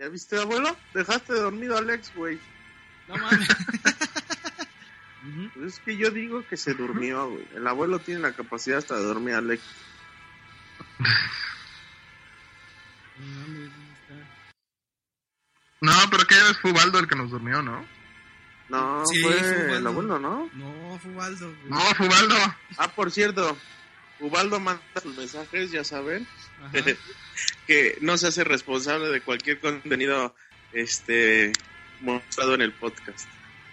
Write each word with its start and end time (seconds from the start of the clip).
¿Ya 0.00 0.08
viste, 0.08 0.40
abuelo? 0.40 0.74
Dejaste 0.94 1.34
dormido 1.34 1.76
a 1.76 1.80
Alex, 1.80 2.10
güey. 2.16 2.40
No 3.06 3.16
mames. 3.16 3.48
Pues 5.54 5.74
es 5.74 5.80
que 5.80 5.98
yo 5.98 6.10
digo 6.10 6.42
que 6.48 6.56
se 6.56 6.72
durmió, 6.72 7.28
güey. 7.28 7.46
El 7.54 7.66
abuelo 7.66 7.98
tiene 7.98 8.20
la 8.20 8.32
capacidad 8.32 8.78
hasta 8.78 8.96
de 8.96 9.04
dormir 9.04 9.34
a 9.34 9.38
Alex. 9.38 9.62
No 13.18 13.26
mames, 13.26 13.70
¿dónde 13.70 13.92
está? 13.92 14.14
No, 15.82 15.92
pero 16.10 16.24
que 16.24 16.34
es 16.34 16.58
Fubaldo 16.62 16.98
el 16.98 17.06
que 17.06 17.16
nos 17.16 17.30
durmió, 17.30 17.60
¿no? 17.60 17.84
No, 18.70 19.04
Sí, 19.04 19.20
fue 19.20 19.76
el 19.76 19.86
abuelo, 19.86 20.18
¿no? 20.18 20.48
No, 20.54 20.72
güey. 20.72 21.68
No, 21.68 21.80
Fubaldo. 21.94 22.36
Ah, 22.78 22.88
por 22.88 23.10
cierto, 23.10 23.54
Ubaldo 24.20 24.60
manda 24.60 24.82
sus 25.02 25.16
mensajes, 25.16 25.70
ya 25.70 25.84
saben, 25.84 26.26
que 27.66 27.98
no 28.00 28.16
se 28.18 28.28
hace 28.28 28.44
responsable 28.44 29.08
de 29.08 29.20
cualquier 29.22 29.58
contenido 29.60 30.34
este 30.72 31.52
mostrado 32.00 32.54
en 32.54 32.62
el 32.62 32.72
podcast. 32.72 33.28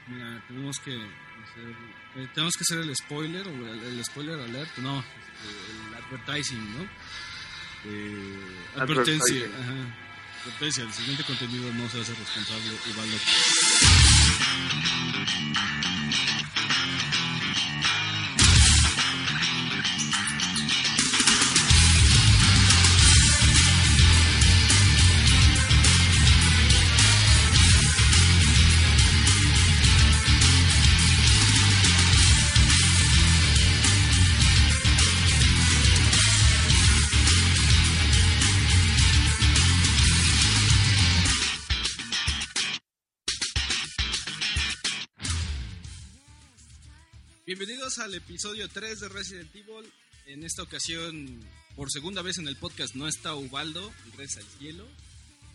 Mira, 0.08 0.42
tenemos 0.48 0.80
que 0.80 0.96
hacer, 0.96 1.76
eh, 2.16 2.28
tenemos 2.34 2.56
que 2.56 2.64
hacer 2.64 2.80
el 2.80 2.96
spoiler 2.96 3.48
o 3.48 3.52
el, 3.52 3.84
el 3.84 4.06
spoiler 4.06 4.40
alert, 4.40 4.78
no, 4.78 5.00
este, 5.00 5.88
el 5.88 6.04
advertising, 6.04 6.78
¿no? 6.78 6.90
Eh, 7.86 8.58
advertencia, 8.76 9.46
ajá. 9.46 10.06
Advertencia, 10.44 10.84
el 10.84 10.94
siguiente 10.94 11.24
contenido 11.24 11.74
no 11.74 11.90
se 11.90 12.02
hace 12.02 12.14
responsable 12.14 12.72
Ubaldo. 12.94 13.18
Episodio 48.28 48.68
3 48.70 49.00
de 49.00 49.10
Resident 49.10 49.56
Evil. 49.56 49.92
En 50.28 50.44
esta 50.44 50.64
ocasión, 50.64 51.40
por 51.76 51.90
segunda 51.92 52.22
vez 52.22 52.38
en 52.38 52.48
el 52.48 52.58
podcast, 52.58 52.96
no 52.96 53.08
está 53.08 53.34
Ubaldo, 53.36 53.94
regresa 54.12 54.42
al 54.42 54.46
cielo. 54.60 54.86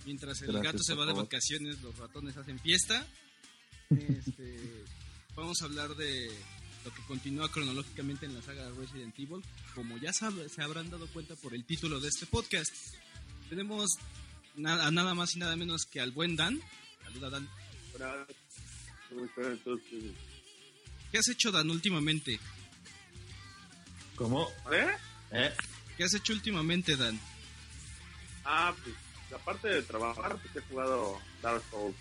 Mientras 0.07 0.41
el 0.43 0.49
Gracias, 0.53 0.73
gato 0.73 0.83
se 0.83 0.95
va 0.95 1.07
de 1.07 1.13
vacaciones, 1.13 1.81
los 1.83 1.97
ratones 1.99 2.37
hacen 2.37 2.59
fiesta. 2.59 3.07
Este, 3.91 4.85
vamos 5.37 5.61
a 5.61 5.67
hablar 5.67 5.95
de 5.95 6.31
lo 6.85 6.93
que 6.95 7.03
continúa 7.07 7.51
cronológicamente 7.51 8.27
en 8.27 8.35
la 8.35 8.43
saga 8.43 8.65
de 8.65 8.75
Resident 8.75 9.15
Evil. 9.19 9.43
Como 9.75 9.99
ya 9.99 10.11
sab- 10.13 10.49
se 10.49 10.63
habrán 10.63 10.91
dado 10.91 11.07
cuenta 11.09 11.37
por 11.37 11.55
el 11.55 11.65
título 11.65 12.01
de 12.01 12.09
este 12.09 12.27
podcast, 12.27 12.73
tenemos 13.51 13.91
nada, 14.57 14.87
a 14.87 14.91
nada 14.91 15.15
más 15.15 15.37
y 15.37 15.39
nada 15.39 15.55
menos 15.57 15.85
que 15.85 16.01
al 16.01 16.11
buen 16.13 16.35
Dan. 16.37 16.61
Saluda, 17.05 17.29
Dan. 17.31 17.49
¿Qué 21.11 21.19
has 21.19 21.29
hecho, 21.29 21.53
Dan, 21.53 21.69
últimamente? 21.71 22.41
¿Cómo? 24.17 24.49
¿Eh? 24.73 24.91
¿Eh? 25.33 25.53
¿Qué 25.97 26.05
has 26.05 26.15
hecho 26.15 26.33
últimamente, 26.33 26.97
Dan? 26.97 27.19
Ah, 28.45 28.75
pues 28.83 28.95
aparte 29.35 29.69
de 29.69 29.83
trabajar, 29.83 30.37
pues 30.37 30.57
he 30.57 30.69
jugado 30.69 31.19
Dark 31.41 31.63
Souls. 31.71 31.97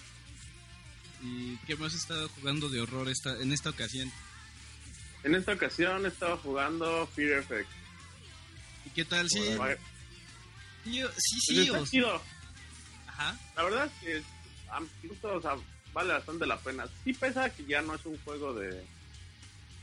¿Y 1.21 1.57
qué 1.67 1.75
más 1.75 1.93
has 1.93 2.01
estado 2.01 2.27
jugando 2.29 2.67
de 2.69 2.81
horror 2.81 3.07
esta, 3.09 3.39
en 3.41 3.51
esta 3.53 3.69
ocasión? 3.69 4.11
En 5.23 5.35
esta 5.35 5.53
ocasión 5.53 6.05
estaba 6.05 6.37
jugando 6.37 7.07
Fear 7.15 7.39
Effect. 7.39 7.69
¿Y 8.85 8.89
qué 8.89 9.05
tal? 9.05 9.29
Sí, 9.29 9.53
Pues 9.55 9.77
sí, 10.83 11.39
sí, 11.39 11.39
sí, 11.85 11.99
está 11.99 12.07
o-. 12.07 12.21
Ajá. 13.07 13.37
La 13.55 13.63
verdad 13.63 13.85
es 13.85 13.91
que 14.01 15.07
gusto, 15.07 15.35
o 15.35 15.41
sea, 15.41 15.55
vale 15.93 16.13
bastante 16.13 16.45
la 16.45 16.57
pena. 16.57 16.85
Sí 17.03 17.13
pesa 17.13 17.49
que 17.49 17.65
ya 17.65 17.81
no 17.81 17.95
es 17.95 18.05
un 18.05 18.17
juego 18.23 18.53
de, 18.53 18.83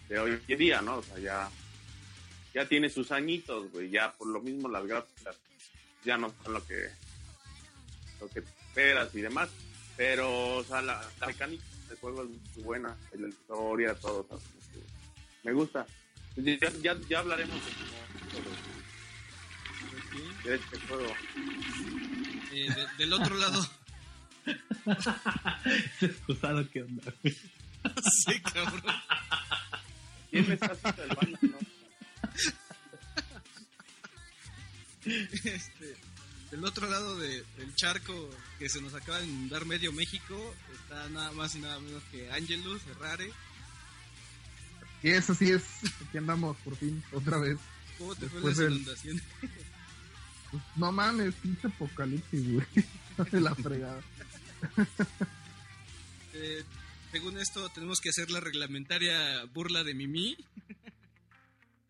de 0.08 0.18
hoy 0.18 0.40
en 0.48 0.58
día, 0.58 0.80
¿no? 0.80 0.96
O 0.96 1.02
sea, 1.02 1.18
ya, 1.18 1.48
ya 2.54 2.66
tiene 2.68 2.88
sus 2.90 3.10
añitos, 3.12 3.70
güey. 3.72 3.90
Ya 3.90 4.12
por 4.12 4.28
lo 4.28 4.40
mismo 4.40 4.68
las 4.68 4.86
gráficas 4.86 5.36
ya 6.04 6.16
no 6.16 6.32
son 6.42 6.52
lo 6.54 6.66
que, 6.66 6.88
lo 8.20 8.28
que 8.28 8.40
esperas 8.40 9.14
y 9.14 9.20
demás. 9.20 9.48
Pero, 9.96 10.56
o 10.58 10.64
sea, 10.64 10.80
la, 10.82 11.04
la 11.20 11.26
mecánica 11.26 11.64
del 11.88 11.98
juego 11.98 12.22
es 12.22 12.28
muy 12.28 12.64
buena. 12.64 12.96
La 13.14 13.28
historia, 13.28 13.94
todo. 13.94 14.26
o 14.30 14.38
sea, 14.38 14.48
me 15.44 15.52
gusta. 15.52 15.86
Ya, 16.36 16.56
ya, 16.82 16.96
ya 17.08 17.18
hablaremos 17.18 17.56
de, 20.44 20.50
de 20.50 20.56
este 20.56 20.78
juego. 20.86 21.12
Eh, 22.52 22.68
de- 22.74 22.86
del 22.98 23.12
otro 23.12 23.36
lado, 23.36 23.68
excusado 26.00 26.68
que 26.70 26.82
onda. 26.82 27.12
güey? 27.22 27.34
sí, 28.24 28.40
cabrón. 28.40 28.82
¿Quién 30.30 30.48
me 30.48 30.54
está 30.54 30.66
haciendo 30.72 31.02
el 31.04 31.16
baño? 31.16 31.38
No. 31.42 31.58
Este, 35.44 35.96
del 36.50 36.64
otro 36.64 36.88
lado 36.88 37.16
de- 37.18 37.44
del 37.56 37.74
charco 37.74 38.30
que 38.58 38.68
se 38.68 38.80
nos 38.80 38.94
acaba 38.94 39.20
de 39.20 39.26
inundar 39.26 39.64
medio 39.66 39.92
México, 39.92 40.54
está 40.82 41.08
nada 41.10 41.32
más 41.32 41.54
y 41.54 41.58
nada 41.60 41.78
menos 41.80 42.02
que 42.10 42.30
Angelus 42.32 42.82
Ferrare. 42.82 43.30
Y 45.02 45.10
eso 45.10 45.34
sí 45.34 45.50
es. 45.50 45.62
Aquí 46.08 46.18
andamos, 46.18 46.56
por 46.58 46.76
fin, 46.76 47.02
otra 47.12 47.38
vez. 47.38 47.58
¿Cómo 47.98 48.14
te 48.14 48.22
Después 48.22 48.42
fue 48.42 48.52
la 48.54 48.60
del- 48.70 48.72
inundación? 48.80 49.22
Pues, 50.50 50.62
no 50.76 50.92
mames, 50.92 51.34
pinche 51.36 51.66
apocalipsis, 51.68 52.52
güey. 52.52 52.66
De 53.32 53.40
la 53.40 53.54
fregada. 53.54 54.00
Eh, 56.34 56.64
según 57.12 57.38
esto, 57.38 57.68
tenemos 57.70 58.00
que 58.00 58.10
hacer 58.10 58.30
la 58.30 58.40
reglamentaria 58.40 59.44
burla 59.52 59.82
de 59.84 59.94
Mimi. 59.94 60.36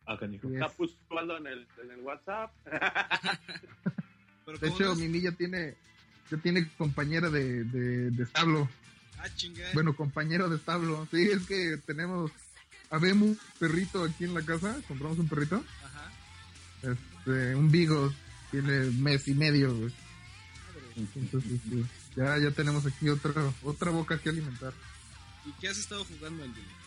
Ah, 0.08 0.16
canijo. 0.18 0.48
Sí. 0.48 0.54
Está 0.54 1.36
en 1.36 1.46
el, 1.46 1.66
en 1.82 1.90
el 1.90 2.00
WhatsApp. 2.00 2.50
Pero 4.46 4.58
De 4.58 4.68
¿cómo 4.68 4.74
hecho, 4.74 4.84
no? 4.86 4.94
Mimi 4.94 5.20
ya 5.20 5.32
tiene, 5.32 5.76
ya 6.30 6.38
tiene 6.38 6.66
compañera 6.78 7.28
de, 7.28 7.64
de, 7.64 8.10
de 8.10 8.22
establo. 8.22 8.70
Ah, 9.18 9.28
chinga. 9.36 9.68
Bueno, 9.74 9.94
compañero 9.94 10.48
de 10.48 10.56
establo. 10.56 11.06
Sí, 11.10 11.28
es 11.30 11.46
que 11.46 11.76
tenemos. 11.84 12.30
Habemos 12.90 13.36
perrito 13.58 14.02
aquí 14.02 14.24
en 14.24 14.32
la 14.32 14.42
casa. 14.42 14.80
Compramos 14.88 15.18
un 15.18 15.28
perrito. 15.28 15.62
Ajá. 15.84 16.10
Este, 16.82 17.54
un 17.54 17.70
Vigo. 17.70 18.10
Tiene 18.50 18.86
mes 18.92 19.28
y 19.28 19.34
medio, 19.34 19.76
güey. 19.76 19.92
Entonces, 20.96 21.52
este, 21.52 21.84
ya, 22.16 22.38
ya 22.38 22.50
tenemos 22.52 22.86
aquí 22.86 23.10
otra, 23.10 23.52
otra 23.62 23.90
boca 23.90 24.18
que 24.18 24.30
alimentar. 24.30 24.72
¿Y 25.44 25.52
qué 25.60 25.68
has 25.68 25.76
estado 25.76 26.02
jugando, 26.06 26.44
Angelus? 26.44 26.77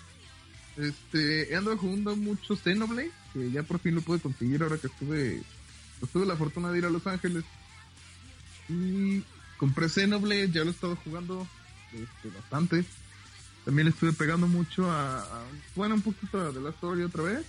Este, 0.82 1.54
he 1.54 1.56
andado 1.56 1.78
jugando 1.78 2.16
mucho 2.16 2.56
Xenoblade, 2.56 3.12
que 3.34 3.52
ya 3.52 3.62
por 3.62 3.78
fin 3.80 3.94
lo 3.94 4.02
pude 4.02 4.20
conseguir 4.20 4.64
ahora 4.64 4.80
que 4.80 4.88
estuve, 4.88 5.44
pues, 6.00 6.12
tuve 6.12 6.26
la 6.26 6.36
fortuna 6.36 6.72
de 6.72 6.80
ir 6.80 6.86
a 6.86 6.90
Los 6.90 7.06
Ángeles. 7.06 7.44
Y 8.68 9.24
compré 9.58 9.90
Xenoblade, 9.90 10.50
ya 10.50 10.64
lo 10.64 10.72
he 10.72 10.74
estado 10.74 10.96
jugando 10.96 11.48
este, 11.94 12.36
bastante. 12.36 12.84
También 13.64 13.90
estuve 13.90 14.12
pegando 14.14 14.48
mucho 14.48 14.90
a, 14.90 15.46
bueno, 15.76 15.94
un 15.96 16.02
poquito 16.02 16.42
a 16.42 16.52
The 16.52 16.60
Last 16.60 16.78
Story 16.78 17.04
otra 17.04 17.24
vez. 17.24 17.46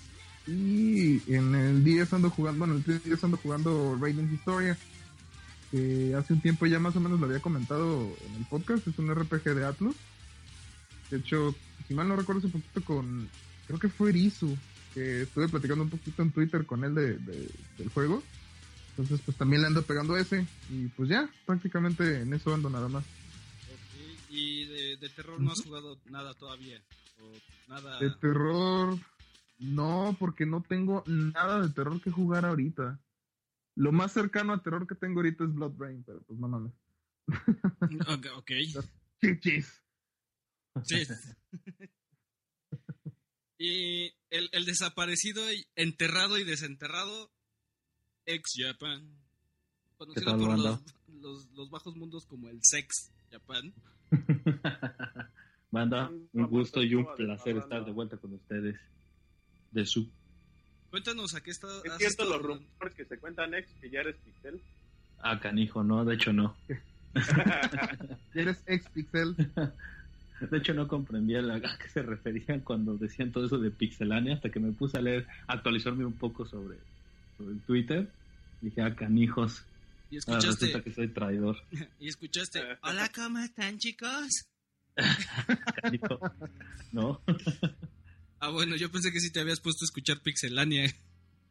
Y 0.47 1.23
en 1.33 1.55
el 1.55 1.85
10 1.85 2.13
ando 2.13 2.29
jugando, 2.29 2.67
bueno, 2.67 2.75
en 2.75 2.93
el 2.93 3.03
10 3.03 3.25
ando 3.25 3.39
jugando 3.39 3.97
Radiant 3.99 4.31
Historia. 4.31 4.77
Que 5.71 6.15
hace 6.15 6.35
un 6.35 6.43
tiempo 6.43 6.67
ya 6.67 6.79
más 6.79 6.95
o 6.97 7.01
menos 7.01 7.19
lo 7.19 7.25
había 7.25 7.41
comentado 7.41 8.15
en 8.27 8.35
el 8.35 8.45
podcast, 8.45 8.87
es 8.87 8.99
un 8.99 9.15
RPG 9.15 9.55
de 9.55 9.65
Atlus. 9.65 9.97
De 11.11 11.17
hecho, 11.17 11.55
si 11.93 11.97
mal 11.97 12.09
no 12.09 12.17
recuerdo 12.17 12.39
hace 12.39 12.49
poquito 12.49 12.83
con, 12.87 13.29
creo 13.67 13.79
que 13.79 13.91
fue 13.91 14.09
Erizu, 14.09 14.57
que 14.95 15.23
estuve 15.23 15.47
platicando 15.51 15.85
un 15.85 15.91
poquito 15.91 16.23
en 16.23 16.33
Twitter 16.33 16.65
con 16.65 16.85
él 16.85 16.95
de, 16.95 17.19
de- 17.19 17.51
del 17.77 17.89
juego. 17.91 18.23
Entonces, 18.93 19.21
pues 19.23 19.37
también 19.37 19.61
le 19.61 19.69
ando 19.69 19.83
pegando 19.83 20.17
ese. 20.17 20.47
Y 20.71 20.87
pues 20.89 21.11
ya, 21.11 21.29
prácticamente 21.45 22.23
en 22.23 22.33
eso 22.33 22.55
ando 22.55 22.71
nada 22.71 22.89
más. 22.89 23.05
Ok, 23.05 24.31
¿Y 24.31 24.65
de, 24.65 24.97
de 24.97 25.09
terror 25.11 25.39
no 25.39 25.53
has 25.53 25.61
jugado 25.61 25.99
nada 26.09 26.33
todavía? 26.33 26.81
¿O 27.21 27.71
nada? 27.71 28.01
De 28.01 28.09
terror, 28.23 28.99
no, 29.59 30.17
porque 30.19 30.47
no 30.47 30.63
tengo 30.67 31.05
nada 31.07 31.61
de 31.61 31.69
terror 31.75 32.01
que 32.01 32.11
jugar 32.11 32.47
ahorita. 32.47 32.99
Lo 33.77 33.93
más 33.93 34.13
cercano 34.13 34.55
a 34.55 34.63
terror 34.63 34.87
que 34.87 34.95
tengo 34.95 35.21
ahorita 35.21 35.45
es 35.45 35.53
Blood 35.53 35.75
Rain, 35.79 36.03
pero 36.07 36.23
pues 36.23 36.41
no 36.41 36.49
mames. 36.49 36.73
Ok, 38.09 38.27
ok. 38.39 38.51
Chichis. 39.21 39.82
Sí. 40.85 41.07
y 43.59 44.07
el, 44.31 44.49
el 44.53 44.65
desaparecido, 44.65 45.53
y 45.53 45.67
enterrado 45.77 46.39
y 46.39 46.45
desenterrado, 46.45 47.31
ex 48.27 48.53
Japan. 48.57 49.09
Conocido 49.97 50.37
por 50.37 50.59
los, 50.59 50.81
los, 51.21 51.47
los 51.53 51.71
bajos 51.71 51.97
mundos 51.97 52.27
como 52.27 52.49
el 52.49 52.59
sex 52.63 53.13
Japan. 53.31 53.73
Banda, 55.71 56.11
un 56.33 56.47
gusto 56.49 56.83
y 56.83 56.95
un 56.95 57.07
placer 57.17 57.57
estar 57.57 57.85
de 57.85 57.93
vuelta 57.93 58.17
con 58.17 58.35
ustedes. 58.35 58.79
De 59.71 59.87
su. 59.87 60.11
Cuéntanos 60.91 61.35
a 61.35 61.41
qué 61.41 61.51
está. 61.51 61.67
¿Es 61.85 61.97
cierto 61.97 62.25
los 62.27 62.43
rumores 62.43 62.95
que 62.95 63.07
se 63.07 63.19
cuentan, 63.19 63.55
ex, 63.55 63.73
que 63.81 63.89
ya 63.89 64.01
eres 64.01 64.17
Pixel? 64.17 64.61
Ah, 65.19 65.41
canijo, 65.41 65.83
no, 65.83 66.05
de 66.05 66.15
hecho 66.15 66.33
no. 66.33 66.55
Eres 68.35 68.63
ex 68.67 68.87
Pixel. 68.91 69.35
De 70.51 70.59
hecho 70.59 70.75
no 70.75 70.89
comprendía 70.89 71.41
a 71.41 71.57
a 71.57 71.79
qué 71.79 71.89
se 71.89 72.03
referían 72.03 72.61
cuando 72.61 72.97
decían 72.97 73.31
todo 73.33 73.47
eso 73.47 73.59
de 73.59 73.71
pixelania 73.71 74.35
hasta 74.35 74.51
que 74.51 74.61
me 74.61 74.73
puse 74.73 74.99
a 74.99 75.01
leer, 75.03 75.27
a 75.47 75.55
actualizarme 75.55 76.05
un 76.05 76.15
poco 76.15 76.45
sobre, 76.47 76.79
sobre 77.39 77.53
el 77.53 77.61
Twitter. 77.61 78.11
Dije, 78.61 78.83
ah, 78.83 78.95
canijos. 78.95 79.65
Y 80.11 80.17
Ah, 80.17 80.35
resulta 80.37 80.49
escuchaste. 80.67 80.83
que 80.83 80.93
soy 80.95 81.09
traidor. 81.09 81.57
Y 82.01 82.09
escuchaste. 82.09 82.61
Hola, 82.83 83.11
¿cómo 83.15 83.39
están, 83.39 83.79
chicos? 83.79 84.47
¿No? 86.93 87.21
Ah, 88.41 88.51
bueno, 88.51 88.77
yo 88.77 88.91
pensé 88.91 89.13
que 89.13 89.21
sí 89.21 89.31
te 89.33 89.41
habías 89.41 89.61
puesto 89.61 89.85
a 89.85 89.87
escuchar 89.87 90.21
Pixelania. 90.21 90.93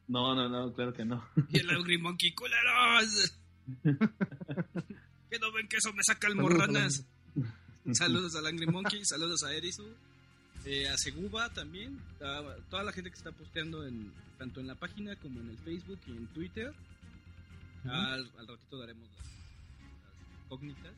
No, 0.08 0.36
no, 0.36 0.50
no, 0.50 0.74
claro 0.74 0.94
que 0.94 1.06
no. 1.06 1.26
Y 1.50 1.60
el 1.60 1.70
Angry 1.70 1.98
Monkey, 1.98 2.34
culeros. 2.34 3.38
que 3.84 5.40
no 5.40 5.52
ven 5.54 5.68
que 5.70 5.78
eso 5.78 5.94
me 5.94 6.04
saca 6.04 6.28
almorranas. 6.28 7.08
Saludos 7.94 8.36
al 8.36 8.46
Angry 8.46 8.68
Monkey, 8.68 9.04
saludos 9.06 9.44
a 9.44 9.54
Erisu, 9.54 9.88
eh, 10.66 10.88
a 10.88 10.98
Seguba 10.98 11.50
también, 11.50 12.00
a 12.22 12.56
toda 12.70 12.84
la 12.84 12.92
gente 12.92 13.10
que 13.10 13.18
está 13.18 13.32
posteando 13.32 13.86
en, 13.88 14.12
tanto 14.38 14.60
en 14.60 14.68
la 14.68 14.76
página 14.76 15.16
como 15.16 15.40
en 15.40 15.50
el 15.50 15.58
Facebook 15.58 16.00
y 16.08 16.12
en 16.12 16.28
Twitter. 16.28 16.74
al, 17.86 18.32
al 18.38 18.48
ratito 18.48 18.78
daremos 18.78 19.10
las, 19.18 19.26
las 19.26 20.46
incógnitas, 20.46 20.94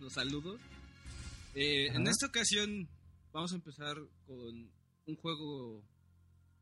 los 0.00 0.12
saludos. 0.12 0.60
Eh, 1.54 1.88
en 1.88 2.08
esta 2.08 2.26
ocasión 2.26 2.88
vamos 3.32 3.52
a 3.52 3.56
empezar 3.56 3.96
con 4.26 4.70
un 5.06 5.16
juego. 5.16 5.82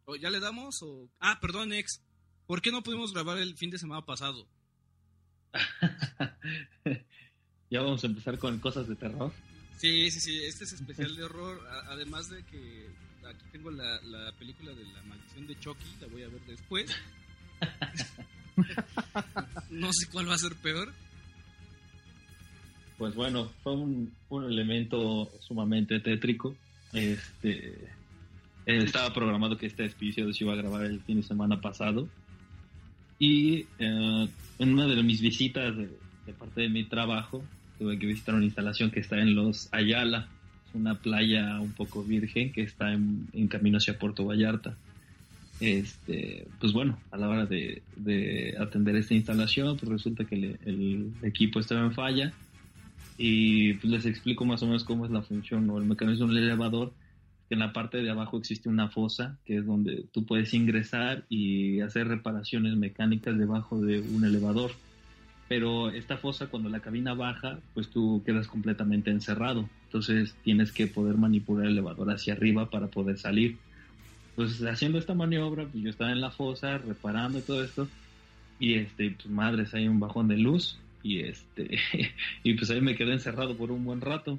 ¿O 0.04 0.16
¿Ya 0.16 0.30
le 0.30 0.40
damos? 0.40 0.82
O... 0.82 1.08
Ah, 1.20 1.38
perdón, 1.40 1.72
ex. 1.72 2.02
¿Por 2.46 2.60
qué 2.60 2.72
no 2.72 2.82
pudimos 2.82 3.12
grabar 3.12 3.38
el 3.38 3.56
fin 3.56 3.70
de 3.70 3.78
semana 3.78 4.04
pasado? 4.04 4.48
ya 7.70 7.82
vamos 7.82 8.02
a 8.02 8.08
empezar 8.08 8.38
con 8.38 8.58
cosas 8.58 8.88
de 8.88 8.96
terror. 8.96 9.32
Sí, 9.80 10.10
sí, 10.10 10.20
sí, 10.20 10.44
este 10.44 10.64
es 10.64 10.74
especial 10.74 11.16
de 11.16 11.24
horror. 11.24 11.58
además 11.88 12.28
de 12.28 12.42
que 12.44 12.86
aquí 13.26 13.44
tengo 13.50 13.70
la, 13.70 13.98
la 14.02 14.30
película 14.32 14.72
de 14.72 14.84
la 14.84 15.02
maldición 15.04 15.46
de 15.46 15.58
Chucky, 15.58 15.86
la 16.02 16.06
voy 16.08 16.22
a 16.22 16.28
ver 16.28 16.42
después. 16.46 16.94
no 19.70 19.90
sé 19.94 20.06
cuál 20.12 20.28
va 20.28 20.34
a 20.34 20.38
ser 20.38 20.54
peor. 20.56 20.92
Pues 22.98 23.14
bueno, 23.14 23.50
fue 23.62 23.72
un, 23.72 24.12
un 24.28 24.44
elemento 24.44 25.30
sumamente 25.40 25.98
tétrico. 26.00 26.54
Este 26.92 27.88
eh, 28.66 28.84
estaba 28.84 29.14
programado 29.14 29.56
que 29.56 29.64
este 29.64 29.86
episodio 29.86 30.34
se 30.34 30.44
iba 30.44 30.52
a 30.52 30.56
grabar 30.56 30.84
el 30.84 31.00
fin 31.00 31.22
de 31.22 31.26
semana 31.26 31.58
pasado. 31.58 32.06
Y 33.18 33.60
eh, 33.78 34.28
en 34.58 34.72
una 34.74 34.86
de 34.86 35.02
mis 35.02 35.22
visitas 35.22 35.74
de 35.74 36.32
parte 36.38 36.60
de 36.60 36.68
mi 36.68 36.84
trabajo, 36.84 37.42
tuve 37.80 37.98
que 37.98 38.06
visitar 38.06 38.34
una 38.34 38.44
instalación 38.44 38.90
que 38.90 39.00
está 39.00 39.18
en 39.18 39.34
Los 39.34 39.72
Ayala, 39.72 40.28
una 40.74 41.00
playa 41.00 41.58
un 41.60 41.72
poco 41.72 42.04
virgen 42.04 42.52
que 42.52 42.60
está 42.60 42.92
en, 42.92 43.26
en 43.32 43.48
camino 43.48 43.78
hacia 43.78 43.98
Puerto 43.98 44.26
Vallarta. 44.26 44.76
Este, 45.58 46.46
pues 46.58 46.74
bueno, 46.74 46.98
a 47.10 47.16
la 47.16 47.28
hora 47.30 47.46
de, 47.46 47.82
de 47.96 48.54
atender 48.58 48.96
esta 48.96 49.14
instalación, 49.14 49.78
pues 49.78 49.90
resulta 49.90 50.26
que 50.26 50.36
le- 50.36 50.58
el 50.66 51.14
equipo 51.22 51.58
estaba 51.58 51.80
en 51.80 51.94
falla 51.94 52.34
y 53.16 53.72
pues 53.74 53.90
les 53.90 54.04
explico 54.04 54.44
más 54.44 54.62
o 54.62 54.66
menos 54.66 54.84
cómo 54.84 55.06
es 55.06 55.10
la 55.10 55.22
función 55.22 55.68
o 55.70 55.78
el 55.78 55.86
mecanismo 55.86 56.26
del 56.28 56.44
elevador. 56.44 56.94
En 57.48 57.60
la 57.60 57.72
parte 57.72 58.02
de 58.02 58.10
abajo 58.10 58.36
existe 58.38 58.68
una 58.68 58.90
fosa 58.90 59.38
que 59.46 59.56
es 59.56 59.66
donde 59.66 60.04
tú 60.12 60.26
puedes 60.26 60.52
ingresar 60.52 61.24
y 61.30 61.80
hacer 61.80 62.08
reparaciones 62.08 62.76
mecánicas 62.76 63.38
debajo 63.38 63.80
de 63.80 64.00
un 64.00 64.26
elevador. 64.26 64.72
Pero 65.50 65.90
esta 65.90 66.16
fosa 66.16 66.46
cuando 66.46 66.68
la 66.68 66.78
cabina 66.78 67.12
baja, 67.12 67.58
pues 67.74 67.90
tú 67.90 68.22
quedas 68.24 68.46
completamente 68.46 69.10
encerrado. 69.10 69.68
Entonces 69.86 70.36
tienes 70.44 70.70
que 70.70 70.86
poder 70.86 71.16
manipular 71.16 71.66
el 71.66 71.72
elevador 71.72 72.08
hacia 72.12 72.34
arriba 72.34 72.70
para 72.70 72.86
poder 72.86 73.18
salir. 73.18 73.58
Pues 74.36 74.62
haciendo 74.62 75.00
esta 75.00 75.12
maniobra, 75.12 75.66
pues 75.66 75.82
yo 75.82 75.90
estaba 75.90 76.12
en 76.12 76.20
la 76.20 76.30
fosa 76.30 76.78
reparando 76.78 77.40
todo 77.40 77.64
esto. 77.64 77.88
Y 78.60 78.74
este, 78.74 79.10
pues 79.10 79.26
madres, 79.26 79.74
hay 79.74 79.88
un 79.88 79.98
bajón 79.98 80.28
de 80.28 80.36
luz 80.36 80.78
y 81.02 81.18
este 81.18 81.80
y 82.44 82.54
pues 82.54 82.70
ahí 82.70 82.80
me 82.80 82.94
quedé 82.94 83.14
encerrado 83.14 83.56
por 83.56 83.72
un 83.72 83.84
buen 83.84 84.00
rato 84.00 84.38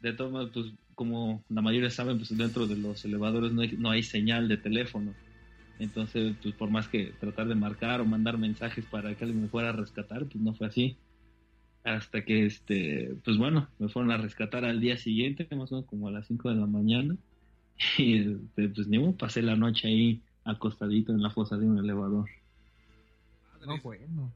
de 0.00 0.14
todas 0.14 0.50
pues 0.50 0.72
como 0.96 1.44
la 1.48 1.62
mayoría 1.62 1.90
saben 1.90 2.16
pues 2.16 2.36
dentro 2.36 2.66
de 2.66 2.76
los 2.76 3.04
elevadores 3.04 3.52
no 3.52 3.62
no 3.78 3.90
hay 3.90 4.02
señal 4.02 4.48
de 4.48 4.56
teléfono 4.56 5.14
entonces 5.78 6.36
pues 6.42 6.54
por 6.54 6.70
más 6.70 6.88
que 6.88 7.12
tratar 7.18 7.48
de 7.48 7.54
marcar 7.54 8.00
o 8.00 8.04
mandar 8.04 8.38
mensajes 8.38 8.84
para 8.86 9.14
que 9.14 9.24
alguien 9.24 9.42
me 9.42 9.48
fuera 9.48 9.70
a 9.70 9.72
rescatar 9.72 10.24
pues 10.26 10.36
no 10.36 10.54
fue 10.54 10.66
así. 10.68 10.96
Hasta 11.84 12.24
que 12.24 12.46
este 12.46 13.14
pues 13.24 13.36
bueno 13.36 13.68
me 13.78 13.88
fueron 13.88 14.10
a 14.12 14.16
rescatar 14.16 14.64
al 14.64 14.80
día 14.80 14.96
siguiente 14.96 15.46
más 15.56 15.70
o 15.72 15.76
menos 15.76 15.88
como 15.90 16.08
a 16.08 16.10
las 16.12 16.26
5 16.26 16.48
de 16.50 16.56
la 16.56 16.66
mañana. 16.66 17.16
Y 17.98 18.18
este, 18.18 18.68
pues 18.68 18.86
ni 18.86 18.98
modo, 19.00 19.16
pasé 19.16 19.42
la 19.42 19.56
noche 19.56 19.88
ahí 19.88 20.22
acostadito 20.44 21.10
en 21.12 21.20
la 21.22 21.30
fosa 21.30 21.56
de 21.56 21.66
un 21.66 21.76
elevador. 21.78 22.28
Madre, 23.52 23.66
No, 23.66 23.78
bueno. 23.82 24.32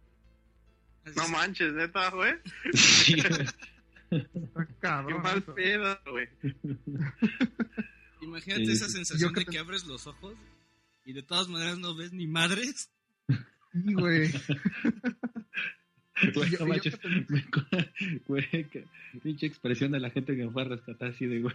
No 1.17 1.23
es. 1.23 1.31
manches, 1.31 1.73
neta, 1.73 2.11
güey. 2.11 2.33
Sí, 2.75 3.15
Está 4.11 5.05
Qué 5.07 5.15
mal 5.15 5.43
pedo, 5.43 5.99
güey. 6.11 6.27
Imagínate 8.23 8.67
Sí, 8.67 8.73
esa 8.73 8.89
sensación 8.89 9.33
de 9.33 9.45
que 9.45 9.59
abres 9.59 9.87
los 9.87 10.07
ojos 10.07 10.35
y 11.09 11.15
de 11.15 11.23
todas 11.23 11.49
maneras 11.49 11.79
no 11.79 11.97
ves 11.97 12.13
ni 12.13 12.27
madres. 12.27 12.91
Sí, 13.73 13.95
güey. 13.95 14.31
Güey, 16.35 16.51
no 16.59 16.67
manches, 16.67 16.99
te- 16.99 17.09
pinche 19.23 19.47
expresión 19.47 19.93
de 19.93 20.01
la 20.01 20.11
gente 20.11 20.35
que 20.37 20.45
me 20.45 20.51
fue 20.51 20.63
a 20.63 20.65
rescatar 20.65 21.11
así 21.11 21.27
de, 21.27 21.41
güey, 21.41 21.55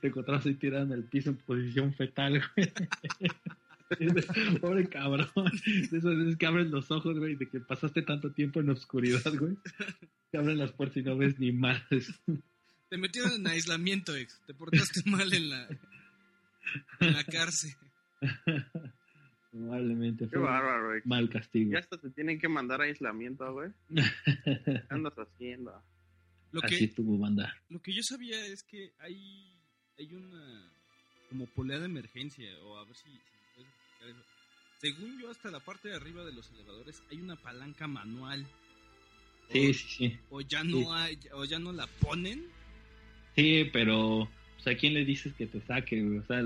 te 0.00 0.06
encontrabas 0.08 0.46
ahí 0.46 0.54
tirado 0.54 0.84
en 0.86 0.92
el 0.92 1.04
piso 1.04 1.28
en 1.28 1.36
posición 1.36 1.92
fetal, 1.92 2.42
güey. 2.56 2.72
Pobre 4.62 4.88
cabrón. 4.88 5.28
De 5.90 5.98
esas 5.98 6.16
veces 6.16 6.36
que 6.38 6.46
abres 6.46 6.68
los 6.68 6.90
ojos, 6.90 7.18
güey, 7.18 7.34
de 7.36 7.50
que 7.50 7.60
pasaste 7.60 8.00
tanto 8.00 8.32
tiempo 8.32 8.60
en 8.60 8.70
oscuridad, 8.70 9.30
güey. 9.38 9.58
Que 10.32 10.38
abres 10.38 10.56
las 10.56 10.72
puertas 10.72 10.96
y 10.96 11.02
no 11.02 11.18
ves 11.18 11.38
ni 11.38 11.52
más. 11.52 11.82
Te 12.88 12.96
metieron 12.96 13.32
en 13.32 13.46
aislamiento, 13.46 14.16
ex. 14.16 14.40
Te 14.46 14.54
portaste 14.54 15.02
mal 15.04 15.30
en 15.34 15.50
la, 15.50 15.68
en 17.00 17.12
la 17.12 17.24
cárcel. 17.24 17.74
Probablemente 19.50 20.26
fue 20.28 20.38
bárbaro, 20.40 20.88
güey. 20.88 21.00
mal 21.04 21.28
castigo. 21.30 21.72
Ya 21.72 21.78
hasta 21.78 21.96
te 21.98 22.10
tienen 22.10 22.38
que 22.38 22.48
mandar 22.48 22.80
a 22.82 22.84
aislamiento, 22.84 23.50
güey. 23.52 23.70
¿Qué 24.44 24.82
andas 24.90 25.14
haciendo? 25.14 25.82
Lo 26.52 26.62
Así 26.62 26.78
que, 26.78 26.84
estuvo, 26.84 27.18
banda. 27.18 27.54
lo 27.68 27.80
que 27.80 27.92
yo 27.92 28.02
sabía 28.02 28.44
es 28.46 28.62
que 28.62 28.92
hay, 28.98 29.54
hay 29.98 30.14
una 30.14 30.70
como 31.28 31.46
polea 31.46 31.78
de 31.78 31.86
emergencia, 31.86 32.48
o 32.62 32.78
a 32.78 32.84
ver 32.84 32.96
si, 32.96 33.08
puedes 33.54 33.68
explicar 33.70 34.08
eso. 34.10 34.24
Según 34.80 35.20
yo, 35.20 35.30
hasta 35.30 35.50
la 35.50 35.60
parte 35.60 35.88
de 35.88 35.96
arriba 35.96 36.24
de 36.24 36.32
los 36.32 36.50
elevadores 36.52 37.02
hay 37.10 37.20
una 37.20 37.36
palanca 37.36 37.86
manual. 37.86 38.42
O- 39.48 39.52
Sí, 39.52 39.74
sí, 39.74 39.88
sí. 39.96 40.18
O 40.30 40.40
ya 40.42 40.62
no 40.62 40.94
hay, 40.94 41.18
o 41.32 41.44
ya 41.44 41.58
no 41.58 41.72
la 41.72 41.86
ponen. 41.86 42.46
Sí, 43.34 43.64
pero, 43.72 44.20
o 44.20 44.28
sea, 44.62 44.72
¿a 44.74 44.76
quién 44.76 44.94
le 44.94 45.04
dices 45.04 45.32
que 45.34 45.46
te 45.46 45.60
saque, 45.62 46.02
güey? 46.02 46.18
O 46.18 46.26
sea, 46.26 46.42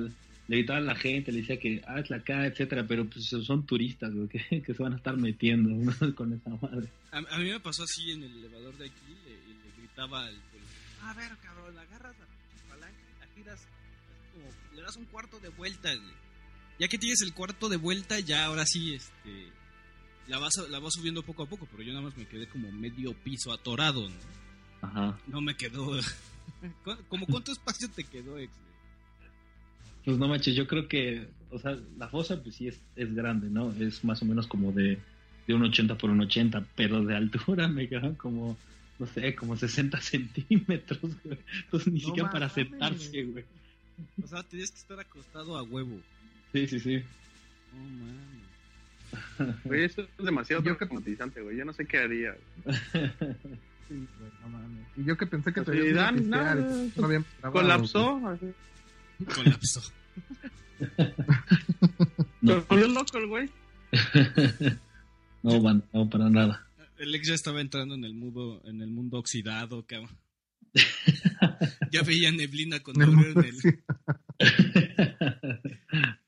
le 0.53 0.59
gritaba 0.59 0.79
a 0.79 0.83
la 0.83 0.95
gente, 0.95 1.33
le 1.33 1.41
decía 1.41 1.59
que 1.59 1.83
hazla 1.87 2.19
acá, 2.19 2.47
etcétera, 2.47 2.87
pero 2.87 3.09
pues 3.09 3.25
son 3.45 3.65
turistas, 3.67 4.13
güey, 4.13 4.29
que, 4.29 4.63
que 4.63 4.75
se 4.75 4.83
van 4.83 4.93
a 4.93 4.97
estar 4.97 5.17
metiendo 5.17 5.71
¿no? 5.71 6.15
con 6.15 6.33
esa 6.35 6.51
madre. 6.51 6.89
A, 7.11 7.19
a 7.19 7.39
mí 7.39 7.49
me 7.51 7.61
pasó 7.61 7.85
así 7.85 8.11
en 8.13 8.23
el 8.25 8.37
elevador 8.39 8.77
de 8.77 8.87
aquí 8.87 9.15
le- 9.25 9.31
y 9.33 9.55
le 9.55 9.77
gritaba 9.79 10.27
al 10.27 10.35
policía, 10.35 11.11
a 11.11 11.15
ver 11.15 11.37
cabrón, 11.43 11.79
agarras 11.79 12.15
la 12.19 12.27
palanca 12.69 12.99
y 13.01 13.21
la 13.21 13.27
giras, 13.35 13.61
como, 14.33 14.77
le 14.77 14.83
das 14.83 14.97
un 14.97 15.05
cuarto 15.07 15.39
de 15.41 15.49
vuelta, 15.49 15.95
güey. 15.95 16.15
Ya 16.79 16.89
que 16.89 16.99
tienes 16.99 17.21
el 17.23 17.33
cuarto 17.33 17.69
de 17.69 17.77
vuelta, 17.77 18.19
ya 18.21 18.45
ahora 18.47 18.65
sí, 18.67 18.95
este, 18.95 19.49
la 20.29 20.39
vas, 20.39 20.53
la 20.71 20.79
vas 20.81 20.93
subiendo 20.95 21.23
poco 21.23 21.45
a 21.45 21.47
poco, 21.49 21.67
pero 21.71 21.83
yo 21.83 21.93
nada 21.93 22.05
más 22.05 22.17
me 22.17 22.27
quedé 22.27 22.47
como 22.49 22.71
medio 22.73 23.15
piso 23.23 23.53
atorado, 23.53 24.09
¿no? 24.09 24.17
Ajá. 24.89 25.19
No 25.29 25.41
me 25.41 25.55
quedó... 25.57 25.93
¿Cu- 26.85 26.99
¿Como 27.09 27.27
cuánto 27.27 27.53
espacio 27.53 27.89
te 27.91 28.05
quedó, 28.05 28.39
ex? 28.39 28.53
Pues 30.05 30.19
no 30.19 30.29
manches, 30.29 30.55
yo 30.57 30.67
creo 30.67 30.89
que, 30.89 31.29
o 31.51 31.59
sea, 31.59 31.79
la 31.99 32.09
fosa 32.09 32.43
pues 32.43 32.57
sí 32.57 32.67
es, 32.69 32.81
es 32.97 33.15
grande, 33.15 33.49
¿no? 33.51 33.73
Es 33.79 34.03
más 34.05 34.21
o 34.23 34.25
menos 34.25 34.47
como 34.47 34.73
de, 34.73 34.99
de 35.47 35.55
un 35.55 35.63
80 35.63 35.97
por 35.97 36.11
un 36.11 36.21
80, 36.21 36.65
pero 36.75 37.05
de 37.05 37.15
altura 37.17 37.69
me 37.69 37.89
quedan 37.89 38.15
como, 38.17 38.57
no 38.99 39.07
sé, 39.07 39.35
como 39.37 39.57
60 39.57 40.01
centímetros, 40.01 41.01
güey. 41.25 41.39
Entonces 41.65 41.93
ni 41.93 42.01
No 42.01 42.07
siquiera 42.07 42.31
para 42.31 42.49
sentarse, 42.49 43.23
güey. 43.25 43.45
O 44.23 44.27
sea, 44.27 44.43
tenías 44.43 44.71
que 44.73 44.79
estar 44.79 44.99
acostado 44.99 45.57
a 45.57 45.63
huevo. 45.63 46.01
Sí, 46.53 46.67
sí, 46.67 46.81
sí. 46.81 47.03
Oh, 47.75 47.77
man. 49.47 49.55
Güey, 49.65 49.85
eso 49.85 50.03
es 50.03 50.25
demasiado 50.25 50.63
Yo 50.63 50.77
que- 50.77 50.87
traumatizante, 50.87 51.43
güey. 51.43 51.57
Yo 51.59 51.65
no 51.65 51.73
sé 51.73 51.85
qué 51.87 51.99
haría. 51.99 52.35
Sí, 52.65 52.71
güey, 53.91 54.33
no 54.43 54.49
mames. 54.49 54.87
Y 54.97 55.05
yo 55.05 55.17
que 55.17 55.27
pensé 55.27 55.53
que 55.53 55.61
te 55.61 55.67
Pues, 55.67 55.97
habías 55.97 56.23
nada, 56.23 56.57
Colapsó. 57.53 58.27
así. 58.27 58.47
Colapsó. 59.35 59.81
No, 62.41 62.55
Se 62.55 62.61
volvió 62.69 62.89
loco 62.89 63.19
el 63.19 63.27
güey. 63.29 63.49
no, 65.43 65.61
banda, 65.61 65.87
no, 65.93 66.11
para 66.11 66.29
nada. 66.29 66.67
El 66.99 67.15
ex 67.15 67.29
ya 67.29 67.35
estaba 67.35 67.61
entrando 67.61 67.95
en 67.95 68.05
el 68.05 68.15
mundo, 68.15 68.61
en 68.65 68.81
el 68.81 68.91
mundo 68.91 69.19
oxidado, 69.19 69.87
cabrón. 69.87 70.19
ya 71.93 72.03
veía 72.03 72.33
neblina 72.33 72.81
con. 72.81 73.01
Aureo 73.01 73.33
en 73.33 73.45
el... 73.45 73.55
Sí. 73.55 73.69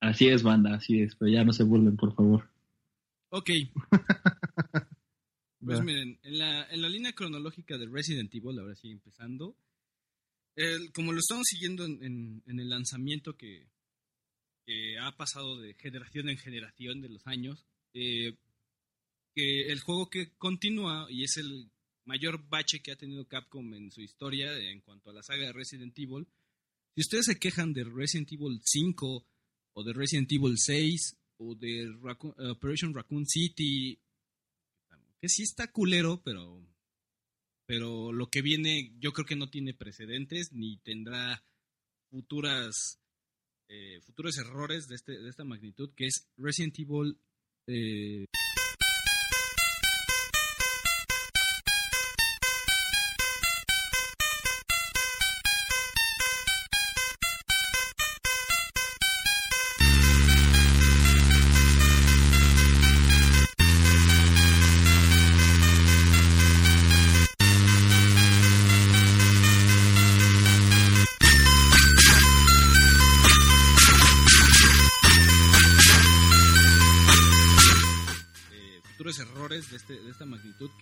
así 0.00 0.28
es, 0.28 0.42
banda, 0.42 0.74
así 0.74 1.00
es, 1.00 1.16
pero 1.16 1.30
ya 1.30 1.44
no 1.44 1.52
se 1.52 1.64
burlen, 1.64 1.96
por 1.96 2.14
favor. 2.14 2.48
Ok, 3.30 3.50
pues 5.64 5.82
miren, 5.82 6.18
en 6.22 6.38
la, 6.38 6.66
en 6.70 6.82
la 6.82 6.88
línea 6.88 7.12
cronológica 7.12 7.78
de 7.78 7.86
Resident 7.86 8.34
Evil, 8.34 8.58
ahora 8.58 8.76
sí 8.76 8.90
empezando, 8.90 9.56
el- 10.56 10.92
como 10.92 11.12
lo 11.12 11.18
estamos 11.20 11.44
siguiendo 11.48 11.84
en, 11.84 12.02
en- 12.04 12.42
en 12.46 12.60
el 12.60 12.68
lanzamiento 12.68 13.36
que, 13.36 13.68
ha 15.00 15.14
pasado 15.16 15.60
de 15.60 15.74
generación 15.74 16.30
en 16.30 16.38
generación 16.38 17.02
de 17.02 17.10
los 17.10 17.26
años, 17.26 17.66
eh, 17.92 18.34
que 19.34 19.70
el 19.70 19.80
juego 19.80 20.08
que 20.08 20.32
continúa 20.38 21.06
y 21.10 21.22
es 21.24 21.36
el 21.36 21.70
mayor 22.06 22.48
bache 22.48 22.80
que 22.80 22.92
ha 22.92 22.96
tenido 22.96 23.26
Capcom 23.28 23.74
en 23.74 23.90
su 23.90 24.00
historia 24.00 24.56
en 24.58 24.80
cuanto 24.80 25.10
a 25.10 25.12
la 25.12 25.22
saga 25.22 25.46
de 25.46 25.52
Resident 25.52 25.98
Evil, 25.98 26.26
si 26.94 27.00
ustedes 27.02 27.26
se 27.26 27.38
quejan 27.38 27.72
de 27.74 27.84
Resident 27.84 28.32
Evil 28.32 28.60
5 28.64 29.26
o 29.74 29.84
de 29.84 29.92
Resident 29.92 30.30
Evil 30.32 30.54
6 30.56 31.16
o 31.38 31.54
de 31.56 31.86
Raccoon- 32.00 32.34
eh, 32.38 32.50
Operation 32.50 32.94
Raccoon 32.94 33.26
City, 33.26 33.98
que 35.20 35.28
sí 35.28 35.42
está 35.42 35.70
culero, 35.72 36.22
pero 36.24 36.64
pero 37.66 38.12
lo 38.12 38.28
que 38.28 38.42
viene 38.42 38.92
yo 38.98 39.12
creo 39.12 39.26
que 39.26 39.36
no 39.36 39.48
tiene 39.48 39.74
precedentes 39.74 40.52
ni 40.52 40.78
tendrá 40.78 41.44
futuras 42.10 43.00
eh, 43.68 44.00
futuros 44.02 44.36
errores 44.38 44.86
de, 44.88 44.94
este, 44.94 45.12
de 45.12 45.28
esta 45.28 45.44
magnitud, 45.44 45.90
que 45.96 46.06
es 46.06 46.28
Resident 46.36 46.78
Evil 46.78 47.18
eh, 47.66 48.26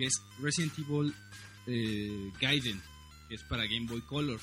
que 0.03 0.09
es 0.09 0.21
Resident 0.41 0.77
Evil 0.81 1.15
eh, 1.69 2.33
que 2.41 2.57
es 3.31 3.43
para 3.45 3.67
Game 3.67 3.87
Boy 3.87 4.01
Color. 4.01 4.41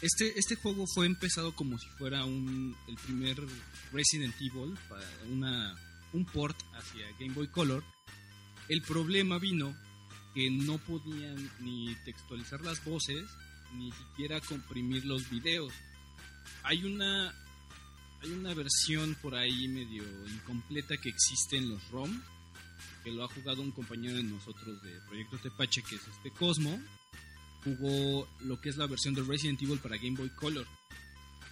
Este, 0.00 0.36
este 0.36 0.56
juego 0.56 0.86
fue 0.92 1.06
empezado 1.06 1.54
como 1.54 1.78
si 1.78 1.86
fuera 1.90 2.24
un, 2.24 2.76
el 2.88 2.96
primer 2.96 3.36
Resident 3.92 4.34
Evil, 4.40 4.76
para 4.88 5.06
una, 5.30 5.76
un 6.12 6.24
port 6.24 6.60
hacia 6.74 7.06
Game 7.20 7.32
Boy 7.32 7.46
Color. 7.46 7.84
El 8.68 8.82
problema 8.82 9.38
vino 9.38 9.72
que 10.34 10.50
no 10.50 10.78
podían 10.78 11.48
ni 11.60 11.94
textualizar 12.04 12.62
las 12.62 12.84
voces, 12.84 13.22
ni 13.74 13.92
siquiera 13.92 14.40
comprimir 14.40 15.04
los 15.04 15.30
videos. 15.30 15.72
Hay 16.64 16.84
una 16.84 17.32
hay 18.20 18.30
una 18.30 18.52
versión 18.52 19.16
por 19.22 19.36
ahí 19.36 19.68
medio 19.68 20.02
incompleta 20.26 20.96
que 20.96 21.08
existe 21.08 21.56
en 21.56 21.68
los 21.68 21.88
ROM, 21.90 22.20
que 23.02 23.10
lo 23.10 23.24
ha 23.24 23.28
jugado 23.28 23.62
un 23.62 23.72
compañero 23.72 24.16
de 24.16 24.22
nosotros 24.22 24.80
de 24.82 25.00
Proyecto 25.08 25.38
Tepache, 25.38 25.82
que 25.82 25.96
es 25.96 26.06
este 26.06 26.30
Cosmo. 26.32 26.80
Jugó 27.64 28.28
lo 28.40 28.60
que 28.60 28.70
es 28.70 28.76
la 28.76 28.86
versión 28.86 29.14
de 29.14 29.22
Resident 29.22 29.60
Evil 29.62 29.78
para 29.78 29.96
Game 29.96 30.16
Boy 30.16 30.30
Color. 30.30 30.66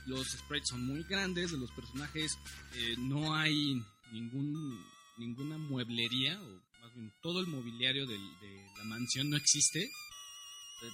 Los 0.07 0.27
sprites 0.29 0.69
son 0.71 0.85
muy 0.87 1.03
grandes 1.05 1.53
de 1.53 1.59
los 1.59 1.71
personajes, 1.73 2.37
eh, 2.75 2.95
no 2.99 3.35
hay 3.35 3.81
ningún 4.13 4.85
ninguna 5.19 5.59
mueblería, 5.59 6.41
o 6.41 6.81
más 6.83 6.95
bien 6.95 7.13
todo 7.23 7.41
el 7.41 7.47
mobiliario 7.47 8.07
del- 8.07 8.41
de 8.41 8.67
la 8.79 8.85
mansión 8.85 9.29
no 9.29 9.37
existe. 9.37 9.83
Eh, 9.85 9.91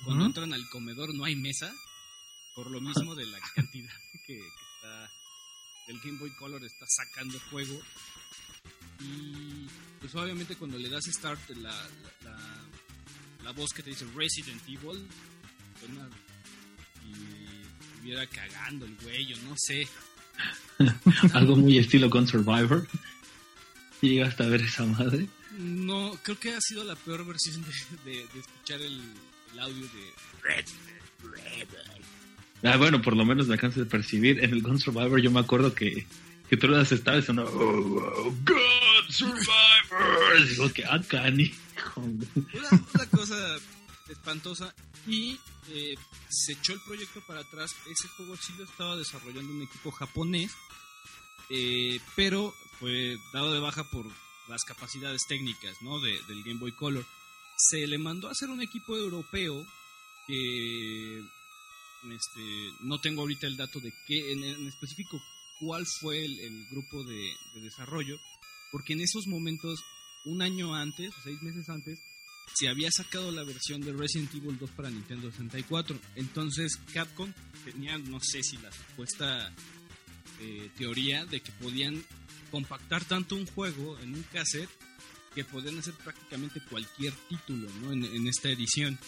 Cuando 0.05 0.23
Ujú. 0.25 0.27
entran 0.31 0.53
al 0.53 0.69
comedor 0.71 1.15
no 1.15 1.25
hay 1.25 1.37
mesa, 1.37 1.73
por 2.57 2.69
lo 2.71 2.81
mismo 2.81 3.15
de 3.15 3.25
la 3.27 3.39
cantidad 3.55 3.95
que, 4.27 4.35
que 4.35 4.39
está 4.39 5.11
el 5.89 6.01
Game 6.01 6.19
Boy 6.19 6.31
Color 6.37 6.65
está 6.65 6.85
sacando 6.89 7.39
juego. 7.51 7.81
Y 9.01 9.67
pues 10.01 10.15
obviamente 10.15 10.57
cuando 10.57 10.79
le 10.79 10.89
das 10.89 11.05
start 11.07 11.49
la, 11.51 11.71
la, 11.71 12.31
la- 12.31 12.65
la 13.45 13.53
voz 13.53 13.71
que 13.73 13.83
te 13.83 13.91
dice 13.91 14.05
Resident 14.17 14.61
Evil, 14.67 15.07
suena 15.79 16.09
y 17.07 17.93
estuviera 17.95 18.27
cagando 18.27 18.87
el 18.87 18.97
güey, 18.97 19.33
o 19.35 19.37
no 19.43 19.55
sé. 19.57 19.87
Algo 21.33 21.57
muy 21.57 21.79
estilo 21.79 22.11
con 22.11 22.27
Survivor. 22.27 22.87
Llegaste 24.01 24.43
a 24.43 24.49
ver 24.49 24.63
esa 24.63 24.85
madre. 24.85 25.29
No, 25.59 26.19
creo 26.23 26.39
que 26.39 26.53
ha 26.55 26.61
sido 26.61 26.85
la 26.85 26.97
peor 26.97 27.25
versión 27.25 27.63
de, 28.05 28.11
de- 28.11 28.27
de 28.27 28.41
escuchar 28.41 28.81
el, 28.83 29.01
el 29.53 29.59
audio 29.61 29.83
de 29.85 30.13
Ah, 32.63 32.77
bueno, 32.77 33.01
por 33.03 33.17
lo 33.17 33.25
menos 33.25 33.47
me 33.47 33.55
alcanza 33.55 33.81
de 33.81 33.87
percibir. 33.87 34.43
En 34.43 34.51
el 34.53 34.63
Gun 34.63 34.79
Survivor 34.81 35.21
yo 35.21 35.31
me 35.31 35.41
acuerdo 35.41 35.75
que, 35.75 36.07
que 36.49 36.57
tú 36.57 36.69
las 36.69 36.93
estabas 36.93 37.29
en 37.29 37.39
una... 37.39 37.49
Oh, 37.49 37.59
oh, 37.59 38.25
Gun 38.25 39.09
Survivor. 39.09 40.49
Digo 40.49 40.73
que 40.73 40.85
ah, 40.85 41.01
una, 41.97 42.21
una 42.95 43.07
cosa 43.11 43.59
espantosa 44.09 44.75
y 45.07 45.39
eh, 45.71 45.95
se 46.29 46.53
echó 46.53 46.73
el 46.73 46.81
proyecto 46.81 47.21
para 47.27 47.41
atrás. 47.41 47.75
Ese 47.91 48.09
juego 48.09 48.37
sí 48.37 48.53
lo 48.57 48.65
estaba 48.65 48.97
desarrollando 48.97 49.53
un 49.53 49.63
equipo 49.63 49.91
japonés, 49.91 50.53
eh, 51.51 52.01
pero 52.15 52.55
fue 52.79 53.17
dado 53.33 53.53
de 53.53 53.61
baja 53.61 53.85
por 53.91 54.07
las 54.49 54.63
capacidades 54.65 55.27
técnicas 55.27 55.77
¿no? 55.83 56.01
de, 56.01 56.21
del 56.29 56.43
Game 56.45 56.61
Boy 56.61 56.73
Color. 56.73 57.05
Se 57.57 57.87
le 57.87 57.99
mandó 57.99 58.29
a 58.29 58.33
hacer 58.33 58.51
un 58.51 58.63
equipo 58.63 58.97
europeo 58.97 59.67
que 60.27 61.19
este, 62.11 62.73
no 62.81 63.01
tengo 63.01 63.23
ahorita 63.23 63.47
el 63.47 63.57
dato 63.57 63.81
de 63.81 63.93
qué 64.07 64.33
en 64.33 64.69
específico 64.69 65.21
cuál 65.61 65.85
fue 66.01 66.25
el, 66.25 66.67
grupo 66.71 67.03
de, 67.05 67.33
de 67.55 67.61
desarrollo, 67.61 68.19
porque 68.73 68.93
en 68.93 69.01
esos 69.01 69.27
momentos, 69.27 69.83
un 70.25 70.43
año 70.43 70.75
antes, 70.75 71.13
seis 71.25 71.41
meses 71.43 71.69
antes, 71.69 71.99
se 72.55 72.69
había 72.69 72.91
sacado 72.91 73.31
la 73.33 73.45
versión 73.45 73.81
de 73.81 73.93
Resident 73.93 74.35
Evil 74.35 74.59
2 74.59 74.71
para 74.71 74.91
Nintendo 74.91 75.31
64. 75.31 75.99
Entonces 76.15 76.77
Capcom 76.93 77.33
tenía, 77.65 77.99
no 77.99 78.19
sé 78.21 78.43
si 78.43 78.57
la 78.59 78.73
supuesta 78.73 79.53
eh, 80.41 80.71
teoría 80.77 81.27
de 81.27 81.41
que 81.41 81.53
podían 81.53 82.03
compactar 82.51 83.05
tanto 83.05 83.35
un 83.35 83.47
juego 83.47 83.99
en 83.99 84.15
un 84.15 84.23
cassette 84.33 84.71
que 85.35 85.45
podían 85.45 85.79
hacer 85.79 85.95
prácticamente 85.95 86.63
cualquier 86.71 87.13
título 87.29 87.69
¿no? 87.83 87.93
en 87.93 88.27
esta 88.27 88.49
edición. 88.49 88.99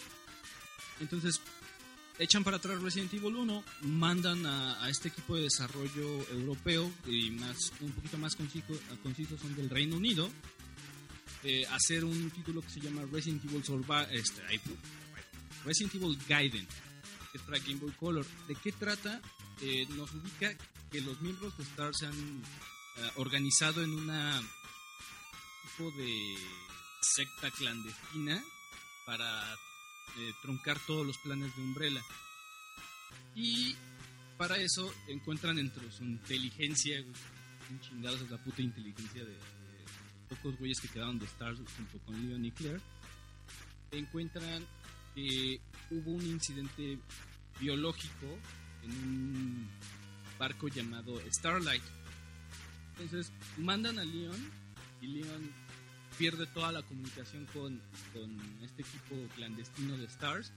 Entonces 1.01 1.41
echan 2.19 2.45
para 2.45 2.57
atrás 2.57 2.81
Resident 2.83 3.13
Evil 3.15 3.37
1, 3.37 3.65
mandan 3.83 4.45
a, 4.47 4.89
este 4.89 5.09
equipo 5.09 5.37
de 5.37 5.43
desarrollo 5.43 6.29
europeo 6.31 6.91
y 7.07 7.31
más 7.31 7.73
un 7.81 7.93
poquito 7.93 8.19
más 8.19 8.35
conciso, 8.35 8.79
conciso 9.03 9.39
son 9.39 9.55
del 9.55 9.71
Reino 9.71 9.97
Unido 9.97 10.31
eh, 11.45 11.65
hacer 11.71 12.05
un 12.05 12.31
título 12.31 12.63
que 12.63 12.71
se 12.71 12.81
llama 12.81 13.03
Resident 13.13 13.45
Evil 13.45 13.65
Survival, 13.65 14.09
este, 14.11 14.43
Resident 15.65 15.95
Evil 15.95 16.19
Gaiden, 16.29 16.67
que 17.31 17.39
es 17.39 17.43
para 17.43 17.59
Game 17.59 17.77
Boy 17.77 17.93
Color. 17.93 18.27
¿De 18.49 18.57
qué 18.57 18.73
trata? 18.73 19.21
Eh, 19.61 19.87
nos 19.91 20.13
ubica 20.15 20.53
que 20.91 21.01
los 21.01 21.21
miembros 21.21 21.57
de 21.57 21.63
Star 21.65 21.95
se 21.95 22.07
han 22.07 22.43
eh, 22.97 23.11
organizado 23.17 23.83
en 23.85 23.91
una 23.91 24.41
tipo 25.77 25.91
de 25.93 26.35
secta 27.01 27.51
clandestina 27.53 28.43
para 29.07 29.57
eh, 30.17 30.33
truncar 30.43 30.79
todos 30.87 31.07
los 31.07 31.19
planes 31.19 31.55
de 31.55 31.63
Umbrella. 31.63 32.03
Y 33.35 33.75
para 34.37 34.57
eso 34.57 34.93
encuentran 35.09 35.59
entre 35.59 35.91
su 35.91 36.05
inteligencia, 36.05 37.01
un 37.71 37.81
chingados 37.81 38.21
es 38.23 38.31
la 38.31 38.39
puta 38.39 38.63
inteligencia 38.63 39.25
de, 39.25 39.37
pocos 40.29 40.59
güeyes 40.59 40.81
que 40.81 40.89
quedaron 40.89 41.19
de 41.19 41.25
Star 41.25 41.55
junto 41.55 41.99
con 42.05 42.29
Leon 42.29 42.45
y 42.45 42.51
Claire, 42.53 42.81
encuentran 43.93 44.65
que 45.15 45.61
hubo 45.91 46.13
un 46.13 46.27
incidente 46.27 46.99
biológico 47.59 48.27
en 48.83 48.91
un 48.91 49.69
barco 50.39 50.69
llamado 50.69 51.21
Starlight. 51.31 51.83
Entonces 52.93 53.33
mandan 53.57 53.99
a 53.99 54.05
Leon 54.05 54.51
y 55.01 55.07
Leon 55.07 55.51
pierde 56.19 56.47
toda 56.49 56.73
la 56.73 56.83
comunicación 56.83 57.47
con, 57.47 57.81
con 58.13 58.61
este 58.63 58.83
equipo 58.83 59.15
clandestino 59.37 59.97
de 59.97 60.07
Stars 60.07 60.53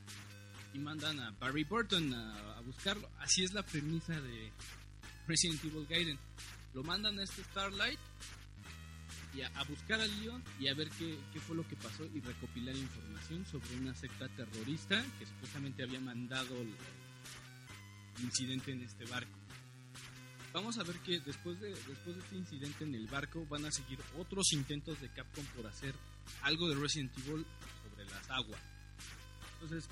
y 0.73 0.79
mandan 0.79 1.19
a 1.19 1.31
Barry 1.31 1.63
Burton 1.63 2.13
a, 2.13 2.59
buscarlo. 2.61 3.09
Así 3.19 3.43
es 3.43 3.53
la 3.53 3.63
premisa 3.63 4.19
de 4.19 4.51
Resident 5.27 5.63
Evil 5.63 5.85
Gaiden. 5.87 6.19
Lo 6.73 6.83
mandan 6.83 7.19
a 7.19 7.23
este 7.23 7.43
Starlight 7.43 7.99
y 9.35 9.41
a, 9.41 9.63
buscar 9.69 10.01
a 10.01 10.07
Leon 10.07 10.43
y 10.59 10.67
a 10.67 10.73
ver 10.73 10.89
qué, 10.97 11.17
qué 11.31 11.39
fue 11.39 11.55
lo 11.55 11.67
que 11.67 11.75
pasó 11.75 12.05
y 12.05 12.19
recopilar 12.21 12.75
información 12.75 13.45
sobre 13.45 13.77
una 13.77 13.93
secta 13.93 14.27
terrorista 14.29 15.03
que 15.19 15.25
supuestamente 15.25 15.83
había 15.83 15.99
mandado 15.99 16.59
el 16.59 16.73
incidente 18.23 18.71
en 18.71 18.81
este 18.81 19.05
barco. 19.05 19.40
Vamos 20.53 20.77
a 20.77 20.83
ver 20.83 20.97
que 20.99 21.19
después 21.21 21.59
de, 21.61 21.69
después 21.69 22.15
de 22.15 22.19
este 22.19 22.35
incidente 22.35 22.83
en 22.83 22.95
el 22.95 23.07
barco 23.07 23.45
van 23.49 23.65
a 23.65 23.71
seguir 23.71 23.99
otros 24.17 24.51
intentos 24.51 24.99
de 24.99 25.09
Capcom 25.09 25.45
por 25.55 25.65
hacer 25.65 25.95
algo 26.41 26.67
de 26.67 26.75
Resident 26.75 27.11
Evil 27.19 27.45
sobre 27.83 28.05
las 28.05 28.29
aguas. 28.29 28.61
Entonces, 29.53 29.89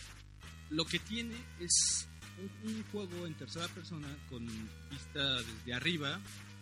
lo 0.70 0.84
que 0.86 1.00
tiene 1.00 1.36
es 1.60 2.08
un, 2.38 2.72
un 2.72 2.84
juego 2.92 3.26
en 3.26 3.36
tercera 3.36 3.68
persona 3.70 4.08
con 4.30 4.46
vista 4.90 5.42
desde 5.42 5.74
arriba. 5.74 6.20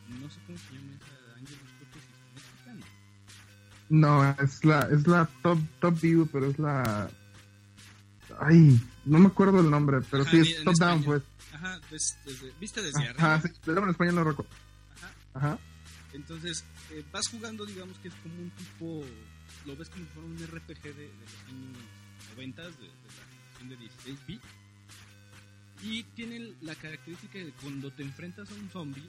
No 0.07 0.29
sé 0.29 0.39
cómo 0.45 0.57
se 0.57 0.73
llama 0.75 0.95
esa 0.95 1.35
Ángel, 1.35 1.57
mexicana. 2.35 2.85
No, 3.89 4.29
es 4.43 4.63
la, 4.63 4.81
es 4.91 5.07
la 5.07 5.25
top, 5.41 5.59
top 5.79 5.99
view, 5.99 6.27
pero 6.31 6.49
es 6.51 6.59
la. 6.59 7.09
Ay, 8.39 8.79
no 9.05 9.19
me 9.19 9.27
acuerdo 9.27 9.59
el 9.61 9.71
nombre, 9.71 10.01
pero 10.11 10.23
Ajá, 10.23 10.31
sí 10.31 10.39
es 10.39 10.63
top 10.63 10.75
down, 10.75 11.03
pues. 11.03 11.23
Ajá, 11.57 11.79
ves- 11.91 12.17
desde, 12.25 12.51
vista 12.59 12.81
desde 12.81 12.99
arriba. 13.07 13.35
Ajá, 13.35 13.47
sí, 13.47 13.53
pero 13.65 13.83
en 13.83 13.89
español 13.89 14.15
no 14.15 14.23
recuerdo. 14.23 14.51
Ajá. 14.95 15.13
Ajá. 15.33 15.59
Entonces, 16.13 16.63
eh, 16.91 17.03
vas 17.11 17.27
jugando, 17.27 17.65
digamos 17.65 17.97
que 17.99 18.07
es 18.07 18.13
como 18.15 18.35
un 18.35 18.49
tipo, 18.51 19.03
lo 19.65 19.75
ves 19.75 19.89
como 19.89 20.05
si 20.05 20.11
fuera 20.11 20.27
un 20.27 20.37
RPG 20.37 20.81
de, 20.83 20.91
de 20.93 21.07
los 21.07 21.49
años 21.49 21.77
90, 22.35 22.61
de, 22.63 22.69
de 22.71 22.77
la 22.87 23.25
generación 23.29 23.69
de 23.69 23.75
16 23.77 24.19
bits. 24.27 24.43
Y 25.83 26.03
tiene 26.15 26.53
la 26.61 26.73
característica 26.75 27.37
de 27.37 27.51
cuando 27.61 27.91
te 27.91 28.01
enfrentas 28.03 28.49
a 28.49 28.53
un 28.55 28.69
zombie, 28.69 29.07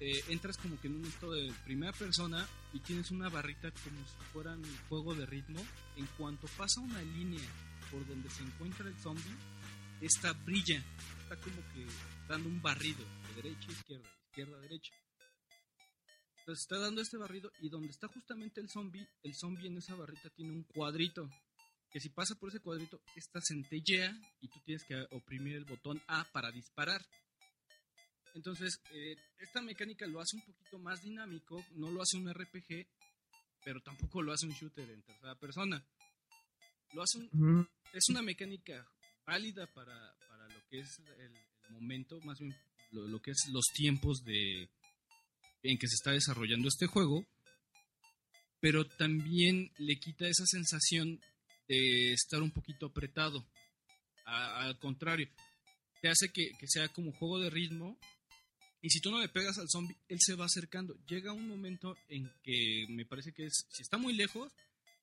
eh, 0.00 0.24
entras 0.28 0.56
como 0.56 0.80
que 0.80 0.88
en 0.88 0.96
un 0.96 1.04
estado 1.04 1.32
de 1.34 1.52
primera 1.64 1.92
persona 1.92 2.44
y 2.72 2.80
tienes 2.80 3.10
una 3.12 3.28
barrita 3.28 3.70
como 3.70 3.98
si 4.00 4.32
fuera 4.32 4.52
un 4.54 4.64
juego 4.88 5.14
de 5.14 5.24
ritmo. 5.26 5.60
En 5.96 6.06
cuanto 6.18 6.48
pasa 6.56 6.80
una 6.80 7.00
línea 7.02 7.44
por 7.92 8.04
donde 8.08 8.28
se 8.30 8.42
encuentra 8.42 8.88
el 8.88 8.94
zombie, 8.96 9.36
esta 10.02 10.32
brilla, 10.32 10.84
está 11.22 11.36
como 11.36 11.62
que 11.72 11.86
dando 12.28 12.48
un 12.48 12.60
barrido 12.60 13.04
de 13.28 13.42
derecha 13.42 13.68
a 13.68 13.72
izquierda, 13.72 14.08
izquierda 14.26 14.56
a 14.56 14.60
derecha. 14.60 14.92
Entonces 16.38 16.62
está 16.62 16.78
dando 16.78 17.00
este 17.00 17.16
barrido 17.16 17.52
y 17.60 17.68
donde 17.68 17.90
está 17.90 18.08
justamente 18.08 18.60
el 18.60 18.68
zombie, 18.68 19.06
el 19.22 19.34
zombie 19.34 19.68
en 19.68 19.78
esa 19.78 19.94
barrita 19.94 20.28
tiene 20.30 20.52
un 20.52 20.64
cuadrito. 20.64 21.30
Que 21.92 22.00
si 22.00 22.08
pasa 22.08 22.34
por 22.34 22.48
ese 22.48 22.60
cuadrito, 22.60 23.00
esta 23.14 23.40
centellea 23.40 24.18
y 24.40 24.48
tú 24.48 24.58
tienes 24.64 24.82
que 24.84 25.06
oprimir 25.10 25.56
el 25.56 25.66
botón 25.66 26.02
A 26.08 26.24
para 26.32 26.50
disparar. 26.50 27.04
Entonces, 28.34 28.80
eh, 28.92 29.14
esta 29.38 29.60
mecánica 29.60 30.06
lo 30.06 30.20
hace 30.20 30.36
un 30.36 30.42
poquito 30.42 30.78
más 30.78 31.02
dinámico, 31.02 31.64
no 31.72 31.90
lo 31.90 32.02
hace 32.02 32.16
un 32.16 32.32
RPG, 32.32 32.88
pero 33.62 33.80
tampoco 33.82 34.22
lo 34.22 34.32
hace 34.32 34.46
un 34.46 34.54
shooter 34.54 34.90
en 34.90 35.02
tercera 35.02 35.34
persona. 35.36 35.84
Lo 36.94 37.02
hace 37.02 37.18
un, 37.18 37.68
es 37.92 38.08
una 38.08 38.22
mecánica 38.22 38.84
válida 39.32 39.66
para, 39.72 40.14
para 40.28 40.46
lo 40.46 40.60
que 40.68 40.80
es 40.80 40.98
el, 40.98 41.32
momento, 41.70 42.20
más 42.20 42.38
bien 42.38 42.54
lo, 42.90 43.22
que 43.22 43.30
es 43.30 43.48
los 43.50 43.64
tiempos 43.74 44.22
de 44.24 44.68
en 45.62 45.78
que 45.78 45.88
se 45.88 45.94
está 45.94 46.10
desarrollando 46.10 46.68
este 46.68 46.86
juego, 46.86 47.24
pero 48.60 48.86
también 48.86 49.72
le 49.78 49.98
quita 49.98 50.26
esa 50.26 50.44
sensación 50.44 51.18
de 51.66 52.12
estar 52.12 52.42
un 52.42 52.50
poquito 52.50 52.86
apretado. 52.86 53.42
Al 54.26 54.78
contrario, 54.78 55.30
te 56.02 56.10
hace 56.10 56.28
que, 56.30 56.50
que 56.58 56.66
sea 56.68 56.88
como 56.88 57.12
juego 57.12 57.40
de 57.40 57.48
ritmo. 57.48 57.98
Y 58.82 58.90
si 58.90 59.00
tú 59.00 59.10
no 59.10 59.18
le 59.18 59.30
pegas 59.30 59.56
al 59.56 59.70
zombie, 59.70 59.96
él 60.08 60.18
se 60.20 60.34
va 60.34 60.44
acercando. 60.44 60.94
Llega 61.06 61.32
un 61.32 61.48
momento 61.48 61.96
en 62.08 62.30
que 62.42 62.84
me 62.90 63.06
parece 63.06 63.32
que 63.32 63.46
es, 63.46 63.64
si 63.70 63.82
está 63.82 63.96
muy 63.96 64.12
lejos, 64.12 64.52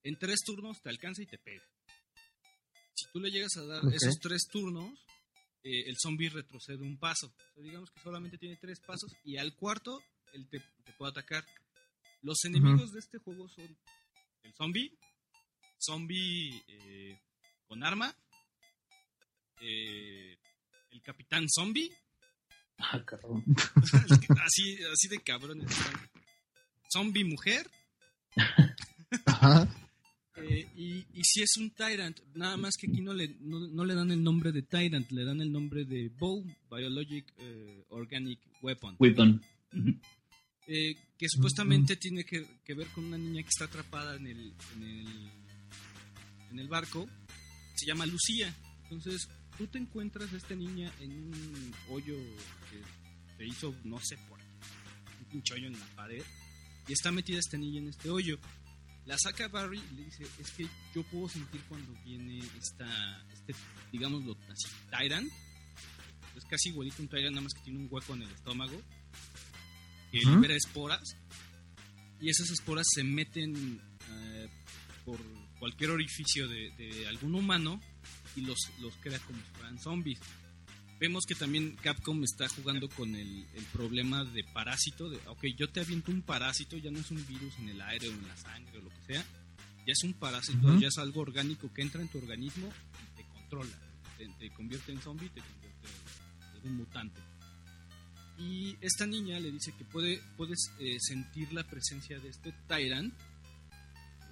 en 0.04 0.19
tres 0.19 0.41
turnos 0.45 0.80
te 0.84 0.89
alcanza 0.89 1.23
y 1.23 1.25
te 1.25 1.39
pega. 1.39 1.65
Si 2.99 3.12
tú 3.12 3.19
le 3.19 3.31
llegas 3.31 3.55
a 3.57 3.65
dar 3.65 3.81
esos 3.93 4.19
tres 4.19 4.47
turnos, 4.51 4.91
eh, 5.63 5.83
el 5.88 5.95
zombie 5.97 6.29
retrocede 6.29 6.83
un 6.83 6.97
paso. 6.97 7.27
O 7.27 7.53
sea, 7.53 7.63
digamos 7.63 7.89
que 7.91 7.99
solamente 8.01 8.38
tiene 8.38 8.55
tres 8.57 8.79
pasos 8.79 9.12
y 9.23 9.38
al 9.38 9.55
cuarto 9.55 10.01
él 10.33 10.47
te, 10.49 10.59
te 10.59 10.93
puede 10.97 11.12
atacar. 11.12 11.45
Los 12.21 12.43
enemigos 12.45 12.91
de 12.91 12.99
este 12.99 13.17
juego 13.19 13.47
son 13.49 13.77
el 14.43 14.53
zombie, 14.53 14.91
zombie 15.79 16.63
eh, 16.67 17.17
con 17.67 17.83
arma, 17.83 18.13
eh, 19.62 20.38
el 20.91 21.01
capitán 21.01 21.45
zombie, 21.49 21.91
Ah, 22.81 23.03
cabrón. 23.05 23.43
así, 24.45 24.77
así 24.93 25.07
de 25.09 25.19
cabrón. 25.21 25.65
Zombie 26.91 27.25
mujer, 27.25 27.69
Ajá. 29.25 29.67
Eh, 30.43 30.67
y, 30.75 31.06
y 31.13 31.23
si 31.23 31.41
es 31.41 31.58
un 31.58 31.71
Tyrant, 31.71 32.19
nada 32.36 32.58
más 32.58 32.75
que 32.78 32.88
aquí 32.88 33.02
no 33.02 33.13
le, 33.13 33.36
no, 33.41 33.60
no 33.60 33.86
le 33.86 33.95
dan 33.95 34.12
el 34.12 34.23
nombre 34.23 34.52
de 34.52 34.62
Tyrant, 34.62 35.10
le 35.12 35.25
dan 35.25 35.41
el 35.41 35.52
nombre 35.52 35.86
de 35.86 36.10
BOW, 36.10 36.45
Biologic 36.71 37.34
eh, 37.38 37.86
Organic 37.89 38.39
Weapon. 38.62 38.95
Eh, 40.67 40.95
que 41.17 41.28
supuestamente 41.28 41.95
tiene 41.95 42.23
que, 42.23 42.45
que 42.63 42.73
ver 42.75 42.88
con 42.88 43.06
una 43.06 43.17
niña 43.17 43.41
que 43.41 43.49
está 43.49 43.65
atrapada 43.65 44.15
en 44.15 44.28
el, 44.28 44.54
en 44.75 44.84
el, 44.84 45.32
en 46.52 46.60
el 46.60 46.67
barco. 46.67 47.08
Se 47.75 47.88
llama 47.88 48.06
Lucía. 48.06 48.56
Entonces, 48.84 49.28
tú 49.58 49.65
te 49.67 49.80
encuentras 49.80 50.32
a 50.32 50.38
esta 50.38 50.56
niña 50.56 50.93
en 50.99 51.12
un 51.12 51.73
hoyo 51.89 52.17
que 52.69 52.82
se 53.38 53.45
hizo, 53.47 53.75
no 53.84 53.99
sé 53.99 54.15
por 54.30 54.38
qué, 54.38 54.45
un 55.21 55.25
pinche 55.32 55.54
hoyo 55.56 55.67
en 55.67 55.80
la 55.80 55.95
pared. 55.95 56.23
Y 56.88 56.93
está 56.93 57.12
metida 57.12 57.39
esta 57.39 57.58
niña 57.58 57.80
en 57.80 57.88
este 57.88 58.10
hoyo. 58.10 58.39
La 59.10 59.17
saca 59.17 59.48
Barry 59.48 59.82
y 59.91 59.95
le 59.95 60.04
dice, 60.04 60.24
es 60.39 60.52
que 60.52 60.67
yo 60.93 61.02
puedo 61.02 61.28
sentir 61.28 61.60
cuando 61.67 61.91
viene 62.04 62.38
esta, 62.60 63.26
este, 63.34 63.56
digámoslo 63.91 64.38
así, 64.48 64.67
Tyrant. 64.91 65.28
Es 66.38 66.45
casi 66.45 66.69
igualito 66.69 67.02
un 67.02 67.08
Tyrant, 67.08 67.32
nada 67.32 67.41
más 67.41 67.54
que 67.56 67.62
tiene 67.63 67.80
un 67.80 67.88
hueco 67.89 68.13
en 68.13 68.22
el 68.22 68.30
estómago. 68.30 68.80
Que 70.12 70.19
libera 70.19 70.56
esporas. 70.56 71.02
Y 72.22 72.30
esas 72.30 72.52
esporas 72.52 72.86
se 72.93 73.04
meten 73.04 73.82
eh, 74.12 74.48
por 75.04 75.19
cualquier 75.58 75.89
orificio 75.89 76.48
de, 76.48 76.69
de 76.78 77.08
algún 77.08 77.34
humano 77.34 77.82
y 78.36 78.41
los, 78.41 78.60
los 78.80 78.95
crea 78.98 79.17
como 79.26 79.39
si 79.39 79.52
fueran 79.54 79.80
zombies. 79.80 80.19
Vemos 80.99 81.25
que 81.25 81.33
también 81.35 81.77
Capcom 81.81 82.21
está 82.23 82.49
jugando 82.49 82.89
con 82.89 83.15
el, 83.15 83.45
el 83.55 83.63
problema 83.71 84.25
de 84.25 84.43
parásito, 84.43 85.09
de, 85.09 85.17
ok, 85.27 85.45
yo 85.57 85.69
te 85.69 85.79
aviento 85.79 86.12
un 86.12 86.21
parásito, 86.21 86.75
ya 86.77 86.91
no 86.91 86.99
es 86.99 87.09
un 87.09 87.25
virus 87.25 87.57
en 87.59 87.69
el 87.69 87.81
aire 87.81 88.09
o 88.09 88.12
en 88.12 88.27
la 88.27 88.35
sangre 88.35 88.79
o 88.79 88.81
lo 88.81 88.89
que 88.89 89.13
sea, 89.13 89.21
ya 89.88 89.93
es 89.93 90.03
un 90.03 90.13
parásito, 90.13 90.77
ya 90.79 90.89
es 90.89 90.97
algo 90.97 91.21
orgánico 91.21 91.71
que 91.73 91.81
entra 91.83 92.01
en 92.01 92.09
tu 92.09 92.17
organismo 92.17 92.67
y 92.67 93.15
te 93.15 93.23
controla, 93.29 93.79
te, 94.17 94.27
te 94.27 94.49
convierte 94.51 94.91
en 94.91 94.99
zombie, 95.01 95.29
te 95.29 95.39
convierte 95.39 95.88
en 95.88 96.51
algún 96.55 96.75
mutante. 96.75 97.21
Y 98.38 98.75
esta 98.81 99.05
niña 99.05 99.39
le 99.39 99.51
dice 99.51 99.73
que 99.77 99.85
puede, 99.85 100.21
puedes 100.38 100.71
eh, 100.79 100.97
sentir 100.99 101.51
la 101.53 101.63
presencia 101.63 102.19
de 102.19 102.29
este 102.29 102.53
Tyrant 102.67 103.13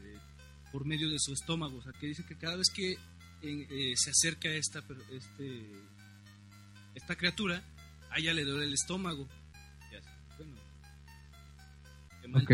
eh, 0.03 0.17
por 0.71 0.85
medio 0.85 1.09
de 1.09 1.17
su 1.19 1.31
estómago, 1.33 1.77
o 1.77 1.81
sea, 1.81 1.93
que 1.93 2.07
dice 2.07 2.25
que 2.25 2.37
cada 2.37 2.55
vez 2.57 2.69
que 2.73 2.97
en- 3.41 3.67
eh, 3.69 3.93
se 3.95 4.09
acerca 4.11 4.49
a 4.49 4.53
esta, 4.53 4.79
este, 5.11 5.71
esta 6.97 7.15
criatura, 7.15 7.63
a 8.11 8.19
ella 8.19 8.33
le 8.33 8.43
duele 8.43 8.65
el 8.65 8.73
estómago. 8.73 9.27
Ya 9.91 9.99
bueno, 10.37 10.55
qué 12.21 12.27
mal 12.27 12.43
Ok. 12.43 12.51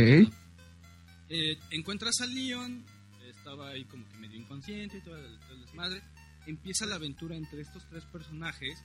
Eh, 1.29 1.57
encuentras 1.71 2.21
a 2.21 2.25
Leon, 2.27 2.85
estaba 3.25 3.69
ahí 3.69 3.85
como 3.85 4.07
que 4.09 4.17
medio 4.17 4.37
inconsciente 4.39 4.97
y 4.97 5.01
todo 5.01 5.17
el, 5.17 5.39
todo 5.39 5.53
el 5.53 5.61
desmadre. 5.61 6.01
Empieza 6.45 6.85
la 6.85 6.95
aventura 6.95 7.35
entre 7.35 7.61
estos 7.61 7.87
tres 7.89 8.03
personajes. 8.05 8.83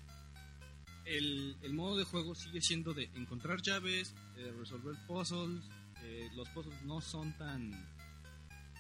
El, 1.05 1.57
el 1.63 1.73
modo 1.75 1.97
de 1.97 2.05
juego 2.05 2.35
sigue 2.35 2.61
siendo 2.61 2.93
de 2.95 3.05
encontrar 3.15 3.61
llaves, 3.63 4.15
eh, 4.37 4.53
resolver 4.59 4.95
puzzles. 5.07 5.65
eh, 6.05 6.29
los 6.37 6.49
puzzles 6.51 6.81
no 6.85 7.01
son 7.01 7.37
tan, 7.37 7.73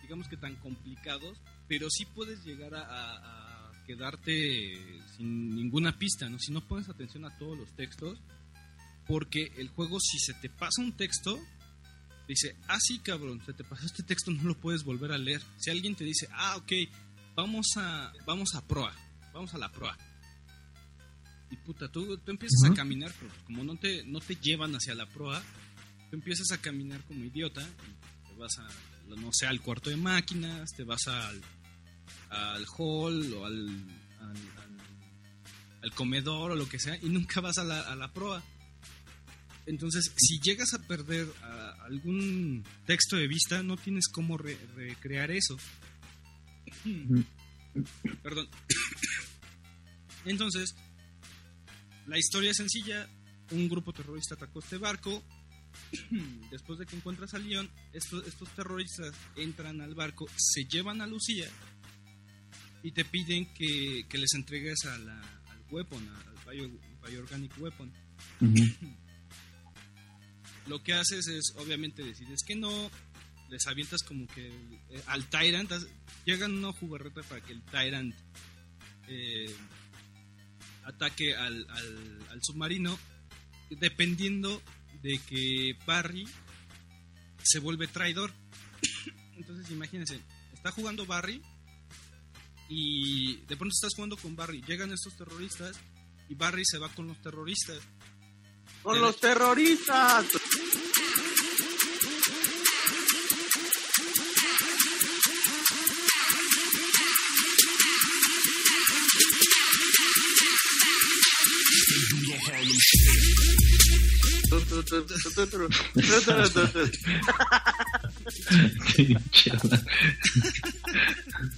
digamos 0.02 0.28
que 0.28 0.36
tan 0.36 0.54
complicados, 0.56 1.40
pero 1.66 1.90
sí 1.90 2.04
puedes 2.14 2.44
llegar 2.44 2.74
a- 2.74 2.82
a 2.84 3.47
quedarte 3.88 5.02
sin 5.16 5.56
ninguna 5.56 5.98
pista, 5.98 6.28
¿no? 6.28 6.38
Si 6.38 6.52
no 6.52 6.60
pones 6.60 6.90
atención 6.90 7.24
a 7.24 7.36
todos 7.38 7.56
los 7.56 7.74
textos, 7.74 8.20
porque 9.06 9.50
el 9.56 9.68
juego 9.70 9.98
si 9.98 10.18
se 10.18 10.34
te 10.34 10.50
pasa 10.50 10.82
un 10.82 10.92
texto, 10.92 11.40
dice, 12.28 12.54
ah, 12.68 12.78
sí, 12.78 12.98
cabrón, 12.98 13.40
se 13.46 13.54
te 13.54 13.64
pasó 13.64 13.86
este 13.86 14.02
texto, 14.02 14.30
no 14.30 14.42
lo 14.42 14.60
puedes 14.60 14.84
volver 14.84 15.10
a 15.12 15.18
leer. 15.18 15.40
Si 15.56 15.70
alguien 15.70 15.96
te 15.96 16.04
dice, 16.04 16.28
ah, 16.32 16.56
ok, 16.58 16.72
vamos 17.34 17.68
a, 17.76 18.12
vamos 18.26 18.54
a 18.54 18.68
proa, 18.68 18.94
vamos 19.32 19.54
a 19.54 19.58
la 19.58 19.72
proa. 19.72 19.96
Y 21.50 21.56
puta, 21.56 21.88
tú, 21.90 22.18
tú 22.18 22.30
empiezas 22.30 22.70
a 22.70 22.74
caminar, 22.74 23.10
pero 23.18 23.32
como 23.46 23.64
no 23.64 23.76
te, 23.76 24.04
no 24.04 24.20
te 24.20 24.36
llevan 24.36 24.74
hacia 24.74 24.94
la 24.94 25.06
proa, 25.06 25.42
tú 26.10 26.16
empiezas 26.16 26.52
a 26.52 26.60
caminar 26.60 27.02
como 27.04 27.24
idiota, 27.24 27.66
te 28.28 28.34
vas 28.34 28.58
a, 28.58 28.68
no 29.16 29.30
sé, 29.32 29.46
al 29.46 29.62
cuarto 29.62 29.88
de 29.88 29.96
máquinas, 29.96 30.68
te 30.76 30.84
vas 30.84 31.08
al, 31.08 31.40
al 32.30 32.66
hall 32.76 33.32
o 33.34 33.46
al, 33.46 33.68
al, 34.20 34.28
al- 34.30 34.78
al 35.82 35.90
comedor 35.94 36.50
o 36.52 36.56
lo 36.56 36.68
que 36.68 36.78
sea, 36.80 36.96
y 37.00 37.08
nunca 37.08 37.40
vas 37.40 37.58
a 37.58 37.64
la, 37.64 37.80
a 37.82 37.94
la 37.96 38.12
proa. 38.12 38.42
Entonces, 39.66 40.12
si 40.16 40.40
llegas 40.40 40.72
a 40.74 40.78
perder 40.78 41.26
a- 41.42 41.84
algún 41.84 42.64
texto 42.86 43.16
de 43.16 43.28
vista, 43.28 43.62
no 43.62 43.76
tienes 43.76 44.08
cómo 44.08 44.36
re- 44.38 44.58
recrear 44.74 45.30
eso. 45.30 45.56
Perdón. 48.22 48.48
Entonces, 50.24 50.74
la 52.06 52.18
historia 52.18 52.50
es 52.50 52.56
sencilla. 52.56 53.08
Un 53.50 53.68
grupo 53.68 53.92
terrorista 53.92 54.34
atacó 54.34 54.58
este 54.60 54.78
barco. 54.78 55.22
Después 56.50 56.78
de 56.78 56.86
que 56.86 56.96
encuentras 56.96 57.32
a 57.34 57.38
Leon, 57.38 57.70
estos, 57.92 58.26
estos 58.26 58.48
terroristas 58.54 59.14
entran 59.36 59.80
al 59.80 59.94
barco, 59.94 60.26
se 60.36 60.64
llevan 60.64 61.00
a 61.00 61.06
Lucía 61.06 61.48
y 62.88 62.92
te 62.92 63.04
piden 63.04 63.44
que, 63.52 64.06
que 64.08 64.16
les 64.16 64.32
entregues 64.32 64.86
a 64.86 64.96
la, 64.96 65.20
al 65.20 65.62
weapon, 65.70 66.08
al 66.08 66.54
bio, 66.56 66.70
bioorganic 67.06 67.52
weapon. 67.58 67.92
Lo 70.66 70.82
que 70.82 70.94
haces 70.94 71.26
es, 71.28 71.52
obviamente, 71.56 72.02
decides 72.02 72.40
que 72.46 72.54
no, 72.56 72.90
les 73.50 73.66
avientas 73.66 74.02
como 74.02 74.26
que 74.28 74.48
eh, 74.48 75.02
al 75.06 75.26
Tyrant, 75.28 75.70
llegan 76.24 76.56
una 76.56 76.72
jugarreta 76.72 77.22
para 77.22 77.42
que 77.42 77.52
el 77.52 77.62
Tyrant 77.62 78.14
eh, 79.08 79.54
ataque 80.84 81.34
al, 81.36 81.66
al- 81.70 82.26
al 82.30 82.40
submarino, 82.42 82.98
dependiendo 83.70 84.62
de 85.02 85.18
que 85.28 85.76
Barry 85.86 86.26
se 87.42 87.58
vuelve 87.58 87.86
traidor. 87.86 88.32
Entonces, 89.36 89.70
imagínense, 89.70 90.20
está 90.54 90.70
jugando 90.70 91.04
Barry 91.04 91.42
y 92.68 93.36
de 93.36 93.56
pronto 93.56 93.72
estás 93.74 93.94
jugando 93.94 94.16
con 94.16 94.36
Barry, 94.36 94.62
llegan 94.66 94.92
estos 94.92 95.16
terroristas 95.16 95.76
y 96.28 96.34
Barry 96.34 96.64
se 96.64 96.78
va 96.78 96.88
con 96.88 97.06
los 97.06 97.20
terroristas. 97.22 97.78
¡Con 98.82 99.00
los 99.00 99.18
terroristas! 99.18 100.26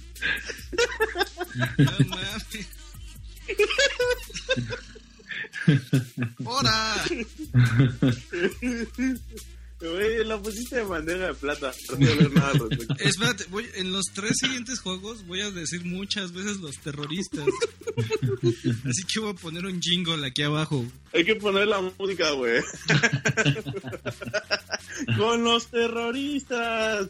Pinche- 0.71 1.77
No 1.77 1.91
mames. 2.07 2.67
¡Hora! 6.45 7.03
Güey, 9.79 10.23
la 10.25 10.37
pusiste 10.39 10.75
de 10.75 10.83
bandeja 10.83 11.25
de 11.27 11.33
plata. 11.33 11.71
No 11.97 11.97
ver 11.97 12.31
nada. 12.33 12.51
Espérate, 12.99 13.45
voy, 13.49 13.67
en 13.73 13.91
los 13.91 14.05
tres 14.13 14.33
siguientes 14.39 14.79
juegos 14.79 15.25
voy 15.25 15.41
a 15.41 15.49
decir 15.49 15.83
muchas 15.85 16.33
veces 16.33 16.57
los 16.57 16.77
terroristas. 16.77 17.45
Así 18.87 19.03
que 19.11 19.19
voy 19.19 19.31
a 19.31 19.33
poner 19.33 19.65
un 19.65 19.81
jingle 19.81 20.23
aquí 20.25 20.43
abajo. 20.43 20.85
Hay 21.13 21.25
que 21.25 21.35
poner 21.35 21.67
la 21.67 21.81
música, 21.81 22.29
güey. 22.33 22.61
Con 25.17 25.43
los 25.43 25.67
terroristas. 25.71 27.09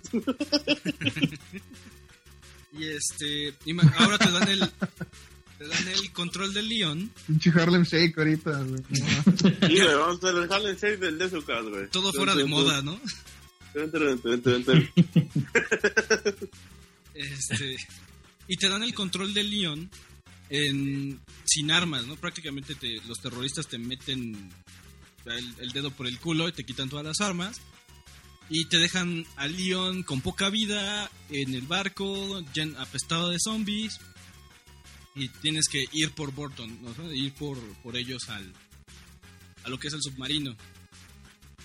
Y 2.72 2.86
este. 2.86 3.54
Ahora 3.98 4.18
te 4.18 4.32
dan 4.32 4.48
el. 4.48 4.60
Te 5.58 5.68
dan 5.68 5.88
el 5.90 6.12
control 6.12 6.54
del 6.54 6.70
León. 6.70 7.12
Pinche 7.28 7.52
Harlem 7.52 7.84
Shake 7.84 8.18
ahorita, 8.18 8.64
güey. 8.64 8.82
Sí, 8.90 9.52
güey, 9.60 9.96
vamos 9.96 10.24
a 10.24 10.28
hacer 10.28 10.44
el 10.44 10.52
Harlem 10.52 10.76
Shake 10.76 10.98
del 10.98 11.20
Desucas, 11.20 11.66
güey. 11.66 11.88
Todo 11.90 12.12
fuera 12.14 12.34
de 12.34 12.46
moda, 12.46 12.82
¿no? 12.82 13.00
Este. 17.14 17.76
Y 18.48 18.58
te 18.58 18.70
dan 18.70 18.84
el 18.84 18.94
control 18.94 19.34
del 19.34 19.52
León 19.52 19.92
en, 20.50 21.22
sin 21.46 21.72
armas, 21.72 22.08
¿no? 22.08 22.16
Prácticamente 22.16 22.76
te, 22.76 23.00
los 23.08 23.20
terroristas 23.20 23.68
te 23.68 23.78
meten 23.78 24.52
el, 25.26 25.56
el 25.60 25.72
dedo 25.72 25.92
por 25.92 26.08
el 26.08 26.20
culo 26.20 26.48
y 26.50 26.52
te 26.54 26.64
quitan 26.64 26.90
todas 26.90 27.06
las 27.06 27.22
armas. 27.22 27.62
Y 28.54 28.66
te 28.66 28.80
dejan 28.80 29.26
a 29.38 29.48
Leon 29.48 30.04
con 30.04 30.20
poca 30.20 30.50
vida 30.50 31.10
en 31.30 31.56
el 31.56 31.62
barco, 31.62 32.44
apestado 32.78 33.30
de 33.30 33.38
zombies. 33.40 33.98
Y 35.16 35.30
tienes 35.30 35.70
que 35.70 35.86
ir 35.94 36.12
por 36.12 36.34
Burton, 36.34 36.78
¿no? 36.82 37.14
ir 37.14 37.34
por, 37.34 37.58
por 37.78 37.96
ellos 37.96 38.28
al, 38.28 38.52
a 39.64 39.70
lo 39.70 39.80
que 39.80 39.88
es 39.88 39.94
el 39.94 40.02
submarino. 40.02 40.54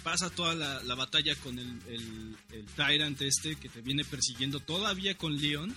Pasa 0.05 0.31
toda 0.31 0.55
la, 0.55 0.81
la 0.85 0.94
batalla 0.94 1.35
con 1.35 1.59
el, 1.59 1.77
el, 1.88 2.37
el 2.53 2.66
Tyrant 2.77 3.20
este 3.20 3.57
que 3.57 3.68
te 3.68 3.81
viene 3.81 4.05
persiguiendo 4.05 4.61
todavía 4.61 5.16
con 5.16 5.37
Leon. 5.37 5.75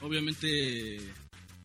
Obviamente, 0.00 0.96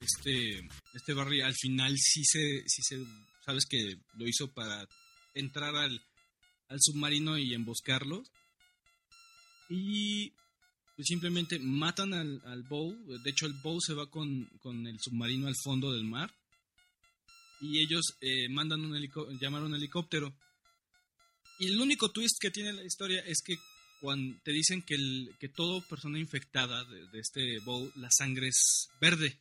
este, 0.02 0.68
este 0.94 1.14
Barry 1.14 1.40
al 1.40 1.56
final 1.56 1.98
sí 1.98 2.26
se, 2.26 2.64
sí 2.68 2.82
se, 2.82 3.06
sabes 3.46 3.66
que 3.66 4.00
lo 4.18 4.28
hizo 4.28 4.52
para 4.52 4.86
entrar 5.34 5.78
al, 5.78 6.02
al 6.72 6.80
submarino 6.82 7.38
y 7.38 7.54
emboscarlos. 7.54 8.32
Y 9.70 10.30
pues 10.96 11.08
simplemente 11.08 11.60
matan 11.60 12.14
al, 12.14 12.42
al 12.46 12.64
Bow. 12.64 12.96
De 13.24 13.30
hecho, 13.30 13.46
el 13.46 13.54
Bow 13.54 13.80
se 13.80 13.94
va 13.94 14.10
con, 14.10 14.46
con 14.60 14.88
el 14.88 15.00
submarino 15.00 15.48
al 15.48 15.56
fondo 15.64 15.92
del 15.92 16.04
mar. 16.04 16.34
Y 17.62 17.80
ellos 17.80 18.18
eh, 18.22 18.50
mandan 18.50 18.82
un 18.82 18.96
helico- 18.96 19.30
llamar 19.40 19.62
a 19.62 19.66
un 19.66 19.76
helicóptero. 19.76 20.34
Y 21.60 21.68
el 21.68 21.80
único 21.80 22.10
twist 22.10 22.38
que 22.42 22.52
tiene 22.52 22.74
la 22.74 22.84
historia 22.84 23.22
es 23.22 23.42
que 23.46 23.56
cuando 24.00 24.36
te 24.44 24.52
dicen 24.52 24.82
que, 24.82 24.96
el, 24.96 25.36
que 25.40 25.48
toda 25.50 25.80
persona 25.88 26.18
infectada 26.18 26.84
de, 26.86 27.08
de 27.10 27.20
este 27.20 27.60
Bow, 27.60 27.92
la 27.98 28.10
sangre 28.12 28.48
es 28.48 28.90
verde. 29.00 29.38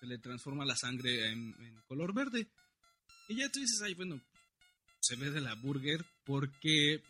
Se 0.00 0.06
le 0.06 0.18
transforma 0.18 0.66
la 0.66 0.76
sangre 0.76 1.30
en, 1.30 1.54
en 1.58 1.80
color 1.88 2.12
verde. 2.14 2.46
Y 3.28 3.36
ya 3.36 3.48
tú 3.50 3.58
dices, 3.58 3.80
ay, 3.82 3.94
bueno, 3.94 4.20
se 5.00 5.16
ve 5.16 5.30
de 5.30 5.40
la 5.40 5.54
burger 5.54 6.04
porque 6.24 7.00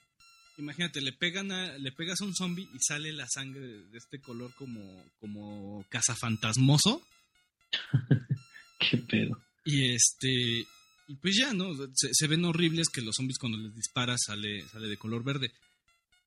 imagínate, 0.58 1.00
le 1.00 1.12
pegan 1.12 1.50
a, 1.52 1.78
le 1.78 1.92
pegas 1.92 2.20
a 2.20 2.24
un 2.24 2.34
zombie 2.34 2.68
y 2.74 2.78
sale 2.80 3.12
la 3.12 3.26
sangre 3.28 3.60
de 3.60 3.98
este 3.98 4.20
color 4.20 4.52
como, 4.54 5.04
como 5.20 5.84
cazafantasmoso. 5.88 7.02
Qué 8.78 8.98
pedo. 8.98 9.40
Y 9.64 9.94
este. 9.94 10.66
Y 11.10 11.14
pues 11.22 11.36
ya, 11.36 11.52
¿no? 11.54 11.74
Se, 11.94 12.10
se 12.12 12.26
ven 12.26 12.44
horribles 12.44 12.88
que 12.88 13.00
los 13.00 13.16
zombies 13.16 13.38
cuando 13.38 13.58
les 13.58 13.74
disparas 13.74 14.20
sale, 14.26 14.62
sale 14.68 14.88
de 14.88 14.98
color 14.98 15.24
verde. 15.24 15.52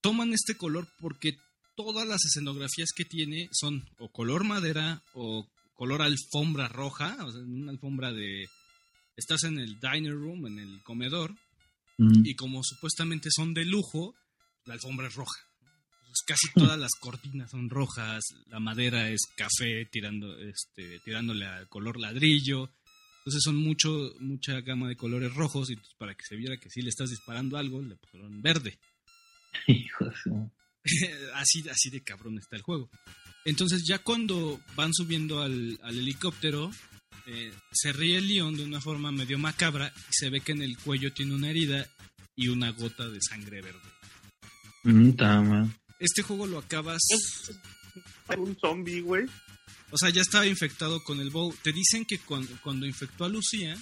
Toman 0.02 0.34
este 0.34 0.56
color 0.56 0.88
porque 1.00 1.38
todas 1.76 2.08
las 2.08 2.26
escenografías 2.26 2.89
que 2.95 3.06
tiene 3.06 3.47
son 3.52 3.88
o 4.00 4.12
color 4.12 4.43
madera 4.43 5.04
o 5.13 5.47
color 5.76 6.02
alfombra 6.02 6.67
roja, 6.67 7.17
o 7.24 7.32
sea, 7.32 7.41
una 7.41 7.71
alfombra 7.71 8.12
de... 8.12 8.45
Estás 9.15 9.43
en 9.43 9.60
el 9.60 9.80
diner 9.80 10.13
room, 10.13 10.47
en 10.47 10.60
el 10.60 10.82
comedor, 10.84 11.36
Y 12.23 12.35
como 12.35 12.63
supuestamente 12.63 13.29
son 13.31 13.53
de 13.53 13.65
lujo, 13.65 14.15
la 14.65 14.73
alfombra 14.73 15.07
es 15.07 15.15
roja. 15.15 15.39
Entonces, 15.99 16.23
casi 16.25 16.47
todas 16.53 16.79
las 16.79 16.91
cortinas 16.99 17.51
son 17.51 17.69
rojas, 17.69 18.23
la 18.47 18.59
madera 18.59 19.09
es 19.09 19.21
café 19.35 19.85
tirando, 19.91 20.37
este, 20.39 20.99
tirándole 21.01 21.45
al 21.45 21.67
color 21.69 21.99
ladrillo. 21.99 22.69
Entonces 23.19 23.41
son 23.43 23.55
mucho, 23.57 24.13
mucha 24.19 24.61
gama 24.61 24.87
de 24.89 24.95
colores 24.95 25.33
rojos 25.35 25.69
y 25.69 25.75
pues, 25.75 25.89
para 25.97 26.15
que 26.15 26.23
se 26.27 26.35
viera 26.35 26.57
que 26.57 26.69
sí 26.71 26.81
le 26.81 26.89
estás 26.89 27.09
disparando 27.11 27.57
algo, 27.57 27.81
le 27.81 27.95
pusieron 27.95 28.41
verde. 28.41 28.79
Hijo 29.67 30.05
de 30.05 30.15
su- 30.15 30.51
así, 31.35 31.63
así 31.69 31.89
de 31.91 32.01
cabrón 32.03 32.39
está 32.39 32.55
el 32.55 32.63
juego. 32.63 32.89
Entonces 33.45 33.83
ya 33.87 33.99
cuando 33.99 34.59
van 34.75 34.91
subiendo 34.93 35.41
al, 35.41 35.79
al 35.83 35.97
helicóptero, 35.99 36.71
eh, 37.27 37.53
se 37.71 37.93
ríe 37.93 38.17
el 38.17 38.27
león 38.27 38.55
de 38.55 38.63
una 38.63 38.81
forma 38.81 39.12
medio 39.12 39.38
macabra 39.38 39.93
y 39.95 40.12
se 40.12 40.29
ve 40.29 40.41
que 40.41 40.53
en 40.53 40.62
el 40.62 40.77
cuello 40.77 41.13
tiene 41.13 41.36
una 41.36 41.49
herida 41.49 41.88
y 42.36 42.47
una 42.47 42.71
gota 42.71 43.07
de 43.10 43.19
sangre 43.21 43.62
verde. 43.62 43.79
Mm, 44.84 45.12
tama. 45.12 45.75
Este 45.99 46.23
juego 46.23 46.47
lo 46.47 46.57
acabas... 46.57 47.01
Un 48.38 48.57
zombie, 48.60 49.01
güey. 49.01 49.25
O 49.91 49.97
sea, 49.97 50.10
ya 50.10 50.21
estaba 50.21 50.47
infectado 50.47 51.03
con 51.03 51.19
el 51.19 51.29
bow. 51.29 51.53
Te 51.62 51.73
dicen 51.73 52.05
que 52.05 52.17
cuando, 52.19 52.49
cuando 52.63 52.86
infectó 52.86 53.25
a 53.25 53.29
Lucía, 53.29 53.77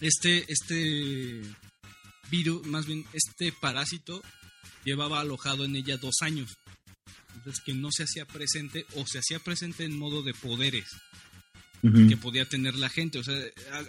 este, 0.00 0.44
este 0.48 1.42
virus, 2.30 2.66
más 2.66 2.86
bien 2.86 3.04
este 3.12 3.50
parásito, 3.52 4.22
llevaba 4.84 5.20
alojado 5.20 5.64
en 5.64 5.74
ella 5.74 5.96
dos 5.96 6.16
años. 6.20 6.58
Entonces 7.34 7.62
que 7.64 7.74
no 7.74 7.90
se 7.90 8.04
hacía 8.04 8.26
presente 8.26 8.86
o 8.94 9.06
se 9.06 9.18
hacía 9.18 9.38
presente 9.38 9.84
en 9.84 9.98
modo 9.98 10.22
de 10.22 10.34
poderes 10.34 10.86
Que 12.08 12.16
podía 12.16 12.44
tener 12.44 12.74
la 12.74 12.88
gente. 12.88 13.18
O 13.18 13.24
sea, 13.24 13.34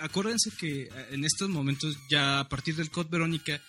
acuérdense 0.02 0.52
que 0.60 0.90
a- 0.92 1.14
en 1.14 1.24
estos 1.26 1.50
momentos, 1.50 1.98
ya 2.10 2.40
a 2.40 2.50
partir 2.50 2.76
del 2.76 2.90
Code 2.90 3.10
Verónica, 3.12 3.62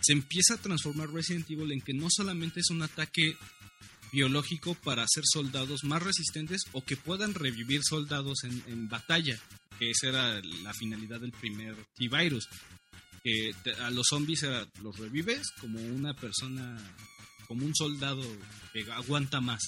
se 0.00 0.12
empieza 0.12 0.54
a 0.54 0.58
transformar 0.58 1.10
Resident 1.10 1.48
Evil 1.50 1.72
en 1.72 1.80
que 1.80 1.94
no 1.94 2.08
solamente 2.10 2.60
es 2.60 2.70
un 2.70 2.82
ataque 2.82 3.36
biológico 4.12 4.74
para 4.74 5.04
hacer 5.04 5.24
soldados 5.24 5.84
más 5.84 6.02
resistentes 6.02 6.62
o 6.72 6.84
que 6.84 6.96
puedan 6.96 7.34
revivir 7.34 7.80
soldados 7.82 8.44
en, 8.44 8.62
en 8.66 8.88
batalla, 8.88 9.38
que 9.78 9.90
esa 9.90 10.08
era 10.08 10.40
la 10.62 10.74
finalidad 10.74 11.20
del 11.20 11.32
primer 11.32 11.74
T-Virus. 11.96 12.48
A 13.80 13.90
los 13.90 14.06
zombies 14.08 14.42
era, 14.42 14.66
los 14.82 14.98
revives 14.98 15.50
como 15.60 15.80
una 15.80 16.12
persona, 16.14 16.76
como 17.46 17.64
un 17.64 17.74
soldado 17.74 18.22
que 18.72 18.82
aguanta 18.92 19.40
más. 19.40 19.62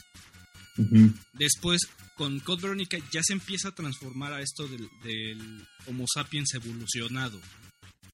Después, 1.33 1.83
con 2.17 2.41
Code 2.41 2.63
Veronica 2.63 2.99
ya 3.13 3.23
se 3.23 3.33
empieza 3.33 3.69
a 3.69 3.75
transformar 3.75 4.33
a 4.33 4.41
esto 4.41 4.67
del, 4.67 4.89
del 5.03 5.67
Homo 5.87 6.05
sapiens 6.13 6.55
evolucionado. 6.55 7.41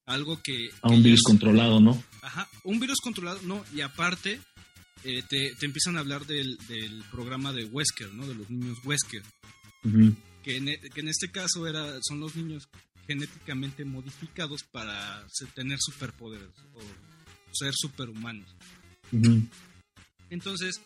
Algo 0.07 0.41
que... 0.43 0.69
A 0.83 0.89
un 0.89 1.03
virus 1.03 1.23
controlado, 1.23 1.81
¿no? 1.81 2.03
Ajá, 2.23 2.49
un 2.65 2.81
virus 2.81 2.99
controlado, 3.01 3.41
no, 3.43 3.65
y 3.75 3.81
aparte 3.81 4.41
eh, 5.05 5.23
te, 5.29 5.55
te 5.55 5.67
empiezan 5.67 5.97
a 5.97 6.01
hablar 6.01 6.27
del, 6.27 6.59
del 6.69 7.03
programa 7.11 7.53
de 7.53 7.65
Wesker, 7.65 8.13
¿no? 8.13 8.27
De 8.27 8.35
los 8.35 8.51
niños 8.51 8.79
Wesker, 8.85 9.23
que 10.43 10.57
en, 10.57 10.69
e- 10.69 10.81
que 10.93 11.01
en 11.01 11.09
este 11.09 11.31
caso 11.31 11.67
era, 11.67 11.99
son 12.03 12.21
los 12.21 12.35
niños 12.35 12.69
genéticamente 13.07 13.85
modificados 13.85 14.65
para 14.65 15.25
tener 15.55 15.79
superpoderes 15.81 16.51
o 16.75 16.81
ser 17.53 17.73
superhumanos. 17.75 18.49
Entonces, 20.29 20.81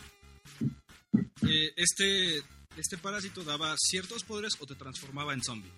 eh, 1.48 1.72
este, 1.76 2.38
este 2.76 2.98
parásito 2.98 3.42
daba 3.44 3.74
ciertos 3.78 4.24
poderes 4.24 4.54
o 4.60 4.66
te 4.66 4.74
transformaba 4.74 5.32
en 5.34 5.42
zombie. 5.42 5.70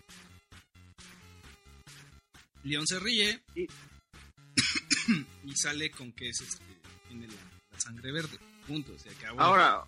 León 2.64 2.86
se 2.86 2.98
ríe 2.98 3.42
Y- 3.54 3.66
y 5.44 5.54
sale 5.56 5.90
con 5.90 6.12
que 6.12 6.28
es 6.28 6.40
este, 6.40 6.64
tiene 7.08 7.26
la, 7.28 7.34
la 7.72 7.80
sangre 7.80 8.12
verde. 8.12 8.38
Punto, 8.66 8.92
acabó. 9.18 9.40
Ahora, 9.40 9.84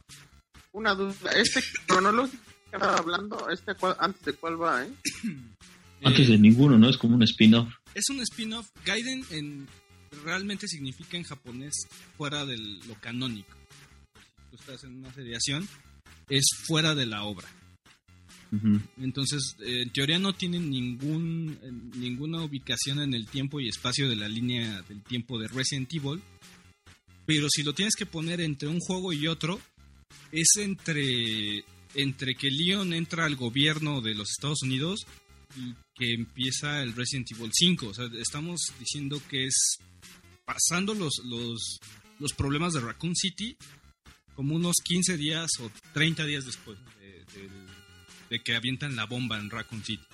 una 0.72 0.94
duda. 0.94 1.32
Este 1.32 1.60
cronológico 1.86 2.42
que 2.70 2.76
estaba 2.76 2.96
hablando, 2.98 3.48
este 3.50 3.74
cuál- 3.74 3.96
antes 3.98 4.22
de 4.24 4.32
cuál 4.34 4.60
va, 4.62 4.84
¿eh? 4.84 4.92
Antes 6.04 6.28
Eh, 6.28 6.32
de 6.32 6.38
ninguno, 6.38 6.78
¿no? 6.78 6.88
Es 6.88 6.96
como 6.96 7.16
un 7.16 7.24
spin-off. 7.24 7.74
es 7.92 8.08
un 8.10 8.20
spin-off. 8.20 8.68
Gaiden 8.84 9.24
en, 9.30 9.66
realmente 10.24 10.68
significa 10.68 11.16
en 11.16 11.24
japonés 11.24 11.74
fuera 12.16 12.46
de 12.46 12.56
lo 12.56 12.94
canónico. 13.00 13.56
Tú 14.50 14.56
estás 14.56 14.84
en 14.84 14.96
una 14.96 15.12
es 16.28 16.46
fuera 16.66 16.94
de 16.94 17.06
la 17.06 17.24
obra. 17.24 17.48
Entonces, 18.96 19.56
eh, 19.60 19.82
en 19.82 19.90
teoría 19.90 20.18
no 20.18 20.32
tienen 20.32 20.70
ningún, 20.70 21.58
eh, 21.62 21.70
ninguna 21.98 22.42
ubicación 22.42 23.00
en 23.00 23.12
el 23.12 23.26
tiempo 23.26 23.60
y 23.60 23.68
espacio 23.68 24.08
de 24.08 24.16
la 24.16 24.26
línea 24.26 24.80
del 24.82 25.02
tiempo 25.02 25.38
de 25.38 25.48
Resident 25.48 25.92
Evil. 25.92 26.22
Pero 27.26 27.48
si 27.50 27.62
lo 27.62 27.74
tienes 27.74 27.94
que 27.94 28.06
poner 28.06 28.40
entre 28.40 28.68
un 28.68 28.80
juego 28.80 29.12
y 29.12 29.26
otro, 29.26 29.60
es 30.32 30.48
entre, 30.56 31.62
entre 31.94 32.34
que 32.34 32.50
Leon 32.50 32.94
entra 32.94 33.26
al 33.26 33.36
gobierno 33.36 34.00
de 34.00 34.14
los 34.14 34.30
Estados 34.30 34.62
Unidos 34.62 35.06
y 35.54 35.74
que 35.94 36.14
empieza 36.14 36.82
el 36.82 36.94
Resident 36.94 37.30
Evil 37.32 37.50
5. 37.52 37.88
O 37.88 37.94
sea, 37.94 38.08
estamos 38.18 38.72
diciendo 38.78 39.20
que 39.28 39.44
es 39.44 39.78
pasando 40.46 40.94
los, 40.94 41.20
los, 41.26 41.78
los 42.18 42.32
problemas 42.32 42.72
de 42.72 42.80
Raccoon 42.80 43.14
City 43.14 43.58
como 44.38 44.54
unos 44.54 44.76
15 44.84 45.16
días 45.16 45.50
o 45.58 45.68
30 45.94 46.24
días 46.24 46.44
después 46.46 46.78
de, 48.30 48.40
que 48.40 48.54
avientan 48.54 48.94
la 48.94 49.04
bomba 49.04 49.36
en 49.36 49.50
Raccoon 49.50 49.84
City. 49.84 50.06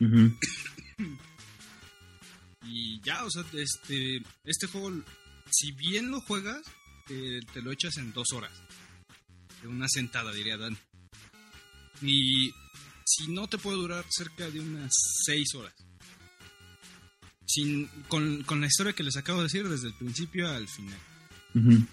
Y 2.64 3.00
ya, 3.02 3.24
o 3.24 3.30
sea, 3.30 3.44
este, 3.54 4.22
este 4.44 4.68
juego, 4.68 5.02
si 5.50 5.72
bien 5.72 6.12
lo 6.12 6.20
juegas, 6.20 6.62
te, 7.08 7.40
te 7.52 7.60
lo 7.60 7.72
echas 7.72 7.96
en 7.96 8.12
dos 8.12 8.28
horas. 8.32 8.52
De 9.60 9.66
una 9.66 9.88
sentada, 9.88 10.32
diría 10.32 10.56
Dan. 10.56 10.78
Y 12.00 12.52
si 13.04 13.28
no, 13.28 13.48
te 13.48 13.58
puede 13.58 13.78
durar 13.78 14.04
cerca 14.10 14.48
de 14.48 14.60
unas 14.60 14.92
seis 15.24 15.54
horas. 15.56 15.74
Sin, 17.44 17.88
con, 18.06 18.44
con 18.44 18.60
la 18.60 18.68
historia 18.68 18.92
que 18.92 19.02
les 19.02 19.16
acabo 19.16 19.38
de 19.38 19.44
decir 19.46 19.68
desde 19.68 19.88
el 19.88 19.94
principio 19.94 20.48
al 20.48 20.68
final. 20.68 21.92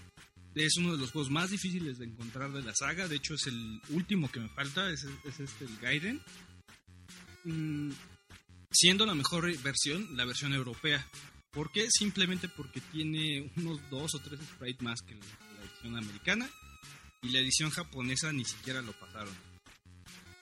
Es 0.55 0.77
uno 0.77 0.91
de 0.93 0.97
los 0.97 1.11
juegos 1.11 1.29
más 1.31 1.51
difíciles 1.51 1.99
de 1.99 2.05
encontrar 2.05 2.51
de 2.51 2.61
la 2.63 2.73
saga. 2.75 3.07
De 3.07 3.15
hecho, 3.17 3.35
es 3.35 3.47
el 3.47 3.79
último 3.89 4.29
que 4.31 4.39
me 4.39 4.49
falta. 4.49 4.89
Es, 4.91 5.05
es 5.25 5.39
este, 5.39 5.65
el 5.65 5.77
Gaiden. 5.81 6.21
Mm, 7.45 7.91
siendo 8.71 9.05
la 9.05 9.15
mejor 9.15 9.45
versión, 9.61 10.17
la 10.17 10.25
versión 10.25 10.53
europea. 10.53 11.05
¿Por 11.51 11.71
qué? 11.71 11.87
Simplemente 11.89 12.47
porque 12.49 12.81
tiene 12.91 13.51
unos 13.57 13.79
dos 13.89 14.13
o 14.15 14.19
tres 14.19 14.39
sprites 14.41 14.81
más 14.81 15.01
que 15.01 15.15
la, 15.15 15.21
la 15.21 15.65
edición 15.71 15.97
americana. 15.97 16.49
Y 17.21 17.29
la 17.29 17.39
edición 17.39 17.69
japonesa 17.69 18.31
ni 18.31 18.45
siquiera 18.45 18.81
lo 18.81 18.93
pasaron. 18.93 19.33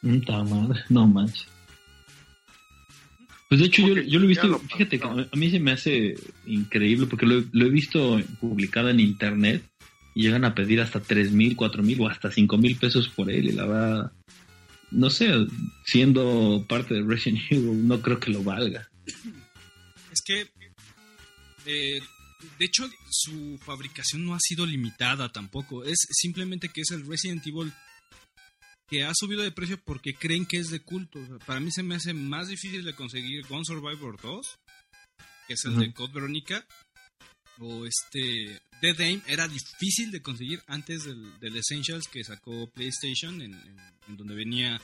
Puta 0.02 0.44
madre, 0.44 0.84
no 0.90 1.08
manches. 1.08 1.48
Pues 3.50 3.62
de 3.62 3.68
hecho 3.68 3.82
yo, 3.88 3.96
yo 4.02 4.20
lo 4.20 4.26
he 4.26 4.28
visto, 4.28 4.46
lo 4.48 4.60
fíjate 4.60 5.00
a 5.04 5.36
mí 5.38 5.50
se 5.50 5.60
me 5.60 5.72
hace 5.72 6.16
increíble 6.46 7.08
porque 7.08 7.26
lo, 7.26 7.40
he- 7.40 7.46
lo 7.54 7.66
he 7.66 7.70
visto 7.70 8.22
publicado 8.42 8.90
en 8.90 9.00
internet 9.00 9.64
y 10.18 10.24
llegan 10.24 10.46
a 10.46 10.56
pedir 10.56 10.82
hasta 10.82 11.00
tres 11.00 11.32
mil, 11.32 11.56
cuatro 11.56 11.84
mil 11.84 12.02
o 12.02 12.10
hasta 12.10 12.32
cinco 12.32 12.58
mil 12.58 12.76
pesos 12.76 13.08
por 13.08 13.30
él 13.30 13.50
y 13.50 13.52
la 13.52 13.68
verdad, 13.68 14.12
no 14.90 15.12
sé, 15.12 15.32
siendo 15.86 16.66
parte 16.68 16.96
de 16.96 17.04
Resident 17.04 17.44
Evil 17.52 17.88
no 17.88 18.02
creo 18.02 18.20
que 18.20 18.32
lo 18.32 18.42
valga. 18.42 18.90
Es 20.12 20.22
que, 20.26 20.50
eh, 21.68 22.02
de 22.58 22.66
hecho, 22.66 22.90
su 23.12 23.60
fabricación 23.64 24.26
no 24.26 24.34
ha 24.34 24.40
sido 24.40 24.66
limitada 24.66 25.32
tampoco. 25.32 25.84
Es 25.84 26.00
simplemente 26.10 26.70
que 26.70 26.82
es 26.82 26.90
el 26.90 27.06
Resident 27.06 27.46
Evil 27.46 27.72
que 28.90 29.04
ha 29.04 29.12
subido 29.14 29.44
de 29.44 29.52
precio 29.52 29.80
porque 29.86 30.16
creen 30.16 30.48
que 30.48 30.58
es 30.58 30.72
de 30.72 30.80
culto. 30.80 31.20
O 31.20 31.26
sea, 31.28 31.38
para 31.46 31.60
mí 31.60 31.70
se 31.72 31.84
me 31.84 31.94
hace 31.94 32.16
más 32.16 32.48
difícil 32.48 32.84
de 32.84 32.94
conseguir 32.94 33.46
Gone 33.46 33.66
Survivor 33.66 34.20
2, 34.20 34.60
que 35.48 35.54
es 35.54 35.66
el 35.66 35.78
de 35.78 35.94
Code 35.94 36.14
Veronica, 36.14 36.66
o 37.60 37.86
este 37.86 38.60
Dead 38.82 39.00
Aim 39.02 39.22
era 39.28 39.48
difícil 39.48 40.12
de 40.12 40.22
conseguir 40.22 40.62
antes 40.68 41.04
del, 41.06 41.40
del 41.40 41.58
Essentials 41.58 42.08
que 42.08 42.24
sacó 42.24 42.70
PlayStation, 42.72 43.42
en, 43.42 43.54
en- 43.54 43.78
en 44.08 44.18
donde 44.18 44.36
venía 44.36 44.80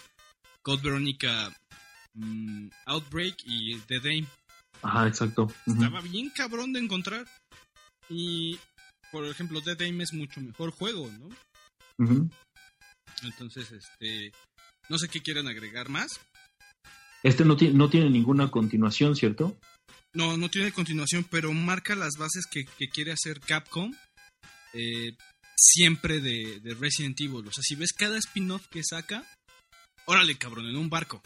Code 0.61 0.81
Veronica 0.83 1.53
mm, 2.13 2.67
Outbreak 2.85 3.35
y 3.45 3.75
Dead 3.87 4.05
Aim 4.05 4.25
Ajá, 4.81 5.07
exacto. 5.07 5.49
Estaba 5.65 6.01
bien 6.01 6.29
cabrón 6.31 6.73
de 6.73 6.79
encontrar. 6.81 7.25
Y, 8.09 8.59
por 9.13 9.25
ejemplo, 9.25 9.61
Dead 9.61 9.79
Aim 9.81 10.01
es 10.01 10.11
mucho 10.13 10.41
mejor 10.41 10.71
juego, 10.71 11.09
¿no? 11.09 11.29
Entonces, 13.23 13.71
este. 13.71 14.31
No 14.89 14.97
sé 14.97 15.07
qué 15.07 15.21
quieran 15.21 15.47
agregar 15.47 15.87
más. 15.87 16.19
Este 17.23 17.45
no, 17.45 17.55
tiene 17.55 17.75
no 17.75 17.89
tiene 17.89 18.09
ninguna 18.09 18.51
continuación, 18.51 19.15
¿cierto? 19.15 19.57
No, 20.13 20.37
no 20.37 20.49
tiene 20.49 20.71
continuación, 20.71 21.25
pero 21.29 21.51
marca 21.53 21.95
las 21.95 22.13
bases 22.17 22.45
que, 22.49 22.65
que 22.77 22.87
quiere 22.87 23.11
hacer 23.11 23.39
Capcom. 23.39 23.93
eh, 24.73 25.15
siempre 25.55 26.19
de, 26.19 26.59
de 26.61 26.73
Resident 26.73 27.19
Evil. 27.21 27.47
O 27.47 27.51
sea, 27.51 27.61
si 27.63 27.75
ves 27.75 27.93
cada 27.93 28.17
spin-off 28.17 28.67
que 28.67 28.81
saca, 28.83 29.23
órale, 30.05 30.35
cabrón, 30.37 30.65
en 30.67 30.75
un 30.75 30.89
barco. 30.89 31.21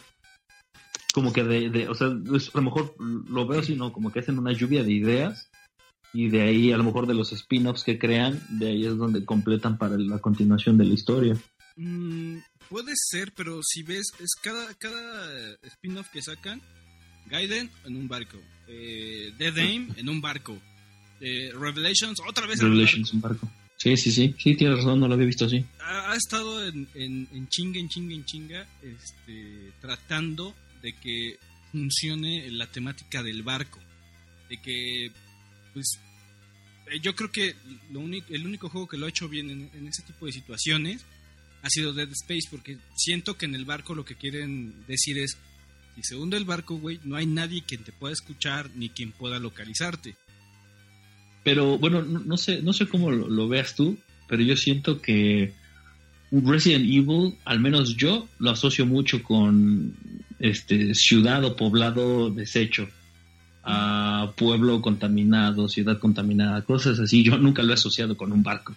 como 1.13 1.31
que 1.33 1.43
de, 1.43 1.69
de- 1.69 1.87
o 1.89 1.95
sea, 1.95 2.09
es- 2.35 2.49
a 2.53 2.57
lo 2.57 2.63
mejor 2.63 2.95
lo 2.99 3.47
veo 3.47 3.61
así, 3.61 3.75
¿no? 3.75 3.91
Como 3.93 4.11
que 4.11 4.19
hacen 4.19 4.37
una 4.37 4.51
lluvia 4.53 4.83
de 4.83 4.91
ideas 4.91 5.49
y 6.13 6.29
de 6.29 6.41
ahí 6.41 6.71
a 6.71 6.77
lo 6.77 6.83
mejor 6.83 7.07
de 7.07 7.13
los 7.15 7.31
spin-offs 7.33 7.83
que 7.83 7.97
crean, 7.97 8.39
de 8.59 8.67
ahí 8.67 8.85
es 8.85 8.97
donde 8.97 9.25
completan 9.25 9.77
para 9.77 9.97
la 9.97 10.19
continuación 10.19 10.77
de 10.77 10.85
la 10.85 10.93
historia. 10.93 11.35
Mm, 11.77 12.37
puede 12.69 12.93
ser, 12.95 13.33
pero 13.33 13.61
si 13.63 13.81
ves, 13.83 14.07
es 14.19 14.31
cada, 14.41 14.73
cada 14.75 15.55
spin-off 15.63 16.09
que 16.11 16.21
sacan, 16.21 16.61
Gaiden 17.29 17.69
en 17.85 17.95
un 17.95 18.07
barco, 18.07 18.37
eh, 18.67 19.31
Dead 19.37 19.57
Aim 19.57 19.93
en 19.97 20.09
un 20.09 20.21
barco, 20.21 20.59
eh, 21.19 21.51
Revelations 21.53 22.19
otra 22.27 22.47
vez 22.47 22.59
en 22.59 22.67
un 22.67 22.71
Revelations, 22.73 23.13
un 23.13 23.21
barco. 23.21 23.51
Sí, 23.77 23.95
sí, 23.95 24.11
sí, 24.11 24.33
sí, 24.39 24.55
tienes 24.55 24.77
razón, 24.77 24.99
no 24.99 25.07
lo 25.07 25.13
había 25.13 25.27
visto 25.27 25.45
así. 25.45 25.63
ha, 25.79 26.11
ha 26.11 26.15
estado 26.15 26.67
en, 26.67 26.87
en, 26.95 27.27
en 27.31 27.47
chinga, 27.47 27.79
en 27.79 27.87
chinga, 27.89 28.15
en 28.15 28.25
chinga, 28.25 28.67
este, 28.81 29.71
tratando 29.79 30.55
de 30.81 30.93
que 30.93 31.37
funcione 31.71 32.49
la 32.51 32.67
temática 32.67 33.21
del 33.21 33.43
barco. 33.43 33.79
De 34.49 34.57
que, 34.57 35.11
pues, 35.73 35.99
eh, 36.91 36.99
yo 37.01 37.15
creo 37.15 37.31
que 37.31 37.55
lo 37.91 37.99
único, 37.99 38.33
el 38.33 38.45
único 38.45 38.69
juego 38.69 38.87
que 38.87 38.97
lo 38.97 39.05
ha 39.05 39.09
hecho 39.09 39.29
bien 39.29 39.49
en, 39.51 39.69
en 39.73 39.87
ese 39.87 40.01
tipo 40.03 40.25
de 40.25 40.31
situaciones 40.31 41.05
ha 41.61 41.69
sido 41.69 41.93
Dead 41.93 42.09
Space, 42.09 42.47
porque 42.49 42.77
siento 42.95 43.37
que 43.37 43.45
en 43.45 43.55
el 43.55 43.65
barco 43.65 43.93
lo 43.93 44.05
que 44.05 44.15
quieren 44.15 44.85
decir 44.87 45.17
es, 45.17 45.37
si 45.97 46.03
se 46.03 46.15
hunde 46.15 46.37
el 46.37 46.45
barco, 46.45 46.77
güey, 46.77 46.99
no 47.03 47.15
hay 47.15 47.25
nadie 47.25 47.63
quien 47.65 47.83
te 47.83 47.91
pueda 47.91 48.13
escuchar 48.13 48.69
ni 48.75 48.89
quien 48.89 49.11
pueda 49.11 49.39
localizarte. 49.39 50.15
Pero 51.43 51.79
bueno, 51.79 52.03
no, 52.03 52.19
no 52.19 52.37
sé, 52.37 52.61
no 52.61 52.71
sé 52.71 52.87
cómo 52.87 53.09
lo, 53.09 53.27
lo 53.27 53.47
veas 53.47 53.73
tú, 53.73 53.97
pero 54.27 54.43
yo 54.43 54.55
siento 54.55 55.01
que 55.01 55.53
Resident 56.31 56.85
Evil, 56.85 57.35
al 57.45 57.59
menos 57.59 57.95
yo, 57.97 58.27
lo 58.37 58.51
asocio 58.51 58.85
mucho 58.85 59.23
con 59.23 59.95
este 60.37 60.93
ciudad 60.93 61.43
o 61.45 61.55
poblado 61.55 62.29
deshecho. 62.29 62.87
A 63.63 64.33
pueblo 64.37 64.81
contaminado, 64.81 65.67
ciudad 65.67 65.99
contaminada, 65.99 66.61
cosas 66.61 66.99
así. 66.99 67.23
Yo 67.23 67.37
nunca 67.37 67.63
lo 67.63 67.71
he 67.71 67.73
asociado 67.73 68.15
con 68.15 68.31
un 68.31 68.43
barco. 68.43 68.75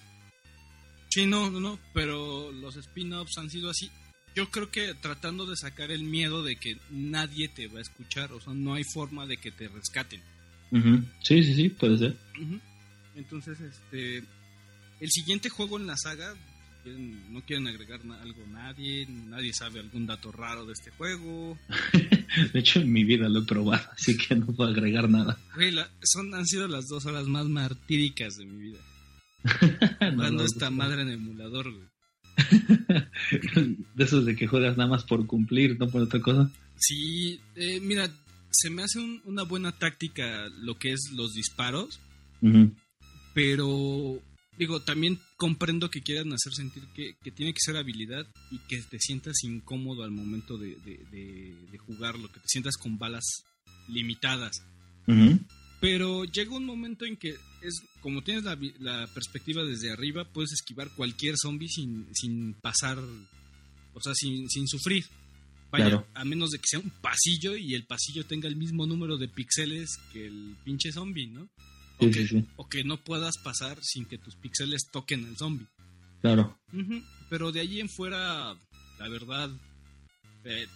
Sí, 1.10 1.26
no, 1.26 1.50
no, 1.50 1.60
no, 1.60 1.78
pero 1.92 2.50
los 2.50 2.76
spin-offs 2.76 3.36
han 3.38 3.50
sido 3.50 3.70
así. 3.70 3.90
Yo 4.36 4.50
creo 4.50 4.70
que 4.70 4.94
tratando 4.94 5.44
de 5.46 5.56
sacar 5.56 5.90
el 5.90 6.04
miedo 6.04 6.42
de 6.42 6.56
que 6.56 6.76
nadie 6.90 7.48
te 7.48 7.66
va 7.66 7.78
a 7.78 7.82
escuchar, 7.82 8.32
o 8.32 8.40
sea, 8.40 8.54
no 8.54 8.74
hay 8.74 8.84
forma 8.84 9.26
de 9.26 9.36
que 9.36 9.50
te 9.50 9.68
rescaten. 9.68 10.20
Sí, 11.22 11.42
sí, 11.42 11.54
sí, 11.54 11.68
puede 11.68 11.98
ser. 11.98 12.16
Entonces, 13.16 13.58
este, 13.60 14.18
el 15.00 15.10
siguiente 15.10 15.48
juego 15.48 15.78
en 15.78 15.86
la 15.88 15.96
saga, 15.96 16.34
no 16.84 17.42
quieren 17.42 17.66
agregar 17.66 18.00
algo 18.22 18.46
nadie, 18.46 19.06
nadie 19.08 19.52
sabe 19.52 19.80
algún 19.80 20.06
dato 20.06 20.30
raro 20.32 20.64
de 20.64 20.72
este 20.72 20.90
juego. 20.92 21.58
De 22.52 22.60
hecho, 22.60 22.80
en 22.80 22.92
mi 22.92 23.02
vida 23.02 23.28
lo 23.28 23.40
he 23.40 23.44
probado, 23.46 23.84
así 23.92 24.16
que 24.16 24.36
no 24.36 24.46
puedo 24.46 24.70
agregar 24.70 25.08
nada. 25.10 25.36
Güey, 25.56 25.72
la- 25.72 25.90
son, 26.04 26.32
han 26.34 26.46
sido 26.46 26.68
las 26.68 26.86
dos 26.86 27.04
horas 27.04 27.26
más 27.26 27.46
martíricas 27.46 28.36
de 28.36 28.44
mi 28.46 28.70
vida. 28.70 28.78
No, 30.14 30.30
no, 30.30 30.44
esta 30.44 30.70
no. 30.70 30.76
madre 30.76 31.02
en 31.02 31.10
emulador, 31.10 31.70
güey. 31.72 31.88
De 33.94 34.04
esos 34.04 34.24
de 34.26 34.36
que 34.36 34.46
juegas 34.46 34.76
nada 34.76 34.88
más 34.90 35.04
por 35.04 35.26
cumplir, 35.26 35.78
no 35.78 35.88
por 35.88 36.02
otra 36.02 36.20
cosa. 36.20 36.50
Sí, 36.76 37.40
eh, 37.56 37.80
mira, 37.80 38.10
se 38.50 38.70
me 38.70 38.82
hace 38.82 38.98
un- 38.98 39.20
una 39.24 39.42
buena 39.42 39.72
táctica 39.72 40.48
lo 40.62 40.76
que 40.76 40.92
es 40.92 41.10
los 41.14 41.34
disparos, 41.34 42.00
pero 43.34 44.18
digo, 44.58 44.80
también 44.82 45.18
comprendo 45.36 45.90
que 45.90 46.02
quieran 46.02 46.32
hacer 46.32 46.52
sentir 46.54 46.82
que, 46.94 47.14
que 47.22 47.30
tiene 47.30 47.52
que 47.52 47.60
ser 47.60 47.76
habilidad 47.76 48.26
y 48.50 48.58
que 48.68 48.80
te 48.82 48.98
sientas 48.98 49.42
incómodo 49.44 50.02
al 50.04 50.10
momento 50.10 50.58
de, 50.58 50.76
de- 50.84 51.04
de- 51.10 51.54
de 51.70 51.78
jugarlo, 51.78 52.28
que 52.32 52.40
te 52.40 52.48
sientas 52.48 52.76
con 52.76 52.98
balas 52.98 53.24
limitadas. 53.88 54.62
Pero 55.80 56.24
llega 56.24 56.54
un 56.54 56.64
momento 56.66 57.04
en 57.06 57.16
que 57.16 57.30
es 57.62 57.82
como 58.02 58.22
tienes 58.22 58.44
la, 58.44 58.58
la 58.80 59.06
perspectiva 59.14 59.64
desde 59.64 59.90
arriba, 59.90 60.24
puedes 60.24 60.52
esquivar 60.52 60.90
cualquier 60.94 61.36
zombie 61.40 61.68
sin, 61.68 62.06
sin 62.14 62.54
pasar, 62.54 62.98
o 63.94 64.00
sea, 64.00 64.14
sin, 64.14 64.48
sin 64.50 64.68
sufrir. 64.68 65.06
Vaya, 65.70 65.84
Claro. 65.86 66.06
a 66.14 66.24
menos 66.24 66.50
de 66.50 66.58
que 66.58 66.64
sea 66.66 66.80
un 66.80 66.90
pasillo 66.90 67.56
y 67.56 67.74
el 67.74 67.86
pasillo 67.86 68.26
tenga 68.26 68.48
el 68.48 68.56
mismo 68.56 68.86
número 68.86 69.16
de 69.16 69.28
píxeles 69.28 69.98
que 70.12 70.26
el 70.26 70.56
pinche 70.64 70.90
zombie, 70.92 71.28
¿no? 71.28 71.42
O, 71.98 72.04
Sí, 72.06 72.10
que, 72.10 72.26
sí, 72.26 72.28
sí. 72.28 72.44
o 72.56 72.68
que 72.68 72.82
no 72.82 72.96
puedas 73.04 73.38
pasar 73.38 73.78
sin 73.82 74.04
que 74.04 74.18
tus 74.18 74.34
píxeles 74.34 74.88
toquen 74.90 75.24
al 75.26 75.36
zombie. 75.36 75.66
Claro. 76.22 76.58
Pero 77.28 77.52
de 77.52 77.60
allí 77.60 77.78
en 77.80 77.88
fuera, 77.88 78.54
la 78.98 79.08
verdad, 79.08 79.50
eh, 80.44 80.66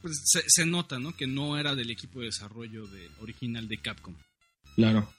pues 0.00 0.18
se, 0.24 0.42
se 0.46 0.64
nota, 0.66 0.98
¿no? 0.98 1.14
Que 1.14 1.26
no 1.26 1.58
era 1.58 1.74
del 1.74 1.90
equipo 1.90 2.20
de 2.20 2.26
desarrollo 2.26 2.86
de, 2.86 3.08
original 3.20 3.68
de 3.68 3.78
Capcom. 3.78 4.14
Claro. 4.78 5.12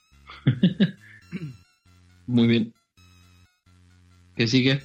Muy 2.27 2.47
bien. 2.47 2.73
¿Qué 4.33 4.47
sigue? 4.47 4.81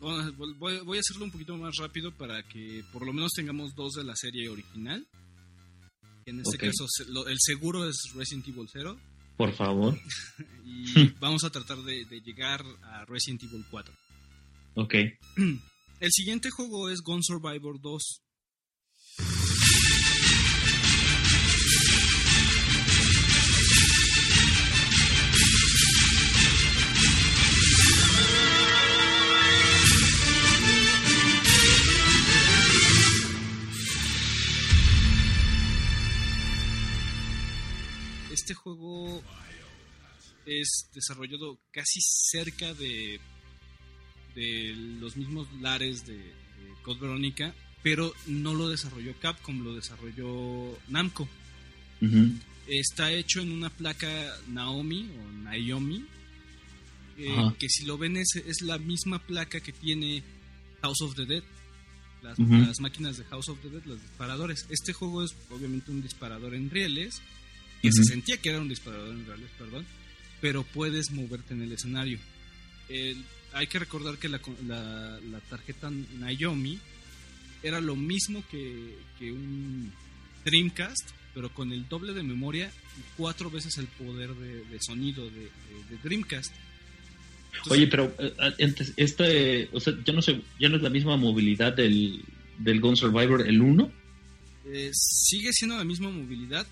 Bueno, 0.00 0.32
voy, 0.58 0.78
voy 0.82 0.96
a 0.96 1.00
hacerlo 1.00 1.26
un 1.26 1.30
poquito 1.30 1.58
más 1.58 1.76
rápido 1.76 2.10
para 2.10 2.42
que 2.42 2.82
por 2.90 3.04
lo 3.04 3.12
menos 3.12 3.32
tengamos 3.32 3.74
dos 3.74 3.92
de 3.92 4.04
la 4.04 4.16
serie 4.16 4.48
original. 4.48 5.06
En 6.24 6.40
este 6.40 6.56
Ok. 6.56 6.72
caso, 6.72 6.86
el 7.28 7.36
seguro 7.38 7.86
es 7.86 7.96
Resident 8.14 8.48
Evil 8.48 8.66
0 8.72 8.98
Por 9.36 9.52
favor. 9.52 9.98
y 10.64 10.84
vamos 11.20 11.44
a 11.44 11.50
tratar 11.50 11.76
de, 11.82 12.06
de 12.06 12.20
llegar 12.22 12.64
a 12.84 13.04
Resident 13.04 13.42
Evil 13.42 13.62
4. 13.70 13.92
Ok. 14.76 14.94
El 16.00 16.10
siguiente 16.10 16.48
juego 16.50 16.88
es 16.88 17.02
Gun 17.02 17.22
Survivor 17.22 17.78
2. 17.78 18.22
Este 38.42 38.54
juego 38.54 39.22
es 40.46 40.88
desarrollado 40.92 41.60
casi 41.70 42.00
cerca 42.02 42.74
de, 42.74 43.20
de 44.34 44.74
los 44.98 45.16
mismos 45.16 45.46
lares 45.60 46.04
de, 46.04 46.16
de 46.16 46.34
Code 46.82 46.98
Veronica, 46.98 47.54
pero 47.84 48.12
no 48.26 48.52
lo 48.52 48.68
desarrolló 48.68 49.14
Capcom, 49.20 49.62
lo 49.62 49.76
desarrolló 49.76 50.76
Namco. 50.88 51.28
Está 52.66 53.12
hecho 53.12 53.40
en 53.42 53.52
una 53.52 53.70
placa 53.70 54.10
Naomi 54.48 55.08
o 55.20 55.32
Naomi, 55.44 56.04
eh, 57.18 57.52
que 57.60 57.68
si 57.68 57.84
lo 57.84 57.96
ven 57.96 58.16
es, 58.16 58.34
es 58.34 58.60
la 58.62 58.78
misma 58.78 59.20
placa 59.20 59.60
que 59.60 59.72
tiene 59.72 60.24
House 60.82 61.00
of 61.02 61.14
the 61.14 61.26
Dead. 61.26 61.44
Las 62.22 62.80
máquinas 62.80 63.18
de 63.18 63.24
House 63.26 63.48
of 63.50 63.60
the 63.60 63.70
Dead, 63.70 63.84
los 63.84 64.02
disparadores. 64.02 64.66
Este 64.68 64.92
juego 64.92 65.22
es 65.22 65.32
obviamente 65.48 65.92
un 65.92 66.02
disparador 66.02 66.56
en 66.56 66.70
rieles, 66.70 67.22
que 67.82 67.92
se 67.92 68.04
sentía 68.04 68.36
que 68.38 68.48
era 68.50 68.60
un 68.60 68.68
disparador 68.68 69.08
en 69.10 69.26
rieles, 69.26 69.50
perdón, 69.58 69.84
pero 70.40 70.62
puedes 70.62 71.10
moverte 71.10 71.54
en 71.54 71.62
el 71.62 71.72
escenario. 71.72 72.18
Hay 73.54 73.66
que 73.66 73.78
recordar 73.78 74.16
que 74.18 74.28
la, 74.28 74.40
la- 74.66 75.20
la 75.30 75.40
tarjeta 75.40 75.90
Naomi 76.18 76.78
era 77.62 77.80
lo 77.80 77.96
mismo 77.96 78.42
que, 78.50 78.96
que 79.18 79.30
un 79.32 79.92
Dreamcast, 80.44 81.10
pero 81.34 81.52
con 81.52 81.72
el 81.72 81.88
doble 81.88 82.12
de 82.14 82.22
memoria 82.22 82.66
y 82.98 83.02
cuatro 83.16 83.50
veces 83.50 83.76
el 83.78 83.86
poder 83.86 84.34
de, 84.34 84.64
de 84.64 84.78
sonido 84.80 85.24
de, 85.26 85.40
de- 85.40 85.48
de 85.90 85.96
Dreamcast. 86.02 86.52
Entonces, 87.52 87.72
Oye, 87.72 87.86
pero 87.86 88.14
eh, 88.18 88.34
antes, 88.64 88.92
este, 88.96 89.68
o 89.72 89.80
sea, 89.80 89.92
yo 90.04 90.12
no 90.14 90.22
sé, 90.22 90.40
ya 90.58 90.68
no 90.70 90.76
es 90.76 90.82
la 90.82 90.88
misma 90.90 91.16
movilidad 91.18 91.74
del, 91.74 92.22
del 92.58 92.80
Gun 92.80 92.96
Survivor, 92.96 93.46
el 93.46 93.60
1. 93.60 93.92
eh, 94.72 94.90
sigue 94.94 95.50
siendo 95.52 95.76
la 95.76 95.84
misma 95.84 96.10
movilidad 96.10 96.66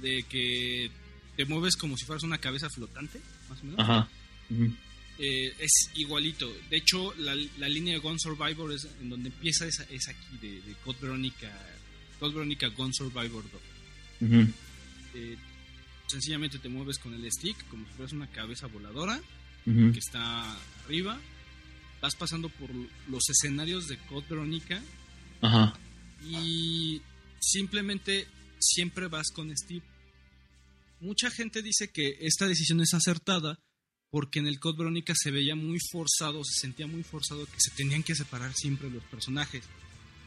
de 0.00 0.22
que 0.24 0.90
te 1.36 1.44
mueves 1.44 1.76
como 1.76 1.96
si 1.96 2.04
fueras 2.04 2.22
una 2.22 2.38
cabeza 2.38 2.68
flotante, 2.70 3.20
más 3.48 3.60
o 3.60 3.64
menos. 3.64 3.80
Ajá. 3.80 4.08
Eh, 5.18 5.54
es 5.58 5.90
igualito. 5.94 6.52
De 6.70 6.76
hecho, 6.76 7.14
la, 7.16 7.34
la 7.34 7.68
línea 7.68 7.94
de 7.94 8.00
Gun 8.00 8.18
Survivor 8.20 8.72
es 8.72 8.86
en 9.00 9.08
donde 9.08 9.28
empieza 9.30 9.66
es, 9.66 9.80
es 9.90 10.08
aquí 10.08 10.36
de, 10.40 10.60
de 10.60 10.74
Code 10.84 10.98
Veronica, 11.00 11.50
Code 12.20 12.34
Veronica 12.34 12.68
Gun 12.68 12.92
Survivor 12.92 13.44
2. 14.20 14.30
Ujú. 14.30 14.52
Eh, 15.14 15.36
sencillamente 16.06 16.58
te 16.58 16.68
mueves 16.68 16.98
con 16.98 17.14
el 17.14 17.30
stick 17.32 17.56
como 17.68 17.86
si 17.86 17.92
fueras 17.94 18.12
una 18.12 18.30
cabeza 18.30 18.66
voladora 18.66 19.20
que 19.64 19.98
está 19.98 20.56
arriba. 20.84 21.18
Vas 22.00 22.14
pasando 22.14 22.48
por 22.50 22.70
los 23.08 23.28
escenarios 23.28 23.88
de 23.88 23.96
Code 23.96 24.26
Veronica 24.30 24.80
Ajá. 25.40 25.74
y 26.24 27.00
simplemente 27.40 28.28
siempre 28.66 29.08
vas 29.08 29.30
con 29.32 29.54
Steve. 29.56 29.84
Mucha 31.00 31.30
gente 31.30 31.62
dice 31.62 31.88
que 31.88 32.16
esta 32.20 32.46
decisión 32.46 32.80
es 32.80 32.94
acertada 32.94 33.58
porque 34.10 34.38
en 34.38 34.46
el 34.46 34.58
Code 34.58 34.78
Veronica 34.78 35.12
se 35.16 35.30
veía 35.30 35.54
muy 35.54 35.78
forzado, 35.90 36.42
se 36.44 36.60
sentía 36.60 36.86
muy 36.86 37.02
forzado 37.02 37.44
que 37.46 37.58
se 37.58 37.70
tenían 37.72 38.02
que 38.02 38.14
separar 38.14 38.52
siempre 38.54 38.88
los 38.88 39.02
personajes. 39.04 39.64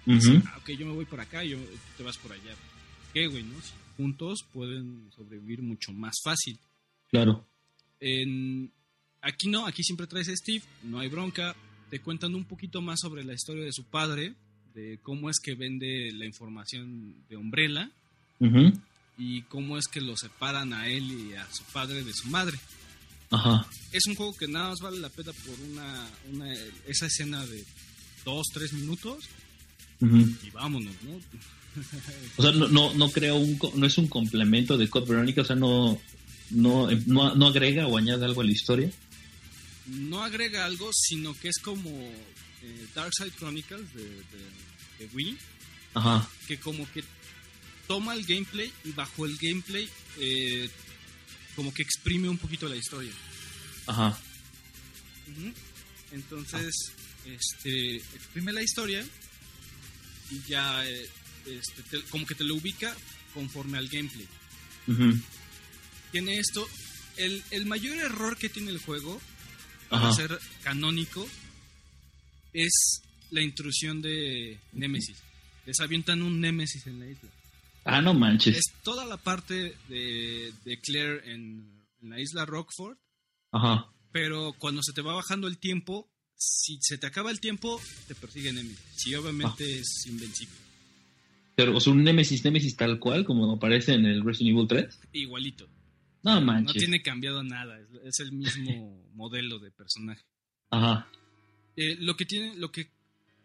Ujú. 0.06 0.42
Ah, 0.46 0.58
ok, 0.60 0.70
yo 0.72 0.86
me 0.86 0.94
voy 0.94 1.06
por 1.06 1.20
acá 1.20 1.44
yo, 1.44 1.58
tú 1.58 1.74
te 1.98 2.04
vas 2.04 2.18
por 2.18 2.32
allá. 2.32 2.56
¿Qué, 3.14 3.28
güey, 3.28 3.44
no? 3.44 3.60
Si 3.62 3.74
juntos 3.98 4.46
pueden 4.54 5.10
sobrevivir 5.16 5.62
mucho 5.62 5.92
más 5.92 6.16
fácil. 6.24 6.60
Claro. 7.10 7.46
En, 8.00 8.72
aquí 9.22 9.50
no, 9.50 9.66
aquí 9.66 9.84
siempre 9.84 10.08
traes 10.08 10.30
a 10.30 10.36
Steve, 10.36 10.64
no 10.84 11.00
hay 11.00 11.10
bronca. 11.10 11.56
Te 11.90 12.00
cuentan 12.00 12.36
un 12.36 12.46
poquito 12.46 12.82
más 12.82 13.00
sobre 13.00 13.24
la 13.24 13.34
historia 13.34 13.64
de 13.64 13.74
su 13.74 13.86
padre, 13.86 14.36
de 14.76 15.00
cómo 15.02 15.30
es 15.30 15.40
que 15.40 15.56
vende 15.56 16.12
la 16.14 16.26
información 16.26 17.16
de 17.28 17.38
Umbrella 17.38 17.92
Ujú. 18.40 18.74
y 19.18 19.42
cómo 19.44 19.78
es 19.78 19.88
que 19.88 20.00
lo 20.02 20.16
separan 20.16 20.72
a 20.74 20.88
él 20.88 21.04
y 21.12 21.34
a 21.36 21.46
su 21.54 21.64
padre 21.74 22.04
de 22.04 22.14
su 22.14 22.28
madre. 22.30 22.58
Ajá. 23.32 23.68
Es 23.92 24.06
un 24.08 24.16
juego 24.16 24.34
que 24.36 24.48
nada 24.48 24.70
más 24.70 24.80
vale 24.80 24.98
la 25.00 25.10
pena 25.10 25.32
por 25.34 25.60
una, 25.70 26.08
una 26.32 26.54
esa 26.88 27.06
escena 27.08 27.46
de 27.46 27.64
dos, 28.26 28.48
tres 28.54 28.74
minutos 28.74 29.26
Ujú. 30.02 30.18
y 30.46 30.50
vámonos, 30.52 30.96
¿no? 31.04 31.20
O 32.38 32.42
sea, 32.42 32.52
no, 32.52 32.68
no, 32.70 32.94
no 32.96 33.12
creo 33.12 33.36
un, 33.36 33.60
no 33.76 33.86
es 33.86 33.98
un 33.98 34.08
complemento 34.08 34.78
de 34.78 34.90
Code 34.90 35.06
Veronica, 35.12 35.42
o 35.42 35.46
sea, 35.46 35.56
no, 35.56 36.00
no, 36.50 36.90
no, 37.06 37.36
no 37.36 37.48
agrega 37.48 37.86
o 37.88 37.98
añade 37.98 38.26
algo 38.26 38.42
a 38.42 38.46
la 38.46 38.52
historia. 38.52 38.90
no 39.86 40.24
agrega 40.24 40.66
algo, 40.66 40.90
sino 40.94 41.34
que 41.40 41.50
es 41.50 41.60
como 41.60 41.90
eh, 41.90 42.88
Dark 42.96 43.12
Side 43.16 43.32
Chronicles 43.38 43.94
de, 43.94 44.04
de- 44.04 45.06
de 45.06 45.10
Wii, 45.14 45.38
Ajá. 45.94 46.28
que 46.48 46.60
como 46.60 46.90
que 46.92 47.04
toma 47.90 48.14
el 48.14 48.24
gameplay 48.24 48.72
y 48.86 48.92
bajo 48.92 49.26
el 49.26 49.36
gameplay 49.42 49.90
eh, 50.20 50.70
como 51.56 51.74
que 51.74 51.82
exprime 51.82 52.30
un 52.30 52.38
poquito 52.38 52.70
la 52.70 52.76
historia. 52.76 53.12
Ajá. 53.88 54.16
Entonces, 56.12 56.72
este, 57.26 57.96
exprime 57.98 58.54
la 58.54 58.62
historia 58.62 59.04
y 60.32 60.40
ya 60.48 60.88
eh, 60.88 61.10
este, 61.48 61.82
te- 61.84 62.02
como 62.10 62.26
que 62.28 62.36
te 62.36 62.44
lo 62.44 62.56
ubica 62.56 62.96
conforme 63.34 63.78
al 63.80 63.88
gameplay. 63.90 64.28
Tiene 66.12 66.38
esto. 66.38 66.68
El, 67.18 67.44
el 67.52 67.66
mayor 67.66 67.98
error 67.98 68.38
que 68.38 68.50
tiene 68.50 68.70
el 68.72 68.78
juego, 68.80 69.20
Ajá. 69.90 70.02
para 70.04 70.14
ser 70.14 70.40
canónico, 70.64 71.28
es 72.54 73.02
la 73.32 73.42
intrusión 73.42 74.02
de 74.02 74.60
Nemesis. 74.74 75.18
Les 75.66 75.80
avientan 75.80 76.22
un 76.22 76.40
Nemesis 76.40 76.86
en 76.88 77.00
la 77.00 77.08
isla. 77.08 77.30
Ah, 77.98 78.02
no 78.02 78.14
manches. 78.14 78.58
Es 78.58 78.74
toda 78.84 79.06
la 79.06 79.18
parte 79.18 79.76
de, 79.88 80.54
de 80.66 80.80
Claire 80.80 81.32
en, 81.32 81.84
en 82.02 82.10
la 82.10 82.20
isla 82.20 82.46
Rockford, 82.46 82.98
Ajá. 83.52 83.92
pero 84.12 84.54
cuando 84.58 84.82
se 84.84 84.94
te 84.94 85.02
va 85.02 85.14
bajando 85.16 85.48
el 85.48 85.58
tiempo, 85.58 86.10
si 86.36 86.78
se 86.82 86.98
te 86.98 87.08
acaba 87.08 87.32
el 87.32 87.40
tiempo, 87.40 87.80
te 88.08 88.16
persigue 88.16 88.54
Nemesis. 88.54 88.80
Si 88.96 89.14
obviamente 89.16 89.64
Ah. 89.66 89.80
es 89.82 90.06
invencible. 90.08 90.56
Pero, 91.56 91.76
o 91.76 91.82
sea, 91.82 91.92
un 91.92 92.04
Nemesis, 92.04 92.44
Nemesis 92.46 92.78
tal 92.78 93.00
cual, 93.00 93.26
como 93.26 93.52
aparece 93.52 93.94
en 93.94 94.06
el 94.06 94.24
Resident 94.24 94.56
Evil 94.56 94.68
3. 94.68 95.00
Igualito. 95.12 95.68
No 96.24 96.36
No 96.36 96.42
manches. 96.42 96.78
tiene 96.78 97.02
cambiado 97.02 97.44
nada. 97.44 97.78
Es, 98.06 98.20
el 98.20 98.32
mismo 98.32 99.04
modelo 99.14 99.60
de 99.60 99.70
personaje. 99.72 100.24
Ajá. 100.70 101.08
Eh, 101.76 101.98
lo 102.00 102.16
que 102.16 102.26
tiene, 102.26 102.56
lo 102.56 102.72
que 102.72 102.90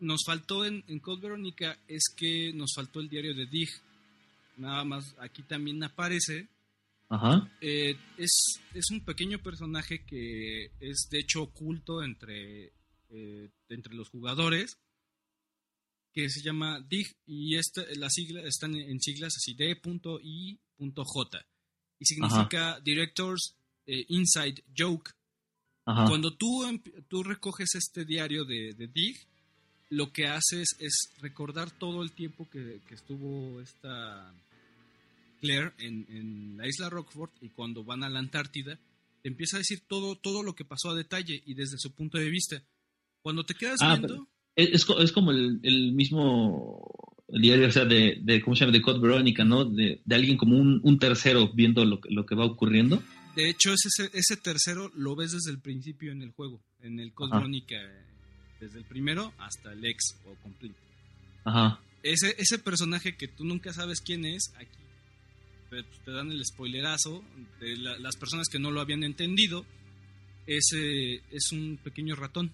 nos 0.01 0.23
faltó 0.25 0.65
en, 0.65 0.85
en 0.87 0.99
Code 1.01 1.23
Verónica 1.23 1.77
es 1.89 2.05
que 2.17 2.53
nos 2.55 2.73
faltó 2.75 3.01
el 3.01 3.09
diario 3.09 3.35
de 3.35 3.47
Dig. 3.47 3.69
Nada 4.57 4.85
más, 4.85 5.15
aquí 5.19 5.43
también 5.43 5.83
aparece. 5.83 6.49
Ajá. 7.09 7.51
Eh, 7.61 7.97
es, 8.17 8.61
es 8.73 8.91
un 8.91 9.05
pequeño 9.05 9.39
personaje 9.43 10.05
que 10.05 10.73
es 10.81 11.09
de 11.11 11.19
hecho 11.21 11.43
oculto 11.43 12.03
entre, 12.03 12.73
eh, 13.11 13.51
entre 13.69 13.95
los 13.95 14.09
jugadores. 14.09 14.79
Que 16.13 16.29
se 16.31 16.43
llama 16.43 16.81
Dig. 16.89 17.07
Y 17.27 17.57
esta, 17.57 17.83
las 17.97 18.13
siglas 18.15 18.45
están 18.47 18.75
en 18.77 19.01
siglas 19.01 19.35
así: 19.37 19.55
D.I.J. 19.55 21.47
Y 21.99 22.05
significa 22.07 22.81
Directors 22.81 23.57
eh, 23.87 24.05
Inside 24.09 24.63
Joke. 24.77 25.11
Ajá. 25.87 26.07
Cuando 26.09 26.35
tú, 26.37 26.65
emp- 26.65 27.05
tú 27.09 27.23
recoges 27.23 27.75
este 27.75 28.05
diario 28.05 28.45
de, 28.45 28.73
de 28.75 28.87
Dig, 28.89 29.17
lo 29.95 30.13
que 30.13 30.27
haces 30.27 30.77
es 30.81 31.11
recordar 31.21 31.71
todo 31.71 32.03
el 32.03 32.13
tiempo 32.13 32.49
que, 32.51 32.81
que 32.89 32.95
estuvo 32.95 33.61
esta 33.61 34.33
Claire 35.41 35.73
en, 35.79 36.07
en 36.09 36.57
la 36.57 36.67
isla 36.67 36.89
Rockford 36.91 37.31
y 37.41 37.49
cuando 37.51 37.85
van 37.85 38.03
a 38.03 38.09
la 38.09 38.19
Antártida, 38.19 38.79
te 39.23 39.29
empieza 39.29 39.57
a 39.57 39.59
decir 39.59 39.81
todo, 39.87 40.17
todo 40.17 40.43
lo 40.43 40.55
que 40.55 40.65
pasó 40.65 40.91
a 40.91 40.95
detalle 40.95 41.43
y 41.47 41.55
desde 41.55 41.79
su 41.79 41.93
punto 41.93 42.19
de 42.19 42.31
vista. 42.31 42.63
Cuando 43.23 43.45
te 43.45 43.55
quedas 43.55 43.79
Ah, 43.81 43.97
viendo, 43.97 44.27
Es, 44.57 44.71
es 44.71 44.85
co- 44.85 45.01
es 45.01 45.13
como 45.13 45.31
el, 45.33 45.61
el 45.63 45.93
mismo 45.93 46.91
diario, 47.29 47.67
o 47.69 47.71
sea, 47.71 47.85
de, 47.85 48.19
de 48.23 48.41
¿cómo 48.43 48.55
se 48.57 48.61
llama? 48.65 48.73
De 48.73 48.83
Code 48.83 49.01
Verónica, 49.01 49.45
¿no? 49.45 49.65
De, 49.65 50.01
de 50.05 50.15
alguien 50.15 50.37
como 50.37 50.57
un, 50.59 50.81
un 50.83 50.99
tercero 50.99 51.51
viendo 51.55 51.85
lo, 51.85 52.01
que- 52.01 52.11
lo 52.11 52.25
que 52.27 52.35
va 52.35 52.45
ocurriendo. 52.45 53.03
de 53.37 53.49
hecho 53.51 53.73
ese, 53.75 54.11
ese 54.13 54.37
tercero 54.37 54.91
lo 54.95 55.15
ves 55.17 55.33
desde 55.33 55.51
el 55.51 55.61
principio 55.61 56.13
en 56.13 56.23
el 56.23 56.31
juego, 56.33 56.61
en 56.81 57.01
el 57.01 57.13
Code. 57.13 57.33
Verónica, 57.33 57.77
desde 58.65 58.79
el 58.79 58.85
primero 58.85 59.33
hasta 59.39 59.73
el 59.73 59.85
ex 59.85 60.17
o 60.27 60.35
complete. 60.43 60.75
Ajá. 61.45 61.81
ese, 62.03 62.35
ese 62.39 62.59
personaje 62.59 63.17
que 63.17 63.29
tú 63.29 63.45
nunca 63.45 63.73
sabes 63.73 64.01
quién 64.01 64.25
es, 64.25 64.53
aquí 64.57 64.79
te, 65.71 65.83
te 66.05 66.11
dan 66.11 66.31
el 66.31 66.45
spoilerazo 66.45 67.23
de 67.61 67.77
la- 67.77 67.99
las 67.99 68.17
personas 68.17 68.49
que 68.49 68.59
no 68.59 68.71
lo 68.71 68.81
habían 68.81 69.03
entendido. 69.05 69.65
Ese 70.47 71.23
es 71.31 71.53
un 71.53 71.79
pequeño 71.83 72.15
ratón. 72.17 72.53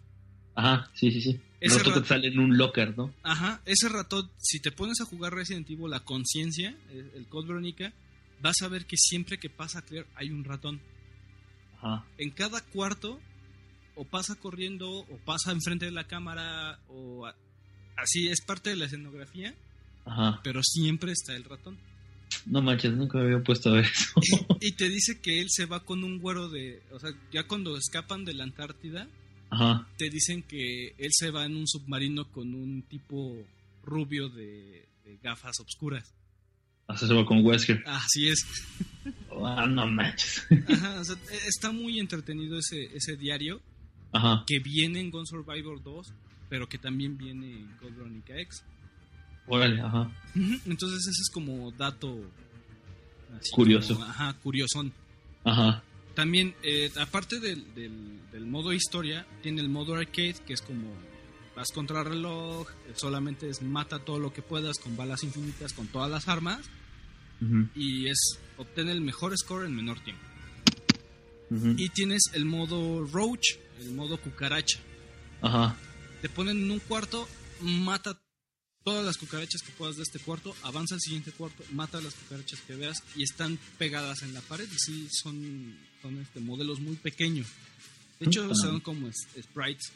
Ajá, 0.55 0.91
sí, 0.95 1.11
sí, 1.11 1.21
sí. 1.21 1.41
Ese 1.61 1.79
rato- 1.79 2.03
te 2.03 2.09
sale 2.09 2.29
en 2.29 2.39
un 2.39 2.57
locker, 2.57 2.97
¿no? 2.97 3.13
Ajá, 3.23 3.61
ese 3.67 3.89
ratón, 3.89 4.31
si 4.39 4.61
te 4.61 4.71
pones 4.73 5.01
a 5.01 5.05
jugar 5.05 5.33
Resident 5.35 5.69
Evil, 5.71 5.91
la 5.91 6.01
conciencia, 6.01 6.77
el, 6.91 7.11
el 7.15 7.27
Code 7.27 7.49
Verónica, 7.49 7.93
vas 8.41 8.57
a 8.63 8.69
ver 8.69 8.87
que 8.87 8.97
siempre 8.97 9.39
que 9.39 9.51
pasa 9.51 9.83
Claire 9.83 10.07
hay 10.15 10.31
un 10.31 10.45
ratón. 10.45 10.81
Ajá. 11.79 12.05
En 12.19 12.31
cada 12.31 12.61
cuarto, 12.63 13.21
o 14.01 14.05
pasa 14.05 14.35
corriendo, 14.37 14.89
o 14.91 15.19
pasa 15.25 15.53
enfrente 15.53 15.85
de 15.85 15.91
la 15.93 16.05
cámara, 16.07 16.79
o 16.89 17.27
a- 17.27 17.35
así 17.97 18.29
es 18.29 18.41
parte 18.41 18.71
de 18.71 18.77
la 18.77 18.87
escenografía, 18.87 19.55
Ajá. 20.07 20.41
pero 20.43 20.63
siempre 20.63 21.13
está 21.13 21.35
el 21.37 21.45
ratón. 21.45 21.77
No 22.47 22.63
manches, 22.63 22.93
nunca 22.93 23.19
me 23.19 23.25
había 23.25 23.43
puesto 23.43 23.71
a 23.71 23.75
ver 23.75 23.85
eso. 23.85 24.15
Y 24.61 24.73
te 24.73 24.89
dice 24.89 25.21
que 25.21 25.41
él 25.41 25.49
se 25.51 25.67
va 25.67 25.85
con 25.85 26.05
un 26.05 26.19
güero 26.21 26.49
de. 26.49 26.81
O 26.93 26.99
sea, 27.01 27.11
ya 27.33 27.43
cuando 27.47 27.77
escapan 27.77 28.25
de 28.25 28.35
la 28.35 28.45
Antártida, 28.45 29.09
Ajá. 29.51 29.87
te 29.99 30.09
dicen 30.09 30.43
que 30.45 30.95
él 30.97 31.11
se 31.11 31.31
va 31.31 31.45
en 31.45 31.57
un 31.57 31.67
submarino 31.67 32.31
con 32.31 32.55
un 32.55 32.83
tipo 32.83 33.37
rubio 33.83 34.29
de, 34.29 34.87
de 35.05 35.17
gafas 35.23 35.59
obscuras. 35.61 36.15
Hasta 36.87 37.07
se 37.09 37.15
va 37.15 37.25
con 37.27 37.45
Wesker. 37.45 37.83
Así 37.87 38.29
es. 38.29 38.45
Ah, 39.45 39.67
no 39.67 39.87
manches. 39.87 40.45
Ajá, 40.69 41.01
o 41.01 41.05
sea, 41.05 41.17
e- 41.33 41.49
está 41.49 41.73
muy 41.73 41.99
entretenido 41.99 42.59
ese, 42.59 42.85
ese 42.97 43.17
diario 43.17 43.61
Ajá. 44.13 44.45
que 44.47 44.59
viene 44.59 45.01
en 45.01 45.11
Gun 45.11 45.27
Survivor 45.27 45.83
2, 45.83 46.13
pero 46.49 46.69
que 46.69 46.79
también 46.79 47.17
viene 47.17 47.51
en 47.61 47.67
Code 47.79 47.93
Veronica 47.93 48.37
X. 48.41 48.65
Órale, 49.47 49.81
ajá. 49.81 50.11
Entonces, 50.35 51.01
ese 51.01 51.23
es 51.23 51.31
como 51.33 51.71
dato. 51.73 52.21
Curioso. 53.53 53.95
como, 53.95 54.07
ajá, 54.07 54.33
curiosón. 54.43 54.93
Ajá. 55.45 55.83
También, 56.15 56.55
eh, 56.63 56.91
aparte 57.01 57.41
del, 57.41 57.73
del- 57.75 58.21
del 58.33 58.47
modo 58.47 58.73
historia, 58.73 59.27
tiene 59.43 59.61
el 59.61 59.69
modo 59.69 59.95
arcade, 59.95 60.37
que 60.47 60.53
es 60.53 60.63
como 60.63 60.93
vas 61.57 61.69
contra 61.73 62.03
reloj, 62.05 62.69
solamente 62.95 63.49
es 63.49 63.63
mata 63.63 63.99
todo 64.01 64.19
lo 64.19 64.33
que 64.33 64.43
puedas 64.43 64.79
con 64.79 64.97
balas 64.97 65.23
infinitas, 65.25 65.73
con 65.73 65.87
todas 65.89 66.11
las 66.11 66.29
armas, 66.29 66.61
y 67.75 68.07
es 68.09 68.19
obtener 68.59 68.93
el 68.97 69.01
mejor 69.01 69.37
score 69.37 69.65
en 69.67 69.75
menor 69.75 69.99
tiempo. 70.01 70.23
Y 71.77 71.89
tienes 71.89 72.23
el 72.35 72.45
modo 72.45 73.05
roach, 73.07 73.57
el 73.81 73.93
modo 73.93 74.21
cucaracha. 74.21 74.79
Ajá. 75.43 75.77
Te 76.23 76.29
ponen 76.29 76.59
en 76.59 76.71
un 76.71 76.79
cuarto, 76.81 77.29
mata 77.61 78.21
todas 78.85 79.05
las 79.05 79.17
cucarachas 79.19 79.63
que 79.63 79.73
puedas 79.73 79.97
de 79.97 80.03
este 80.03 80.19
cuarto, 80.19 80.55
avanza 80.63 80.95
al 80.95 81.01
siguiente 81.01 81.33
cuarto, 81.33 81.65
mata 81.73 82.01
las 82.01 82.15
cucarachas 82.15 82.61
que 82.61 82.77
veas 82.77 83.03
y 83.17 83.23
están 83.23 83.59
pegadas 83.79 84.23
en 84.23 84.33
la 84.35 84.41
pared 84.43 84.67
y 84.71 84.79
sí 84.79 85.09
son, 85.11 85.77
son 86.03 86.19
este, 86.21 86.41
modelos 86.41 86.81
muy 86.81 86.97
pequeños. 86.97 87.47
De 88.19 88.27
hecho, 88.27 88.55
son 88.55 88.81
como 88.81 89.09
es- 89.09 89.27
sprites. 89.43 89.93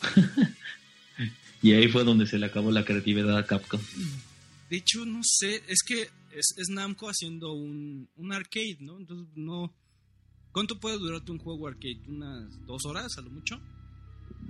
Y 1.62 1.72
ahí 1.72 1.88
fue 1.88 2.04
donde 2.04 2.26
se 2.26 2.38
le 2.38 2.46
acabó 2.46 2.70
la 2.70 2.84
creatividad 2.84 3.36
a 3.36 3.46
Capcom. 3.46 3.80
De 4.68 4.76
hecho, 4.76 5.04
no 5.06 5.20
sé, 5.24 5.62
es 5.66 5.82
que 5.82 6.02
es, 6.32 6.54
es 6.58 6.68
Namco 6.68 7.08
haciendo 7.08 7.54
un, 7.54 8.08
un 8.16 8.32
arcade, 8.32 8.76
¿no? 8.80 8.98
Entonces, 8.98 9.26
no... 9.36 9.72
¿Cuánto 10.56 10.80
puede 10.80 10.96
durarte 10.96 11.32
un 11.32 11.36
juego 11.36 11.68
arcade? 11.68 12.00
¿Unas 12.08 12.64
dos 12.64 12.86
horas 12.86 13.18
a 13.18 13.20
lo 13.20 13.28
mucho? 13.28 13.60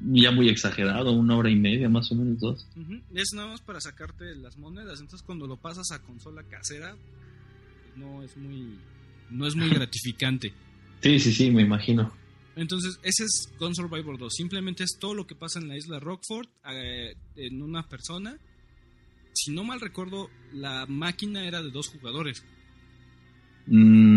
Ya 0.04 0.30
muy 0.30 0.48
exagerado, 0.48 1.10
una 1.10 1.36
hora 1.36 1.50
y 1.50 1.56
media, 1.56 1.88
más 1.88 2.12
o 2.12 2.14
menos 2.14 2.38
dos. 2.38 2.64
Es 3.12 3.32
nada 3.34 3.48
más 3.48 3.60
para 3.60 3.80
sacarte 3.80 4.36
las 4.36 4.56
monedas. 4.56 5.00
Entonces, 5.00 5.26
cuando 5.26 5.48
lo 5.48 5.56
pasas 5.56 5.90
a 5.90 6.00
consola 6.04 6.44
casera, 6.44 6.94
pues, 6.94 7.96
no 7.96 8.22
es 8.22 8.36
muy, 8.36 8.78
no 9.30 9.48
es 9.48 9.56
muy 9.56 9.68
gratificante. 9.74 10.52
Sí, 11.00 11.18
sí, 11.18 11.32
sí, 11.32 11.50
me 11.50 11.62
imagino. 11.62 12.12
Entonces, 12.54 13.00
ese 13.02 13.24
es 13.24 13.52
Gun 13.58 13.74
Survivor 13.74 14.16
2. 14.16 14.32
Simplemente 14.32 14.84
es 14.84 14.98
todo 15.00 15.12
lo 15.12 15.26
que 15.26 15.34
pasa 15.34 15.58
en 15.58 15.66
la 15.66 15.76
isla 15.76 15.98
Rockford 15.98 16.46
eh, 16.70 17.16
en 17.34 17.60
una 17.60 17.82
persona. 17.88 18.38
Si 19.32 19.50
no 19.50 19.64
mal 19.64 19.80
recuerdo, 19.80 20.30
la 20.52 20.86
máquina 20.86 21.48
era 21.48 21.60
de 21.62 21.72
dos 21.72 21.88
jugadores. 21.88 22.44
Mm, 23.66 24.15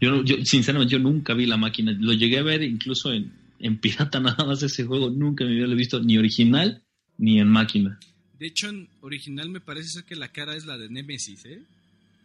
yo, 0.00 0.22
yo, 0.24 0.36
sinceramente, 0.44 0.92
yo 0.92 0.98
nunca 0.98 1.34
vi 1.34 1.46
la 1.46 1.56
máquina. 1.56 1.92
Lo 1.98 2.12
llegué 2.12 2.38
a 2.38 2.42
ver 2.42 2.62
incluso 2.62 3.12
en, 3.12 3.32
en 3.58 3.78
pirata 3.78 4.20
nada 4.20 4.44
más 4.44 4.62
ese 4.62 4.84
juego. 4.84 5.10
Nunca 5.10 5.44
me 5.44 5.52
había 5.62 5.74
visto 5.74 6.00
ni 6.02 6.18
original 6.18 6.82
ni 7.18 7.40
en 7.40 7.48
máquina. 7.48 7.98
De 8.38 8.46
hecho, 8.48 8.68
en 8.68 8.88
original 9.00 9.48
me 9.48 9.60
parece 9.60 9.88
ser 9.88 10.04
que 10.04 10.16
la 10.16 10.28
cara 10.28 10.54
es 10.54 10.66
la 10.66 10.76
de 10.76 10.88
Nemesis, 10.90 11.44
¿eh? 11.46 11.62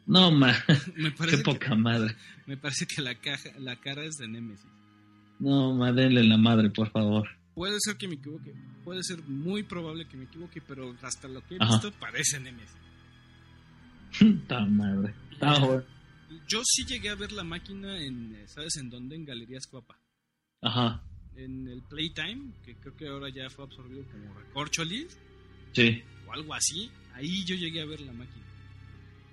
No, 0.06 0.32
ma, 0.32 0.54
Me 0.96 1.12
qué 1.12 1.18
parece, 1.18 1.38
que, 1.38 1.44
poca 1.44 1.76
madre. 1.76 2.16
me 2.48 2.58
parece 2.58 2.86
que 2.86 3.02
la, 3.02 3.16
caja, 3.16 3.50
la 3.60 3.76
cara 3.78 4.04
es 4.04 4.18
de 4.18 4.28
Nemesis. 4.28 4.66
No, 5.40 5.74
ma, 5.74 5.92
denle 5.92 6.24
la 6.24 6.38
madre, 6.38 6.70
por 6.70 6.92
favor. 6.92 7.28
Puede 7.56 7.78
ser 7.80 7.98
que 7.98 8.08
me 8.08 8.16
equivoque, 8.16 8.54
puede 8.84 9.04
ser 9.04 9.22
muy 9.24 9.64
probable 9.64 10.08
que 10.08 10.18
me 10.18 10.24
equivoque, 10.26 10.62
pero 10.62 10.96
hasta 11.02 11.28
lo 11.28 11.42
que 11.46 11.56
he 11.56 11.58
Ajá. 11.60 11.74
visto 11.74 11.92
parece 12.00 12.40
Nemesis. 12.40 12.76
Ta 14.48 14.66
madre. 14.66 15.14
Ta. 15.40 15.84
Yo 16.48 16.62
sí 16.64 16.86
llegué 16.86 17.10
a 17.10 17.16
ver 17.16 17.32
la 17.32 17.44
máquina 17.44 17.98
en, 18.02 18.36
eh, 18.36 18.48
¿sabes 18.48 18.78
en 18.78 18.90
dónde? 18.90 19.16
En 19.16 19.26
Galerías 19.26 19.68
Cuapa. 19.68 20.00
Ajá, 20.62 21.02
En 21.36 21.68
el 21.68 21.82
Playtime, 21.82 22.54
que 22.64 22.76
creo 22.76 22.96
que 22.96 23.08
ahora 23.08 23.30
ya 23.30 23.50
fue 23.50 23.66
absorbido 23.66 24.04
como 24.12 24.34
Recorcholis 24.34 25.18
sí. 25.74 26.04
o 26.28 26.34
algo 26.34 26.54
así. 26.54 26.92
Ahí 27.14 27.44
yo 27.46 27.56
llegué 27.56 27.82
a 27.82 27.86
ver 27.86 28.02
la 28.02 28.14
máquina. 28.14 28.46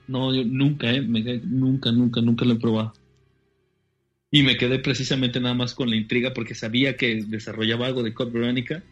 No, 0.07 0.35
yo 0.35 0.43
nunca, 0.45 0.91
eh, 0.91 1.03
me, 1.03 1.21
nunca, 1.39 1.93
nunca, 1.93 2.21
nunca 2.23 2.45
lo 2.47 2.55
he 2.55 2.59
probado. 2.59 2.95
Y 4.31 4.43
me 4.43 4.57
quedé 4.57 4.79
precisamente 4.79 5.41
nada 5.41 5.55
más 5.55 5.75
con 5.75 5.91
la 5.91 5.97
intriga 5.97 6.33
porque 6.35 6.55
sabía 6.55 6.97
que 6.97 7.23
desarrollaba 7.27 7.87
algo 7.87 8.03
de 8.03 8.15
Code 8.15 8.31
Veronica 8.33 8.83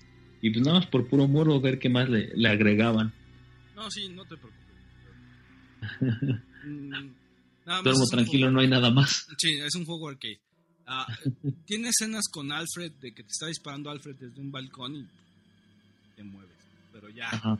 y 0.42 0.50
pues 0.50 0.64
nada 0.64 0.78
más 0.80 0.86
por 0.86 1.08
puro 1.08 1.26
morbo 1.26 1.60
ver 1.60 1.78
qué 1.78 1.88
más 1.88 2.08
le, 2.08 2.30
le 2.34 2.48
agregaban. 2.48 3.12
No, 3.74 3.90
sí, 3.90 4.08
no 4.08 4.24
te 4.24 4.36
preocupes. 4.36 4.66
Mm, 6.66 7.12
Nada 7.66 7.82
Duermo 7.82 8.06
tranquilo, 8.10 8.50
no 8.50 8.60
hay 8.60 8.68
nada 8.68 8.90
más. 8.90 9.26
sí, 9.38 9.58
es 9.58 9.74
un 9.74 9.84
juego 9.84 10.08
arcade. 10.08 10.40
Ah, 10.86 11.04
tiene 11.66 11.88
escenas 11.88 12.24
con 12.30 12.52
Alfred 12.52 12.92
de 13.00 13.12
que 13.12 13.24
te 13.24 13.28
está 13.28 13.46
disparando 13.48 13.90
Alfred 13.90 14.14
desde 14.16 14.40
un 14.40 14.52
balcón 14.52 14.94
y 14.96 15.06
te 16.14 16.22
mueves. 16.22 16.56
Pero 16.92 17.10
ya, 17.10 17.28
Ajá. 17.28 17.58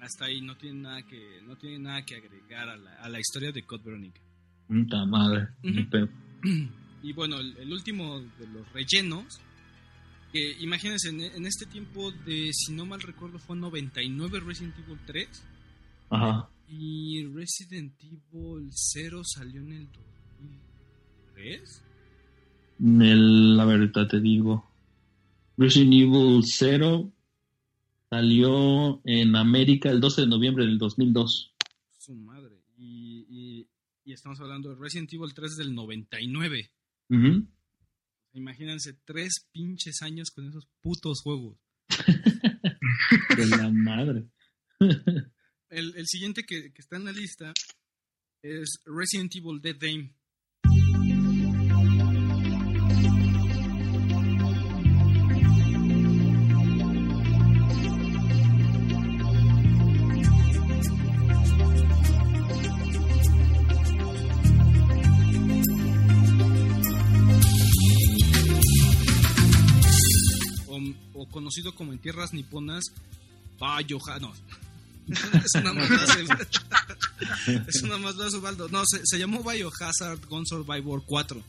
hasta 0.00 0.24
ahí 0.24 0.40
no 0.40 0.56
tiene 0.56 0.80
nada 0.80 1.02
que, 1.02 1.42
no 1.42 1.56
tiene 1.56 1.78
nada 1.78 2.02
que 2.06 2.16
agregar 2.16 2.70
a 2.70 2.76
la, 2.78 2.94
a 2.94 3.08
la 3.10 3.20
historia 3.20 3.52
de 3.52 3.62
Code 3.64 3.82
Veronica. 3.84 4.20
Puta 4.66 5.04
madre. 5.04 5.48
Y 7.02 7.12
bueno, 7.12 7.38
el, 7.38 7.54
el 7.58 7.70
último 7.70 8.18
de 8.20 8.46
los 8.48 8.72
rellenos, 8.72 9.38
que 10.32 10.56
imagínense, 10.60 11.10
en, 11.10 11.20
en 11.20 11.46
este 11.46 11.66
tiempo 11.66 12.10
de, 12.10 12.50
si 12.52 12.72
no 12.72 12.86
mal 12.86 13.02
recuerdo, 13.02 13.38
fue 13.38 13.56
99 13.56 14.40
Resident 14.40 14.78
Evil 14.78 14.98
3 15.06 15.28
Ajá. 16.08 16.48
Y 16.68 17.26
Resident 17.26 17.94
Evil 18.02 18.68
0 18.70 19.22
salió 19.24 19.60
en 19.60 19.72
el 19.72 19.88
2003. 19.92 21.82
El, 22.80 23.56
la 23.56 23.64
verdad 23.64 24.08
te 24.08 24.20
digo. 24.20 24.70
Resident 25.56 25.92
Evil 25.94 26.42
0 26.42 27.12
salió 28.10 29.00
en 29.04 29.36
América 29.36 29.90
el 29.90 30.00
12 30.00 30.22
de 30.22 30.26
noviembre 30.26 30.64
del 30.66 30.78
2002. 30.78 31.52
Su 31.98 32.14
madre. 32.14 32.60
Y, 32.76 33.26
y- 33.28 33.68
y 34.06 34.12
estamos 34.12 34.38
hablando 34.40 34.68
de 34.68 34.74
Resident 34.76 35.12
Evil 35.12 35.32
3 35.34 35.56
del 35.56 35.74
99. 35.74 36.70
Ujú. 37.10 37.46
Imagínense, 38.34 38.94
tres 39.04 39.46
pinches 39.52 40.02
años 40.02 40.30
con 40.30 40.46
esos 40.48 40.66
putos 40.82 41.22
juegos. 41.22 41.56
De 43.36 43.46
la 43.46 43.70
madre. 43.70 44.24
El, 45.74 45.92
el 45.96 46.06
siguiente 46.06 46.44
que, 46.44 46.72
que 46.72 46.80
está 46.82 46.96
en 46.96 47.04
la 47.04 47.10
lista 47.10 47.52
es 48.42 48.78
Resident 48.86 49.34
Evil 49.34 49.60
Dead 49.60 49.82
Aim. 49.82 50.12
O, 71.14 71.28
conocido 71.28 71.74
como 71.74 71.92
en 71.92 71.98
tierras 71.98 72.32
niponas, 72.32 72.84
Biohazard. 73.58 74.20
No. 74.20 74.32
Es 75.44 75.54
una 75.54 75.72
más 75.72 75.90
es 77.68 77.82
una 77.82 77.98
más 77.98 78.14
hace 78.18 78.36
Osvaldo. 78.36 78.68
No, 78.68 78.84
se, 78.86 79.00
se 79.04 79.18
llamó 79.18 79.42
Biohazard 79.42 80.26
Gun 80.28 80.46
Survivor 80.46 81.02
4. 81.06 81.42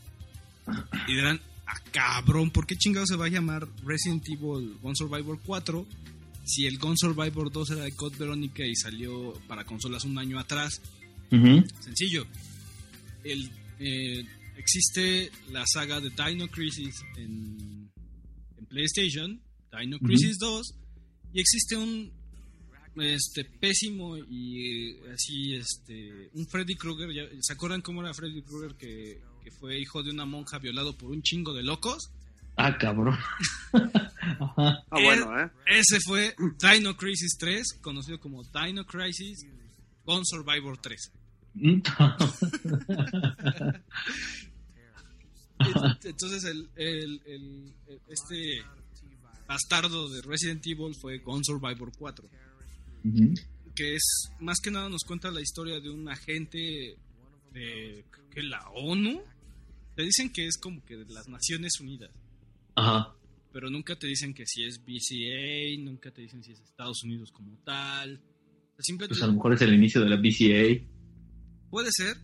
Y 1.08 1.14
dirán, 1.14 1.40
ah, 1.66 1.80
cabrón, 1.92 2.50
¿por 2.50 2.66
qué 2.66 2.76
chingado 2.76 3.06
se 3.06 3.16
va 3.16 3.26
a 3.26 3.30
llamar 3.30 3.68
Resident 3.84 4.24
Evil 4.28 4.76
Gun 4.82 4.96
Survivor 4.96 5.40
4 5.44 5.86
si 6.44 6.66
el 6.66 6.78
Gun 6.78 6.96
Survivor 6.96 7.50
2 7.50 7.70
era 7.70 7.84
de 7.84 7.92
Code 7.92 8.16
Veronica 8.18 8.64
y 8.64 8.74
salió 8.76 9.32
para 9.48 9.64
consolas 9.64 10.04
un 10.04 10.18
año 10.18 10.38
atrás? 10.38 10.80
Sencillo. 11.30 12.26
El, 13.24 13.50
eh, 13.80 14.24
existe 14.56 15.30
la 15.50 15.64
saga 15.66 16.00
de 16.00 16.10
Dino 16.10 16.48
Crisis 16.48 16.94
en, 17.16 17.90
en 18.58 18.66
PlayStation, 18.66 19.40
Dino. 19.78 19.98
Crisis 19.98 20.38
2, 20.38 20.74
y 21.34 21.40
existe 21.40 21.76
un 21.76 22.12
este 23.00 23.44
pésimo 23.44 24.16
y 24.16 24.96
así 25.14 25.54
este 25.54 26.30
un 26.34 26.46
Freddy 26.46 26.74
Krueger, 26.76 27.12
ya- 27.12 27.28
¿se 27.40 27.52
acuerdan 27.52 27.82
cómo 27.82 28.00
era 28.02 28.14
Freddy 28.14 28.42
Krueger 28.42 28.74
que, 28.76 29.20
que 29.44 29.50
fue 29.50 29.78
hijo 29.78 30.02
de 30.02 30.10
una 30.10 30.24
monja 30.24 30.58
violado 30.58 30.96
por 30.96 31.10
un 31.10 31.22
chingo 31.22 31.52
de 31.54 31.62
locos? 31.62 32.10
Ah, 32.56 32.76
cabrón. 32.78 33.16
Ajá. 33.72 34.84
Ah, 34.90 35.00
bueno, 35.02 35.38
¿eh? 35.40 35.50
Ese 35.66 36.00
fue 36.00 36.34
Dino 36.58 36.96
Crisis 36.96 37.36
3, 37.38 37.74
conocido 37.82 38.18
como 38.18 38.42
Dino 38.44 38.86
Crisis 38.86 39.44
Gone 40.04 40.24
Survivor 40.24 40.78
3. 40.78 41.12
Entonces 46.04 46.44
el, 46.44 46.68
el- 46.76 47.22
el- 47.26 47.74
este 48.08 48.62
bastardo 49.46 50.08
de 50.08 50.22
Resident 50.22 50.66
Evil 50.66 50.94
fue 51.00 51.18
Gone 51.18 51.44
Survivor 51.44 51.92
4, 51.96 52.28
Que 53.74 53.94
es 53.94 54.02
más 54.40 54.58
que 54.60 54.70
nada 54.70 54.88
nos 54.88 55.02
cuenta 55.04 55.30
la 55.30 55.40
historia 55.40 55.80
de 55.80 55.90
un 55.90 56.08
agente 56.08 56.96
de 57.52 58.04
creo 58.10 58.30
que 58.30 58.42
la 58.42 58.68
ONU. 58.70 59.20
Te 59.94 60.02
dicen 60.02 60.30
que 60.30 60.46
es 60.46 60.58
como 60.58 60.84
que 60.84 60.96
de 60.96 61.06
las 61.06 61.26
Naciones 61.26 61.80
Unidas, 61.80 62.10
Ajá. 62.74 63.14
pero 63.50 63.70
nunca 63.70 63.96
te 63.98 64.06
dicen 64.06 64.34
que 64.34 64.44
si 64.46 64.62
es 64.64 64.78
BCA, 64.84 65.82
nunca 65.82 66.10
te 66.10 66.20
dicen 66.20 66.44
si 66.44 66.52
es 66.52 66.60
Estados 66.60 67.02
Unidos 67.02 67.30
como 67.32 67.56
tal. 67.64 68.20
Simplemente 68.78 69.14
Pues 69.14 69.22
a 69.22 69.26
lo 69.26 69.32
mejor 69.32 69.54
es 69.54 69.62
el 69.62 69.72
inicio 69.72 70.02
de 70.02 70.10
la 70.10 70.16
BCA. 70.16 70.86
puede 71.70 71.88
ser 71.92 72.18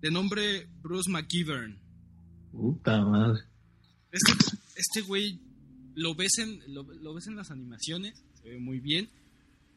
de 0.00 0.10
nombre 0.10 0.66
Bruce 0.82 1.10
McGivern. 1.10 1.78
Puta 2.50 3.02
madre. 3.04 3.42
Este, 4.10 4.32
este 4.74 5.00
güey 5.02 5.38
lo 5.94 6.14
ves 6.14 6.38
en 6.38 6.60
lo, 6.72 6.82
lo 6.82 7.12
ves 7.12 7.26
en 7.26 7.36
las 7.36 7.50
animaciones, 7.50 8.24
se 8.42 8.48
ve 8.48 8.58
muy 8.58 8.80
bien, 8.80 9.10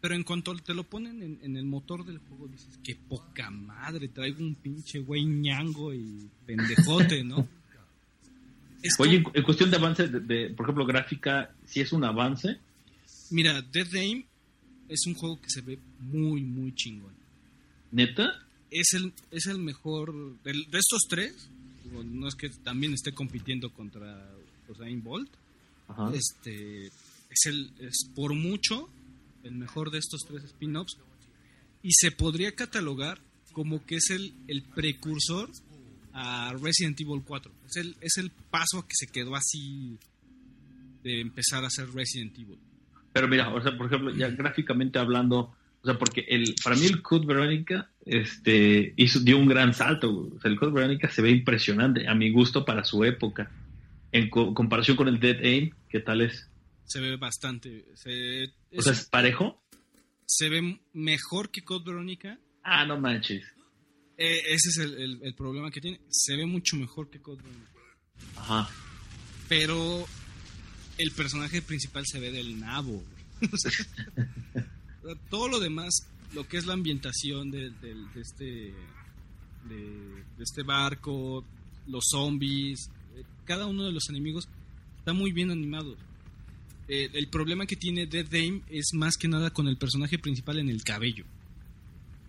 pero 0.06 0.14
en 0.14 0.24
cuanto 0.24 0.56
te 0.58 0.76
lo 0.76 0.84
ponen 0.84 1.24
en, 1.24 1.39
en 1.41 1.58
el 1.58 1.66
motor 1.66 2.06
del 2.06 2.20
juego 2.20 2.47
dices 2.47 2.78
qué 2.84 2.95
poca 2.95 3.49
madre, 3.49 4.08
traigo 4.08 4.43
un 4.43 4.53
pinche 4.53 4.99
güey 4.99 5.26
ñango 5.26 5.95
y 5.95 6.30
pendejote, 6.45 7.24
¿no? 7.24 7.47
Es 8.84 8.99
Oye, 8.99 9.24
en, 9.34 9.43
cuestión 9.43 9.72
de 9.72 9.78
avance, 9.78 10.08
de, 10.08 10.20
de, 10.20 10.49
por 10.51 10.68
ejemplo, 10.68 10.86
gráfica, 10.86 11.51
si 11.66 11.82
es 11.82 11.91
un 11.91 12.03
avance. 12.03 12.60
mira, 13.32 13.60
Dead 13.64 13.95
Aim 13.95 14.24
es 14.89 15.08
un 15.08 15.16
juego 15.16 15.41
que 15.41 15.49
se 15.49 15.62
ve 15.62 15.80
muy 15.99 16.43
muy 16.43 16.76
chingón. 16.76 17.16
¿Neta? 17.91 18.32
Es 18.70 18.93
el 18.93 19.12
es 19.32 19.47
el 19.47 19.58
mejor 19.58 20.14
de 20.43 20.51
estos 20.78 21.01
tres. 21.10 21.49
No 21.91 22.28
es 22.28 22.36
que 22.36 22.49
también 22.49 22.93
esté 22.93 23.12
compitiendo 23.12 23.72
contra 23.72 24.30
Usain 24.70 25.01
Bolt, 25.01 25.32
Ajá. 25.88 26.12
este 26.14 26.86
es 26.86 27.45
el 27.47 27.72
es 27.80 28.08
por 28.14 28.36
mucho 28.36 28.88
el 29.46 29.54
mejor 29.56 29.91
de 29.91 30.00
estos 30.00 30.22
tres 30.28 30.43
spin-offs 30.43 30.98
y 31.82 31.91
se 31.93 32.12
podría 32.12 32.52
catalogar 32.54 33.20
como 33.54 33.86
que 33.86 33.96
es 33.96 34.10
el, 34.10 34.34
el 34.48 34.64
precursor 34.64 35.50
a 36.14 36.54
Resident 36.62 37.00
Evil 37.00 37.22
4 37.26 37.52
es 37.68 37.76
el, 37.78 37.96
es 38.02 38.18
el 38.18 38.32
paso 38.50 38.82
que 38.88 38.93
se 38.93 39.08
quedó 39.08 39.36
así 39.36 39.98
de 41.04 41.22
empezar 41.22 41.64
a 41.64 41.68
hacer 41.68 41.88
Resident 41.93 42.38
Evil 42.38 42.58
Pero 43.14 43.28
mira, 43.28 43.54
o 43.54 43.62
sea, 43.62 43.78
por 43.78 43.88
ejemplo, 43.88 44.14
ya 44.16 44.30
gráficamente 44.30 44.98
hablando, 45.00 45.54
o 45.82 45.86
sea, 45.86 45.98
porque 46.00 46.26
el, 46.28 46.56
para 46.64 46.76
mí 46.76 46.86
el 46.88 47.02
Code 47.02 47.26
Veronica 47.28 47.89
este, 48.06 48.93
hizo, 48.98 49.20
dio 49.20 49.38
un 49.38 49.48
gran 49.48 49.74
salto. 49.74 50.32
O 50.36 50.39
sea, 50.41 50.50
el 50.50 50.58
Code 50.58 50.72
Veronica 50.72 51.10
se 51.10 51.22
ve 51.22 51.30
impresionante, 51.32 52.08
a 52.08 52.16
mi 52.16 52.32
gusto, 52.32 52.66
para 52.66 52.84
su 52.84 53.04
época. 53.04 53.52
En 54.12 54.30
co- 54.30 54.54
comparación 54.56 54.98
con 54.98 55.08
el 55.08 55.20
Dead 55.20 55.38
Aim, 55.43 55.70
¿qué 55.89 56.00
tal 56.00 56.22
es? 56.22 56.50
Se 56.86 57.00
ve 57.00 57.16
bastante 57.18 57.86
se, 57.96 58.46
O 58.78 58.82
sea, 58.82 58.94
¿es 58.94 59.06
parejo? 59.10 59.62
se 60.26 60.50
ve 60.50 60.80
mejor 60.94 61.50
que 61.52 61.64
Code 61.64 61.86
Veronica 61.86 62.40
Ah, 62.64 62.86
no 62.86 63.00
manches. 63.00 63.44
Eh, 64.18 64.40
ese 64.48 64.70
es 64.70 64.78
el, 64.78 64.94
el- 65.02 65.20
el 65.24 65.36
problema 65.36 65.70
que 65.72 65.82
tiene 65.82 66.00
se 66.10 66.36
ve 66.36 66.46
mucho 66.46 66.78
mejor 66.78 67.10
que 67.10 67.22
Code 67.22 67.42
Veronica 67.44 67.72
Ajá. 68.38 68.70
pero 69.50 70.06
el 70.98 71.12
personaje 71.12 71.62
principal 71.62 72.04
se 72.06 72.20
ve 72.20 72.32
del 72.32 72.60
nabo. 72.60 73.04
todo 75.30 75.48
lo 75.50 75.60
demás, 75.60 75.94
lo 76.34 76.48
que 76.48 76.58
es 76.58 76.66
la 76.66 76.74
ambientación 76.74 77.52
de, 77.52 77.70
del- 77.82 78.12
de 78.14 78.22
este 78.22 78.74
de, 79.66 80.24
de 80.38 80.44
este 80.44 80.64
barco, 80.64 81.44
los 81.88 82.04
zombies, 82.10 82.90
eh, 83.16 83.24
cada 83.46 83.66
uno 83.66 83.84
de 83.86 83.92
los 83.92 84.08
enemigos 84.10 84.48
está 85.00 85.14
muy 85.14 85.32
bien 85.32 85.52
animado. 85.52 85.98
Eh, 86.88 87.10
el 87.14 87.28
problema 87.30 87.66
que 87.66 87.76
tiene 87.76 88.06
Dead 88.06 88.32
Aim 88.34 88.62
es 88.70 88.90
más 88.94 89.18
que 89.18 89.28
nada 89.28 89.50
con 89.50 89.68
el 89.68 89.78
personaje 89.78 90.20
principal 90.20 90.60
en 90.60 90.70
el 90.70 90.84
cabello. 90.84 91.26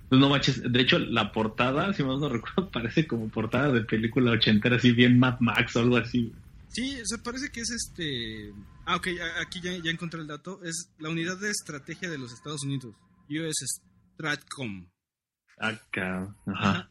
Pues 0.09 0.21
no 0.21 0.29
manches. 0.29 0.63
De 0.63 0.81
hecho, 0.81 0.99
la 0.99 1.33
portada, 1.33 1.93
si 1.93 2.03
mal 2.03 2.21
no 2.21 2.29
recuerdo, 2.31 2.71
parece 2.71 3.07
como 3.07 3.29
portada 3.29 3.73
de 3.73 3.83
película 3.83 4.33
ochentera, 4.33 4.77
así 4.77 4.93
bien 4.93 5.19
Mad 5.19 5.41
Max 5.41 5.77
o 5.77 5.81
algo 5.81 5.97
así. 5.97 6.33
Sí, 6.69 6.99
se 7.05 7.19
parece 7.19 7.51
que 7.51 7.61
es 7.61 7.71
este. 7.71 8.53
Ah, 8.85 8.97
ok, 8.97 9.09
aquí 9.41 9.61
ya, 9.61 9.73
ya 9.83 9.91
encontré 9.91 10.21
el 10.21 10.27
dato. 10.27 10.61
Es 10.63 10.91
la 10.99 11.09
unidad 11.09 11.39
de 11.39 11.51
estrategia 11.51 12.11
de 12.11 12.19
los 12.19 12.33
Estados 12.33 12.63
Unidos, 12.65 12.95
US 13.31 13.81
Stratcom. 14.15 14.87
Acá. 15.59 16.35
Ajá. 16.47 16.91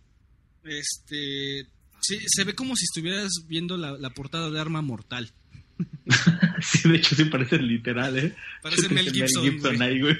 Este. 0.64 1.68
Sí, 2.02 2.18
se 2.28 2.44
ve 2.44 2.54
como 2.54 2.76
si 2.76 2.86
estuvieras 2.86 3.32
viendo 3.48 3.78
la, 3.78 3.98
la 3.98 4.10
portada 4.10 4.50
de 4.50 4.60
Arma 4.60 4.82
Mortal. 4.82 5.32
Sí, 6.62 6.90
de 6.90 6.98
hecho, 6.98 7.16
sí 7.16 7.26
parece 7.26 7.58
literal, 7.58 8.18
¿eh? 8.18 8.36
Parece 8.62 8.88
Sí, 8.88 8.94
Mel 8.94 9.12
Gibson. 9.12 9.60
güey. 9.60 9.82
ahí, 9.82 10.00
güey. 10.02 10.16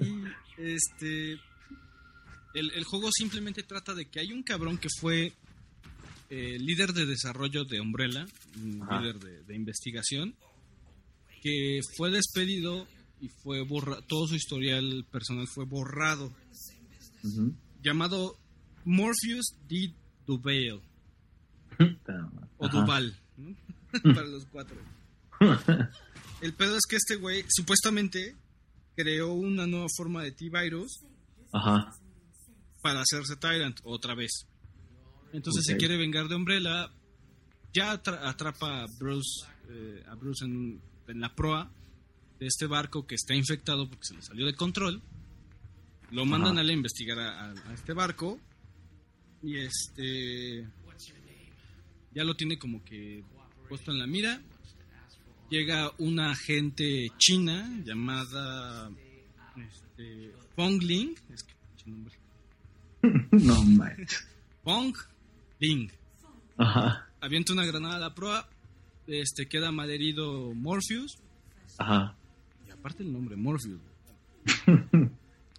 Y, 0.00 0.24
este. 0.62 1.32
El, 2.54 2.70
el 2.74 2.84
juego 2.84 3.10
simplemente 3.12 3.62
trata 3.62 3.94
de 3.94 4.06
que 4.06 4.20
hay 4.20 4.32
un 4.32 4.42
cabrón 4.42 4.76
que 4.78 4.88
fue 5.00 5.32
eh, 6.30 6.58
líder 6.58 6.92
de 6.92 7.06
desarrollo 7.06 7.64
de 7.64 7.80
Umbrella, 7.80 8.26
un 8.62 8.82
Ajá. 8.82 9.00
líder 9.00 9.18
de, 9.20 9.42
de 9.44 9.54
investigación, 9.56 10.34
que 11.42 11.80
fue 11.96 12.10
despedido 12.10 12.86
y 13.20 13.28
fue 13.28 13.62
borra 13.62 14.00
todo 14.02 14.26
su 14.28 14.34
historial 14.34 15.06
personal 15.10 15.46
fue 15.46 15.64
borrado, 15.64 16.32
llamado 17.82 18.36
Morpheus 18.84 19.54
D. 19.68 19.92
Duval, 20.26 20.80
o. 22.58 22.68
Duval. 22.68 23.18
para 24.02 24.26
los 24.26 24.46
cuatro. 24.46 24.76
El 26.40 26.54
pedo 26.54 26.76
es 26.76 26.82
que 26.88 26.96
este 26.96 27.16
güey 27.16 27.44
supuestamente 27.48 28.36
creó 28.96 29.32
una 29.32 29.66
nueva 29.66 29.86
forma 29.96 30.22
de 30.22 30.32
T-Virus 30.32 31.00
Ajá. 31.52 31.92
para 32.82 33.00
hacerse 33.00 33.36
Tyrant 33.36 33.80
otra 33.84 34.14
vez. 34.14 34.46
Entonces 35.32 35.64
se 35.64 35.76
quiere 35.76 35.96
vengar 35.96 36.28
de 36.28 36.34
Umbrella. 36.36 36.90
Ya 37.72 37.92
atra- 37.92 38.28
atrapa 38.28 38.82
a 38.82 38.86
Bruce, 38.98 39.46
eh, 39.70 40.04
a 40.06 40.14
Bruce 40.14 40.44
en, 40.44 40.80
en 41.08 41.20
la 41.20 41.34
proa 41.34 41.70
de 42.38 42.46
este 42.46 42.66
barco 42.66 43.06
que 43.06 43.14
está 43.14 43.34
infectado 43.34 43.88
porque 43.88 44.04
se 44.04 44.14
le 44.14 44.22
salió 44.22 44.44
de 44.46 44.54
control. 44.54 45.00
Lo 46.10 46.26
mandan 46.26 46.58
Ajá. 46.58 46.68
a 46.68 46.72
investigar 46.72 47.18
a, 47.18 47.46
a- 47.46 47.70
a 47.70 47.74
este 47.74 47.94
barco. 47.94 48.38
Y 49.42 49.56
este. 49.56 50.68
Ya 52.14 52.24
lo 52.24 52.34
tiene 52.36 52.58
como 52.58 52.84
que 52.84 53.24
puesto 53.72 53.90
en 53.90 54.00
la 54.00 54.06
mira. 54.06 54.38
Llega 55.48 55.90
una 55.96 56.32
agente 56.32 57.10
china 57.16 57.66
llamada. 57.82 58.90
Este, 59.56 60.30
Fong 60.54 60.82
Ling. 60.82 61.14
Es 61.32 61.42
que, 61.42 61.54
pinche 61.54 61.90
nombre. 61.90 62.14
no 63.30 63.64
manches. 63.64 64.28
Pong 64.62 64.94
Ling. 65.58 65.90
Ajá. 66.58 67.08
Avienta 67.22 67.54
una 67.54 67.64
granada 67.64 67.96
a 67.96 67.98
la 67.98 68.14
proa. 68.14 68.46
Este 69.06 69.46
queda 69.46 69.72
malherido 69.72 70.52
Morpheus. 70.52 71.16
Ajá. 71.78 72.14
Y 72.68 72.72
aparte 72.72 73.02
el 73.04 73.10
nombre, 73.10 73.36
Morpheus. 73.36 73.80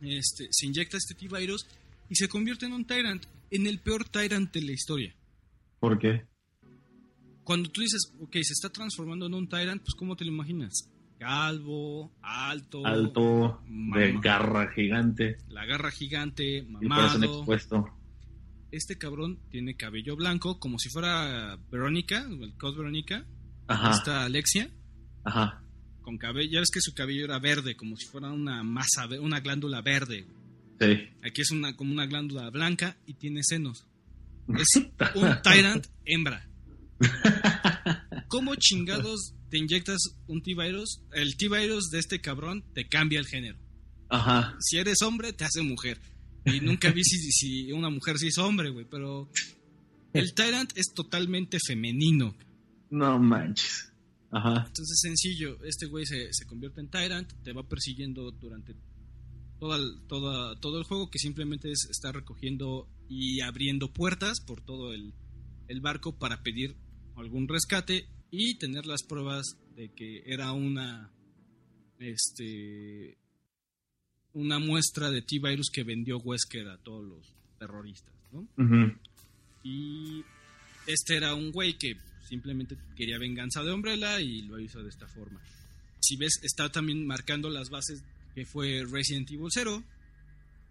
Este, 0.01 0.49
se 0.51 0.65
inyecta 0.67 0.97
este 0.97 1.15
T-Virus 1.15 1.65
y 2.09 2.15
se 2.15 2.27
convierte 2.27 2.67
en 2.67 2.73
un 2.73 2.85
Tyrant. 2.85 3.25
En 3.49 3.65
el 3.65 3.79
peor 3.79 4.07
Tyrant 4.07 4.53
de 4.53 4.61
la 4.61 4.73
historia. 4.73 5.15
¿Por 5.79 5.97
qué? 5.97 6.27
Cuando 7.43 7.69
tú 7.69 7.81
dices, 7.81 8.11
ok, 8.21 8.33
se 8.33 8.53
está 8.53 8.69
transformando 8.69 9.25
en 9.27 9.33
un 9.33 9.47
Tyrant, 9.47 9.81
pues 9.81 9.93
¿cómo 9.95 10.15
te 10.15 10.23
lo 10.25 10.31
imaginas? 10.31 10.89
Calvo, 11.19 12.11
alto, 12.21 12.85
Alto, 12.85 13.61
de 13.67 14.17
garra 14.21 14.69
gigante 14.73 15.37
la 15.47 15.65
garra 15.65 15.89
gigante, 15.91 16.63
mamado. 16.63 17.23
expuesto. 17.23 17.85
Este 18.71 18.97
cabrón 18.97 19.39
tiene 19.49 19.75
cabello 19.75 20.15
blanco, 20.15 20.59
como 20.59 20.79
si 20.79 20.89
fuera 20.89 21.57
Verónica, 21.71 22.25
el 22.27 22.53
cos 22.57 22.75
Verónica. 22.75 23.25
Ajá. 23.67 23.91
Está 23.91 24.23
Alexia. 24.25 24.69
Ajá. 25.23 25.63
con 26.01 26.17
cabello. 26.17 26.49
Ya 26.51 26.59
ves 26.59 26.71
que 26.73 26.81
su 26.81 26.93
cabello 26.93 27.23
era 27.23 27.39
verde, 27.39 27.75
como 27.77 27.95
si 27.95 28.05
fuera 28.07 28.29
una 28.31 28.61
masa, 28.63 29.07
una 29.21 29.39
glándula 29.39 29.81
verde. 29.81 30.25
Sí. 30.81 31.07
Aquí 31.23 31.41
es 31.41 31.51
una 31.51 31.75
como 31.77 31.93
una 31.93 32.05
glándula 32.07 32.49
blanca 32.49 32.97
y 33.05 33.13
tiene 33.13 33.41
senos. 33.43 33.85
Es 34.57 34.75
un 35.15 35.41
Tyrant 35.41 35.85
hembra. 36.03 36.49
¿Cómo 38.27 38.55
chingados 38.55 39.33
te 39.49 39.57
inyectas 39.57 39.99
un 40.27 40.41
T-Virus? 40.41 41.01
El 41.13 41.37
T-Virus 41.37 41.89
de 41.89 41.99
este 41.99 42.21
cabrón 42.21 42.63
te 42.73 42.87
cambia 42.87 43.19
el 43.19 43.27
género. 43.27 43.59
Ajá. 44.09 44.55
Si 44.59 44.77
eres 44.77 45.01
hombre, 45.01 45.33
te 45.33 45.43
hace 45.43 45.61
mujer. 45.61 45.99
Y 46.45 46.59
nunca 46.59 46.91
vi 46.91 47.03
si, 47.03 47.17
si 47.31 47.71
una 47.71 47.89
mujer 47.89 48.17
se 48.17 48.27
hizo 48.27 48.45
hombre, 48.45 48.69
güey. 48.69 48.85
Pero 48.89 49.29
el 50.13 50.33
Tyrant 50.33 50.71
es 50.75 50.93
totalmente 50.93 51.57
femenino. 51.65 52.35
No 52.89 53.17
manches. 53.17 53.91
Ajá. 54.31 54.65
Entonces 54.67 54.99
sencillo, 54.99 55.63
este 55.63 55.85
güey 55.85 56.05
se, 56.05 56.33
se 56.33 56.45
convierte 56.45 56.81
en 56.81 56.89
Tyrant, 56.89 57.31
te 57.43 57.53
va 57.53 57.67
persiguiendo 57.67 58.31
durante 58.31 58.75
toda, 59.59 59.77
toda, 60.07 60.59
todo 60.59 60.79
el 60.79 60.83
juego, 60.83 61.09
que 61.09 61.19
simplemente 61.19 61.71
es 61.71 61.87
estar 61.89 62.15
recogiendo 62.15 62.89
y 63.07 63.41
abriendo 63.41 63.93
puertas 63.93 64.41
por 64.41 64.61
todo 64.61 64.93
el, 64.93 65.13
el 65.67 65.81
barco 65.81 66.17
para 66.17 66.41
pedir 66.43 66.75
algún 67.15 67.47
rescate 67.47 68.07
y 68.31 68.55
tener 68.55 68.85
las 68.85 69.03
pruebas 69.03 69.57
de 69.75 69.89
que 69.89 70.23
era 70.25 70.51
una 70.51 71.09
este 71.99 73.17
una 74.33 74.59
muestra 74.59 75.11
de 75.11 75.21
T-Virus 75.21 75.69
que 75.71 75.83
vendió 75.83 76.17
Wesker 76.17 76.67
a 76.69 76.77
todos 76.77 77.05
los 77.05 77.33
terroristas, 77.59 78.13
¿no? 78.31 78.47
Y 79.63 80.23
este 80.87 81.15
era 81.17 81.35
un 81.35 81.51
güey 81.51 81.77
que 81.77 81.95
simplemente 82.27 82.75
quería 82.95 83.19
venganza 83.19 83.63
de 83.63 83.71
Umbrella 83.71 84.19
y 84.19 84.41
lo 84.41 84.59
hizo 84.59 84.81
de 84.81 84.89
esta 84.89 85.07
forma. 85.07 85.39
Si 85.99 86.17
ves, 86.17 86.39
está 86.41 86.71
también 86.71 87.05
marcando 87.05 87.49
las 87.49 87.69
bases 87.69 88.03
que 88.33 88.45
fue 88.45 88.83
Resident 88.89 89.29
Evil 89.29 89.47
0 89.51 89.83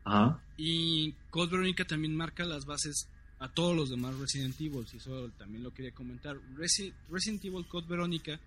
Ajá. 0.05 0.43
y 0.57 1.13
Code 1.31 1.53
Veronica 1.53 1.85
también 1.85 2.17
marca 2.17 2.45
las 2.45 2.65
bases 2.65 3.09
a 3.43 3.49
todos 3.49 3.75
los 3.77 3.91
demás 3.91 4.15
Resident 4.17 4.55
Evil, 4.61 4.87
y 4.93 4.97
eso 4.99 5.29
también 5.37 5.65
lo 5.65 5.75
quería 5.75 5.91
comentar. 5.93 6.37
Resi- 6.57 6.93
Resident 7.11 7.45
Evil 7.45 7.67
Code 7.67 7.89
Veronica 7.89 8.39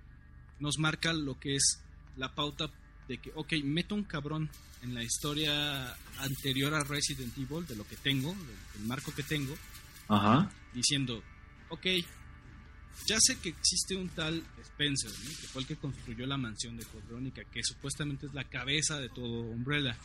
nos 0.60 0.78
marca 0.80 1.12
lo 1.12 1.38
que 1.40 1.56
es 1.56 1.80
la 2.16 2.34
pauta 2.34 2.70
de 3.08 3.18
que, 3.18 3.32
ok, 3.36 3.54
meto 3.64 3.94
un 3.94 4.04
cabrón 4.06 4.50
en 4.82 4.94
la 4.94 5.04
historia 5.04 5.94
anterior 6.20 6.74
a 6.74 6.84
Resident 6.84 7.38
Evil, 7.38 7.66
de 7.68 7.76
lo 7.76 7.86
que 7.86 7.98
tengo, 7.98 8.30
del, 8.34 8.58
del 8.78 8.88
marco 8.88 9.14
que 9.14 9.24
tengo, 9.24 9.54
Ajá. 10.08 10.50
diciendo, 10.74 11.22
ok, 11.70 11.86
ya 13.08 13.18
sé 13.20 13.38
que 13.40 13.50
existe 13.50 13.96
un 13.98 14.08
tal 14.10 14.42
Spencer, 14.64 15.12
¿no? 15.12 15.30
que 15.30 15.48
fue 15.48 15.62
el 15.62 15.68
que 15.68 15.76
construyó 15.76 16.26
la 16.26 16.38
mansión 16.38 16.78
de 16.78 16.86
Code 16.86 17.04
Veronica, 17.10 17.44
que 17.52 17.62
supuestamente 17.64 18.28
es 18.28 18.34
la 18.34 18.46
cabeza 18.46 18.98
de 19.00 19.10
todo 19.10 19.42
Umbrella. 19.42 19.98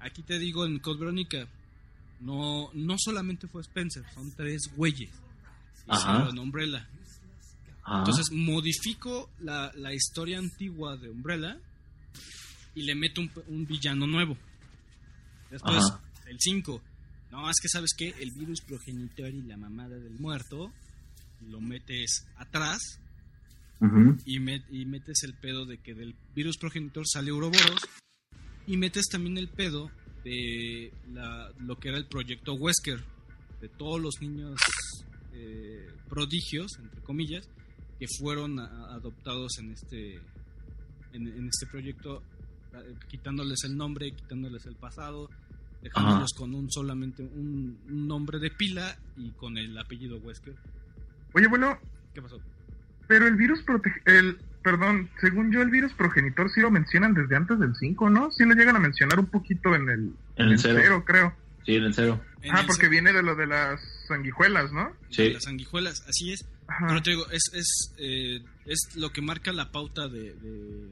Aquí 0.00 0.22
te 0.22 0.38
digo 0.38 0.66
en 0.66 0.78
Code 0.78 1.00
Veronica, 1.00 1.48
no, 2.20 2.70
no 2.74 2.96
solamente 2.98 3.46
fue 3.48 3.62
Spencer, 3.62 4.04
son 4.14 4.30
tres 4.32 4.70
güeyes. 4.76 5.10
hicieron 5.90 6.38
Umbrella. 6.38 6.88
Ajá. 7.82 7.98
Entonces 8.00 8.26
modifico 8.32 9.30
la, 9.40 9.72
la 9.74 9.94
historia 9.94 10.38
antigua 10.38 10.96
de 10.96 11.08
Umbrella 11.10 11.58
y 12.74 12.82
le 12.82 12.94
meto 12.94 13.20
un, 13.22 13.30
un 13.46 13.66
villano 13.66 14.06
nuevo. 14.06 14.36
Después, 15.50 15.84
Ajá. 15.84 16.00
el 16.26 16.36
5. 16.38 16.82
No, 17.30 17.48
es 17.50 17.56
que 17.60 17.68
sabes 17.68 17.90
que 17.96 18.08
el 18.20 18.30
virus 18.32 18.60
progenitor 18.60 19.28
y 19.30 19.42
la 19.42 19.56
mamada 19.56 19.96
del 19.98 20.18
muerto 20.18 20.72
lo 21.46 21.60
metes 21.60 22.26
atrás 22.36 23.00
y, 24.26 24.38
met- 24.40 24.64
y 24.70 24.84
metes 24.86 25.22
el 25.22 25.34
pedo 25.34 25.64
de 25.64 25.78
que 25.78 25.94
del 25.94 26.14
virus 26.34 26.56
progenitor 26.58 27.04
sale 27.06 27.30
Ouroboros 27.30 27.80
y 28.66 28.76
metes 28.76 29.06
también 29.08 29.38
el 29.38 29.48
pedo 29.48 29.90
de 30.28 30.92
la- 31.14 31.50
lo 31.60 31.76
que 31.76 31.88
era 31.88 31.98
el 31.98 32.06
proyecto 32.06 32.52
Wesker, 32.54 33.00
de 33.60 33.68
todos 33.68 34.00
los 34.00 34.20
niños 34.20 34.58
eh, 35.32 35.86
prodigios, 36.08 36.78
entre 36.78 37.00
comillas, 37.02 37.48
que 37.98 38.06
fueron 38.20 38.58
a- 38.60 38.94
adoptados 38.94 39.58
en 39.58 39.70
este, 39.72 40.14
en, 41.12 41.26
en 41.28 41.48
este 41.48 41.66
proyecto, 41.66 42.22
eh, 42.74 42.94
quitándoles 43.08 43.64
el 43.64 43.76
nombre, 43.76 44.12
quitándoles 44.12 44.66
el 44.66 44.74
pasado, 44.76 45.30
dejándolos 45.82 46.32
con 46.36 46.54
un 46.54 46.70
solamente 46.70 47.22
un, 47.22 47.78
un 47.88 48.06
nombre 48.08 48.38
de 48.40 48.50
pila 48.50 48.98
y 49.16 49.30
con 49.30 49.56
el 49.56 49.76
apellido 49.78 50.18
Wesker. 50.18 50.56
Oye, 51.34 51.46
bueno, 51.46 51.78
¿Qué 52.14 52.20
pasó? 52.22 52.38
pero 53.06 53.26
el 53.28 53.36
virus 53.36 53.62
protege... 53.62 54.00
El, 54.06 54.38
perdón, 54.62 55.08
según 55.20 55.52
yo 55.52 55.62
el 55.62 55.70
virus 55.70 55.92
progenitor 55.94 56.50
sí 56.50 56.60
lo 56.60 56.70
mencionan 56.70 57.14
desde 57.14 57.36
antes 57.36 57.58
del 57.58 57.74
5, 57.74 58.10
¿no? 58.10 58.30
Sí 58.32 58.44
lo 58.44 58.54
llegan 58.54 58.76
a 58.76 58.80
mencionar 58.80 59.18
un 59.18 59.26
poquito 59.26 59.74
en 59.74 59.88
el, 59.88 60.12
En 60.36 60.48
el 60.48 60.58
cero. 60.58 61.04
creo. 61.06 61.34
Sí, 61.64 61.74
en 61.76 61.84
el 61.84 61.94
cero. 61.94 62.20
En 62.42 62.54
Ah, 62.56 62.60
el 62.60 62.66
porque 62.66 62.88
viene 62.88 63.12
de 63.12 63.22
lo 63.22 63.34
de 63.34 63.46
las 63.46 63.80
sanguijuelas, 64.08 64.72
¿no? 64.72 64.88
de 65.08 65.14
Sí. 65.14 65.30
las 65.32 65.44
sanguijuelas, 65.44 66.02
así 66.08 66.32
es. 66.32 66.44
Ajá. 66.66 66.86
Pero 66.88 67.02
te 67.02 67.10
digo, 67.10 67.26
es, 67.30 67.42
es, 67.54 67.94
eh, 67.98 68.42
es 68.66 68.78
lo 68.96 69.10
que 69.10 69.20
marca 69.22 69.52
la 69.52 69.70
pauta 69.72 70.08
de, 70.08 70.34
de, 70.34 70.88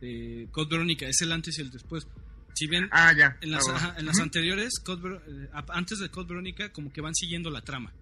de 0.00 0.48
Code 0.50 0.68
Verónica, 0.70 1.06
es 1.06 1.20
el 1.22 1.32
antes 1.32 1.58
y 1.58 1.62
el 1.62 1.70
después. 1.70 2.06
Si 2.54 2.66
bien 2.66 2.88
Ah, 2.90 3.12
ya. 3.16 3.36
en 3.40 3.50
las, 3.50 3.68
Ah, 3.68 3.76
ajá, 3.76 3.94
en 3.98 4.06
las 4.06 4.18
anteriores, 4.20 4.78
Code 4.84 5.02
Ver- 5.02 5.22
eh, 5.26 5.48
antes 5.68 5.98
de 6.00 6.08
Code 6.10 6.28
Verónica, 6.28 6.70
como 6.70 6.92
que 6.92 7.00
van 7.00 7.14
siguiendo 7.14 7.50
la 7.50 7.62
trama. 7.62 7.92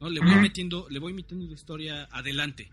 ¿no? 0.00 0.10
Le 0.10 0.20
voy 0.20 0.34
metiendo, 0.36 0.86
le 0.90 0.98
voy 0.98 1.12
metiendo 1.14 1.46
la 1.46 1.52
historia 1.54 2.08
adelante. 2.10 2.70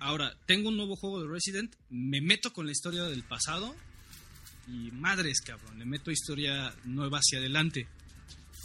Ahora, 0.00 0.34
tengo 0.46 0.68
un 0.68 0.76
nuevo 0.76 0.94
juego 0.96 1.22
de 1.22 1.28
Resident, 1.28 1.74
me 1.90 2.20
meto 2.20 2.52
con 2.52 2.66
la 2.66 2.72
historia 2.72 3.04
del 3.04 3.22
pasado 3.22 3.74
y 4.68 4.90
madres, 4.92 5.40
cabrón, 5.40 5.78
le 5.78 5.84
meto 5.84 6.10
historia 6.10 6.74
nueva 6.84 7.18
hacia 7.18 7.38
adelante. 7.38 7.86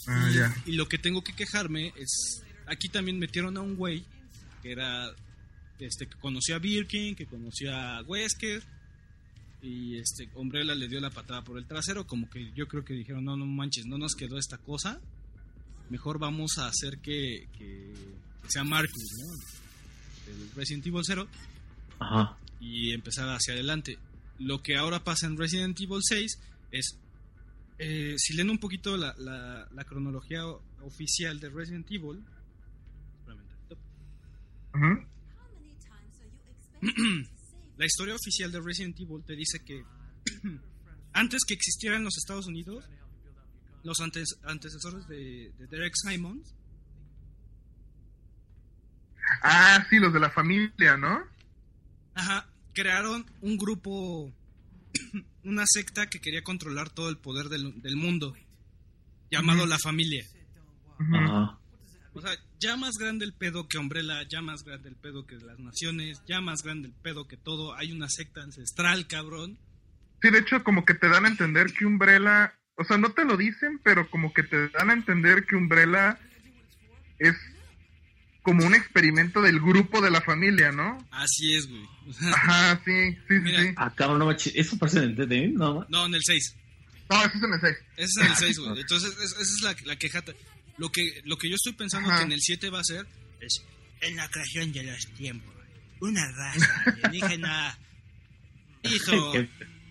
Ah, 0.08 0.30
y, 0.66 0.72
y 0.72 0.76
lo 0.76 0.88
que 0.88 0.97
tengo 0.97 1.24
que 1.24 1.34
quejarme 1.34 1.93
es. 1.97 2.41
Aquí 2.68 2.89
también 2.89 3.20
metieron 3.20 3.58
a 3.58 3.62
un 3.62 3.76
güey 3.76 4.04
que 4.62 4.72
era. 4.72 5.10
Este, 5.80 6.08
que 6.08 6.18
conoció 6.18 6.56
a 6.56 6.60
Birkin, 6.60 7.16
que 7.16 7.26
conoció 7.26 7.74
a 7.74 8.02
Wesker. 8.04 8.62
y 9.62 9.97
este 9.97 10.30
Umbrella 10.36 10.76
le 10.76 10.88
dio 10.88 11.00
la 11.00 11.10
patada 11.10 11.41
por 11.43 11.58
el 11.58 11.66
trasero, 11.66 12.06
como 12.06 12.30
que 12.30 12.52
yo 12.54 12.68
creo 12.68 12.84
que 12.84 12.93
dijeron, 12.93 13.24
no, 13.24 13.38
no 13.38 13.45
manches, 13.45 13.86
no 13.86 13.97
nos 13.97 14.16
quedó 14.16 14.38
esta 14.38 14.58
cosa, 14.58 15.00
mejor 15.89 16.20
vamos 16.20 16.58
a 16.58 16.68
hacer 16.68 17.00
que, 17.00 17.47
que 17.58 17.93
sea 18.47 18.64
Marcus, 18.64 19.08
¿no? 19.20 19.68
El 20.30 20.52
Resident 20.56 20.86
Evil 20.88 21.02
0 21.06 21.28
Ajá. 22.00 22.38
y 22.60 22.92
empezar 22.94 23.28
hacia 23.30 23.54
adelante. 23.54 23.98
Lo 24.40 24.62
que 24.62 24.78
ahora 24.78 25.04
pasa 25.04 25.28
en 25.28 25.38
Resident 25.38 25.80
Evil 25.82 26.00
6 26.02 26.40
es, 26.72 26.98
eh, 27.80 28.16
si 28.18 28.34
leen 28.36 28.50
un 28.50 28.58
poquito 28.60 28.96
la, 28.98 29.14
la- 29.18 29.68
la 29.72 29.84
cronología 29.86 30.46
oficial 30.84 31.40
de 31.40 31.50
Resident 31.50 31.88
Evil, 31.92 32.24
la 37.78 37.86
historia 37.86 38.16
oficial 38.16 38.52
de 38.52 38.62
Resident 38.62 39.00
Evil 39.00 39.24
te 39.26 39.36
dice 39.36 39.60
que 39.66 39.84
antes 41.14 41.44
que 41.48 41.54
existiera 41.54 41.98
en 41.98 42.04
los 42.04 42.18
Estados 42.18 42.48
Unidos, 42.48 42.86
los 43.84 44.00
antes- 44.00 44.38
antecesores 44.44 45.08
de, 45.08 45.52
de 45.58 45.68
Derek 45.68 45.94
Simons, 45.96 46.54
Ah, 49.42 49.86
sí, 49.90 50.00
los 50.00 50.14
de 50.14 50.20
la 50.20 50.30
familia, 50.30 50.98
¿no? 50.98 51.24
ajá, 52.20 52.48
crearon 52.74 53.26
un 53.42 53.58
grupo, 53.58 54.32
una 55.44 55.64
secta 55.66 56.08
que 56.08 56.20
quería 56.20 56.44
controlar 56.44 56.90
todo 56.90 57.10
el 57.10 57.18
poder 57.18 57.48
del, 57.48 57.82
del 57.82 57.96
mundo, 57.96 58.36
llamado. 59.32 59.66
La 59.66 59.80
Familia. 59.80 60.26
Ajá. 61.00 61.58
O 62.14 62.22
sea, 62.22 62.32
ya 62.60 62.76
más 62.76 62.96
grande 63.00 63.24
el 63.24 63.34
pedo 63.34 63.68
que 63.68 63.78
Umbrella, 63.78 64.24
ya 64.28 64.42
más 64.42 64.64
grande 64.64 64.90
el 64.90 64.96
pedo 64.96 65.26
que 65.26 65.36
las 65.36 65.60
naciones, 65.60 66.22
ya 66.28 66.42
más 66.42 66.64
grande 66.64 66.88
el 66.90 66.94
pedo 66.94 67.28
que 67.28 67.38
todo. 67.38 67.76
Hay 67.76 67.92
una 67.92 68.10
secta 68.10 68.42
ancestral, 68.42 69.08
cabrón. 69.08 69.58
Sí, 70.22 70.30
de 70.30 70.40
hecho, 70.40 70.64
como 70.64 70.84
que 70.84 70.96
te 70.96 71.08
dan 71.08 71.26
a 71.26 71.30
entender 71.30 71.72
que 71.72 71.86
Umbrella, 71.86 72.54
o 72.76 72.84
sea, 72.84 72.98
no 72.98 73.12
te 73.12 73.24
lo 73.24 73.38
dicen, 73.38 73.80
pero 73.84 74.10
como 74.10 74.34
que 74.34 74.44
te 74.44 74.68
dan 74.70 74.90
a 74.90 74.94
entender 74.94 75.46
que 75.46 75.56
Umbrella 75.56 76.20
es 77.20 77.36
como 78.42 78.66
un 78.66 78.74
experimento 78.74 79.42
del 79.42 79.60
grupo 79.60 80.02
de 80.02 80.12
la 80.12 80.22
familia, 80.22 80.72
¿no? 80.72 80.98
Así 81.12 81.54
es, 81.56 81.68
güey. 81.68 81.84
Ajá, 82.34 82.82
sí, 82.86 83.12
sí, 83.12 83.18
sí, 83.28 83.34
Mira. 83.42 83.62
sí. 83.64 83.70
Ah, 83.78 83.94
cabrón, 83.96 84.20
no. 84.20 84.32
Eso 84.32 84.78
parece 84.78 84.98
en 85.00 85.04
el 85.04 85.16
DD, 85.16 85.54
no 85.54 85.86
no, 85.90 86.06
en 86.06 86.16
el 86.16 86.22
6. 86.24 86.56
No, 87.10 87.20
eso 87.26 87.38
es 87.38 87.44
en 87.44 87.54
el 87.54 87.60
6. 87.62 87.76
Ese 87.98 88.04
es 88.06 88.18
en 88.18 88.26
el 88.32 88.36
6, 88.38 88.60
güey. 88.60 88.82
Entonces, 88.82 89.10
es- 89.12 89.32
esa 89.32 89.42
es 89.42 89.62
la, 89.64 89.76
la 89.86 89.96
quejata. 89.98 90.32
Lo 90.78 90.90
que, 90.92 91.22
lo 91.26 91.38
que 91.38 91.50
yo 91.50 91.56
estoy 91.56 91.74
pensando 91.74 92.10
Ajá. 92.10 92.20
que 92.20 92.26
en 92.26 92.32
el 92.32 92.40
7 92.42 92.70
va 92.70 92.80
a 92.80 92.84
ser 92.84 93.06
es 93.42 93.62
en 94.02 94.16
la 94.16 94.28
creación 94.30 94.72
de 94.72 94.84
los 94.84 95.06
tiempos. 95.18 95.54
Una 96.00 96.26
raza 96.32 96.84
alienígena 96.86 97.78
hizo, 98.84 99.34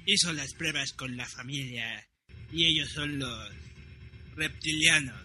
hizo 0.06 0.32
las 0.32 0.54
pruebas 0.54 0.92
con 0.94 1.16
la 1.16 1.26
familia 1.26 2.06
y 2.50 2.64
ellos 2.64 2.90
son 2.92 3.18
los 3.18 3.52
reptilianos. 4.36 5.20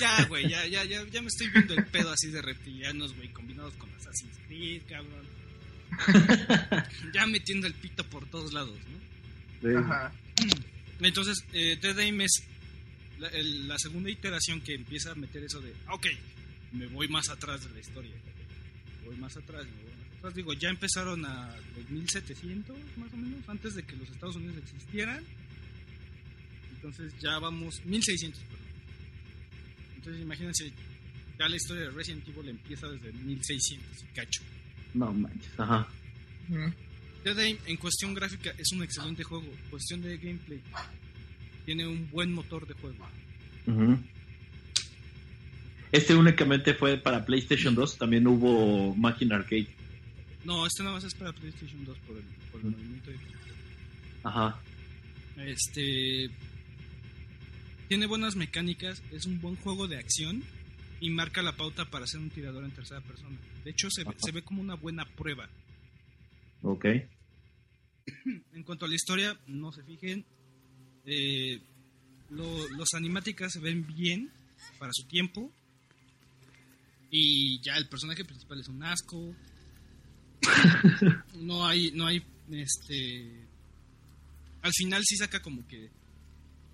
Ya, 0.00 0.24
güey, 0.26 0.48
ya, 0.48 0.66
ya, 0.66 0.84
ya, 0.84 1.04
ya 1.08 1.22
me 1.22 1.28
estoy 1.28 1.48
viendo 1.48 1.74
el 1.74 1.84
pedo 1.86 2.10
así 2.10 2.30
de 2.30 2.42
reptilianos, 2.42 3.14
güey, 3.16 3.28
combinados 3.28 3.74
con 3.74 3.88
Assassin's 3.94 4.36
Creed, 4.46 4.82
cabrón. 4.88 5.26
ya 7.14 7.26
metiendo 7.26 7.66
el 7.66 7.74
pito 7.74 8.04
por 8.04 8.26
todos 8.28 8.52
lados, 8.52 8.78
¿no? 9.62 9.78
Ajá. 9.80 10.12
Entonces, 11.00 11.44
eh, 11.52 11.78
Dead 11.80 11.98
Aim 11.98 12.20
es 12.20 12.42
la, 13.18 13.28
el- 13.28 13.66
la 13.68 13.78
segunda 13.78 14.10
iteración 14.10 14.60
que 14.60 14.74
empieza 14.74 15.12
a 15.12 15.14
meter 15.14 15.42
eso 15.44 15.60
de, 15.60 15.72
ok, 15.90 16.06
me 16.72 16.86
voy 16.88 17.08
más 17.08 17.28
atrás 17.30 17.64
de 17.64 17.70
la 17.72 17.80
historia. 17.80 18.12
Voy 19.06 19.16
más 19.16 19.36
atrás, 19.36 19.64
me 19.64 19.72
voy 19.82 19.92
más 20.06 20.18
atrás. 20.18 20.34
Digo, 20.34 20.52
ya 20.52 20.68
empezaron 20.68 21.24
a 21.24 21.56
los 21.76 21.88
1700, 21.90 22.76
más 22.98 23.12
o 23.12 23.16
menos, 23.16 23.48
antes 23.48 23.74
de 23.74 23.82
que 23.84 23.96
los 23.96 24.08
Estados 24.10 24.36
Unidos 24.36 24.56
existieran. 24.62 25.24
Entonces 26.74 27.12
ya 27.20 27.38
vamos, 27.38 27.84
1600, 27.86 28.40
perdón. 28.42 28.57
Entonces 29.98 30.22
imagínense, 30.22 30.72
ya 31.38 31.48
la 31.48 31.56
historia 31.56 31.84
de 31.84 31.90
Resident 31.90 32.26
Evil 32.28 32.48
empieza 32.48 32.88
desde 32.88 33.12
1600 33.12 34.02
y 34.02 34.06
cacho. 34.14 34.42
No 34.94 35.12
manches. 35.12 35.50
Ajá. 35.58 35.86
Ujú. 36.48 36.72
Dead 37.24 37.38
Aim 37.38 37.58
en 37.66 37.76
cuestión 37.76 38.14
gráfica 38.14 38.52
es 38.56 38.72
un 38.72 38.82
excelente 38.82 39.22
juego. 39.24 39.46
Cuestión 39.70 40.00
de 40.02 40.16
gameplay, 40.16 40.60
tiene 41.66 41.86
un 41.86 42.08
buen 42.10 42.32
motor 42.32 42.66
de 42.66 42.74
juego. 42.74 43.06
Este 45.92 46.14
únicamente 46.14 46.74
fue 46.74 46.96
para 46.98 47.24
PlayStation 47.24 47.74
2. 47.74 47.98
También 47.98 48.26
hubo 48.26 48.94
Máquina 48.94 49.36
Arcade. 49.36 49.68
No, 50.44 50.66
este 50.66 50.82
nada 50.82 50.94
más 50.96 51.04
es 51.04 51.14
para 51.14 51.32
PlayStation 51.32 51.84
2 51.84 51.96
por 52.06 52.16
el, 52.16 52.22
por 52.52 52.60
el 52.60 52.70
movimiento. 52.70 53.10
de- 53.10 53.18
Ajá. 54.24 54.60
Este. 55.38 56.30
Tiene 57.88 58.06
buenas 58.06 58.36
mecánicas, 58.36 59.02
es 59.12 59.24
un 59.26 59.40
buen 59.40 59.56
juego 59.56 59.88
de 59.88 59.96
acción 59.98 60.44
y 61.00 61.10
marca 61.10 61.42
la 61.42 61.56
pauta 61.56 61.84
para 61.90 62.06
ser 62.06 62.20
un 62.20 62.30
tirador 62.30 62.64
en 62.64 62.70
tercera 62.72 63.00
persona. 63.00 63.38
De 63.64 63.70
hecho, 63.70 63.88
se 63.90 64.04
ve, 64.04 64.14
se 64.18 64.32
ve 64.32 64.42
como 64.42 64.60
una 64.60 64.74
buena 64.74 65.04
prueba. 65.06 65.48
Ok. 66.62 66.84
En 68.54 68.62
cuanto 68.64 68.84
a 68.84 68.88
la 68.88 68.94
historia, 68.94 69.38
no 69.46 69.72
se 69.72 69.82
fijen. 69.84 70.24
eh, 71.06 71.60
lo- 72.30 72.68
los 72.70 72.92
animáticas 72.94 73.52
se 73.52 73.60
ven 73.60 73.86
bien 73.86 74.30
para 74.78 74.92
su 74.92 75.04
tiempo. 75.06 75.50
Y 77.10 77.58
ya 77.62 77.76
el 77.76 77.88
personaje 77.88 78.24
principal 78.24 78.60
es 78.60 78.68
un 78.68 78.82
asco. 78.82 79.34
no 81.40 81.66
hay, 81.66 81.90
no 81.92 82.06
hay, 82.06 82.22
este. 82.50 83.46
Al 84.62 84.72
final 84.74 85.02
sí 85.06 85.16
saca 85.16 85.40
como 85.40 85.66
que, 85.66 85.90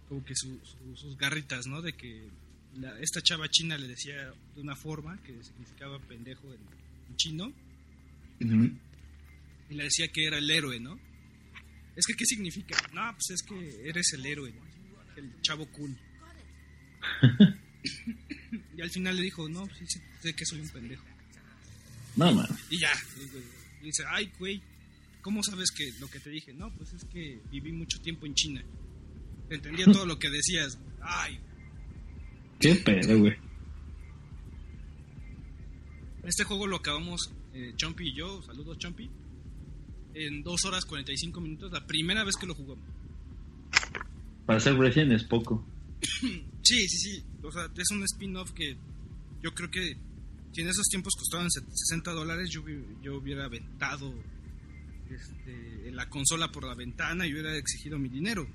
como 0.08 0.24
que 0.24 0.34
su- 0.34 0.60
su- 0.64 0.96
sus 0.96 1.16
garritas, 1.16 1.66
¿no? 1.66 1.80
De 1.82 1.92
que 1.94 2.28
la- 2.76 2.98
esta 3.00 3.20
chava 3.22 3.48
china 3.48 3.76
le 3.78 3.88
decía 3.88 4.32
de 4.54 4.60
una 4.60 4.76
forma 4.76 5.20
que 5.22 5.42
significaba 5.44 5.98
pendejo 6.00 6.52
en, 6.52 6.60
en 7.08 7.16
chino 7.16 7.52
y 9.70 9.74
le 9.74 9.84
decía 9.84 10.08
que 10.08 10.26
era 10.26 10.38
el 10.38 10.50
héroe, 10.50 10.78
¿no? 10.80 10.98
Es 11.96 12.06
que, 12.06 12.14
¿qué 12.14 12.24
significa? 12.26 12.76
No, 12.92 13.12
pues 13.12 13.30
es 13.30 13.42
que 13.42 13.88
eres 13.88 14.12
el 14.14 14.26
héroe, 14.26 14.52
¿no? 14.52 14.74
el 15.16 15.40
chavo 15.42 15.66
cool. 15.70 15.96
y 18.76 18.80
al 18.82 18.90
final 18.90 19.16
le 19.16 19.22
dijo, 19.22 19.48
no, 19.48 19.66
sí, 19.78 19.84
sí, 19.86 20.00
sé 20.20 20.34
que 20.34 20.44
soy 20.44 20.60
un 20.60 20.68
pendejo. 20.70 21.04
No, 22.16 22.32
man. 22.32 22.46
Y 22.70 22.78
ya, 22.78 22.90
y 23.80 23.86
dice, 23.86 24.02
ay, 24.08 24.30
güey, 24.38 24.60
¿cómo 25.22 25.42
sabes 25.42 25.70
que 25.70 25.92
lo 26.00 26.08
que 26.08 26.18
te 26.20 26.30
dije? 26.30 26.52
No, 26.52 26.70
pues 26.76 26.92
es 26.94 27.04
que 27.04 27.40
viví 27.50 27.72
mucho 27.72 28.00
tiempo 28.00 28.26
en 28.26 28.34
China. 28.34 28.62
Entendía 29.54 29.86
todo 29.86 30.06
lo 30.06 30.18
que 30.18 30.30
decías. 30.30 30.78
Ay, 31.02 31.38
Qué 32.60 32.74
pedo, 32.76 33.18
güey. 33.18 33.34
este 36.24 36.44
juego 36.44 36.66
lo 36.66 36.76
acabamos, 36.76 37.32
eh, 37.52 37.72
Chompy 37.76 38.08
y 38.08 38.14
yo, 38.14 38.42
saludos 38.42 38.78
Chompy, 38.78 39.10
en 40.14 40.42
2 40.42 40.64
horas 40.64 40.84
45 40.86 41.40
minutos, 41.40 41.72
la 41.72 41.86
primera 41.86 42.24
vez 42.24 42.36
que 42.36 42.46
lo 42.46 42.54
jugamos. 42.54 42.84
Para 44.46 44.60
ser 44.60 44.76
Resident 44.76 45.12
es 45.12 45.24
poco. 45.24 45.64
Sí, 46.66 46.78
sí, 46.88 46.96
sí. 46.96 47.24
O 47.42 47.52
sea, 47.52 47.66
es 47.76 47.90
un 47.90 48.02
spin-off 48.04 48.52
que 48.52 48.74
yo 49.42 49.52
creo 49.52 49.70
que 49.70 49.98
si 50.54 50.62
en 50.62 50.68
esos 50.68 50.86
tiempos 50.88 51.12
costaban 51.14 51.50
se- 51.50 51.60
60 51.60 52.12
dólares, 52.12 52.48
yo, 52.50 52.64
yo 53.02 53.16
hubiera 53.18 53.44
aventado 53.44 54.14
este, 55.10 55.92
la 55.92 56.08
consola 56.08 56.50
por 56.50 56.64
la 56.64 56.74
ventana 56.74 57.26
y 57.26 57.32
hubiera 57.34 57.54
exigido 57.54 57.98
mi 57.98 58.08
dinero. 58.08 58.48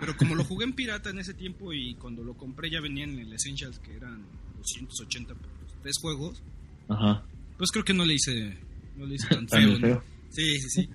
Pero 0.00 0.16
como 0.16 0.34
lo 0.34 0.44
jugué 0.44 0.64
en 0.64 0.72
pirata 0.72 1.10
en 1.10 1.18
ese 1.18 1.34
tiempo 1.34 1.72
y 1.72 1.94
cuando 1.94 2.24
lo 2.24 2.34
compré 2.34 2.70
ya 2.70 2.80
venían 2.80 3.10
en 3.10 3.18
el 3.20 3.32
Essentials 3.34 3.78
que 3.80 3.94
eran 3.94 4.24
280 4.56 5.34
por 5.34 5.46
los 5.62 5.82
tres 5.82 5.96
juegos, 6.00 6.42
Ajá. 6.88 7.24
pues 7.58 7.70
creo 7.70 7.84
que 7.84 7.92
no 7.94 8.04
le 8.04 8.14
hice, 8.14 8.56
no 8.96 9.06
le 9.06 9.16
hice 9.16 9.28
tan 9.28 9.46
feo. 9.48 9.78
¿no? 9.78 9.78
feo. 9.78 10.04
Sí, 10.30 10.58
sí, 10.60 10.68
sí. 10.70 10.90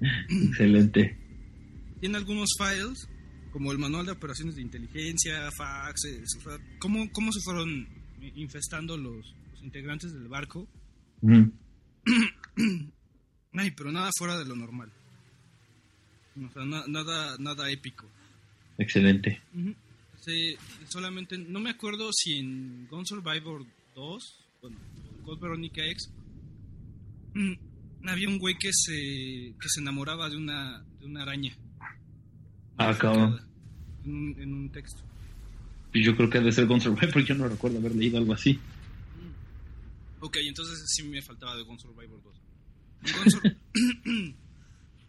Excelente. 0.48 1.18
Tiene 2.00 2.16
algunos 2.16 2.50
files, 2.56 3.08
como 3.50 3.72
el 3.72 3.78
manual 3.78 4.06
de 4.06 4.12
operaciones 4.12 4.54
de 4.54 4.62
inteligencia, 4.62 5.50
faxes, 5.50 6.36
o 6.38 6.40
sea, 6.42 6.58
cómo, 6.78 7.10
cómo 7.12 7.32
se 7.32 7.40
fueron 7.40 7.88
infestando 8.36 8.96
los, 8.96 9.34
los 9.50 9.62
integrantes 9.62 10.12
del 10.12 10.28
barco. 10.28 10.68
Ujú. 11.22 11.52
Ay, 13.54 13.72
pero 13.72 13.90
nada 13.90 14.10
fuera 14.16 14.38
de 14.38 14.44
lo 14.44 14.54
normal. 14.54 14.92
O 16.46 16.52
sea, 16.52 16.64
na- 16.64 16.84
nada, 16.86 17.36
nada 17.38 17.70
épico. 17.70 18.06
Excelente. 18.78 19.40
Sí, 20.20 20.56
solamente, 20.88 21.38
no 21.38 21.58
me 21.60 21.70
acuerdo 21.70 22.10
si 22.12 22.38
en 22.38 22.86
Gun 22.88 23.06
Survivor 23.06 23.64
2, 23.94 24.36
bueno, 24.62 24.76
Code 25.24 25.40
Veronica 25.40 25.84
X, 25.86 26.10
mm, 27.34 27.52
había 28.08 28.28
un 28.28 28.38
güey 28.38 28.56
que 28.58 28.70
se, 28.72 28.92
que 29.60 29.68
se 29.68 29.80
enamoraba 29.80 30.28
de 30.28 30.36
una, 30.36 30.82
de 31.00 31.06
una 31.06 31.22
araña. 31.22 31.52
Ah, 32.76 32.96
cabrón. 32.96 33.40
En 34.04 34.14
un, 34.14 34.40
en 34.40 34.54
un 34.54 34.70
texto. 34.70 35.02
Y 35.92 36.04
Yo 36.04 36.14
creo 36.16 36.30
que 36.30 36.38
debe 36.38 36.52
ser 36.52 36.66
Gun 36.66 36.80
Survivor. 36.80 37.24
Yo 37.24 37.34
no 37.34 37.48
recuerdo 37.48 37.78
haber 37.78 37.94
leído 37.96 38.18
algo 38.18 38.34
así. 38.34 38.58
Ok, 40.20 40.36
entonces 40.42 40.84
sí 40.88 41.02
me 41.04 41.22
faltaba 41.22 41.56
de 41.56 41.62
Gun 41.62 41.78
Survivor 41.78 42.20
2. 42.22 42.34
En 43.04 43.12
Gun, 43.16 43.30
Sur- 43.30 43.56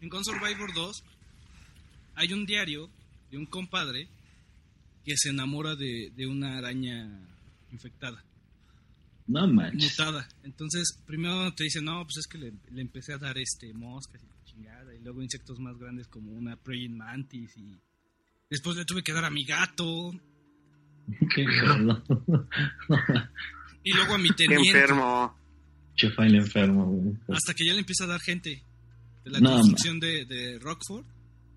En 0.00 0.08
Gun 0.08 0.24
Survivor 0.24 0.72
2 0.74 1.04
hay 2.14 2.32
un 2.32 2.46
diario 2.46 2.90
de 3.30 3.38
un 3.38 3.46
compadre 3.46 4.08
que 5.04 5.14
se 5.16 5.30
enamora 5.30 5.74
de, 5.76 6.10
de 6.14 6.26
una 6.26 6.58
araña 6.58 7.08
infectada, 7.72 8.22
No 9.26 9.46
manches. 9.46 9.90
mutada. 9.98 10.28
Entonces, 10.42 10.98
primero 11.06 11.52
te 11.54 11.64
dice, 11.64 11.80
no, 11.80 12.02
pues 12.04 12.18
es 12.18 12.26
que 12.26 12.38
le, 12.38 12.52
le 12.70 12.80
empecé 12.82 13.12
a 13.14 13.18
dar 13.18 13.38
este 13.38 13.72
moscas 13.72 14.22
y 14.22 14.26
la 14.26 14.44
chingada, 14.44 14.94
y 14.94 14.98
luego 15.00 15.22
insectos 15.22 15.58
más 15.60 15.78
grandes 15.78 16.06
como 16.08 16.32
una 16.32 16.56
praying 16.56 16.96
mantis, 16.96 17.56
y 17.56 17.78
después 18.50 18.76
le 18.76 18.84
tuve 18.84 19.02
que 19.02 19.12
dar 19.12 19.24
a 19.24 19.30
mi 19.30 19.44
gato, 19.44 20.10
Qué 21.34 21.44
gordo. 21.44 22.04
y 23.82 23.92
luego 23.94 24.14
a 24.14 24.18
mi 24.18 24.28
Qué 24.30 24.46
teniente. 24.46 24.68
enfermo. 24.68 25.36
Che 25.96 26.10
file 26.10 26.38
enfermo, 26.38 26.86
güey. 26.86 27.16
Hasta 27.28 27.52
que 27.54 27.64
ya 27.66 27.72
le 27.72 27.80
empieza 27.80 28.04
a 28.04 28.08
dar 28.08 28.20
gente 28.20 28.62
de 29.24 29.30
la 29.30 29.40
No, 29.40 29.50
construcción 29.54 29.98
de, 30.00 30.24
de 30.24 30.58
Rockford. 30.58 31.04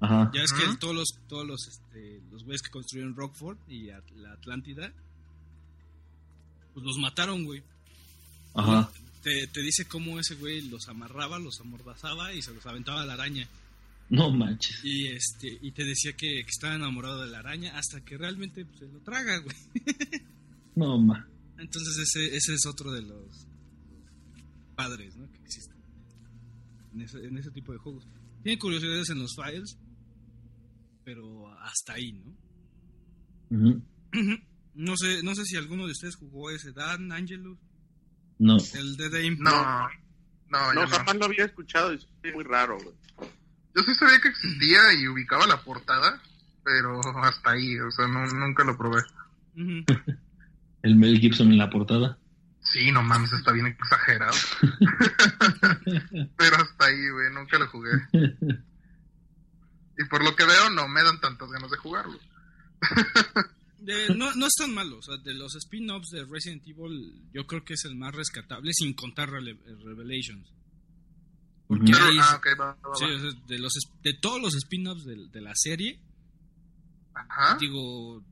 Ajá. 0.03 0.31
Ya 0.33 0.41
ves 0.41 0.51
que 0.53 0.77
todos 0.79 0.93
los 0.95 1.17
todos 1.27 1.47
los 1.47 1.67
este, 1.67 2.21
los 2.31 2.43
güeyes 2.43 2.61
que 2.61 2.69
construyeron 2.71 3.15
Rockford 3.15 3.57
y 3.69 3.89
At- 3.89 4.09
la 4.15 4.33
Atlántida 4.33 4.91
pues 6.73 6.85
los 6.85 6.97
mataron, 6.97 7.45
güey. 7.45 7.63
Ajá. 8.55 8.91
Te, 9.21 9.47
te 9.47 9.61
dice 9.61 9.85
cómo 9.87 10.19
ese 10.19 10.35
güey 10.35 10.61
los 10.69 10.87
amarraba, 10.89 11.39
los 11.39 11.59
amordazaba 11.61 12.33
y 12.33 12.41
se 12.41 12.53
los 12.53 12.65
aventaba 12.65 13.01
a 13.03 13.05
la 13.05 13.13
araña. 13.13 13.47
No 14.09 14.29
manches. 14.31 14.81
Y 14.83 15.07
este 15.07 15.57
y 15.61 15.71
te 15.71 15.83
decía 15.85 16.11
que, 16.13 16.27
que 16.43 16.49
estaba 16.49 16.75
enamorado 16.75 17.21
de 17.21 17.29
la 17.31 17.39
araña 17.39 17.77
hasta 17.77 18.01
que 18.01 18.17
realmente 18.17 18.65
pues, 18.65 18.79
se 18.79 18.87
lo 18.87 18.99
traga, 18.99 19.37
güey. 19.39 19.55
No 20.75 20.97
ma. 20.97 21.25
Entonces 21.59 21.97
ese, 21.99 22.35
ese 22.35 22.55
es 22.55 22.65
otro 22.65 22.91
de 22.91 23.03
los 23.03 23.45
padres, 24.75 25.15
¿no? 25.15 25.31
Que 25.31 25.37
existen 25.43 25.77
en 26.95 27.01
ese, 27.01 27.23
en 27.25 27.37
ese 27.37 27.51
tipo 27.51 27.71
de 27.71 27.77
juegos. 27.77 28.05
Tiene 28.41 28.57
curiosidades 28.59 29.09
en 29.11 29.19
los 29.19 29.35
files, 29.35 29.77
pero 31.03 31.51
hasta 31.61 31.93
ahí, 31.93 32.13
¿no? 33.49 33.81
No 34.75 34.97
sé, 34.97 35.21
no 35.23 35.35
sé 35.35 35.45
si 35.45 35.55
alguno 35.57 35.85
de 35.85 35.91
ustedes 35.91 36.15
jugó 36.15 36.49
ese 36.49 36.71
Dan 36.71 37.11
Angelus, 37.11 37.57
No. 38.39 38.57
el 38.75 38.97
de 38.97 39.09
Dame. 39.09 39.37
No, 39.39 39.51
no, 39.51 39.89
No, 40.49 40.73
yo 40.73 40.81
no. 40.81 40.87
jamás 40.87 41.15
lo 41.17 41.25
había 41.25 41.45
escuchado 41.45 41.93
y 41.93 41.97
es 41.97 42.07
muy 42.33 42.43
raro, 42.43 42.77
güey. 42.79 42.95
Yo 43.75 43.81
sí 43.83 43.93
sabía 43.95 44.19
que 44.21 44.29
existía 44.29 44.79
y 44.99 45.07
ubicaba 45.07 45.47
la 45.47 45.61
portada, 45.63 46.21
pero 46.63 46.99
hasta 47.23 47.51
ahí, 47.51 47.79
o 47.79 47.91
sea, 47.91 48.07
no, 48.07 48.25
nunca 48.27 48.63
lo 48.63 48.77
probé. 48.77 49.01
El 50.83 50.95
Mel 50.95 51.19
Gibson 51.19 51.51
en 51.51 51.57
la 51.59 51.69
portada. 51.69 52.17
Sí, 52.61 52.91
no 52.91 53.03
mames, 53.03 53.31
está 53.33 53.51
bien 53.51 53.67
exagerado. 53.67 54.35
pero 56.37 56.55
hasta 56.55 56.85
ahí, 56.85 57.09
güey, 57.11 57.33
nunca 57.33 57.57
lo 57.59 57.67
jugué. 57.67 57.91
Y 59.97 60.05
por 60.09 60.23
lo 60.23 60.35
que 60.35 60.45
veo, 60.45 60.69
no 60.71 60.87
me 60.87 61.03
dan 61.03 61.19
tantas 61.21 61.49
ganas 61.49 61.69
de 61.71 61.77
jugarlo. 61.77 62.17
De- 63.79 64.15
no, 64.15 64.33
no 64.35 64.45
es 64.45 64.53
tan 64.57 64.73
malo, 64.73 64.99
o 64.99 65.01
sea, 65.01 65.17
de 65.17 65.33
los 65.33 65.55
spin-offs 65.55 66.09
de 66.11 66.23
Resident 66.23 66.65
Evil, 66.65 67.21
yo 67.33 67.45
creo 67.45 67.65
que 67.65 67.73
es 67.73 67.83
el 67.83 67.95
más 67.97 68.15
rescatable, 68.15 68.71
sin 68.73 68.93
contar 68.93 69.29
Revelations. 69.29 70.47
Ya 71.69 71.93
Pero, 71.93 72.05
ahí- 72.05 72.17
ah, 72.21 72.35
ok, 72.37 72.47
va, 72.57 72.65
va, 72.65 72.89
va. 72.89 72.95
Sí, 72.95 73.03
o 73.05 73.19
sea, 73.19 73.31
de, 73.45 73.59
los, 73.59 73.73
de 74.01 74.13
todos 74.13 74.41
los 74.41 74.55
spin-offs 74.55 75.03
de, 75.03 75.27
de 75.27 75.41
la 75.41 75.51
serie, 75.55 75.99
Ajá. 77.13 77.57
digo, 77.59 78.23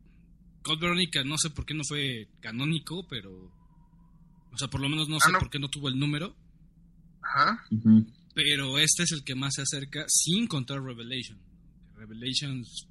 Code 0.62 0.80
Veronica 0.80 1.22
no 1.26 1.38
sé 1.38 1.50
por 1.50 1.66
qué 1.66 1.74
no 1.74 1.84
fue 1.86 2.30
canónico, 2.40 3.06
pero, 3.10 3.32
o 4.54 4.58
sea, 4.58 4.70
por 4.70 4.80
lo 4.80 4.88
menos 4.88 5.10
no 5.10 5.18
Ah, 5.18 5.26
sé 5.26 5.32
no. 5.34 5.40
por 5.40 5.50
qué 5.50 5.60
no 5.60 5.68
tuvo 5.70 5.90
el 5.90 6.00
número, 6.00 6.34
Ajá. 7.24 7.62
Pero 8.34 8.78
este 8.80 9.04
es 9.04 9.12
el 9.12 9.24
que 9.26 9.36
más 9.36 9.56
se 9.56 9.64
acerca 9.64 10.06
sin 10.08 10.48
contar 10.48 10.82
Revelation. 10.82 11.38
Revelations 12.02 12.88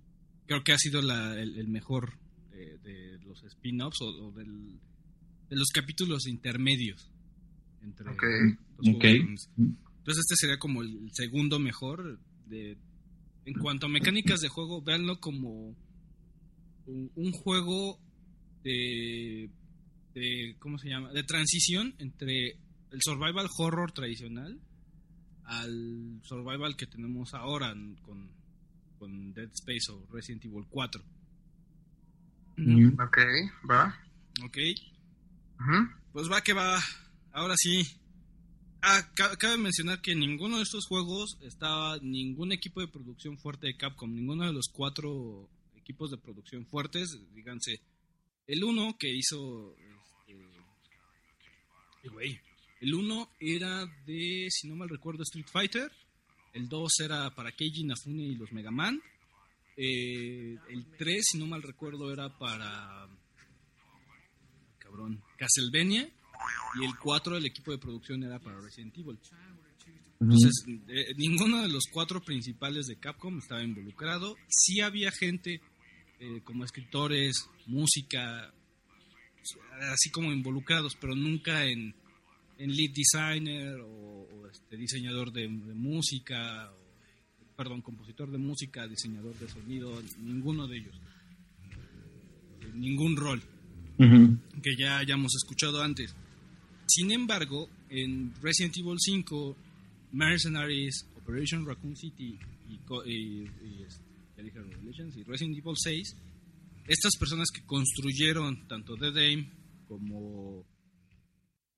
creo 0.47 0.63
que 0.65 0.73
ha 0.73 0.79
sido 0.79 1.03
la- 1.03 1.35
el, 1.41 1.57
el 1.59 1.69
mejor 1.69 2.19
de, 2.51 2.79
de 2.79 3.19
los 3.25 3.43
spin-offs 3.45 4.01
o, 4.03 4.07
o 4.27 4.33
del- 4.33 4.79
de 5.49 5.57
los 5.57 5.69
capítulos 5.75 6.27
intermedios 6.27 7.11
entre 7.83 8.09
Ok. 8.11 8.23
los 8.79 8.95
Ok. 8.95 9.01
juegos. 9.01 9.49
Entonces 9.57 10.25
este 10.29 10.37
sería 10.37 10.59
como 10.59 10.83
el 10.83 11.11
segundo 11.13 11.59
mejor 11.59 12.19
de 12.47 12.77
en 13.47 13.55
cuanto 13.55 13.87
a 13.87 13.89
mecánicas 13.89 14.41
de 14.41 14.49
juego, 14.49 14.83
véanlo 14.83 15.19
como 15.19 15.75
un, 16.87 17.11
un 17.15 17.33
juego 17.33 17.99
de, 18.63 19.51
de 20.15 20.57
¿cómo 20.59 20.79
se 20.79 20.89
llama? 20.89 21.13
de 21.13 21.23
transición 21.25 21.95
entre 21.99 22.57
el 22.93 23.01
survival 23.03 23.49
horror 23.59 23.93
tradicional 23.93 24.61
al 25.45 26.21
survival 26.23 26.77
que 26.77 26.87
tenemos 26.87 27.35
ahora 27.35 27.75
con, 28.03 28.31
con 29.01 29.33
Dead 29.35 29.49
Space 29.55 29.91
o 29.91 30.07
Resident 30.13 30.45
Evil 30.45 30.65
4. 30.71 31.03
Ujú. 32.59 33.03
Ok, 33.03 33.19
va. 33.69 33.99
Ok, 34.45 34.59
Ujú. 35.59 35.89
pues 36.13 36.31
va 36.31 36.43
que 36.43 36.53
va. 36.53 36.79
Ahora 37.33 37.55
sí. 37.57 37.83
Ah, 38.83 39.11
ca- 39.15 39.37
cabe 39.37 39.57
mencionar 39.59 40.01
que 40.01 40.15
ninguno 40.15 40.57
de 40.59 40.63
estos 40.63 40.87
juegos 40.87 41.37
estaba 41.43 41.99
ningún 42.03 42.53
equipo 42.53 42.81
de 42.81 42.89
producción 42.89 43.37
fuerte 43.39 43.67
de 43.67 43.77
Capcom. 43.77 44.11
Ninguno 44.15 44.47
de 44.47 44.53
los 44.53 44.69
cuatro 44.73 45.49
equipos 45.77 46.11
de 46.11 46.17
producción 46.19 46.65
fuertes, 46.67 47.19
díganse. 47.35 47.81
El 48.47 48.65
uno 48.65 48.97
que 48.99 49.09
hizo. 49.15 49.75
Este, 52.03 52.41
el 52.81 52.95
uno 52.95 53.29
era 53.39 53.85
de, 54.07 54.47
si 54.51 54.69
no 54.69 54.77
mal 54.77 54.89
recuerdo, 54.89 55.23
Street 55.25 55.47
Fighter. 55.53 55.91
El 56.53 56.69
2 56.69 57.01
era 57.01 57.35
para 57.35 57.53
Keiji 57.53 57.83
Inafune 57.83 58.23
y 58.25 58.35
los 58.35 58.53
Mega 58.53 58.71
Man. 58.71 59.01
Eh, 59.77 60.57
el 60.69 60.87
3, 60.97 61.25
si 61.33 61.39
no 61.39 61.47
mal 61.47 61.63
recuerdo, 61.63 62.13
era 62.13 62.37
para. 62.39 63.09
Cabrón. 64.79 65.23
Castlevania. 65.37 66.11
Y 66.81 66.85
el 66.85 66.97
4, 66.99 67.37
el 67.37 67.47
equipo 67.47 67.71
de 67.71 67.79
producción 67.79 68.23
era 68.23 68.39
para 68.39 68.61
Resident 68.61 68.97
Evil. 68.97 69.19
Entonces, 70.21 70.65
eh, 70.89 71.15
ninguno 71.17 71.63
de 71.63 71.69
los 71.69 71.85
cuatro 71.91 72.21
principales 72.21 72.87
de 72.87 72.99
Capcom 72.99 73.39
estaba 73.39 73.63
involucrado. 73.63 74.37
Sí 74.49 74.81
había 74.81 75.11
gente 75.11 75.63
eh, 76.19 76.43
como 76.45 76.65
escritores, 76.65 77.49
música, 77.67 78.53
así 79.91 80.11
como 80.11 80.31
involucrados, 80.31 80.95
pero 81.01 81.15
nunca 81.15 81.65
en, 81.65 81.95
en 82.63 82.71
lead 82.77 82.91
designer 82.95 83.81
o, 83.81 84.29
o, 84.33 84.47
este, 84.49 84.77
diseñador 84.77 85.33
de, 85.33 85.43
de 85.43 85.75
música, 85.75 86.71
o, 86.73 87.57
perdón, 87.57 87.83
compositor 87.83 88.31
de 88.31 88.39
música, 88.39 88.87
diseñador 88.87 89.35
de 89.39 89.49
sonido, 89.49 90.01
ninguno 90.23 90.67
de 90.67 90.77
ellos. 90.79 91.01
Ningún 92.75 93.17
rol 93.17 93.43
que 94.63 94.77
ya 94.79 94.99
hayamos 94.99 95.35
escuchado 95.35 95.83
antes. 95.83 96.15
Sin 96.87 97.11
embargo, 97.13 97.69
en 97.91 98.33
Resident 98.43 98.77
Evil 98.79 98.97
5, 98.99 99.57
Mercenaries, 100.13 101.07
Operation 101.17 101.67
Raccoon 101.67 101.97
City 101.97 102.39
y, 102.69 102.79
co- 102.79 103.05
y- 103.05 103.43
y, 103.45 103.83
este, 103.87 104.03
y 104.43 105.23
Resident 105.25 105.57
Evil 105.59 105.75
6, 105.77 106.17
estas 106.89 107.17
personas 107.19 107.49
que 107.51 107.63
construyeron 107.67 108.67
tanto 108.69 108.97
Dead 108.97 109.17
Aim 109.19 109.47
como, 109.87 110.65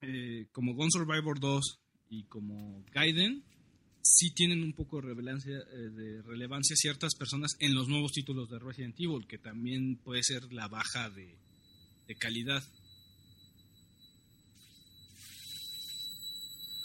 eh, 0.03 0.47
como 0.53 0.75
Gun 0.75 0.91
Survivor 0.91 1.39
2 1.39 1.79
y 2.11 2.25
como 2.25 2.85
Gaiden, 2.93 3.45
sí 4.03 4.33
tienen 4.35 4.63
un 4.63 4.73
poco 4.73 5.01
de 5.01 5.15
relevancia, 5.15 5.57
eh, 5.57 5.91
de 5.91 6.23
relevancia 6.23 6.77
ciertas 6.77 7.15
personas 7.15 7.53
en 7.61 7.75
los 7.75 7.89
nuevos 7.89 8.13
títulos 8.13 8.51
de 8.51 8.59
Resident 8.59 8.97
Evil, 8.99 9.27
que 9.27 9.39
también 9.39 9.97
puede 9.97 10.23
ser 10.23 10.53
la 10.53 10.69
baja 10.69 11.09
de, 11.11 11.37
de 12.09 12.15
calidad. 12.17 12.63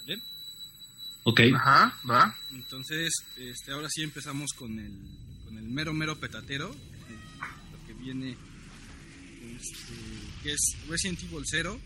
¿Vale? 0.01 0.21
Ok. 1.23 1.41
Ajá, 1.55 1.99
va. 2.09 2.35
Entonces, 2.51 3.11
este, 3.37 3.71
ahora 3.71 3.89
sí 3.89 4.03
empezamos 4.03 4.51
con 4.53 4.79
el, 4.79 4.93
con 5.43 5.57
el 5.57 5.65
mero 5.65 5.93
mero 5.93 6.19
petatero, 6.19 6.69
lo 6.69 7.87
que 7.87 7.93
viene, 7.93 8.37
este, 9.41 9.93
que 10.43 10.51
es 10.51 10.77
Resident 10.87 11.23
Evil 11.23 11.43
0. 11.45 11.79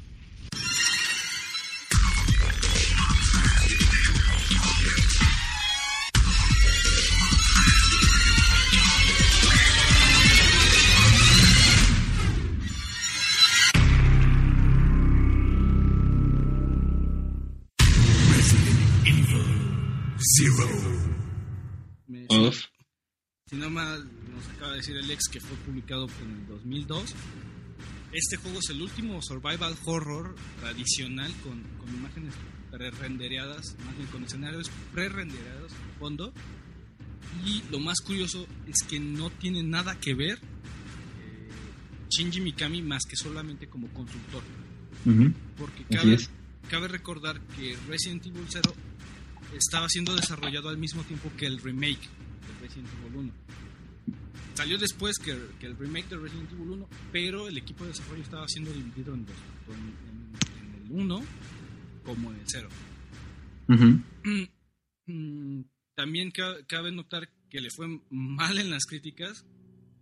Si 23.52 23.58
no 23.58 23.70
mal 23.70 24.10
nos 24.34 24.48
acaba 24.56 24.72
de 24.72 24.78
decir 24.78 24.96
el 24.96 25.12
ex 25.12 25.28
que 25.28 25.42
fue 25.42 25.58
publicado 25.58 26.08
en 26.22 26.32
el 26.32 26.48
2002. 26.48 27.14
este 28.14 28.38
juego 28.38 28.60
es 28.60 28.70
el 28.70 28.82
último 28.82 29.22
survival 29.22 29.76
horror 29.84 30.36
tradicional 30.62 31.30
con, 31.44 31.62
con 31.78 31.94
imágenes 31.94 32.34
pre-rendereadas, 32.72 33.76
con 34.10 34.24
escenarios 34.24 34.72
pre-rendereados 34.94 35.74
en 35.74 36.00
fondo. 36.00 36.34
Y 37.46 37.62
lo 37.70 37.82
más 37.82 38.00
curioso 38.00 38.48
es 38.68 38.88
que 38.88 39.02
no 39.02 39.30
tiene 39.30 39.64
nada 39.64 40.00
que 40.00 40.14
ver 40.14 40.38
eh, 40.38 41.50
Shinji 42.10 42.40
Mikami 42.40 42.82
más 42.82 43.04
que 43.04 43.18
solamente 43.18 43.68
como 43.68 43.90
consultor. 43.90 44.44
Ujú. 45.06 45.34
Porque 45.58 45.84
Así 45.90 45.98
cabe, 45.98 46.18
cabe 46.70 46.88
recordar 46.88 47.42
que 47.58 47.76
Resident 47.90 48.26
Evil 48.28 48.46
0 48.48 48.74
estaba 49.58 49.90
siendo 49.90 50.16
desarrollado 50.16 50.70
al 50.70 50.78
mismo 50.78 51.04
tiempo 51.04 51.30
que 51.38 51.48
el 51.48 51.60
remake 51.60 52.08
Resident 52.76 52.94
Evil 53.06 53.16
1. 53.18 53.34
Salió 54.56 54.78
después 54.78 55.18
que, 55.18 55.38
que 55.60 55.66
el 55.68 55.78
remake 55.78 56.10
de 56.10 56.18
Resident 56.18 56.52
Evil 56.52 56.70
1, 56.72 56.90
pero 57.12 57.48
el 57.48 57.58
equipo 57.58 57.84
de 57.84 57.90
desarrollo 57.92 58.22
estaba 58.24 58.48
siendo 58.48 58.72
dividido 58.72 59.14
en 59.14 59.26
dos, 59.26 59.36
en, 59.68 59.76
en- 60.10 60.76
en 60.78 60.86
el 60.86 60.92
1 60.92 61.22
como 62.04 62.32
en 62.32 62.40
el 62.40 62.46
0. 62.48 62.70
Ujú. 63.70 64.02
Mm, 65.08 65.62
También 65.96 66.32
ca- 66.32 66.66
cabe 66.68 66.92
notar 66.92 67.30
que 67.50 67.60
le 67.60 67.70
fue 67.70 67.88
mal 68.10 68.58
en 68.58 68.70
las 68.70 68.86
críticas. 68.86 69.46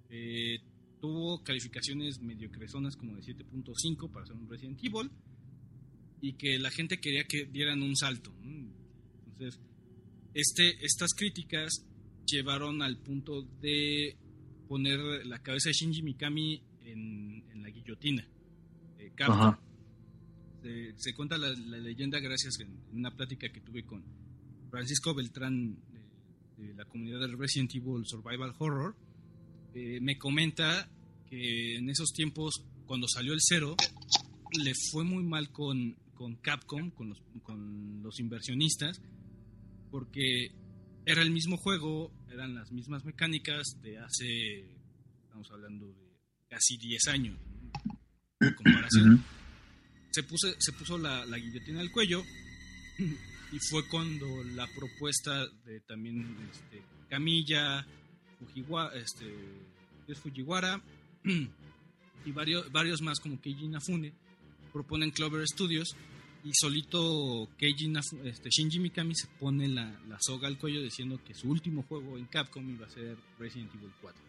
Eh, 0.09 0.59
tuvo 1.01 1.43
calificaciones 1.43 2.21
medio 2.21 2.51
crezonas 2.51 2.95
como 2.95 3.15
de 3.15 3.21
7.5 3.23 4.11
para 4.11 4.25
ser 4.25 4.35
un 4.35 4.47
Resident 4.49 4.79
Evil. 4.83 5.09
Y 6.21 6.33
que 6.33 6.57
la 6.59 6.69
gente 6.69 6.99
quería 6.99 7.23
que 7.23 7.45
dieran 7.45 7.81
un 7.81 7.95
salto. 7.95 8.33
Entonces, 8.43 9.59
este, 10.33 10.75
estas 10.85 11.13
críticas 11.15 11.85
llevaron 12.31 12.81
al 12.81 12.97
punto 12.97 13.41
de 13.61 14.15
poner 14.67 14.99
la 15.25 15.39
cabeza 15.39 15.69
de 15.69 15.73
Shinji 15.73 16.01
Mikami 16.03 16.61
en, 16.85 17.43
en 17.51 17.61
la 17.61 17.69
guillotina. 17.69 18.27
Eh, 18.97 19.11
Capcom. 19.15 19.39
Ajá. 19.39 19.59
Se, 20.61 20.93
se 20.97 21.13
cuenta 21.13 21.37
la, 21.37 21.49
la 21.49 21.77
leyenda 21.77 22.19
gracias 22.19 22.59
en 22.59 22.77
una 22.91 23.15
plática 23.15 23.49
que 23.49 23.61
tuve 23.61 23.85
con 23.85 24.03
Francisco 24.69 25.13
Beltrán 25.13 25.77
de, 26.57 26.65
de 26.65 26.73
la 26.73 26.85
comunidad 26.85 27.21
del 27.21 27.37
Resident 27.37 27.73
Evil 27.75 28.05
Survival 28.05 28.53
Horror. 28.59 28.95
Eh, 29.73 29.99
me 30.01 30.17
comenta 30.17 30.89
que 31.29 31.77
en 31.77 31.89
esos 31.89 32.11
tiempos, 32.11 32.65
cuando 32.85 33.07
salió 33.07 33.33
el 33.33 33.39
cero, 33.41 33.75
le 34.63 34.73
fue 34.91 35.03
muy 35.03 35.23
mal 35.23 35.51
con, 35.51 35.95
con 36.13 36.35
Capcom, 36.35 36.89
con 36.91 37.09
los, 37.09 37.21
con 37.43 38.01
los 38.03 38.19
inversionistas, 38.19 38.99
porque 39.91 40.51
era 41.05 41.21
el 41.21 41.31
mismo 41.31 41.57
juego, 41.57 42.11
eran 42.29 42.55
las 42.55 42.71
mismas 42.71 43.03
mecánicas 43.05 43.65
de 43.81 43.97
hace, 43.97 44.65
estamos 45.23 45.49
hablando 45.51 45.87
de 45.87 46.17
casi 46.47 46.77
10 46.77 47.07
años. 47.07 47.39
¿no? 47.39 48.47
En 48.47 48.53
comparación 48.53 49.23
se 50.11 50.23
puso, 50.23 50.47
se 50.59 50.71
puso 50.73 50.97
la, 50.97 51.25
la 51.25 51.37
guillotina 51.37 51.81
al 51.81 51.91
cuello 51.91 52.23
y 52.97 53.59
fue 53.69 53.87
cuando 53.87 54.25
la 54.55 54.67
propuesta 54.67 55.47
de 55.65 55.79
también 55.81 56.37
este, 56.51 56.81
Camilla, 57.09 57.85
Fujiwa, 58.39 58.91
este, 58.95 59.25
es 60.07 60.19
Fujiwara 60.19 60.81
y 61.23 62.31
varios, 62.31 62.71
varios 62.71 63.01
más 63.01 63.19
como 63.19 63.39
Keiji 63.39 63.65
Inafune 63.65 64.13
proponen 64.73 65.11
Clover 65.11 65.45
Studios 65.47 65.95
y 66.49 66.51
solito 66.59 67.47
Keiji 67.59 67.93
este, 68.23 68.49
Shinji 68.49 68.79
Mikami 68.79 69.13
se 69.13 69.27
pone 69.39 69.67
la, 69.67 69.85
la 70.07 70.17
soga 70.19 70.47
al 70.47 70.57
cuello 70.57 70.81
diciendo 70.81 71.19
que 71.23 71.35
su 71.35 71.47
último 71.47 71.83
juego 71.83 72.17
en 72.17 72.25
Capcom 72.25 72.67
iba 72.67 72.87
a 72.87 72.89
ser 72.89 73.15
Resident 73.37 73.73
Evil 73.75 73.91
4. 74.01 74.21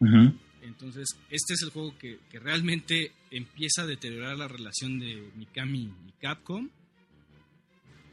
Ujú. 0.00 0.34
Entonces, 0.62 1.08
este 1.28 1.54
es 1.54 1.62
el 1.62 1.70
juego 1.70 1.96
que, 1.98 2.20
que 2.30 2.38
realmente 2.38 3.12
empieza 3.30 3.82
a 3.82 3.86
deteriorar 3.86 4.38
la 4.38 4.48
relación 4.48 4.98
de 4.98 5.30
Mikami 5.36 5.92
y 6.08 6.12
Capcom. 6.22 6.70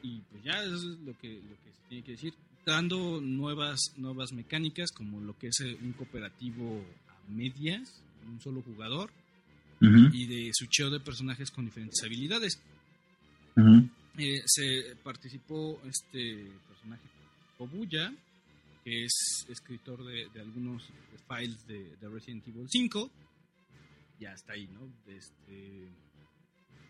Y 0.04 0.20
pues 0.30 0.44
ya 0.44 0.62
eso 0.64 0.76
es 0.76 0.84
lo 0.84 1.18
que, 1.18 1.30
lo 1.30 1.56
que 1.64 1.72
se 1.72 1.88
tiene 1.88 2.04
que 2.04 2.12
decir. 2.12 2.34
Dando 2.66 3.22
nuevas, 3.22 3.80
nuevas 3.96 4.34
mecánicas, 4.34 4.92
como 4.92 5.22
lo 5.22 5.38
que 5.38 5.48
es 5.48 5.62
eh, 5.62 5.78
un 5.82 5.94
cooperativo 5.94 6.84
a 7.08 7.32
medias, 7.32 8.02
un 8.28 8.42
solo 8.42 8.62
jugador, 8.62 9.12
y 9.80 10.26
de 10.26 10.50
switcheo 10.54 10.90
de 10.90 11.00
personajes 11.00 11.52
con 11.52 11.64
diferentes 11.64 12.04
habilidades. 12.04 12.60
Eh, 14.18 14.42
se 14.46 14.96
participó 15.04 15.82
este 15.86 16.52
personaje 16.68 17.04
Kobuya, 17.58 18.14
que 18.84 19.04
es 19.04 19.46
escritor 19.50 20.04
de, 20.06 20.28
de 20.34 20.42
algunos 20.42 20.84
files 21.28 21.68
de, 21.68 21.96
de 21.98 22.10
Resident 22.10 22.48
Evil 22.48 22.68
5. 22.70 23.12
Ya 24.20 24.32
está 24.34 24.54
ahí, 24.54 24.68
¿no? 24.68 24.82
Este, 25.12 25.88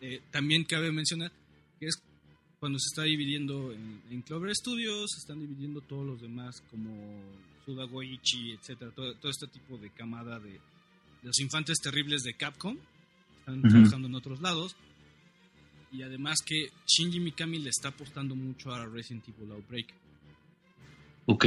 eh, 0.01 0.21
también 0.31 0.63
cabe 0.63 0.91
mencionar 0.91 1.31
que 1.79 1.87
es 1.87 2.01
cuando 2.59 2.79
se 2.79 2.87
está 2.87 3.03
dividiendo 3.03 3.71
en, 3.71 4.01
en 4.09 4.21
Clover 4.21 4.53
Studios, 4.55 5.11
se 5.11 5.19
están 5.19 5.39
dividiendo 5.39 5.81
todos 5.81 6.05
los 6.05 6.21
demás 6.21 6.61
como 6.71 6.91
Suda 7.65 7.85
Goichi, 7.85 8.51
etcétera, 8.51 8.91
todo, 8.91 9.13
todo 9.15 9.29
este 9.29 9.47
tipo 9.47 9.77
de 9.77 9.89
camada 9.91 10.39
de, 10.39 10.51
de 10.51 10.59
los 11.23 11.39
infantes 11.39 11.77
terribles 11.79 12.23
de 12.23 12.33
Capcom. 12.33 12.77
Están 13.39 13.61
trabajando 13.61 14.07
en 14.07 14.15
otros 14.15 14.41
lados. 14.41 14.75
Y 15.91 16.01
además 16.03 16.39
que 16.45 16.69
Shinji 16.85 17.19
Mikami 17.19 17.59
le 17.59 17.69
está 17.69 17.89
apostando 17.89 18.35
mucho 18.35 18.73
a 18.73 18.85
Resident 18.85 19.27
Evil 19.29 19.51
Outbreak. 19.51 19.87
Ok. 21.27 21.45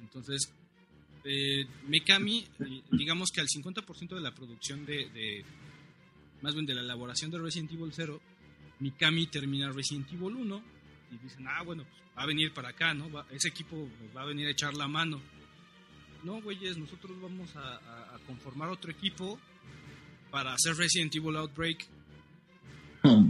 Entonces, 0.00 0.52
eh, 1.24 1.66
Mikami, 1.88 2.44
eh, 2.60 2.82
digamos 2.92 3.30
que 3.30 3.40
al 3.40 3.48
50% 3.48 4.14
de 4.14 4.20
la 4.20 4.32
producción 4.34 4.84
de, 4.86 5.08
de- 5.10 5.44
más 6.42 6.54
bien 6.54 6.66
de 6.66 6.74
la 6.74 6.82
elaboración 6.82 7.30
de 7.30 7.38
Resident 7.38 7.72
Evil 7.72 7.90
0, 7.92 8.20
Mikami 8.80 9.26
termina 9.26 9.70
Resident 9.72 10.08
Evil 10.12 10.34
1 10.36 10.62
y 11.12 11.18
dicen, 11.18 11.46
ah, 11.48 11.62
bueno, 11.62 11.84
pues 11.84 12.02
va 12.16 12.22
a 12.22 12.26
venir 12.26 12.52
para 12.52 12.68
acá, 12.70 12.92
¿no? 12.94 13.10
Va- 13.10 13.26
ese 13.30 13.48
equipo 13.48 13.88
va 14.16 14.22
a 14.22 14.26
venir 14.26 14.46
a 14.46 14.50
echar 14.50 14.74
la 14.74 14.86
mano. 14.88 15.20
No, 16.22 16.40
güeyes, 16.42 16.76
nosotros 16.78 17.20
vamos 17.20 17.54
a, 17.56 17.76
a- 17.76 18.14
a 18.14 18.18
conformar 18.26 18.68
otro 18.70 18.90
equipo 18.90 19.38
para 20.30 20.52
hacer 20.54 20.76
Resident 20.76 21.14
Evil 21.14 21.36
Outbreak. 21.36 21.86
Oh. 23.02 23.28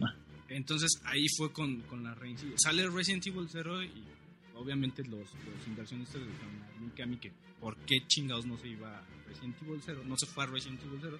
Entonces 0.48 1.00
ahí 1.04 1.26
fue 1.36 1.52
con, 1.52 1.80
con 1.82 2.04
la 2.04 2.14
reincidencia. 2.14 2.58
Sale 2.70 2.88
Resident 2.90 3.26
Evil 3.26 3.48
0 3.50 3.82
y 3.82 4.04
obviamente 4.54 5.02
los, 5.04 5.20
los 5.20 5.66
inversionistas 5.66 6.20
le 6.20 6.26
dijeron 6.28 6.62
a 6.62 6.80
Mikami 6.80 7.16
que 7.16 7.32
por 7.60 7.76
qué 7.78 8.06
chingados 8.06 8.44
no 8.46 8.58
se 8.58 8.68
iba 8.68 8.98
a 8.98 9.02
Resident 9.26 9.56
Evil 9.62 9.80
0, 9.84 10.02
no 10.06 10.16
se 10.18 10.26
fue 10.26 10.44
a 10.44 10.46
Resident 10.46 10.82
Evil 10.84 10.98
0. 11.02 11.18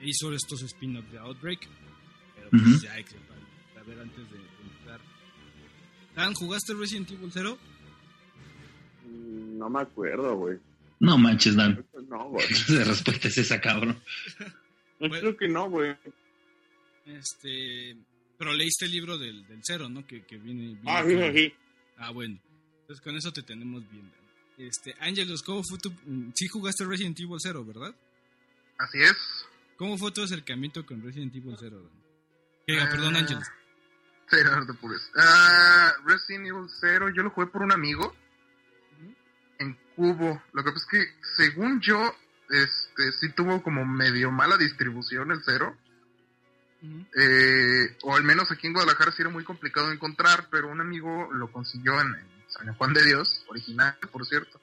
E 0.00 0.08
hizo 0.08 0.32
estos 0.32 0.62
spin-offs 0.62 1.10
de 1.12 1.18
Outbreak. 1.18 1.68
Pero 2.36 2.50
pues 2.50 2.62
Ujú. 2.62 2.78
ya 2.84 2.92
hay 2.94 3.04
que 3.04 3.14
para- 3.16 3.38
a 3.80 3.84
ver 3.84 3.98
antes 4.00 4.30
de, 4.30 4.38
de 4.38 4.44
empezar. 4.62 5.00
Dan, 6.16 6.34
¿jugaste 6.34 6.72
Resident 6.74 7.10
Evil 7.10 7.30
0? 7.32 7.58
Mm, 9.06 9.58
No 9.58 9.68
me 9.70 9.80
acuerdo, 9.82 10.36
güey. 10.36 10.58
No 11.00 11.16
manches, 11.18 11.54
Dan. 11.54 11.84
No, 12.08 12.28
güey. 12.30 12.46
De 12.68 12.84
respuesta 12.84 13.28
es 13.28 13.38
esa, 13.38 13.60
cabrón. 13.60 14.00
Creo 14.98 15.36
que 15.36 15.48
no, 15.48 15.68
güey. 15.70 15.94
Este, 17.06 17.96
pero 18.38 18.52
leíste 18.54 18.84
el 18.86 18.92
libro 18.92 19.18
del, 19.18 19.46
del 19.46 19.60
0, 19.62 19.88
¿no? 19.88 20.06
Que, 20.06 20.24
que 20.24 20.36
viene, 20.38 20.74
viene 20.76 20.82
Ah, 20.86 21.02
con- 21.02 21.10
sí, 21.10 21.32
sí. 21.34 21.54
Ah, 21.98 22.10
bueno. 22.10 22.38
Entonces 22.82 23.04
con 23.04 23.16
eso 23.16 23.32
te 23.32 23.42
tenemos 23.42 23.82
bien. 23.90 24.10
Este, 24.56 24.94
Ángelos, 25.00 25.42
¿cómo 25.42 25.62
fue 25.62 25.78
tu... 25.78 25.90
mm, 25.90 26.32
Sí 26.34 26.48
jugaste 26.48 26.84
Resident 26.84 27.18
Evil 27.20 27.36
0, 27.38 27.64
¿verdad? 27.64 27.94
Así 28.78 28.98
es. 29.02 29.16
¿Cómo 29.76 29.96
fue 29.98 30.10
tu 30.12 30.22
acercamiento 30.22 30.84
con 30.86 31.02
Resident 31.02 31.34
Evil 31.36 31.56
0? 31.58 31.82
Dan? 31.82 31.92
Eh, 32.66 32.80
Ah, 32.80 32.88
perdón, 32.90 33.16
Ángelos. 33.16 33.44
Sí, 34.30 34.36
no, 34.44 34.56
no 34.56 34.66
te 34.66 34.72
apures. 34.72 35.10
Ah, 35.16 35.92
Resident 36.06 36.46
Evil 36.46 36.66
0, 36.80 37.08
yo 37.14 37.22
lo 37.22 37.30
jugué 37.30 37.46
por 37.48 37.62
un 37.62 37.72
amigo 37.72 38.14
en 39.58 39.76
Cubo. 39.96 40.42
Lo 40.52 40.64
que 40.64 40.72
pasa 40.72 40.84
es 40.84 40.90
que, 40.90 41.06
según 41.36 41.80
yo, 41.80 42.14
este 42.50 43.12
sí 43.12 43.30
tuvo 43.32 43.62
como 43.62 43.84
medio 43.84 44.30
mala 44.30 44.56
distribución 44.56 45.30
el 45.32 45.42
0. 46.80 46.94
Ujú. 46.94 47.06
Eh, 47.20 47.96
o 48.02 48.16
al 48.16 48.24
menos 48.24 48.50
aquí 48.50 48.66
en 48.66 48.72
Guadalajara 48.72 49.12
sí 49.12 49.22
era 49.22 49.30
muy 49.30 49.44
complicado 49.44 49.88
de 49.88 49.94
encontrar, 49.94 50.48
pero 50.50 50.68
un 50.68 50.80
amigo 50.80 51.32
lo 51.32 51.50
consiguió 51.50 52.00
en, 52.00 52.14
en 52.14 52.44
San 52.48 52.74
Juan 52.74 52.92
de 52.94 53.04
Dios, 53.04 53.44
original, 53.48 53.96
por 54.12 54.26
cierto. 54.26 54.60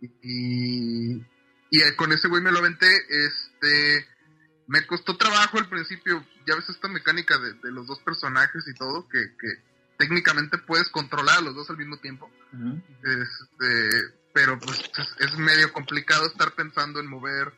Y, 0.00 0.06
y, 0.22 1.26
y, 1.70 1.96
con 1.96 2.12
ese 2.12 2.28
güey 2.28 2.42
me 2.42 2.52
lo 2.52 2.58
aventé. 2.58 2.88
Este, 3.08 4.06
me 4.66 4.86
costó 4.86 5.16
trabajo 5.16 5.58
al 5.58 5.68
principio. 5.68 6.24
Ya 6.46 6.54
ves 6.54 6.68
esta 6.68 6.88
mecánica 6.88 7.38
de, 7.38 7.54
de 7.54 7.72
los 7.72 7.86
dos 7.86 7.98
personajes 8.00 8.64
y 8.68 8.74
todo, 8.74 9.08
que, 9.08 9.18
que 9.38 9.68
técnicamente 9.98 10.56
puedes 10.58 10.88
controlar 10.88 11.38
a 11.38 11.42
los 11.42 11.54
dos 11.54 11.68
al 11.68 11.76
mismo 11.76 11.98
tiempo. 11.98 12.30
Este, 13.02 14.14
pero 14.32 14.58
pues 14.58 14.78
es, 14.96 15.30
es 15.30 15.38
medio 15.38 15.72
complicado 15.72 16.26
estar 16.26 16.54
pensando 16.54 17.00
en 17.00 17.06
mover 17.06 17.52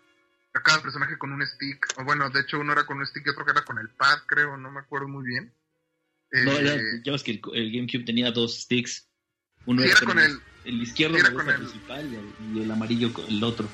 a 0.54 0.60
cada 0.62 0.82
personaje 0.82 1.16
con 1.18 1.32
un 1.32 1.46
stick. 1.46 1.86
O 1.98 2.04
bueno, 2.04 2.28
de 2.30 2.40
hecho 2.40 2.58
uno 2.58 2.72
era 2.72 2.84
con 2.86 2.98
un 2.98 3.06
stick 3.06 3.26
y 3.26 3.30
otro 3.30 3.44
que 3.44 3.52
era 3.52 3.64
con 3.64 3.78
el 3.78 3.88
pad, 3.90 4.18
creo, 4.26 4.56
no 4.56 4.70
me 4.70 4.80
acuerdo 4.80 5.08
muy 5.08 5.24
bien. 5.24 5.54
No, 6.32 6.52
Eh, 6.52 6.64
ya, 6.64 6.76
ya 7.04 7.12
ves 7.12 7.22
que 7.22 7.32
el, 7.32 7.40
el 7.54 7.72
GameCube 7.72 8.04
tenía 8.04 8.30
dos 8.30 8.60
sticks. 8.62 9.08
Uno 9.66 9.82
era 9.82 9.92
era 9.92 10.00
con 10.06 10.18
el, 10.18 10.40
el 10.64 10.82
izquierdo 10.82 11.16
era 11.18 11.32
con 11.32 11.48
el- 11.48 11.56
principal 11.56 12.06
y 12.12 12.16
el, 12.16 12.56
y 12.56 12.62
el 12.62 12.70
amarillo 12.70 13.10
el 13.28 13.42
otro. 13.44 13.68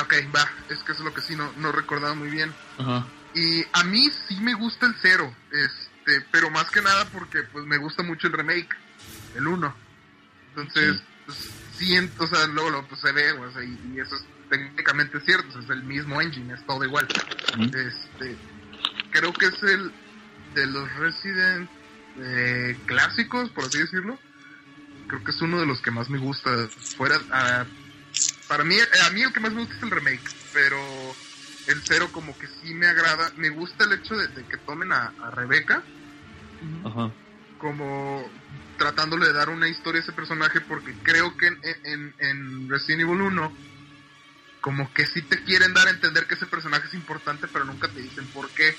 Ok, 0.00 0.12
va, 0.34 0.42
es 0.68 0.78
que 0.80 0.92
eso 0.92 1.02
es 1.02 1.04
lo 1.04 1.14
que 1.14 1.20
sí 1.20 1.36
no, 1.36 1.52
no 1.54 1.70
recordaba 1.72 2.14
muy 2.14 2.28
bien. 2.28 2.52
Ajá. 2.78 3.06
Y 3.34 3.62
a 3.72 3.84
mí 3.84 4.08
sí 4.28 4.38
me 4.40 4.54
gusta 4.54 4.86
el 4.86 4.94
cero, 5.00 5.34
este, 5.52 6.20
pero 6.32 6.50
más 6.50 6.70
que 6.70 6.82
nada 6.82 7.04
porque 7.10 7.42
pues 7.44 7.64
me 7.64 7.78
gusta 7.78 8.02
mucho 8.02 8.26
el 8.26 8.32
remake, 8.32 8.74
el 9.36 9.46
1. 9.46 9.74
Entonces, 10.50 10.96
Sí. 10.96 11.02
pues, 11.26 11.38
siento, 11.76 12.24
o 12.24 12.26
sea, 12.26 12.46
luego, 12.48 12.70
luego, 12.70 12.88
pues, 12.88 13.00
se 13.00 13.12
ve, 13.12 13.32
o 13.32 13.50
sea, 13.52 13.62
y, 13.64 13.92
y 13.94 14.00
eso 14.00 14.14
es 14.16 14.24
técnicamente 14.58 15.20
cierto, 15.20 15.48
o 15.48 15.52
sea, 15.52 15.62
es 15.62 15.70
el 15.70 15.84
mismo 15.84 16.20
engine, 16.20 16.54
es 16.54 16.64
todo 16.66 16.84
igual. 16.84 17.08
Este, 17.72 18.38
creo 19.10 19.36
que 19.36 19.46
es 19.46 19.62
el 19.62 19.92
de 20.54 20.66
los 20.66 20.92
Resident 20.96 21.70
eh, 22.16 22.78
clásicos, 22.86 23.50
por 23.50 23.64
así 23.64 23.78
decirlo. 23.78 24.18
Creo 25.08 25.22
que 25.24 25.32
es 25.32 25.42
uno 25.42 25.60
de 25.60 25.66
los 25.66 25.80
que 25.82 25.90
más 25.90 26.08
me 26.10 26.18
gusta. 26.18 26.50
Fuera, 26.96 27.16
ah, 27.30 27.66
para 28.48 28.64
mí, 28.64 28.76
a 29.06 29.10
mí 29.10 29.22
el 29.22 29.32
que 29.32 29.40
más 29.40 29.52
me 29.52 29.60
gusta 29.60 29.74
es 29.76 29.82
el 29.82 29.90
remake, 29.90 30.24
pero 30.52 30.78
el 31.66 31.82
cero 31.88 32.10
como 32.12 32.36
que 32.38 32.46
sí 32.48 32.74
me 32.74 32.86
agrada. 32.86 33.32
Me 33.36 33.50
gusta 33.50 33.84
el 33.84 33.92
hecho 33.94 34.16
de, 34.16 34.28
de 34.28 34.46
que 34.48 34.58
tomen 34.58 34.92
a, 34.92 35.14
a 35.18 35.30
Rebeca 35.32 35.84
Ajá. 36.84 37.12
como 37.58 38.24
tratándole 38.78 39.26
de 39.26 39.32
dar 39.32 39.48
una 39.50 39.68
historia 39.68 40.00
a 40.00 40.04
ese 40.04 40.12
personaje 40.12 40.60
porque 40.62 40.96
creo 41.02 41.36
que 41.36 41.46
en, 41.48 41.58
en, 41.84 42.14
en 42.18 42.68
Resident 42.68 43.02
Evil 43.02 43.22
1 43.22 43.54
como 44.64 44.90
que 44.94 45.04
sí 45.04 45.20
te 45.20 45.44
quieren 45.44 45.74
dar 45.74 45.88
a 45.88 45.90
entender 45.90 46.26
que 46.26 46.36
ese 46.36 46.46
personaje 46.46 46.86
es 46.86 46.94
importante 46.94 47.48
pero 47.52 47.66
nunca 47.66 47.86
te 47.88 48.00
dicen 48.00 48.26
por 48.28 48.48
qué. 48.48 48.74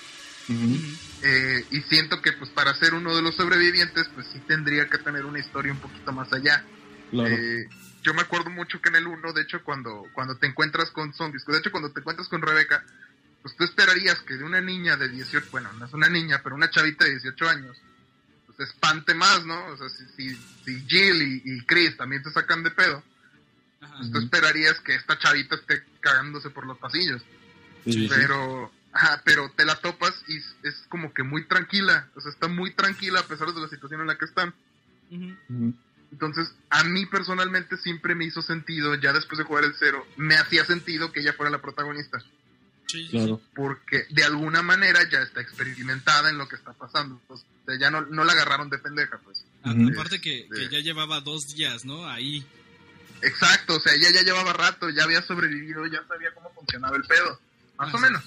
Eh, 1.21 1.65
y 1.69 1.81
siento 1.81 2.23
que 2.23 2.31
pues 2.33 2.49
para 2.49 2.73
ser 2.73 2.95
uno 2.95 3.15
de 3.15 3.21
los 3.21 3.36
sobrevivientes 3.36 4.07
pues 4.15 4.25
sí 4.33 4.39
tendría 4.47 4.88
que 4.88 4.97
tener 4.97 5.25
una 5.25 5.39
historia 5.39 5.71
un 5.71 5.79
poquito 5.79 6.11
más 6.11 6.31
allá 6.33 6.63
Claro. 7.11 7.36
Eh, 7.36 7.69
yo 8.01 8.13
me 8.15 8.21
acuerdo 8.21 8.49
mucho 8.49 8.81
que 8.81 8.89
en 8.89 8.95
el 8.95 9.07
1 9.07 9.33
de 9.33 9.43
hecho 9.43 9.63
cuando 9.63 10.07
cuando 10.13 10.36
te 10.38 10.47
encuentras 10.47 10.89
con 10.89 11.13
zombies 11.13 11.45
de 11.45 11.57
hecho 11.57 11.71
cuando 11.71 11.91
te 11.91 11.99
encuentras 11.99 12.27
con 12.29 12.41
Rebeca 12.41 12.83
pues 13.43 13.55
tú 13.55 13.63
esperarías 13.63 14.19
que 14.21 14.36
de 14.36 14.43
una 14.43 14.61
niña 14.61 14.97
de 14.97 15.09
18 15.09 15.47
bueno 15.51 15.71
no 15.73 15.86
es 15.86 15.93
una 15.93 16.09
niña 16.09 16.41
pero 16.43 16.55
una 16.55 16.69
chavita 16.69 17.05
de 17.05 17.11
18 17.11 17.49
años 17.49 17.77
pues 18.45 18.69
espante 18.69 19.13
más, 19.13 19.45
¿no? 19.45 19.65
O 19.67 19.77
sea, 19.77 19.89
si, 19.89 20.05
si, 20.15 20.36
si 20.63 20.86
Jill 20.88 21.21
y, 21.21 21.41
y 21.45 21.61
Chris 21.65 21.97
también 21.97 22.23
te 22.23 22.31
sacan 22.31 22.63
de 22.63 22.71
pedo. 22.71 23.03
Pues 23.97 24.11
tú 24.11 24.19
esperarías 24.19 24.79
que 24.81 24.95
esta 24.95 25.17
chavita 25.17 25.55
esté 25.55 25.83
cagándose 25.99 26.49
por 26.49 26.65
los 26.65 26.77
pasillos. 26.77 27.21
Sí. 27.86 28.07
Pero, 28.09 28.71
ajá, 28.93 29.21
pero 29.23 29.51
te 29.55 29.65
la 29.65 29.75
topas 29.75 30.23
y 30.27 30.38
es, 30.38 30.86
como 30.89 31.13
que 31.13 31.23
muy 31.23 31.45
tranquila, 31.45 32.09
o 32.15 32.21
sea, 32.21 32.31
está 32.31 32.47
muy 32.47 32.71
tranquila 32.73 33.19
a 33.19 33.27
pesar 33.27 33.53
de 33.53 33.61
la 33.61 33.67
situación 33.67 34.01
en 34.01 34.07
la 34.07 34.17
que 34.17 34.25
están. 34.25 34.53
Entonces, 36.11 36.53
a 36.69 36.83
mí 36.83 37.05
personalmente 37.05 37.77
siempre 37.77 38.15
me 38.15 38.25
hizo 38.25 38.41
sentido, 38.41 38.95
ya 38.95 39.11
después 39.13 39.38
de 39.38 39.43
jugar 39.43 39.65
el 39.65 39.75
cero, 39.77 40.05
me 40.17 40.36
hacía 40.36 40.65
sentido 40.65 41.11
que 41.11 41.19
ella 41.19 41.33
fuera 41.33 41.49
la 41.49 41.61
protagonista, 41.61 42.19
Sí, 42.88 43.07
Claro. 43.09 43.41
porque 43.55 44.05
de 44.11 44.23
alguna 44.23 44.61
manera 44.61 44.99
ya 45.09 45.19
está 45.19 45.41
experimentada 45.41 46.29
en 46.29 46.38
lo 46.38 46.47
que 46.47 46.55
está 46.55 46.71
pasando. 46.73 47.19
O 47.27 47.36
sea, 47.36 47.79
ya 47.79 47.89
no, 47.89 48.01
no 48.01 48.23
la 48.23 48.33
agarraron 48.33 48.69
de 48.69 48.77
pendeja, 48.77 49.17
pues. 49.23 49.43
Ah. 49.63 49.73
Aparte 49.91 50.21
que, 50.21 50.47
que 50.53 50.69
ya 50.69 50.79
llevaba 50.79 51.19
dos 51.19 51.55
días, 51.55 51.83
¿no? 51.83 52.07
Ahí. 52.07 52.45
Exacto, 53.22 53.78
o 53.78 53.80
sea, 53.80 53.93
ella 53.93 54.09
ya 54.13 54.22
llevaba 54.22 54.53
rato, 54.53 54.89
ya 54.89 55.03
había 55.03 55.22
sobrevivido, 55.22 55.86
ya 55.88 56.05
sabía 56.07 56.34
cómo 56.34 56.51
funcionaba 56.53 56.95
el 56.97 57.03
pedo, 57.03 57.39
más 57.78 57.89
Ah, 57.89 57.95
o 57.95 57.97
sí. 57.97 58.03
menos. 58.03 58.24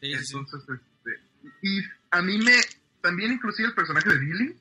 Sí, 0.00 0.14
sí, 0.18 0.24
sí. 0.24 0.36
Entonces, 0.36 0.60
este, 0.80 1.20
y 1.62 1.82
a 2.10 2.22
mí 2.22 2.38
me, 2.38 2.56
también 3.00 3.32
inclusive 3.32 3.68
el 3.68 3.74
personaje 3.74 4.08
de 4.08 4.18
Billy, 4.18 4.56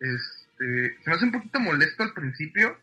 este, 0.00 0.98
se 1.02 1.10
me 1.10 1.14
hace 1.14 1.24
un 1.24 1.32
poquito 1.32 1.60
molesto 1.60 2.02
al 2.02 2.12
principio, 2.12 2.78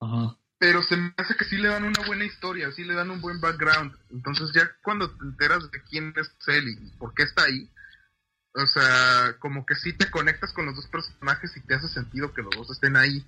Ajá. 0.00 0.36
pero 0.58 0.82
se 0.82 0.96
me 0.96 1.14
hace 1.16 1.34
que 1.36 1.44
sí 1.44 1.56
le 1.56 1.68
dan 1.68 1.84
una 1.84 2.04
buena 2.06 2.24
historia, 2.24 2.70
sí 2.72 2.84
le 2.84 2.94
dan 2.94 3.10
un 3.10 3.20
buen 3.20 3.40
background. 3.40 3.96
Entonces 4.10 4.50
ya 4.54 4.70
cuando 4.82 5.10
te 5.10 5.24
enteras 5.24 5.70
de 5.70 5.82
quién 5.84 6.12
es 6.16 6.30
él 6.48 6.68
y 6.68 6.90
por 6.98 7.14
qué 7.14 7.22
está 7.24 7.44
ahí, 7.44 7.70
o 8.54 8.66
sea, 8.66 9.36
como 9.38 9.64
que 9.64 9.74
sí 9.76 9.92
te 9.94 10.10
conectas 10.10 10.52
con 10.52 10.66
los 10.66 10.76
dos 10.76 10.86
personajes 10.88 11.56
y 11.56 11.60
te 11.60 11.74
hace 11.74 11.88
sentido 11.88 12.34
que 12.34 12.42
los 12.42 12.54
dos 12.54 12.70
estén 12.70 12.96
ahí. 12.96 13.24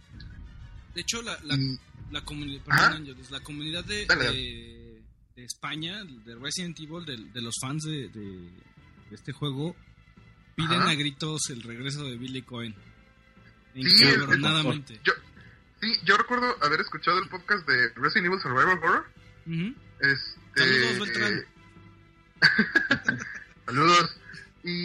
De 0.95 1.01
hecho, 1.01 1.23
la, 1.23 1.39
la, 1.43 1.55
Y, 1.57 1.79
la, 2.11 2.25
comuni- 2.25 2.61
Ajá. 2.69 2.91
perdón, 2.91 3.17
la 3.31 3.41
comunidad 3.41 3.85
de, 3.85 4.07
de, 4.07 5.03
de 5.37 5.45
España, 5.45 6.05
de 6.05 6.35
Resident 6.37 6.79
Evil, 6.79 7.05
de, 7.05 7.17
de 7.33 7.41
los 7.43 7.55
fans 7.61 7.83
de, 7.85 8.09
de, 8.09 8.51
este 9.11 9.33
juego, 9.33 9.75
piden 10.57 10.81
Ajá. 10.81 10.91
a 10.91 10.95
gritos 10.95 11.51
el 11.51 11.63
regreso 11.63 12.05
de 12.05 12.17
Billy 12.17 12.43
Cohen. 12.43 12.75
Sí, 13.75 14.05
Encabronadamente. 14.05 15.01
yo, 15.03 15.13
sí, 15.81 15.93
yo 16.05 16.17
recuerdo 16.17 16.57
haber 16.63 16.81
escuchado 16.81 17.19
el 17.19 17.29
podcast 17.29 17.67
de 17.69 17.89
Resident 17.97 18.27
Evil 18.27 18.41
Survival 18.41 18.79
Horror. 18.79 19.07
Ujú. 19.47 19.75
Este, 20.01 20.37
Saludos, 20.57 20.99
Beltrán. 21.01 21.45
Saludos. 23.67 24.17
Y, 24.63 24.85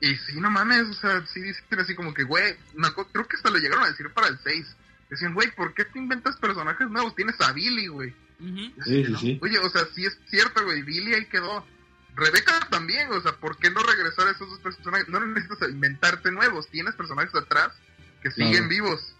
y 0.00 0.16
sí, 0.26 0.40
no 0.40 0.50
mames, 0.50 0.82
o 0.88 0.94
sea, 0.94 1.26
sí 1.26 1.40
dicen 1.42 1.64
así 1.80 1.94
como 1.94 2.14
que, 2.14 2.22
güey, 2.24 2.54
creo 3.12 3.26
que 3.26 3.36
hasta 3.36 3.50
lo 3.50 3.58
llegaron 3.58 3.84
a 3.84 3.88
decir 3.88 4.08
para 4.12 4.28
el 4.28 4.38
6. 4.42 4.76
Decían, 5.10 5.34
güey, 5.34 5.50
¿por 5.54 5.72
qué 5.74 5.84
te 5.86 5.98
inventas 5.98 6.36
personajes 6.36 6.88
nuevos? 6.90 7.14
Tienes 7.14 7.40
a 7.40 7.52
Billy, 7.52 7.86
güey. 7.88 8.14
Sí, 8.38 8.72
sí, 8.84 9.04
¿no? 9.08 9.18
sí. 9.18 9.38
Oye, 9.42 9.58
o 9.58 9.68
sea, 9.70 9.82
sí 9.94 10.04
es 10.04 10.18
cierto, 10.30 10.64
güey, 10.64 10.82
Billy 10.82 11.14
ahí 11.14 11.26
quedó. 11.26 11.66
Rebeca 12.14 12.58
también, 12.70 13.10
o 13.12 13.20
sea, 13.20 13.32
¿por 13.32 13.56
qué 13.58 13.70
no 13.70 13.80
regresar 13.82 14.26
a 14.26 14.32
esos 14.32 14.48
dos 14.50 14.58
personajes? 14.60 15.08
No 15.08 15.24
necesitas 15.24 15.70
inventarte 15.70 16.30
nuevos, 16.32 16.68
tienes 16.68 16.94
personajes 16.96 17.34
atrás 17.34 17.72
que 18.22 18.30
Claro. 18.30 18.50
siguen 18.50 18.68
vivos. 18.68 19.14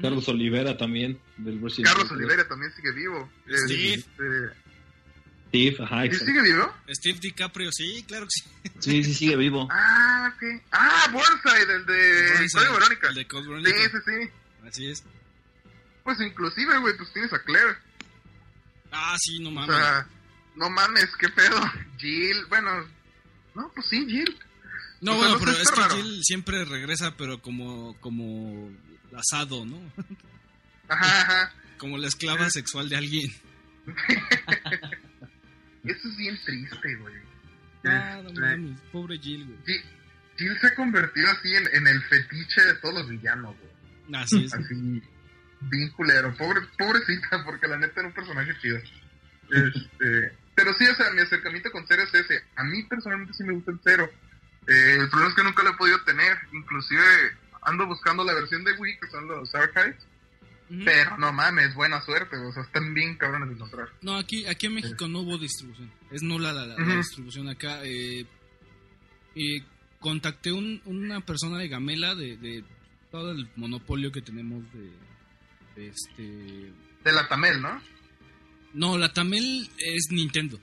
Carlos 0.00 0.28
Olivera 0.28 0.76
también, 0.76 1.18
del 1.38 1.60
Resident 1.60 1.88
Carlos 1.88 2.06
Evil. 2.10 2.24
Olivera 2.24 2.46
también 2.48 2.70
sigue 2.72 2.92
vivo. 2.92 3.30
Steve. 3.48 3.94
Este, 3.94 4.50
Steve, 5.48 5.76
ajá, 5.84 6.02
¿sí 6.10 6.24
sigue 6.24 6.42
vivo? 6.42 6.74
Steve 6.88 7.18
DiCaprio, 7.20 7.70
sí, 7.72 8.04
claro 8.06 8.26
que 8.26 8.30
sí. 8.30 8.70
Sí, 8.80 9.04
sí, 9.04 9.14
sigue 9.14 9.36
vivo. 9.36 9.68
Ah, 9.72 10.32
ok. 10.34 10.62
Ah, 10.72 11.08
Burnside, 11.12 11.72
el 11.76 11.86
de 11.86 12.28
Burnside, 12.38 12.50
Código 12.52 12.72
Verónica. 12.74 13.08
El 13.08 13.14
de 13.14 13.26
Code 13.26 13.42
Sí, 13.42 13.48
Verónica. 13.48 13.90
sí, 13.90 13.98
sí. 14.04 14.30
Así 14.66 14.90
es. 14.90 15.04
Pues 16.06 16.20
inclusive, 16.20 16.78
güey, 16.78 16.96
pues 16.96 17.12
tienes 17.12 17.32
a 17.32 17.42
Claire. 17.42 17.76
Ah, 18.92 19.16
sí, 19.18 19.40
no 19.40 19.48
O 19.48 19.52
mames. 19.52 19.76
sea, 19.76 20.06
no 20.54 20.70
mames, 20.70 21.08
qué 21.18 21.28
pedo. 21.28 21.60
Jill, 21.98 22.46
bueno, 22.48 22.70
no, 23.56 23.70
pues 23.74 23.88
sí, 23.88 24.06
Jill. 24.08 24.38
no, 25.00 25.12
o 25.12 25.14
sea, 25.18 25.22
bueno, 25.28 25.34
no 25.34 25.38
pero 25.44 25.50
es 25.62 25.68
que 25.70 25.80
raro. 25.80 25.96
Jill 25.96 26.20
siempre 26.22 26.64
regresa, 26.64 27.16
pero 27.16 27.42
como, 27.42 27.98
como 28.00 28.70
asado, 29.16 29.66
¿no? 29.66 29.78
Ajá, 30.88 31.20
ajá. 31.22 31.52
Como 31.78 31.98
la 31.98 32.06
esclava 32.06 32.48
sexual 32.50 32.88
de 32.88 32.96
alguien. 32.96 33.30
Eso 35.84 36.08
es 36.08 36.16
bien 36.16 36.38
triste, 36.44 36.94
güey. 36.96 37.14
Ah, 37.84 38.20
no 38.22 38.32
mames, 38.32 38.80
pobre 38.92 39.18
Jill, 39.18 39.44
güey. 39.44 39.58
Jill, 39.66 39.82
Jill 40.38 40.58
se 40.60 40.66
ha 40.68 40.74
convertido 40.76 41.28
así 41.30 41.52
en, 41.54 41.66
en 41.74 41.86
el 41.88 42.02
fetiche 42.04 42.62
de 42.64 42.74
todos 42.74 42.94
los 42.94 43.08
villanos, 43.08 43.56
güey. 43.58 44.22
Así 44.22 44.44
es. 44.44 44.54
Así, 44.54 45.02
bien 45.60 45.90
culero. 45.90 46.34
Pobre, 46.36 46.60
pobrecita, 46.78 47.42
porque 47.44 47.66
la 47.68 47.78
neta 47.78 48.00
era 48.00 48.08
un 48.08 48.14
personaje 48.14 48.52
chido. 48.60 48.78
Este, 49.50 50.32
pero 50.54 50.72
sí, 50.74 50.86
o 50.86 50.94
sea, 50.94 51.10
mi 51.12 51.20
acercamiento 51.20 51.70
con 51.70 51.84
Cero 51.86 52.02
es 52.02 52.14
ese. 52.14 52.42
A 52.56 52.64
mí 52.64 52.82
personalmente 52.84 53.34
sí 53.34 53.44
me 53.44 53.52
gusta 53.54 53.70
el 53.72 53.80
Cero. 53.84 54.10
Eh, 54.66 54.96
el 55.00 55.08
problema 55.08 55.28
es 55.30 55.36
que 55.36 55.44
nunca 55.44 55.62
lo 55.62 55.70
he 55.70 55.76
podido 55.76 56.02
tener. 56.04 56.36
Inclusive 56.52 57.02
ando 57.62 57.86
buscando 57.86 58.24
la 58.24 58.34
versión 58.34 58.64
de 58.64 58.72
Wii, 58.72 58.98
que 59.00 59.06
son 59.08 59.28
los 59.28 59.54
archives. 59.54 59.96
Ujú. 60.68 60.80
Pero 60.84 61.16
no 61.18 61.32
mames, 61.32 61.74
buena 61.74 62.00
suerte. 62.02 62.36
O 62.36 62.52
sea, 62.52 62.62
están 62.64 62.92
bien 62.92 63.16
cabrones 63.16 63.48
de 63.50 63.54
encontrar. 63.54 63.88
No, 64.02 64.16
aquí, 64.16 64.46
aquí 64.46 64.66
en 64.66 64.74
México 64.74 65.06
no 65.06 65.20
hubo 65.20 65.38
distribución. 65.38 65.92
Es 66.10 66.22
nula 66.22 66.52
la, 66.52 66.66
la- 66.66 66.76
la 66.76 66.82
Ujú. 66.82 66.96
distribución 66.96 67.48
acá. 67.48 67.80
Eh, 67.84 68.26
eh, 69.36 69.62
contacté 70.00 70.50
un, 70.52 70.80
una 70.86 71.20
persona 71.20 71.58
de 71.58 71.68
Gamela 71.68 72.14
de, 72.16 72.36
de 72.36 72.64
todo 73.12 73.30
el 73.32 73.48
monopolio 73.56 74.10
que 74.10 74.22
tenemos 74.22 74.64
de 74.72 74.90
este... 75.76 76.72
De 77.04 77.12
la 77.12 77.28
Tamel, 77.28 77.60
¿no? 77.62 77.80
No, 78.74 78.98
la 78.98 79.12
Tamel 79.12 79.70
es 79.78 80.08
Nintendo. 80.10 80.58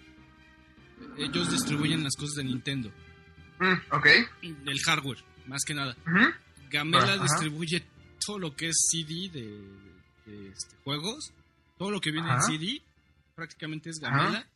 Ellos 1.18 1.52
distribuyen 1.52 2.03
las 2.03 2.15
cosas 2.15 2.35
de 2.35 2.44
Nintendo. 2.44 2.91
Mm, 3.60 3.73
ok. 3.91 4.07
El 4.41 4.80
hardware, 4.85 5.23
más 5.48 5.64
que 5.65 5.73
nada. 5.73 5.95
Gamela 6.69 7.18
distribuye 7.18 7.85
todo 8.26 8.40
lo 8.40 8.56
que 8.56 8.69
es 8.69 8.76
CD 8.91 9.30
de, 9.31 9.61
de, 10.26 10.49
este, 10.49 10.76
juegos. 10.84 11.31
Todo 11.77 11.91
lo 11.91 12.02
que 12.02 12.11
viene 12.11 12.31
en 12.31 12.41
CD 12.41 12.81
prácticamente 13.35 13.90
es 13.90 13.98
Gamela. 13.99 14.48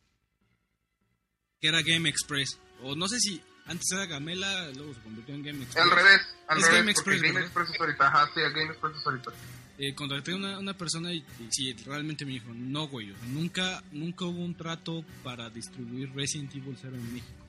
Que 1.60 1.68
era 1.68 1.82
Game 1.82 2.08
Express. 2.08 2.58
O 2.82 2.94
no 2.94 3.08
sé 3.08 3.18
si 3.18 3.40
antes 3.66 3.86
era 3.92 4.06
Gamela, 4.06 4.70
luego 4.70 4.94
se 4.94 5.00
convirtió 5.00 5.34
en 5.34 5.42
Game 5.42 5.62
Express. 5.62 5.84
Al 5.84 5.90
revés, 5.90 6.20
al 6.48 6.58
Es 6.58 6.64
revés. 6.64 6.78
Game 6.78 6.90
Express, 6.90 7.22
Game. 7.22 7.40
Express 7.40 7.70
es 7.70 7.80
ahorita. 7.80 8.06
Ajá, 8.08 8.30
sí, 8.34 8.40
Game 8.40 8.70
Express 8.70 8.96
es 8.96 9.06
ahorita. 9.06 9.32
Eh, 9.78 9.94
contacté 9.94 10.32
a 10.32 10.36
una, 10.36 10.58
una 10.58 10.76
persona 10.76 11.12
y, 11.12 11.18
y 11.18 11.48
sí, 11.50 11.72
realmente 11.86 12.24
me 12.24 12.32
dijo, 12.32 12.52
no, 12.52 12.88
güey, 12.88 13.12
o 13.12 13.16
sea, 13.16 13.28
nunca, 13.28 13.82
nunca 13.92 14.24
hubo 14.24 14.44
un 14.44 14.54
trato 14.54 15.04
para 15.22 15.48
distribuir 15.50 16.12
Resident 16.14 16.52
Evil 16.56 16.76
0 16.80 16.96
en 16.96 17.14
México. 17.14 17.48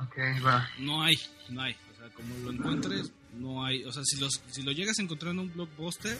Ok, 0.00 0.18
va. 0.44 0.68
No 0.78 1.02
hay, 1.02 1.14
no 1.48 1.62
hay. 1.62 1.76
O 1.92 1.96
sea, 1.96 2.08
como 2.10 2.36
lo 2.38 2.50
encuentres, 2.50 3.12
no 3.38 3.64
hay. 3.64 3.84
O 3.84 3.92
sea, 3.92 4.02
si, 4.04 4.18
los, 4.18 4.42
si 4.48 4.62
lo 4.62 4.72
llegas 4.72 4.98
a 4.98 5.02
encontrar 5.02 5.32
en 5.32 5.40
un 5.40 5.52
blockbuster, 5.52 6.18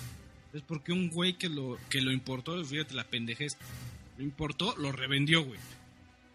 es 0.52 0.62
porque 0.62 0.92
un 0.92 1.08
güey 1.08 1.34
que 1.34 1.48
lo, 1.48 1.78
que 1.88 2.00
lo 2.00 2.12
importó, 2.12 2.62
fíjate 2.64 2.94
la 2.94 3.04
pendejez, 3.04 3.52
No 4.18 4.24
importó, 4.24 4.76
lo 4.76 4.92
revendió, 4.92 5.42
güey. 5.44 5.58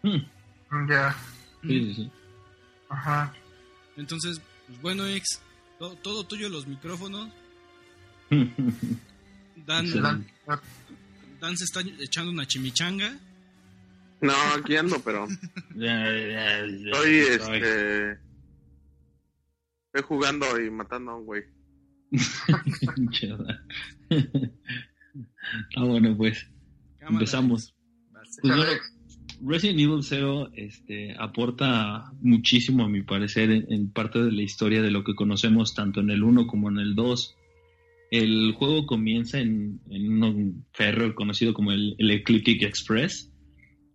Hmm. 0.02 0.88
Ya. 0.88 1.16
Sí, 1.62 1.86
sí, 1.86 1.94
sí. 1.94 2.10
Ajá. 2.88 3.34
Entonces, 3.96 4.40
pues 4.66 4.80
bueno, 4.82 5.06
ex, 5.06 5.40
todo, 5.78 5.94
todo 5.96 6.24
tuyo 6.24 6.48
los 6.48 6.66
micrófonos. 6.66 7.30
Dan. 9.66 10.26
Dan 11.40 11.56
se 11.56 11.64
está 11.64 11.80
echando 12.00 12.32
una 12.32 12.46
chimichanga. 12.46 13.16
No, 14.20 14.32
aquí 14.56 14.76
ando, 14.76 15.00
pero 15.04 15.26
estoy, 15.70 17.16
este... 17.18 18.18
Estoy 19.86 20.02
jugando 20.02 20.60
y 20.60 20.70
matando 20.70 21.12
a 21.12 21.16
un 21.16 21.24
güey. 21.24 21.42
Ah, 25.76 25.84
bueno, 25.84 26.14
pues 26.16 26.46
Cámara, 26.98 27.14
empezamos. 27.14 27.74
Pues 28.42 28.56
bueno, 28.56 28.64
Resident 29.42 29.80
Evil 29.80 30.02
0 30.02 30.50
este, 30.54 31.16
aporta 31.18 32.12
muchísimo, 32.20 32.84
a 32.84 32.88
mi 32.88 33.02
parecer, 33.02 33.50
en, 33.50 33.72
en 33.72 33.90
parte 33.90 34.18
de 34.22 34.30
la 34.30 34.42
historia 34.42 34.82
de 34.82 34.90
lo 34.90 35.04
que 35.04 35.14
conocemos 35.14 35.74
tanto 35.74 36.00
en 36.00 36.10
el 36.10 36.22
1 36.22 36.46
como 36.46 36.68
en 36.68 36.78
el 36.78 36.94
2. 36.94 37.37
El 38.10 38.52
juego 38.52 38.86
comienza 38.86 39.38
en, 39.38 39.80
un 39.90 40.64
ferro 40.72 41.14
conocido 41.14 41.52
como 41.52 41.72
el, 41.72 41.94
el 41.98 42.10
Ecliptic 42.10 42.62
Express, 42.62 43.30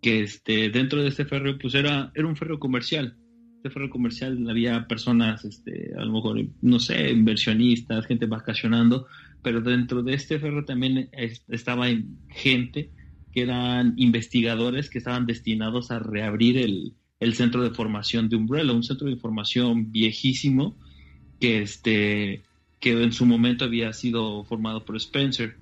que 0.01 0.21
este, 0.21 0.69
dentro 0.69 1.01
de 1.01 1.09
este 1.09 1.25
ferro 1.25 1.57
pues 1.59 1.73
era, 1.75 2.11
era 2.13 2.27
un 2.27 2.35
ferro 2.35 2.59
comercial. 2.59 3.17
Este 3.57 3.69
ferro 3.69 3.89
comercial 3.89 4.47
había 4.49 4.87
personas, 4.87 5.45
este, 5.45 5.93
a 5.97 6.03
lo 6.03 6.11
mejor, 6.13 6.45
no 6.61 6.79
sé, 6.79 7.09
inversionistas, 7.11 8.05
gente 8.05 8.25
vacacionando, 8.25 9.07
pero 9.41 9.61
dentro 9.61 10.03
de 10.03 10.13
este 10.13 10.37
ferro 10.39 10.65
también 10.65 11.09
es- 11.13 11.43
estaba 11.47 11.89
en- 11.89 12.19
gente 12.29 12.91
que 13.31 13.41
eran 13.41 13.93
investigadores 13.97 14.89
que 14.89 14.99
estaban 14.99 15.25
destinados 15.25 15.89
a 15.89 15.97
reabrir 15.99 16.57
el, 16.57 16.93
el 17.19 17.33
centro 17.33 17.63
de 17.63 17.71
formación 17.71 18.29
de 18.29 18.35
Umbrella, 18.35 18.73
un 18.73 18.83
centro 18.83 19.07
de 19.07 19.15
formación 19.15 19.91
viejísimo 19.91 20.77
que, 21.39 21.61
este, 21.63 22.43
que 22.83 23.01
en 23.01 23.13
su 23.13 23.25
momento 23.25 23.63
había 23.63 23.93
sido 23.93 24.43
formado 24.43 24.83
por 24.83 24.97
Spencer. 24.97 25.55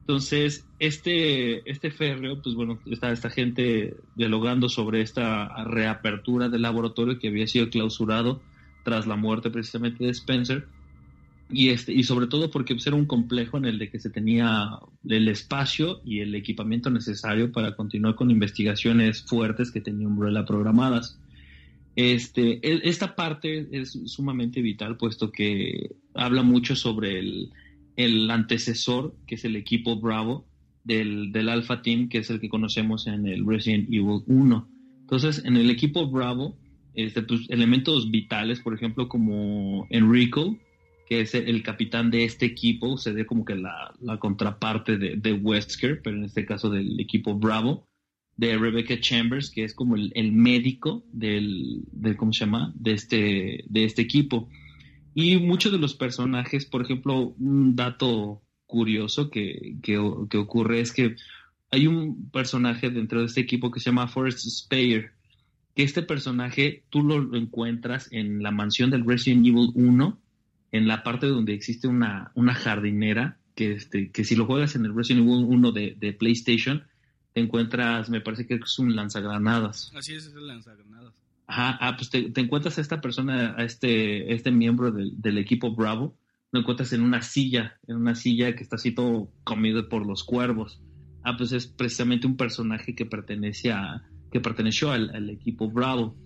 Entonces, 0.00 0.66
este, 0.78 1.68
este 1.68 1.90
férreo, 1.90 2.42
pues 2.42 2.54
bueno, 2.54 2.78
está 2.84 3.10
esta 3.10 3.30
gente 3.30 3.96
dialogando 4.14 4.68
sobre 4.68 5.00
esta 5.00 5.64
reapertura 5.64 6.50
del 6.50 6.60
laboratorio 6.60 7.18
que 7.18 7.28
había 7.28 7.46
sido 7.46 7.70
clausurado 7.70 8.42
tras 8.84 9.06
la 9.06 9.16
muerte 9.16 9.48
precisamente 9.48 10.04
de 10.04 10.10
Spencer. 10.10 10.68
Y, 11.48 11.70
este, 11.70 11.94
y 11.94 12.02
sobre 12.02 12.26
todo 12.26 12.50
porque 12.50 12.74
pues, 12.74 12.86
era 12.86 12.96
un 12.96 13.06
complejo 13.06 13.56
en 13.56 13.64
el 13.64 13.78
de 13.78 13.88
que 13.88 13.98
se 13.98 14.10
tenía 14.10 14.78
el 15.08 15.28
espacio 15.28 16.02
y 16.04 16.20
el 16.20 16.34
equipamiento 16.34 16.90
necesario 16.90 17.52
para 17.52 17.74
continuar 17.74 18.16
con 18.16 18.30
investigaciones 18.30 19.22
fuertes 19.22 19.70
que 19.70 19.80
tenía 19.80 20.06
Umbrella 20.06 20.44
programadas. 20.44 21.18
Este, 21.96 22.60
e- 22.62 22.82
esta 22.84 23.16
parte 23.16 23.68
es 23.72 23.98
sumamente 24.04 24.60
vital 24.60 24.98
puesto 24.98 25.32
que 25.32 25.96
habla 26.14 26.42
mucho 26.42 26.76
sobre 26.76 27.18
el, 27.18 27.50
el 27.96 28.30
antecesor, 28.30 29.16
que 29.26 29.36
es 29.36 29.44
el 29.46 29.56
equipo 29.56 29.96
Bravo 29.96 30.46
del, 30.84 31.32
del 31.32 31.48
Alpha 31.48 31.82
Team, 31.82 32.08
que 32.08 32.18
es 32.18 32.30
el 32.30 32.38
que 32.38 32.50
conocemos 32.50 33.06
en 33.06 33.26
el 33.26 33.46
Resident 33.46 33.88
Evil 33.88 34.22
1. 34.26 34.68
Entonces, 35.00 35.42
en 35.44 35.56
el 35.56 35.70
equipo 35.70 36.06
Bravo, 36.08 36.58
este, 36.94 37.22
pues, 37.22 37.48
elementos 37.48 38.10
vitales, 38.10 38.60
por 38.60 38.74
ejemplo, 38.74 39.08
como 39.08 39.86
Enrico, 39.88 40.58
que 41.08 41.20
es 41.20 41.34
el 41.34 41.62
capitán 41.62 42.10
de 42.10 42.24
este 42.24 42.44
equipo, 42.44 42.98
se 42.98 43.12
ve 43.12 43.24
como 43.24 43.44
que 43.44 43.54
la, 43.54 43.94
la 44.00 44.18
contraparte 44.18 44.98
de, 44.98 45.16
de 45.16 45.32
Wesker, 45.32 46.02
pero 46.02 46.16
en 46.16 46.24
este 46.24 46.44
caso 46.44 46.68
del 46.68 46.98
equipo 47.00 47.34
Bravo, 47.34 47.86
de 48.36 48.58
Rebecca 48.58 48.98
Chambers, 49.00 49.50
que 49.50 49.64
es 49.64 49.74
como 49.74 49.96
el, 49.96 50.12
el 50.14 50.32
médico 50.32 51.04
del, 51.12 51.82
del, 51.92 52.16
¿cómo 52.16 52.32
se 52.32 52.44
llama? 52.44 52.72
De 52.74 52.92
este, 52.92 53.64
de 53.66 53.84
este 53.84 54.02
equipo. 54.02 54.48
Y 55.14 55.38
muchos 55.38 55.72
de 55.72 55.78
los 55.78 55.94
personajes, 55.94 56.66
por 56.66 56.82
ejemplo, 56.82 57.34
un 57.38 57.74
dato 57.74 58.42
curioso 58.66 59.30
que, 59.30 59.76
que, 59.82 59.96
ocurre 59.96 60.80
es 60.80 60.92
que 60.92 61.16
hay 61.70 61.86
un 61.86 62.30
personaje 62.30 62.90
dentro 62.90 63.20
de 63.20 63.26
este 63.26 63.40
equipo 63.40 63.70
que 63.70 63.80
se 63.80 63.86
llama 63.86 64.08
Forrest 64.08 64.40
Speyer, 64.40 65.12
que 65.74 65.82
este 65.82 66.02
personaje 66.02 66.84
tú 66.90 67.02
lo, 67.02 67.18
lo 67.18 67.38
encuentras 67.38 68.08
en 68.12 68.42
la 68.42 68.50
mansión 68.50 68.90
del 68.90 69.06
Resident 69.06 69.46
Evil 69.46 69.70
1, 69.74 70.20
en 70.72 70.86
la 70.86 71.02
parte 71.02 71.26
donde 71.26 71.54
existe 71.54 71.88
una, 71.88 72.30
una 72.34 72.54
jardinera, 72.54 73.38
que, 73.54 73.72
este, 73.72 74.10
que 74.10 74.24
si 74.24 74.36
lo 74.36 74.44
juegas 74.44 74.76
en 74.76 74.84
el 74.84 74.94
Resident 74.94 75.26
Evil 75.26 75.44
1 75.44 75.72
de, 75.72 75.96
de 75.98 76.12
PlayStation, 76.12 76.84
te 77.36 77.42
encuentras, 77.42 78.08
me 78.08 78.22
parece 78.22 78.46
que 78.46 78.54
es 78.54 78.78
un 78.78 78.96
lanzagranadas. 78.96 79.92
Así 79.94 80.14
es, 80.14 80.24
es 80.24 80.34
el 80.34 80.46
lanzagranadas. 80.46 81.12
Ajá, 81.46 81.76
ah, 81.82 81.94
pues 81.94 82.08
te, 82.08 82.30
te 82.30 82.40
encuentras 82.40 82.78
a 82.78 82.80
esta 82.80 83.02
persona, 83.02 83.54
a 83.58 83.62
este, 83.62 84.32
este 84.32 84.50
miembro 84.50 84.90
del, 84.90 85.20
del 85.20 85.36
equipo 85.36 85.76
Bravo, 85.76 86.16
lo 86.50 86.60
encuentras 86.60 86.94
en 86.94 87.02
una 87.02 87.20
silla, 87.20 87.78
en 87.86 87.96
una 87.96 88.14
silla 88.14 88.56
que 88.56 88.62
está 88.62 88.76
así 88.76 88.92
todo 88.92 89.30
comido 89.44 89.86
por 89.90 90.06
los 90.06 90.24
cuervos. 90.24 90.80
Ah, 91.24 91.36
pues 91.36 91.52
es 91.52 91.66
precisamente 91.66 92.26
un 92.26 92.38
personaje 92.38 92.94
que 92.94 93.04
pertenece 93.04 93.70
a, 93.70 94.08
que 94.32 94.40
perteneció 94.40 94.90
al, 94.90 95.10
al 95.14 95.28
equipo 95.28 95.70
Bravo. 95.70 96.16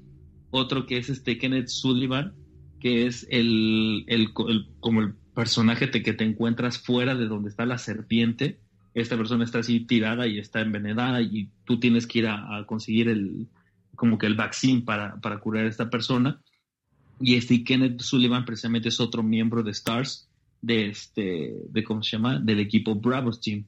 Otro 0.53 0.87
que 0.87 0.99
es 0.99 1.11
este 1.11 1.39
Kenneth 1.39 1.71
Sullivan, 1.71 2.35
que 2.79 3.07
es 3.07 3.27
el, 3.31 4.05
el, 4.07 4.29
el 4.47 4.69
como 4.79 5.01
el 5.01 5.15
personaje 5.35 5.89
te, 5.89 6.05
que 6.05 6.13
te 6.13 6.23
encuentras 6.23 6.79
fuera 6.79 7.17
de 7.17 7.27
donde 7.27 7.49
está 7.51 7.67
la 7.67 7.79
serpiente. 7.79 8.61
Esta 8.95 9.17
persona 9.17 9.45
está 9.45 9.61
así 9.61 9.81
tirada 9.81 10.27
y 10.27 10.39
está 10.39 10.61
envenenada 10.61 11.23
y 11.23 11.49
tú 11.65 11.79
tienes 11.79 12.07
que 12.07 12.21
ir 12.21 12.27
a, 12.27 12.57
a 12.57 12.67
conseguir 12.67 13.09
el, 13.09 13.47
como 13.95 14.19
que 14.19 14.27
el 14.27 14.35
vaccine 14.35 14.83
para, 14.83 15.21
para 15.21 15.39
curar 15.39 15.67
a 15.67 15.69
esta 15.69 15.89
persona. 15.91 16.41
Y 17.21 17.35
este 17.35 17.63
Kenneth 17.63 18.01
Sullivan 18.01 18.45
precisamente 18.45 18.89
es 18.89 18.99
otro 18.99 19.23
miembro 19.23 19.63
de 19.63 19.75
STARS, 19.75 20.29
de 20.63 20.89
este, 20.89 21.55
de 21.69 21.85
cómo 21.85 22.03
se 22.03 22.13
llama, 22.17 22.39
del 22.41 22.61
equipo 22.61 22.95
Bravos 22.95 23.41
Team. 23.41 23.65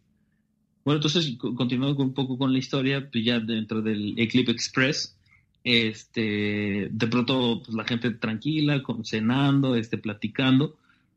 Bueno, 0.85 0.97
entonces, 0.97 1.37
co- 1.39 1.55
continuando 1.55 2.03
un 2.03 2.15
poco 2.15 2.37
con 2.37 2.53
la 2.53 2.59
historia, 2.59 3.09
pues 3.11 3.25
ya 3.25 3.39
dentro 3.39 3.83
del 3.83 4.15
Eclipse 4.19 4.53
Express, 4.53 5.17
este, 5.65 6.89
de 6.91 7.07
pronto 7.07 7.63
pues, 7.65 7.77
la 7.77 7.85
gente 7.85 8.11
tranquila, 8.13 8.83
cenando, 9.05 9.77
este, 9.77 9.99
platicando, 9.99 10.77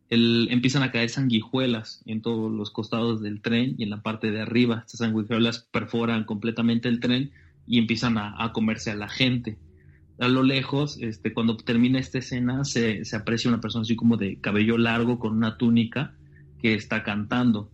el- 0.09 0.47
empiezan 0.51 0.83
a 0.83 0.91
caer 0.91 1.09
sanguijuelas 1.09 2.01
en 2.05 2.21
todos 2.21 2.51
los 2.51 2.71
costados 2.71 3.21
del 3.21 3.41
tren 3.41 3.75
y 3.77 3.83
en 3.83 3.89
la 3.89 4.01
parte 4.01 4.31
de 4.31 4.41
arriba. 4.41 4.83
Estas 4.85 4.99
sanguijuelas 4.99 5.67
perforan 5.71 6.25
completamente 6.25 6.89
el 6.89 6.99
tren 6.99 7.31
y 7.67 7.79
empiezan 7.79 8.17
a, 8.17 8.35
a 8.43 8.53
comerse 8.53 8.91
a 8.91 8.95
la 8.95 9.09
gente. 9.09 9.57
A 10.19 10.29
lo 10.29 10.43
lejos, 10.43 10.97
este, 11.01 11.33
cuando 11.33 11.57
termina 11.57 11.99
esta 11.99 12.19
escena, 12.19 12.63
se, 12.63 13.03
se 13.03 13.15
aprecia 13.17 13.49
una 13.49 13.59
persona 13.59 13.81
así 13.81 13.95
como 13.95 14.15
de 14.15 14.39
cabello 14.39 14.77
largo 14.77 15.19
con 15.19 15.33
una 15.35 15.57
túnica 15.57 16.15
que 16.61 16.73
está 16.73 17.03
cantando. 17.03 17.69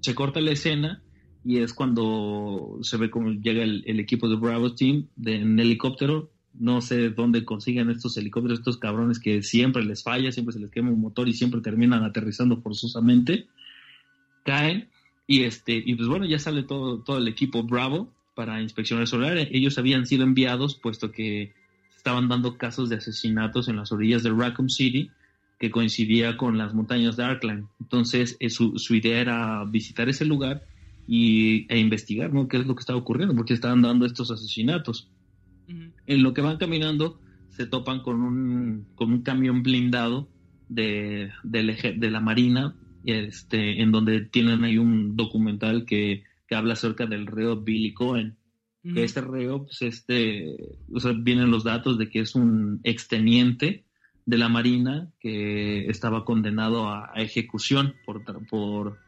Se 0.00 0.14
corta 0.14 0.40
la 0.40 0.52
escena 0.52 1.02
y 1.44 1.58
es 1.58 1.74
cuando 1.74 2.78
se 2.82 2.96
ve 2.96 3.10
cómo 3.10 3.30
llega 3.30 3.62
el, 3.62 4.00
equipo 4.00 4.28
de 4.28 4.36
Bravo 4.36 4.74
Team 4.74 5.08
en 5.24 5.58
helicóptero. 5.58 6.30
No 6.54 6.80
sé 6.80 7.10
dónde 7.10 7.44
consiguen 7.44 7.90
estos 7.90 8.16
helicópteros, 8.16 8.58
estos 8.58 8.78
cabrones 8.78 9.18
que 9.18 9.42
siempre 9.42 9.84
les 9.84 10.02
falla, 10.02 10.32
siempre 10.32 10.52
se 10.52 10.60
les 10.60 10.70
quema 10.70 10.90
un 10.90 11.00
motor 11.00 11.28
y 11.28 11.32
siempre 11.32 11.60
terminan 11.60 12.02
aterrizando 12.02 12.60
forzosamente. 12.60 13.46
Caen 14.44 14.88
y 15.26 15.42
este 15.42 15.82
y 15.84 15.94
pues 15.94 16.08
bueno, 16.08 16.24
ya 16.26 16.38
sale 16.38 16.64
todo, 16.64 17.02
todo 17.02 17.18
el 17.18 17.28
equipo 17.28 17.62
Bravo 17.62 18.12
para 18.34 18.60
inspeccionar 18.60 19.06
el 19.12 19.24
área. 19.24 19.48
Ellos 19.50 19.78
habían 19.78 20.06
sido 20.06 20.24
enviados 20.24 20.74
puesto 20.74 21.12
que 21.12 21.52
estaban 21.96 22.28
dando 22.28 22.56
casos 22.56 22.88
de 22.88 22.96
asesinatos 22.96 23.68
en 23.68 23.76
las 23.76 23.92
orillas 23.92 24.22
de 24.22 24.30
Raccoon 24.30 24.70
City 24.70 25.10
que 25.60 25.70
coincidía 25.70 26.38
con 26.38 26.56
las 26.56 26.72
montañas 26.72 27.16
de 27.16 27.24
Arkland. 27.24 27.68
Entonces, 27.78 28.36
eh, 28.40 28.48
su, 28.48 28.78
su 28.78 28.94
idea 28.94 29.20
era 29.20 29.64
visitar 29.66 30.08
ese 30.08 30.24
lugar 30.24 30.64
y, 31.06 31.66
e 31.68 31.78
investigar 31.78 32.32
¿no? 32.32 32.48
qué 32.48 32.56
es 32.56 32.66
lo 32.66 32.74
que 32.74 32.80
estaba 32.80 32.98
ocurriendo, 32.98 33.36
porque 33.36 33.52
estaban 33.52 33.82
dando 33.82 34.06
estos 34.06 34.30
asesinatos. 34.30 35.10
En 36.06 36.22
lo 36.22 36.34
que 36.34 36.40
van 36.40 36.58
caminando, 36.58 37.20
se 37.50 37.66
topan 37.66 38.00
con 38.00 38.22
un, 38.22 38.86
con 38.94 39.12
un 39.12 39.22
camión 39.22 39.62
blindado 39.62 40.28
de, 40.68 41.30
de 41.44 42.10
la 42.10 42.20
Marina, 42.20 42.74
este, 43.04 43.80
en 43.80 43.92
donde 43.92 44.20
tienen 44.22 44.64
ahí 44.64 44.78
un 44.78 45.16
documental 45.16 45.84
que, 45.84 46.24
que 46.48 46.54
habla 46.54 46.74
acerca 46.74 47.06
del 47.06 47.26
reo 47.26 47.56
Billy 47.56 47.92
Cohen 47.92 48.36
que 48.82 49.04
este 49.04 49.20
reo, 49.20 49.64
pues 49.64 49.82
este, 49.82 50.56
o 50.92 51.00
sea, 51.00 51.12
vienen 51.12 51.50
los 51.50 51.64
datos 51.64 51.98
de 51.98 52.08
que 52.08 52.20
es 52.20 52.34
un 52.34 52.80
exteniente 52.82 53.84
de 54.24 54.38
la 54.38 54.48
Marina 54.48 55.10
que 55.20 55.86
estaba 55.86 56.24
condenado 56.24 56.88
a, 56.88 57.10
a 57.14 57.20
ejecución 57.20 57.94
por, 58.06 58.24
por, 58.46 58.98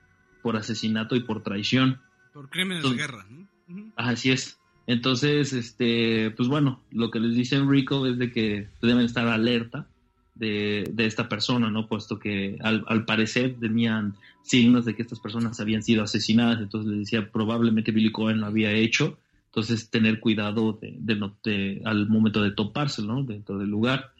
por 0.42 0.56
asesinato 0.56 1.16
y 1.16 1.20
por 1.20 1.42
traición. 1.42 2.00
Por 2.34 2.50
crímenes 2.50 2.82
de 2.82 2.96
guerra. 2.96 3.26
Así 3.96 4.30
es. 4.30 4.58
Entonces, 4.92 5.54
este, 5.54 6.30
pues 6.32 6.50
bueno, 6.50 6.80
lo 6.90 7.10
que 7.10 7.18
les 7.18 7.34
dice 7.34 7.56
Enrico 7.56 8.06
es 8.06 8.18
de 8.18 8.30
que 8.30 8.68
deben 8.82 9.06
estar 9.06 9.26
alerta 9.26 9.86
de, 10.34 10.90
de 10.92 11.06
esta 11.06 11.30
persona, 11.30 11.70
¿no? 11.70 11.88
Puesto 11.88 12.18
que 12.18 12.58
al, 12.60 13.06
parecer 13.06 13.56
tenían 13.58 14.16
signos 14.42 14.84
de 14.84 14.94
que 14.94 15.00
estas 15.00 15.18
personas 15.18 15.58
habían 15.60 15.82
sido 15.82 16.02
asesinadas, 16.02 16.60
entonces 16.60 16.92
le 16.92 16.98
decía 16.98 17.32
probablemente 17.32 17.90
Billy 17.90 18.12
Cohen 18.12 18.40
lo 18.40 18.46
había 18.46 18.70
hecho, 18.72 19.16
entonces 19.46 19.88
tener 19.88 20.20
cuidado 20.20 20.78
de, 20.78 20.94
de, 20.98 21.80
al 21.86 22.06
momento 22.10 22.42
de 22.42 22.50
topárselo, 22.50 23.14
¿no? 23.14 23.22
Dentro 23.22 23.56
del 23.56 23.70
lugar. 23.70 24.12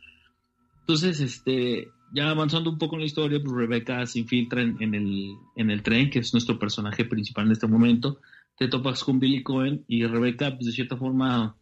Entonces, 0.80 1.20
este, 1.20 1.88
ya 2.14 2.30
avanzando 2.30 2.70
un 2.70 2.78
poco 2.78 2.94
en 2.94 3.00
la 3.00 3.06
historia, 3.06 3.42
pues 3.42 3.54
Rebeca 3.54 4.06
se 4.06 4.20
infiltra 4.20 4.62
en, 4.62 4.94
el, 4.94 5.34
en 5.54 5.70
el 5.70 5.82
tren, 5.82 6.08
que 6.08 6.20
es 6.20 6.32
nuestro 6.32 6.58
personaje 6.58 7.04
principal 7.04 7.44
en 7.44 7.52
este 7.52 7.66
momento. 7.66 8.20
Te 8.62 8.68
topas 8.68 9.02
con 9.02 9.18
Billy 9.18 9.42
Cohen 9.42 9.84
y 9.88 10.06
Rebeca, 10.06 10.52
pues 10.52 10.66
de 10.66 10.70
cierta 10.70 10.96
forma, 10.96 11.56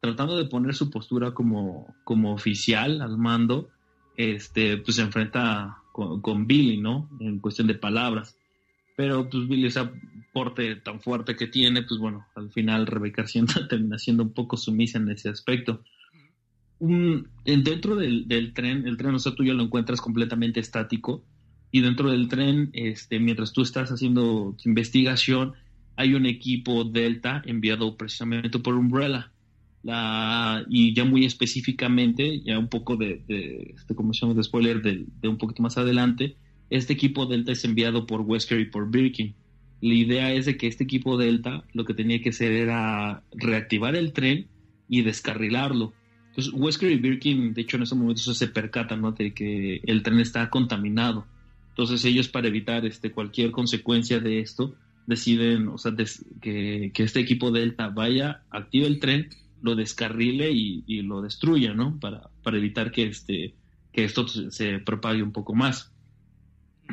tratando 0.00 0.34
de 0.34 0.46
poner 0.46 0.74
su 0.74 0.88
postura 0.88 1.34
como, 1.34 1.94
como 2.04 2.32
oficial 2.32 3.02
al 3.02 3.18
mando, 3.18 3.68
este, 4.16 4.78
pues 4.78 4.96
se 4.96 5.02
enfrenta 5.02 5.82
con, 5.92 6.22
con, 6.22 6.46
Billy, 6.46 6.78
¿no? 6.80 7.10
En 7.20 7.38
cuestión 7.40 7.66
de 7.66 7.74
palabras. 7.74 8.34
Pero 8.96 9.28
pues 9.28 9.46
Billy, 9.46 9.66
ese 9.66 9.90
porte 10.32 10.76
tan 10.76 11.02
fuerte 11.02 11.36
que 11.36 11.48
tiene, 11.48 11.82
pues 11.82 12.00
bueno, 12.00 12.24
al 12.34 12.50
final 12.50 12.86
Rebeca 12.86 13.26
sienta, 13.26 13.52
termina 13.68 13.98
siendo 13.98 14.22
un 14.22 14.32
poco 14.32 14.56
sumisa 14.56 14.96
en 14.96 15.10
ese 15.10 15.28
aspecto. 15.28 15.84
Un, 16.78 17.28
dentro 17.44 17.94
del, 17.94 18.26
del, 18.26 18.54
tren, 18.54 18.86
el 18.86 18.96
tren, 18.96 19.14
o 19.14 19.18
sea, 19.18 19.34
tú 19.34 19.44
ya 19.44 19.52
lo 19.52 19.64
encuentras 19.64 20.00
completamente 20.00 20.60
estático 20.60 21.26
y 21.70 21.82
dentro 21.82 22.10
del 22.10 22.28
tren, 22.28 22.70
este, 22.72 23.20
mientras 23.20 23.52
tú 23.52 23.60
estás 23.60 23.90
haciendo 23.90 24.56
tu 24.56 24.66
investigación, 24.70 25.52
hay 25.98 26.14
un 26.14 26.26
equipo 26.26 26.84
Delta 26.84 27.42
enviado 27.44 27.96
precisamente 27.96 28.60
por 28.60 28.74
Umbrella. 28.74 29.32
La, 29.82 30.64
y 30.70 30.94
ya 30.94 31.04
muy 31.04 31.24
específicamente, 31.24 32.40
ya 32.40 32.56
un 32.56 32.68
poco 32.68 32.96
de, 32.96 33.20
este, 33.74 33.96
como 33.96 34.14
se 34.14 34.20
llama, 34.20 34.34
de 34.34 34.44
spoiler 34.44 34.80
de, 34.80 35.06
de, 35.20 35.28
un 35.28 35.38
poquito 35.38 35.60
más 35.60 35.76
adelante, 35.76 36.36
este 36.70 36.92
equipo 36.92 37.26
Delta 37.26 37.50
es 37.50 37.64
enviado 37.64 38.06
por 38.06 38.20
Wesker 38.20 38.60
y 38.60 38.66
por 38.66 38.88
Birkin. 38.92 39.34
La 39.80 39.94
idea 39.94 40.32
es 40.32 40.46
de 40.46 40.56
que 40.56 40.68
este 40.68 40.84
equipo 40.84 41.18
Delta 41.18 41.64
lo 41.72 41.84
que 41.84 41.94
tenía 41.94 42.20
que 42.20 42.28
hacer 42.28 42.52
era 42.52 43.24
reactivar 43.32 43.96
el 43.96 44.12
tren 44.12 44.46
y 44.88 45.02
descarrilarlo. 45.02 45.94
Entonces, 46.28 46.52
Wesker 46.54 46.92
y 46.92 46.96
Birkin, 46.96 47.54
de 47.54 47.62
hecho, 47.62 47.76
en 47.76 47.82
ese 47.82 47.96
momento 47.96 48.20
se 48.20 48.46
percatan 48.46 49.00
¿no? 49.00 49.10
de 49.10 49.34
que 49.34 49.80
el 49.82 50.04
tren 50.04 50.20
está 50.20 50.48
contaminado. 50.48 51.26
Entonces, 51.70 52.04
ellos, 52.04 52.28
para 52.28 52.46
evitar 52.46 52.86
este, 52.86 53.10
cualquier 53.10 53.50
consecuencia 53.50 54.20
de 54.20 54.38
esto, 54.38 54.76
deciden 55.08 55.68
o 55.68 55.78
sea, 55.78 55.92
que, 56.42 56.92
que, 56.92 57.02
este 57.02 57.18
equipo 57.18 57.50
Delta 57.50 57.88
vaya, 57.88 58.42
active 58.50 58.86
el 58.86 59.00
tren, 59.00 59.30
lo 59.62 59.74
descarrile 59.74 60.52
y, 60.52 61.02
lo 61.02 61.22
destruya, 61.22 61.72
¿no? 61.72 61.98
Para, 61.98 62.28
para 62.42 62.58
evitar 62.58 62.92
que, 62.92 63.04
este, 63.04 63.54
que 63.90 64.04
esto 64.04 64.28
se 64.28 64.78
propague 64.80 65.22
un 65.22 65.32
poco 65.32 65.54
más. 65.54 65.90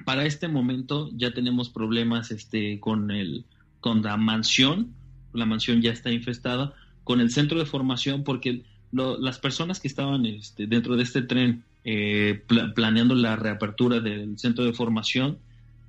Para 0.05 0.25
este 0.25 0.47
momento 0.47 1.11
ya 1.13 1.31
tenemos 1.31 1.69
problemas 1.69 2.31
este, 2.31 2.79
con, 2.79 3.11
el, 3.11 3.43
con 3.81 4.01
la 4.01 4.15
mansión, 4.15 4.93
la 5.33 5.45
mansión 5.45 5.81
ya 5.81 5.91
está 5.91 6.09
infestada, 6.09 6.73
con 7.03 7.19
el 7.19 7.31
centro 7.31 7.59
de 7.59 7.65
formación, 7.65 8.23
porque 8.23 8.63
lo, 8.93 9.19
las 9.19 9.39
personas 9.39 9.81
que 9.81 9.89
estaban 9.89 10.25
este, 10.25 10.67
dentro 10.67 10.95
de 10.95 11.03
este 11.03 11.21
tren 11.21 11.65
eh, 11.83 12.41
pl 12.47 12.71
planeando 12.73 13.13
la 13.13 13.35
reapertura 13.35 13.99
del 13.99 14.39
centro 14.39 14.63
de 14.63 14.71
formación, 14.71 15.37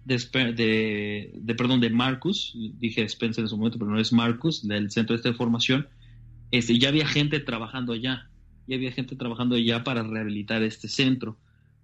de, 0.06 1.32
de, 1.34 1.54
perdón, 1.54 1.80
de 1.80 1.90
Marcus, 1.90 2.52
dije 2.78 3.02
Spencer 3.02 3.42
en 3.42 3.48
su 3.48 3.56
momento, 3.56 3.78
pero 3.78 3.90
no 3.90 4.00
es 4.00 4.12
Marcus, 4.12 4.66
del 4.66 4.90
centro 4.90 5.16
este 5.16 5.30
de 5.30 5.34
formación, 5.34 5.88
este, 6.52 6.78
ya 6.78 6.88
había 6.88 7.06
gente 7.06 7.40
trabajando 7.40 7.92
allá, 7.92 8.30
ya 8.68 8.76
había 8.76 8.92
gente 8.92 9.16
trabajando 9.16 9.56
allá 9.56 9.82
para 9.82 10.02
rehabilitar 10.02 10.62
este 10.62 10.88
centro. 10.88 11.36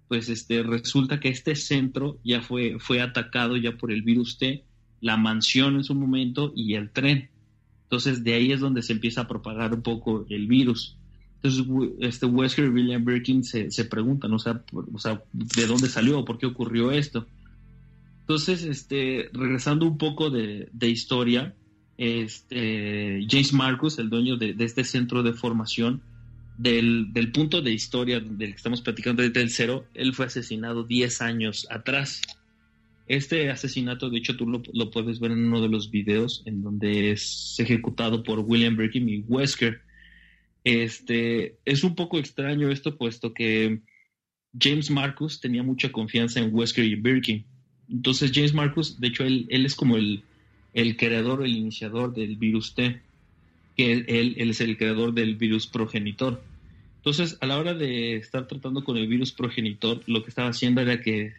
Pues 0.07 0.29
este, 0.29 0.63
resulta 0.63 1.19
que 1.19 1.29
este 1.29 1.55
centro 1.55 2.19
ya 2.23 2.41
fue, 2.41 2.77
fue 2.79 3.01
atacado 3.01 3.57
ya 3.57 3.77
por 3.77 3.91
el 3.91 4.03
virus 4.03 4.37
T, 4.37 4.63
la 5.01 5.17
mansión 5.17 5.75
en 5.75 5.83
su 5.83 5.95
momento 5.95 6.53
y 6.55 6.75
el 6.75 6.91
tren. 6.91 7.29
Entonces 7.83 8.23
de 8.23 8.33
ahí 8.33 8.51
es 8.51 8.59
donde 8.59 8.81
se 8.81 8.93
empieza 8.93 9.21
a 9.21 9.27
propagar 9.27 9.73
un 9.73 9.81
poco 9.81 10.25
el 10.29 10.47
virus. 10.47 10.97
Entonces 11.41 11.65
este 11.99 12.25
Wesker 12.25 12.65
y 12.65 12.69
William 12.69 13.03
Birkin 13.03 13.43
se, 13.43 13.69
se 13.69 13.85
preguntan, 13.85 14.33
o 14.33 14.39
sea, 14.39 14.63
o 14.93 14.99
sea, 14.99 15.21
¿de 15.33 15.67
dónde 15.67 15.89
salió? 15.89 16.23
¿Por 16.23 16.37
qué 16.37 16.45
ocurrió 16.45 16.91
esto? 16.91 17.27
Entonces, 18.23 18.63
este, 18.63 19.29
regresando 19.33 19.85
un 19.85 19.97
poco 19.97 20.29
de, 20.29 20.69
de 20.71 20.89
historia, 20.89 21.53
este, 21.97 23.25
James 23.29 23.51
Marcus, 23.51 23.99
el 23.99 24.09
dueño 24.09 24.37
de, 24.37 24.55
este 24.59 24.85
centro 24.85 25.23
de 25.23 25.33
formación, 25.33 26.01
del, 26.57 27.11
del, 27.11 27.33
punto 27.33 27.61
de 27.61 27.73
historia 27.73 28.21
del 28.21 28.51
que 28.51 28.55
estamos 28.55 28.81
platicando 28.81 29.23
desde 29.23 29.41
el 29.41 29.49
cero, 29.49 29.85
él 29.93 30.13
fue 30.13 30.27
asesinado 30.27 30.85
10 30.85 31.21
años 31.21 31.67
atrás. 31.69 32.21
Este 33.07 33.49
asesinato, 33.49 34.09
de 34.09 34.19
hecho, 34.19 34.37
tú 34.37 34.47
lo, 34.47 34.63
lo, 34.71 34.89
puedes 34.89 35.19
ver 35.19 35.31
en 35.31 35.45
uno 35.45 35.61
de 35.61 35.67
los 35.67 35.91
videos 35.91 36.43
en 36.45 36.61
donde 36.61 37.11
es 37.11 37.55
ejecutado 37.59 38.23
por 38.23 38.39
William 38.39 38.77
Birkin 38.77 39.09
y 39.09 39.19
Wesker. 39.19 39.81
Este, 40.63 41.57
es 41.65 41.83
un 41.83 41.95
poco 41.95 42.19
extraño 42.19 42.71
esto, 42.71 42.97
puesto 42.97 43.33
que 43.33 43.81
James 44.57 44.89
Marcus 44.89 45.41
tenía 45.41 45.61
mucha 45.61 45.91
confianza 45.91 46.39
en 46.39 46.55
Wesker 46.55 46.85
y 46.85 46.95
Birkin 46.95 47.45
entonces 47.89 48.31
James 48.33 48.53
Marcus, 48.53 48.99
de 48.99 49.07
hecho, 49.07 49.23
él, 49.23 49.45
él 49.49 49.65
es 49.65 49.75
como 49.75 49.97
el, 49.97 50.23
el 50.73 50.97
creador, 50.97 51.43
el 51.43 51.55
iniciador 51.55 52.13
del 52.13 52.35
virus 52.37 52.73
T, 52.73 53.01
que 53.75 53.91
él, 53.91 54.05
él, 54.07 54.49
es 54.49 54.61
el 54.61 54.77
creador 54.77 55.13
del 55.13 55.35
virus 55.35 55.67
progenitor. 55.67 56.41
Entonces, 56.97 57.37
a 57.41 57.45
la 57.45 57.57
hora 57.57 57.73
de 57.73 58.15
estar 58.15 58.47
tratando 58.47 58.83
con 58.83 58.97
el 58.97 59.07
virus 59.07 59.31
progenitor, 59.31 60.01
lo 60.07 60.23
que 60.23 60.29
estaba 60.29 60.49
haciendo 60.49 60.81
era 60.81 61.01
que 61.01 61.33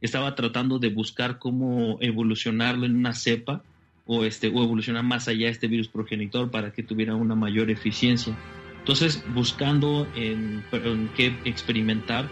estaba 0.00 0.34
tratando 0.34 0.78
de 0.78 0.88
buscar 0.88 1.38
cómo 1.38 1.98
evolucionarlo 2.00 2.84
en 2.84 2.96
una 2.96 3.14
cepa 3.14 3.62
o, 4.06 4.24
este, 4.24 4.48
o 4.48 4.62
evolucionar 4.62 5.02
más 5.04 5.28
allá 5.28 5.48
este 5.48 5.68
virus 5.68 5.88
progenitor 5.88 6.50
para 6.50 6.72
que 6.72 6.82
tuviera 6.82 7.14
una 7.14 7.34
mayor 7.34 7.70
eficiencia. 7.70 8.36
Entonces, 8.80 9.24
buscando 9.32 10.06
en, 10.14 10.62
en 10.72 11.08
qué 11.16 11.34
experimentar, 11.44 12.28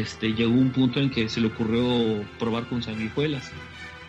este, 0.00 0.32
llegó 0.32 0.52
un 0.52 0.70
punto 0.70 1.00
en 1.00 1.10
que 1.10 1.28
se 1.28 1.40
le 1.40 1.48
ocurrió 1.48 2.24
probar 2.38 2.66
con 2.66 2.82
sanguijuelas. 2.82 3.50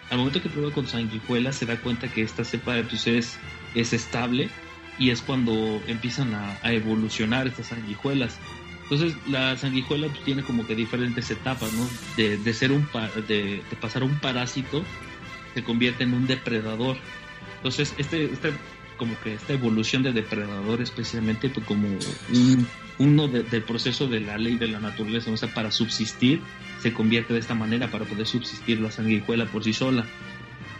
Al 0.09 0.17
momento 0.17 0.41
que 0.41 0.49
prueba 0.49 0.71
con 0.71 0.87
sanguijuelas 0.87 1.55
se 1.55 1.65
da 1.65 1.77
cuenta 1.77 2.07
que 2.07 2.21
esta 2.21 2.43
cepa 2.43 2.73
de 2.75 2.85
es, 3.17 3.37
es 3.75 3.93
estable 3.93 4.49
y 4.97 5.09
es 5.09 5.21
cuando 5.21 5.81
empiezan 5.87 6.33
a, 6.33 6.71
evolucionar 6.71 7.47
estas 7.47 7.67
sanguijuelas. 7.67 8.37
Entonces 8.83 9.15
la 9.27 9.57
sanguijuela 9.57 10.07
pues, 10.07 10.23
tiene 10.23 10.43
como 10.43 10.65
que 10.67 10.75
diferentes 10.75 11.29
etapas, 11.31 11.73
¿no? 11.73 11.87
De, 12.15 12.53
ser 12.53 12.71
un 12.71 12.87
de, 13.27 13.61
de, 13.69 13.75
pasar 13.81 14.03
un 14.03 14.19
parásito 14.19 14.83
se 15.53 15.63
convierte 15.63 16.03
en 16.03 16.13
un 16.13 16.27
depredador. 16.27 16.97
Entonces 17.57 17.93
este, 17.97 18.25
este 18.25 18.53
como 18.97 19.19
que 19.21 19.33
esta 19.33 19.53
evolución 19.53 20.03
de 20.03 20.13
depredador 20.13 20.81
es 20.81 20.91
precisamente 20.91 21.49
pues, 21.49 21.65
como 21.65 21.87
un, 21.87 22.67
uno 22.99 23.27
de, 23.27 23.43
del 23.43 23.63
proceso 23.63 24.07
de 24.07 24.19
la 24.19 24.37
ley 24.37 24.57
de 24.57 24.67
la 24.67 24.79
naturaleza, 24.79 25.31
o 25.31 25.37
sea, 25.37 25.53
para 25.53 25.71
subsistir 25.71 26.41
se 26.83 26.93
convierte 26.93 27.33
de 27.33 27.39
esta 27.39 27.55
manera 27.55 27.89
para 27.89 28.05
poder 28.05 28.27
subsistir 28.27 28.81
la 28.81 28.91
sanguijuela 28.91 29.45
por 29.45 29.63
sí 29.63 29.73
sola. 29.73 30.05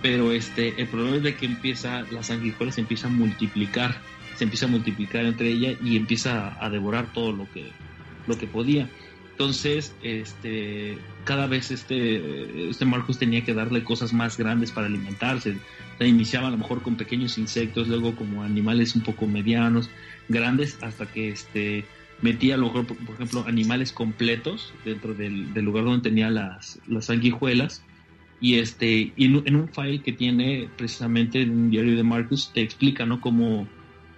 Pero 0.01 0.33
este, 0.33 0.81
el 0.81 0.87
problema 0.87 1.15
es 1.17 1.23
de 1.23 1.35
que 1.35 1.45
empieza, 1.45 2.03
la 2.11 2.23
sanguijuela 2.23 2.73
se 2.73 2.81
empieza 2.81 3.07
a 3.07 3.09
multiplicar, 3.09 4.01
se 4.35 4.43
empieza 4.43 4.65
a 4.65 4.69
multiplicar 4.69 5.25
entre 5.25 5.49
ella 5.49 5.77
y 5.81 5.95
empieza 5.95 6.57
a, 6.61 6.69
devorar 6.69 7.13
todo 7.13 7.31
lo 7.31 7.49
que, 7.51 7.71
lo 8.27 8.37
que 8.37 8.47
podía. 8.47 8.89
Entonces, 9.31 9.95
este, 10.03 10.97
cada 11.23 11.47
vez 11.47 11.71
este, 11.71 12.69
este 12.69 12.85
Marcos 12.85 13.17
tenía 13.17 13.45
que 13.45 13.53
darle 13.53 13.85
cosas 13.85 14.11
más 14.11 14.37
grandes 14.37 14.71
para 14.71 14.87
alimentarse. 14.87 15.57
O 15.99 16.03
iniciaba 16.03 16.49
a 16.49 16.51
lo 16.51 16.57
mejor 16.57 16.81
con 16.81 16.97
pequeños 16.97 17.37
insectos, 17.37 17.87
luego 17.87 18.13
como 18.13 18.43
animales 18.43 18.95
un 18.95 19.03
poco 19.03 19.25
medianos, 19.25 19.89
grandes, 20.27 20.77
hasta 20.81 21.05
que 21.05 21.29
este, 21.29 21.85
metía 22.23 22.57
por, 22.57 23.15
ejemplo, 23.15 23.43
animales 23.45 23.91
completos 23.91 24.73
dentro 24.85 25.13
del, 25.13 25.53
lugar 25.55 25.83
donde 25.83 26.09
tenía 26.09 26.31
las, 26.31 26.79
las 26.87 27.05
sanguijuelas. 27.05 27.83
Y, 28.39 28.55
este, 28.55 29.13
en 29.17 29.55
un 29.55 29.69
file 29.69 30.01
que 30.01 30.13
tiene 30.13 30.69
precisamente 30.77 31.41
en 31.41 31.51
un 31.51 31.69
diario 31.69 31.95
de 31.95 32.03
Marcus, 32.03 32.51
te 32.53 32.61
explica 32.61 33.05
¿no? 33.05 33.21
cómo, 33.21 33.67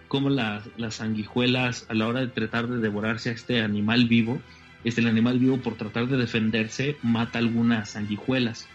cómo 0.08 0.30
las, 0.30 0.70
las 0.78 0.96
sanguijuelas, 0.96 1.88
a 1.90 1.96
la 1.96 2.08
hora 2.08 2.22
de 2.22 2.28
tratar 2.28 2.68
de 2.68 2.78
devorarse 2.78 3.30
a 3.30 3.34
este 3.34 3.62
animal 3.62 4.06
vivo, 4.06 4.40
este, 4.84 5.02
el 5.02 5.08
animal 5.08 5.40
vivo 5.40 5.58
por 5.58 5.76
tratar 5.76 6.08
de 6.08 6.18
defenderse 6.18 6.98
mata 7.02 7.40
algunas 7.40 7.90
sanguijuelas, 7.90 8.68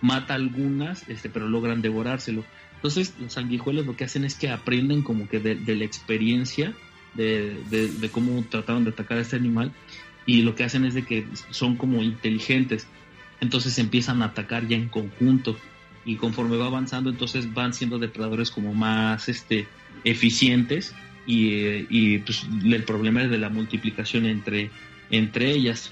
mata 0.00 0.34
algunas, 0.34 1.08
este, 1.08 1.28
pero 1.28 1.48
logran 1.48 1.82
devorárselo. 1.82 2.44
Entonces 2.76 3.12
las 3.20 3.32
sanguijuelas 3.32 3.86
lo 3.86 3.96
que 3.96 4.04
hacen 4.04 4.24
es 4.24 4.36
que 4.36 4.50
aprenden 4.50 5.02
como 5.02 5.28
que 5.28 5.40
de 5.40 5.76
la 5.76 5.84
experiencia 5.84 6.74
de, 7.18 8.10
cómo 8.12 8.44
trataron 8.48 8.84
de 8.84 8.90
atacar 8.90 9.18
a 9.18 9.20
este 9.20 9.36
animal 9.36 9.72
y 10.26 10.42
lo 10.42 10.54
que 10.54 10.64
hacen 10.64 10.84
es 10.84 10.94
de 10.94 11.04
que 11.04 11.26
son 11.50 11.76
como 11.76 12.02
inteligentes, 12.02 12.86
entonces 13.40 13.78
empiezan 13.78 14.22
a 14.22 14.26
atacar 14.26 14.66
ya 14.68 14.76
en 14.76 14.88
conjunto 14.88 15.56
y 16.04 16.16
conforme 16.16 16.56
va 16.56 16.66
avanzando 16.66 17.10
entonces 17.10 17.52
van 17.52 17.74
siendo 17.74 17.98
depredadores 17.98 18.50
como 18.50 18.74
más 18.74 19.28
este, 19.28 19.66
eficientes 20.04 20.94
y, 21.26 21.86
y 21.90 22.18
pues, 22.18 22.46
el 22.64 22.84
problema 22.84 23.22
es 23.22 23.30
de 23.30 23.38
la 23.38 23.50
multiplicación 23.50 24.24
entre 24.26 24.70
entre 25.10 25.50
ellas. 25.50 25.90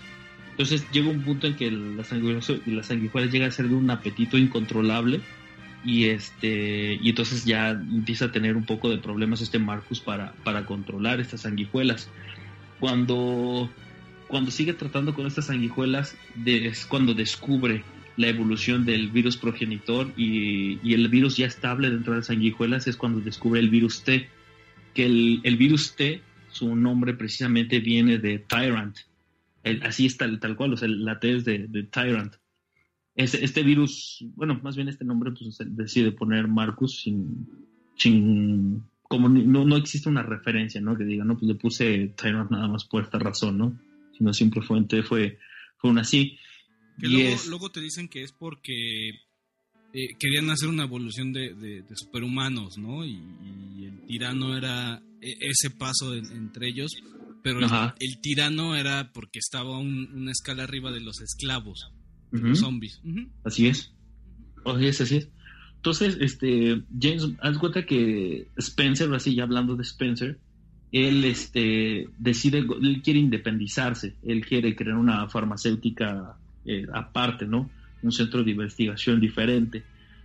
Entonces 0.51 0.87
llega 0.91 1.09
un 1.11 1.23
punto 1.23 1.47
en 1.47 1.55
que 1.55 1.71
la 1.71 2.03
sanguijuela, 2.05 3.31
llega 3.31 3.47
a 3.47 3.51
ser 3.51 3.69
de 3.69 3.75
un 3.75 3.91
apetito 3.91 4.39
incontrolable 4.39 5.21
y 5.87 6.07
este 6.07 6.99
y 7.01 7.09
entonces 7.09 7.45
ya 7.45 7.71
empieza 7.71 8.27
a 8.27 8.33
tener 8.33 8.57
un 8.57 8.67
poco 8.67 8.91
de 8.91 8.99
problemas 8.99 9.41
este 9.41 9.61
Marcus 9.61 10.01
para, 10.01 10.33
para 10.45 10.67
controlar 10.67 11.21
estas 11.21 11.43
sanguijuelas. 11.43 12.11
Cuando, 12.81 13.71
cuando 14.27 14.51
sigue 14.51 14.75
tratando 14.75 15.15
con 15.15 15.27
estas 15.27 15.47
sanguijuelas 15.47 16.17
es 16.45 16.85
cuando 16.85 17.15
descubre 17.15 17.85
la 18.17 18.29
evolución 18.29 18.85
del 18.85 19.11
virus 19.11 19.37
progenitor 19.37 20.13
y, 20.17 20.79
y, 20.83 20.95
el 20.95 21.09
virus 21.09 21.37
ya 21.37 21.47
estable 21.47 21.91
dentro 21.91 22.13
de 22.13 22.19
las 22.19 22.27
sanguijuelas 22.27 22.87
es 22.87 22.97
cuando 22.97 23.21
descubre 23.21 23.61
el 23.61 23.71
virus 23.71 24.03
T, 24.03 24.29
que 24.95 25.07
el, 25.07 25.41
el 25.45 25.57
virus 25.57 25.95
T, 25.95 26.23
su 26.51 26.75
nombre 26.75 27.15
precisamente 27.15 27.79
viene 27.81 28.19
de 28.19 28.39
Tyrant, 28.39 28.97
así 29.83 30.07
está 30.07 30.27
tal 30.39 30.57
cual, 30.57 30.73
o 30.73 30.77
sea, 30.77 30.89
la 30.89 31.19
T 31.19 31.37
es 31.37 31.45
de, 31.45 31.89
Tyrant. 31.91 32.35
Este, 33.17 33.43
este, 33.45 33.63
virus, 33.63 34.25
bueno, 34.35 34.61
más 34.63 34.77
bien 34.77 34.89
este 34.89 35.05
nombre, 35.05 35.33
pues 35.33 35.57
decide 35.59 36.13
poner 36.13 36.49
Marcus 36.49 37.01
sin, 37.01 37.49
sin 37.97 38.85
como 39.09 39.29
no, 39.29 39.65
no 39.65 39.77
existe 39.77 40.09
una 40.09 40.23
referencia, 40.23 40.81
¿no? 40.81 40.97
Que 40.97 41.05
diga, 41.05 41.25
no, 41.25 41.35
pues 41.39 41.49
le 41.49 41.55
puse 41.55 42.15
Tyrant 42.17 42.51
nada 42.51 42.69
más 42.69 42.85
por 42.85 43.05
esta 43.05 43.19
razón, 43.19 43.57
¿no? 43.57 43.81
Sino 44.17 44.33
simplemente 44.33 45.03
fue, 45.03 45.39
fue 45.79 45.91
una 45.91 46.03
así. 46.03 46.39
Que 47.01 47.09
luego, 47.09 47.37
luego, 47.49 47.71
te 47.71 47.81
dicen 47.81 48.09
que 48.09 48.23
es 48.23 48.33
porque 48.33 49.11
eh, 49.93 50.15
querían 50.19 50.51
hacer 50.51 50.69
una 50.69 50.85
evolución 50.85 51.33
de, 51.33 51.85
superhumanos, 51.95 52.79
¿no? 52.79 53.05
Y, 53.05 53.85
el 53.87 54.01
tirano 54.07 54.57
era 54.57 55.03
e, 55.21 55.37
ese 55.41 55.71
paso 55.71 56.15
entre 56.15 56.69
ellos, 56.69 56.93
pero 57.43 57.61
el, 57.61 58.21
tirano 58.21 58.75
era 58.75 59.13
porque 59.13 59.39
estaba 59.39 59.79
una 59.79 60.33
escala 60.33 60.65
arriba 60.65 60.91
de 60.91 61.01
los 61.01 61.21
esclavos, 61.21 61.93
los 62.31 62.59
zombies. 62.59 63.01
Así 63.45 63.67
es. 63.67 63.93
Así 64.65 64.87
es, 64.87 65.01
así 65.01 65.17
es. 65.17 65.29
Entonces, 65.77 66.19
este, 66.21 66.83
James, 67.01 67.29
haz 67.41 67.59
cuenta 67.59 67.87
que 67.87 68.49
Spencer, 68.57 69.13
así 69.15 69.35
ya 69.35 69.45
hablando 69.45 69.77
de 69.77 69.83
Spencer, 69.83 70.39
él 70.91 71.25
este, 71.25 72.09
decide, 72.19 72.59
él 72.59 73.03
quiere 73.03 73.21
independizarse, 73.21 74.15
él 74.25 74.45
quiere 74.45 74.75
crear 74.75 74.97
una 74.97 75.29
farmacéutica 75.29 76.37
eh, 76.65 76.87
aparte, 76.93 77.47
¿no? 77.47 77.71
Un 78.03 78.13
centro 78.13 78.43
de 78.43 78.51
investigación 78.51 79.21
diferente. 79.21 79.85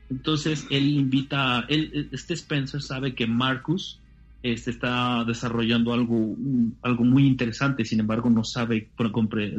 Entonces, 0.09 0.65
él 0.69 0.89
invita, 0.89 1.65
él, 1.69 2.09
este 2.11 2.33
Spencer 2.33 2.81
sabe 2.81 3.15
que 3.15 3.27
Marcus 3.27 3.99
este, 4.43 4.71
está 4.71 5.23
desarrollando 5.23 5.93
algo, 5.93 6.35
algo 6.81 7.03
muy 7.03 7.27
interesante, 7.27 7.85
sin 7.85 7.99
embargo 7.99 8.29
no 8.29 8.43
sabe 8.43 8.89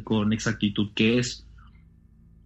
con, 0.05 0.33
exactitud 0.33 0.91
qué 0.95 1.19
es. 1.19 1.47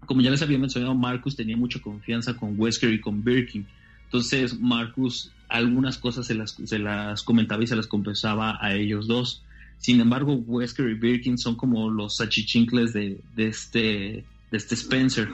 Como 0.07 0.21
ya 0.21 0.31
les 0.31 0.43
había 0.43 0.59
mencionado, 0.59 0.95
Marcus 0.95 1.37
tenía 1.37 1.57
mucha 1.57 1.81
confianza 1.81 2.35
con 2.35 2.59
Wesker 2.59 2.93
y 2.93 3.01
con 3.01 3.23
Birkin. 3.23 3.67
Entonces 4.05 4.59
Marcus 4.59 5.33
algunas 5.49 5.99
cosas 5.99 6.27
se 6.27 6.35
las, 6.35 6.53
se 6.53 6.79
las 6.79 7.23
comentaba 7.23 7.63
y 7.63 7.67
se 7.67 7.77
las 7.77 7.87
compensaba 7.87 8.59
a 8.61 8.75
ellos 8.75 9.07
dos. 9.07 9.43
Sin 9.79 10.01
embargo, 10.01 10.35
Wesker 10.35 10.89
y 10.89 10.95
Birkin 10.95 11.39
son 11.39 11.57
como 11.57 11.91
los 11.91 12.21
achichincles 12.21 12.93
de, 12.93 13.21
de, 13.35 13.49
este, 13.49 14.25
de 14.51 14.57
este 14.57 14.75
Spencer. 14.75 15.29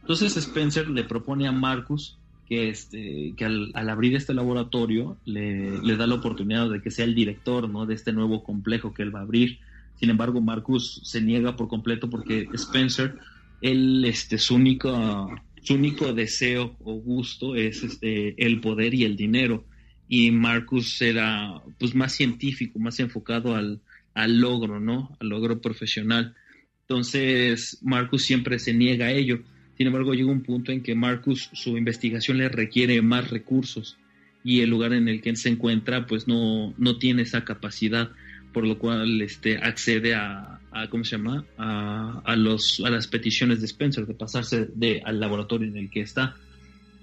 Entonces 0.00 0.36
Spencer 0.36 0.88
le 0.88 1.04
propone 1.04 1.46
a 1.46 1.52
Marcus 1.52 2.16
que, 2.48 2.68
este, 2.68 3.34
que 3.36 3.44
al, 3.44 3.72
abrir 3.88 4.14
este 4.14 4.34
laboratorio 4.34 5.16
le, 5.24 5.80
da 5.96 6.06
la 6.06 6.14
oportunidad 6.14 6.70
de 6.70 6.82
que 6.82 6.90
sea 6.90 7.04
el 7.04 7.14
director 7.14 7.68
¿no? 7.68 7.86
de 7.86 7.94
este 7.94 8.12
nuevo 8.12 8.42
complejo 8.42 8.92
que 8.92 9.02
él 9.02 9.14
va 9.14 9.20
a 9.20 9.22
abrir. 9.22 9.58
Sin 9.98 10.10
embargo, 10.10 10.40
Marcus 10.40 11.00
se 11.04 11.20
niega 11.20 11.56
por 11.56 11.68
completo 11.68 12.10
porque 12.10 12.48
Spencer, 12.54 13.18
él, 13.64 14.04
este, 14.04 14.36
su, 14.36 14.56
único, 14.56 15.34
su 15.62 15.74
único 15.74 16.12
deseo 16.12 16.76
o 16.84 16.94
gusto 16.96 17.56
es 17.56 17.82
este, 17.82 18.34
el 18.44 18.60
poder 18.60 18.92
y 18.92 19.04
el 19.04 19.16
dinero. 19.16 19.64
Y 20.06 20.30
Marcus 20.30 21.00
era 21.00 21.62
pues, 21.78 21.94
más 21.94 22.12
científico, 22.12 22.78
más 22.78 23.00
enfocado 23.00 23.56
al, 23.56 23.80
al 24.12 24.38
logro, 24.38 24.80
¿no? 24.80 25.16
Al 25.18 25.30
logro 25.30 25.62
profesional. 25.62 26.34
Entonces, 26.82 27.78
Marcus 27.82 28.24
siempre 28.24 28.58
se 28.58 28.74
niega 28.74 29.06
a 29.06 29.12
ello. 29.12 29.40
Sin 29.78 29.86
embargo, 29.86 30.12
llega 30.12 30.30
un 30.30 30.42
punto 30.42 30.70
en 30.70 30.82
que 30.82 30.94
Marcus, 30.94 31.48
su 31.54 31.78
investigación 31.78 32.36
le 32.36 32.50
requiere 32.50 33.00
más 33.00 33.30
recursos 33.30 33.96
y 34.44 34.60
el 34.60 34.68
lugar 34.68 34.92
en 34.92 35.08
el 35.08 35.22
que 35.22 35.30
él 35.30 35.38
se 35.38 35.48
encuentra, 35.48 36.06
pues 36.06 36.28
no, 36.28 36.74
no 36.76 36.98
tiene 36.98 37.22
esa 37.22 37.46
capacidad, 37.46 38.10
por 38.54 38.66
lo 38.66 38.78
cual 38.78 39.20
este, 39.20 39.58
accede 39.58 40.14
a, 40.14 40.60
¿cómo 40.88 41.04
se 41.04 41.18
llama? 41.18 41.44
A, 41.58 42.36
los, 42.36 42.80
a 42.84 42.88
las 42.88 43.08
peticiones 43.08 43.60
de 43.60 43.66
Spencer 43.66 44.06
de 44.06 44.14
pasarse 44.14 44.70
de, 44.74 45.02
al 45.04 45.20
laboratorio 45.20 45.68
en 45.68 45.76
el 45.76 45.90
que 45.90 46.00
está. 46.00 46.36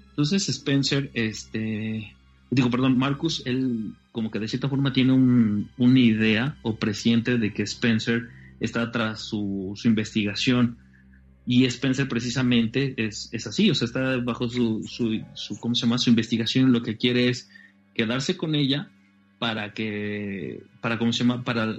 Entonces 0.08 0.48
Spencer, 0.48 1.10
este, 1.14 2.12
digo, 2.50 2.70
perdón, 2.70 2.98
Marcus, 2.98 3.42
él 3.44 3.92
como 4.10 4.30
que 4.30 4.40
de 4.40 4.48
cierta 4.48 4.68
forma 4.68 4.92
tiene 4.92 5.12
una 5.12 6.00
idea 6.00 6.56
o 6.62 6.76
presiente 6.76 7.38
de 7.38 7.52
que 7.52 7.62
Spencer 7.62 8.28
está 8.58 8.90
tras 8.90 9.20
su, 9.20 9.74
su 9.76 9.88
investigación 9.88 10.78
y 11.46 11.66
Spencer 11.66 12.08
precisamente 12.08 12.94
es, 12.96 13.28
es 13.32 13.46
así, 13.46 13.70
o 13.70 13.74
sea, 13.74 13.86
está 13.86 14.16
bajo 14.18 14.48
su, 14.48 14.82
su, 14.86 15.58
¿cómo 15.60 15.74
se 15.74 15.82
llama? 15.82 15.98
Su 15.98 16.10
investigación, 16.10 16.72
lo 16.72 16.82
que 16.82 16.96
quiere 16.96 17.28
es 17.28 17.50
quedarse 17.94 18.36
con 18.36 18.54
ella 18.54 18.90
para 19.42 19.72
que, 19.74 20.62
para, 20.80 21.00
¿cómo 21.00 21.12
se 21.12 21.24
llama? 21.24 21.42
Para, 21.42 21.76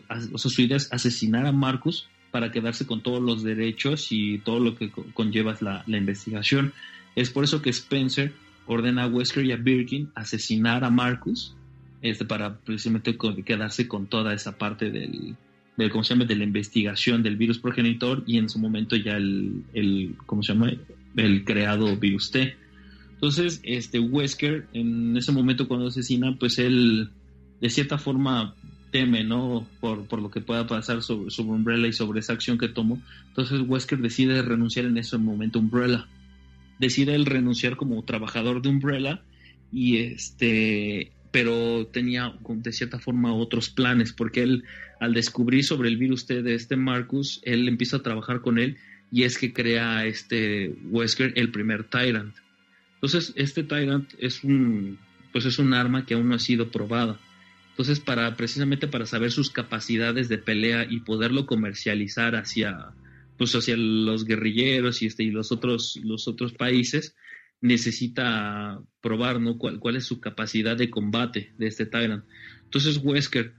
idea 0.58 0.76
es 0.76 0.92
asesinar 0.92 1.46
a 1.46 1.54
Marcus 1.54 2.10
para 2.30 2.52
quedarse 2.52 2.86
con 2.86 3.02
todos 3.02 3.22
los 3.22 3.42
derechos 3.42 4.08
y 4.12 4.40
todo 4.40 4.60
lo 4.60 4.76
que 4.76 4.92
conlleva 5.14 5.56
la, 5.62 5.82
la 5.88 5.98
investigación. 5.98 6.74
Es 7.16 7.30
por 7.30 7.46
eso 7.46 7.62
que 7.62 7.70
Spencer 7.70 8.34
ordena 8.68 9.04
a 9.04 9.08
Wesker 9.08 9.46
y 9.46 9.54
a 9.54 9.56
Birkin 9.56 10.10
asesinar 10.14 10.84
a 10.84 10.90
Marcus 10.90 11.56
este, 12.02 12.26
para 12.26 12.58
precisamente 12.58 13.18
quedarse 13.46 13.88
con 13.88 14.08
toda 14.08 14.34
esa 14.34 14.58
parte 14.58 14.92
del, 14.92 15.38
del, 15.78 15.90
¿cómo 15.90 16.04
se 16.04 16.16
llama? 16.16 16.26
de 16.26 16.36
la 16.36 16.44
investigación 16.44 17.24
del 17.24 17.38
virus 17.38 17.60
progenitor 17.60 18.26
y 18.28 18.40
en 18.40 18.50
su 18.50 18.60
momento 18.60 18.98
ya 18.98 19.16
el, 19.16 19.64
el 19.74 20.16
¿cómo 20.26 20.44
se 20.44 20.52
llama? 20.52 20.74
el 21.16 21.46
creado 21.46 21.96
virus 21.96 22.30
T. 22.30 22.58
Entonces, 23.14 23.62
este 23.64 24.02
Wesker, 24.02 24.68
en 24.74 25.16
ese 25.16 25.32
momento 25.32 25.70
cuando 25.70 25.88
asesina, 25.88 26.36
pues 26.38 26.60
él 26.60 27.10
de 27.62 27.70
cierta 27.70 27.98
forma 27.98 28.56
teme, 28.92 29.24
¿no? 29.24 29.68
Por, 29.80 30.08
por 30.08 30.22
lo 30.22 30.30
que 30.30 30.42
pueda 30.42 30.68
pasar 30.68 31.02
sobre, 31.02 31.32
sobre, 31.32 31.52
Umbrella 31.52 31.88
y 31.88 31.94
sobre 31.94 32.20
esa 32.20 32.34
acción 32.34 32.58
que 32.58 32.70
tomó. 32.70 33.02
Entonces 33.30 33.62
Wesker 33.66 34.00
decide 34.00 34.42
renunciar 34.42 34.86
en 34.86 34.98
ese 34.98 35.18
momento 35.18 35.60
a 35.60 35.62
Umbrella. 35.64 36.08
Decide 36.80 37.16
él 37.16 37.26
renunciar 37.26 37.76
como 37.76 38.04
trabajador 38.04 38.62
de 38.62 38.70
Umbrella 38.70 39.22
y 39.72 39.98
este 39.98 41.12
pero 41.32 41.88
tenía 41.88 42.36
de 42.48 42.72
cierta 42.72 43.00
forma 43.00 43.34
otros 43.34 43.72
planes, 43.72 44.14
porque 44.14 44.44
él 44.44 44.64
al 45.00 45.16
descubrir 45.16 45.64
sobre 45.64 45.90
el 45.90 45.98
virus 45.98 46.28
de 46.28 46.54
este 46.54 46.76
Marcus, 46.76 47.42
él 47.44 47.68
empieza 47.68 47.98
a 47.98 48.04
trabajar 48.04 48.42
con 48.42 48.60
él 48.60 48.78
y 49.12 49.24
es 49.24 49.40
que 49.40 49.52
crea 49.52 50.06
este 50.06 50.76
Wesker 50.86 51.34
el 51.36 51.52
primer 51.52 51.86
Tyrant. 51.86 52.36
Entonces, 52.96 53.34
este 53.36 53.64
Tyrant 53.64 54.14
es 54.20 54.44
un 54.44 55.00
pues 55.32 55.46
es 55.46 55.58
un 55.58 55.74
arma 55.74 56.06
que 56.06 56.14
aún 56.14 56.30
no 56.30 56.36
ha 56.36 56.40
sido 56.40 56.70
probada. 56.70 57.20
Entonces, 57.74 58.00
para 58.00 58.36
precisamente 58.36 58.88
para 58.88 59.08
saber 59.08 59.32
sus 59.32 59.50
capacidades 59.50 60.30
de 60.30 60.38
pelea 60.38 60.86
y 60.88 61.00
poderlo 61.00 61.48
comercializar 61.48 62.36
hacia 62.36 62.94
pues 63.36 63.56
hacia 63.56 63.76
los 63.76 64.26
guerrilleros 64.26 65.02
y 65.02 65.08
este 65.08 65.24
y 65.24 65.32
los 65.32 65.52
otros 65.52 66.00
los 66.04 66.28
otros 66.28 66.54
países, 66.54 67.16
necesita 67.62 68.80
probar 69.02 69.42
¿no? 69.42 69.58
cuál, 69.58 69.80
cuál 69.80 69.96
es 69.96 70.06
su 70.06 70.20
capacidad 70.20 70.78
de 70.78 70.92
combate 70.92 71.54
de 71.58 71.68
este 71.68 71.88
Tyrant. 71.88 72.26
Entonces 72.66 73.00
Wesker, 73.04 73.54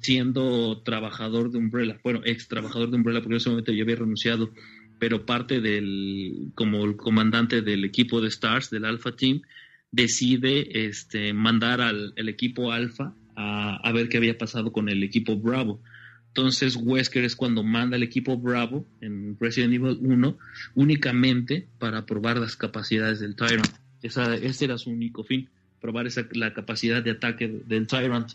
siendo 0.00 0.80
trabajador 0.82 1.50
de 1.50 1.58
Umbrella, 1.58 2.00
bueno, 2.02 2.22
ex 2.24 2.48
trabajador 2.48 2.90
de 2.90 2.96
Umbrella, 2.96 3.20
porque 3.20 3.34
en 3.34 3.38
ese 3.38 3.50
momento 3.50 3.72
ya 3.72 3.82
había 3.82 3.96
renunciado, 3.96 4.54
pero 4.98 5.26
parte 5.26 5.60
del, 5.60 6.52
como 6.54 6.84
el 6.84 6.96
comandante 6.96 7.60
del 7.60 7.84
equipo 7.84 8.20
de 8.20 8.28
Stars, 8.28 8.70
del 8.70 8.84
Alpha 8.84 9.14
Team, 9.14 9.42
decide 9.90 10.86
este, 10.86 11.32
mandar 11.32 11.80
al 11.80 12.12
el 12.16 12.28
equipo 12.28 12.72
Alpha 12.72 13.14
a, 13.38 13.92
ver 13.92 14.08
qué 14.08 14.16
había 14.16 14.36
pasado 14.36 14.72
con 14.72 14.88
el 14.88 15.02
equipo 15.02 15.36
Bravo. 15.36 15.80
Entonces 16.28 16.76
Wesker 16.76 17.24
es 17.24 17.36
cuando 17.36 17.62
manda 17.62 17.96
al 17.96 18.02
equipo 18.02 18.36
Bravo 18.36 18.84
en 19.00 19.36
Resident 19.40 19.74
Evil 19.74 19.98
1 20.00 20.36
únicamente 20.74 21.66
para 21.78 22.04
probar 22.04 22.38
las 22.38 22.56
capacidades 22.56 23.20
del 23.20 23.36
Tyrant. 23.36 23.70
Esa, 24.02 24.34
ese 24.34 24.64
era 24.64 24.78
su 24.78 24.90
único 24.90 25.24
fin, 25.24 25.48
probar 25.80 26.06
esa, 26.06 26.26
la 26.32 26.52
capacidad 26.52 27.02
de 27.02 27.12
ataque 27.12 27.62
del 27.66 27.86
Tyrant. 27.86 28.32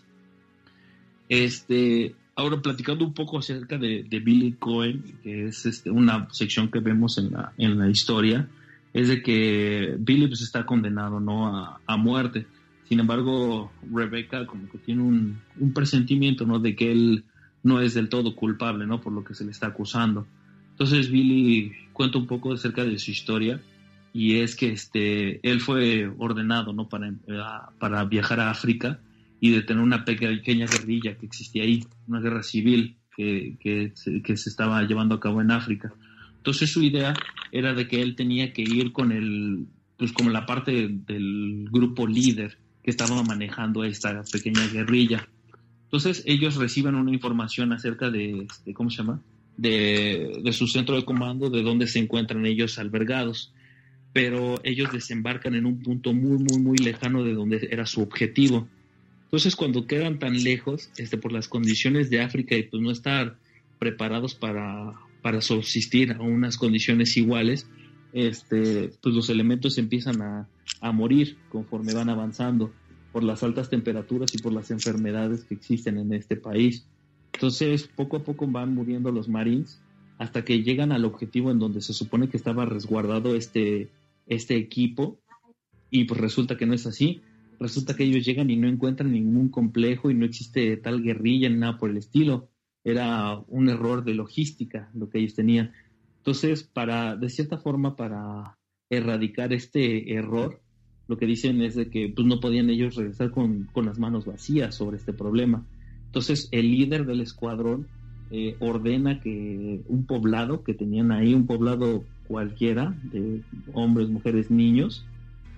Este, 1.28 2.16
ahora 2.36 2.62
platicando 2.62 3.06
un 3.06 3.14
poco 3.14 3.40
acerca 3.40 3.78
de, 3.78 4.04
Billy 4.24 4.54
Cohen, 4.54 5.04
que 5.22 5.48
es 5.48 5.66
este, 5.66 5.90
una 5.92 6.28
sección 6.32 6.70
que 6.70 6.80
vemos 6.80 7.18
en 7.18 7.32
la, 7.32 7.54
en 7.58 7.78
la 7.78 7.90
historia, 7.90 8.48
es 8.94 9.10
de 9.10 9.22
que 9.22 9.96
Billy 10.00 10.28
pues, 10.28 10.42
está 10.42 10.66
condenado 10.66 11.20
¿no? 11.20 11.48
a, 11.48 11.82
a 11.86 11.98
muerte. 11.98 12.46
Sin 12.94 13.00
embargo, 13.00 13.72
Rebecca 13.92 14.46
como 14.46 14.70
que 14.70 14.78
tiene 14.78 15.02
un, 15.02 15.42
un 15.60 15.74
presentimiento 15.74 16.46
¿no? 16.46 16.60
de 16.60 16.76
que 16.76 16.92
él 16.92 17.24
no 17.64 17.82
es 17.82 17.96
del 17.96 18.08
todo 18.08 18.36
culpable, 18.36 18.86
¿no? 18.86 19.02
Por 19.02 19.14
lo 19.14 19.24
que 19.24 19.34
se 19.34 19.44
le 19.44 19.50
está 19.50 19.66
acusando. 19.66 20.28
Entonces 20.70 21.10
Billy 21.10 21.72
cuenta 21.92 22.20
un 22.20 22.28
poco 22.28 22.54
acerca 22.54 22.86
de 22.86 23.00
su 23.00 23.10
historia 23.10 23.60
y 24.14 24.36
es 24.36 24.56
que 24.56 24.70
este, 24.70 25.40
él 25.42 25.60
fue 25.60 26.08
ordenado 26.20 26.72
¿no? 26.72 26.88
para, 26.88 27.12
para 27.80 28.06
viajar 28.06 28.40
a 28.40 28.52
África 28.52 29.00
y 29.40 29.50
detener 29.50 29.82
una 29.82 30.06
pequeña 30.06 30.68
guerrilla 30.68 31.18
que 31.18 31.26
existía 31.26 31.64
ahí, 31.64 31.84
una 32.08 32.20
guerra 32.20 32.44
civil 32.44 32.98
que, 33.18 33.58
que, 33.60 33.92
que, 34.24 34.38
se 34.38 34.50
estaba 34.50 34.84
llevando 34.84 35.16
a 35.16 35.20
cabo 35.20 35.42
en 35.42 35.50
África. 35.50 35.92
Entonces 36.38 36.72
su 36.72 36.84
idea 36.84 37.16
era 37.52 37.74
de 37.74 37.88
que 37.88 38.04
él 38.04 38.16
tenía 38.16 38.54
que 38.54 38.62
ir 38.62 38.92
con 38.92 39.12
el, 39.12 39.66
pues 39.98 40.14
como 40.14 40.30
la 40.30 40.46
parte 40.46 40.90
del 40.90 41.68
grupo 41.72 42.06
líder 42.06 42.60
que 42.84 42.92
estaba 42.92 43.24
manejando 43.24 43.84
esta 43.84 44.24
pequeña 44.32 44.68
guerrilla. 44.68 45.28
Entonces 45.86 46.24
ellos 46.26 46.56
reciben 46.56 46.96
una 46.96 47.12
información 47.12 47.72
acerca 47.72 48.10
de, 48.10 48.48
de 48.66 48.74
¿cómo 48.74 48.90
se 48.90 48.98
llama? 48.98 49.22
De, 49.58 50.42
de, 50.44 50.54
su 50.54 50.68
centro 50.68 50.96
de 50.96 51.06
comando, 51.06 51.50
de 51.50 51.62
dónde 51.62 51.88
se 51.88 52.00
encuentran 52.00 52.46
ellos 52.46 52.78
albergados. 52.78 53.54
Pero 54.12 54.60
ellos 54.64 54.92
desembarcan 54.92 55.56
en 55.56 55.66
un 55.66 55.82
punto 55.82 56.14
muy, 56.14 56.38
muy, 56.38 56.60
muy 56.60 56.78
lejano 56.78 57.24
de 57.24 57.34
donde 57.34 57.68
era 57.72 57.86
su 57.86 58.02
objetivo. 58.02 58.68
Entonces 59.26 59.56
cuando 59.56 59.88
quedan 59.88 60.20
tan 60.20 60.44
lejos, 60.44 60.90
este, 60.98 61.18
por 61.18 61.32
las 61.32 61.48
condiciones 61.48 62.10
de 62.10 62.22
África 62.22 62.56
y 62.56 62.64
pues 62.64 62.84
no 62.84 62.92
estar 62.92 63.38
preparados 63.80 64.36
para, 64.36 64.94
para 65.22 65.42
subsistir 65.42 66.12
a 66.12 66.22
unas 66.22 66.58
condiciones 66.58 67.18
iguales, 67.18 67.68
este, 68.14 68.92
pues 69.02 69.14
los 69.14 69.30
elementos 69.30 69.78
empiezan 69.78 70.22
a, 70.22 70.48
a 70.80 70.92
morir 70.92 71.38
conforme 71.50 71.94
van 71.94 72.10
avanzando 72.10 72.72
por 73.12 73.24
las 73.24 73.44
altas 73.44 73.70
temperaturas 73.70 74.34
y 74.34 74.38
por 74.38 74.54
las 74.54 74.72
enfermedades 74.72 75.44
que 75.44 75.56
existen 75.56 75.98
en 75.98 76.14
este 76.14 76.36
país. 76.36 76.86
Entonces, 77.34 77.90
poco 77.96 78.18
a 78.18 78.24
poco 78.24 78.48
van 78.48 78.74
muriendo 78.74 79.12
los 79.12 79.28
Marines 79.28 79.82
hasta 80.18 80.46
que 80.46 80.64
llegan 80.64 80.92
al 80.92 81.06
objetivo 81.06 81.52
en 81.52 81.60
donde 81.60 81.82
se 81.82 81.94
supone 81.94 82.30
que 82.30 82.38
estaba 82.38 82.66
resguardado 82.66 83.36
este, 83.36 83.90
este 84.28 84.56
equipo 84.56 85.20
y 85.90 86.06
pues 86.06 86.20
resulta 86.20 86.58
que 86.58 86.66
no 86.66 86.74
es 86.74 86.86
así. 86.86 87.22
Resulta 87.60 87.96
que 87.96 88.04
ellos 88.04 88.26
llegan 88.26 88.50
y 88.50 88.56
no 88.56 88.68
encuentran 88.68 89.12
ningún 89.12 89.50
complejo 89.50 90.10
y 90.10 90.16
no 90.16 90.26
existe 90.26 90.76
tal 90.78 91.02
guerrilla 91.02 91.50
ni 91.50 91.58
nada 91.58 91.78
por 91.78 91.90
el 91.90 91.98
estilo. 91.98 92.50
Era 92.84 93.38
un 93.48 93.70
error 93.70 94.04
de 94.04 94.14
logística 94.14 94.90
lo 94.94 95.10
que 95.10 95.20
ellos 95.20 95.36
tenían. 95.36 95.72
Entonces, 96.24 96.64
para, 96.64 97.18
de 97.18 97.30
cierta 97.30 97.58
forma, 97.58 97.98
para 97.98 98.58
erradicar 98.90 99.52
este 99.52 100.14
error, 100.14 100.62
lo 101.10 101.18
que 101.18 101.26
dicen 101.26 101.62
es 101.62 101.76
de 101.76 101.90
que 101.90 102.08
pues, 102.16 102.26
no 102.26 102.40
podían 102.40 102.70
ellos 102.70 102.96
regresar 102.96 103.32
con, 103.32 103.66
con 103.74 103.86
las 103.86 104.00
manos 104.00 104.26
vacías 104.26 104.74
sobre 104.74 104.96
este 104.96 105.12
problema. 105.12 105.66
Entonces 106.06 106.48
el 106.54 106.72
líder 106.72 107.06
del 107.06 107.20
escuadrón 107.20 107.88
eh, 108.32 108.56
ordena 108.62 109.20
que 109.20 109.82
un 109.86 110.06
poblado 110.06 110.64
que 110.64 110.74
tenían 110.74 111.12
ahí, 111.12 111.34
un 111.34 111.46
poblado 111.46 112.06
cualquiera, 112.30 112.98
de 113.12 113.42
hombres, 113.74 114.08
mujeres, 114.08 114.50
niños, 114.50 115.06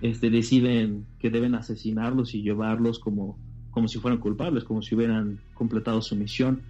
este, 0.00 0.30
deciden 0.30 1.06
que 1.20 1.30
deben 1.30 1.54
asesinarlos 1.54 2.34
y 2.34 2.42
llevarlos 2.42 2.98
como, 2.98 3.38
como 3.70 3.86
si 3.86 4.00
fueran 4.00 4.18
culpables, 4.18 4.64
como 4.64 4.82
si 4.82 4.96
hubieran 4.96 5.38
completado 5.54 6.02
su 6.02 6.16
misión, 6.16 6.62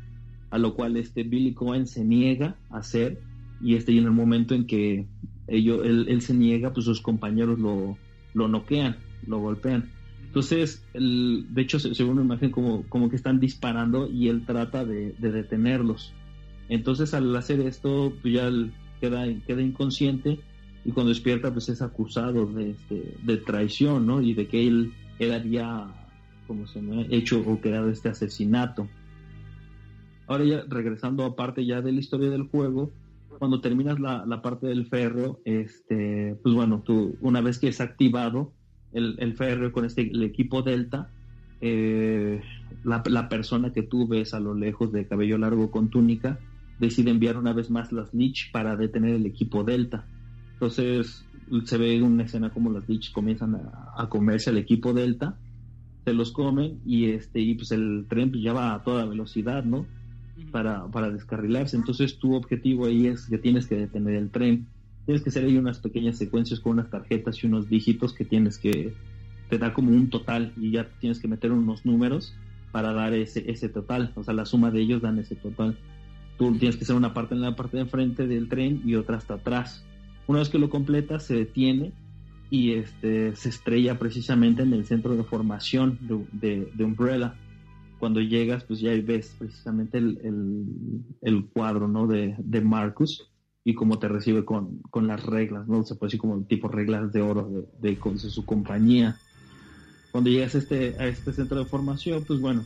a 0.51 0.59
lo 0.59 0.74
cual 0.74 0.98
este 0.98 1.23
Billy 1.23 1.55
Cohen 1.55 1.86
se 1.86 2.05
niega 2.05 2.56
a 2.68 2.81
hacer 2.81 3.18
y 3.66 3.74
este 3.74 3.90
y 3.90 3.98
en 3.98 4.05
el 4.05 4.12
momento 4.12 4.55
en 4.55 4.64
que 4.64 5.09
ello, 5.48 5.82
él, 5.82 6.06
él 6.09 6.22
se 6.22 6.34
niega, 6.34 6.72
pues 6.72 6.86
sus 6.86 7.01
compañeros 7.01 7.59
lo, 7.59 7.98
lo 8.32 8.47
noquean, 8.47 8.98
lo 9.26 9.40
golpean. 9.40 9.90
Entonces, 10.24 10.84
el, 10.94 11.47
de 11.51 11.62
hecho, 11.62 11.80
se, 11.80 11.90
ve 12.05 12.09
una 12.09 12.22
imagen 12.22 12.52
como, 12.52 12.84
como 12.88 13.10
que 13.10 13.16
están 13.16 13.40
disparando 13.40 14.09
y 14.09 14.28
él 14.28 14.47
trata 14.47 14.84
de, 14.84 15.14
detenerlos. 15.18 16.12
Entonces, 16.68 17.12
al 17.12 17.34
hacer 17.34 17.59
esto, 17.59 18.12
pues 18.22 18.34
ya 18.34 18.48
queda, 19.01 19.26
queda 19.44 19.62
inconsciente 19.62 20.38
y 20.84 20.93
cuando 20.93 21.09
despierta, 21.09 21.52
pues 21.52 21.68
es 21.68 21.82
acusado 21.82 22.47
de, 22.47 22.70
este, 22.70 23.16
de 23.20 23.36
traición, 23.38 24.06
¿no? 24.06 24.22
Y 24.22 24.34
de 24.34 24.47
que 24.47 24.64
él, 24.64 24.93
él 25.18 25.32
había, 25.32 25.88
como 26.47 26.68
se 26.68 26.78
ha 26.78 27.06
hecho 27.10 27.43
o 27.44 27.60
creado 27.60 27.90
este 27.90 28.10
asesinato. 28.10 28.86
Ahora 30.28 30.44
ya 30.44 30.64
regresando 30.68 31.24
a 31.24 31.34
parte 31.34 31.66
ya 31.66 31.82
de 31.82 31.90
la 31.90 31.98
historia 31.98 32.30
del 32.30 32.44
juego, 32.44 32.93
cuando 33.39 33.61
terminas 33.61 34.01
la, 34.01 34.25
la, 34.27 34.43
parte 34.43 34.67
del 34.67 34.87
férreo, 34.87 35.41
este, 35.45 36.37
pues 36.43 36.55
bueno, 36.55 36.83
tú, 36.85 37.17
una 37.21 37.41
vez 37.41 37.59
que 37.59 37.69
es 37.69 37.81
activado 37.81 38.53
el, 38.93 39.17
el 39.19 39.35
férreo 39.37 39.73
con 39.73 39.85
este, 39.85 40.03
el 40.03 40.23
equipo 40.23 40.63
Delta, 40.63 41.11
eh, 41.61 42.41
la, 42.85 43.03
la, 43.07 43.29
persona 43.29 43.73
que 43.73 43.83
tú 43.83 44.07
ves 44.07 44.35
a 44.35 44.41
lo 44.41 44.55
lejos 44.55 44.93
de 44.93 45.07
cabello 45.07 45.39
largo 45.39 45.71
con 45.71 45.89
túnica 45.89 46.39
decide 46.79 47.11
enviar 47.11 47.37
una 47.37 47.53
vez 47.53 47.71
más 47.71 47.93
las 47.93 48.13
Lich 48.13 48.51
para 48.53 48.77
detener 48.77 49.15
el 49.15 49.27
equipo 49.27 49.65
Delta. 49.65 50.07
Entonces 50.55 51.25
se 51.65 51.79
ve 51.79 52.03
una 52.03 52.25
escena 52.25 52.51
como 52.51 52.71
las 52.71 52.89
Lich 52.89 53.13
comienzan 53.13 53.55
a, 53.55 53.93
a 53.97 54.09
comerse 54.09 54.51
al 54.51 54.59
equipo 54.59 54.93
Delta, 54.93 55.39
se 56.05 56.13
los 56.13 56.33
comen 56.33 56.81
y 56.85 57.11
este 57.11 57.41
y 57.41 57.55
pues 57.55 57.73
el 57.73 58.07
tren 58.09 58.31
pues 58.31 58.43
ya 58.43 58.53
va 58.53 58.75
a 58.75 58.83
toda 58.85 59.07
velocidad, 59.07 59.65
¿no? 59.65 59.87
Para, 60.51 60.87
para 60.87 61.11
descarrilarse. 61.11 61.77
Entonces 61.77 62.19
tu 62.19 62.35
objetivo 62.35 62.87
ahí 62.87 63.07
es 63.07 63.27
que 63.27 63.39
tienes 63.39 63.67
que 63.67 63.77
detener 63.77 64.15
el 64.15 64.31
tren. 64.31 64.67
Tienes 65.05 65.23
que 65.23 65.31
hacer 65.31 65.45
ahí 65.45 65.57
unas 65.57 65.79
pequeñas 65.79 66.19
secuencias 66.19 66.61
con 66.61 66.73
unas 66.73 66.91
tarjetas 66.91 67.43
y 67.43 67.47
unos 67.47 67.69
dígitos 67.69 68.13
que 68.13 68.25
tienes 68.25 68.59
que, 68.59 68.93
te 69.49 69.59
da 69.59 69.73
como 69.73 69.91
un 69.91 70.11
total 70.11 70.53
y 70.57 70.73
ya 70.73 70.89
tienes 71.01 71.21
que 71.21 71.29
meter 71.29 71.53
unos 71.53 71.85
números 71.87 72.35
para 72.73 72.93
dar 72.93 73.15
ese, 73.15 73.51
ese 73.51 73.69
total. 73.69 74.13
O 74.17 74.25
sea, 74.25 74.35
la 74.35 74.47
suma 74.47 74.71
de 74.71 74.81
ellos 74.81 75.03
dan 75.03 75.19
ese 75.19 75.37
total. 75.37 75.79
Tú 76.39 76.57
tienes 76.59 76.77
que 76.77 76.85
hacer 76.85 76.97
una 76.97 77.15
parte 77.15 77.35
en 77.35 77.41
la 77.41 77.57
parte 77.57 77.77
de 77.77 77.85
enfrente 77.85 78.27
del 78.27 78.49
tren 78.49 78.83
y 78.85 78.97
otra 78.97 79.17
hasta 79.17 79.35
atrás. 79.35 79.85
Una 80.27 80.41
vez 80.41 80.49
que 80.49 80.59
lo 80.59 80.69
completas, 80.69 81.25
se 81.25 81.35
detiene 81.35 81.93
y 82.51 82.73
este, 82.73 83.35
se 83.37 83.49
estrella 83.49 83.99
precisamente 83.99 84.63
en 84.63 84.73
el 84.73 84.85
centro 84.85 85.17
de 85.17 85.25
formación 85.25 85.99
de, 86.33 86.71
de 86.75 86.85
Umbrella 86.85 87.35
cuando 87.98 88.20
llegas, 88.20 88.64
pues 88.64 88.81
ya 88.81 88.90
ves 89.02 89.35
precisamente 89.39 89.98
el, 89.98 90.18
el, 91.23 91.47
cuadro, 91.47 91.89
¿no? 91.89 92.06
De, 92.06 92.35
de, 92.39 92.60
Marcus 92.60 93.31
y 93.64 93.74
cómo 93.74 93.98
te 93.98 94.09
recibe 94.09 94.44
con, 94.44 94.81
con, 94.90 95.06
las 95.06 95.24
reglas, 95.24 95.66
¿no? 95.66 95.82
Se 95.82 95.94
puede 95.94 96.09
decir 96.09 96.20
como 96.20 96.43
tipo 96.44 96.68
reglas 96.68 97.12
de 97.12 97.23
oro 97.23 97.66
de, 97.81 97.97
de, 97.97 98.18
su 98.18 98.44
compañía. 98.44 99.18
Cuando 100.12 100.31
llegas 100.31 100.55
a 100.55 100.59
este, 100.59 100.97
a 100.98 101.06
este 101.06 101.32
centro 101.32 101.59
de 101.59 101.64
formación, 101.64 102.24
pues 102.24 102.40
bueno, 102.40 102.64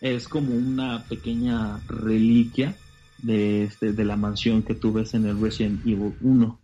es 0.00 0.28
como 0.28 0.54
una 0.54 1.04
pequeña 1.08 1.78
reliquia 1.86 2.76
de, 3.22 3.64
este, 3.64 3.92
de 3.92 4.04
la 4.04 4.16
mansión 4.16 4.62
que 4.62 4.74
tú 4.74 4.92
ves 4.92 5.14
en 5.14 5.26
el 5.26 5.40
Resident 5.40 5.86
Evil 5.86 6.14
1. 6.20 6.60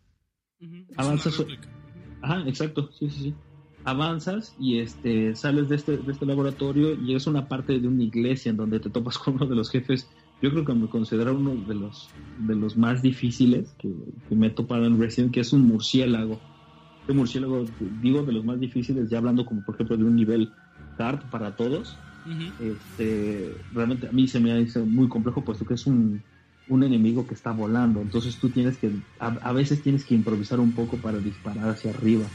Avanzas. 0.96 1.44
Ajá, 2.22 2.48
exacto, 2.48 2.90
sí, 2.92 3.10
sí, 3.10 3.22
sí 3.22 3.34
avanzas 3.86 4.52
y 4.58 4.80
este 4.80 5.36
sales 5.36 5.68
de 5.68 5.76
este, 5.76 5.96
de 5.96 6.12
este 6.12 6.26
laboratorio 6.26 6.92
y 6.92 7.06
llegas 7.06 7.28
a 7.28 7.30
una 7.30 7.48
parte 7.48 7.78
de 7.78 7.86
una 7.86 8.02
iglesia 8.02 8.50
en 8.50 8.56
donde 8.56 8.80
te 8.80 8.90
topas 8.90 9.16
con 9.18 9.34
uno 9.34 9.46
de 9.46 9.54
los 9.54 9.70
jefes 9.70 10.10
yo 10.42 10.50
creo 10.50 10.64
que 10.64 10.74
me 10.74 10.88
considero 10.88 11.34
uno 11.34 11.54
de 11.54 11.74
los 11.76 12.10
de 12.36 12.56
los 12.56 12.76
más 12.76 13.00
difíciles 13.00 13.74
que, 13.78 13.88
me 14.30 14.48
he 14.48 14.50
topado 14.50 14.84
en 14.86 15.00
Resident 15.00 15.32
que 15.32 15.40
es 15.40 15.52
un 15.54 15.62
murciélago. 15.62 16.38
Un 17.08 17.16
murciélago 17.16 17.64
digo 17.78 18.24
de 18.24 18.32
los 18.32 18.44
más 18.44 18.58
difíciles 18.58 19.08
ya 19.08 19.18
hablando 19.18 19.46
como 19.46 19.64
por 19.64 19.76
ejemplo 19.76 19.96
de 19.96 20.04
un 20.04 20.16
nivel 20.16 20.52
hard 20.98 21.30
para 21.30 21.54
todos. 21.54 21.96
Este 22.58 23.54
realmente 23.72 24.08
a 24.08 24.12
mí 24.12 24.26
se 24.26 24.40
me 24.40 24.52
ha 24.52 24.84
muy 24.84 25.08
complejo 25.08 25.44
puesto 25.44 25.64
que 25.64 25.74
es 25.74 25.86
un 25.86 26.20
un 26.68 26.82
enemigo 26.82 27.24
que 27.24 27.34
está 27.34 27.52
volando. 27.52 28.00
Entonces 28.00 28.36
tú 28.40 28.50
tienes 28.50 28.78
que 28.78 28.90
a 29.20 29.52
veces 29.52 29.80
tienes 29.80 30.04
que 30.04 30.16
improvisar 30.16 30.58
un 30.58 30.72
poco 30.72 30.96
para 30.96 31.18
disparar 31.20 31.68
hacia 31.68 31.92
arriba 31.92 32.26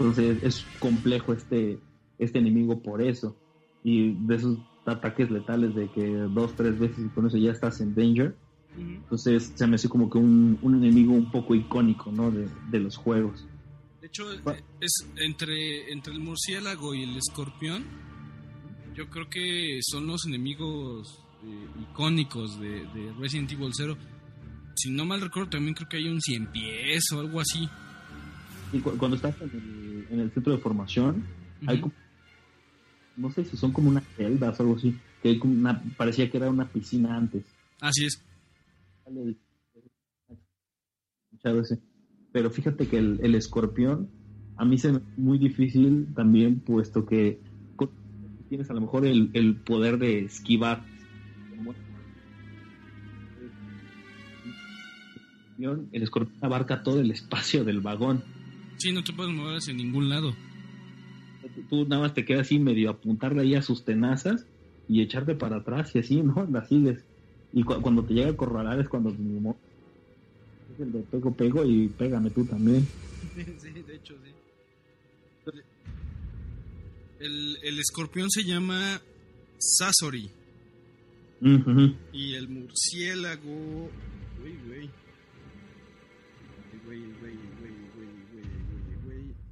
entonces 0.00 0.42
es 0.42 0.66
complejo 0.78 1.34
este, 1.34 1.78
este 2.18 2.38
enemigo 2.38 2.82
por 2.82 3.02
eso. 3.02 3.36
Y 3.84 4.14
de 4.26 4.36
esos 4.36 4.58
ataques 4.86 5.30
letales 5.30 5.74
de 5.74 5.88
que 5.90 6.06
dos, 6.08 6.54
tres 6.56 6.78
veces 6.78 7.04
y 7.04 7.08
con 7.10 7.26
eso 7.26 7.36
ya 7.36 7.52
estás 7.52 7.80
en 7.80 7.94
danger. 7.94 8.34
Entonces 8.78 9.52
se 9.54 9.66
me 9.66 9.74
hace 9.74 9.88
como 9.88 10.08
que 10.08 10.16
un, 10.16 10.58
un 10.62 10.74
enemigo 10.74 11.12
un 11.12 11.30
poco 11.30 11.54
icónico, 11.54 12.10
¿no? 12.10 12.30
De, 12.30 12.48
de, 12.70 12.78
los 12.78 12.96
juegos. 12.96 13.46
De 14.00 14.06
hecho, 14.06 14.24
es 14.80 15.06
entre, 15.16 15.92
entre 15.92 16.14
el 16.14 16.20
murciélago 16.20 16.94
y 16.94 17.02
el 17.02 17.16
escorpión, 17.16 17.84
yo 18.94 19.10
creo 19.10 19.28
que 19.28 19.80
son 19.82 20.06
los 20.06 20.24
enemigos 20.24 21.22
eh, 21.44 21.66
icónicos 21.82 22.58
de, 22.58 22.86
de, 22.86 23.12
Resident 23.18 23.52
Evil 23.52 23.72
0. 23.72 23.96
Si 24.76 24.90
no 24.90 25.04
mal 25.04 25.20
recuerdo, 25.20 25.50
también 25.50 25.74
creo 25.74 25.88
que 25.88 25.96
hay 25.98 26.08
un 26.08 26.20
cien 26.20 26.50
pies 26.50 27.04
o 27.12 27.20
algo 27.20 27.40
así. 27.40 27.68
Y 28.72 28.80
cuando 28.80 29.16
estás 29.16 29.34
en 29.40 29.50
el 29.50 29.90
en 30.10 30.20
el 30.20 30.30
centro 30.32 30.52
de 30.52 30.58
formación, 30.58 31.24
hay 31.66 31.80
como, 31.80 31.94
no 33.16 33.30
sé 33.30 33.44
si 33.44 33.56
son 33.56 33.72
como 33.72 33.88
unas 33.88 34.04
celdas 34.16 34.58
o 34.58 34.62
algo 34.62 34.76
así, 34.76 34.96
que 35.22 35.30
hay 35.30 35.38
como 35.38 35.54
una, 35.54 35.82
parecía 35.96 36.30
que 36.30 36.36
era 36.36 36.50
una 36.50 36.68
piscina 36.68 37.16
antes. 37.16 37.44
Así 37.80 38.06
es. 38.06 38.22
Pero 42.32 42.50
fíjate 42.50 42.86
que 42.86 42.98
el, 42.98 43.20
el 43.22 43.34
escorpión 43.34 44.08
a 44.56 44.64
mí 44.64 44.78
se 44.78 44.92
me 44.92 45.00
muy 45.16 45.38
difícil 45.38 46.08
también, 46.14 46.60
puesto 46.60 47.06
que 47.06 47.40
tienes 48.48 48.68
a 48.68 48.74
lo 48.74 48.80
mejor 48.80 49.06
el, 49.06 49.30
el 49.32 49.54
poder 49.56 49.98
de 49.98 50.24
esquivar. 50.24 50.84
el 55.92 56.02
escorpión 56.02 56.38
abarca 56.42 56.82
todo 56.82 57.00
el 57.00 57.10
espacio 57.10 57.64
del 57.64 57.80
vagón. 57.80 58.24
Sí, 58.80 58.92
no 58.92 59.04
te 59.04 59.12
puedes 59.12 59.32
mover 59.32 59.56
hacia 59.58 59.74
ningún 59.74 60.08
lado. 60.08 60.34
Tú, 61.68 61.86
nada 61.86 62.02
más 62.02 62.14
te 62.14 62.24
quedas 62.24 62.42
así 62.42 62.58
medio 62.58 62.90
apuntarle 62.90 63.42
ahí 63.42 63.54
a 63.54 63.62
sus 63.62 63.84
tenazas 63.84 64.46
y 64.88 65.02
echarte 65.02 65.34
para 65.34 65.56
atrás 65.58 65.94
y 65.94 65.98
así, 66.00 66.22
¿no? 66.22 66.46
La 66.50 66.64
sigues. 66.66 67.04
Y 67.52 67.62
cu- 67.62 67.80
cuando 67.80 68.02
te 68.04 68.14
llega 68.14 68.28
a 68.28 68.32
acorralar 68.32 68.80
es 68.80 68.88
cuando 68.88 69.10
es 69.10 69.16
el 70.78 70.92
de 70.92 71.00
pego 71.00 71.32
pego 71.34 71.64
y 71.64 71.88
pégame 71.88 72.30
tú 72.30 72.44
también. 72.44 72.86
Sí, 73.60 73.70
de 73.86 73.94
hecho, 73.96 74.14
sí. 74.24 75.50
El, 77.20 77.56
el 77.62 77.78
escorpión 77.78 78.30
se 78.30 78.44
llama 78.44 79.00
Sasori. 79.58 80.30
Ujú. 81.42 81.94
Y 82.12 82.34
el 82.34 82.48
murciélago. 82.48 83.90
Güey, 84.40 84.56
güey. 84.66 84.90
Güey, 86.86 86.98
güey, 87.00 87.34
güey. 87.34 87.49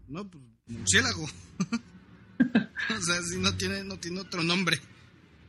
No, 0.08 0.28
pues 0.28 0.42
murciélago. 0.66 1.24
o 2.98 3.02
sea, 3.02 3.22
si 3.22 3.38
no 3.38 3.54
tiene, 3.54 3.84
no 3.84 3.98
tiene 3.98 4.20
otro 4.20 4.42
nombre. 4.42 4.78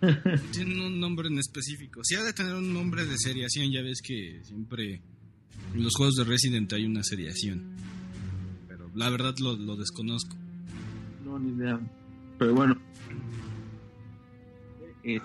No 0.02 0.42
tiene 0.52 0.86
un 0.86 1.00
nombre 1.00 1.28
en 1.28 1.40
específico. 1.40 2.02
Sí 2.04 2.16
ha 2.16 2.24
de 2.24 2.34
tener 2.34 2.56
un 2.56 2.74
nombre 2.74 3.06
de 3.06 3.18
seriación, 3.18 3.72
ya 3.72 3.82
ves 3.82 4.02
que 4.02 4.42
siempre 4.44 5.02
en 5.74 5.84
los 5.84 5.94
juegos 5.96 6.16
de 6.16 6.24
Resident 6.24 6.72
hay 6.74 6.86
una 6.86 7.04
seriación. 7.04 7.76
Pero 8.68 8.90
la 8.96 9.10
verdad 9.10 9.36
lo, 9.40 9.76
desconozco. 9.76 10.36
No, 11.24 11.38
ni 11.40 11.52
idea. 11.52 11.80
Pero 12.38 12.56
bueno. 12.56 12.78
Eh, 15.04 15.20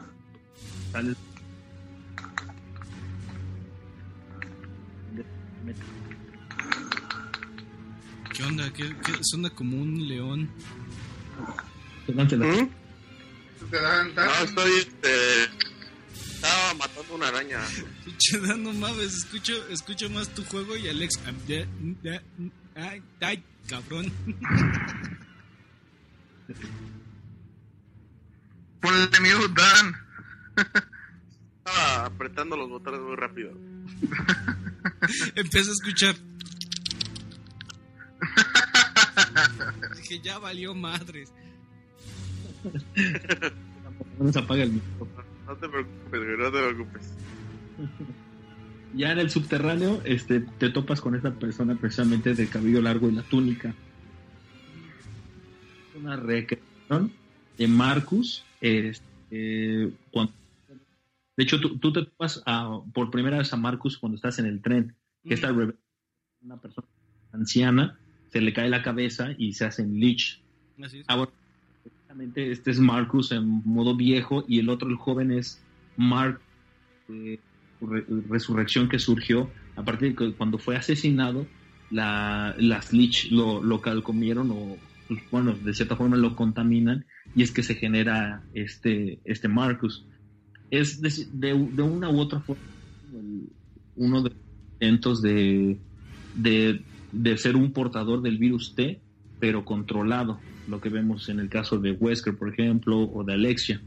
onda? 8.54 8.72
¿Qué, 8.72 8.94
qué 9.04 9.12
suena 9.22 9.50
como 9.50 9.76
un 9.76 10.06
león? 10.08 10.48
Póngansela. 12.06 12.46
¿Mm? 12.46 12.70
Te 13.70 13.80
dan, 13.80 14.14
dan- 14.14 14.26
No, 14.28 14.34
estoy, 14.44 14.70
este... 14.78 15.44
Estaba 16.34 16.74
matando 16.74 17.14
una 17.14 17.28
araña. 17.28 17.58
Pinche 18.04 18.38
Dan, 18.38 18.62
no 18.62 18.72
mames, 18.74 19.14
escucho, 19.14 19.54
escucho 19.68 20.10
más 20.10 20.28
tu 20.28 20.44
juego 20.44 20.76
y 20.76 20.88
Alex. 20.88 21.18
Ay, 22.76 23.02
ay, 23.20 23.42
cabrón. 23.66 24.12
Ponle 28.80 29.06
mute, 29.20 29.54
Dan. 29.56 29.94
Estaba 31.64 32.04
apretando 32.06 32.56
los 32.58 32.68
botones 32.68 33.00
muy 33.00 33.16
rápido. 33.16 33.52
Empecé 35.34 35.70
a 35.70 35.72
escuchar. 35.72 36.14
Dije, 39.96 40.20
ya 40.20 40.38
valió 40.38 40.74
madres. 40.74 41.32
No 44.18 44.32
se 44.32 44.38
apaga 44.38 44.62
el 44.62 44.72
micrófono. 44.72 45.24
No 45.46 45.56
te 45.56 45.68
preocupes, 45.68 46.10
güey, 46.24 46.36
no 46.38 46.44
te 46.52 46.58
preocupes. 46.72 47.12
Ya 48.96 49.10
en 49.10 49.18
el 49.18 49.28
subterráneo 49.28 50.00
este, 50.04 50.38
te 50.38 50.70
topas 50.70 51.00
con 51.00 51.16
esta 51.16 51.32
persona 51.34 51.74
precisamente 51.74 52.32
de 52.34 52.46
cabello 52.46 52.80
largo 52.80 53.08
y 53.08 53.12
la 53.12 53.22
túnica. 53.22 53.74
Una 55.96 56.14
recreación 56.16 57.12
de 57.58 57.66
Marcus. 57.68 58.44
este, 58.60 59.92
cuando- 60.12 60.32
de 61.36 61.42
hecho, 61.42 61.58
tú, 61.60 61.76
tú 61.78 61.92
te 61.92 62.04
topas 62.04 62.40
a- 62.46 62.78
por 62.92 63.10
primera 63.10 63.38
vez 63.38 63.52
a 63.52 63.56
Marcus 63.56 63.98
cuando 63.98 64.14
estás 64.14 64.38
en 64.38 64.46
el 64.46 64.62
tren. 64.62 64.94
Que 65.26 65.34
esta 65.34 65.50
Rebe- 65.50 65.74
una 66.42 66.56
persona 66.58 66.86
anciana, 67.32 67.98
se 68.34 68.40
le 68.40 68.52
cae 68.52 68.68
la 68.68 68.82
cabeza 68.82 69.28
y 69.38 69.52
se 69.52 69.64
hace 69.64 69.82
en 69.82 69.94
Lich. 70.00 70.44
Así 70.82 70.98
es. 70.98 71.04
Ah, 71.08 71.14
bueno, 71.14 71.32
precisamente 71.84 72.50
este 72.50 72.72
es 72.72 72.80
Marcus 72.80 73.30
en 73.30 73.46
modo 73.46 73.96
viejo 73.96 74.44
y 74.48 74.58
el 74.58 74.68
otro, 74.70 74.88
el 74.88 74.96
joven, 74.96 75.30
es 75.30 75.64
Mark, 75.94 76.42
eh, 77.10 77.38
re- 77.80 78.04
resurrección 78.28 78.88
que 78.88 78.98
surgió 78.98 79.52
a 79.76 79.84
partir 79.84 80.08
de 80.10 80.16
que 80.16 80.36
cuando 80.36 80.58
fue 80.58 80.74
asesinado, 80.76 81.46
la, 81.90 82.56
las 82.58 82.92
Lich 82.92 83.30
lo, 83.30 83.62
lo 83.62 83.80
calcomieron 83.80 84.50
o, 84.50 84.80
bueno, 85.30 85.56
de 85.56 85.72
cierta 85.72 85.94
forma 85.94 86.16
lo 86.16 86.34
contaminan 86.34 87.06
y 87.36 87.44
es 87.44 87.52
que 87.52 87.62
se 87.62 87.76
genera 87.76 88.48
este, 88.52 89.20
este 89.24 89.46
Marcus. 89.46 90.08
Es 90.70 91.00
de, 91.00 91.10
de- 91.30 91.68
de 91.72 91.82
una 91.84 92.10
u 92.10 92.18
otra 92.18 92.40
forma 92.40 92.64
uno 93.94 94.22
de 94.22 94.30
los 94.30 94.38
intentos 94.80 95.22
de, 95.22 95.80
de, 96.32 96.84
de 97.14 97.38
ser 97.38 97.56
un 97.56 97.72
portador 97.72 98.22
del 98.22 98.38
virus 98.38 98.74
T, 98.74 99.00
pero 99.40 99.64
controlado, 99.64 100.40
lo 100.68 100.80
que 100.80 100.88
vemos 100.88 101.28
en 101.28 101.38
el 101.38 101.48
caso 101.48 101.78
de 101.78 101.92
Wesker, 101.92 102.36
por 102.36 102.48
ejemplo, 102.48 102.98
o 102.98 103.24
de 103.24 103.34
Alexia. 103.34 103.80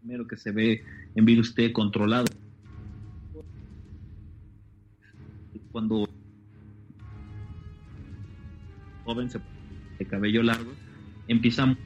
Primero 0.00 0.26
que 0.26 0.36
se 0.36 0.50
ve 0.50 0.82
en 1.14 1.24
virus 1.24 1.54
T 1.54 1.72
controlado. 1.72 2.26
Cuando 5.70 6.08
joven 9.04 9.30
se 9.30 9.40
de 9.98 10.06
cabello 10.06 10.42
largo 10.42 10.72
empieza 11.28 11.64
a. 11.64 11.76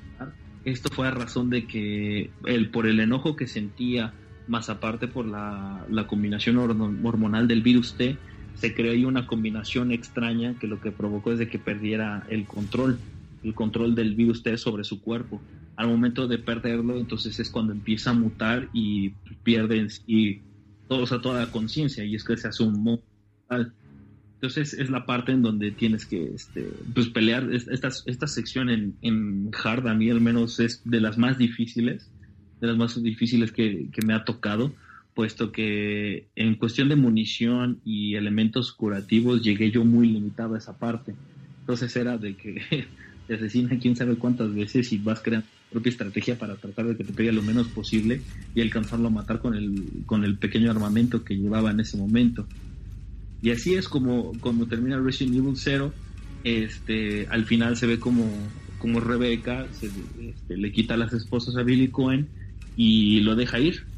Esto 0.64 0.88
fue 0.92 1.06
a 1.06 1.12
razón 1.12 1.50
de 1.50 1.66
que 1.68 2.30
él, 2.46 2.70
por 2.70 2.88
el 2.88 2.98
enojo 2.98 3.36
que 3.36 3.46
sentía, 3.46 4.12
más 4.48 4.68
aparte 4.68 5.06
por 5.06 5.24
la, 5.24 5.86
la 5.88 6.08
combinación 6.08 6.56
hormo- 6.56 7.08
hormonal 7.08 7.46
del 7.46 7.62
virus 7.62 7.96
T, 7.96 8.18
se 8.56 8.74
creó 8.74 8.92
ahí 8.92 9.04
una 9.04 9.26
combinación 9.26 9.92
extraña 9.92 10.58
que 10.58 10.66
lo 10.66 10.80
que 10.80 10.92
provocó 10.92 11.32
es 11.32 11.48
que 11.48 11.58
perdiera 11.60 12.26
el 12.28 12.46
control, 12.46 13.04
el 13.42 13.54
control 13.54 13.94
del 13.94 14.16
virus 14.16 14.42
T 14.42 14.56
sobre 14.58 14.84
su 14.84 15.00
cuerpo. 15.02 15.46
Al 15.76 15.88
momento 15.88 16.26
de 16.28 16.38
perderlo, 16.38 16.98
entonces 16.98 17.38
es 17.40 17.50
cuando 17.50 17.72
empieza 17.74 18.10
a 18.10 18.14
mutar 18.14 18.70
y 18.72 19.16
pierde 19.44 19.88
y 20.06 20.42
todo, 20.88 21.02
o 21.04 21.06
sea, 21.06 21.20
toda 21.20 21.40
la 21.40 21.50
conciencia 21.52 22.04
y 22.04 22.14
es 22.16 22.24
que 22.24 22.36
se 22.38 22.48
hace 22.48 22.62
un. 22.64 23.02
Entonces 24.40 24.74
es 24.74 24.90
la 24.90 25.06
parte 25.06 25.32
en 25.32 25.42
donde 25.42 25.72
tienes 25.72 26.06
que 26.06 26.24
este, 26.34 26.78
pues 26.94 27.08
pelear. 27.08 27.50
Es- 27.52 27.68
Esta, 27.68 27.88
esta 28.06 28.26
sección 28.26 28.68
en, 28.70 28.98
en 29.00 29.50
Hard 29.62 29.88
a 29.88 29.94
mí 29.94 30.10
al 30.10 30.20
menos 30.20 30.60
es 30.60 30.82
de 30.84 31.00
las 31.00 31.16
más 31.18 31.38
difíciles, 31.38 32.12
de 32.60 32.68
las 32.68 32.76
más 32.76 33.02
difíciles 33.02 33.52
que, 33.52 33.90
que 33.92 34.02
me 34.02 34.12
ha 34.14 34.24
tocado, 34.24 34.76
puesto 35.16 35.50
que 35.50 36.28
en 36.36 36.56
cuestión 36.56 36.90
de 36.90 36.96
munición 36.96 37.80
y 37.86 38.16
elementos 38.16 38.70
curativos 38.70 39.42
llegué 39.42 39.70
yo 39.70 39.82
muy 39.82 40.08
limitado 40.08 40.54
a 40.54 40.58
esa 40.58 40.78
parte. 40.78 41.14
Entonces 41.60 41.96
era 41.96 42.18
de 42.18 42.36
que 42.36 42.60
te 43.26 43.34
asesina 43.34 43.78
quién 43.78 43.96
sabe 43.96 44.16
cuántas 44.16 44.54
veces 44.54 44.92
y 44.92 44.98
vas 44.98 45.22
creando 45.22 45.46
tu 45.46 45.70
propia 45.70 45.90
estrategia 45.90 46.38
para 46.38 46.56
tratar 46.56 46.88
de 46.88 46.98
que 46.98 47.04
te 47.04 47.14
pegue 47.14 47.32
lo 47.32 47.42
menos 47.42 47.68
posible 47.68 48.20
y 48.54 48.60
alcanzarlo 48.60 49.08
a 49.08 49.10
matar 49.10 49.40
con 49.40 49.54
el, 49.54 50.04
con 50.04 50.22
el 50.22 50.38
pequeño 50.38 50.70
armamento 50.70 51.24
que 51.24 51.34
llevaba 51.34 51.70
en 51.70 51.80
ese 51.80 51.96
momento. 51.96 52.46
Y 53.40 53.52
así 53.52 53.72
es 53.74 53.88
como, 53.88 54.38
como 54.40 54.68
termina 54.68 55.00
Resident 55.00 55.38
Evil 55.38 55.56
0. 55.56 55.94
Este, 56.44 57.26
al 57.28 57.46
final 57.46 57.78
se 57.78 57.86
ve 57.86 57.98
como, 57.98 58.30
como 58.76 59.00
Rebeca 59.00 59.64
este, 59.64 60.56
le 60.58 60.72
quita 60.72 60.98
las 60.98 61.14
esposas 61.14 61.56
a 61.56 61.62
Billy 61.62 61.88
Cohen 61.88 62.28
y 62.76 63.20
lo 63.20 63.34
deja 63.34 63.58
ir. 63.60 63.95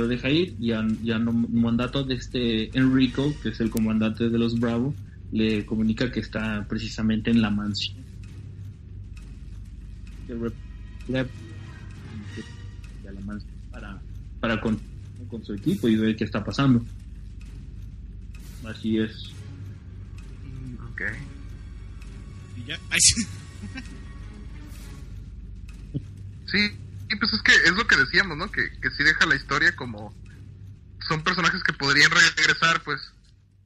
Lo 0.00 0.08
deja 0.08 0.30
ir 0.30 0.56
y 0.58 0.68
ya, 0.68 0.82
ya 1.02 1.18
no 1.18 1.30
mandato 1.30 2.02
de 2.04 2.14
este 2.14 2.74
Enrico, 2.74 3.34
que 3.42 3.50
es 3.50 3.60
el 3.60 3.68
comandante 3.68 4.30
de 4.30 4.38
los 4.38 4.58
Bravo, 4.58 4.94
le 5.30 5.66
comunica 5.66 6.10
que 6.10 6.20
está 6.20 6.64
precisamente 6.66 7.30
en 7.30 7.42
la 7.42 7.50
mansión. 7.50 7.98
para, 13.70 14.00
para 14.40 14.58
con, 14.58 14.80
con 15.28 15.44
su 15.44 15.52
equipo 15.52 15.86
y 15.86 15.96
ver 15.96 16.16
qué 16.16 16.24
está 16.24 16.42
pasando. 16.42 16.82
Así 18.64 18.96
es. 18.96 19.12
Ok. 20.92 21.02
Y 22.56 22.64
ya. 22.64 22.78
Sí. 26.46 26.70
Sí, 27.10 27.14
y 27.14 27.18
pues 27.18 27.32
es 27.32 27.42
que 27.42 27.52
es 27.52 27.72
lo 27.72 27.86
que 27.86 27.96
decíamos, 27.96 28.36
¿no? 28.36 28.50
Que, 28.50 28.70
que 28.80 28.90
sí 28.90 29.02
deja 29.02 29.26
la 29.26 29.36
historia 29.36 29.74
como... 29.76 30.14
Son 31.08 31.22
personajes 31.22 31.62
que 31.62 31.72
podrían 31.72 32.10
regresar, 32.10 32.82
pues... 32.82 33.00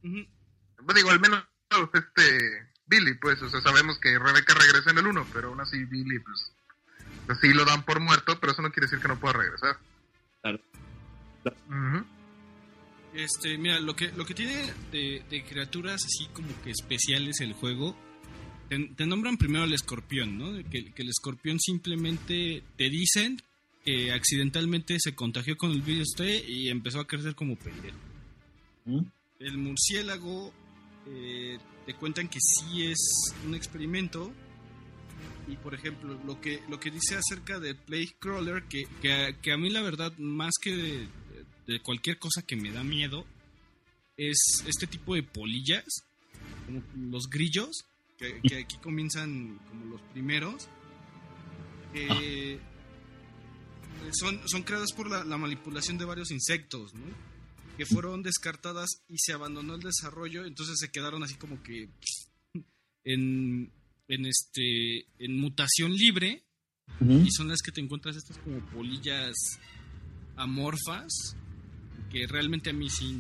Ujú. 0.03 0.27
Pues 0.85 0.97
digo, 0.97 1.11
al 1.11 1.21
menos 1.21 1.45
este... 1.93 2.73
Billy, 2.87 3.15
pues, 3.15 3.41
o 3.43 3.49
sea, 3.49 3.63
sabemos 3.63 3.99
que 3.99 4.19
Rebeca 4.19 4.55
regresa 4.55 4.91
en 4.91 4.99
el 4.99 5.07
1, 5.07 5.27
pero 5.33 5.49
aún 5.49 5.61
así 5.61 5.85
Billy, 5.85 6.19
pues... 6.19 6.53
Así 7.29 7.53
lo 7.53 7.65
dan 7.65 7.85
por 7.85 8.01
muerto, 8.01 8.39
pero 8.39 8.53
eso 8.53 8.63
no 8.63 8.71
quiere 8.71 8.87
decir 8.87 9.01
que 9.01 9.09
no 9.09 9.19
pueda 9.19 9.35
regresar. 9.35 9.79
Claro. 10.43 10.61
Ujú. 11.69 12.05
Este, 13.15 13.57
mira, 13.59 13.81
lo 13.81 13.95
que, 13.97 14.13
lo 14.13 14.27
que 14.27 14.35
tiene 14.35 14.73
de, 14.91 15.25
de 15.31 15.45
criaturas 15.45 16.05
así 16.05 16.29
como 16.33 16.49
que 16.63 16.71
especiales 16.71 17.41
el 17.41 17.53
juego, 17.53 17.97
te, 18.69 18.79
te 18.97 19.07
nombran 19.07 19.37
primero 19.37 19.65
al 19.65 19.73
escorpión, 19.73 20.39
¿no? 20.39 20.53
Que, 20.71 20.93
que 20.93 21.03
el 21.03 21.09
escorpión 21.09 21.59
simplemente 21.61 22.63
te 22.77 22.91
dicen 22.91 23.41
que 23.85 24.13
accidentalmente 24.13 24.97
se 24.99 25.15
contagió 25.15 25.57
con 25.57 25.71
el 25.73 25.83
virus 25.83 26.15
T 26.17 26.45
y 26.49 26.69
empezó 26.69 27.01
a 27.01 27.07
crecer 27.07 27.35
como 27.35 27.57
pendejo. 27.57 27.99
¿Mm? 28.87 29.01
El 29.41 29.59
murciélago 29.59 30.53
eh, 31.07 31.59
te 31.87 31.95
cuentan 31.95 32.29
que 32.29 32.39
sí 32.41 32.85
es 32.87 32.99
un 33.47 33.55
experimento. 33.55 34.33
Y 35.47 35.57
por 35.57 35.75
ejemplo, 35.75 36.19
lo 36.25 36.41
que, 36.41 36.63
lo 36.71 36.81
que 36.81 36.91
dice 36.91 37.17
acerca 37.17 37.61
de 37.61 37.75
Plague 37.75 38.15
Crawler, 38.19 38.63
que, 38.63 38.85
que, 39.03 39.13
a- 39.13 39.33
que 39.43 39.53
a 39.53 39.59
mí 39.59 39.69
la 39.69 39.83
verdad, 39.83 40.17
más 40.17 40.55
que 40.59 40.75
de, 40.75 41.09
de 41.67 41.81
cualquier 41.81 42.19
cosa 42.19 42.41
que 42.41 42.57
me 42.57 42.71
da 42.73 42.83
miedo, 42.83 43.27
es 44.17 44.39
este 44.67 44.87
tipo 44.87 45.15
de 45.15 45.23
polillas, 45.23 45.85
como 46.65 46.83
los 47.11 47.25
grillos, 47.29 47.85
que, 48.17 48.41
que 48.43 48.59
aquí 48.59 48.77
comienzan 48.79 49.59
como 49.69 49.87
los 49.87 50.01
primeros. 50.13 50.69
que 51.93 52.59
son, 54.13 54.41
son 54.47 54.63
creadas 54.63 54.93
por 54.93 55.09
la, 55.09 55.25
la 55.25 55.39
manipulación 55.39 55.97
de 55.99 56.05
varios 56.05 56.31
insectos, 56.31 56.95
¿no? 56.95 57.05
que 57.77 57.87
fueron 57.87 58.23
descartadas 58.23 59.03
y 59.09 59.17
se 59.19 59.33
abandonó 59.33 59.75
el 59.75 59.81
desarrollo, 59.81 60.45
entonces 60.45 60.79
se 60.79 60.91
quedaron 60.91 61.23
así 61.23 61.35
como 61.35 61.63
que 61.63 61.89
en, 63.05 63.73
en 64.09 64.27
este 64.27 65.07
en 65.19 65.41
mutación 65.41 65.93
libre 65.93 66.45
y 67.01 67.31
son 67.31 67.49
las 67.49 67.63
que 67.63 67.73
te 67.73 67.81
encuentras 67.81 68.17
estas 68.17 68.39
como 68.39 68.61
polillas 68.67 69.35
amorfas 70.37 71.35
que 72.11 72.27
realmente 72.27 72.71
a 72.71 72.73
mí 72.75 72.91
sí 72.91 73.17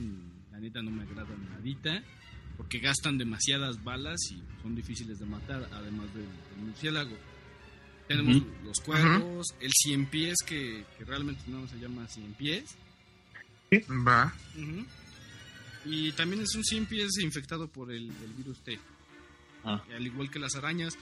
la 0.52 0.60
neta 0.60 0.82
no 0.82 0.90
me 0.90 1.02
agradan 1.02 1.48
nadita 1.50 2.04
porque 2.56 2.78
gastan 2.78 3.18
demasiadas 3.18 3.82
balas 3.82 4.20
y 4.30 4.42
son 4.62 4.74
difíciles 4.74 5.18
de 5.18 5.26
matar 5.26 5.68
además 5.72 6.06
del, 6.14 6.24
del 6.24 6.66
murciélago 6.66 7.16
tenemos 8.08 8.36
Ujú. 8.36 8.46
los 8.64 8.80
cuervos 8.80 9.54
el 9.60 9.70
cien 9.72 10.06
pies 10.06 10.36
que, 10.46 10.84
que 10.98 11.04
realmente 11.04 11.42
no 11.48 11.66
se 11.66 11.78
llama 11.78 12.06
cien 12.08 12.34
pies 12.34 12.76
Va. 14.06 14.32
Ujú. 14.56 14.84
Y 15.86 16.12
también 16.12 16.42
es 16.42 16.54
un 16.54 16.64
100 16.64 16.86
pies 16.86 17.18
infectado 17.20 17.68
por 17.68 17.90
el, 17.90 18.04
el 18.04 18.32
virus 18.36 18.60
T. 18.60 18.78
Ah. 19.64 19.82
Al 19.94 20.06
igual 20.06 20.30
que 20.30 20.38
las 20.38 20.54
arañas, 20.54 20.96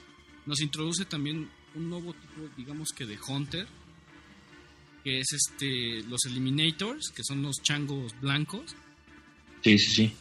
nos 0.45 0.61
introduce 0.61 1.05
también 1.05 1.49
un 1.75 1.89
nuevo 1.89 2.13
tipo, 2.13 2.49
digamos 2.57 2.89
que 2.91 3.05
de 3.05 3.17
Hunter, 3.27 3.67
que 5.03 5.19
es 5.19 5.27
este 5.33 6.01
los 6.09 6.25
Eliminators, 6.25 7.11
que 7.15 7.23
son 7.23 7.41
los 7.41 7.61
changos 7.61 8.19
blancos. 8.19 8.75
Sí, 9.63 9.77
sí, 9.77 9.91
sí. 9.91 10.13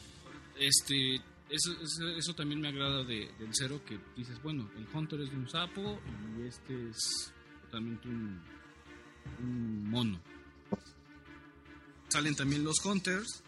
Este, 0.58 1.20
eso, 1.50 2.34
también 2.34 2.60
me 2.60 2.68
agrada 2.68 3.04
de, 3.04 3.30
del 3.38 3.50
cero, 3.52 3.80
que 3.86 3.98
dices, 4.16 4.40
bueno, 4.42 4.70
el 4.76 4.86
Hunter 4.92 5.20
es 5.20 5.30
de 5.30 5.36
un 5.36 5.48
sapo 5.48 6.00
y 6.38 6.46
este 6.46 6.88
es 6.88 7.32
totalmente 7.64 8.08
un, 8.08 8.40
mono. 9.90 10.20
Salen 12.08 12.34
también 12.34 12.64
los 12.64 12.84
Hunters. 12.84 13.42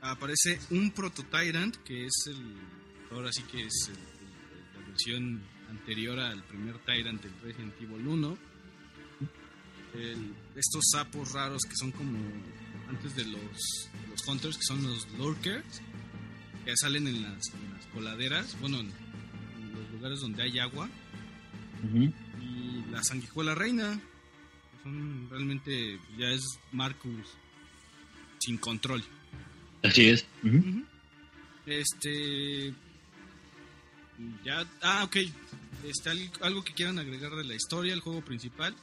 Aparece 0.00 0.58
un 0.70 0.90
Proto 0.90 1.22
Tyrant, 1.24 1.76
que 1.84 2.06
es 2.06 2.12
el. 2.26 2.56
Ahora 3.12 3.30
sí 3.32 3.42
que 3.44 3.64
es 3.64 3.90
la 4.74 4.86
versión 4.88 5.42
anterior 5.68 6.18
al 6.18 6.42
primer 6.44 6.78
Tyrant 6.84 7.22
del 7.22 7.40
Resident 7.40 7.74
Evil 7.80 8.06
1. 8.06 8.38
El- 9.94 10.34
estos 10.56 10.82
sapos 10.90 11.32
raros 11.32 11.62
que 11.68 11.76
son 11.76 11.92
como 11.92 12.18
antes 12.92 13.16
de 13.16 13.24
los, 13.24 13.88
los 14.10 14.26
Hunters, 14.28 14.56
que 14.56 14.64
son 14.64 14.82
los 14.82 15.10
Lurkers, 15.18 15.80
que 16.64 16.76
salen 16.76 17.08
en 17.08 17.22
las, 17.22 17.42
en 17.54 17.70
las 17.72 17.86
coladeras, 17.88 18.58
bueno, 18.60 18.78
en, 18.80 18.86
en 18.88 19.72
los 19.74 19.90
lugares 19.92 20.20
donde 20.20 20.42
hay 20.44 20.58
agua 20.58 20.88
y 22.40 22.90
la 22.90 23.02
sanguijuela 23.02 23.54
reina. 23.54 23.98
que 23.98 24.82
Son 24.84 25.28
realmente 25.30 25.98
ya 26.18 26.28
es 26.28 26.42
Marcus 26.70 27.26
sin 28.38 28.58
control. 28.58 29.02
Así 29.82 30.08
es. 30.10 30.26
Este 31.66 32.72
ya 34.44 34.64
ah 34.82 35.02
ok 35.04 35.16
este 35.84 36.10
al- 36.10 36.30
algo 36.42 36.62
que 36.62 36.74
quieran 36.74 36.98
agregar 36.98 37.32
de 37.34 37.44
la 37.44 37.54
historia, 37.54 37.92
el 37.92 38.00
juego 38.00 38.24
principal. 38.24 38.74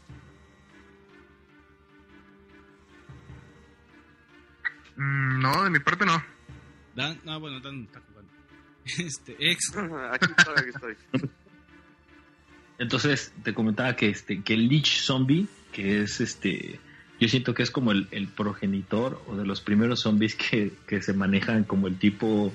No, 4.99 5.63
de 5.63 5.69
mi 5.69 5.79
parte 5.79 6.05
no. 6.05 6.21
Dan, 6.95 7.19
ah 7.27 7.37
bueno 7.37 7.59
Dan 7.59 7.83
está 7.83 8.01
jugando. 8.01 8.31
Este 8.97 9.35
ex 9.39 9.75
aquí 10.11 10.27
estoy, 10.37 10.55
aquí 10.57 10.69
estoy. 10.69 11.29
Entonces 12.77 13.33
te 13.43 13.53
comentaba 13.53 13.95
que 13.95 14.09
este 14.09 14.41
que 14.41 14.53
el 14.53 14.67
Lich 14.67 15.01
Zombie, 15.01 15.47
que 15.71 16.01
es 16.01 16.21
este, 16.21 16.79
yo 17.19 17.27
siento 17.27 17.53
que 17.53 17.63
es 17.63 17.71
como 17.71 17.91
el, 17.91 18.07
el 18.11 18.27
progenitor 18.27 19.21
o 19.27 19.35
de 19.35 19.45
los 19.45 19.61
primeros 19.61 20.01
zombies 20.01 20.35
que, 20.35 20.73
que 20.87 21.01
se 21.01 21.13
manejan 21.13 21.65
como 21.65 21.87
el 21.87 21.97
tipo 21.97 22.53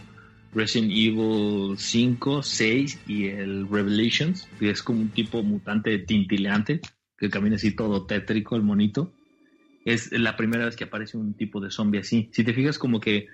Resident 0.55 0.93
Evil 0.93 1.77
5, 1.77 2.43
6 2.43 3.01
y 3.07 3.27
el 3.27 3.69
Revelations, 3.69 4.49
que 4.59 4.71
es 4.71 4.83
como 4.83 5.01
un 5.01 5.11
tipo 5.11 5.43
mutante 5.43 5.99
tintileante 5.99 6.81
que 7.19 7.31
camina 7.31 7.57
así 7.57 7.73
todo 7.73 8.07
tétrico 8.07 8.57
el 8.57 8.63
monito. 8.63 9.13
Es 9.85 10.13
la 10.13 10.37
primera 10.37 10.65
vez 10.65 10.77
que 10.77 10.85
aparece 10.85 11.17
un 11.17 11.35
tipo 11.35 11.61
de 11.61 11.71
zombie 11.71 12.01
así. 12.01 12.31
Si 12.33 12.45
te 12.45 12.55
fijas 12.55 12.79
como 12.79 13.01
que 13.01 13.29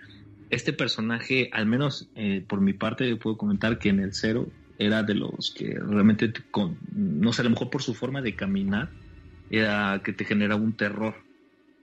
este 0.50 0.72
personaje, 0.72 1.48
al 1.52 1.66
menos 1.66 2.08
eh, 2.14 2.44
por 2.46 2.60
mi 2.60 2.72
parte, 2.72 3.14
puedo 3.16 3.36
comentar 3.36 3.78
que 3.78 3.88
en 3.88 4.00
el 4.00 4.12
cero 4.14 4.48
era 4.78 5.02
de 5.02 5.14
los 5.14 5.52
que 5.56 5.78
realmente, 5.78 6.32
no 6.94 7.32
sé, 7.32 7.42
a 7.42 7.44
lo 7.44 7.50
mejor 7.50 7.70
por 7.70 7.82
su 7.82 7.94
forma 7.94 8.20
de 8.22 8.34
caminar, 8.34 8.90
era 9.50 10.00
que 10.04 10.12
te 10.12 10.24
genera 10.24 10.56
un 10.56 10.72
terror. 10.72 11.14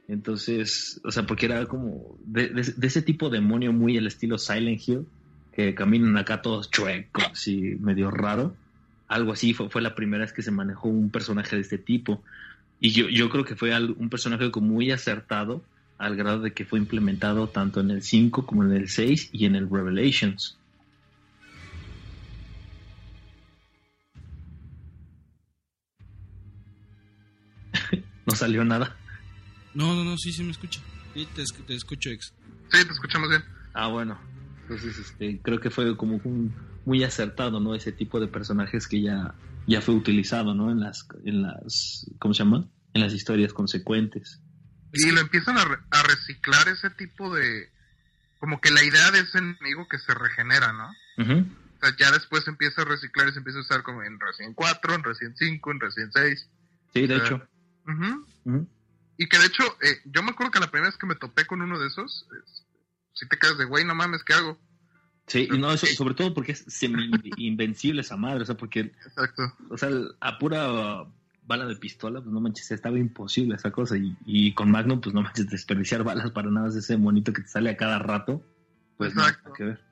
Entonces, 0.07 0.99
o 1.03 1.11
sea, 1.11 1.23
porque 1.23 1.45
era 1.45 1.65
como 1.65 2.17
de 2.25 2.51
ese 2.81 3.01
tipo 3.01 3.29
de 3.29 3.39
demonio 3.39 3.71
muy 3.71 3.97
el 3.97 4.07
estilo 4.07 4.37
Silent 4.37 4.81
Hill, 4.85 5.05
que 5.53 5.75
caminan 5.75 6.17
acá 6.17 6.41
todos 6.41 6.71
chuecos 6.71 7.47
y 7.47 7.75
medio 7.75 8.09
raro. 8.09 8.55
Algo 9.07 9.31
así 9.31 9.53
fue, 9.53 9.69
fue 9.69 9.81
la 9.81 9.95
primera 9.95 10.23
vez 10.23 10.33
que 10.33 10.41
se 10.41 10.51
manejó 10.51 10.89
un 10.89 11.09
personaje 11.09 11.55
de 11.55 11.61
este 11.61 11.77
tipo. 11.77 12.23
Y 12.79 12.91
yo, 12.91 13.09
yo 13.09 13.29
creo 13.29 13.43
que 13.43 13.55
fue 13.55 13.75
un 13.79 14.09
personaje 14.09 14.51
como 14.51 14.67
muy 14.67 14.91
acertado 14.91 15.63
al 15.97 16.15
grado 16.15 16.41
de 16.41 16.53
que 16.53 16.65
fue 16.65 16.77
implementado 16.79 17.49
tanto 17.49 17.79
en 17.79 17.89
el 17.89 18.03
5 18.03 18.45
como 18.45 18.63
en 18.63 18.73
el 18.73 18.87
6 18.89 19.29
y 19.31 19.45
en 19.45 19.55
el 19.55 19.67
Revelations. 19.69 20.57
no 28.25 28.35
salió 28.35 28.63
nada. 28.63 28.95
No, 29.73 29.95
no, 29.95 30.03
no, 30.03 30.17
sí, 30.17 30.31
sí 30.31 30.43
me 30.43 30.51
escucha. 30.51 30.81
Sí, 31.13 31.27
te, 31.33 31.43
te 31.65 31.75
escucho 31.75 32.11
ex. 32.11 32.33
Sí, 32.71 32.85
te 32.85 32.91
escuchamos 32.93 33.29
bien. 33.29 33.43
Ah, 33.73 33.87
bueno. 33.87 34.19
Entonces, 34.63 34.97
este, 34.99 35.39
creo 35.41 35.59
que 35.59 35.69
fue 35.69 35.95
como 35.95 36.19
un 36.23 36.53
muy 36.85 37.03
acertado, 37.03 37.59
¿no? 37.59 37.73
Ese 37.73 37.91
tipo 37.91 38.19
de 38.19 38.27
personajes 38.27 38.87
que 38.87 39.01
ya, 39.01 39.33
ya 39.67 39.81
fue 39.81 39.93
utilizado, 39.95 40.55
¿no? 40.55 40.71
En 40.71 40.79
las, 40.79 41.05
en 41.25 41.41
las, 41.43 42.09
¿cómo 42.19 42.33
se 42.33 42.39
llama? 42.43 42.67
En 42.93 43.01
las 43.01 43.13
historias 43.13 43.53
consecuentes. 43.53 44.41
Es 44.93 45.05
y 45.05 45.11
lo 45.11 45.19
empiezan 45.21 45.57
a, 45.57 45.65
re- 45.65 45.79
a 45.91 46.03
reciclar 46.03 46.67
ese 46.69 46.89
tipo 46.89 47.33
de... 47.35 47.69
Como 48.39 48.61
que 48.61 48.71
la 48.71 48.83
idea 48.83 49.11
de 49.11 49.19
ese 49.19 49.39
enemigo 49.39 49.87
que 49.89 49.99
se 49.99 50.13
regenera, 50.13 50.71
¿no? 50.73 50.89
O 50.89 51.79
sea, 51.81 51.95
ya 51.99 52.11
después 52.11 52.43
se 52.43 52.49
empieza 52.51 52.81
a 52.81 52.85
reciclar 52.85 53.27
y 53.27 53.31
se 53.33 53.39
empieza 53.39 53.59
a 53.59 53.63
usar 53.63 53.83
como 53.83 54.03
en 54.03 54.19
Resident 54.19 54.55
4, 54.55 54.95
en 54.95 55.03
Resident 55.03 55.35
5, 55.37 55.71
en 55.71 55.79
Resident 55.79 56.11
6. 56.13 56.49
Sí, 56.93 57.07
de 57.07 57.15
hecho. 57.17 57.41
Ujú. 57.87 58.67
Y 59.17 59.27
que 59.27 59.37
de 59.39 59.45
hecho, 59.47 59.63
eh, 59.81 59.99
yo 60.05 60.21
me 60.23 60.29
acuerdo 60.31 60.51
que 60.51 60.59
la 60.59 60.69
primera 60.71 60.89
vez 60.89 60.97
que 60.97 61.07
me 61.07 61.15
topé 61.15 61.45
con 61.45 61.61
uno 61.61 61.77
de 61.79 61.87
esos, 61.87 62.27
es- 62.43 62.63
si 63.13 63.27
te 63.27 63.37
quedas 63.37 63.57
de, 63.57 63.65
güey, 63.65 63.83
no 63.85 63.95
mames, 63.95 64.23
¿qué 64.23 64.33
hago? 64.33 64.59
Sí, 65.27 65.47
y 65.51 65.57
no, 65.57 65.71
eso, 65.71 65.85
sobre 65.87 66.13
todo 66.13 66.33
porque 66.33 66.53
es 66.53 66.63
semi-invencible 66.67 68.01
esa 68.01 68.15
madre, 68.15 68.43
o 68.43 68.45
sea, 68.45 68.55
porque, 68.55 68.79
Exacto. 69.05 69.53
o 69.69 69.77
sea, 69.77 69.89
a 70.21 70.37
pura 70.37 71.05
bala 71.45 71.65
de 71.65 71.75
pistola, 71.75 72.21
pues 72.21 72.31
no 72.33 72.39
manches, 72.39 72.71
estaba 72.71 72.97
imposible 72.97 73.55
esa 73.55 73.71
cosa. 73.71 73.97
Y, 73.97 74.15
y 74.25 74.53
con 74.53 74.71
Magnum, 74.71 75.01
pues 75.01 75.13
no 75.13 75.21
manches, 75.21 75.49
desperdiciar 75.49 76.03
balas 76.03 76.31
para 76.31 76.49
nada 76.49 76.69
de 76.69 76.79
ese 76.79 76.97
monito 76.97 77.33
que 77.33 77.41
te 77.41 77.47
sale 77.49 77.69
a 77.69 77.77
cada 77.77 77.99
rato, 77.99 78.41
pues 78.97 79.13
no, 79.15 79.21
Exacto. 79.21 79.43
nada 79.49 79.55
que 79.57 79.63
ver. 79.65 79.83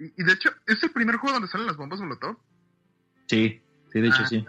Y, 0.00 0.20
y 0.20 0.24
de 0.24 0.32
hecho, 0.32 0.50
¿es 0.66 0.82
el 0.82 0.90
primer 0.90 1.16
juego 1.16 1.34
donde 1.34 1.48
salen 1.48 1.66
las 1.66 1.76
bombas 1.76 2.00
Molotov? 2.00 2.38
Sí, 3.26 3.60
sí, 3.92 4.00
de 4.00 4.08
hecho 4.08 4.22
Ah. 4.22 4.26
sí. 4.26 4.44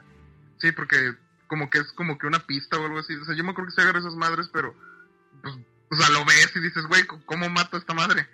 Sí, 0.57 0.71
porque 0.71 1.13
como 1.47 1.69
que 1.69 1.79
es 1.79 1.91
como 1.91 2.17
que 2.17 2.27
una 2.27 2.39
pista 2.39 2.79
o 2.79 2.85
algo 2.85 2.99
así. 2.99 3.13
O 3.15 3.25
sea, 3.25 3.35
yo 3.35 3.43
me 3.43 3.51
acuerdo 3.51 3.69
que 3.69 3.75
se 3.75 3.81
agarra 3.81 3.99
esas 3.99 4.15
madres, 4.15 4.49
pero 4.51 4.73
pues, 5.41 5.53
o 5.91 5.95
sea, 5.95 6.09
lo 6.09 6.25
ves 6.25 6.51
y 6.55 6.59
dices, 6.61 6.85
güey, 6.87 7.03
¿cómo 7.25 7.49
mato 7.49 7.75
a 7.75 7.79
esta 7.79 7.93
madre? 7.93 8.27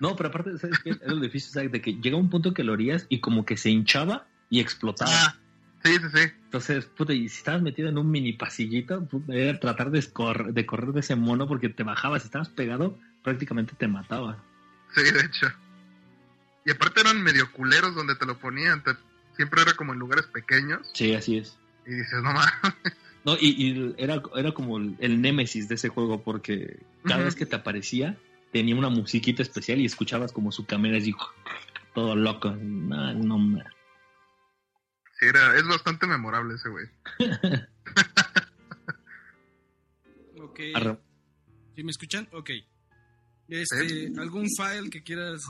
No, 0.00 0.16
pero 0.16 0.28
aparte, 0.30 0.56
¿sabes 0.58 0.78
qué? 0.80 0.90
Es 0.90 1.00
lo 1.06 1.16
difícil, 1.20 1.50
¿sabes? 1.52 1.72
De 1.72 1.80
que 1.80 1.94
llega 1.94 2.16
un 2.16 2.30
punto 2.30 2.52
que 2.54 2.64
lo 2.64 2.72
orías 2.72 3.06
y 3.08 3.20
como 3.20 3.44
que 3.44 3.56
se 3.56 3.70
hinchaba 3.70 4.26
y 4.50 4.60
explotaba. 4.60 5.10
Ah, 5.14 5.36
sí, 5.84 5.92
sí, 5.96 6.06
sí. 6.14 6.20
Entonces, 6.44 6.84
puta, 6.86 7.12
y 7.12 7.28
si 7.28 7.38
estabas 7.38 7.62
metido 7.62 7.88
en 7.88 7.98
un 7.98 8.10
mini 8.10 8.32
pasillito, 8.32 9.04
puta, 9.06 9.34
era 9.34 9.58
tratar 9.60 9.90
de, 9.90 9.98
escor- 10.00 10.52
de 10.52 10.66
correr 10.66 10.92
de 10.92 11.00
ese 11.00 11.16
mono 11.16 11.46
porque 11.46 11.68
te 11.68 11.82
bajabas, 11.82 12.22
si 12.22 12.26
estabas 12.26 12.48
pegado, 12.48 12.98
prácticamente 13.22 13.74
te 13.76 13.88
mataba. 13.88 14.42
Sí, 14.94 15.02
de 15.02 15.20
hecho. 15.20 15.46
Y 16.64 16.70
aparte 16.70 17.00
eran 17.00 17.22
medio 17.22 17.50
culeros 17.52 17.94
donde 17.94 18.14
te 18.16 18.26
lo 18.26 18.38
ponían. 18.38 18.82
te- 18.84 18.96
siempre 19.36 19.62
era 19.62 19.72
como 19.74 19.92
en 19.94 19.98
lugares 19.98 20.26
pequeños. 20.26 20.80
Sí, 20.94 21.14
así 21.14 21.38
es. 21.38 21.56
Y 21.86 21.90
dices, 21.94 22.22
no 22.22 22.32
mames. 22.32 22.52
No, 23.24 23.34
y, 23.40 23.50
y 23.50 23.94
era, 23.98 24.20
era 24.36 24.52
como 24.52 24.78
el, 24.78 24.96
el 24.98 25.20
némesis 25.20 25.68
de 25.68 25.76
ese 25.76 25.88
juego 25.88 26.22
porque 26.22 26.80
cada 27.04 27.22
vez 27.24 27.34
que 27.36 27.46
te 27.46 27.54
aparecía, 27.56 28.16
tenía 28.52 28.76
una 28.76 28.90
musiquita 28.90 29.42
especial 29.42 29.80
y 29.80 29.86
escuchabas 29.86 30.30
como 30.32 30.52
su 30.52 30.66
cámara 30.66 30.98
así, 30.98 31.12
todo 31.94 32.14
loco. 32.14 32.50
No, 32.54 33.12
no, 33.14 33.62
era, 35.20 35.56
es 35.56 35.66
bastante 35.66 36.06
memorable 36.06 36.54
ese 36.54 36.68
güey. 36.68 36.86
Ok. 40.40 40.60
Arre- 40.74 40.98
¿Sí 41.76 41.84
me 41.84 41.90
escuchan? 41.90 42.28
Ok. 42.32 42.50
Este. 43.48 44.12
¿Algún 44.18 44.46
file 44.56 44.90
que 44.90 45.02
quieras 45.02 45.42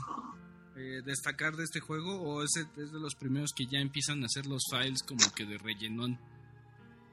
eh, 0.77 1.01
destacar 1.05 1.55
de 1.55 1.63
este 1.63 1.79
juego? 1.79 2.21
¿O 2.21 2.43
ese 2.43 2.61
es 2.77 2.91
de 2.91 2.99
los 2.99 3.15
primeros 3.15 3.53
que 3.55 3.65
ya 3.65 3.79
empiezan 3.79 4.23
a 4.23 4.27
hacer 4.27 4.45
los 4.45 4.63
files 4.69 5.03
como 5.03 5.23
que 5.35 5.45
de 5.45 5.57
rellenón? 5.57 6.19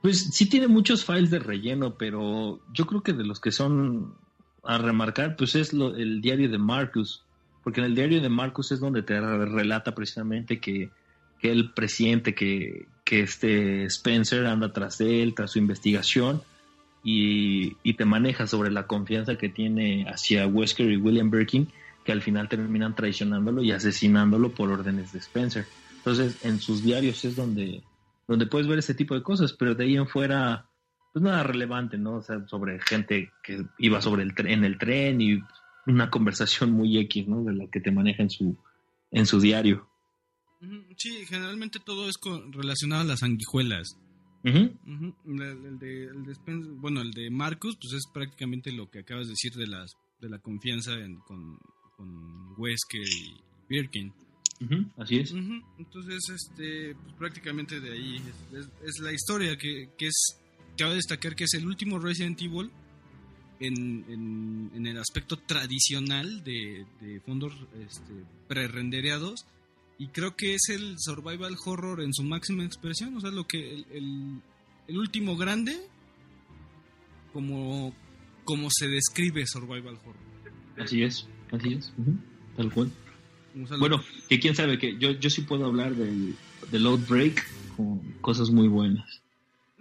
Pues 0.02 0.30
sí 0.34 0.46
tiene 0.48 0.66
muchos 0.68 1.04
files 1.04 1.30
de 1.30 1.38
relleno, 1.38 1.96
pero 1.96 2.60
yo 2.72 2.86
creo 2.86 3.02
que 3.02 3.12
de 3.12 3.24
los 3.24 3.40
que 3.40 3.52
son 3.52 4.16
a 4.64 4.78
remarcar, 4.78 5.36
pues 5.36 5.54
es 5.54 5.72
lo, 5.72 5.94
el 5.96 6.20
diario 6.20 6.48
de 6.48 6.58
Marcus. 6.58 7.22
Porque 7.62 7.80
en 7.80 7.86
el 7.86 7.94
diario 7.94 8.20
de 8.20 8.28
Marcus 8.28 8.72
es 8.72 8.80
donde 8.80 9.02
te 9.02 9.20
relata 9.20 9.94
precisamente 9.94 10.60
que, 10.60 10.90
que 11.40 11.50
el 11.50 11.72
presidente, 11.72 12.34
que, 12.34 12.86
que 13.04 13.20
este 13.20 13.84
Spencer 13.84 14.46
anda 14.46 14.72
tras 14.72 15.00
él, 15.00 15.34
tras 15.34 15.52
su 15.52 15.58
investigación, 15.58 16.42
y, 17.02 17.76
y 17.82 17.94
te 17.94 18.04
maneja 18.04 18.46
sobre 18.46 18.70
la 18.70 18.86
confianza 18.86 19.36
que 19.36 19.48
tiene 19.48 20.06
hacia 20.08 20.46
Wesker 20.46 20.90
y 20.90 20.96
William 20.96 21.30
Birkin, 21.30 21.68
que 22.04 22.12
al 22.12 22.22
final 22.22 22.48
terminan 22.48 22.94
traicionándolo 22.94 23.62
y 23.62 23.72
asesinándolo 23.72 24.50
por 24.50 24.70
órdenes 24.70 25.12
de 25.12 25.18
Spencer. 25.18 25.66
Entonces, 25.96 26.44
en 26.44 26.60
sus 26.60 26.82
diarios 26.82 27.24
es 27.24 27.36
donde, 27.36 27.82
donde 28.26 28.46
puedes 28.46 28.66
ver 28.66 28.78
ese 28.78 28.94
tipo 28.94 29.14
de 29.14 29.22
cosas, 29.22 29.52
pero 29.52 29.74
de 29.74 29.84
ahí 29.84 29.96
en 29.96 30.08
fuera, 30.08 30.66
pues 31.12 31.22
nada 31.22 31.42
relevante, 31.42 31.98
¿no? 31.98 32.16
O 32.16 32.22
sea, 32.22 32.46
sobre 32.46 32.80
gente 32.80 33.30
que 33.42 33.64
iba 33.78 34.00
sobre 34.00 34.22
el 34.22 34.34
tren, 34.34 34.48
en 34.52 34.64
el 34.64 34.78
tren 34.78 35.20
y 35.20 35.40
una 35.86 36.10
conversación 36.10 36.72
muy 36.72 36.98
X, 36.98 37.26
¿no? 37.28 37.42
De 37.44 37.52
la 37.54 37.66
que 37.68 37.80
te 37.80 37.90
maneja 37.90 38.22
en 38.22 38.30
su, 38.30 38.56
en 39.10 39.26
su 39.26 39.40
diario. 39.40 39.88
Sí, 40.96 41.24
generalmente 41.26 41.78
todo 41.84 42.08
es 42.08 42.18
con- 42.18 42.52
relacionado 42.52 43.02
a 43.02 43.04
las 43.04 43.20
sanguijuelas. 43.20 43.96
Ujú. 44.44 44.70
Ujú, 44.86 45.14
El, 45.26 45.42
el 45.66 45.78
de, 45.78 46.04
el 46.04 46.24
de 46.24 46.32
Spencer- 46.32 46.72
bueno, 46.76 47.00
el 47.00 47.12
de 47.12 47.30
Marcus, 47.30 47.76
pues 47.80 47.92
es 47.94 48.04
prácticamente 48.12 48.70
lo 48.72 48.90
que 48.90 49.00
acabas 49.00 49.26
de 49.26 49.32
decir 49.32 49.52
de 49.54 49.66
las 49.66 49.92
de 50.20 50.28
la 50.28 50.38
confianza 50.38 50.92
en- 50.92 51.16
con, 51.20 51.58
con 51.96 52.52
Wesker 52.58 53.00
y 53.02 53.40
Birkin. 53.68 54.12
Ujú, 54.60 54.84
Así 54.98 55.16
es. 55.20 55.32
Ujú, 55.32 55.62
Entonces, 55.78 56.18
este, 56.28 56.94
pues 56.94 57.14
prácticamente 57.14 57.80
de 57.80 57.92
ahí 57.92 58.16
es, 58.52 58.58
es- 58.58 58.70
es 58.84 58.98
la 59.00 59.12
historia 59.12 59.56
que, 59.56 59.88
que 59.96 60.08
es, 60.08 60.38
cabe 60.84 60.94
destacar 60.96 61.34
que 61.36 61.44
es 61.44 61.54
el 61.54 61.66
último 61.66 61.98
Resident 61.98 62.40
Evil 62.40 62.70
en, 63.60 64.04
en, 64.08 64.70
en 64.74 64.86
el 64.86 64.98
aspecto 64.98 65.36
tradicional 65.36 66.42
de, 66.44 66.86
de 67.00 67.20
fondos 67.20 67.52
este, 67.86 68.12
pre-rendereados 68.48 69.44
y 69.98 70.06
creo 70.08 70.34
que 70.34 70.54
es 70.54 70.68
el 70.70 70.96
survival 70.98 71.56
horror 71.66 72.00
en 72.00 72.14
su 72.14 72.22
máxima 72.24 72.64
expresión, 72.64 73.16
o 73.16 73.20
sea, 73.20 73.30
lo 73.30 73.46
que 73.46 73.74
el, 73.74 73.86
el- 73.92 74.40
el 74.88 74.98
último 74.98 75.36
grande 75.36 75.76
como, 77.32 77.94
como 78.44 78.68
se 78.70 78.88
describe 78.88 79.46
survival 79.46 79.96
horror. 80.04 80.16
Así 80.78 81.02
es. 81.02 81.26
Así 81.52 81.74
es. 81.74 81.92
Tal 82.56 82.72
cual. 82.72 82.90
O 83.62 83.66
sea, 83.66 83.76
lo- 83.76 83.80
Bueno, 83.80 84.02
que 84.28 84.40
quién 84.40 84.54
sabe 84.54 84.78
que 84.78 84.96
yo, 84.98 85.10
yo 85.12 85.30
sí 85.30 85.42
puedo 85.42 85.66
hablar 85.66 85.94
del, 85.94 86.34
del 86.72 86.86
Outbreak 86.86 87.44
con 87.76 88.00
cosas 88.20 88.50
muy 88.50 88.68
buenas. 88.68 89.20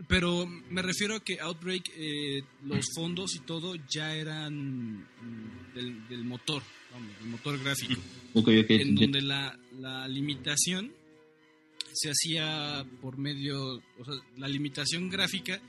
Pero 0.08 0.46
me 0.46 0.82
refiero 0.82 1.16
a 1.16 1.20
que 1.20 1.40
Outbreak, 1.42 1.90
eh, 1.96 2.44
los 2.64 2.86
fondos 2.96 3.36
y 3.36 3.40
todo 3.40 3.76
ya 3.94 4.16
eran 4.16 5.00
mm, 5.02 5.74
del, 5.76 6.08
del 6.08 6.24
motor, 6.24 6.64
vamos, 6.92 7.18
del 7.20 7.28
motor 7.30 7.60
gráfico, 7.62 8.00
Ok, 8.34 8.48
ok. 8.64 8.70
en 8.70 8.96
donde 8.96 9.22
la, 9.22 9.60
la 9.80 10.08
limitación 10.08 10.94
se 11.92 12.10
hacía 12.12 12.86
por 13.02 13.18
medio, 13.18 13.60
o 14.00 14.06
sea, 14.06 14.14
la 14.38 14.48
limitación 14.48 15.10
gráfica 15.10 15.60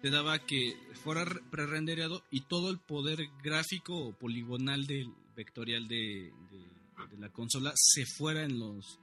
te 0.00 0.08
daba 0.10 0.38
que 0.38 0.76
fuera 1.02 1.24
re- 1.24 1.40
prerendereado 1.50 2.22
y 2.30 2.42
todo 2.42 2.70
el 2.70 2.78
poder 2.78 3.28
gráfico 3.42 3.94
o 3.96 4.12
poligonal 4.12 4.86
del 4.86 5.08
vectorial 5.36 5.86
de, 5.88 6.30
de- 6.50 7.06
de 7.10 7.18
la 7.18 7.28
consola 7.28 7.72
se 7.74 8.06
fuera 8.06 8.44
en 8.44 8.58
los 8.58 8.98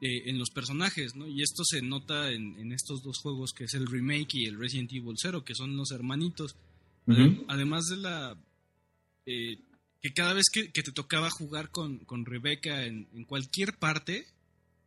eh, 0.00 0.22
en 0.26 0.38
los 0.38 0.50
personajes, 0.50 1.14
¿no? 1.14 1.26
Y 1.26 1.42
esto 1.42 1.62
se 1.64 1.80
nota 1.82 2.30
en, 2.32 2.58
en 2.58 2.72
estos 2.72 3.02
dos 3.02 3.18
juegos 3.18 3.52
que 3.52 3.64
es 3.64 3.74
el 3.74 3.86
remake 3.86 4.34
y 4.34 4.44
el 4.46 4.58
Resident 4.58 4.92
Evil 4.92 5.14
0, 5.16 5.44
que 5.44 5.54
son 5.54 5.76
los 5.76 5.90
hermanitos. 5.90 6.56
Ujú. 7.06 7.44
Además 7.48 7.84
de 7.86 7.96
la 7.96 8.36
eh, 9.26 9.58
que 10.02 10.12
cada 10.12 10.34
vez 10.34 10.44
que, 10.52 10.70
que 10.70 10.82
te 10.82 10.92
tocaba 10.92 11.30
jugar 11.30 11.70
con, 11.70 11.98
con 12.00 12.24
Rebeca 12.26 12.84
en, 12.84 13.08
en 13.14 13.24
cualquier 13.24 13.78
parte, 13.78 14.26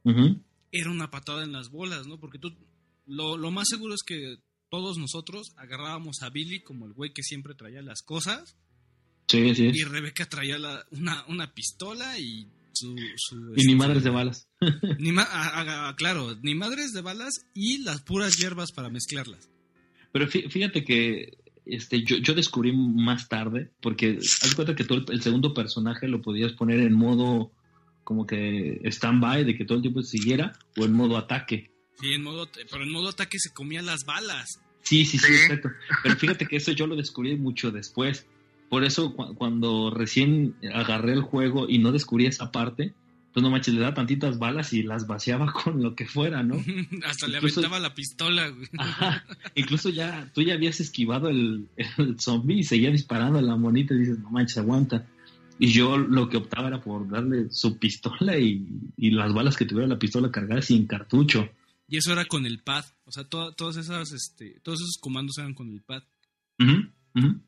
Ujú. 0.04 0.40
era 0.72 0.90
una 0.92 1.10
patada 1.12 1.44
en 1.44 1.52
las 1.52 1.70
bolas, 1.70 2.08
¿no? 2.08 2.20
Porque 2.20 2.40
tú, 2.40 2.54
lo, 3.08 3.36
lo 3.38 3.52
más 3.52 3.68
seguro 3.70 3.94
es 3.96 4.04
que 4.06 4.38
todos 4.70 4.98
nosotros 5.00 5.48
agarrábamos 5.58 6.22
a 6.22 6.30
Billy 6.30 6.60
como 6.62 6.86
el 6.86 6.94
güey 6.94 7.12
que 7.12 7.24
siempre 7.24 7.56
traía 7.56 7.82
las 7.82 8.02
cosas 8.04 8.56
Sí, 9.28 9.50
es. 9.50 9.60
y 9.60 9.84
Rebeca 9.84 10.28
traía 10.30 10.58
la- 10.60 10.86
una, 10.92 11.26
una 11.28 11.54
pistola 11.54 12.18
y 12.20 12.48
su... 12.80 12.96
su, 13.18 13.36
Y 13.56 13.66
ni 13.66 13.74
este, 13.74 13.76
madres 13.76 14.04
de 14.04 14.10
balas. 14.10 14.48
ni 15.00 15.12
ma- 15.12 15.94
claro, 15.98 16.36
ni 16.42 16.56
madres 16.56 16.94
de 16.94 17.02
balas 17.02 17.46
y 17.54 17.80
las 17.84 18.02
puras 18.02 18.38
hierbas 18.38 18.72
para 18.72 18.90
mezclarlas. 18.90 19.50
Pero 20.12 20.28
fí- 20.28 20.50
fíjate 20.50 20.84
que 20.84 21.38
este, 21.66 22.04
yo, 22.04 22.18
yo 22.18 22.34
descubrí 22.34 22.72
más 22.76 23.28
tarde, 23.30 23.72
porque 23.82 24.18
haz 24.20 24.50
de 24.50 24.56
cuenta 24.56 24.76
que 24.76 24.84
todo 24.84 25.00
el, 25.00 25.06
el 25.14 25.22
segundo 25.22 25.54
personaje 25.54 26.08
lo 26.08 26.22
podías 26.22 26.54
poner 26.54 26.80
en 26.80 26.94
modo 26.94 27.52
como 28.04 28.26
que 28.26 28.82
stand-by, 28.86 29.44
de 29.46 29.56
que 29.56 29.66
todo 29.66 29.76
el 29.78 29.84
tiempo 29.84 30.02
se 30.02 30.18
siguiera, 30.18 30.58
o 30.78 30.86
en 30.86 30.94
modo 30.94 31.16
ataque. 31.16 31.72
Sí, 32.02 32.14
en 32.14 32.24
modo, 32.24 32.50
pero 32.72 32.84
en 32.84 32.92
modo 32.92 33.10
ataque 33.10 33.38
se 33.40 33.54
comían 33.54 33.86
las 33.86 34.04
balas. 34.06 34.60
Sí, 34.82 35.06
sí, 35.06 35.20
sí, 35.20 35.28
Sí. 35.28 35.34
exacto. 35.34 35.70
Pero 36.02 36.16
fíjate 36.16 36.48
que 36.48 36.56
eso 36.56 36.72
yo 36.72 36.88
lo 36.88 36.96
descubrí 36.96 37.36
mucho 37.36 37.70
después. 37.72 38.26
Por 38.70 38.84
eso 38.84 39.14
cu- 39.16 39.34
cuando 39.36 39.90
recién 39.90 40.56
agarré 40.74 41.14
el 41.14 41.22
juego 41.22 41.68
y 41.68 41.80
no 41.80 41.92
descubrí 41.92 42.26
esa 42.28 42.52
parte, 42.52 42.94
pues 43.34 43.44
no 43.44 43.50
manches, 43.52 43.74
le 43.74 43.82
daba 43.82 43.94
tantitas 43.94 44.40
balas 44.40 44.74
y 44.74 44.84
las 44.84 45.08
vaciaba 45.08 45.52
con 45.64 45.82
lo 45.84 45.96
que 45.96 46.06
fuera, 46.06 46.44
¿no? 46.44 46.56
Hasta 47.06 47.28
le 47.28 47.38
aventaba 47.38 47.80
la 47.80 47.94
pistola. 47.94 48.50
güey. 48.50 48.68
Ajá. 48.78 49.24
Incluso 49.56 49.90
ya, 49.90 50.32
tú 50.34 50.42
ya 50.42 50.54
habías 50.54 50.80
esquivado 50.80 51.30
el, 51.30 51.68
el 51.98 52.20
zombie 52.20 52.60
y 52.60 52.64
seguía 52.64 52.92
disparando 52.92 53.40
a 53.40 53.42
la 53.42 53.56
monita 53.56 53.94
y 53.94 54.00
dices, 54.00 54.20
no 54.20 54.30
manches, 54.30 54.58
aguanta. 54.60 55.06
Y 55.62 55.74
yo 55.74 55.98
lo 55.98 56.30
que 56.30 56.38
optaba 56.38 56.70
era 56.70 56.80
por 56.82 57.10
darle 57.10 57.48
su 57.52 57.78
pistola 57.80 58.38
y, 58.40 58.66
y 58.98 59.12
las 59.12 59.34
balas 59.34 59.58
que 59.58 59.66
tuviera 59.66 59.88
la 59.90 60.00
pistola 60.00 60.32
cargada 60.32 60.62
sin 60.62 60.88
cartucho. 60.88 61.50
Y 61.88 61.98
eso 61.98 62.14
era 62.14 62.24
con 62.26 62.46
el 62.46 62.60
pad. 62.60 62.86
O 63.06 63.12
sea, 63.12 63.24
to- 63.26 63.52
todas 63.54 63.76
esas, 63.78 64.12
este, 64.14 64.60
todos 64.64 64.80
esos 64.80 64.98
comandos 65.02 65.38
eran 65.40 65.54
con 65.54 65.70
el 65.70 65.82
pad. 65.82 66.04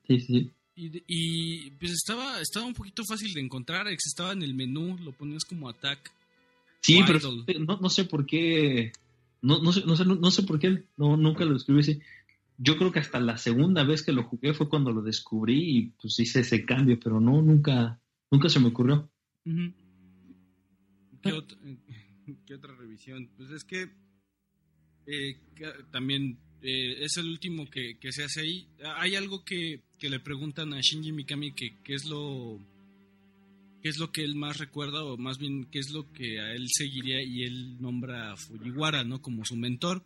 Sí, 0.07 0.19
sí. 0.19 0.51
Y, 0.75 0.89
de- 0.89 1.03
y, 1.07 1.69
pues 1.71 1.91
estaba, 1.91 2.39
estaba 2.41 2.65
un 2.65 2.73
poquito 2.73 3.03
fácil 3.05 3.33
de 3.33 3.41
encontrar. 3.41 3.87
Estaba 3.87 4.31
en 4.33 4.41
el 4.41 4.53
menú, 4.53 4.97
lo 5.03 5.11
ponías 5.11 5.43
como 5.45 5.67
attack. 5.69 6.11
Sí, 6.81 7.01
pero 7.05 7.19
no, 7.59 7.77
no 7.77 7.89
sé 7.89 8.05
por 8.05 8.25
qué. 8.25 8.91
No, 9.41 9.59
no, 9.61 9.71
sé, 9.73 9.83
no, 9.85 9.95
sé, 9.95 10.05
no 10.05 10.31
sé 10.31 10.43
por 10.43 10.59
qué 10.59 10.85
no, 10.97 11.17
nunca 11.17 11.45
lo 11.45 11.53
descubrí 11.53 11.81
así. 11.81 11.99
Yo 12.57 12.77
creo 12.77 12.91
que 12.91 12.99
hasta 12.99 13.19
la 13.19 13.37
segunda 13.37 13.83
vez 13.83 14.03
que 14.03 14.11
lo 14.11 14.23
jugué 14.23 14.53
fue 14.53 14.69
cuando 14.69 14.91
lo 14.91 15.01
descubrí 15.01 15.77
y 15.77 15.81
pues 16.01 16.19
hice 16.19 16.41
ese 16.41 16.63
cambio, 16.65 16.99
pero 16.99 17.19
no, 17.19 17.41
nunca, 17.41 17.99
nunca 18.29 18.49
se 18.49 18.59
me 18.59 18.67
ocurrió. 18.67 19.09
¿Qué, 19.43 21.29
ot- 21.33 21.57
qué 22.45 22.53
otra 22.55 22.75
revisión? 22.75 23.29
Pues 23.37 23.49
es 23.51 23.63
que 23.63 23.89
eh, 25.07 25.39
también 25.91 26.37
eh, 26.61 27.03
es 27.03 27.17
el 27.17 27.27
último 27.27 27.69
que, 27.69 27.97
que 27.99 28.11
se 28.11 28.23
hace 28.23 28.41
ahí. 28.41 28.67
Hay 28.97 29.15
algo 29.15 29.43
que, 29.43 29.81
que 29.97 30.09
le 30.09 30.19
preguntan 30.19 30.73
a 30.73 30.81
Shinji 30.81 31.11
Mikami 31.11 31.53
que, 31.53 31.77
que 31.83 31.93
es 31.95 32.05
lo 32.05 32.59
qué 33.81 33.89
es 33.89 33.97
lo 33.97 34.11
que 34.11 34.23
él 34.23 34.35
más 34.35 34.59
recuerda 34.59 35.03
o 35.03 35.17
más 35.17 35.39
bien 35.39 35.65
qué 35.71 35.79
es 35.79 35.89
lo 35.89 36.11
que 36.13 36.39
a 36.39 36.53
él 36.53 36.67
seguiría 36.69 37.23
y 37.23 37.43
él 37.43 37.81
nombra 37.81 38.31
a 38.31 38.37
Fujiwara, 38.37 39.03
¿no? 39.03 39.21
Como 39.21 39.43
su 39.43 39.55
mentor 39.55 40.03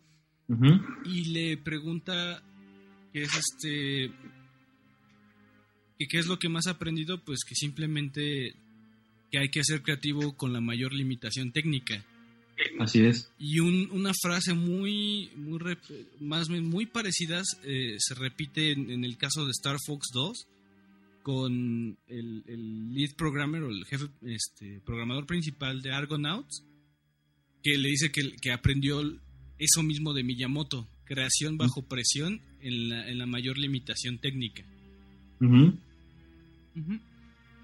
y 1.04 1.24
le 1.26 1.56
pregunta 1.56 2.42
qué 3.12 3.22
es 3.22 3.34
este 3.34 4.12
que 5.98 6.06
qué 6.06 6.18
es 6.18 6.26
lo 6.26 6.38
que 6.38 6.48
más 6.48 6.68
ha 6.68 6.72
aprendido 6.72 7.22
pues 7.24 7.40
que 7.44 7.56
simplemente 7.56 8.54
que 9.30 9.38
hay 9.38 9.48
que 9.48 9.64
ser 9.64 9.82
creativo 9.82 10.36
con 10.36 10.52
la 10.52 10.60
mayor 10.60 10.92
limitación 10.92 11.50
técnica 11.50 12.04
Así 12.80 13.00
es. 13.04 13.30
y 13.38 13.58
un- 13.60 13.88
una 13.92 14.12
frase 14.22 14.54
muy 14.54 15.30
muy 15.36 15.58
rep- 15.58 16.06
más 16.20 16.48
bien 16.48 16.64
muy 16.66 16.86
parecidas 16.86 17.44
eh, 17.64 17.96
se 17.98 18.14
repite 18.14 18.72
en, 18.72 18.90
en 18.90 19.04
el 19.04 19.16
caso 19.18 19.44
de 19.44 19.50
Star 19.50 19.76
Fox 19.86 20.06
2 20.14 20.46
con 21.22 21.98
el, 22.08 22.44
el 22.46 22.94
lead 22.94 23.14
programmer 23.16 23.62
o 23.64 23.70
el 23.70 23.84
jefe 23.84 24.06
este 24.26 24.80
programador 24.86 25.26
principal 25.26 25.82
de 25.82 25.92
Argonauts 25.92 26.62
que 27.62 27.76
le 27.78 27.88
dice 27.88 28.10
que, 28.12 28.36
que 28.36 28.52
aprendió 28.52 29.02
eso 29.58 29.82
mismo 29.82 30.14
de 30.14 30.22
Miyamoto 30.22 30.88
creación 31.04 31.56
bajo 31.58 31.82
presión 31.82 32.40
en 32.60 32.88
la, 32.88 33.08
en 33.08 33.18
la 33.18 33.26
mayor 33.26 33.58
limitación 33.58 34.18
técnica. 34.18 34.64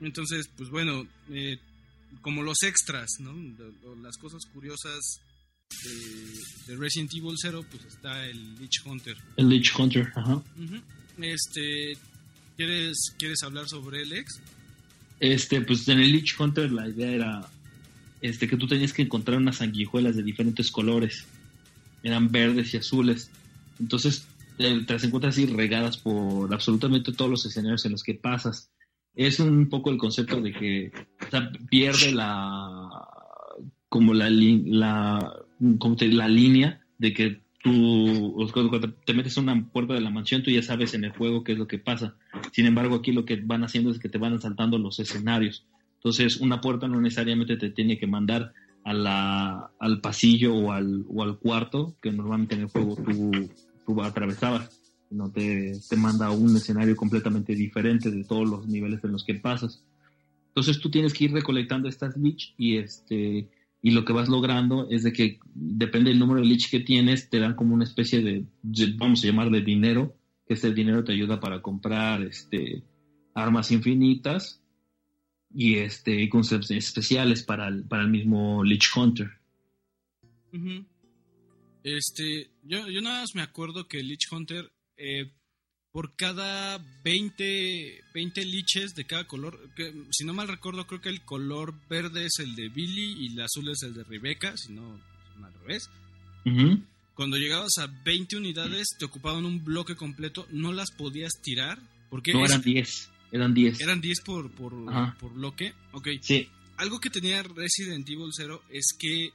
Entonces, 0.00 0.48
pues 0.56 0.70
bueno, 0.70 1.06
eh, 1.30 1.58
como 2.20 2.42
los 2.42 2.62
extras, 2.62 3.10
¿no? 3.18 3.32
las 4.02 4.16
cosas 4.16 4.42
curiosas 4.52 5.20
de, 6.66 6.76
Resident 6.76 7.12
Evil 7.14 7.36
0, 7.36 7.64
pues 7.70 7.84
está 7.84 8.26
el 8.26 8.54
Lich 8.56 8.82
Hunter. 8.84 9.16
El 9.36 9.48
Lich 9.48 9.72
Hunter, 9.76 10.12
ajá. 10.14 10.42
Este, 11.18 11.96
¿quieres, 12.56 13.14
¿quieres 13.18 13.42
hablar 13.42 13.68
sobre 13.68 14.02
el 14.02 14.12
ex? 14.12 14.40
Este, 15.20 15.60
pues 15.60 15.86
en 15.88 16.00
el 16.00 16.12
Lich 16.12 16.38
Hunter 16.38 16.72
la 16.72 16.88
idea 16.88 17.10
era 17.10 17.50
este, 18.20 18.48
que 18.48 18.56
tú 18.56 18.66
tenías 18.66 18.92
que 18.92 19.02
encontrar 19.02 19.38
unas 19.38 19.56
sanguijuelas 19.56 20.16
de 20.16 20.22
diferentes 20.22 20.70
colores. 20.70 21.26
Eran 22.02 22.32
verdes 22.32 22.74
y 22.74 22.78
azules. 22.78 23.30
Entonces 23.78 24.26
te, 24.56 24.74
las 24.74 25.04
encuentras 25.04 25.34
así 25.34 25.46
regadas 25.46 25.96
por 25.96 26.52
absolutamente 26.52 27.12
todos 27.12 27.30
los 27.30 27.46
escenarios 27.46 27.84
en 27.84 27.92
los 27.92 28.02
que 28.02 28.14
pasas. 28.14 28.71
Es 29.14 29.40
un 29.40 29.68
poco 29.68 29.90
el 29.90 29.98
concepto 29.98 30.40
de 30.40 30.52
que 30.52 30.92
pierde 31.68 32.12
la 32.12 32.88
como 33.88 34.14
la, 34.14 34.30
la 34.30 35.34
como 35.78 35.96
la 36.00 36.28
línea 36.28 36.80
de 36.98 37.12
que 37.12 37.42
tú, 37.62 38.48
te 39.04 39.14
metes 39.14 39.38
a 39.38 39.40
una 39.40 39.68
puerta 39.70 39.94
de 39.94 40.00
la 40.00 40.10
mansión, 40.10 40.42
tú 40.42 40.50
ya 40.50 40.62
sabes 40.62 40.94
en 40.94 41.04
el 41.04 41.12
juego 41.12 41.44
qué 41.44 41.52
es 41.52 41.58
lo 41.58 41.68
que 41.68 41.78
pasa. 41.78 42.16
Sin 42.52 42.66
embargo, 42.66 42.96
aquí 42.96 43.12
lo 43.12 43.24
que 43.24 43.36
van 43.36 43.64
haciendo 43.64 43.90
es 43.90 43.98
que 43.98 44.08
te 44.08 44.18
van 44.18 44.40
saltando 44.40 44.78
los 44.78 44.98
escenarios. 44.98 45.66
Entonces, 45.96 46.38
una 46.38 46.60
puerta 46.60 46.88
no 46.88 47.00
necesariamente 47.00 47.56
te 47.56 47.70
tiene 47.70 47.98
que 47.98 48.06
mandar 48.06 48.52
a 48.84 48.92
la, 48.92 49.70
al 49.78 50.00
pasillo 50.00 50.54
o 50.54 50.72
al, 50.72 51.04
o 51.08 51.22
al 51.22 51.38
cuarto 51.38 51.94
que 52.02 52.10
normalmente 52.10 52.56
en 52.56 52.62
el 52.62 52.66
juego 52.66 52.96
tú, 52.96 53.48
tú 53.86 54.02
atravesabas, 54.02 54.81
sino 55.12 55.30
te, 55.30 55.78
te 55.90 55.96
manda 55.96 56.30
un 56.30 56.56
escenario 56.56 56.96
completamente 56.96 57.54
diferente 57.54 58.10
de 58.10 58.24
todos 58.24 58.48
los 58.48 58.66
niveles 58.66 59.04
en 59.04 59.12
los 59.12 59.24
que 59.24 59.34
pasas. 59.34 59.84
Entonces, 60.48 60.80
tú 60.80 60.90
tienes 60.90 61.12
que 61.12 61.24
ir 61.24 61.32
recolectando 61.32 61.86
estas 61.86 62.14
glitch 62.14 62.54
y 62.56 62.78
este 62.78 63.50
y 63.82 63.90
lo 63.90 64.04
que 64.04 64.12
vas 64.12 64.28
logrando 64.28 64.88
es 64.90 65.02
de 65.02 65.12
que 65.12 65.40
depende 65.54 66.10
del 66.10 66.20
número 66.20 66.40
de 66.40 66.46
lich 66.46 66.70
que 66.70 66.80
tienes, 66.80 67.28
te 67.28 67.40
dan 67.40 67.56
como 67.56 67.74
una 67.74 67.84
especie 67.84 68.22
de, 68.22 68.46
vamos 68.96 69.22
a 69.22 69.26
llamar 69.26 69.50
de 69.50 69.60
dinero, 69.60 70.16
que 70.46 70.54
este 70.54 70.72
dinero 70.72 71.02
te 71.02 71.12
ayuda 71.12 71.40
para 71.40 71.60
comprar 71.60 72.22
este 72.22 72.84
armas 73.34 73.72
infinitas 73.72 74.62
y 75.52 75.74
este 75.74 76.28
conceptos 76.30 76.70
especiales 76.70 77.42
para 77.42 77.68
el, 77.68 77.84
para 77.84 78.02
el 78.02 78.08
mismo 78.08 78.62
Lich 78.62 78.88
Hunter. 78.96 79.30
Este, 81.82 82.50
yo, 82.62 82.88
yo 82.88 83.02
nada 83.02 83.22
más 83.22 83.34
me 83.34 83.42
acuerdo 83.42 83.88
que 83.88 84.02
Lich 84.02 84.32
Hunter 84.32 84.71
eh, 84.96 85.30
por 85.92 86.16
cada 86.16 86.82
20, 87.04 88.02
20 88.14 88.44
liches 88.46 88.94
de 88.94 89.04
cada 89.04 89.26
color. 89.26 89.60
Que, 89.76 89.92
si 90.10 90.24
no 90.24 90.32
mal 90.32 90.48
recuerdo, 90.48 90.86
creo 90.86 91.02
que 91.02 91.10
el 91.10 91.22
color 91.22 91.74
verde 91.88 92.24
es 92.24 92.38
el 92.38 92.56
de 92.56 92.68
Billy 92.70 93.24
y 93.24 93.32
el 93.32 93.42
azul 93.42 93.68
es 93.68 93.82
el 93.82 93.94
de 93.94 94.02
Rebecca, 94.02 94.56
si 94.56 94.72
no 94.72 94.98
al 95.44 95.52
revés. 95.60 95.90
Cuando 97.14 97.36
llegabas 97.36 97.72
a 97.78 97.86
20 97.86 98.38
unidades, 98.38 98.88
te 98.98 99.04
ocupaban 99.04 99.44
un 99.44 99.62
bloque 99.62 99.94
completo, 99.94 100.46
no 100.50 100.72
las 100.72 100.90
podías 100.90 101.32
tirar. 101.42 101.78
Porque 102.08 102.32
no, 102.32 102.44
eran 102.44 102.62
10. 102.62 103.10
Eran 103.30 103.54
10. 103.54 103.80
Eran 103.80 104.00
10 104.00 104.20
por, 104.22 104.50
por, 104.50 104.72
por, 105.18 105.32
bloque. 105.34 105.74
Ok. 105.92 106.08
Sí. 106.20 106.48
Algo 106.78 107.00
que 107.00 107.10
tenía 107.10 107.42
Resident 107.42 108.08
Evil 108.08 108.30
0 108.34 108.62
es 108.70 108.86
que, 108.98 109.30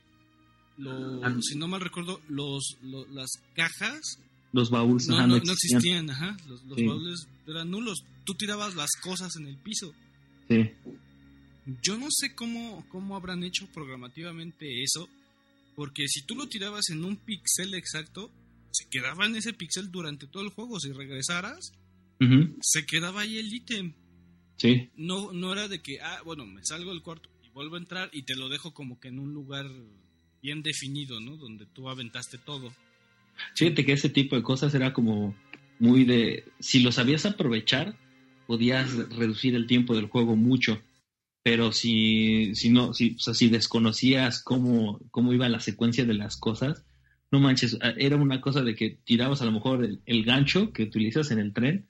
lo, 0.77 1.23
ah. 1.23 1.35
si 1.41 1.55
no 1.55 1.67
mal 1.67 1.81
recuerdo, 1.81 2.19
los, 2.29 2.77
las 2.81 3.29
cajas 3.55 4.19
los 4.53 4.69
baúles 4.69 5.07
no, 5.07 5.27
no, 5.27 5.35
existían. 5.35 6.09
ajá. 6.09 6.37
Los, 6.47 6.65
baúles 6.67 7.27
eran 7.47 7.69
nulos. 7.69 8.03
Tú 8.23 8.33
tirabas 8.35 8.75
las 8.75 8.91
cosas 9.01 9.35
en 9.35 9.47
el 9.47 9.57
piso. 9.57 9.93
Sí. 10.49 10.71
Yo 11.81 11.97
no 11.97 12.07
sé 12.09 12.33
cómo, 12.33 12.85
cómo 12.89 13.15
habrán 13.15 13.43
hecho 13.43 13.67
programativamente 13.73 14.83
eso, 14.83 15.09
porque 15.75 16.07
si 16.07 16.21
tú 16.21 16.35
lo 16.35 16.47
tirabas 16.47 16.89
en 16.89 17.03
un 17.03 17.17
pixel 17.17 17.73
exacto, 17.73 18.31
se 18.71 18.87
quedaba 18.89 19.25
en 19.25 19.35
ese 19.35 19.53
pixel 19.53 19.91
durante 19.91 20.27
todo 20.27 20.43
el 20.43 20.49
juego. 20.49 20.79
Si 20.79 20.91
regresaras, 20.91 21.73
se 22.61 22.85
quedaba 22.85 23.21
ahí 23.21 23.37
el 23.37 23.53
ítem. 23.53 23.93
Sí. 24.57 24.89
No, 24.95 25.31
no 25.33 25.51
era 25.53 25.67
de 25.67 25.81
que, 25.81 25.99
ah, 26.01 26.21
bueno, 26.25 26.45
me 26.45 26.63
salgo 26.63 26.91
del 26.91 27.03
cuarto 27.03 27.29
y 27.43 27.49
vuelvo 27.49 27.75
a 27.75 27.79
entrar 27.79 28.09
y 28.13 28.23
te 28.23 28.35
lo 28.35 28.49
dejo 28.49 28.73
como 28.73 28.99
que 28.99 29.09
en 29.09 29.19
un 29.19 29.33
lugar 29.33 29.69
bien 30.41 30.63
definido, 30.63 31.19
¿no? 31.19 31.35
Donde 31.35 31.65
tú 31.65 31.89
aventaste 31.89 32.37
todo. 32.37 32.73
Fíjate 33.55 33.85
que 33.85 33.93
ese 33.93 34.09
tipo 34.09 34.35
de 34.35 34.43
cosas 34.43 34.73
era 34.73 34.93
como 34.93 35.35
muy 35.79 36.05
de, 36.05 36.45
si 36.59 36.79
lo 36.79 36.91
sabías 36.91 37.25
aprovechar, 37.25 37.95
podías 38.47 38.95
reducir 39.09 39.55
el 39.55 39.67
tiempo 39.67 39.95
del 39.95 40.07
juego 40.07 40.35
mucho, 40.35 40.81
pero 41.43 41.71
si, 41.71 42.55
si 42.55 42.69
no, 42.69 42.93
si, 42.93 43.15
o 43.15 43.19
sea, 43.19 43.33
si 43.33 43.49
desconocías 43.49 44.43
cómo, 44.43 44.99
cómo 45.11 45.33
iba 45.33 45.47
la 45.49 45.59
secuencia 45.59 46.05
de 46.05 46.13
las 46.13 46.37
cosas, 46.37 46.85
no 47.31 47.39
manches, 47.39 47.77
era 47.97 48.15
una 48.15 48.41
cosa 48.41 48.61
de 48.61 48.75
que 48.75 48.97
tirabas 49.03 49.41
a 49.41 49.45
lo 49.45 49.51
mejor 49.51 49.87
el, 50.05 50.23
gancho 50.23 50.71
que 50.71 50.83
utilizas 50.83 51.31
en 51.31 51.39
el 51.39 51.53
tren, 51.53 51.87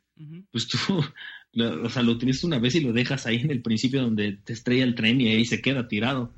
pues 0.51 0.67
tú, 0.67 0.77
lo, 1.53 1.83
o 1.83 1.89
sea, 1.89 2.01
lo 2.03 2.11
utilizas 2.11 2.43
una 2.43 2.59
vez 2.59 2.75
y 2.75 2.81
lo 2.81 2.91
dejas 2.91 3.25
ahí 3.25 3.37
en 3.37 3.51
el 3.51 3.61
principio 3.61 4.01
donde 4.01 4.33
te 4.33 4.53
estrella 4.53 4.83
el 4.83 4.95
tren 4.95 5.21
y 5.21 5.29
ahí 5.29 5.45
se 5.45 5.61
queda 5.61 5.87
tirado 5.87 6.31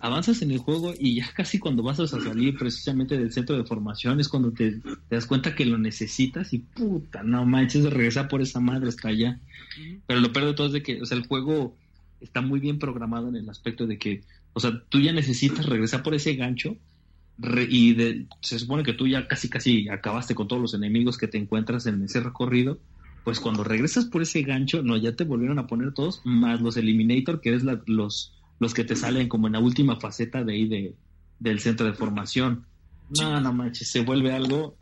avanzas 0.00 0.42
en 0.42 0.50
el 0.50 0.58
juego 0.58 0.94
y 0.98 1.16
ya 1.16 1.32
casi 1.34 1.58
cuando 1.58 1.82
vas 1.82 2.00
a 2.00 2.06
salir 2.06 2.56
precisamente 2.56 3.18
del 3.18 3.32
centro 3.32 3.56
de 3.56 3.64
formación 3.64 4.20
es 4.20 4.28
cuando 4.28 4.52
te, 4.52 4.80
das 5.10 5.26
cuenta 5.26 5.54
que 5.54 5.64
lo 5.64 5.78
necesitas 5.78 6.52
y 6.52 6.58
puta, 6.58 7.22
no 7.22 7.44
manches, 7.44 7.84
regresa 7.84 8.28
por 8.28 8.40
esa 8.40 8.60
madre 8.60 8.88
hasta 8.88 9.08
allá. 9.08 9.40
Pero 10.06 10.20
lo 10.20 10.32
peor 10.32 10.46
de 10.46 10.54
todo 10.54 10.68
es 10.68 10.72
de 10.72 10.82
que, 10.82 11.00
o 11.02 11.06
sea, 11.06 11.16
el 11.16 11.26
juego 11.26 11.76
está 12.20 12.40
muy 12.40 12.60
bien 12.60 12.78
programado 12.78 13.28
en 13.28 13.36
el 13.36 13.48
aspecto 13.48 13.86
de 13.86 13.98
que, 13.98 14.22
o 14.52 14.60
sea, 14.60 14.82
tú 14.88 15.00
ya 15.00 15.12
necesitas 15.12 15.66
regresar 15.66 16.02
por 16.02 16.14
ese 16.14 16.34
gancho 16.34 16.76
y 17.68 18.26
se 18.40 18.58
supone 18.58 18.82
que 18.82 18.94
tú 18.94 19.06
ya 19.06 19.28
casi 19.28 19.48
casi 19.48 19.88
acabaste 19.88 20.34
con 20.34 20.48
todos 20.48 20.60
los 20.60 20.74
enemigos 20.74 21.16
que 21.16 21.28
te 21.28 21.38
encuentras 21.38 21.86
en 21.86 22.02
ese 22.02 22.20
recorrido. 22.20 22.78
Pues 23.24 23.40
cuando 23.40 23.62
regresas 23.62 24.06
por 24.06 24.22
ese 24.22 24.42
gancho, 24.42 24.82
no, 24.82 24.96
ya 24.96 25.14
te 25.14 25.24
volvieron 25.24 25.58
a 25.58 25.66
poner 25.66 25.92
todos, 25.92 26.22
más 26.24 26.60
los 26.62 26.76
Eliminator, 26.76 27.40
que 27.40 27.54
es 27.54 27.62
la, 27.62 27.80
los, 27.86 28.32
los 28.58 28.74
que 28.74 28.84
te 28.84 28.96
salen 28.96 29.28
como 29.28 29.46
en 29.46 29.54
la 29.54 29.60
última 29.60 30.00
faceta 30.00 30.44
de 30.44 30.52
ahí 30.52 30.68
de, 30.68 30.94
del 31.38 31.60
centro 31.60 31.86
de 31.86 31.92
formación. 31.92 32.66
No, 33.18 33.40
no 33.40 33.52
manches, 33.52 33.90
se 33.90 34.02
vuelve 34.02 34.32
algo. 34.32 34.76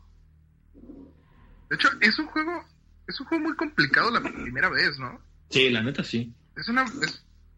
De 1.69 1.75
hecho, 1.75 1.89
es 2.01 2.17
un 2.19 2.27
juego, 2.27 2.63
es 3.07 3.19
un 3.19 3.27
juego 3.27 3.43
muy 3.45 3.55
complicado 3.55 4.11
la 4.11 4.21
primera 4.21 4.69
vez, 4.69 4.97
¿no? 4.99 5.21
Sí, 5.49 5.69
la 5.69 5.81
neta 5.81 6.03
sí. 6.03 6.33
Es 6.55 6.67
una, 6.67 6.85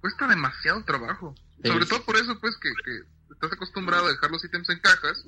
cuesta 0.02 0.28
demasiado 0.28 0.84
trabajo. 0.84 1.36
Sobre 1.64 1.86
todo 1.86 2.04
por 2.04 2.16
eso, 2.18 2.40
pues, 2.40 2.56
que, 2.58 2.70
que, 2.86 3.34
estás 3.34 3.54
acostumbrado 3.54 4.06
a 4.06 4.12
dejar 4.12 4.32
los 4.32 4.44
ítems 4.44 4.70
en 4.70 4.80
cajas. 4.80 5.26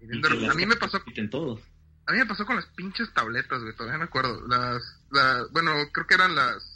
Y 0.00 0.46
a 0.46 0.54
mí 0.54 0.66
me 0.66 0.76
pasó. 0.76 1.00
En 1.14 1.30
todos. 1.30 1.60
A 2.06 2.12
mí 2.12 2.18
me 2.18 2.26
pasó 2.26 2.44
con 2.44 2.56
las 2.56 2.66
pinches 2.66 3.12
tabletas, 3.14 3.62
güey, 3.62 3.74
todavía 3.74 3.98
me 3.98 4.04
acuerdo. 4.04 4.46
Las, 4.46 4.82
las, 5.10 5.50
bueno, 5.52 5.72
creo 5.92 6.06
que 6.06 6.14
eran 6.14 6.34
las 6.34 6.73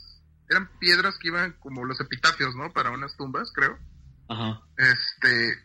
eran 0.51 0.71
piedras 0.79 1.17
que 1.19 1.29
iban 1.29 1.53
como 1.61 1.85
los 1.85 2.01
epitafios, 2.01 2.55
¿no? 2.55 2.73
Para 2.73 2.91
unas 2.91 3.17
tumbas, 3.17 3.51
creo. 3.53 3.79
Ajá. 4.29 4.61
Este. 4.77 5.65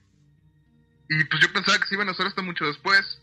Y 1.09 1.23
pues 1.25 1.41
yo 1.41 1.53
pensaba 1.53 1.77
que 1.79 1.87
se 1.87 1.95
iban 1.95 2.09
a 2.09 2.11
usar 2.11 2.27
hasta 2.27 2.41
mucho 2.41 2.65
después. 2.65 3.19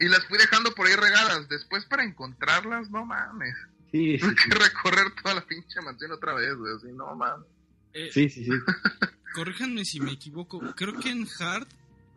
Y 0.00 0.08
las 0.08 0.24
fui 0.26 0.38
dejando 0.38 0.74
por 0.74 0.86
ahí 0.86 0.94
regadas. 0.94 1.48
Después 1.48 1.84
para 1.86 2.04
encontrarlas, 2.04 2.90
no 2.90 3.04
mames. 3.04 3.54
Sí, 3.92 4.18
Tuve 4.18 4.34
que 4.34 4.54
recorrer 4.54 5.12
toda 5.22 5.34
la 5.34 5.46
pinche 5.46 5.80
mansión 5.80 6.12
otra 6.12 6.34
vez, 6.34 6.54
güey. 6.56 6.74
Así, 6.76 6.88
no 6.92 7.14
mames. 7.14 7.46
Eh, 7.92 8.10
sí, 8.12 8.28
sí, 8.28 8.44
sí. 8.44 8.50
corríjanme 9.32 9.84
si 9.84 10.00
me 10.00 10.12
equivoco. 10.12 10.60
Creo 10.76 10.98
que 10.98 11.10
en 11.10 11.26
Hard 11.38 11.66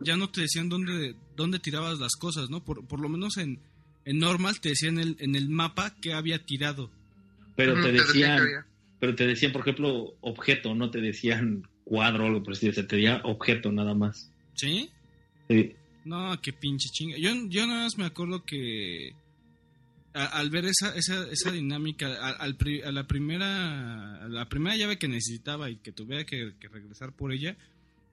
ya 0.00 0.16
no 0.16 0.30
te 0.30 0.42
decían 0.42 0.68
dónde, 0.68 1.16
dónde 1.36 1.58
tirabas 1.58 1.98
las 1.98 2.14
cosas, 2.16 2.50
¿no? 2.50 2.64
Por, 2.64 2.86
por 2.86 3.00
lo 3.00 3.08
menos 3.08 3.36
en, 3.38 3.60
en 4.04 4.18
Normal 4.18 4.60
te 4.60 4.70
decían 4.70 4.98
en 4.98 5.08
el, 5.08 5.16
en 5.20 5.34
el 5.34 5.48
mapa 5.48 5.94
que 6.00 6.12
había 6.12 6.44
tirado. 6.44 6.90
Pero 7.56 7.74
te 7.82 7.92
decían, 7.92 8.42
pero 9.00 9.14
te 9.14 9.26
decían, 9.26 9.52
por 9.52 9.62
ejemplo, 9.62 10.14
objeto, 10.20 10.74
no 10.74 10.90
te 10.90 11.00
decían 11.00 11.66
cuadro 11.84 12.24
o 12.24 12.26
algo 12.26 12.42
por 12.42 12.52
así 12.52 12.70
te 12.70 12.82
decía 12.82 13.20
objeto 13.24 13.72
nada 13.72 13.94
más. 13.94 14.30
¿Sí? 14.54 14.90
Sí. 15.48 15.74
No, 16.04 16.38
qué 16.40 16.52
pinche 16.52 16.88
chinga. 16.90 17.16
Yo, 17.18 17.30
yo 17.48 17.66
nada 17.66 17.84
más 17.84 17.98
me 17.98 18.04
acuerdo 18.04 18.44
que 18.44 19.14
al 20.12 20.50
ver 20.50 20.64
esa, 20.64 20.96
esa, 20.96 21.28
esa 21.30 21.50
dinámica, 21.50 22.06
a, 22.06 22.48
la 22.48 23.06
primera 23.06 24.28
la 24.28 24.48
primera 24.48 24.76
llave 24.76 24.98
que 24.98 25.08
necesitaba 25.08 25.68
y 25.68 25.76
que 25.76 25.92
tuviera 25.92 26.24
que, 26.24 26.54
que, 26.58 26.68
regresar 26.68 27.12
por 27.12 27.32
ella, 27.32 27.56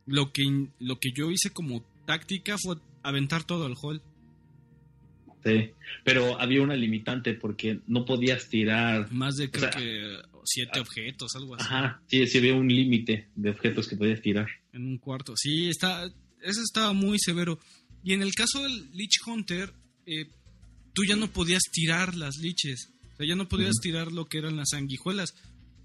lo 0.05 0.33
que, 0.33 0.43
lo 0.79 0.99
que 0.99 1.11
yo 1.13 1.31
hice 1.31 1.51
como 1.51 1.81
táctica 2.05 2.57
fue 2.61 2.75
aventar 3.03 3.43
todo 3.43 3.67
el 3.67 3.75
hall. 3.81 4.01
Sí, 5.43 5.71
pero 6.03 6.39
había 6.39 6.61
una 6.61 6.75
limitante 6.75 7.33
porque 7.33 7.79
no 7.87 8.05
podías 8.05 8.47
tirar. 8.49 9.11
Más 9.11 9.35
de 9.35 9.49
creo 9.51 9.69
que 9.71 10.17
siete 10.45 10.79
objetos, 10.79 11.35
algo 11.35 11.55
así. 11.55 11.65
Ajá, 11.65 12.01
sí, 12.07 12.25
sí 12.27 12.37
había 12.37 12.53
un 12.55 12.67
límite 12.67 13.27
de 13.35 13.49
objetos 13.49 13.87
que 13.87 13.95
podías 13.97 14.21
tirar. 14.21 14.47
En 14.71 14.85
un 14.85 14.97
cuarto, 14.97 15.33
sí, 15.37 15.67
está, 15.69 16.05
eso 16.41 16.61
estaba 16.63 16.93
muy 16.93 17.17
severo. 17.19 17.59
Y 18.03 18.13
en 18.13 18.21
el 18.21 18.33
caso 18.35 18.61
del 18.63 18.89
Lich 18.93 19.19
Hunter, 19.25 19.71
eh, 20.05 20.27
tú 20.93 21.03
ya 21.05 21.15
no 21.15 21.27
podías 21.31 21.61
tirar 21.71 22.15
las 22.15 22.37
liches. 22.37 22.89
O 23.13 23.17
sea, 23.17 23.25
ya 23.27 23.35
no 23.35 23.47
podías 23.47 23.75
tirar 23.81 24.11
lo 24.11 24.25
que 24.25 24.37
eran 24.39 24.55
las 24.57 24.69
sanguijuelas, 24.71 25.33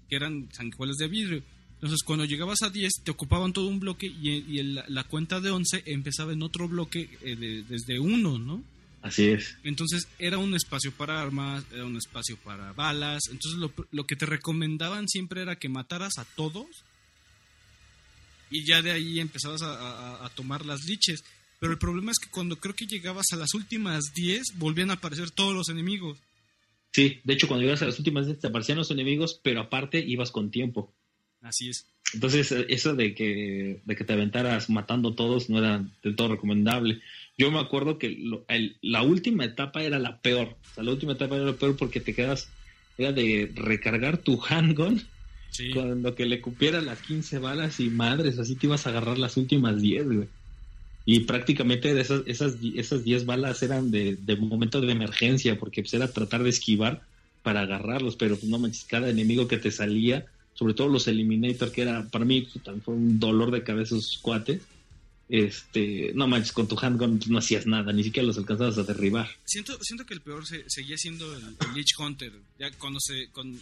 que 0.09 0.15
eran 0.15 0.49
sanguijuelas 0.51 0.97
de 0.97 1.07
vidrio. 1.07 1.43
Entonces, 1.75 1.99
cuando 2.03 2.25
llegabas 2.25 2.61
a 2.61 2.69
10, 2.69 2.91
te 3.05 3.11
ocupaban 3.11 3.53
todo 3.53 3.67
un 3.67 3.79
bloque 3.79 4.07
y, 4.07 4.43
y 4.51 4.59
el- 4.59 4.83
la 4.89 5.03
cuenta 5.05 5.39
de 5.39 5.49
11 5.51 5.83
empezaba 5.85 6.33
en 6.33 6.43
otro 6.43 6.67
bloque 6.67 7.09
eh, 7.21 7.35
de- 7.37 7.63
desde 7.63 7.99
1, 7.99 8.37
¿no? 8.39 8.61
Así 9.01 9.29
es. 9.29 9.55
Entonces 9.63 10.07
era 10.19 10.37
un 10.37 10.53
espacio 10.55 10.91
para 10.91 11.21
armas, 11.21 11.63
era 11.71 11.85
un 11.85 11.95
espacio 11.97 12.37
para 12.43 12.73
balas. 12.73 13.21
Entonces 13.31 13.59
lo, 13.59 13.73
lo 13.91 14.05
que 14.05 14.15
te 14.15 14.25
recomendaban 14.25 15.07
siempre 15.07 15.41
era 15.41 15.55
que 15.57 15.69
mataras 15.69 16.17
a 16.17 16.25
todos 16.25 16.67
y 18.51 18.65
ya 18.65 18.81
de 18.81 18.91
ahí 18.91 19.19
empezabas 19.19 19.61
a, 19.61 19.73
a- 19.73 20.25
a 20.25 20.29
tomar 20.29 20.65
las 20.65 20.83
liches. 20.85 21.23
Pero 21.59 21.73
el 21.73 21.77
problema 21.79 22.11
es 22.11 22.19
que 22.19 22.29
cuando 22.29 22.55
creo 22.57 22.73
que 22.73 22.87
llegabas 22.87 23.27
a 23.33 23.35
las 23.35 23.53
últimas 23.53 24.13
10 24.15 24.43
volvían 24.55 24.91
a 24.91 24.93
aparecer 24.95 25.29
todos 25.31 25.53
los 25.53 25.69
enemigos. 25.69 26.17
Sí, 26.91 27.19
de 27.23 27.33
hecho, 27.33 27.47
cuando 27.47 27.63
llegas 27.65 27.81
a 27.83 27.85
las 27.85 27.99
últimas 27.99 28.25
veces 28.25 28.41
te 28.41 28.47
aparecían 28.47 28.77
los 28.79 28.89
enemigos, 28.91 29.39
pero 29.43 29.61
aparte 29.61 29.99
ibas 29.99 30.31
con 30.31 30.49
tiempo. 30.51 30.91
Así 31.41 31.69
es. 31.69 31.85
Entonces, 32.13 32.51
eso 32.69 32.95
de 32.95 33.13
que, 33.13 33.81
de 33.85 33.95
que 33.95 34.03
te 34.03 34.13
aventaras 34.13 34.69
matando 34.69 35.13
todos 35.13 35.49
no 35.49 35.59
era 35.59 35.85
del 36.01 36.15
todo 36.15 36.29
recomendable. 36.29 37.01
Yo 37.39 37.51
me 37.51 37.59
acuerdo 37.59 37.97
que 37.97 38.09
lo- 38.11 38.45
el- 38.49 38.77
la 38.81 39.03
última 39.03 39.45
etapa 39.45 39.83
era 39.83 39.99
la 39.99 40.21
peor. 40.21 40.59
O 40.61 40.73
sea, 40.73 40.83
la 40.83 40.91
última 40.91 41.13
etapa 41.13 41.35
era 41.37 41.45
la 41.45 41.57
peor 41.57 41.77
porque 41.77 42.01
te 42.01 42.13
quedas, 42.13 42.55
era 42.97 43.13
de 43.13 43.51
recargar 43.55 44.23
tu 44.23 44.39
handgun 44.47 45.01
Sí. 45.51 45.71
cuando 45.73 46.15
que 46.15 46.25
le 46.25 46.41
cupieran 46.41 46.85
las 46.85 47.01
15 47.01 47.39
balas 47.39 47.79
y 47.79 47.89
madres, 47.91 48.39
así 48.39 48.57
te 48.57 48.67
ibas 48.67 48.85
a 48.85 48.91
agarrar 48.91 49.17
las 49.17 49.37
últimas 49.37 49.81
10, 49.81 50.05
güey. 50.05 50.29
Y 51.05 51.21
prácticamente 51.21 51.93
de 51.93 52.01
esas, 52.01 52.23
esas, 52.27 52.57
esas 52.75 53.03
10 53.03 53.25
balas 53.25 53.63
eran 53.63 53.89
de, 53.91 54.17
de 54.17 54.35
momento 54.37 54.81
de 54.81 54.91
emergencia, 54.91 55.57
porque 55.59 55.81
pues 55.81 55.93
era 55.95 56.13
tratar 56.13 56.43
de 56.43 56.49
esquivar 56.51 57.07
para 57.41 57.61
agarrarlos, 57.61 58.15
pero 58.17 58.37
pues, 58.39 58.49
no 58.49 58.59
manches, 58.59 58.85
cada 58.85 59.09
enemigo 59.09 59.47
que 59.47 59.57
te 59.57 59.71
salía, 59.71 60.27
sobre 60.53 60.73
todo 60.75 60.89
los 60.89 61.07
Eliminator, 61.07 61.71
que 61.71 61.81
era, 61.83 62.09
para 62.09 62.25
mí, 62.25 62.47
fue 62.83 62.93
un 62.95 63.19
dolor 63.19 63.51
de 63.51 63.63
cabeza 63.63 63.95
esos 63.95 64.19
cuates. 64.21 64.69
Este, 65.29 66.11
no 66.15 66.27
manches, 66.27 66.51
con 66.51 66.67
tu 66.67 66.75
handgun 66.79 67.19
no 67.27 67.37
hacías 67.37 67.67
nada, 67.67 67.93
ni 67.93 68.03
siquiera 68.03 68.25
los 68.27 68.37
alcanzabas 68.39 68.77
a 68.79 68.83
derribar. 68.83 69.29
Siento, 69.45 69.77
siento 69.83 70.05
que 70.05 70.15
el 70.15 70.21
peor 70.21 70.45
se- 70.47 70.65
seguía 70.67 70.97
siendo 70.97 71.31
el, 71.37 71.43
el 71.43 71.73
Lich 71.75 71.93
Hunter. 71.99 72.33
Ya 72.57 72.71
cuando 72.71 72.99
se, 72.99 73.27
con- 73.29 73.61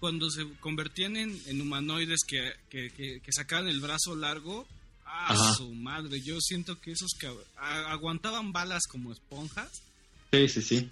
cuando 0.00 0.30
se 0.30 0.46
convertían 0.60 1.16
en, 1.16 1.38
en 1.46 1.60
humanoides 1.60 2.20
que, 2.26 2.50
que, 2.70 2.90
que- 2.90 3.20
que 3.20 3.32
sacaban 3.32 3.68
el 3.68 3.80
brazo 3.80 4.16
largo. 4.16 4.66
¡Ah, 5.06 5.32
Ajá. 5.32 5.54
su 5.54 5.72
madre! 5.74 6.20
Yo 6.22 6.40
siento 6.40 6.80
que 6.80 6.90
esos 6.92 7.12
que 7.20 7.28
aguantaban 7.56 8.52
balas 8.52 8.82
como 8.88 9.12
esponjas. 9.12 9.70
Sí, 10.32 10.48
sí, 10.48 10.62
sí. 10.62 10.88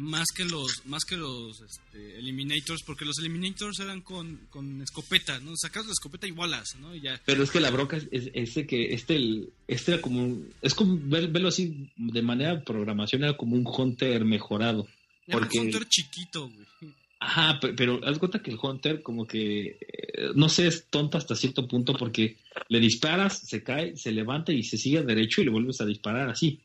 Más 0.00 0.28
que 0.34 0.44
los, 0.44 0.86
más 0.86 1.04
que 1.04 1.16
los 1.16 1.60
este, 1.60 2.18
Eliminators, 2.18 2.82
porque 2.86 3.04
los 3.04 3.18
Eliminators 3.18 3.80
eran 3.80 4.00
con, 4.00 4.40
con 4.48 4.80
escopeta, 4.80 5.38
¿no? 5.40 5.52
Sacabas 5.56 5.88
la 5.88 5.92
escopeta 5.92 6.26
y 6.26 6.30
bolas, 6.30 6.76
¿no? 6.80 6.94
Y 6.94 7.02
ya. 7.02 7.20
Pero 7.26 7.42
es 7.42 7.50
que 7.50 7.60
la 7.60 7.70
bronca 7.70 7.96
es, 7.98 8.08
es, 8.10 8.30
es 8.32 8.54
de 8.54 8.66
que 8.66 8.94
este, 8.94 9.16
el- 9.16 9.50
este 9.68 9.92
era 9.92 10.00
como, 10.00 10.22
un- 10.24 10.48
es 10.62 10.74
como, 10.74 10.98
ver- 11.02 11.28
verlo 11.28 11.48
así, 11.48 11.90
de 11.96 12.22
manera 12.22 12.54
de 12.56 12.62
programación, 12.62 13.24
era 13.24 13.36
como 13.36 13.56
un 13.56 13.64
Hunter 13.66 14.24
mejorado. 14.24 14.88
Era 15.26 15.38
Porque- 15.38 15.58
un 15.58 15.66
Hunter 15.66 15.86
chiquito, 15.88 16.48
güey. 16.48 16.94
Ajá, 17.22 17.60
pe- 17.60 17.74
pero, 17.74 18.00
haz 18.02 18.18
cuenta 18.18 18.42
que 18.42 18.50
el 18.50 18.58
Hunter 18.62 19.02
como 19.02 19.26
que, 19.26 19.76
eh, 19.80 20.30
no 20.34 20.48
sé, 20.48 20.66
es 20.68 20.86
tonto 20.88 21.18
hasta 21.18 21.36
cierto 21.36 21.68
punto 21.68 21.92
porque 21.94 22.38
le 22.68 22.80
disparas, 22.80 23.38
se 23.40 23.62
cae, 23.62 23.94
se 23.98 24.12
levanta 24.12 24.52
y 24.52 24.62
se 24.62 24.78
sigue 24.78 25.02
derecho 25.02 25.42
y 25.42 25.44
le 25.44 25.50
vuelves 25.50 25.80
a 25.82 25.84
disparar 25.86 26.30
así. 26.30 26.58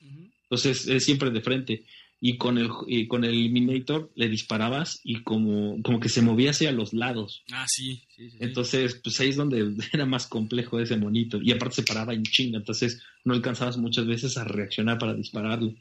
Entonces 0.44 0.88
es 0.88 1.04
siempre 1.04 1.32
de 1.32 1.42
frente. 1.42 1.84
Y 2.22 2.38
con 2.38 2.58
el, 2.58 2.70
y 2.88 3.08
con 3.08 3.24
el 3.24 3.32
Eliminator 3.32 4.12
le 4.16 4.30
disparabas 4.30 5.00
y 5.04 5.22
como, 5.22 5.82
como 5.84 6.00
que 6.00 6.10
se 6.10 6.22
movía 6.22 6.52
hacia 6.52 6.72
los 6.72 6.94
lados. 6.94 7.44
Ah, 7.52 7.66
sí. 7.68 8.02
sí, 8.16 8.32
sí. 8.32 8.38
Entonces, 8.40 8.96
pues 9.04 9.20
ahí 9.20 9.30
es 9.30 9.36
donde 9.36 9.76
era 9.94 10.06
más 10.06 10.26
complejo 10.26 10.80
ese 10.80 10.98
monito. 10.98 11.40
Y 11.42 11.52
aparte 11.52 11.76
se 11.76 11.84
paraba 11.84 12.14
en 12.14 12.24
chinga, 12.24 12.58
entonces 12.58 13.02
no 13.26 13.34
alcanzabas 13.34 13.78
muchas 13.78 14.08
veces 14.08 14.38
a 14.38 14.44
reaccionar 14.46 14.98
para 14.98 15.14
dispararle. 15.14 15.76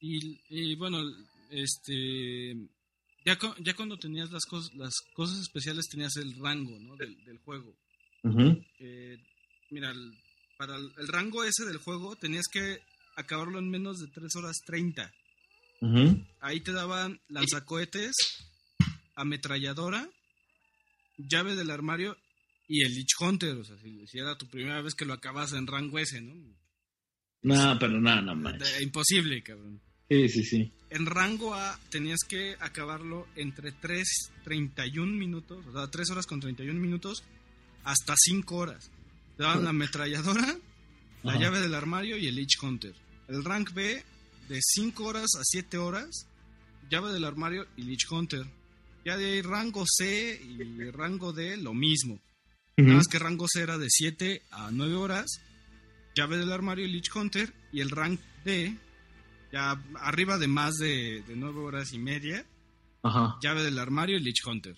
Y, 0.00 0.38
y 0.50 0.74
bueno, 0.76 0.98
este. 1.50 2.54
Ya, 3.24 3.36
ya 3.60 3.74
cuando 3.74 3.98
tenías 3.98 4.30
las, 4.30 4.44
cos- 4.46 4.72
las 4.74 4.94
cosas 5.12 5.40
especiales 5.40 5.88
tenías 5.88 6.16
el 6.16 6.34
rango 6.38 6.78
¿no? 6.80 6.96
del, 6.96 7.22
del 7.24 7.38
juego. 7.38 7.74
Eh, 8.78 9.18
mira, 9.70 9.90
el- 9.90 10.12
para 10.56 10.76
el, 10.76 10.90
el 10.98 11.08
rango 11.08 11.44
ese 11.44 11.64
del 11.66 11.76
juego 11.78 12.16
tenías 12.16 12.46
que 12.50 12.78
acabarlo 13.20 13.58
en 13.58 13.68
menos 13.70 13.98
de 14.00 14.08
3 14.08 14.36
horas 14.36 14.56
30. 14.64 15.12
Ujú. 15.80 16.24
Ahí 16.40 16.60
te 16.60 16.72
daban 16.72 17.20
lanzacohetes, 17.28 18.14
ametralladora, 19.14 20.08
llave 21.16 21.54
del 21.56 21.70
armario 21.70 22.16
y 22.68 22.82
el 22.82 22.94
Lich 22.94 23.14
Hunter. 23.20 23.56
O 23.56 23.64
sea, 23.64 23.76
si, 23.78 24.06
si 24.06 24.18
era 24.18 24.36
tu 24.36 24.48
primera 24.48 24.80
vez 24.82 24.94
que 24.94 25.04
lo 25.04 25.12
acabas 25.14 25.52
en 25.52 25.66
rango 25.66 25.98
ese, 25.98 26.20
¿no? 26.20 26.34
No, 27.42 27.78
pero 27.78 28.00
nada, 28.00 28.20
no. 28.22 28.52
De- 28.52 28.82
imposible, 28.82 29.42
cabrón. 29.42 29.80
Sí, 30.10 30.28
sí, 30.28 30.42
sí. 30.44 30.72
En 30.90 31.06
rango 31.06 31.54
A 31.54 31.78
tenías 31.90 32.20
que 32.26 32.56
acabarlo 32.60 33.28
entre 33.36 33.72
3, 33.72 34.08
31 34.44 35.12
minutos, 35.12 35.64
o 35.66 35.72
sea, 35.72 35.86
3 35.90 36.10
horas 36.10 36.26
con 36.26 36.40
31 36.40 36.80
minutos, 36.80 37.22
hasta 37.84 38.14
5 38.16 38.56
horas. 38.56 38.90
Te 39.36 39.42
daban 39.44 39.64
la 39.64 39.70
ametralladora, 39.70 40.56
la 41.22 41.32
Ajá. 41.32 41.40
llave 41.40 41.60
del 41.60 41.74
armario 41.74 42.16
y 42.16 42.26
el 42.26 42.34
Lich 42.36 42.56
Hunter. 42.62 42.94
El 43.28 43.44
rank 43.44 43.72
B, 43.72 44.02
de 44.48 44.58
5 44.62 45.04
horas 45.04 45.26
a 45.38 45.44
7 45.44 45.78
horas, 45.78 46.26
llave 46.90 47.12
del 47.12 47.24
armario 47.24 47.66
y 47.76 47.82
Lich 47.82 48.10
Hunter. 48.10 48.46
Ya 49.04 49.16
de 49.16 49.26
ahí 49.26 49.42
rango 49.42 49.84
C 49.86 50.40
y 50.42 50.90
rango 50.90 51.32
D, 51.32 51.56
lo 51.56 51.74
mismo. 51.74 52.20
Nada 52.76 52.94
más 52.94 53.08
que 53.08 53.18
rango 53.18 53.46
C 53.48 53.60
era 53.62 53.76
de 53.76 53.88
7 53.90 54.42
a 54.50 54.70
9 54.70 54.94
horas, 54.94 55.26
llave 56.14 56.36
del 56.38 56.52
armario 56.52 56.86
y 56.86 56.90
Lich 56.92 57.14
Hunter, 57.14 57.52
y 57.72 57.80
el 57.80 57.90
rank 57.90 58.20
D, 58.44 58.76
ya 59.52 59.72
arriba 59.96 60.38
de 60.38 60.46
más 60.48 60.74
de, 60.76 61.22
de 61.26 61.36
9 61.36 61.58
horas 61.60 61.92
y 61.92 61.98
media, 61.98 62.46
Ajá. 63.02 63.36
llave 63.42 63.62
del 63.62 63.78
armario 63.78 64.16
y 64.16 64.20
Lich 64.22 64.44
Hunter. 64.46 64.76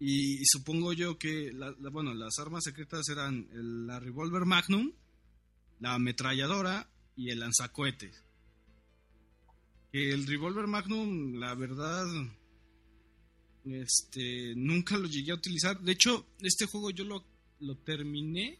Y, 0.00 0.40
y 0.42 0.44
supongo 0.44 0.92
yo 0.92 1.18
que, 1.18 1.50
la- 1.52 1.74
la- 1.80 1.90
bueno, 1.90 2.12
las 2.14 2.38
armas 2.38 2.64
secretas 2.64 3.08
eran 3.08 3.46
el- 3.54 3.86
la 3.86 4.00
Revolver 4.00 4.44
Magnum, 4.44 4.92
la 5.80 5.94
ametralladora 5.94 6.88
y 7.16 7.30
el 7.30 7.40
lanzacohetes. 7.40 8.22
El 9.92 10.26
Revolver 10.26 10.66
Magnum, 10.66 11.34
la 11.38 11.54
verdad, 11.54 12.06
este, 13.64 14.54
nunca 14.56 14.96
lo 14.96 15.08
llegué 15.08 15.32
a 15.32 15.36
utilizar. 15.36 15.80
De 15.80 15.92
hecho, 15.92 16.26
este 16.40 16.66
juego 16.66 16.90
yo 16.90 17.04
lo, 17.04 17.24
lo 17.60 17.76
terminé. 17.76 18.58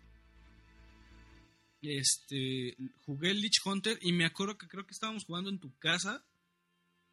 Este, 1.83 2.77
jugué 3.05 3.33
el 3.33 3.41
Lich 3.41 3.61
Hunter 3.65 3.99
y 4.01 4.13
me 4.13 4.25
acuerdo 4.25 4.57
que 4.57 4.69
creo 4.69 4.87
que 4.87 4.93
estábamos 4.93 5.25
jugando 5.25 5.51
en 5.51 5.59
tu 5.59 5.77
casa 5.79 6.25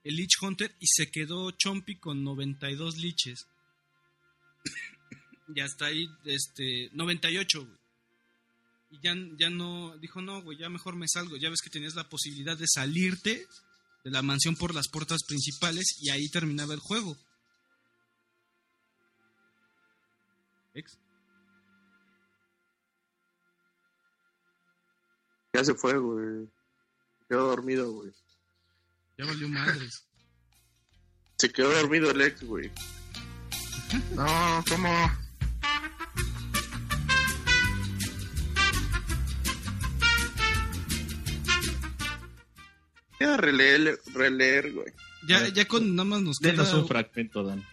el 0.04 0.16
Lich 0.16 0.38
Hunter 0.42 0.76
y 0.80 0.88
se 0.88 1.12
quedó 1.12 1.52
Chompy 1.52 1.98
con 1.98 2.24
92 2.24 2.98
liches. 2.98 3.48
y 5.56 5.60
hasta 5.60 5.88
ahí, 5.88 6.08
este, 6.26 6.90
98, 6.94 7.66
güey. 7.66 7.81
Y 8.92 9.00
ya, 9.02 9.16
ya 9.38 9.50
no, 9.50 9.98
dijo, 9.98 10.22
no, 10.22 10.42
güey, 10.42 10.58
ya 10.58 10.70
mejor 10.70 10.96
me 10.96 11.08
salgo. 11.08 11.38
Ya 11.38 11.50
ves 11.50 11.62
que 11.62 11.70
tenías 11.70 11.96
la 11.96 12.10
posibilidad 12.10 12.58
de 12.58 12.68
salirte 12.68 13.48
de 14.04 14.12
la 14.12 14.22
mansión 14.22 14.56
por 14.56 14.76
las 14.76 14.90
puertas 14.90 15.24
principales 15.28 15.98
y 16.02 16.10
ahí 16.10 16.28
terminaba 16.30 16.74
el 16.74 16.80
juego. 16.80 17.16
Ex. 20.74 20.98
Ya 25.54 25.64
se 25.64 25.74
fue, 25.74 25.98
güey. 25.98 26.50
Quedó 27.30 27.48
dormido, 27.48 27.92
güey. 27.92 28.12
Ya 29.18 29.26
valió 29.26 29.48
madres. 29.48 30.06
Se 31.38 31.52
quedó 31.52 31.72
dormido 31.72 32.12
el 32.12 32.22
ex, 32.22 32.44
güey. 32.44 32.72
No, 34.14 34.64
¿cómo? 34.68 34.90
Queda 43.22 43.38
releer, 43.38 44.00
releer, 44.14 44.74
güey. 44.74 44.94
Ya, 45.28 45.48
ya 45.50 45.68
con 45.68 45.96
nada 45.96 46.10
más 46.10 46.22
nos 46.22 46.40
queda. 46.40 46.54
Denos 46.54 46.74
un 46.74 46.88
fragmento, 46.88 47.44
Dan. 47.44 47.64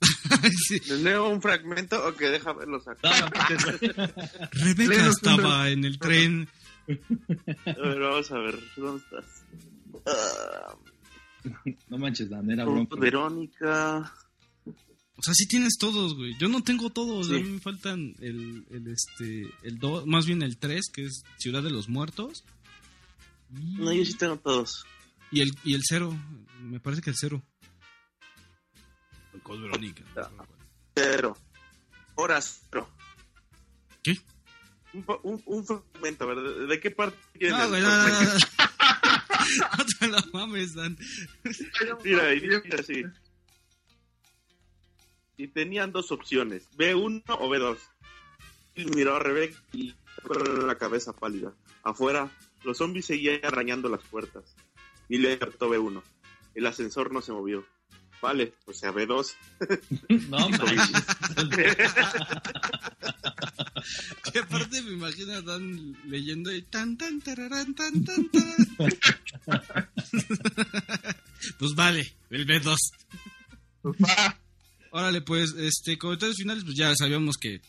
Sí. 0.68 0.78
¿Les 0.88 1.00
leo 1.00 1.28
un 1.28 1.40
fragmento 1.40 2.06
o 2.06 2.14
que 2.14 2.28
deja 2.28 2.52
verlos 2.52 2.86
acá? 2.86 3.10
Rebeca 4.52 5.06
estaba 5.08 5.70
en 5.70 5.84
el 5.84 5.98
tren. 5.98 6.48
A 6.88 7.88
ver, 7.88 7.98
vamos 7.98 8.30
a 8.30 8.38
ver. 8.38 8.58
¿Dónde 8.76 9.02
estás? 9.02 9.44
Ah, 10.06 10.76
no 11.88 11.98
manches, 11.98 12.28
Dan, 12.28 12.50
era 12.50 12.64
bronco. 12.64 12.96
Verónica. 12.96 14.12
O 15.16 15.22
sea, 15.22 15.34
sí 15.34 15.46
tienes 15.46 15.76
todos, 15.78 16.14
güey. 16.14 16.34
Yo 16.38 16.48
no 16.48 16.62
tengo 16.62 16.90
todos. 16.90 17.28
Sí. 17.28 17.36
A 17.36 17.38
mí 17.38 17.50
me 17.50 17.60
faltan 17.60 18.14
el, 18.20 18.64
el 18.70 18.86
este, 18.88 19.50
el 19.62 19.78
2, 19.78 20.06
más 20.06 20.26
bien 20.26 20.42
el 20.42 20.56
3, 20.56 20.90
que 20.92 21.06
es 21.06 21.24
Ciudad 21.38 21.62
de 21.62 21.70
los 21.70 21.88
Muertos. 21.88 22.44
No, 23.50 23.92
yo 23.92 24.04
sí 24.04 24.14
tengo 24.14 24.38
todos. 24.38 24.84
Y 25.30 25.40
el, 25.40 25.50
y 25.64 25.74
el 25.74 25.82
cero, 25.84 26.16
me 26.60 26.80
parece 26.80 27.02
que 27.02 27.10
el 27.10 27.16
cero. 27.16 27.42
El 29.32 29.42
Code 29.42 29.62
Verónica. 29.62 30.04
no 30.14 30.46
cuál. 30.46 30.58
Cero. 30.94 31.36
Horas 32.14 32.62
cero. 32.70 32.88
¿Qué? 34.02 34.18
Un, 34.92 35.04
un, 35.22 35.42
un 35.46 35.66
fragmento, 35.66 36.24
a 36.24 36.34
ver, 36.34 36.66
¿de, 36.66 36.80
qué 36.80 36.90
parte 36.90 37.16
quieres? 37.32 37.56
No, 37.56 37.68
güey, 37.68 37.80
no, 37.80 37.88
no, 37.88 38.08
no, 38.08 38.22
no. 38.24 38.30
No 39.78 39.84
te 39.98 40.06
lo 40.08 40.18
mames, 40.32 40.74
Dan. 40.74 40.96
Mira, 42.04 42.32
y 42.34 42.40
dice 42.40 42.62
así. 42.78 43.02
Y 45.36 45.48
tenían 45.48 45.90
dos 45.90 46.12
opciones, 46.12 46.68
B1 46.76 47.22
o 47.26 47.48
B2. 47.48 47.78
Y 48.76 48.84
miró 48.84 49.16
a 49.16 49.18
Rebeca 49.18 49.58
y 49.72 49.94
con 50.22 50.66
la 50.66 50.76
cabeza 50.76 51.12
pálida. 51.12 51.52
Afuera, 51.82 52.30
los 52.64 52.78
zombies 52.78 53.06
seguían 53.06 53.44
arañando 53.44 53.88
las 53.88 54.02
puertas. 54.02 54.56
Y 55.08 55.18
le 55.18 55.34
apretó 55.34 55.68
B1. 55.68 56.02
El 56.54 56.66
ascensor 56.66 57.12
no 57.12 57.20
se 57.20 57.32
movió. 57.32 57.64
Vale, 58.22 58.54
o 58.66 58.72
sea, 58.72 58.92
B2. 58.92 59.34
No. 60.28 60.48
Que 64.32 64.38
aparte 64.40 64.82
me 64.82 64.92
imagino 64.92 65.32
a 65.32 65.42
Dan 65.42 65.96
leyendo 66.06 66.52
y 66.52 66.62
tan 66.62 66.96
tan 66.96 67.20
tararán 67.20 67.74
tan 67.74 68.04
tan 68.04 68.30
tan. 68.30 68.66
Pues 71.58 71.74
vale, 71.74 72.12
el 72.28 72.46
B2. 72.46 72.76
Pues 73.82 73.96
va. 73.96 74.38
Órale, 74.90 75.22
pues, 75.22 75.54
este, 75.56 75.96
comentarios 75.96 76.36
finales, 76.36 76.64
pues 76.64 76.76
ya 76.76 76.94
sabíamos 76.94 77.38
que 77.38 77.62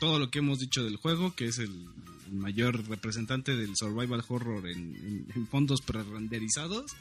todo 0.00 0.18
lo 0.18 0.30
que 0.30 0.40
hemos 0.40 0.58
dicho 0.58 0.82
del 0.82 0.96
juego, 0.96 1.32
que 1.36 1.46
es 1.46 1.58
el 1.58 1.86
mayor 2.32 2.86
representante 2.88 3.56
del 3.56 3.76
survival 3.76 4.22
horror 4.28 4.68
en, 4.68 4.94
en- 4.96 5.26
en 5.34 5.46
fondos 5.48 5.80
pre-renderizados. 5.82 6.92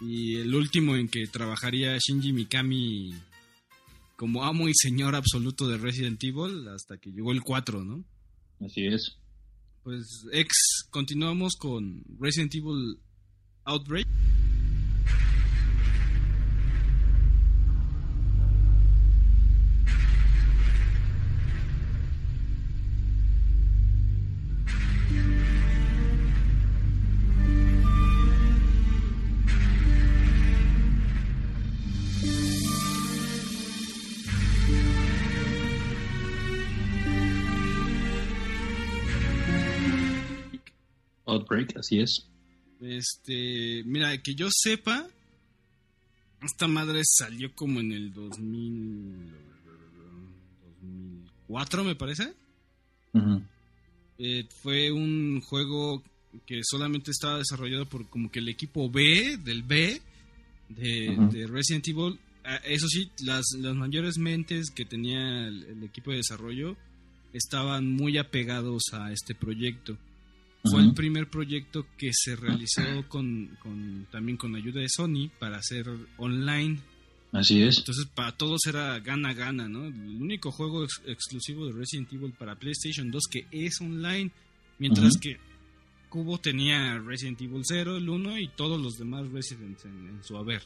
Y 0.00 0.36
el 0.36 0.54
último 0.54 0.94
en 0.96 1.08
que 1.08 1.26
trabajaría 1.26 1.96
Shinji 1.98 2.32
Mikami 2.32 3.12
como 4.16 4.44
amo 4.44 4.68
y 4.68 4.72
señor 4.74 5.14
absoluto 5.16 5.66
de 5.68 5.78
Resident 5.78 6.22
Evil 6.22 6.68
hasta 6.68 6.96
que 6.98 7.10
llegó 7.10 7.32
el 7.32 7.42
4, 7.42 7.84
¿no? 7.84 8.04
Así 8.64 8.86
es. 8.86 9.16
Pues 9.84 10.26
ex, 10.32 10.48
continuamos 10.90 11.54
con 11.56 12.02
Resident 12.20 12.54
Evil 12.54 12.98
Outbreak. 13.64 14.06
Outbreak, 41.48 41.76
así 41.76 42.00
es. 42.00 42.26
Este, 42.80 43.82
mira, 43.84 44.16
que 44.22 44.34
yo 44.34 44.48
sepa, 44.50 45.06
esta 46.42 46.68
madre 46.68 47.02
salió 47.04 47.52
como 47.54 47.80
en 47.80 47.92
el 47.92 48.12
2000, 48.12 49.32
2004, 50.80 51.84
me 51.84 51.94
parece. 51.94 52.32
Ujú. 53.12 53.42
Eh, 54.18 54.46
fue 54.62 54.92
un 54.92 55.40
juego 55.40 56.02
que 56.46 56.60
solamente 56.62 57.10
estaba 57.10 57.38
desarrollado 57.38 57.88
por 57.88 58.08
como 58.08 58.30
que 58.30 58.38
el 58.40 58.48
equipo 58.48 58.90
B 58.90 59.38
del 59.42 59.62
B 59.62 60.00
de 60.68 61.46
Resident 61.48 61.88
Evil. 61.88 62.18
Ah, 62.44 62.60
Eso 62.64 62.86
sí, 62.88 63.10
las, 63.24 63.44
las 63.58 63.74
mayores 63.74 64.18
mentes 64.18 64.70
que 64.70 64.84
tenía 64.84 65.48
el, 65.48 65.64
el 65.64 65.82
equipo 65.84 66.10
de 66.10 66.18
desarrollo 66.18 66.76
estaban 67.32 67.90
muy 67.90 68.18
apegados 68.18 68.82
a 68.92 69.12
este 69.12 69.34
proyecto. 69.34 69.96
Fue 70.70 70.82
el 70.82 70.94
primer 70.94 71.28
proyecto 71.28 71.86
que 71.96 72.10
se 72.12 72.36
realizó 72.36 72.82
con, 73.08 73.56
con- 73.60 74.06
también 74.10 74.36
con 74.36 74.54
ayuda 74.56 74.80
de 74.80 74.88
Sony 74.88 75.30
para 75.38 75.58
hacer 75.58 75.86
online. 76.16 76.80
Así 77.32 77.62
es. 77.62 77.78
Entonces 77.78 78.06
para 78.14 78.32
todos 78.32 78.60
era 78.66 78.98
gana-gana, 79.00 79.68
¿no? 79.68 79.84
El 79.84 80.22
único 80.22 80.50
juego 80.50 80.84
ex- 80.84 81.02
exclusivo 81.06 81.66
de 81.66 81.72
Resident 81.72 82.12
Evil 82.12 82.32
para 82.32 82.54
PlayStation 82.56 83.10
2 83.10 83.22
que 83.30 83.46
es 83.50 83.80
online, 83.80 84.30
mientras 84.78 85.16
que 85.18 85.36
Cubo 86.08 86.38
tenía 86.38 86.98
Resident 86.98 87.40
Evil 87.42 87.60
0, 87.64 87.98
el 87.98 88.08
1 88.08 88.38
y 88.38 88.48
todos 88.48 88.80
los 88.80 88.96
demás 88.96 89.28
Residents 89.30 89.84
en, 89.84 90.08
en 90.08 90.24
su 90.24 90.36
haber. 90.38 90.62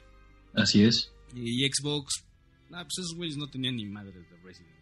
Así 0.55 0.83
es. 0.85 1.11
Y 1.35 1.67
Xbox, 1.67 2.23
ah, 2.73 2.85
pues 2.85 2.99
esos 2.99 3.15
güeyes 3.17 3.37
no 3.37 3.49
tenían 3.49 3.75
ni 3.77 3.85
madres 3.87 4.15
de 4.15 4.37
Resident. 4.45 4.73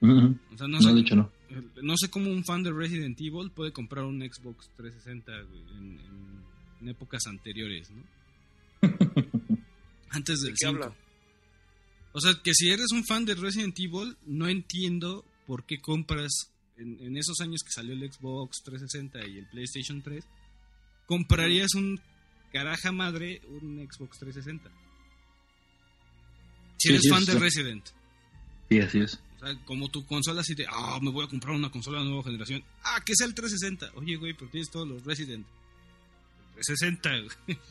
Ujú. 0.00 0.38
O 0.54 0.56
sea, 0.56 0.66
no, 0.68 0.78
No, 0.78 0.82
sé, 0.82 0.94
de 0.94 1.00
hecho 1.00 1.16
no. 1.16 1.30
No 1.82 1.94
sé 1.96 2.08
cómo 2.10 2.30
un 2.30 2.44
fan 2.44 2.62
de 2.62 2.72
Resident 2.72 3.20
Evil 3.20 3.50
puede 3.50 3.72
comprar 3.72 4.04
un 4.04 4.20
Xbox 4.20 4.68
360 4.76 5.32
güey, 5.42 5.60
en, 5.78 6.00
en- 6.00 6.40
en 6.80 6.88
épocas 6.88 7.26
anteriores, 7.26 7.90
¿no? 7.90 8.02
Antes 10.10 10.40
del 10.40 10.52
qué 10.52 10.66
5. 10.66 10.72
habla? 10.84 10.96
O 12.12 12.20
sea, 12.20 12.32
que 12.42 12.54
si 12.54 12.70
eres 12.70 12.90
un 12.92 13.04
fan 13.04 13.24
de 13.24 13.34
Resident 13.34 13.78
Evil, 13.78 14.16
no 14.26 14.48
entiendo 14.48 15.24
por 15.46 15.64
qué 15.64 15.78
compras 15.80 16.30
en, 16.78 16.98
en 17.00 17.16
esos 17.16 17.40
años 17.40 17.60
que 17.62 17.70
salió 17.72 17.92
el 17.92 18.10
Xbox 18.12 18.62
360 18.64 19.26
y 19.28 19.38
el 19.38 19.46
PlayStation 19.46 20.02
3, 20.02 20.24
comprarías 21.06 21.74
un 21.74 22.00
caraja 22.52 22.90
madre 22.92 23.40
un 23.48 23.76
Xbox 23.88 24.18
360. 24.18 24.70
Si 26.78 26.88
eres 26.88 27.02
sí, 27.02 27.08
fan 27.10 27.24
sí. 27.26 27.32
de 27.32 27.38
Resident. 27.38 27.84
Sí, 28.70 28.78
así 28.80 28.98
es. 29.00 29.20
O 29.40 29.46
sea, 29.46 29.54
como 29.64 29.88
tu 29.88 30.04
consola 30.04 30.42
así 30.42 30.54
de, 30.54 30.66
ah, 30.68 30.98
me 31.00 31.10
voy 31.10 31.24
a 31.24 31.28
comprar 31.28 31.54
una 31.54 31.70
consola 31.70 32.00
de 32.00 32.04
nueva 32.06 32.22
generación. 32.24 32.62
Ah, 32.82 33.00
que 33.04 33.14
sea 33.16 33.26
el 33.26 33.34
360. 33.34 33.98
Oye, 33.98 34.16
güey, 34.16 34.34
pero 34.34 34.50
tienes 34.50 34.70
todos 34.70 34.86
los 34.86 35.04
Resident. 35.04 35.46
El 36.56 36.64
360, 36.64 37.10
güey. 37.20 37.58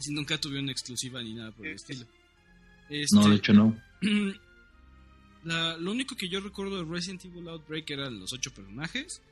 Si 0.00 0.12
nunca 0.12 0.38
tuvieron 0.38 0.68
exclusiva 0.68 1.22
ni 1.22 1.32
nada 1.34 1.50
por 1.52 1.66
el 1.66 1.74
estilo. 1.76 2.04
Este, 2.90 3.16
no, 3.16 3.28
de 3.28 3.36
hecho 3.36 3.52
no. 3.54 3.74
la- 5.44 5.76
lo 5.78 5.90
único 5.92 6.14
que 6.16 6.28
yo 6.28 6.40
recuerdo 6.40 6.76
de 6.76 6.84
Resident 6.90 7.24
Evil 7.24 7.48
Outbreak 7.48 7.90
eran 7.90 8.18
los 8.20 8.32
ocho 8.32 8.50
personajes. 8.52 9.22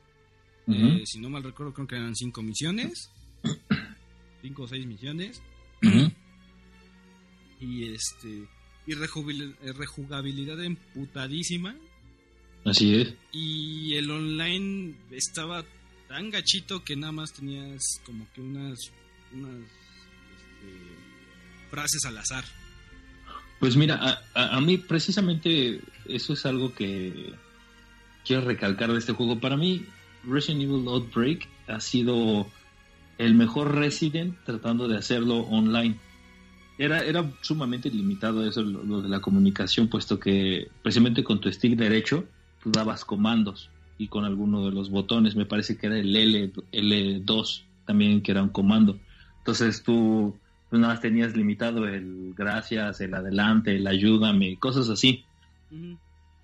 Eh, 0.67 1.03
si 1.05 1.19
no 1.19 1.29
mal 1.29 1.43
recuerdo, 1.43 1.73
creo 1.73 1.87
que 1.87 1.95
eran 1.95 2.15
cinco 2.15 2.41
misiones. 2.41 3.11
cinco 4.41 4.63
o 4.63 4.67
seis 4.67 4.85
misiones. 4.85 5.41
Y 7.59 7.91
este. 7.93 8.47
Y 8.89 9.53
eh, 9.63 9.73
rejugabilidad 9.73 10.63
emputadísima. 10.63 11.75
Así 12.65 12.95
es. 12.95 13.13
Y 13.31 13.93
el 13.95 14.09
online 14.09 14.95
estaba 15.11 15.63
tan 16.07 16.29
gachito 16.31 16.83
que 16.83 16.95
nada 16.95 17.11
más 17.11 17.33
tenías 17.33 17.81
como 18.05 18.27
que 18.33 18.41
unas. 18.41 18.79
unas 19.33 19.61
este, 19.61 21.69
frases 21.69 22.03
al 22.05 22.17
azar. 22.17 22.43
Pues 23.59 23.75
mira, 23.75 23.95
a, 23.95 24.21
a- 24.33 24.57
a 24.57 24.61
mí 24.61 24.77
precisamente 24.77 25.81
eso 26.05 26.33
es 26.33 26.45
algo 26.45 26.73
que 26.73 27.33
quiero 28.25 28.43
recalcar 28.45 28.91
de 28.91 28.99
este 28.99 29.13
juego. 29.13 29.39
Para 29.39 29.57
mí, 29.57 29.85
Resident 30.27 30.63
Evil 30.63 30.87
Outbreak 30.87 31.47
ha 31.67 31.79
sido 31.79 32.49
el 33.17 33.35
mejor 33.35 33.75
Resident 33.75 34.35
tratando 34.45 34.87
de 34.87 34.97
hacerlo 34.97 35.37
online. 35.41 35.95
Era, 36.79 37.03
era 37.03 37.29
sumamente 37.41 37.91
limitado 37.91 38.47
eso, 38.47 38.63
lo, 38.63 38.83
lo 38.83 39.01
de 39.01 39.09
la 39.09 39.19
comunicación, 39.19 39.89
puesto 39.89 40.17
que 40.17 40.69
precisamente 40.81 41.25
con 41.25 41.41
tu 41.41 41.51
stick 41.51 41.77
derecho 41.77 42.23
tú 42.63 42.71
dabas 42.71 43.03
comandos 43.03 43.69
y 43.97 44.07
con 44.07 44.23
alguno 44.23 44.65
de 44.65 44.71
los 44.71 44.89
botones, 44.89 45.35
me 45.35 45.45
parece 45.45 45.77
que 45.77 45.87
era 45.87 45.99
el 45.99 46.15
L, 46.15 46.53
L2 46.71 47.63
también, 47.85 48.21
que 48.21 48.31
era 48.31 48.41
un 48.41 48.49
comando. 48.49 48.97
Entonces 49.39 49.83
tú 49.83 50.37
pues 50.69 50.79
nada 50.79 50.93
más 50.93 51.01
tenías 51.01 51.35
limitado 51.35 51.87
el 51.87 52.33
gracias, 52.33 53.01
el 53.01 53.13
adelante, 53.13 53.75
el 53.75 53.85
ayúdame, 53.85 54.57
cosas 54.57 54.87
así. 54.89 55.25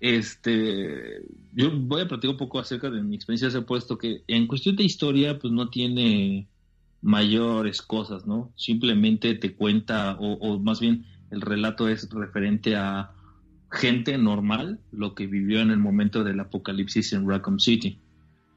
Este, 0.00 1.22
yo 1.54 1.70
voy 1.70 2.02
a 2.02 2.08
platicar 2.08 2.32
un 2.32 2.36
poco 2.36 2.58
acerca 2.58 2.90
de 2.90 3.02
mi 3.02 3.16
experiencia, 3.16 3.60
puesto 3.62 3.96
que 3.96 4.22
en 4.26 4.46
cuestión 4.46 4.76
de 4.76 4.84
historia, 4.84 5.38
pues 5.38 5.52
no 5.52 5.70
tiene 5.70 6.46
mayores 7.06 7.82
cosas, 7.82 8.26
¿no? 8.26 8.52
Simplemente 8.56 9.34
te 9.36 9.54
cuenta, 9.54 10.16
o, 10.18 10.58
más 10.58 10.80
bien 10.80 11.06
el 11.30 11.40
relato 11.40 11.88
es 11.88 12.10
referente 12.10 12.74
a 12.74 13.12
gente 13.70 14.18
normal, 14.18 14.80
lo 14.90 15.14
que 15.14 15.28
vivió 15.28 15.60
en 15.60 15.70
el 15.70 15.78
momento 15.78 16.24
del 16.24 16.40
apocalipsis 16.40 17.12
en 17.12 17.28
Raccoon 17.28 17.60
City. 17.60 18.00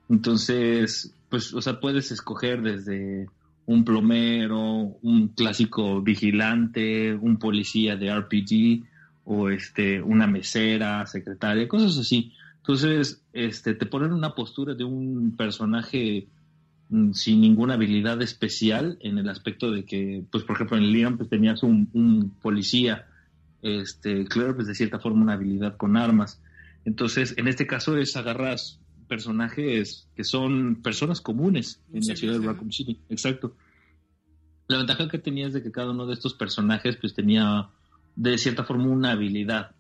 Entonces, 0.10 1.14
pues, 1.30 1.54
o 1.54 1.62
sea, 1.62 1.80
puedes 1.80 2.12
escoger 2.12 2.64
desde 2.64 3.30
un 3.68 3.86
plomero, 3.86 4.98
un 5.04 5.28
clásico 5.28 6.02
vigilante, 6.02 7.14
un 7.14 7.38
policía 7.38 7.96
de 7.98 8.12
RPG 8.12 8.84
o 9.26 9.50
este 9.50 10.02
una 10.02 10.26
mesera, 10.26 11.06
secretaria, 11.06 11.68
cosas 11.68 11.96
así. 12.00 12.34
Entonces, 12.58 13.24
este 13.32 13.76
te 13.76 13.86
ponen 13.86 14.12
una 14.12 14.34
postura 14.34 14.74
de 14.74 14.86
un 14.86 15.36
personaje 15.38 16.28
sin 17.14 17.41
ninguna 17.41 17.76
habilidad 17.76 18.22
especial 18.22 18.98
en 19.02 19.18
el 19.18 19.30
aspecto 19.30 19.72
de 19.72 19.86
que, 19.86 20.24
pues 20.32 20.44
por 20.44 20.56
ejemplo 20.56 20.78
en 20.78 20.91
Leon 20.91 21.18
pues 21.18 21.30
tenías 21.30 21.61
un, 21.61 21.90
un 21.94 22.32
policía, 22.41 23.07
este, 23.61 24.26
Claire 24.26 24.53
pues 24.53 24.68
de 24.68 24.76
cierta 24.76 24.99
forma 24.99 25.22
una 25.22 25.34
habilidad 25.34 25.78
con 25.78 25.98
armas. 25.98 26.41
Entonces, 26.86 27.36
en 27.38 27.48
este 27.48 27.68
caso 27.68 27.98
es 27.98 28.16
agarras 28.16 28.80
personajes 29.07 30.07
que 30.16 30.24
son 30.24 30.82
personas 30.82 31.22
comunes 31.22 31.82
en 31.94 32.07
la 32.07 32.16
ciudad 32.16 32.40
de 32.40 32.48
Raccoon 32.48 32.72
City. 32.72 32.99
Exacto. 33.10 33.56
La 34.68 34.78
ventaja 34.78 35.07
que 35.10 35.20
tenía 35.20 35.48
es 35.48 35.53
de 35.53 35.64
que 35.64 35.72
cada 35.72 35.91
uno 35.91 36.06
de 36.06 36.14
estos 36.14 36.34
personajes 36.34 36.95
pues 36.95 37.14
tenía 37.14 37.70
de 38.16 38.38
cierta 38.38 38.64
forma 38.64 38.86
una 38.86 39.11
habilidad, 39.11 39.72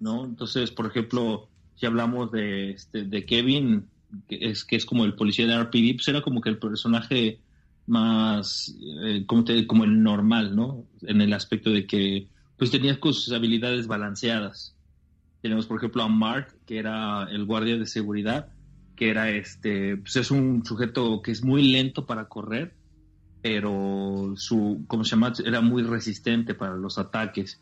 ¿no? 0.00 0.24
Entonces, 0.24 0.70
por 0.70 0.86
ejemplo, 0.86 1.48
si 1.76 1.86
hablamos 1.86 2.30
de, 2.30 2.70
este, 2.72 3.04
de 3.04 3.24
Kevin, 3.24 3.88
que 4.28 4.38
es, 4.40 4.64
que 4.64 4.76
es 4.76 4.86
como 4.86 5.04
el 5.04 5.14
policía 5.14 5.46
de 5.46 5.58
RPD, 5.58 5.96
pues 5.96 6.08
era 6.08 6.22
como 6.22 6.40
que 6.40 6.50
el 6.50 6.58
personaje 6.58 7.40
más, 7.86 8.74
eh, 9.02 9.24
como, 9.26 9.84
el 9.84 10.02
normal, 10.02 10.56
¿no? 10.56 10.84
En 11.02 11.20
el 11.20 11.32
aspecto 11.32 11.70
de 11.70 11.86
que 11.86 12.28
pues 12.56 12.70
tenía 12.70 12.98
sus 13.02 13.32
habilidades 13.32 13.86
balanceadas. 13.86 14.76
Tenemos, 15.42 15.66
por 15.66 15.78
ejemplo, 15.78 16.02
a 16.02 16.08
Mark, 16.08 16.56
que 16.66 16.78
era 16.78 17.24
el 17.24 17.44
guardia 17.44 17.76
de 17.76 17.86
seguridad, 17.86 18.48
que 18.96 19.10
era 19.10 19.30
este, 19.30 19.96
pues 19.98 20.16
es 20.16 20.30
un 20.30 20.64
sujeto 20.64 21.20
que 21.20 21.32
es 21.32 21.42
muy 21.44 21.70
lento 21.70 22.06
para 22.06 22.28
correr, 22.28 22.74
pero 23.42 24.32
su, 24.36 24.84
¿cómo 24.86 25.04
se 25.04 25.10
llama? 25.10 25.32
Era 25.44 25.60
muy 25.60 25.82
resistente 25.82 26.54
para 26.54 26.76
los 26.76 26.96
ataques. 26.96 27.60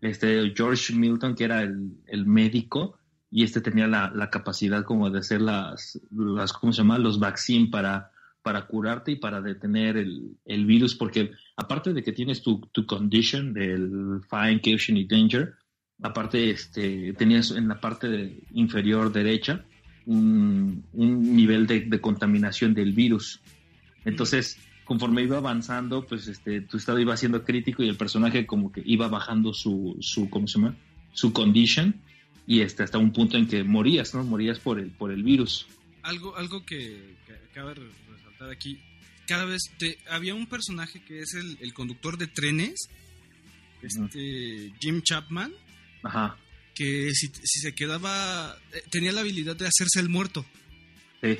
Este 0.00 0.52
George 0.56 0.94
Milton, 0.94 1.34
que 1.34 1.44
era 1.44 1.62
el, 1.62 1.98
el 2.06 2.24
médico, 2.24 2.98
y 3.34 3.42
este 3.42 3.60
tenía 3.60 3.88
la, 3.88 4.12
la, 4.14 4.30
capacidad 4.30 4.84
como 4.84 5.10
de 5.10 5.18
hacer 5.18 5.40
las, 5.40 6.00
las 6.12 6.52
¿cómo 6.52 6.72
se 6.72 6.82
llama? 6.82 6.98
Los 6.98 7.18
vaccines 7.18 7.68
para, 7.68 8.12
para 8.42 8.64
curarte 8.68 9.10
y 9.10 9.16
para 9.16 9.40
detener 9.40 9.96
el, 9.96 10.36
el 10.44 10.64
virus, 10.64 10.94
porque 10.94 11.32
aparte 11.56 11.92
de 11.92 12.04
que 12.04 12.12
tienes 12.12 12.42
tu, 12.42 12.60
tu 12.70 12.86
condition 12.86 13.52
del 13.52 14.20
fine, 14.30 14.60
caution 14.60 14.96
y 14.96 15.04
danger, 15.04 15.56
aparte 16.00 16.48
este, 16.48 17.12
tenías 17.14 17.50
en 17.50 17.66
la 17.66 17.80
parte 17.80 18.38
inferior 18.52 19.12
derecha 19.12 19.64
un, 20.06 20.84
un 20.92 21.34
nivel 21.34 21.66
de, 21.66 21.80
de, 21.80 22.00
contaminación 22.00 22.72
del 22.72 22.92
virus. 22.92 23.40
Entonces, 24.04 24.60
conforme 24.84 25.24
iba 25.24 25.38
avanzando, 25.38 26.06
pues 26.06 26.28
este, 26.28 26.60
tu 26.60 26.76
estado 26.76 27.00
iba 27.00 27.16
siendo 27.16 27.42
crítico 27.42 27.82
y 27.82 27.88
el 27.88 27.96
personaje 27.96 28.46
como 28.46 28.70
que 28.70 28.80
iba 28.86 29.08
bajando 29.08 29.52
su, 29.52 29.96
su 29.98 30.30
¿cómo 30.30 30.46
se 30.46 30.60
llama? 30.60 30.76
Su 31.14 31.32
condition 31.32 31.96
y 32.46 32.60
este, 32.60 32.82
hasta 32.82 32.98
un 32.98 33.12
punto 33.12 33.36
en 33.36 33.46
que 33.46 33.64
morías, 33.64 34.14
¿no? 34.14 34.22
Morías 34.24 34.58
por 34.58 34.78
el, 34.78 34.90
por 34.90 35.10
el 35.10 35.22
virus. 35.22 35.66
Algo, 36.02 36.36
algo 36.36 36.64
que, 36.64 37.16
que 37.26 37.32
acaba 37.50 37.72
de 37.74 37.90
resaltar 38.10 38.50
aquí, 38.50 38.78
cada 39.26 39.44
vez 39.44 39.62
te, 39.78 39.98
había 40.10 40.34
un 40.34 40.46
personaje 40.46 41.02
que 41.02 41.20
es 41.20 41.34
el, 41.34 41.56
el 41.60 41.72
conductor 41.72 42.18
de 42.18 42.26
trenes, 42.26 42.88
este 43.82 44.72
Jim 44.80 45.02
Chapman, 45.02 45.52
Ajá. 46.02 46.36
que 46.74 47.10
si, 47.14 47.28
si 47.28 47.60
se 47.60 47.74
quedaba, 47.74 48.58
eh, 48.72 48.82
tenía 48.90 49.12
la 49.12 49.20
habilidad 49.22 49.56
de 49.56 49.66
hacerse 49.66 50.00
el 50.00 50.08
muerto. 50.08 50.44
Sí. 51.22 51.38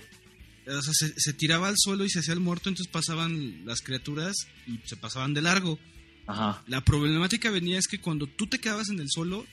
O 0.66 0.82
sea, 0.82 0.92
se, 0.94 1.12
se, 1.20 1.32
tiraba 1.34 1.68
al 1.68 1.74
suelo 1.76 2.06
y 2.06 2.10
se 2.10 2.20
hacía 2.20 2.32
el 2.32 2.40
muerto, 2.40 2.70
entonces 2.70 2.90
pasaban 2.90 3.66
las 3.66 3.82
criaturas 3.82 4.34
y 4.66 4.80
se 4.84 4.96
pasaban 4.96 5.34
de 5.34 5.42
largo. 5.42 5.78
Ajá. 6.26 6.62
La 6.66 6.82
problemática 6.82 7.50
venía 7.50 7.78
es 7.78 7.86
que 7.86 8.00
cuando 8.00 8.26
tú 8.26 8.46
te 8.46 8.58
quedabas 8.58 8.88
en 8.88 8.98
el 8.98 9.10
suelo, 9.10 9.44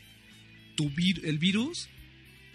tu 0.75 0.89
vir, 0.89 1.25
el 1.25 1.37
virus 1.37 1.87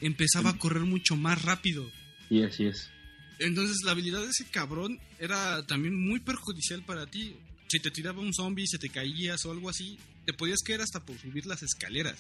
empezaba 0.00 0.50
a 0.50 0.58
correr 0.58 0.84
mucho 0.84 1.16
más 1.16 1.42
rápido. 1.42 1.90
Sí, 2.28 2.42
así 2.42 2.66
es. 2.66 2.90
Entonces 3.38 3.78
la 3.84 3.92
habilidad 3.92 4.22
de 4.22 4.30
ese 4.30 4.46
cabrón 4.50 4.98
era 5.18 5.64
también 5.66 5.94
muy 5.94 6.20
perjudicial 6.20 6.82
para 6.82 7.06
ti. 7.06 7.36
Si 7.68 7.80
te 7.80 7.90
tiraba 7.90 8.20
un 8.20 8.32
zombie, 8.32 8.66
se 8.66 8.78
te 8.78 8.88
caías 8.88 9.44
o 9.44 9.50
algo 9.50 9.68
así, 9.68 9.98
te 10.24 10.32
podías 10.32 10.62
caer 10.62 10.80
hasta 10.80 11.04
por 11.04 11.18
subir 11.18 11.46
las 11.46 11.62
escaleras. 11.62 12.18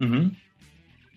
Uh 0.00 0.04
-huh. 0.04 0.36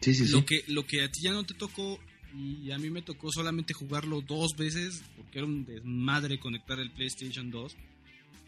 Sí, 0.01 0.13
sí, 0.13 0.27
lo 0.27 0.39
sí. 0.39 0.45
Que, 0.45 0.63
lo 0.67 0.85
que 0.85 1.03
a 1.03 1.11
ti 1.11 1.21
ya 1.23 1.31
no 1.31 1.43
te 1.43 1.53
tocó 1.53 1.99
y 2.33 2.71
a 2.71 2.77
mí 2.77 2.89
me 2.89 3.01
tocó 3.01 3.31
solamente 3.31 3.73
jugarlo 3.73 4.21
dos 4.21 4.55
veces 4.55 5.01
porque 5.17 5.39
era 5.39 5.47
un 5.47 5.65
desmadre 5.65 6.39
conectar 6.39 6.79
el 6.79 6.91
PlayStation 6.91 7.49
2. 7.49 7.75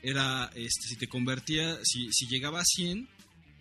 Era, 0.04 0.52
este, 0.56 0.88
si 0.88 0.96
te 0.96 1.08
convertía, 1.08 1.78
si, 1.84 2.08
si 2.12 2.28
llegaba 2.28 2.60
a 2.60 2.66
100, 2.66 3.08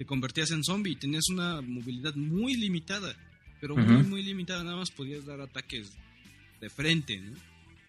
te 0.00 0.06
convertías 0.06 0.50
en 0.52 0.64
zombie 0.64 0.92
y 0.92 0.96
tenías 0.96 1.28
una 1.28 1.60
movilidad 1.60 2.14
muy 2.14 2.54
limitada, 2.54 3.14
pero 3.60 3.74
uh 3.74 3.80
-huh. 3.80 3.86
muy, 3.86 4.02
muy 4.04 4.22
limitada, 4.22 4.64
nada 4.64 4.78
más 4.78 4.90
podías 4.90 5.26
dar 5.26 5.42
ataques 5.42 5.92
de 6.58 6.70
frente, 6.70 7.20
¿no? 7.20 7.32
Uh 7.32 7.36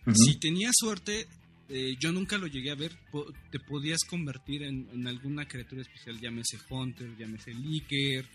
-huh. 0.07 0.15
Si 0.15 0.37
tenías 0.37 0.73
suerte, 0.77 1.25
eh, 1.69 1.95
yo 1.97 2.11
nunca 2.11 2.37
lo 2.37 2.47
llegué 2.47 2.69
a 2.69 2.75
ver, 2.75 2.91
po 3.13 3.31
te 3.49 3.59
podías 3.59 3.99
convertir 4.09 4.63
en, 4.63 4.89
en, 4.91 5.07
alguna 5.07 5.47
criatura 5.47 5.83
especial, 5.83 6.19
llámese 6.19 6.59
Hunter, 6.69 7.15
llámese 7.17 7.53
Licker, 7.53 8.27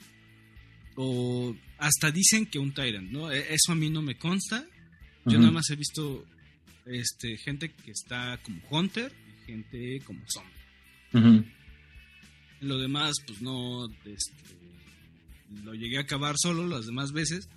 o 0.94 1.54
hasta 1.76 2.10
dicen 2.10 2.46
que 2.46 2.58
un 2.58 2.72
Tyrant, 2.72 3.10
¿no? 3.10 3.30
E, 3.30 3.40
Eso 3.52 3.72
a 3.72 3.74
mí 3.74 3.90
no 3.90 4.00
me 4.00 4.16
consta, 4.16 4.64
yo 5.26 5.32
uh 5.32 5.34
-huh. 5.34 5.38
nada 5.40 5.52
más 5.52 5.68
he 5.68 5.76
visto 5.76 6.24
este, 6.86 7.36
gente 7.36 7.74
que 7.84 7.90
está 7.90 8.40
como 8.42 8.58
Hunter 8.70 9.12
y 9.12 9.44
gente 9.44 10.00
como 10.06 10.24
zombie. 10.32 11.52
Lo 12.66 12.78
demás, 12.78 13.14
pues 13.26 13.40
no, 13.40 13.88
este, 14.04 14.56
lo 15.64 15.74
llegué 15.74 15.98
a 15.98 16.02
acabar 16.02 16.34
solo 16.36 16.66
las 16.66 16.86
demás 16.86 17.12
veces, 17.12 17.48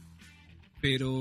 pero 0.82 1.12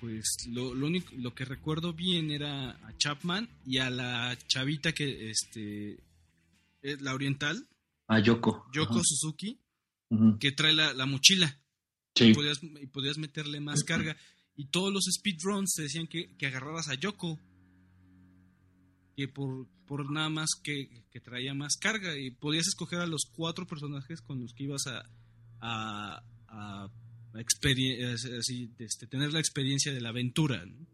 pues 0.00 0.24
lo, 0.50 0.74
lo, 0.74 0.86
único 0.86 1.12
lo 1.16 1.34
que 1.34 1.44
recuerdo 1.44 1.92
bien 1.92 2.30
era 2.30 2.70
a 2.70 2.96
Chapman 2.98 3.48
y 3.64 3.78
a 3.78 3.88
la 3.88 4.36
chavita 4.48 4.92
que 4.92 5.30
este 5.30 5.98
es 6.82 7.00
la 7.00 7.14
oriental. 7.14 7.68
A 8.08 8.18
Yoko. 8.18 8.66
Yoko 8.72 8.94
Ajá. 8.94 9.02
Suzuki 9.04 9.58
que 10.38 10.52
trae 10.52 10.72
la, 10.74 10.92
la 10.92 11.06
mochila. 11.06 11.58
Sí. 12.14 12.26
y, 12.26 12.34
podías, 12.34 12.62
y, 12.62 12.86
podías, 12.86 13.16
meterle 13.16 13.60
más 13.60 13.82
carga. 13.84 14.16
Y 14.54 14.66
todos 14.66 14.92
los 14.92 15.04
speedruns 15.10 15.72
te 15.74 15.82
decían 15.82 16.06
que, 16.06 16.36
que 16.36 16.46
agarraras 16.46 16.88
a 16.88 16.94
Yoko 16.94 17.38
que 19.16 19.28
por, 19.28 19.66
por 19.86 20.10
nada 20.10 20.28
más 20.28 20.50
que, 20.62 20.88
que, 21.10 21.20
traía 21.20 21.54
más 21.54 21.76
carga 21.76 22.16
y 22.18 22.30
podías 22.30 22.66
escoger 22.66 23.00
a 23.00 23.06
los 23.06 23.22
cuatro 23.34 23.66
personajes 23.66 24.20
con 24.20 24.40
los 24.40 24.52
que 24.54 24.64
ibas 24.64 24.86
a, 24.86 25.08
a, 25.60 26.22
a 26.48 26.88
así, 28.38 28.70
este, 28.78 29.06
tener 29.06 29.32
la 29.32 29.38
experiencia 29.38 29.92
de 29.92 30.00
la 30.00 30.10
aventura. 30.10 30.64
¿no? 30.66 30.86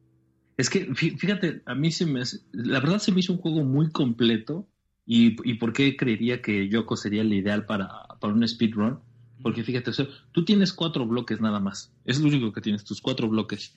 Es 0.57 0.71
que, 0.71 0.93
fíjate, 0.95 1.63
a 1.67 1.75
mí 1.75 1.91
se 1.93 2.07
me 2.07 2.21
hace, 2.21 2.39
la 2.53 2.81
verdad 2.81 2.99
se 2.99 3.13
me 3.13 3.21
hizo 3.21 3.33
un 3.33 3.39
juego 3.39 3.65
muy 3.65 3.91
completo 3.91 4.69
y, 5.07 5.37
y 5.49 5.55
por 5.55 5.73
qué 5.73 5.97
creería 5.97 6.43
que 6.43 6.69
Yoko 6.69 6.97
sería 6.97 7.23
el 7.23 7.33
ideal 7.33 7.65
para, 7.65 7.89
para 8.21 8.35
un 8.35 8.47
speedrun. 8.47 9.01
Porque 9.41 9.63
fíjate, 9.63 9.91
o 9.91 9.93
sea, 9.93 10.09
tú 10.33 10.45
tienes 10.45 10.73
cuatro 10.73 11.07
bloques 11.07 11.41
nada 11.41 11.61
más. 11.61 11.93
Es 12.05 12.19
lo 12.19 12.27
único 12.27 12.53
que 12.53 12.61
tienes, 12.61 12.85
tus 12.85 13.01
cuatro 13.01 13.29
bloques. 13.29 13.77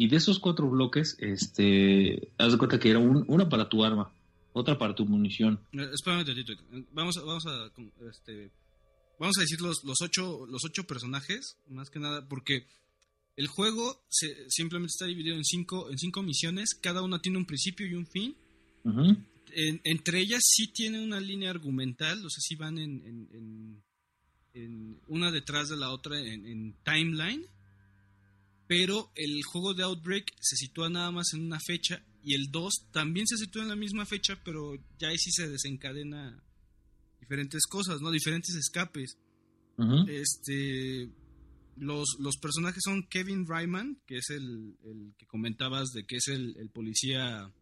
Y 0.00 0.08
de 0.08 0.16
esos 0.16 0.38
cuatro 0.38 0.70
bloques, 0.70 1.14
este, 1.18 2.32
haz 2.38 2.52
de 2.52 2.56
cuenta 2.58 2.80
que 2.80 2.88
era 2.88 2.98
un, 2.98 3.22
una 3.28 3.50
para 3.50 3.68
tu 3.68 3.84
arma, 3.84 4.10
otra 4.54 4.78
para 4.78 4.94
tu 4.94 5.04
munición. 5.04 5.60
Eh, 5.72 5.90
espérame 5.92 6.20
un 6.20 6.24
tantito. 6.24 6.54
Vamos, 6.92 7.16
vamos 7.16 7.44
a, 7.44 7.70
este, 8.08 8.50
vamos 9.18 9.36
a 9.36 9.42
decir 9.42 9.60
los, 9.60 9.84
los, 9.84 9.98
ocho, 10.00 10.46
los 10.46 10.64
ocho 10.64 10.84
personajes, 10.84 11.58
más 11.68 11.90
que 11.90 11.98
nada, 11.98 12.26
porque 12.26 12.66
el 13.36 13.46
juego 13.46 14.02
se, 14.08 14.48
simplemente 14.48 14.92
está 14.94 15.04
dividido 15.04 15.36
en 15.36 15.44
cinco, 15.44 15.90
en 15.90 15.98
cinco 15.98 16.22
misiones, 16.22 16.70
cada 16.80 17.02
una 17.02 17.20
tiene 17.20 17.36
un 17.36 17.44
principio 17.44 17.86
y 17.86 17.92
un 17.92 18.06
fin. 18.06 18.34
Uh 18.84 18.88
-huh. 18.92 19.24
en, 19.52 19.80
entre 19.84 20.20
ellas 20.20 20.40
sí 20.42 20.68
tiene 20.72 21.04
una 21.04 21.20
línea 21.20 21.50
argumental, 21.50 22.24
o 22.24 22.30
sea, 22.30 22.40
sí 22.40 22.54
van 22.54 22.78
en, 22.78 23.82
en 24.54 24.98
una 25.08 25.30
detrás 25.30 25.68
de 25.68 25.76
la 25.76 25.90
otra 25.90 26.18
en, 26.18 26.74
timeline, 26.84 27.46
pero 28.70 29.10
el 29.16 29.42
juego 29.42 29.74
de 29.74 29.82
Outbreak 29.82 30.32
se 30.38 30.54
sitúa 30.54 30.88
nada 30.88 31.10
más 31.10 31.34
en 31.34 31.42
una 31.44 31.58
fecha 31.58 32.04
y 32.22 32.34
el 32.34 32.52
2 32.52 32.90
también 32.92 33.26
se 33.26 33.36
sitúa 33.36 33.64
en 33.64 33.68
la 33.68 33.74
misma 33.74 34.06
fecha, 34.06 34.38
pero 34.44 34.76
ya 34.96 35.08
ahí 35.08 35.18
sí 35.18 35.32
se 35.32 35.48
desencadena 35.48 36.40
diferentes 37.18 37.66
cosas, 37.66 38.00
¿no? 38.00 38.12
Diferentes 38.12 38.54
escapes. 38.54 39.18
Uh 39.76 39.82
-huh. 39.82 40.08
Este. 40.08 41.10
Los, 41.78 42.16
los, 42.20 42.36
personajes 42.36 42.80
son 42.84 43.08
Kevin 43.08 43.44
Ryman, 43.44 43.98
que 44.06 44.18
es 44.18 44.30
el, 44.30 44.76
el 44.84 45.14
que 45.18 45.26
comentabas 45.26 45.90
de 45.90 46.04
que 46.04 46.18
es 46.18 46.28
el, 46.28 46.56
el 46.56 46.68
policía 46.68 47.52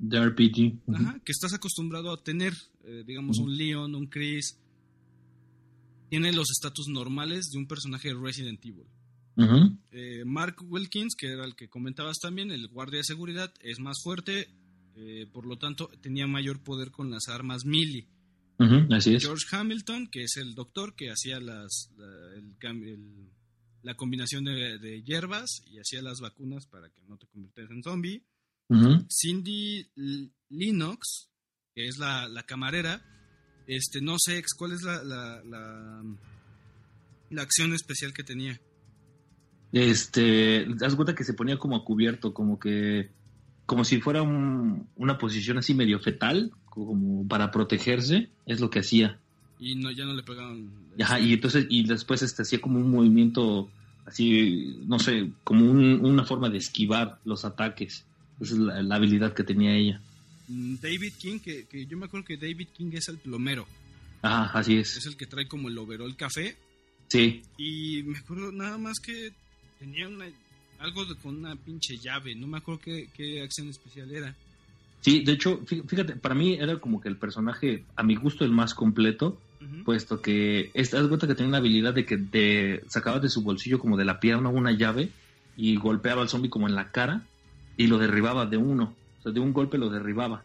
de 0.00 0.18
RPG. 0.18 0.80
Uh 0.86 0.92
-huh. 0.92 0.96
Ajá, 0.96 1.20
que 1.24 1.30
estás 1.30 1.52
acostumbrado 1.52 2.10
a 2.10 2.24
tener, 2.24 2.54
eh, 2.82 3.04
digamos, 3.06 3.38
uh 3.38 3.42
-huh. 3.42 3.44
un 3.44 3.56
Leon, 3.56 3.94
un 3.94 4.08
Chris. 4.08 4.58
Tiene 6.10 6.32
los 6.32 6.50
estatus 6.50 6.88
normales 6.88 7.50
de 7.52 7.58
un 7.58 7.68
personaje 7.68 8.08
de 8.08 8.14
Resident 8.20 8.64
Evil. 8.64 8.88
Eh, 9.92 10.24
Mark 10.24 10.56
Wilkins, 10.62 11.14
que 11.14 11.28
era 11.28 11.44
el 11.44 11.54
que 11.54 11.68
comentabas 11.68 12.18
también, 12.18 12.50
el 12.50 12.68
guardia 12.68 12.98
de 12.98 13.04
seguridad, 13.04 13.52
es 13.60 13.78
más 13.78 14.02
fuerte, 14.02 14.48
eh, 14.96 15.26
por 15.32 15.46
lo 15.46 15.58
tanto 15.58 15.88
tenía 16.00 16.26
mayor 16.26 16.62
poder 16.62 16.90
con 16.90 17.10
las 17.10 17.28
armas 17.28 17.64
melee. 17.64 18.06
Uh 18.58 18.64
-huh, 18.64 18.96
así 18.96 19.14
es. 19.14 19.22
George 19.22 19.44
Hamilton, 19.54 20.08
que 20.08 20.22
es 20.22 20.36
el 20.38 20.54
doctor 20.54 20.94
que 20.96 21.10
hacía 21.10 21.38
las, 21.40 21.90
la, 21.98 22.06
el, 22.34 22.56
el, 22.88 23.28
la 23.82 23.94
combinación 23.94 24.44
de, 24.44 24.78
de, 24.78 25.02
hierbas 25.02 25.62
y 25.66 25.78
hacía 25.78 26.00
las 26.00 26.20
vacunas 26.20 26.66
para 26.66 26.88
que 26.88 27.02
no 27.02 27.18
te 27.18 27.26
convirtieras 27.26 27.70
en 27.72 27.82
zombie. 27.82 28.22
Cindy 29.10 29.86
L- 29.96 30.30
Lennox, 30.48 31.28
que 31.74 31.86
es 31.86 31.98
la, 31.98 32.26
la 32.28 32.44
camarera, 32.44 33.02
este, 33.66 34.00
no 34.00 34.16
sé 34.18 34.42
cuál 34.56 34.72
es 34.72 34.82
la, 34.82 35.04
la, 35.04 35.42
la, 35.44 36.02
la 37.30 37.42
acción 37.42 37.74
especial 37.74 38.14
que 38.14 38.24
tenía. 38.24 38.58
Este, 39.72 40.64
te 40.64 40.74
das 40.76 40.94
cuenta 40.94 41.14
que 41.14 41.24
se 41.24 41.34
ponía 41.34 41.58
como 41.58 41.76
a 41.76 41.84
cubierto, 41.84 42.32
como 42.32 42.58
que, 42.58 43.10
como 43.66 43.84
si 43.84 44.00
fuera 44.00 44.22
un- 44.22 44.86
una 44.96 45.18
posición 45.18 45.58
así 45.58 45.74
medio 45.74 45.98
fetal, 46.00 46.52
como 46.70 47.26
para 47.26 47.50
protegerse, 47.50 48.28
es 48.46 48.60
lo 48.60 48.70
que 48.70 48.80
hacía. 48.80 49.18
Y 49.58 49.74
no, 49.74 49.90
ya 49.90 50.04
no 50.04 50.14
le 50.14 50.22
pegaron. 50.22 50.70
Ajá, 51.00 51.18
y 51.20 51.32
entonces, 51.32 51.66
y 51.68 51.84
después 51.86 52.22
este, 52.22 52.42
hacía 52.42 52.60
como 52.60 52.78
un 52.78 52.90
movimiento 52.90 53.68
así, 54.04 54.78
no 54.86 54.98
sé, 54.98 55.30
como 55.44 55.68
un- 55.70 56.04
una 56.04 56.24
forma 56.24 56.48
de 56.48 56.58
esquivar 56.58 57.18
los 57.24 57.44
ataques. 57.44 58.04
Esa 58.40 58.52
es 58.54 58.60
la, 58.60 58.82
la 58.82 58.94
habilidad 58.96 59.32
que 59.34 59.42
tenía 59.44 59.74
ella. 59.74 60.00
Mm, 60.48 60.76
David 60.80 61.12
King, 61.18 61.38
que, 61.40 61.66
que 61.66 61.86
yo 61.86 61.96
me 61.96 62.04
acuerdo 62.06 62.26
que 62.26 62.36
David 62.36 62.68
King 62.76 62.90
es 62.92 63.08
el 63.08 63.16
plomero, 63.18 63.66
Ajá, 64.22 64.58
así 64.58 64.76
es. 64.76 64.96
es 64.96 65.06
el 65.06 65.16
que 65.16 65.26
trae 65.26 65.48
como 65.48 65.68
el 65.68 65.76
overall 65.78 66.14
café. 66.16 66.56
Sí, 67.08 67.42
Y 67.56 68.02
me 68.04 68.18
acuerdo 68.18 68.52
nada 68.52 68.78
más 68.78 68.98
que 69.00 69.32
tenía 69.78 70.08
una, 70.08 70.26
algo 70.78 71.04
de- 71.04 71.14
con 71.16 71.36
una 71.36 71.54
pinche 71.56 71.96
llave, 71.98 72.34
no 72.34 72.46
me 72.46 72.58
acuerdo 72.58 72.80
qué, 72.84 73.08
qué 73.14 73.42
acción 73.42 73.68
especial 73.68 74.10
era. 74.10 74.34
sí, 75.00 75.24
de 75.24 75.32
hecho, 75.32 75.60
fí- 75.66 75.86
fíjate, 75.88 76.16
para 76.16 76.34
mí 76.34 76.54
era 76.54 76.78
como 76.78 77.00
que 77.00 77.08
el 77.08 77.16
personaje, 77.16 77.84
a 77.96 78.02
mi 78.02 78.16
gusto, 78.16 78.44
el 78.44 78.50
más 78.50 78.74
completo, 78.74 79.38
puesto 79.84 80.20
que 80.20 80.70
te 80.74 80.82
das 80.82 81.06
cuenta 81.06 81.26
que 81.28 81.34
tenía 81.34 81.48
una 81.48 81.58
habilidad 81.58 81.94
de 81.94 82.04
que 82.04 82.18
te 82.18 82.82
sacaba 82.88 83.20
de 83.20 83.28
su 83.28 83.42
bolsillo 83.42 83.78
como 83.78 83.96
de 83.96 84.04
la 84.04 84.18
pierna 84.18 84.48
una 84.48 84.72
llave 84.72 85.08
y 85.56 85.76
golpeaba 85.76 86.22
al 86.22 86.28
zombie 86.28 86.50
como 86.50 86.66
en 86.68 86.74
la 86.74 86.90
cara 86.90 87.22
y 87.76 87.86
lo 87.86 87.96
derribaba 87.98 88.46
de 88.46 88.56
uno. 88.56 88.96
O 89.18 89.22
sea, 89.22 89.30
de 89.32 89.38
un 89.40 89.52
golpe 89.52 89.78
lo 89.78 89.88
derribaba. 89.88 90.44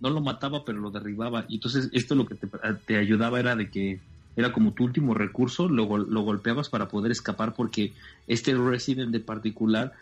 No 0.00 0.10
lo 0.10 0.20
mataba, 0.20 0.64
pero 0.64 0.78
lo 0.80 0.90
derribaba. 0.90 1.46
Y 1.48 1.54
entonces 1.56 1.88
esto 1.92 2.14
lo 2.16 2.26
que 2.26 2.34
te, 2.34 2.48
te 2.86 2.96
ayudaba 2.96 3.38
era 3.38 3.54
de 3.54 3.70
que 3.70 4.00
era 4.40 4.52
como 4.52 4.72
tu 4.72 4.84
último 4.84 5.14
recurso, 5.14 5.68
lo, 5.68 5.96
lo 5.96 6.22
golpeabas 6.22 6.68
para 6.68 6.88
poder 6.88 7.12
escapar 7.12 7.54
porque 7.54 7.92
este 8.26 8.54
Resident 8.54 9.12
de 9.12 9.20
particular 9.20 9.92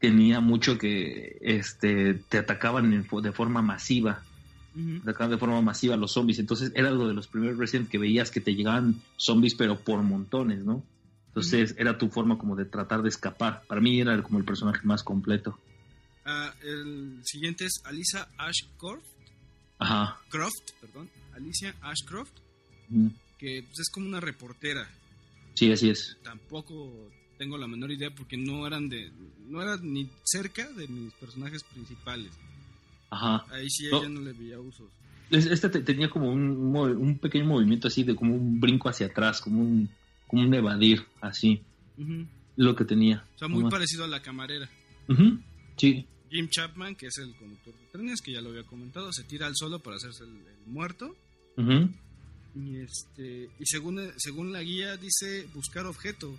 tenía 0.00 0.40
mucho 0.40 0.78
que 0.78 1.38
este, 1.40 2.14
te 2.14 2.38
atacaban 2.38 2.92
en 2.92 3.06
de 3.22 3.32
forma 3.32 3.62
masiva 3.62 4.22
Ujú. 4.74 5.02
atacaban 5.02 5.30
de 5.30 5.38
forma 5.38 5.60
masiva 5.60 5.94
a 5.94 5.98
los 5.98 6.12
zombies. 6.12 6.38
Entonces 6.38 6.72
era 6.74 6.88
algo 6.88 7.06
de 7.06 7.14
los 7.14 7.28
primeros 7.28 7.58
Resident 7.58 7.88
que 7.88 7.98
veías 7.98 8.30
que 8.30 8.40
te 8.40 8.54
llegaban 8.54 8.96
zombies, 9.16 9.54
pero 9.54 9.78
por 9.78 10.02
montones, 10.02 10.64
¿no? 10.64 10.82
Entonces 11.28 11.74
era 11.78 11.96
tu 11.98 12.08
forma 12.08 12.38
como 12.38 12.56
de 12.56 12.64
tratar 12.64 13.02
de 13.02 13.08
escapar. 13.08 13.62
Para 13.66 13.80
mí 13.80 14.00
era 14.00 14.22
como 14.22 14.38
el 14.38 14.44
personaje 14.44 14.80
más 14.84 15.02
completo. 15.02 15.58
Ah, 16.24 16.54
el 16.62 17.20
siguiente 17.24 17.64
es 17.64 17.80
Alisa 17.84 18.28
Ashcroft, 18.38 19.06
Ajá. 19.78 20.20
Croft, 20.28 20.70
perdón, 20.80 21.10
Alicia 21.34 21.74
Ashcroft, 21.82 22.32
Mm. 22.88 23.08
Que 23.42 23.64
pues, 23.64 23.80
es 23.80 23.90
como 23.90 24.06
una 24.06 24.20
reportera. 24.20 24.88
Sí, 25.54 25.70
así 25.72 25.90
es. 25.90 26.16
Tampoco 26.22 27.10
tengo 27.38 27.58
la 27.58 27.66
menor 27.66 27.90
idea 27.90 28.14
porque 28.14 28.36
no 28.36 28.66
eran 28.66 28.88
de, 28.88 29.10
no 29.48 29.60
eran 29.60 29.80
ni 29.92 30.08
cerca 30.24 30.70
de 30.72 30.86
mis 30.86 31.12
personajes 31.14 31.64
principales. 31.64 32.30
Ajá. 33.10 33.44
Ahí 33.50 33.68
sí 33.68 33.88
No. 33.90 33.98
ella 33.98 34.08
no 34.08 34.20
le 34.20 34.32
veía 34.32 34.60
usos. 34.60 34.88
Es- 35.30 35.46
Este 35.46 35.68
te- 35.68 35.80
tenía 35.80 36.08
como 36.08 36.30
un, 36.30 37.18
pequeño 37.20 37.44
movimiento 37.46 37.88
así 37.88 38.04
de 38.04 38.14
como 38.14 38.34
un 38.34 38.60
brinco 38.60 38.88
hacia 38.88 39.06
atrás, 39.08 39.40
como 39.40 39.60
un, 39.60 39.88
como 40.28 40.42
un 40.44 40.54
evadir, 40.54 41.04
así. 41.20 41.60
Ujú. 41.98 42.26
Lo 42.56 42.76
que 42.76 42.84
tenía. 42.84 43.24
O 43.34 43.38
sea, 43.38 43.48
muy 43.48 43.58
Nomás. 43.58 43.72
parecido 43.72 44.04
a 44.04 44.08
la 44.08 44.22
camarera. 44.22 44.68
Ujú. 45.08 45.38
Sí. 45.76 46.06
Jim 46.30 46.48
Chapman, 46.48 46.94
que 46.94 47.06
es 47.08 47.18
el 47.18 47.34
conductor 47.34 47.74
de 47.74 47.86
trenes, 47.92 48.22
que 48.22 48.32
ya 48.32 48.40
lo 48.40 48.50
había 48.50 48.62
comentado, 48.64 49.12
se 49.12 49.24
tira 49.24 49.46
al 49.46 49.54
suelo 49.56 49.80
para 49.80 49.96
hacerse 49.96 50.24
el, 50.24 50.30
el 50.30 50.66
muerto. 50.72 51.14
Ujú. 51.56 51.90
Y 52.54 52.76
este 52.78 53.48
y 53.58 53.64
según 53.64 54.12
según 54.16 54.52
la 54.52 54.62
guía 54.62 54.96
dice 54.96 55.46
buscar 55.54 55.86
objeto. 55.86 56.34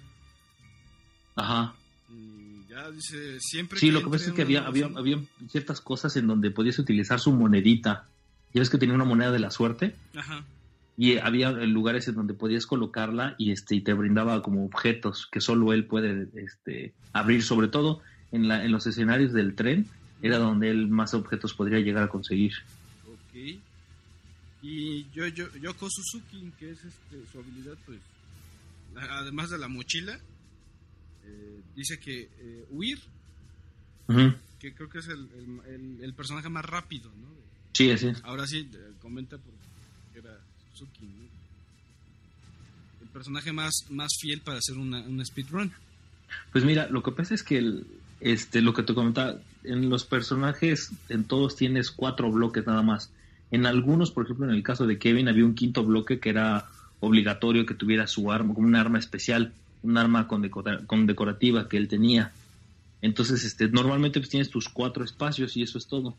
Ajá. 1.35 1.73
Y 2.09 2.69
ya 2.69 2.89
dice 2.91 3.39
siempre 3.39 3.79
Sí, 3.79 3.89
lo 3.89 4.03
que 4.03 4.09
pasa 4.09 4.27
es 4.27 4.33
que 4.33 4.43
había, 4.43 4.65
había, 4.67 4.85
había 4.95 5.19
ciertas 5.49 5.81
cosas 5.81 6.15
en 6.17 6.27
donde 6.27 6.51
podías 6.51 6.77
utilizar 6.77 7.19
su 7.19 7.31
monedita. 7.31 8.07
Ya 8.53 8.59
ves 8.61 8.69
que 8.69 8.77
tenía 8.77 8.93
una 8.93 9.05
moneda 9.05 9.31
de 9.31 9.39
la 9.39 9.49
suerte. 9.49 9.95
Ajá. 10.15 10.45
y 10.95 11.17
había 11.17 11.49
lugares 11.51 12.07
en 12.07 12.13
donde 12.13 12.35
podías 12.35 12.67
colocarla 12.67 13.33
y 13.39 13.51
este 13.51 13.73
y 13.75 13.81
te 13.81 13.93
brindaba 13.93 14.43
como 14.43 14.63
objetos 14.63 15.27
que 15.31 15.41
solo 15.41 15.73
él 15.73 15.85
puede 15.85 16.27
este 16.35 16.93
abrir 17.13 17.41
sobre 17.41 17.67
todo 17.67 18.01
en 18.31 18.47
la 18.47 18.63
en 18.63 18.71
los 18.71 18.85
escenarios 18.85 19.33
del 19.33 19.55
tren 19.55 19.87
era 20.21 20.37
donde 20.37 20.69
él 20.69 20.87
más 20.89 21.15
objetos 21.15 21.55
podría 21.55 21.79
llegar 21.79 22.03
a 22.03 22.09
conseguir 22.09 22.53
Ok. 23.07 23.57
Y 24.63 25.09
yo, 25.11 25.27
yo, 25.27 25.45
Yoko 25.57 25.87
Suzuki, 25.89 26.51
que 26.57 26.71
es 26.71 26.79
este, 26.85 27.21
su 27.31 27.37
habilidad, 27.39 27.77
pues, 27.85 27.99
además 28.95 29.49
de 29.49 29.57
la 29.57 29.67
mochila, 29.67 30.17
eh, 31.25 31.61
dice 31.75 31.99
que 31.99 32.29
eh, 32.39 32.65
huir, 32.69 32.99
que 34.59 34.73
creo 34.73 34.89
que 34.89 34.99
es 34.99 35.07
el, 35.07 35.19
el- 35.35 35.73
el- 35.73 36.03
el 36.03 36.13
personaje 36.13 36.47
más 36.49 36.63
rápido, 36.65 37.09
¿no? 37.09 37.27
sí 37.73 37.89
así 37.91 38.07
es 38.07 38.23
Ahora 38.23 38.45
sí, 38.47 38.69
eh, 38.73 38.91
comenta 39.01 39.37
porque 39.37 40.19
era 40.19 40.39
Suzuki, 40.71 41.05
¿no? 41.05 41.23
El 43.01 43.07
personaje 43.09 43.51
más, 43.51 43.73
más 43.89 44.11
fiel 44.21 44.41
para 44.41 44.59
hacer 44.59 44.77
una, 44.77 45.01
una 45.01 45.25
speedrun. 45.25 45.71
pues 46.53 46.63
mira 46.63 46.87
lo 46.89 47.03
que 47.03 47.11
pasa 47.11 47.33
es 47.33 47.43
que 47.43 47.57
el, 47.57 47.85
este 48.21 48.61
lo 48.61 48.73
que 48.73 48.83
te 48.83 48.93
comentaba 48.93 49.39
en 49.63 49.89
los 49.89 50.05
personajes 50.05 50.91
en 51.09 51.25
todos 51.25 51.55
tienes 51.57 51.91
cuatro 51.91 52.31
bloques 52.31 52.65
nada 52.65 52.81
más 52.83 53.09
en 53.53 53.65
algunos 53.65 54.11
por 54.11 54.25
ejemplo 54.25 54.45
en 54.45 54.55
el 54.55 54.63
caso 54.63 54.85
de 54.85 54.97
Kevin 54.97 55.27
había 55.29 55.45
un 55.45 55.55
quinto 55.55 55.83
bloque 55.83 56.19
que 56.19 56.29
era 56.29 56.65
obligatorio 56.99 57.65
que 57.65 57.73
tuviera 57.75 58.07
su 58.07 58.31
arma 58.31 58.53
como 58.53 58.67
un 58.67 58.75
arma 58.75 58.99
especial 58.99 59.53
un 59.81 59.97
arma 59.97 60.27
con, 60.27 60.41
decora- 60.41 60.85
con 60.85 61.05
decorativa 61.07 61.67
que 61.69 61.77
él 61.77 61.87
tenía 61.87 62.31
Entonces, 63.01 63.43
este, 63.43 63.67
normalmente 63.67 64.19
pues, 64.19 64.29
tienes 64.29 64.49
tus 64.49 64.69
cuatro 64.69 65.03
espacios 65.03 65.57
y 65.57 65.61
eso 65.61 65.77
es 65.77 65.87
todo. 65.87 66.15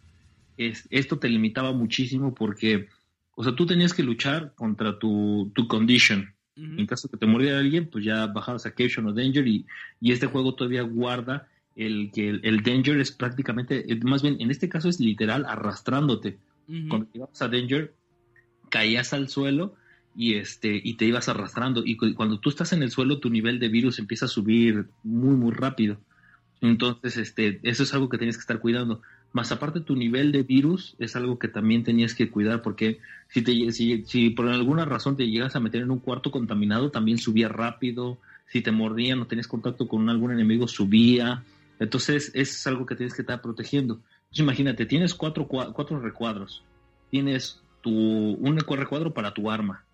Es, 0.58 0.86
esto 0.90 1.16
te 1.18 1.28
limitaba 1.28 1.72
muchísimo 1.72 2.34
porque, 2.34 2.88
o 3.34 3.42
sea, 3.42 3.54
tú 3.54 3.64
tenías 3.64 3.94
que 3.94 4.02
luchar 4.02 4.52
contra 4.54 4.98
tu, 4.98 5.50
tu 5.54 5.66
condition. 5.66 6.34
Ujú. 6.56 6.74
En 6.80 6.86
caso 6.86 7.08
que 7.08 7.16
te 7.16 7.26
muriera 7.26 7.58
alguien, 7.58 7.88
pues 7.90 8.04
ya 8.04 8.26
bajabas 8.26 8.66
a 8.66 8.70
Caption 8.72 9.06
o 9.06 9.12
Danger 9.14 9.46
y, 9.48 9.64
y 10.00 10.12
este 10.12 10.26
juego 10.26 10.54
todavía 10.54 10.82
guarda 10.82 11.48
el 11.74 12.10
que 12.12 12.28
el, 12.28 12.40
el 12.44 12.62
Danger 12.62 13.00
es 13.00 13.10
prácticamente, 13.10 13.84
más 14.04 14.22
bien 14.22 14.36
en 14.38 14.50
este 14.50 14.68
caso 14.68 14.88
es 14.90 15.00
literal 15.00 15.46
arrastrándote. 15.46 16.36
Cuando 16.88 17.06
llegabas 17.12 17.40
a 17.42 17.48
Danger, 17.48 17.94
caías 18.70 19.12
al 19.12 19.28
suelo 19.28 19.74
y 20.16 20.34
este 20.34 20.80
y 20.82 20.94
te 20.94 21.04
ibas 21.06 21.28
arrastrando. 21.28 21.82
Y 21.84 21.96
cu- 21.96 22.14
cuando 22.14 22.38
tú 22.40 22.48
estás 22.50 22.72
en 22.72 22.82
el 22.82 22.90
suelo 22.90 23.18
tu 23.20 23.30
nivel 23.30 23.58
de 23.58 23.68
virus 23.68 23.98
empieza 23.98 24.26
a 24.26 24.28
subir 24.28 24.86
muy 25.02 25.36
muy 25.36 25.52
rápido. 25.52 25.98
Entonces 26.60 27.16
este 27.16 27.60
eso 27.62 27.82
es 27.82 27.92
algo 27.94 28.08
que 28.08 28.18
tienes 28.18 28.36
que 28.36 28.40
estar 28.42 28.60
cuidando. 28.60 29.02
Más 29.32 29.50
aparte 29.52 29.80
tu 29.80 29.96
nivel 29.96 30.30
de 30.32 30.42
virus 30.44 30.94
es 30.98 31.16
algo 31.16 31.38
que 31.38 31.48
también 31.48 31.82
tenías 31.82 32.14
que 32.14 32.30
cuidar 32.30 32.62
porque 32.62 32.98
si 33.28 33.42
te 33.42 33.72
si, 33.72 34.04
si 34.04 34.30
por 34.30 34.48
alguna 34.48 34.84
razón 34.84 35.16
te 35.16 35.28
llegas 35.28 35.56
a 35.56 35.60
meter 35.60 35.82
en 35.82 35.90
un 35.90 35.98
cuarto 35.98 36.30
contaminado 36.30 36.90
también 36.90 37.18
subía 37.18 37.48
rápido. 37.48 38.18
Si 38.46 38.60
te 38.60 38.70
mordían 38.70 39.20
o 39.20 39.26
tenías 39.26 39.48
contacto 39.48 39.88
con 39.88 40.08
algún 40.08 40.30
enemigo 40.32 40.68
subía. 40.68 41.42
Entonces 41.80 42.30
es 42.34 42.64
algo 42.66 42.86
que 42.86 42.94
tienes 42.94 43.14
que 43.14 43.22
estar 43.22 43.42
protegiendo 43.42 44.00
entonces 44.34 44.44
imagínate 44.44 44.86
tienes 44.86 45.14
cuatro 45.14 45.46
cua- 45.48 45.72
cuatro 45.72 46.00
recuadros 46.00 46.64
tienes 47.10 47.62
tu 47.82 47.90
un 47.90 48.58
recuadro 48.58 49.14
para 49.14 49.32
tu 49.32 49.50
arma 49.50 49.84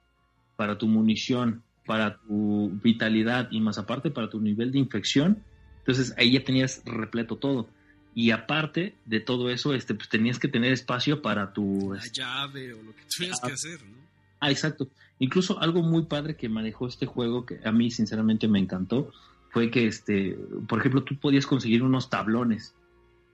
para 0.61 0.77
tu 0.77 0.89
munición, 0.89 1.63
para 1.87 2.19
tu 2.19 2.71
vitalidad 2.83 3.49
y 3.51 3.61
más 3.63 3.79
aparte 3.79 4.11
para 4.11 4.29
tu 4.29 4.43
nivel 4.43 4.73
de 4.73 4.79
infección. 4.79 5.43
Entonces 5.79 6.13
ahí 6.19 6.33
ya 6.33 6.45
tenías 6.45 6.83
repleto 6.85 7.37
todo. 7.37 7.71
Y 8.15 8.31
aparte 8.31 8.95
de 9.07 9.21
todo 9.21 9.49
eso, 9.49 9.73
este, 9.73 9.95
pues 9.95 10.11
tenías 10.11 10.39
que 10.39 10.49
tener 10.49 10.71
espacio 10.75 11.23
para 11.23 11.55
tu... 11.55 11.95
La 11.95 12.05
llave 12.13 12.75
o 12.75 12.83
lo 12.83 12.95
que 12.95 13.03
tuvieras 13.17 13.41
que 13.41 13.53
hacer, 13.53 13.83
¿no? 13.87 13.97
Ah, 14.39 14.51
exacto. 14.51 14.91
Incluso 15.19 15.59
algo 15.61 15.83
muy 15.83 16.03
padre 16.05 16.37
que 16.37 16.51
manejó 16.51 16.87
este 16.87 17.07
juego, 17.07 17.47
que 17.47 17.59
a 17.65 17.73
mí 17.73 17.91
sinceramente 17.91 18.47
me 18.47 18.59
encantó, 18.59 19.11
fue 19.53 19.71
que, 19.71 19.87
este, 19.87 20.37
por 20.69 20.81
ejemplo, 20.81 21.05
tú 21.05 21.19
podías 21.19 21.47
conseguir 21.47 21.83
unos 21.83 22.11
tablones. 22.11 22.75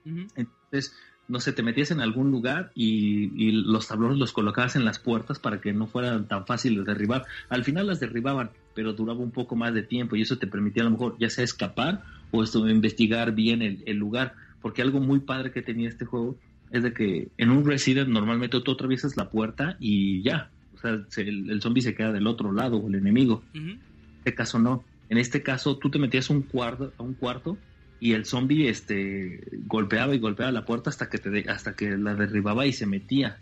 Ujú. 0.04 0.28
Entonces, 0.70 0.94
no 1.28 1.40
sé, 1.40 1.52
te 1.52 1.62
metías 1.62 1.90
en 1.90 2.00
algún 2.00 2.30
lugar 2.30 2.70
y, 2.74 3.30
y 3.48 3.50
los 3.52 3.88
tablones 3.88 4.18
los 4.18 4.32
colocabas 4.32 4.76
en 4.76 4.84
las 4.84 4.98
puertas 4.98 5.38
para 5.40 5.60
que 5.60 5.72
no 5.72 5.86
fueran 5.86 6.28
tan 6.28 6.46
fáciles 6.46 6.84
de 6.84 6.92
derribar. 6.92 7.24
Al 7.48 7.64
final 7.64 7.86
las 7.88 7.98
derribaban, 8.00 8.50
pero 8.74 8.92
duraba 8.92 9.20
un 9.20 9.32
poco 9.32 9.56
más 9.56 9.74
de 9.74 9.82
tiempo 9.82 10.14
y 10.16 10.22
eso 10.22 10.38
te 10.38 10.46
permitía 10.46 10.82
a 10.82 10.86
lo 10.86 10.92
mejor 10.92 11.16
ya 11.18 11.28
sea 11.30 11.44
escapar 11.44 12.04
o 12.30 12.42
esto, 12.44 12.68
investigar 12.68 13.34
bien 13.34 13.62
el, 13.62 13.82
el 13.86 13.96
lugar. 13.96 14.34
Porque 14.60 14.82
algo 14.82 15.00
muy 15.00 15.20
padre 15.20 15.50
que 15.52 15.62
tenía 15.62 15.88
este 15.88 16.04
juego 16.04 16.38
es 16.70 16.82
de 16.82 16.92
que 16.92 17.32
en 17.36 17.50
un 17.50 17.64
Resident 17.64 18.08
normalmente 18.08 18.60
tú 18.60 18.72
atraviesas 18.72 19.16
la 19.16 19.30
puerta 19.30 19.76
y 19.80 20.22
ya. 20.22 20.52
O 20.74 20.78
sea, 20.78 21.04
se- 21.08 21.22
el, 21.22 21.50
el 21.50 21.60
zombie 21.62 21.82
se 21.82 21.94
queda 21.94 22.12
del 22.12 22.26
otro 22.26 22.52
lado 22.52 22.76
o 22.78 22.88
el 22.88 22.96
enemigo. 22.96 23.44
Ujú. 23.54 23.60
En 23.70 23.80
este 24.24 24.34
caso 24.34 24.58
no. 24.58 24.84
En 25.08 25.18
este 25.18 25.42
caso 25.42 25.78
tú 25.78 25.90
te 25.90 25.98
metías 25.98 26.30
un 26.30 26.42
cuarto, 26.42 26.94
a 26.98 27.02
un 27.02 27.14
cuarto 27.14 27.62
y 28.00 28.12
el 28.12 28.24
zombie 28.24 28.68
este 28.68 29.40
golpeaba 29.66 30.14
y 30.14 30.18
golpeaba 30.18 30.52
la 30.52 30.64
puerta 30.64 30.90
hasta 30.90 31.08
que 31.08 31.18
te 31.18 31.48
hasta 31.48 31.74
que 31.74 31.96
la 31.96 32.14
derribaba 32.14 32.66
y 32.66 32.72
se 32.72 32.86
metía 32.86 33.38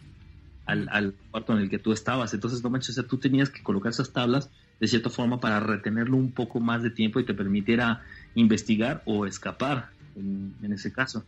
al, 0.67 0.89
al, 0.91 1.15
cuarto 1.31 1.53
en 1.53 1.61
el 1.61 1.71
que 1.71 1.79
tú 1.79 1.93
estabas. 1.93 2.33
Entonces, 2.33 2.63
no 2.63 2.71
manches, 2.71 2.91
o 2.91 2.93
sea, 2.95 3.09
tú 3.09 3.19
tenías 3.19 3.51
que 3.51 3.63
colocar 3.63 3.91
esas 3.91 4.13
tablas 4.13 4.51
de 4.81 4.89
cierta 4.89 5.11
forma 5.11 5.41
para 5.41 5.61
retenerlo 5.61 6.17
un 6.17 6.33
poco 6.33 6.61
más 6.61 6.83
de 6.83 6.91
tiempo 6.91 7.21
y 7.21 7.25
te 7.25 7.35
permitiera 7.35 8.03
investigar 8.35 9.03
o 9.05 9.27
escapar 9.27 9.91
en, 10.17 10.55
en 10.63 10.73
ese 10.73 10.93
caso. 10.93 11.25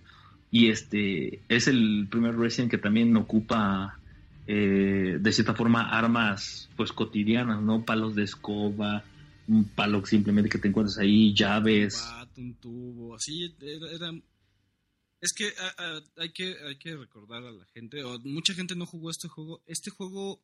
Y 0.51 0.69
este 0.69 1.41
es 1.49 1.69
el 1.69 2.07
primer 2.11 2.37
Resident 2.37 2.71
que 2.71 2.79
también 2.79 3.17
ocupa 3.17 3.99
eh, 4.47 5.19
de 5.21 5.33
cierta 5.33 5.55
forma 5.55 5.91
armas 5.91 6.71
pues 6.77 6.93
cotidianas, 6.93 7.61
¿no? 7.63 7.85
Palos 7.85 8.15
de 8.15 8.23
escoba, 8.23 9.03
un 9.49 9.65
palo 9.65 10.05
simplemente 10.05 10.51
que 10.51 10.59
te 10.59 10.69
encuentras 10.69 10.99
ahí, 10.99 11.35
llaves. 11.35 12.03
Un 12.37 12.55
tubo, 12.57 13.15
así 13.15 13.55
Es 15.21 15.33
que 15.33 15.53
hay 16.17 16.33
que 16.33 16.55
hay 16.67 16.79
que 16.79 16.97
recordar 16.97 17.45
a 17.45 17.51
la 17.51 17.65
gente, 17.67 18.03
o 18.05 18.19
mucha 18.21 18.55
gente 18.55 18.77
no 18.77 18.87
jugó 18.87 19.11
este 19.11 19.29
juego. 19.29 19.63
Este 19.67 19.91
juego 19.91 20.43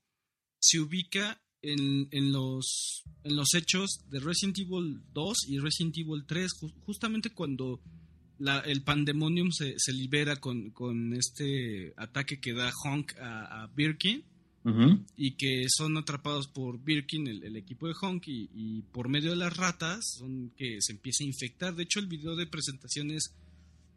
se 0.58 0.80
ubica 0.80 1.42
en, 1.62 2.08
en, 2.10 2.32
los, 2.32 3.04
en 3.24 3.36
los 3.36 3.54
hechos 3.54 4.04
de 4.08 4.20
Resident 4.20 4.58
Evil 4.58 5.02
2 5.12 5.48
y 5.48 5.58
Resident 5.58 5.96
Evil 5.98 6.24
3, 6.26 6.50
justamente 6.84 7.30
cuando 7.30 7.80
la, 8.38 8.60
el 8.60 8.82
Pandemonium 8.82 9.50
se, 9.52 9.74
se 9.78 9.92
libera 9.92 10.36
con, 10.36 10.70
con, 10.70 11.14
este 11.14 11.94
ataque 11.96 12.40
que 12.40 12.52
da 12.52 12.72
Honk 12.84 13.12
a 13.20 13.68
Birkin. 13.74 14.24
Y 15.16 15.32
que 15.32 15.64
son 15.68 15.96
atrapados 15.96 16.46
por 16.46 16.82
Birkin, 16.82 17.26
el, 17.26 17.56
equipo 17.56 17.88
de 17.88 17.94
Honk, 18.00 18.24
y, 18.28 18.82
por 18.92 19.08
medio 19.08 19.30
de 19.30 19.36
las 19.36 19.56
ratas 19.56 20.00
son 20.18 20.52
que 20.56 20.78
se 20.80 20.92
empieza 20.92 21.24
a 21.24 21.26
infectar. 21.26 21.74
De 21.74 21.82
hecho, 21.82 21.98
el 21.98 22.06
video 22.06 22.36
de 22.36 22.46
presentación 22.46 23.10
es, 23.10 23.34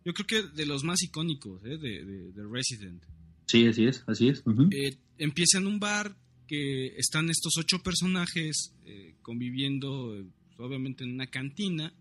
yo 0.04 0.14
creo 0.14 0.28
que 0.28 0.56
de 0.56 0.66
los 0.66 0.84
más 0.84 1.04
icónicos 1.04 1.64
¿eh? 1.66 1.78
de, 1.78 2.32
de, 2.32 2.44
Resident. 2.50 3.04
Sí, 3.46 3.68
así 3.68 3.86
es, 3.86 4.04
así 4.08 4.30
es. 4.30 4.44
Eh, 4.72 4.98
empieza 5.18 5.60
en 5.60 5.68
un 5.68 5.80
bar 5.80 6.16
que 6.48 6.88
están 6.98 7.30
estos 7.30 7.58
ocho 7.58 7.80
personajes 7.84 8.74
eh, 8.86 9.16
conviviendo, 9.22 10.16
obviamente, 10.58 11.04
en 11.04 11.14
una 11.14 11.28
cantina 11.28 11.94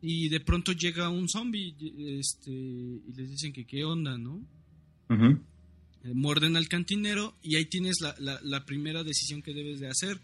y 0.00 0.28
de 0.28 0.40
pronto 0.40 0.72
llega 0.72 1.08
un 1.08 1.28
zombie 1.28 1.74
este, 2.18 2.50
y 2.50 3.12
les 3.14 3.30
dicen 3.30 3.52
que 3.52 3.64
qué 3.64 3.84
onda, 3.84 4.16
¿no? 4.16 4.40
Eh, 5.10 5.36
muerden 6.14 6.56
al 6.56 6.68
cantinero 6.68 7.34
y 7.42 7.56
ahí 7.56 7.64
tienes 7.64 8.00
la, 8.00 8.40
la, 8.42 8.64
primera 8.64 9.04
decisión 9.04 9.42
que 9.42 9.54
debes 9.54 9.80
de 9.80 9.88
hacer. 9.88 10.20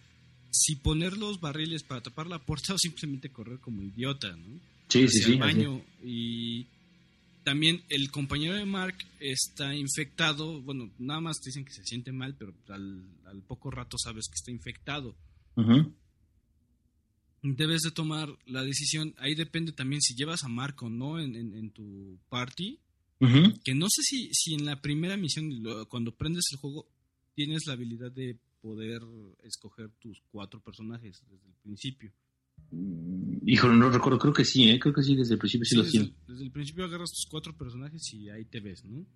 Si 0.50 0.76
poner 0.76 1.16
los 1.16 1.40
barriles 1.40 1.82
para 1.82 2.02
tapar 2.02 2.26
la 2.26 2.38
puerta 2.38 2.74
o 2.74 2.78
simplemente 2.78 3.30
correr 3.30 3.58
como 3.58 3.82
idiota, 3.82 4.36
¿no? 4.36 4.60
Sí, 4.88 5.08
sí, 5.08 5.22
sí. 5.22 5.36
baño. 5.36 5.82
Y 6.02 6.66
también 7.42 7.82
el 7.88 8.10
compañero 8.10 8.54
de 8.54 8.64
Mark 8.64 8.96
está 9.18 9.74
infectado. 9.74 10.60
Bueno, 10.60 10.90
nada 10.98 11.20
más 11.20 11.40
te 11.40 11.50
dicen 11.50 11.64
que 11.64 11.72
se 11.72 11.84
siente 11.84 12.12
mal, 12.12 12.34
pero 12.38 12.54
al, 12.68 13.02
al 13.26 13.42
poco 13.42 13.70
rato 13.70 13.96
sabes 13.98 14.28
que 14.28 14.34
está 14.34 14.50
infectado 14.50 15.16
debes 17.52 17.82
de 17.82 17.90
tomar 17.90 18.28
la 18.46 18.62
decisión. 18.62 19.14
Ahí 19.18 19.34
depende 19.34 19.72
también 19.72 20.00
si 20.00 20.14
llevas 20.14 20.44
a 20.44 20.48
Marco 20.48 20.86
o 20.86 20.90
no 20.90 21.20
en, 21.20 21.70
tu 21.70 22.18
party. 22.28 22.80
Que 23.18 23.74
no 23.74 23.86
sé 23.88 24.02
si, 24.02 24.28
si 24.32 24.54
en 24.54 24.66
la 24.66 24.80
primera 24.82 25.16
misión, 25.16 25.50
cuando 25.88 26.14
prendes 26.14 26.44
el 26.52 26.58
juego, 26.58 26.88
tienes 27.34 27.66
la 27.66 27.72
habilidad 27.72 28.12
de 28.12 28.38
poder 28.60 29.00
escoger 29.42 29.90
tus 29.98 30.22
cuatro 30.30 30.60
personajes 30.60 31.22
desde 31.28 31.48
el 31.48 31.54
principio. 31.62 32.12
Mm, 32.70 33.48
híjole, 33.48 33.76
no 33.76 33.90
recuerdo, 33.90 34.18
creo 34.18 34.32
que 34.32 34.44
sí, 34.44 34.68
¿eh? 34.68 34.78
creo 34.78 34.94
que 34.94 35.02
sí, 35.02 35.16
desde 35.16 35.34
el 35.34 35.38
principio 35.38 35.64
sí, 35.64 35.76
lo 35.76 35.82
desde, 35.82 36.14
desde 36.28 36.44
el 36.44 36.50
principio 36.50 36.84
agarras 36.84 37.10
tus 37.10 37.26
cuatro 37.30 37.56
personajes 37.56 38.02
y 38.12 38.28
ahí 38.28 38.44
te 38.44 38.60
ves, 38.60 38.84
¿no? 38.84 39.06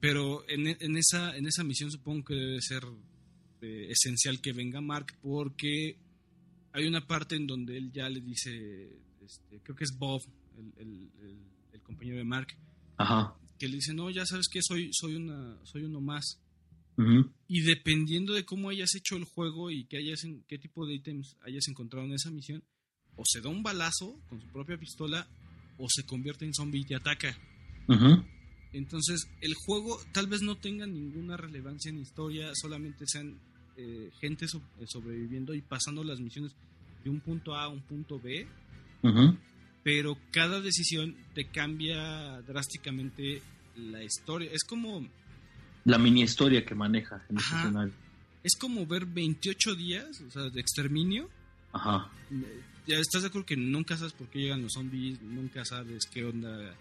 Pero 0.00 0.46
en, 0.48 0.66
en, 0.66 0.96
esa, 0.96 1.34
en 1.36 1.46
esa 1.46 1.64
misión 1.64 1.90
supongo 1.90 2.26
que 2.26 2.34
debe 2.34 2.60
ser 2.60 2.82
eh, 3.62 3.88
esencial 3.90 4.40
que 4.40 4.52
venga 4.52 4.80
Mark 4.80 5.16
porque 5.22 5.98
hay 6.72 6.86
una 6.86 7.06
parte 7.06 7.34
en 7.34 7.46
donde 7.46 7.76
él 7.76 7.90
ya 7.92 8.08
le 8.08 8.20
dice, 8.20 8.90
este, 9.24 9.60
creo 9.62 9.74
que 9.74 9.84
es 9.84 9.96
Bob, 9.98 10.22
el, 10.76 11.10
compañero 11.82 12.18
de 12.18 12.24
Mark, 12.24 12.48
que 13.58 13.68
le 13.68 13.76
dice, 13.76 13.94
no, 13.94 14.10
ya 14.10 14.24
sabes 14.24 14.48
que 14.48 14.60
soy, 14.62 14.90
soy, 14.92 15.16
una, 15.16 15.56
soy 15.64 15.84
uno 15.84 16.00
más. 16.00 16.40
Y 17.46 17.60
dependiendo 17.60 18.34
de 18.34 18.44
cómo 18.44 18.70
hayas 18.70 18.94
hecho 18.96 19.16
el 19.16 19.24
juego 19.24 19.70
y 19.70 19.84
qué, 19.84 19.98
hayas 19.98 20.22
qué 20.48 20.58
tipo 20.58 20.84
de 20.84 20.94
ítems 20.94 21.36
hayas 21.42 21.68
encontrado 21.68 22.04
en 22.06 22.14
esa 22.14 22.30
misión, 22.30 22.64
o 23.16 23.22
se 23.24 23.40
da 23.40 23.48
un 23.48 23.62
balazo 23.62 24.18
con 24.28 24.40
su 24.40 24.48
propia 24.48 24.76
pistola 24.78 25.28
o 25.78 25.86
se 25.88 26.04
convierte 26.04 26.44
en 26.44 26.54
zombie 26.54 26.80
y 26.80 26.84
te 26.84 26.96
ataca. 26.96 27.38
Entonces, 28.72 29.28
el 29.40 29.54
juego 29.54 29.98
tal 30.12 30.26
vez 30.26 30.42
no 30.42 30.56
tenga 30.56 30.86
ninguna 30.86 31.36
relevancia 31.36 31.90
en 31.90 31.98
historia, 31.98 32.50
solamente 32.54 33.04
sean 33.06 33.38
eh, 33.76 34.10
gente 34.20 34.46
eh, 34.46 34.84
sobreviviendo 34.86 35.54
y 35.54 35.62
pasando 35.62 36.02
las 36.02 36.20
misiones 36.20 36.52
de 37.04 37.10
un 37.10 37.20
punto 37.20 37.54
A 37.54 37.64
a 37.64 37.68
un 37.68 37.80
punto 37.80 38.18
B. 38.18 38.46
Pero 39.88 40.18
cada 40.32 40.60
decisión 40.60 41.16
te 41.34 41.46
cambia 41.46 42.42
drásticamente 42.42 43.40
la 43.74 44.04
historia. 44.04 44.50
Es 44.52 44.62
como... 44.62 45.08
La 45.86 45.96
mini 45.96 46.20
historia 46.20 46.62
que 46.62 46.74
maneja 46.74 47.24
en 47.30 47.38
Es 48.44 48.54
como 48.60 48.84
ver 48.84 49.06
28 49.06 49.74
días, 49.76 50.20
o 50.20 50.30
sea, 50.30 50.50
de 50.50 50.60
exterminio. 50.60 51.30
Ajá. 51.72 52.10
Ya 52.86 52.98
estás 52.98 53.22
de 53.22 53.28
acuerdo 53.28 53.46
que 53.46 53.56
nunca 53.56 53.96
sabes 53.96 54.12
por 54.12 54.28
qué 54.28 54.40
llegan 54.40 54.60
los 54.60 54.74
zombies, 54.74 55.22
nunca 55.22 55.64
sabes 55.64 56.04
qué 56.12 56.22
onda 56.22 56.76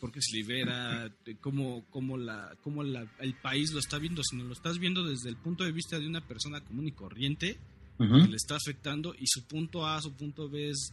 porque 0.00 0.20
se 0.20 0.36
libera, 0.38 1.08
cómo, 1.40 1.84
cómo, 1.90 2.18
la, 2.18 2.56
cómo 2.60 2.82
la, 2.82 3.06
el 3.20 3.34
país 3.34 3.70
lo 3.70 3.78
está 3.78 3.98
viendo, 3.98 4.22
sino 4.24 4.42
lo 4.42 4.52
estás 4.52 4.80
viendo 4.80 5.04
desde 5.04 5.28
el 5.28 5.36
punto 5.36 5.62
de 5.62 5.70
vista 5.70 6.00
de 6.00 6.08
una 6.08 6.26
persona 6.26 6.60
común 6.60 6.88
y 6.88 6.92
corriente 6.92 7.56
que 7.98 8.04
le 8.04 8.36
está 8.36 8.56
afectando 8.56 9.14
y 9.16 9.26
su 9.28 9.44
punto 9.44 9.86
A, 9.86 10.02
su 10.02 10.12
punto 10.12 10.50
B 10.50 10.70
es 10.70 10.92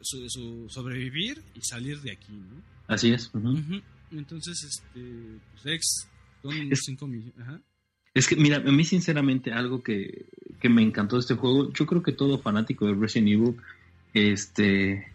su, 0.00 0.68
sobrevivir 0.68 1.42
y 1.54 1.60
salir 1.62 2.00
de 2.00 2.12
aquí, 2.12 2.32
¿no? 2.32 2.62
Así 2.86 3.12
es. 3.12 3.30
Entonces, 4.10 4.62
este, 4.62 5.38
pues 5.52 5.66
ex, 5.66 6.08
son 6.42 6.72
es, 6.72 6.82
cinco 6.84 7.06
millones. 7.06 7.34
Es 8.12 8.28
que, 8.28 8.36
mira, 8.36 8.58
a 8.58 8.60
mí 8.60 8.84
sinceramente 8.84 9.52
algo 9.52 9.82
que, 9.82 10.26
que 10.60 10.68
me 10.68 10.82
encantó 10.82 11.16
de 11.16 11.20
este 11.20 11.34
juego, 11.34 11.72
yo 11.72 11.86
creo 11.86 12.02
que 12.02 12.12
todo 12.12 12.38
fanático 12.38 12.86
de 12.86 12.94
Resident 12.94 13.28
Evil, 13.28 13.56
este 14.12 15.14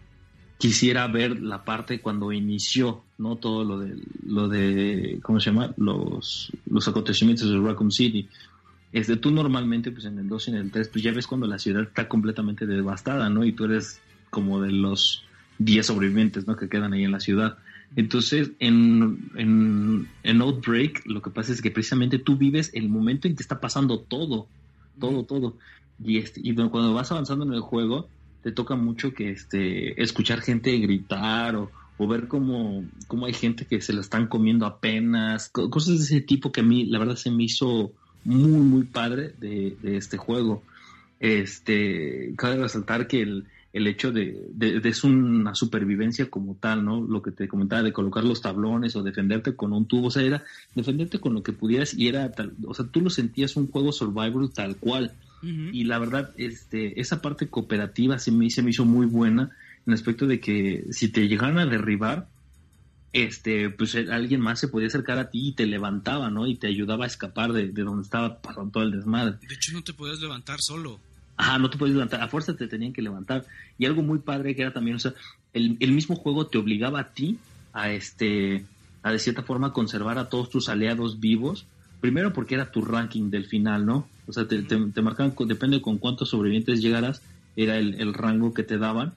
quisiera 0.59 1.07
ver 1.07 1.41
la 1.41 1.63
parte 1.63 2.01
cuando 2.01 2.33
inició, 2.33 3.03
¿no? 3.17 3.37
Todo 3.37 3.63
lo 3.63 3.79
de, 3.79 3.97
lo 4.25 4.49
de 4.49 5.19
¿cómo 5.23 5.39
se 5.39 5.51
llama? 5.51 5.73
Los, 5.77 6.51
los 6.69 6.87
acontecimientos 6.87 7.49
de 7.49 7.57
Raccoon 7.57 7.91
City. 7.91 8.27
Este, 8.91 9.15
tú 9.15 9.31
normalmente, 9.31 9.91
pues 9.91 10.05
en 10.05 10.19
el 10.19 10.27
2 10.27 10.47
y 10.47 10.51
en 10.51 10.57
el 10.57 10.71
3, 10.71 10.89
pues 10.89 11.03
ya 11.03 11.13
ves 11.13 11.27
cuando 11.27 11.47
la 11.47 11.59
ciudad 11.59 11.83
está 11.83 12.09
completamente 12.09 12.65
devastada, 12.65 13.29
¿no? 13.29 13.45
Y 13.45 13.53
tú 13.53 13.65
eres 13.65 14.01
como 14.29 14.61
de 14.61 14.71
los 14.71 15.23
10 15.59 15.85
sobrevivientes, 15.85 16.47
¿no? 16.47 16.55
Que 16.55 16.69
quedan 16.69 16.93
ahí 16.93 17.03
en 17.03 17.11
la 17.11 17.19
ciudad. 17.19 17.57
Entonces, 17.95 18.51
en, 18.59 19.31
en, 19.35 20.07
en, 20.23 20.41
Outbreak, 20.41 21.03
lo 21.05 21.21
que 21.21 21.31
pasa 21.31 21.51
es 21.51 21.61
que 21.61 21.71
precisamente 21.71 22.19
tú 22.19 22.37
vives 22.37 22.69
el 22.73 22.87
momento 22.87 23.27
en 23.27 23.35
que 23.35 23.41
está 23.41 23.59
pasando 23.59 23.99
todo, 23.99 24.47
todo, 24.99 25.23
todo. 25.23 25.57
Y, 26.03 26.17
este, 26.17 26.39
y 26.43 26.53
cuando 26.53 26.93
vas 26.93 27.11
avanzando 27.11 27.45
en 27.45 27.53
el 27.53 27.61
juego, 27.61 28.07
te 28.43 28.51
toca 28.51 28.75
mucho 28.75 29.13
que 29.13 29.31
este 29.31 30.01
escuchar 30.01 30.41
gente 30.41 30.77
gritar 30.77 31.55
o, 31.55 31.71
ver 32.07 32.29
cómo, 32.29 32.85
cómo, 33.07 33.25
hay 33.25 33.33
gente 33.33 33.65
que 33.65 33.81
se 33.81 33.91
la 33.91 33.99
están 33.99 34.27
comiendo 34.27 34.65
apenas, 34.65 35.49
cosas 35.49 35.97
de 35.97 36.03
ese 36.05 36.21
tipo 36.21 36.51
que 36.53 36.61
a 36.61 36.63
mí 36.63 36.85
la 36.85 36.97
verdad 36.97 37.17
se 37.17 37.29
me 37.29 37.43
hizo 37.43 37.91
muy 38.23 38.61
muy 38.61 38.83
padre 38.83 39.33
de, 39.37 39.75
este 39.83 40.17
juego. 40.17 40.63
Este, 41.19 42.33
cabe 42.37 42.55
resaltar 42.55 43.07
que 43.07 43.21
el, 43.21 43.45
el 43.71 43.87
hecho 43.87 44.11
de, 44.11 44.47
de, 44.51 44.81
es 44.83 45.03
una 45.03 45.53
supervivencia 45.53 46.29
como 46.29 46.55
tal, 46.55 46.83
¿no? 46.83 47.01
Lo 47.01 47.21
que 47.21 47.31
te 47.31 47.47
comentaba 47.47 47.83
de 47.83 47.93
colocar 47.93 48.23
los 48.23 48.41
tablones 48.41 48.95
o 48.95 49.03
defenderte 49.03 49.55
con 49.55 49.73
un 49.73 49.85
tubo, 49.85 50.07
o 50.07 50.11
sea, 50.11 50.23
era 50.23 50.43
defenderte 50.73 51.19
con 51.19 51.33
lo 51.33 51.43
que 51.43 51.53
pudieras 51.53 51.93
y 51.93 52.07
era 52.07 52.31
tal, 52.31 52.53
o 52.65 52.73
sea, 52.73 52.85
tú 52.85 53.01
lo 53.01 53.09
sentías 53.09 53.55
un 53.55 53.69
juego 53.69 53.91
survival 53.91 54.51
tal 54.51 54.75
cual. 54.77 55.13
Y 55.41 55.85
la 55.85 55.99
verdad, 55.99 56.33
este, 56.35 56.99
esa 56.99 57.21
parte 57.21 57.47
cooperativa 57.47 58.19
se 58.19 58.29
me, 58.29 58.49
se 58.49 58.61
me 58.61 58.71
hizo 58.71 58.83
muy 58.83 59.05
buena 59.05 59.43
en 59.85 59.93
el 59.93 59.93
aspecto 59.93 60.27
de 60.27 60.41
que 60.41 60.85
si 60.91 61.07
te 61.07 61.29
llegaran 61.29 61.59
a 61.59 61.65
derribar, 61.65 62.27
este, 63.13 63.69
pues 63.69 63.95
alguien 63.95 64.41
más 64.41 64.59
se 64.59 64.67
podía 64.67 64.87
acercar 64.87 65.17
a 65.17 65.29
ti 65.29 65.47
y 65.47 65.51
te 65.53 65.65
levantaba, 65.65 66.29
¿no? 66.29 66.45
Y 66.45 66.55
te 66.55 66.67
ayudaba 66.67 67.05
a 67.05 67.07
escapar 67.07 67.53
de, 67.53 67.69
donde 67.69 68.03
estaba 68.03 68.41
pasando 68.41 68.71
todo 68.71 68.83
el 68.83 68.91
desmadre. 68.91 69.37
De 69.47 69.55
hecho, 69.55 69.71
no 69.73 69.81
te 69.81 69.93
podías 69.93 70.19
levantar 70.19 70.57
solo. 70.59 70.99
Ajá, 71.39 71.57
no 71.57 71.69
te 71.69 71.77
podías 71.77 71.95
levantar, 71.95 72.21
a 72.21 72.27
fuerza 72.27 72.53
te 72.57 72.67
tenían 72.67 72.91
que 72.91 73.01
levantar. 73.01 73.45
Y 73.77 73.85
algo 73.85 74.03
muy 74.03 74.19
padre 74.19 74.55
que 74.55 74.61
era 74.61 74.73
también, 74.73 74.97
o 74.97 74.99
sea, 74.99 75.13
el, 75.53 75.77
el 75.79 75.91
mismo 75.93 76.15
juego 76.17 76.47
te 76.47 76.57
obligaba 76.57 76.99
a 76.99 77.13
ti 77.13 77.37
a 77.71 77.91
este, 77.91 78.65
a 79.03 79.11
de 79.13 79.19
cierta 79.19 79.41
forma 79.43 79.71
conservar 79.71 80.17
a 80.17 80.27
todos 80.27 80.49
tus 80.49 80.67
aliados 80.67 81.21
vivos 81.21 81.65
primero 82.01 82.33
porque 82.33 82.55
era 82.55 82.71
tu 82.71 82.81
ranking 82.81 83.29
del 83.29 83.45
final, 83.45 83.85
¿no? 83.85 84.07
O 84.27 84.33
sea, 84.33 84.47
te, 84.47 84.63
te, 84.63 85.01
marcaban, 85.01 85.33
depende 85.47 85.81
con 85.81 85.97
cuántos 85.97 86.29
sobrevivientes 86.29 86.81
llegaras, 86.81 87.21
era 87.55 87.77
el, 87.77 88.13
rango 88.13 88.53
que 88.53 88.63
te 88.63 88.77
daban. 88.77 89.13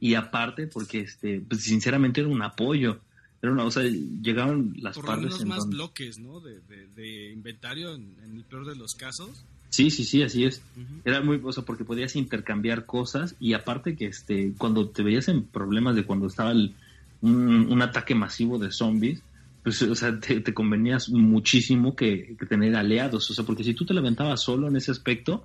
y 0.00 0.14
aparte 0.14 0.66
porque 0.66 1.00
este 1.00 1.40
pues 1.46 1.62
sinceramente 1.62 2.20
era 2.20 2.28
un 2.28 2.42
apoyo 2.42 3.00
era 3.40 3.52
una 3.52 3.64
o 3.64 3.70
sea 3.70 3.82
llegaban 3.84 4.74
las 4.80 4.96
Por 4.96 5.06
partes 5.06 5.40
en 5.40 5.48
más 5.48 5.58
donde- 5.60 5.76
bloques, 5.76 6.18
¿no? 6.18 6.40
De, 6.40 6.60
de- 6.60 6.86
de 6.94 7.32
inventario 7.32 7.94
en, 7.94 8.14
en 8.24 8.36
el 8.36 8.44
peor 8.44 8.66
de 8.66 8.76
los 8.76 8.94
casos. 8.94 9.44
Sí 9.68 9.90
sí 9.90 10.04
sí 10.04 10.22
así 10.22 10.44
es. 10.44 10.66
Era 11.04 11.20
muy 11.22 11.40
o 11.42 11.52
sea 11.52 11.64
porque 11.64 11.84
podías 11.84 12.16
intercambiar 12.16 12.86
cosas 12.86 13.36
y 13.38 13.52
aparte 13.54 13.96
que 13.96 14.06
este 14.06 14.54
cuando 14.58 14.90
te 14.90 15.02
veías 15.02 15.28
en 15.28 15.48
problemas 15.50 15.94
de 15.96 16.04
cuando 16.06 16.26
estaba 16.26 16.52
el- 16.52 16.76
un, 17.20 17.72
un 17.72 17.82
ataque 17.82 18.14
masivo 18.14 18.58
de 18.58 18.70
zombies 18.72 19.24
pues 19.62 19.80
o 19.82 19.94
sea 19.94 20.18
te, 20.20 20.40
te 20.40 20.54
convenías 20.54 21.08
muchísimo 21.10 21.96
que, 21.96 22.36
que 22.38 22.46
tener 22.46 22.76
aliados. 22.76 23.30
O 23.30 23.34
sea 23.34 23.44
porque 23.44 23.64
si 23.64 23.74
tú 23.74 23.84
te 23.86 23.94
levantabas 23.94 24.42
solo 24.42 24.68
en 24.68 24.76
ese 24.76 24.90
aspecto 24.92 25.44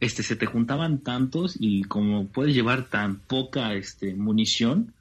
este 0.00 0.22
se 0.22 0.36
te 0.36 0.46
juntaban 0.46 1.02
tantos 1.02 1.56
y 1.58 1.82
como 1.84 2.30
puedes 2.30 2.54
llevar 2.54 2.88
tan 2.88 3.20
poca 3.26 3.74
este 3.74 4.14
munición 4.14 4.94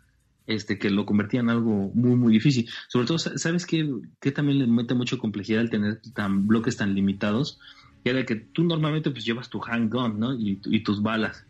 este 0.45 0.79
que 0.79 0.89
lo 0.89 1.05
convertía 1.05 1.41
en 1.41 1.49
algo 1.49 1.91
muy 1.93 2.15
muy 2.15 2.33
difícil. 2.33 2.69
Sobre 2.89 3.05
todo 3.07 3.19
sa- 3.19 3.37
sabes 3.37 3.65
que, 3.65 3.89
que 4.21 4.31
también 4.31 4.59
le 4.59 4.67
mete 4.67 4.93
mucho 4.93 5.17
complejidad 5.17 5.61
el 5.61 5.69
tener 5.69 6.01
tan 6.13 6.47
bloques 6.47 6.77
tan 6.77 6.95
limitados 6.95 7.59
que 8.03 8.09
era 8.11 8.25
que 8.25 8.35
tú 8.35 8.63
normalmente 8.63 9.11
pues 9.11 9.25
llevas 9.25 9.49
tu 9.49 9.61
handgun 9.63 10.19
no 10.19 10.33
y, 10.33 10.59
y 10.65 10.83
tus 10.83 11.01
balas 11.01 11.45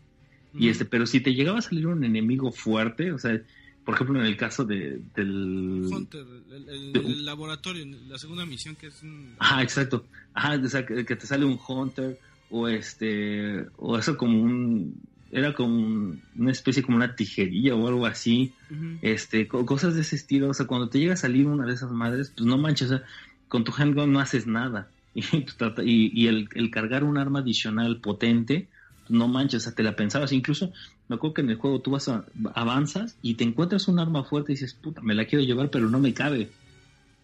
y 0.54 0.70
este 0.70 0.86
pero 0.86 1.06
si 1.06 1.20
te 1.22 1.34
llegaba 1.34 1.60
a 1.60 1.62
salir 1.62 1.88
un 1.88 2.04
enemigo 2.04 2.52
fuerte 2.52 3.12
o 3.12 3.18
sea 3.20 3.40
por 3.84 3.96
ejemplo 3.96 4.20
en 4.20 4.26
el 4.26 4.36
caso 4.38 4.66
de, 4.66 5.02
del 5.16 5.86
Hunter, 5.92 6.26
el, 6.52 6.70
el- 6.70 6.94
de- 6.94 7.00
el 7.00 7.26
laboratorio, 7.26 7.86
la 8.08 8.18
segunda 8.18 8.46
misión 8.46 8.76
que 8.76 8.88
es 8.88 9.02
un... 9.02 9.36
Ajá, 9.40 9.62
exacto. 9.64 10.10
Ajá, 10.34 10.60
o 10.62 10.68
sea, 10.68 10.86
que, 10.86 11.06
que 11.06 11.16
te 11.16 11.26
sale 11.26 11.46
un 11.46 11.58
Hunter 11.66 12.20
o 12.50 12.68
este, 12.68 13.66
o 13.78 13.98
eso 13.98 14.18
como 14.18 14.42
un, 14.42 15.02
era 15.32 15.54
como 15.54 15.74
un- 15.76 16.22
una 16.36 16.52
especie 16.52 16.84
como 16.84 16.98
una 16.98 17.16
tijerilla 17.16 17.76
o 17.76 17.88
algo 17.88 18.06
así, 18.06 18.56
este, 19.02 19.48
co- 19.48 19.66
cosas 19.66 19.96
de 19.96 20.02
ese 20.02 20.16
estilo. 20.18 20.50
O 20.50 20.54
sea, 20.54 20.66
cuando 20.68 20.90
te 20.90 21.00
llega 21.00 21.14
a 21.14 21.18
salir 21.18 21.48
una 21.48 21.66
de 21.66 21.74
esas 21.74 21.92
madres, 21.92 22.34
pues 22.36 22.46
no 22.46 22.58
manches, 22.58 22.92
o 22.92 22.98
sea, 22.98 23.08
con 23.48 23.64
tu 23.64 23.72
handgun 23.78 24.12
no 24.12 24.20
haces 24.20 24.48
nada. 24.48 24.92
Y, 25.84 26.28
el, 26.28 26.48
el 26.54 26.70
cargar 26.72 27.04
un 27.04 27.18
arma 27.18 27.40
adicional 27.40 28.00
potente, 28.02 28.68
no 29.10 29.28
manches, 29.28 29.62
o 29.62 29.64
sea, 29.66 29.76
te 29.76 29.84
la 29.84 29.96
pensabas. 29.96 30.32
Incluso 30.32 30.72
me 31.08 31.16
acuerdo 31.16 31.34
que 31.36 31.42
en 31.42 31.50
el 31.50 31.58
juego 31.58 31.82
tú 31.82 31.92
vas 31.92 32.08
a, 32.08 32.26
avanzas 32.54 33.18
y 33.22 33.34
te 33.36 33.44
encuentras 33.44 33.88
un 33.88 34.00
arma 34.00 34.24
fuerte 34.24 34.52
y 34.52 34.56
dices, 34.56 34.74
puta, 34.76 35.02
me 35.02 35.16
la 35.16 35.26
quiero 35.26 35.44
llevar, 35.44 35.70
pero 35.72 35.90
no 35.90 36.00
me 36.00 36.14
cabe. 36.14 36.50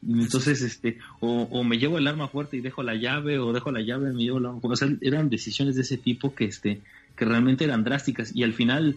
Entonces, 0.05 0.61
este, 0.61 0.97
o, 1.21 1.43
o 1.43 1.63
me 1.63 1.77
llevo 1.77 1.97
el 1.97 2.07
arma 2.07 2.27
fuerte 2.27 2.57
y 2.57 2.61
dejo 2.61 2.83
la 2.83 2.95
llave, 2.95 3.39
o 3.39 3.53
dejo 3.53 3.71
la 3.71 3.81
llave 3.81 4.09
y 4.11 4.15
me 4.15 4.23
llevo 4.23 4.39
la 4.39 4.49
arma 4.49 4.59
fuerte. 4.61 4.85
O 4.85 4.87
sea, 4.87 4.97
eran 5.01 5.29
decisiones 5.29 5.75
de 5.75 5.81
ese 5.83 5.97
tipo 5.97 6.35
que, 6.35 6.45
este, 6.45 6.81
que 7.15 7.25
realmente 7.25 7.63
eran 7.63 7.83
drásticas. 7.83 8.35
Y 8.35 8.43
al 8.43 8.53
final, 8.53 8.95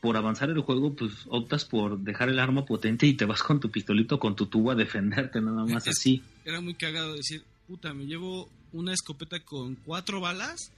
por 0.00 0.16
avanzar 0.16 0.50
el 0.50 0.60
juego, 0.60 0.94
pues 0.94 1.12
optas 1.28 1.64
por 1.64 1.98
dejar 2.00 2.28
el 2.28 2.38
arma 2.38 2.66
potente 2.66 3.06
y 3.06 3.14
te 3.14 3.24
vas 3.24 3.42
con 3.42 3.60
tu 3.60 3.70
pistolito, 3.70 4.18
con 4.18 4.36
tu 4.36 4.46
tubo 4.46 4.72
a 4.72 4.74
defenderte, 4.74 5.40
nada 5.40 5.64
más 5.64 5.86
Es- 5.86 5.96
así. 5.98 6.22
Era 6.44 6.60
muy 6.60 6.74
cagado 6.74 7.14
decir, 7.14 7.44
puta, 7.72 7.94
me 7.94 8.04
llevo 8.04 8.50
una 8.72 8.92
escopeta 8.92 9.40
con 9.40 9.76
cuatro 9.76 10.20
balas 10.20 10.70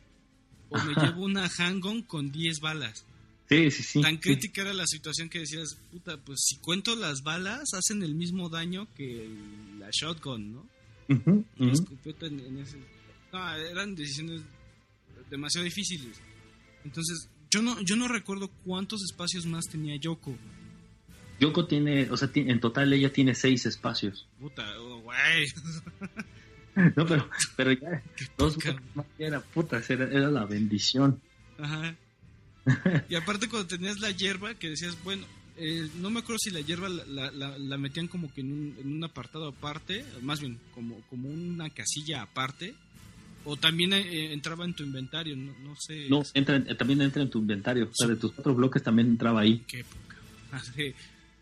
o 0.68 0.78
me 0.78 0.94
llevo 0.94 1.24
una 1.24 1.50
handgun 1.58 2.02
con 2.02 2.30
10 2.30 2.60
balas. 2.60 3.04
Sí, 3.48 3.68
sí, 3.72 3.82
sí. 3.82 4.00
Tan 4.00 4.14
sí. 4.14 4.20
crítica 4.20 4.62
era 4.62 4.72
la 4.72 4.86
situación 4.86 5.28
que 5.28 5.40
decías, 5.40 5.76
puta, 5.90 6.16
pues 6.18 6.38
si 6.44 6.56
cuento 6.58 6.94
las 6.94 7.22
balas, 7.24 7.64
hacen 7.74 8.04
el 8.04 8.14
mismo 8.14 8.48
daño 8.48 8.86
que 8.94 9.24
el- 9.24 9.80
la 9.80 9.90
shotgun, 9.90 10.52
¿no? 10.52 10.66
Ujú, 11.08 11.44
La 11.58 11.66
ujú. 11.66 11.74
escopeta 11.74 12.26
en, 12.26 12.38
en 12.38 12.58
ese... 12.58 12.78
No, 13.32 13.54
eran 13.56 13.96
decisiones 13.96 14.42
demasiado 15.30 15.64
difíciles. 15.64 16.16
Entonces, 16.84 17.28
yo 17.50 17.60
no, 17.60 17.80
yo 17.82 17.96
no 17.96 18.06
recuerdo 18.06 18.48
cuántos 18.64 19.02
espacios 19.02 19.46
más 19.46 19.64
tenía 19.64 19.96
Yoko. 19.96 20.36
Yoko 21.40 21.66
tiene, 21.66 22.08
o 22.10 22.16
sea, 22.16 22.30
en 22.34 22.60
total 22.60 22.92
ella 22.92 23.12
tiene 23.12 23.34
seis 23.34 23.66
espacios. 23.66 24.28
Puta, 24.38 24.64
oh, 24.78 25.00
güey. 25.00 25.46
No, 26.96 27.06
pero, 27.06 27.28
pero 27.56 27.72
ya, 27.72 28.02
dos 28.36 28.54
poca. 28.54 28.76
más 28.94 29.06
era 29.18 29.40
puta, 29.40 29.80
era, 29.88 30.04
era 30.06 30.30
la 30.30 30.44
bendición. 30.44 31.20
Ajá. 31.58 31.94
Y 33.08 33.14
aparte 33.14 33.48
cuando 33.48 33.66
tenías 33.68 34.00
la 34.00 34.10
hierba, 34.10 34.54
que 34.54 34.70
decías, 34.70 34.96
bueno, 35.04 35.24
eh, 35.56 35.88
no 36.00 36.10
me 36.10 36.20
acuerdo 36.20 36.38
si 36.38 36.50
la 36.50 36.60
hierba 36.62 36.88
la, 36.88 37.04
la- 37.06 37.30
la- 37.30 37.58
la 37.58 37.78
metían 37.78 38.08
como 38.08 38.32
que 38.32 38.40
en 38.40 38.52
un, 38.52 38.76
en 38.80 38.92
un 38.92 39.04
apartado 39.04 39.48
aparte, 39.48 40.04
más 40.22 40.40
bien 40.40 40.58
como, 40.74 41.00
como 41.10 41.28
una 41.28 41.68
casilla 41.70 42.22
aparte, 42.22 42.74
o 43.44 43.56
también 43.56 43.92
eh, 43.92 44.32
entraba 44.32 44.64
en 44.64 44.72
tu 44.74 44.82
inventario, 44.82 45.36
no, 45.36 45.52
no 45.62 45.76
sé. 45.78 46.08
No, 46.08 46.22
entra, 46.32 46.56
en- 46.56 46.76
también 46.76 47.02
entra 47.02 47.22
en 47.22 47.30
tu 47.30 47.38
inventario. 47.38 47.84
O 47.84 47.90
sea, 47.94 48.08
de 48.08 48.16
tus 48.16 48.32
cuatro 48.32 48.54
bloques 48.54 48.82
también 48.82 49.08
entraba 49.08 49.40
ahí. 49.42 49.62
Qué 49.68 49.82
o 50.52 50.58
sea, 50.58 50.94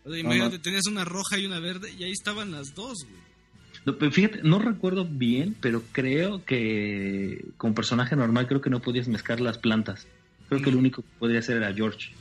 No, 0.05 0.17
imagínate, 0.17 0.59
tenías 0.59 0.85
una 0.87 1.05
roja 1.05 1.37
y 1.39 1.45
una 1.45 1.59
verde 1.59 1.91
y 1.97 2.03
ahí 2.03 2.11
estaban 2.11 2.51
las 2.51 2.75
dos, 2.75 2.97
güey. 3.09 3.32
No, 3.85 3.97
pero 3.97 4.11
fíjate, 4.11 4.39
no 4.43 4.59
recuerdo 4.59 5.05
bien, 5.05 5.55
pero 5.59 5.83
creo 5.91 6.43
que 6.45 7.45
con 7.57 7.73
personaje 7.73 8.15
normal 8.15 8.47
creo 8.47 8.61
que 8.61 8.69
no 8.69 8.81
podías 8.81 9.07
mezclar 9.07 9.41
las 9.41 9.57
plantas. 9.57 10.07
Creo 10.47 10.61
que 10.61 10.67
No. 10.67 10.71
el 10.73 10.77
único 10.77 11.01
que 11.01 11.09
podía 11.19 11.39
hacer 11.39 11.57
era 11.57 11.73
George. 11.73 12.11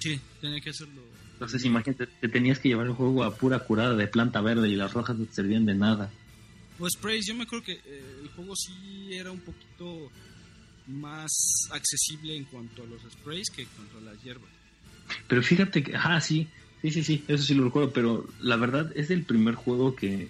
Sí, 0.00 0.20
tenía 0.40 0.60
que 0.60 0.70
hacerlo. 0.70 1.02
Entonces 1.34 1.64
imagínate, 1.64 2.06
te 2.06 2.28
tenías 2.28 2.58
que 2.58 2.68
llevar 2.68 2.86
el 2.86 2.92
juego 2.92 3.24
a 3.24 3.34
pura 3.36 3.58
curada 3.60 3.94
de 3.94 4.06
planta 4.06 4.40
verde 4.40 4.68
y 4.68 4.76
las 4.76 4.92
rojas 4.92 5.16
no 5.16 5.24
te 5.26 5.34
servían 5.34 5.66
de 5.66 5.74
nada. 5.74 6.10
O 6.78 6.88
sprays, 6.90 7.26
yo 7.26 7.34
me 7.34 7.44
acuerdo 7.44 7.64
que 7.66 7.72
eh, 7.72 8.18
el 8.22 8.28
juego 8.30 8.54
sí 8.56 9.08
era 9.12 9.30
un 9.30 9.40
poquito 9.40 10.10
más 10.88 11.30
accesible 11.70 12.36
en 12.36 12.44
cuanto 12.44 12.82
a 12.82 12.86
los 12.86 13.00
sprays 13.12 13.48
que 13.50 13.62
en 13.62 13.68
cuanto 13.76 13.98
a 13.98 14.12
las 14.12 14.22
hierbas. 14.22 14.50
Pero 15.28 15.42
fíjate 15.42 15.82
que, 15.82 15.94
ah, 15.96 16.20
sí, 16.20 16.48
sí, 16.82 16.90
sí, 16.90 17.02
sí, 17.04 17.24
eso 17.28 17.44
sí 17.44 17.54
lo 17.54 17.64
recuerdo, 17.64 17.92
pero 17.92 18.26
la 18.40 18.56
verdad 18.56 18.90
es 18.94 19.10
el 19.10 19.22
primer 19.22 19.54
juego 19.54 19.94
que, 19.94 20.28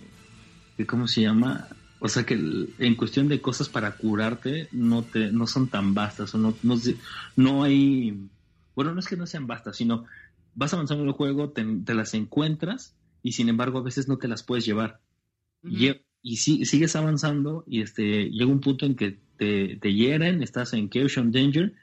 que 0.77 0.87
¿cómo 0.87 1.09
se 1.09 1.23
llama? 1.23 1.69
O 2.01 2.09
sea 2.09 2.25
que 2.25 2.35
en 2.35 2.95
cuestión 2.97 3.29
de 3.29 3.41
cosas 3.41 3.69
para 3.69 3.97
curarte 3.97 4.69
no 4.73 5.03
te 5.03 5.33
no 5.33 5.47
son 5.47 5.69
tan 5.69 5.95
vastas 5.95 6.35
o 6.35 6.39
no 6.39 6.55
no, 6.63 6.77
no 7.37 7.63
hay 7.63 8.29
bueno 8.75 8.93
no 8.93 9.01
es 9.01 9.09
que 9.09 9.17
no 9.17 9.27
sean 9.27 9.47
vastas 9.47 9.77
sino 9.77 10.05
vas 10.55 10.75
avanzando 10.75 11.03
en 11.03 11.09
el 11.09 11.15
juego 11.15 11.51
te, 11.51 11.65
te 11.85 11.95
las 11.95 12.15
encuentras 12.15 12.95
y 13.23 13.33
sin 13.33 13.49
embargo 13.49 13.79
a 13.79 13.83
veces 13.83 14.07
no 14.07 14.19
te 14.19 14.29
las 14.29 14.45
puedes 14.45 14.65
llevar. 14.65 15.01
Y 15.63 16.37
si, 16.37 16.65
sigues 16.67 16.95
avanzando 16.95 17.65
y 17.67 17.81
este 17.81 18.31
llega 18.31 18.51
un 18.51 18.61
punto 18.61 18.85
en 18.87 18.95
que 18.95 19.19
te, 19.39 19.77
te 19.77 19.95
hieren 19.95 20.43
estás 20.43 20.75
en 20.75 20.91
Chaos 20.91 21.15
Danger 21.17 21.75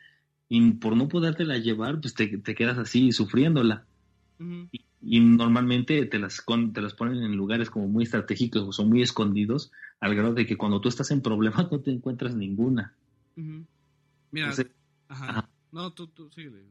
y 0.47 0.71
por 0.73 0.95
no 0.95 1.07
podértela 1.07 1.57
llevar 1.57 1.99
pues 1.99 2.13
te, 2.13 2.37
te 2.37 2.53
quedas 2.53 2.77
así 2.77 3.11
sufriéndola. 3.11 3.85
Y, 4.39 4.81
y 5.01 5.19
normalmente 5.19 6.05
te 6.05 6.19
las, 6.19 6.41
con- 6.41 6.73
te 6.73 6.81
las 6.81 6.93
ponen 6.93 7.23
en 7.23 7.35
lugares 7.35 7.69
como 7.69 7.87
muy 7.87 8.03
estratégicos 8.03 8.61
o 8.63 8.71
son 8.71 8.89
muy 8.89 9.01
escondidos, 9.01 9.71
al 9.99 10.15
grado 10.15 10.33
de 10.33 10.45
que 10.45 10.57
cuando 10.57 10.79
tú 10.81 10.89
estás 10.89 11.11
en 11.11 11.21
problemas 11.21 11.67
no 11.71 11.79
te 11.79 11.91
encuentras 11.91 12.35
ninguna. 12.35 12.93
Mira, 13.35 13.65
Entonces, 14.47 14.67
ajá. 15.07 15.29
ajá. 15.29 15.49
No, 15.71 15.91
tú, 15.93 16.07
tú, 16.07 16.29
síguele. 16.31 16.65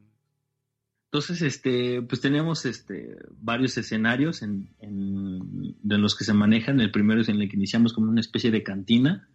entonces, 1.07 1.42
este, 1.42 2.02
pues 2.02 2.20
tenemos 2.20 2.65
este, 2.67 3.17
varios 3.41 3.76
escenarios 3.78 4.42
en, 4.42 4.68
en- 4.78 5.75
de 5.83 5.99
los 5.99 6.15
que 6.17 6.25
se 6.25 6.33
manejan. 6.34 6.81
El 6.81 6.91
primero 6.92 7.20
es 7.20 7.28
en 7.28 7.41
el 7.41 7.49
que 7.49 7.57
iniciamos 7.57 7.92
como 7.92 8.10
una 8.10 8.20
especie 8.20 8.50
de 8.50 8.62
cantina, 8.62 9.28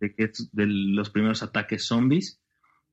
de, 0.00 0.14
que 0.14 0.24
es 0.24 0.48
de 0.52 0.66
los 0.66 1.10
primeros 1.10 1.42
ataques 1.42 1.86
zombies. 1.86 2.39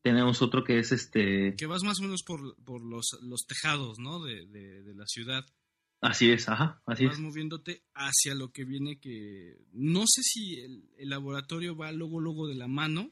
Tenemos 0.09 0.41
otro 0.41 0.63
que 0.63 0.79
es 0.79 0.91
este, 0.91 1.55
Que 1.57 1.65
vas 1.65 1.83
más 1.83 1.99
o 1.99 2.03
menos 2.03 2.23
por, 2.25 2.55
por 2.63 2.81
los, 2.81 3.17
los 3.21 3.45
tejados, 3.47 3.99
¿no? 3.99 4.23
De, 4.23 4.45
de, 4.47 4.81
de 4.83 4.95
la 4.95 5.05
ciudad. 5.07 5.45
así 6.01 6.29
es, 6.31 6.47
ajá, 6.49 6.81
así 6.85 7.05
vas 7.05 7.15
es. 7.15 7.19
moviéndote 7.19 7.83
hacia 7.93 8.35
lo 8.35 8.51
que 8.51 8.65
viene 8.65 8.99
que... 8.99 9.57
No 9.73 10.01
sé 10.07 10.21
si 10.23 10.59
el, 10.59 10.89
el 10.97 11.09
laboratorio 11.09 11.75
va 11.75 11.91
luego, 11.91 12.19
luego 12.19 12.47
de 12.47 12.55
la 12.55 12.67
mano 12.67 13.11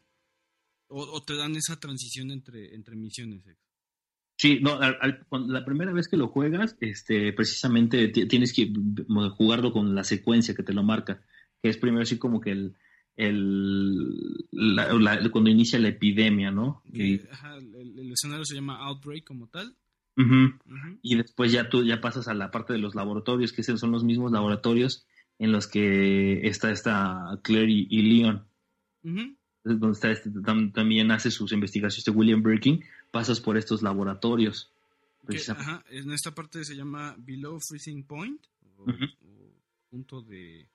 o, 0.87 1.01
o 1.03 1.23
te 1.23 1.35
dan 1.35 1.55
esa 1.55 1.79
transición 1.79 2.31
entre, 2.31 2.75
entre 2.75 2.95
misiones. 2.95 3.43
Sí, 4.37 4.59
no, 4.61 4.73
al- 4.79 4.97
al- 5.01 5.25
la 5.47 5.63
primera 5.65 5.93
vez 5.93 6.07
que 6.07 6.17
lo 6.17 6.27
juegas, 6.27 6.75
este, 6.81 7.31
precisamente 7.33 8.09
ti- 8.09 8.27
tienes 8.27 8.53
que 8.53 8.65
mm, 8.67 9.29
jugarlo 9.29 9.71
con 9.71 9.95
la 9.95 10.03
secuencia 10.03 10.53
que 10.53 10.63
te 10.63 10.73
lo 10.73 10.83
marca, 10.83 11.23
que 11.63 11.69
es 11.69 11.77
primero 11.77 12.03
así 12.03 12.17
como 12.17 12.41
que 12.41 12.51
el, 12.51 12.75
el 13.17 14.45
la- 14.51 14.93
la- 14.93 15.29
cuando 15.29 15.49
inicia 15.49 15.79
la 15.79 15.89
epidemia, 15.89 16.51
¿no? 16.51 16.81
Y, 16.91 17.19
Que, 17.19 17.29
ajá, 17.31 17.57
el, 17.57 17.99
el 17.99 18.11
escenario 18.11 18.45
se 18.45 18.55
llama 18.55 18.77
Outbreak 18.87 19.23
como 19.25 19.47
tal. 19.47 19.75
Y 21.01 21.15
después 21.15 21.51
ya 21.51 21.69
tú 21.69 21.83
ya 21.83 21.99
pasas 22.01 22.27
a 22.27 22.33
la 22.33 22.49
parte 22.51 22.73
de 22.73 22.79
los 22.79 22.95
laboratorios, 22.95 23.51
que 23.51 23.63
son 23.63 23.91
los 23.91 24.03
mismos 24.03 24.31
laboratorios 24.31 25.05
en 25.39 25.51
los 25.51 25.67
que 25.67 26.47
está 26.47 26.71
esta 26.71 27.39
Claire 27.43 27.69
y, 27.71 27.87
y 27.89 28.01
Leon, 28.03 28.45
donde 29.63 29.91
está 29.91 30.11
este- 30.11 30.29
tam- 30.29 30.71
también 30.73 31.11
hace 31.11 31.31
sus 31.31 31.51
investigaciones 31.51 32.05
de 32.05 32.11
William 32.11 32.41
Birkin, 32.43 32.83
pasas 33.11 33.41
por 33.41 33.57
estos 33.57 33.81
laboratorios. 33.81 34.71
Que, 35.21 35.27
precisamente. 35.27 35.69
ajá, 35.71 35.85
en 35.89 36.11
esta 36.11 36.33
parte 36.35 36.63
se 36.63 36.75
llama 36.75 37.15
Below 37.17 37.59
Freezing 37.59 38.03
Point 38.03 38.41
o 38.77 38.85
punto 39.89 40.21
de, 40.21 40.67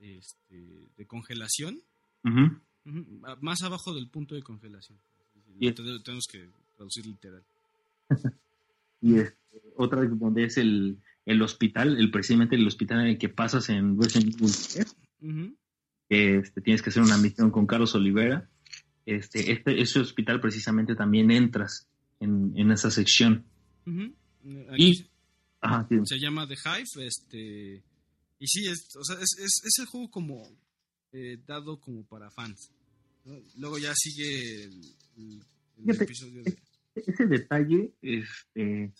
este, 0.00 0.88
de 0.96 1.06
congelación. 1.06 1.80
Más 3.40 3.62
abajo 3.62 3.94
del 3.94 4.08
punto 4.08 4.34
de 4.34 4.42
congelación. 4.42 4.98
Y- 5.60 5.72
Te- 5.72 5.82
Tenemos 6.04 6.26
que 6.26 6.48
traducir 6.76 7.06
literal. 7.06 7.42
Y 9.00 9.14
este, 9.14 9.36
otra 9.76 10.04
donde 10.06 10.42
es 10.42 10.56
el, 10.58 10.98
el 11.24 11.40
hospital, 11.42 11.96
el 12.00 12.10
precisamente 12.10 12.56
el 12.56 12.66
hospital 12.66 13.02
en 13.02 13.06
el 13.06 13.18
que 13.18 13.28
pasas 13.28 13.68
en 13.68 13.96
Resident 13.96 14.34
Evil 14.34 14.50
3, 14.52 14.96
Ujú. 15.22 15.56
este, 16.08 16.60
tienes 16.62 16.82
que 16.82 16.90
hacer 16.90 17.04
una 17.04 17.16
misión 17.16 17.52
con 17.52 17.64
Carlos 17.64 17.94
Olivera. 17.94 18.48
Este, 19.06 19.52
este, 19.52 19.80
ese 19.80 20.00
hospital 20.00 20.40
precisamente 20.40 20.96
también 20.96 21.30
entras 21.30 21.86
en, 22.18 22.52
en 22.56 22.72
esa 22.72 22.90
sección. 22.90 23.44
Y, 24.76 25.06
ajá, 25.60 25.86
sí. 25.88 25.96
se 26.04 26.18
llama 26.18 26.48
The 26.48 26.54
Hive, 26.56 27.06
este, 27.06 27.82
y 28.38 28.46
sí, 28.46 28.66
es, 28.66 28.94
o 28.96 29.04
sea, 29.04 29.16
es, 29.16 29.36
es, 29.38 29.60
es 29.64 29.78
el 29.80 29.86
juego 29.86 30.10
como 30.10 30.48
eh, 31.12 31.38
dado 31.46 31.78
como 31.80 32.04
para 32.04 32.30
fans. 32.30 32.70
¿no? 33.24 33.36
Luego 33.56 33.78
ya 33.78 33.92
sigue 33.96 34.64
el, 34.64 34.72
el- 35.16 35.42
el 35.78 35.84
Fíjate, 35.84 36.04
episodio 36.04 36.42
de... 36.42 36.56
ese 36.94 37.26
detalle, 37.26 37.92
este, 38.02 38.92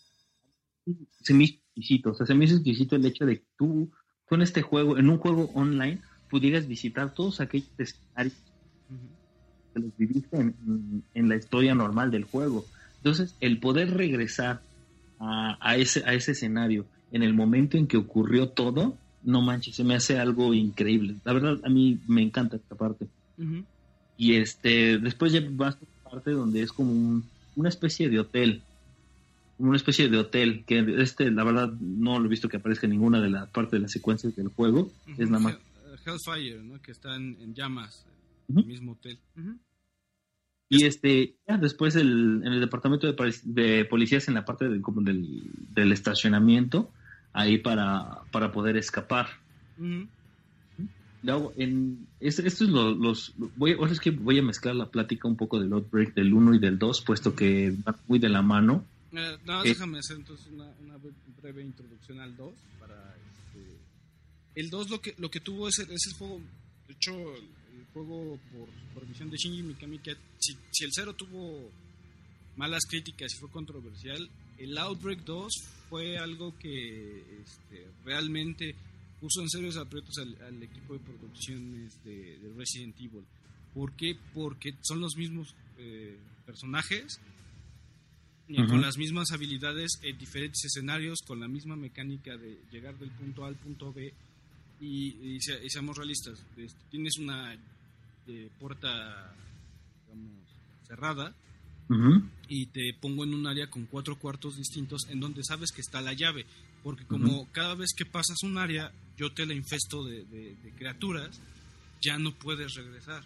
se 1.21 1.33
me 1.33 1.43
hizo 1.43 1.55
exquisito, 1.75 2.11
o 2.11 2.15
sea, 2.15 2.25
se 2.25 2.33
me 2.35 2.45
hizo 2.45 2.55
exquisito 2.55 2.95
el 2.95 3.05
hecho 3.05 3.25
de 3.25 3.39
que 3.39 3.45
tú, 3.57 3.91
tú 4.27 4.35
en 4.35 4.41
este 4.41 4.61
juego, 4.61 4.97
en 4.97 5.09
un 5.09 5.17
juego 5.17 5.51
online, 5.53 6.01
pudieras 6.29 6.67
visitar 6.67 7.13
todos 7.13 7.39
aquellos 7.41 7.69
escenarios 7.77 8.33
que 9.73 9.79
los 9.79 9.95
viviste 9.97 10.37
en, 10.37 10.55
en- 10.67 11.03
en 11.13 11.29
la 11.29 11.35
historia 11.35 11.75
normal 11.75 12.11
del 12.11 12.23
juego. 12.23 12.65
Entonces, 12.97 13.35
el 13.39 13.59
poder 13.59 13.91
regresar 13.95 14.61
a, 15.19 15.57
a 15.61 15.75
ese, 15.77 16.03
a 16.05 16.13
ese 16.13 16.31
escenario 16.31 16.85
en 17.11 17.23
el 17.23 17.33
momento 17.33 17.77
en 17.77 17.87
que 17.87 17.97
ocurrió 17.97 18.49
todo, 18.49 18.97
no 19.23 19.41
manches, 19.41 19.75
se 19.75 19.83
me 19.83 19.95
hace 19.95 20.17
algo 20.19 20.53
increíble. 20.53 21.15
La 21.25 21.33
verdad, 21.33 21.59
a 21.63 21.69
mí 21.69 21.99
me 22.07 22.21
encanta 22.21 22.55
esta 22.57 22.75
parte. 22.75 23.07
Y 24.17 24.35
este, 24.35 24.97
después 24.97 25.31
ya 25.31 25.41
vas 25.51 25.75
a 25.75 25.79
una 25.79 26.11
parte 26.11 26.31
donde 26.31 26.61
es 26.61 26.71
como 26.73 26.91
un- 26.91 27.23
una 27.55 27.69
especie 27.69 28.09
de 28.09 28.19
hotel. 28.19 28.61
Una 29.57 29.75
especie 29.75 30.07
de 30.09 30.17
hotel, 30.17 30.63
que 30.65 30.79
este, 31.01 31.31
la 31.31 31.43
verdad, 31.43 31.71
no 31.81 32.17
lo 32.19 32.25
he 32.25 32.29
visto 32.29 32.47
que 32.49 32.57
aparezca 32.57 32.85
en 32.87 32.91
ninguna 32.91 33.21
de 33.21 33.29
las 33.29 33.49
partes 33.49 33.71
de 33.73 33.79
las 33.79 33.91
secuencias 33.91 34.35
del 34.35 34.47
juego. 34.49 34.89
Es 35.17 35.29
nada 35.29 35.43
más. 35.43 35.53
Hell- 35.55 35.59
Hellfire, 36.05 36.63
¿no? 36.63 36.81
Que 36.81 36.91
está 36.91 37.15
en, 37.15 37.37
en 37.41 37.53
llamas, 37.53 38.05
Ujú. 38.47 38.59
el 38.61 38.65
mismo 38.65 38.93
hotel. 38.93 39.19
Y 40.69 40.85
este, 40.85 41.35
ya 41.47 41.57
después 41.57 41.95
el, 41.95 42.41
en 42.45 42.53
el 42.53 42.59
departamento 42.61 43.07
de, 43.07 43.13
poli- 43.13 43.33
de 43.43 43.85
policías, 43.85 44.27
en 44.27 44.35
la 44.35 44.45
parte 44.45 44.69
del, 44.69 44.81
como 44.81 45.01
del, 45.01 45.49
del 45.73 45.91
estacionamiento, 45.91 46.91
ahí 47.33 47.57
para, 47.57 48.23
para 48.31 48.51
poder 48.51 48.77
escapar. 48.77 49.27
Ujú. 49.77 50.07
Luego, 51.21 51.53
en, 51.57 52.07
es- 52.21 52.39
esto 52.39 52.63
es 52.63 52.69
lo- 52.69 52.95
los, 52.95 53.33
voy, 53.57 53.73
ahora 53.73 53.91
es 53.91 53.99
que 53.99 54.11
voy 54.11 54.39
a 54.39 54.43
mezclar 54.43 54.75
la 54.75 54.89
plática 54.89 55.27
un 55.27 55.35
poco 55.35 55.59
del 55.59 55.73
Outbreak 55.73 56.13
del 56.13 56.33
1 56.33 56.55
y 56.55 56.59
del 56.59 56.79
2, 56.79 57.01
puesto 57.01 57.35
que 57.35 57.73
van 57.83 57.95
muy 58.07 58.19
de 58.19 58.29
la 58.29 58.41
mano. 58.41 58.85
Eh, 59.11 59.37
no, 59.45 59.63
Eh. 59.63 59.69
déjame 59.69 59.99
hacer 59.99 60.15
entonces 60.17 60.47
una, 60.47 60.65
una 60.81 60.95
bre- 60.97 61.13
breve 61.41 61.61
introducción 61.63 62.21
al 62.21 62.35
2. 62.37 62.53
Para, 62.79 62.95
este, 62.95 63.77
el 64.61 64.69
2 64.69 64.89
lo 64.89 65.01
que, 65.01 65.13
lo 65.17 65.29
que 65.29 65.41
tuvo 65.41 65.67
es 65.67 65.79
el, 65.79 65.91
es 65.91 66.07
el 66.07 66.13
juego, 66.13 66.39
de 66.87 66.93
hecho, 66.93 67.11
el, 67.11 67.43
el 67.79 67.85
juego 67.91 68.39
por, 68.53 68.69
por 68.93 69.05
visión 69.07 69.29
de 69.29 69.35
Shinji 69.37 69.61
Mikami, 69.63 69.99
que 69.99 70.15
si, 70.39 70.53
si 70.71 70.85
el 70.85 70.91
0 70.93 71.13
tuvo 71.15 71.69
malas 72.55 72.85
críticas 72.89 73.33
y 73.35 73.39
fue 73.39 73.49
controversial, 73.49 74.29
el 74.59 74.77
Outbreak 74.77 75.21
2 75.23 75.53
fue 75.89 76.17
algo 76.17 76.57
que 76.59 77.41
este, 77.41 77.87
realmente 78.05 78.75
puso 79.19 79.41
en 79.41 79.49
serios 79.49 79.77
aprietos 79.77 80.17
al, 80.19 80.37
al 80.43 80.61
equipo 80.63 80.93
de 80.93 80.99
producciones 80.99 82.03
de, 82.03 82.37
de 82.39 82.53
Resident 82.55 82.95
Evil. 82.99 83.23
¿Por 83.73 83.93
qué? 83.93 84.15
Porque 84.33 84.73
son 84.81 84.99
los 85.01 85.15
mismos 85.17 85.53
eh, 85.77 86.17
personajes, 86.45 87.19
Ujú. 88.49 88.67
con 88.67 88.81
las 88.81 88.97
mismas 88.97 89.31
habilidades 89.31 89.99
en 90.01 90.17
diferentes 90.17 90.65
escenarios, 90.65 91.19
con 91.25 91.39
la 91.39 91.47
misma 91.47 91.75
mecánica 91.75 92.35
de 92.35 92.59
llegar 92.71 92.97
del 92.97 93.11
punto 93.11 93.45
A 93.45 93.47
al 93.47 93.55
punto 93.55 93.93
B. 93.93 94.11
Y, 94.81 95.35
y 95.35 95.41
se- 95.41 95.63
y 95.63 95.69
seamos 95.69 95.97
realistas, 95.97 96.41
este, 96.57 96.79
tienes 96.89 97.17
una 97.19 97.53
eh, 98.27 98.49
puerta, 98.59 99.35
digamos, 100.07 100.47
cerrada 100.87 101.35
Y 102.47 102.67
te 102.67 102.93
pongo 102.99 103.23
en 103.23 103.33
un 103.33 103.47
área 103.47 103.69
con 103.69 103.85
cuatro 103.85 104.17
cuartos 104.17 104.57
distintos 104.57 105.07
en 105.09 105.19
donde 105.19 105.43
sabes 105.43 105.71
que 105.71 105.81
está 105.81 106.01
la 106.01 106.13
llave. 106.13 106.45
Porque 106.83 107.05
como 107.05 107.47
cada 107.51 107.75
vez 107.75 107.89
que 107.97 108.05
pasas 108.05 108.37
un 108.43 108.57
área, 108.57 108.91
yo 109.17 109.33
te 109.33 109.45
la 109.45 109.53
infesto 109.53 110.03
de, 110.05 110.23
de- 110.25 110.55
de 110.55 110.71
criaturas, 110.77 111.39
ya 112.01 112.17
no 112.17 112.33
puedes 112.33 112.73
regresar. 112.75 113.23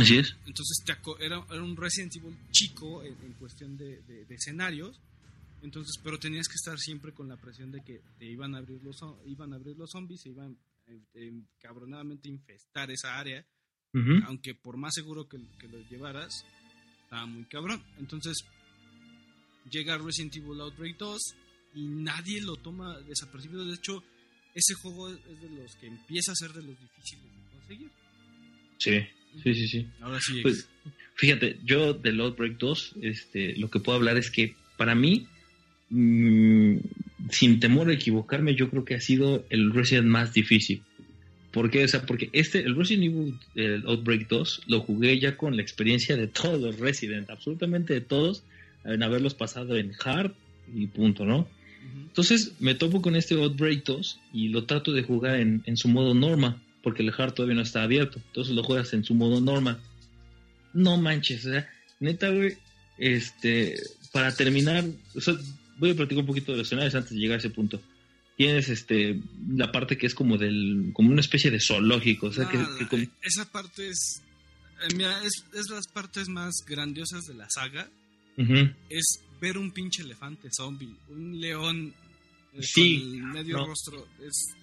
así 0.00 0.16
es. 0.18 0.36
Entonces 0.46 0.82
te 0.84 0.92
era, 1.24 1.44
era 1.50 1.62
un 1.62 1.76
Resident 1.76 2.16
Evil 2.16 2.36
chico 2.50 3.02
en, 3.04 3.14
en 3.24 3.32
cuestión 3.34 3.76
de, 3.76 4.00
de- 4.02 4.24
de 4.24 4.34
escenarios. 4.34 4.98
Entonces, 5.62 5.98
pero 6.02 6.18
tenías 6.18 6.48
que 6.48 6.54
estar 6.54 6.78
siempre 6.78 7.12
con 7.12 7.28
la 7.28 7.36
presión 7.36 7.70
de 7.72 7.82
que 7.82 8.00
te 8.18 8.26
iban 8.26 8.54
a 8.54 8.58
abrir 8.58 8.80
los, 8.82 8.98
iban 9.26 9.52
a 9.52 9.56
abrir 9.56 9.76
los 9.76 9.90
zombies, 9.90 10.20
se 10.22 10.28
iban 10.30 10.56
eh, 10.86 11.00
eh, 11.14 11.32
cabronadamente 11.60 12.28
a 12.28 12.32
infestar 12.32 12.90
esa 12.90 13.18
área 13.18 13.44
aunque 14.26 14.54
por 14.54 14.76
más 14.76 14.94
seguro 14.94 15.28
que, 15.28 15.38
que 15.58 15.66
lo 15.66 15.80
llevaras, 15.88 16.44
estaba 17.08 17.24
muy 17.24 17.44
cabrón. 17.44 17.82
Entonces, 17.98 18.36
llega 19.70 19.96
Resident 19.96 20.36
Evil 20.36 20.60
Outbreak 20.60 20.98
2 20.98 21.18
y 21.76 21.86
nadie 21.86 22.42
lo 22.42 22.56
toma 22.56 22.98
desapercibido. 23.00 23.64
De 23.64 23.74
hecho, 23.74 24.04
ese 24.54 24.74
juego 24.74 25.08
es 25.08 25.40
de 25.40 25.48
los 25.48 25.74
que 25.76 25.86
empieza 25.86 26.32
a 26.32 26.34
ser 26.34 26.52
de 26.52 26.62
los 26.62 26.78
difíciles 26.78 27.24
de 27.24 27.58
conseguir. 27.58 27.90
Sí, 28.76 29.00
sí, 29.42 29.54
sí, 29.54 29.68
sí. 29.68 29.88
Ahora 30.02 30.20
sí, 30.20 30.42
Pues, 30.42 30.68
fíjate, 31.14 31.58
yo 31.64 31.94
del 31.94 32.20
Outbreak 32.20 32.58
2, 32.58 32.96
este, 33.00 33.56
lo 33.56 33.70
que 33.70 33.80
puedo 33.80 33.96
hablar 33.96 34.18
es 34.18 34.30
que 34.30 34.54
para 34.76 34.94
mí, 34.94 35.26
mm, 35.88 36.76
sin 37.30 37.58
temor 37.58 37.88
a 37.88 37.94
equivocarme, 37.94 38.54
yo 38.54 38.68
creo 38.68 38.84
que 38.84 38.94
ha 38.94 39.00
sido 39.00 39.46
el 39.48 39.72
Resident 39.72 40.08
más 40.08 40.34
difícil. 40.34 40.82
¿Por 41.58 41.72
qué? 41.72 41.82
O 41.82 41.88
sea, 41.88 42.02
porque 42.02 42.30
este, 42.32 42.60
el 42.60 42.76
Resident 42.76 43.06
Evil 43.06 43.34
el 43.56 43.84
Outbreak 43.84 44.28
2 44.28 44.62
lo 44.68 44.78
jugué 44.78 45.18
ya 45.18 45.36
con 45.36 45.56
la 45.56 45.62
experiencia 45.62 46.16
de 46.16 46.28
todos 46.28 46.60
los 46.60 46.78
Resident, 46.78 47.28
absolutamente 47.30 47.94
de 47.94 48.00
todos, 48.00 48.44
en 48.84 49.02
haberlos 49.02 49.34
pasado 49.34 49.76
en 49.76 49.90
hard 50.04 50.30
y 50.72 50.86
punto, 50.86 51.24
¿no? 51.24 51.48
Entonces 52.06 52.52
me 52.60 52.76
topo 52.76 53.02
con 53.02 53.16
este 53.16 53.34
Outbreak 53.34 53.82
2 53.82 54.20
y 54.32 54.50
lo 54.50 54.66
trato 54.66 54.92
de 54.92 55.02
jugar 55.02 55.40
en, 55.40 55.64
en 55.66 55.76
su 55.76 55.88
modo 55.88 56.14
norma, 56.14 56.62
porque 56.80 57.02
el 57.02 57.12
hard 57.12 57.32
todavía 57.32 57.56
no 57.56 57.62
está 57.62 57.82
abierto. 57.82 58.20
Entonces 58.28 58.54
lo 58.54 58.62
juegas 58.62 58.92
en 58.92 59.02
su 59.02 59.16
modo 59.16 59.40
norma. 59.40 59.80
No 60.72 60.96
manches, 60.96 61.44
o 61.44 61.50
sea, 61.50 61.68
neta, 61.98 62.30
güey, 62.30 62.56
este, 62.98 63.74
para 64.12 64.32
terminar, 64.32 64.84
o 65.16 65.20
sea, 65.20 65.34
voy 65.76 65.90
a 65.90 65.96
platicar 65.96 66.20
un 66.20 66.26
poquito 66.28 66.52
de 66.52 66.58
los 66.58 66.68
escenarios 66.68 66.94
antes 66.94 67.10
de 67.10 67.18
llegar 67.18 67.34
a 67.34 67.38
ese 67.38 67.50
punto. 67.50 67.80
Tienes 68.38 68.68
este 68.70 69.20
la 69.48 69.70
parte 69.72 69.98
que 69.98 70.06
es 70.06 70.14
como 70.14 70.38
del 70.38 70.90
como 70.94 71.10
una 71.10 71.20
especie 71.20 71.50
de 71.50 71.60
zoológico, 71.60 72.28
o 72.28 72.32
sea, 72.32 72.48
que, 72.48 72.56
que 72.78 72.86
como- 72.86 73.02
Esa 73.20 73.44
parte 73.50 73.88
es, 73.88 74.22
eh, 74.80 74.94
mira, 74.96 75.22
es, 75.24 75.44
es 75.54 75.68
las 75.70 75.86
partes 75.88 76.28
más 76.28 76.54
grandiosas 76.66 77.26
de 77.26 77.34
la 77.34 77.50
saga. 77.50 77.90
Es 78.88 79.20
ver 79.40 79.58
un 79.58 79.72
pinche 79.72 80.02
elefante 80.02 80.48
zombie, 80.56 80.94
un 81.10 81.40
león 81.40 81.92
eh, 82.54 82.62
Sí, 82.62 83.00
con 83.00 83.12
el 83.14 83.22
medio 83.24 83.56
no. 83.58 83.66
rostro. 83.66 84.06
Es, 84.24 84.54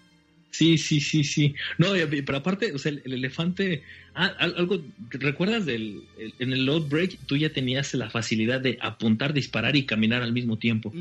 Sí, 0.51 0.77
sí, 0.77 1.01
sí, 1.01 1.25
sí. 1.25 1.53
No, 1.77 1.87
pero 2.25 2.37
aparte, 2.37 2.71
o 2.71 2.77
sea, 2.79 2.93
el, 2.93 3.01
el 3.03 3.11
elefante. 3.15 3.83
Ah, 4.13 4.27
al- 4.39 4.55
algo. 4.55 4.81
¿Recuerdas 5.09 5.65
del. 5.65 6.03
el- 6.17 6.33
en 6.39 6.53
el 6.53 6.69
Outbreak 6.69 7.17
tú 7.25 7.35
ya 7.35 7.49
tenías 7.51 7.93
la 7.93 8.09
facilidad 8.09 8.61
de 8.61 8.77
apuntar, 8.79 9.33
disparar 9.33 9.75
y 9.75 9.83
caminar 9.85 10.21
al 10.21 10.31
mismo 10.31 10.57
tiempo? 10.57 10.93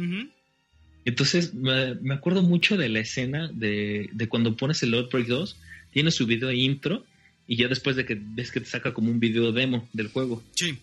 Entonces, 1.05 1.55
me, 1.55 1.94
me 1.97 2.15
acuerdo 2.15 2.42
mucho 2.42 2.76
de 2.76 2.89
la 2.89 3.00
escena 3.00 3.50
de, 3.52 4.08
de 4.12 4.28
cuando 4.28 4.57
pones 4.57 4.83
el 4.83 4.94
Outbreak 4.94 5.26
2, 5.26 5.57
tiene 5.91 6.10
su 6.10 6.26
video 6.26 6.50
intro 6.52 7.05
y 7.47 7.57
ya 7.57 7.68
después 7.68 7.94
de 7.97 8.07
que 8.07 8.18
ves 8.20 8.50
que 8.50 8.60
te 8.60 8.66
saca 8.66 8.94
como 8.94 9.10
un 9.10 9.20
video 9.20 9.52
demo 9.52 9.89
del 9.92 10.08
juego. 10.08 10.42
Sí. 10.55 10.78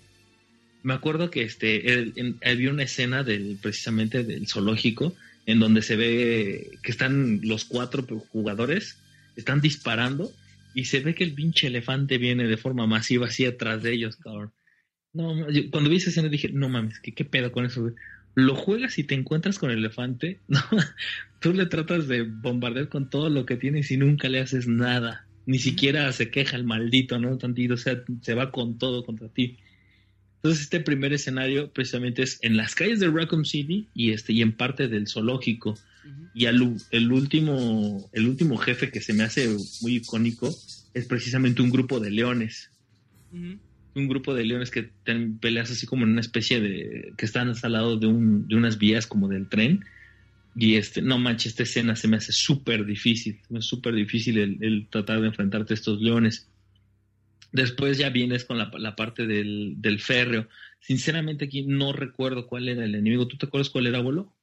Me 0.83 0.93
acuerdo 0.93 1.29
que 1.31 1.43
este 1.43 1.91
el- 1.93 2.13
en- 2.15 2.37
había 2.43 2.69
una 2.71 2.83
escena 2.83 3.23
del 3.23 3.57
precisamente 3.61 4.23
del 4.23 4.47
zoológico 4.47 5.15
en 5.47 5.59
donde 5.59 5.81
se 5.81 5.95
ve 5.95 6.77
que 6.83 6.91
están 6.91 7.41
los 7.43 7.65
cuatro 7.65 8.05
jugadores 8.31 8.97
están 9.35 9.59
disparando 9.61 10.31
y 10.75 10.85
se 10.85 10.99
ve 10.99 11.15
que 11.15 11.23
el 11.23 11.33
pinche 11.33 11.67
elefante 11.67 12.17
viene 12.19 12.47
de 12.47 12.57
forma 12.57 12.85
masiva 12.87 13.27
así 13.27 13.45
atrás 13.45 13.81
de 13.83 13.93
ellos, 13.93 14.15
cabrón. 14.17 14.51
No, 15.13 15.49
yo- 15.49 15.69
cuando 15.71 15.89
vi 15.89 15.97
esa 15.97 16.09
escena 16.11 16.29
dije, 16.29 16.49
no 16.49 16.69
mames, 16.69 16.99
¿qué, 16.99 17.11
qué 17.13 17.25
pedo 17.25 17.51
con 17.51 17.65
eso? 17.65 17.91
Lo 18.35 18.55
juegas 18.55 18.97
y 18.97 19.03
te 19.03 19.15
encuentras 19.15 19.59
con 19.59 19.71
el 19.71 19.79
elefante, 19.79 20.39
no, 20.47 20.61
tú 21.39 21.53
le 21.53 21.65
tratas 21.65 22.07
de 22.07 22.23
bombardear 22.23 22.89
con 22.89 23.09
todo 23.09 23.29
lo 23.29 23.45
que 23.45 23.57
tienes 23.57 23.91
y 23.91 23.97
nunca 23.97 24.29
le 24.29 24.39
haces 24.39 24.67
nada. 24.67 25.25
Ni 25.45 25.59
siquiera 25.59 26.11
se 26.11 26.29
queja 26.29 26.55
el 26.55 26.63
maldito, 26.63 27.19
¿no? 27.19 27.37
Tantito, 27.37 27.73
o 27.73 27.77
sea, 27.77 28.03
se 28.21 28.35
va 28.35 28.51
con 28.51 28.77
todo 28.77 29.03
contra 29.03 29.27
ti. 29.27 29.57
Entonces 30.41 30.63
este 30.63 30.79
primer 30.79 31.13
escenario 31.13 31.71
precisamente 31.71 32.23
es 32.23 32.39
en 32.41 32.57
las 32.57 32.73
calles 32.73 32.99
de 32.99 33.11
Raccoon 33.11 33.45
City 33.45 33.87
y 33.93 34.11
este 34.11 34.33
y 34.33 34.41
en 34.41 34.53
parte 34.53 34.87
del 34.87 35.07
zoológico. 35.07 35.77
Y 36.33 36.47
al 36.47 36.77
el 36.89 37.11
último 37.11 38.09
el 38.11 38.27
último 38.27 38.57
jefe 38.57 38.89
que 38.89 39.01
se 39.01 39.13
me 39.13 39.21
hace 39.21 39.55
muy 39.81 39.97
icónico 39.97 40.49
es 40.95 41.05
precisamente 41.05 41.61
un 41.61 41.69
grupo 41.69 41.99
de 41.99 42.09
leones. 42.09 42.71
Un 43.93 44.07
grupo 44.07 44.33
de 44.33 44.45
leones 44.45 44.71
que 44.71 44.83
te 44.83 45.15
peleas 45.39 45.71
así 45.71 45.85
como 45.85 46.05
en 46.05 46.11
una 46.11 46.21
especie 46.21 46.61
de 46.61 47.13
que 47.17 47.25
están 47.25 47.53
al 47.61 47.71
lado 47.71 47.97
de, 47.97 48.07
un, 48.07 48.47
de 48.47 48.55
unas 48.55 48.77
vías 48.77 49.07
como 49.07 49.27
del 49.27 49.49
tren 49.49 49.83
y 50.55 50.75
este 50.75 51.01
no 51.01 51.17
manches 51.17 51.47
esta 51.53 51.63
escena 51.63 51.95
se 51.95 52.07
me 52.07 52.17
hace 52.17 52.31
súper 52.31 52.85
difícil 52.85 53.41
hace 53.49 53.61
súper 53.61 53.93
difícil 53.93 54.37
el, 54.37 54.57
el 54.61 54.87
tratar 54.89 55.21
de 55.21 55.27
enfrentarte 55.27 55.73
a 55.73 55.75
estos 55.75 56.01
leones 56.01 56.47
después 57.51 57.97
ya 57.97 58.09
vienes 58.09 58.45
con 58.45 58.57
la, 58.57 58.71
la 58.77 58.95
parte 58.95 59.27
del, 59.27 59.75
del 59.77 59.99
férreo 59.99 60.47
sinceramente 60.79 61.45
aquí 61.45 61.63
no 61.63 61.93
recuerdo 61.93 62.47
cuál 62.47 62.69
era 62.69 62.83
el 62.85 62.95
enemigo 62.95 63.27
¿tú 63.27 63.37
te 63.37 63.45
acuerdas 63.45 63.69
cuál 63.69 63.87
era 63.87 63.99
abuelo? 63.99 64.33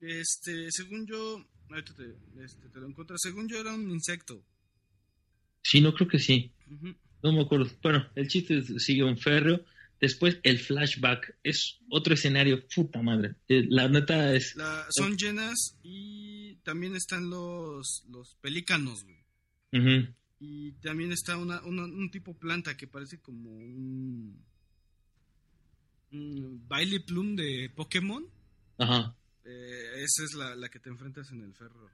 Este, 0.00 0.70
según 0.70 1.06
yo, 1.06 1.44
ahorita 1.70 1.92
te, 1.94 2.04
este, 2.44 2.68
te 2.68 2.78
lo 2.78 2.86
encuentro, 2.86 3.16
según 3.18 3.48
yo 3.48 3.58
era 3.58 3.74
un 3.74 3.90
insecto. 3.90 4.40
sí 5.62 5.80
no 5.80 5.92
creo 5.94 6.08
que 6.08 6.18
sí 6.18 6.50
Ujú. 6.70 6.94
No 7.22 7.32
me 7.32 7.40
acuerdo. 7.42 7.68
Bueno, 7.82 8.06
el 8.14 8.28
chiste 8.28 8.62
sigue 8.78 9.02
un 9.04 9.18
férreo. 9.18 9.64
Después 10.00 10.38
el 10.44 10.60
flashback 10.60 11.36
es 11.42 11.80
otro 11.90 12.14
escenario, 12.14 12.64
puta 12.68 13.02
madre. 13.02 13.34
Eh, 13.48 13.66
La 13.68 13.88
neta 13.88 14.32
es... 14.32 14.54
La- 14.54 14.86
son 14.90 15.16
llenas 15.16 15.76
y 15.82 16.54
también 16.62 16.94
están 16.94 17.28
los, 17.30 18.04
los 18.08 18.36
pelícanos, 18.36 19.04
güey. 19.04 19.18
Ujú, 19.72 20.14
Y 20.38 20.72
también 20.74 21.10
está 21.10 21.36
una, 21.36 21.60
una- 21.62 21.84
un 21.84 22.10
tipo 22.12 22.38
planta 22.38 22.76
que 22.76 22.86
parece 22.86 23.20
como 23.20 23.50
un, 23.50 24.40
un 26.12 26.68
baile 26.68 27.00
plum 27.00 27.34
de 27.34 27.70
Pokémon. 27.74 28.24
Ajá. 28.78 29.16
Eh, 29.44 30.02
esa 30.04 30.24
es 30.24 30.34
la, 30.34 30.54
la 30.54 30.68
que 30.68 30.78
te 30.78 30.90
enfrentas 30.90 31.30
en 31.32 31.42
el 31.42 31.54
ferro. 31.54 31.90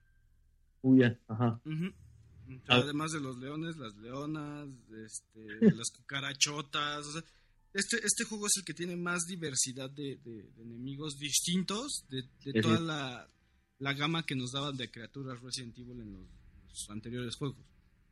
Uy, 0.82 1.00
ya, 1.00 1.18
ajá. 1.28 1.58
Ah. 1.64 1.90
Además 2.68 3.12
de 3.12 3.20
los 3.20 3.38
leones, 3.38 3.76
las 3.76 3.94
leonas, 3.96 4.68
este, 5.04 5.74
las 5.74 5.90
cucarachotas. 5.90 7.06
o 7.06 7.12
sea, 7.12 7.24
este, 7.72 7.96
este 8.04 8.24
juego 8.24 8.46
es 8.46 8.56
el 8.58 8.64
que 8.64 8.74
tiene 8.74 8.96
más 8.96 9.24
diversidad 9.26 9.90
de, 9.90 10.16
de- 10.24 10.42
de 10.56 10.62
enemigos 10.62 11.18
distintos 11.18 12.04
de, 12.08 12.22
de 12.44 12.60
toda 12.60 12.78
la, 12.80 13.28
la 13.80 13.92
gama 13.94 14.24
que 14.24 14.36
nos 14.36 14.52
daban 14.52 14.76
de 14.76 14.90
criaturas 14.90 15.40
Resident 15.42 15.76
Evil 15.78 16.00
en 16.00 16.12
los, 16.12 16.26
los 16.68 16.90
anteriores 16.90 17.34
juegos. 17.36 17.58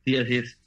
Sí, 0.05 0.17
así 0.17 0.35
es. 0.37 0.59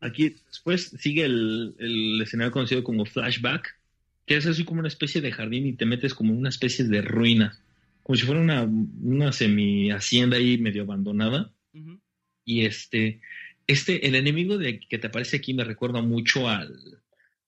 Aquí 0.00 0.30
después 0.48 0.92
sigue 0.98 1.24
el, 1.24 1.74
el 1.78 2.20
escenario 2.20 2.52
conocido 2.52 2.82
como 2.82 3.04
flashback, 3.06 3.78
que 4.26 4.36
es 4.36 4.46
así 4.46 4.64
como 4.64 4.80
una 4.80 4.88
especie 4.88 5.20
de 5.20 5.30
jardín 5.32 5.66
y 5.66 5.72
te 5.74 5.86
metes 5.86 6.12
como 6.14 6.32
en 6.32 6.38
una 6.38 6.48
especie 6.48 6.84
de 6.84 7.00
ruina. 7.02 7.58
Como 8.02 8.16
si 8.16 8.24
fuera 8.26 8.40
una, 8.40 8.62
una 8.62 9.32
semi 9.32 9.90
hacienda 9.90 10.36
ahí 10.36 10.58
medio 10.58 10.82
abandonada. 10.82 11.52
Ujú. 11.74 12.00
Y 12.46 12.64
este, 12.64 13.20
este, 13.66 14.06
el 14.06 14.14
enemigo 14.14 14.56
de, 14.56 14.78
que 14.80 14.98
te 14.98 15.08
aparece 15.08 15.36
aquí 15.36 15.52
me 15.52 15.64
recuerda 15.64 16.00
mucho 16.00 16.48
al, 16.48 16.72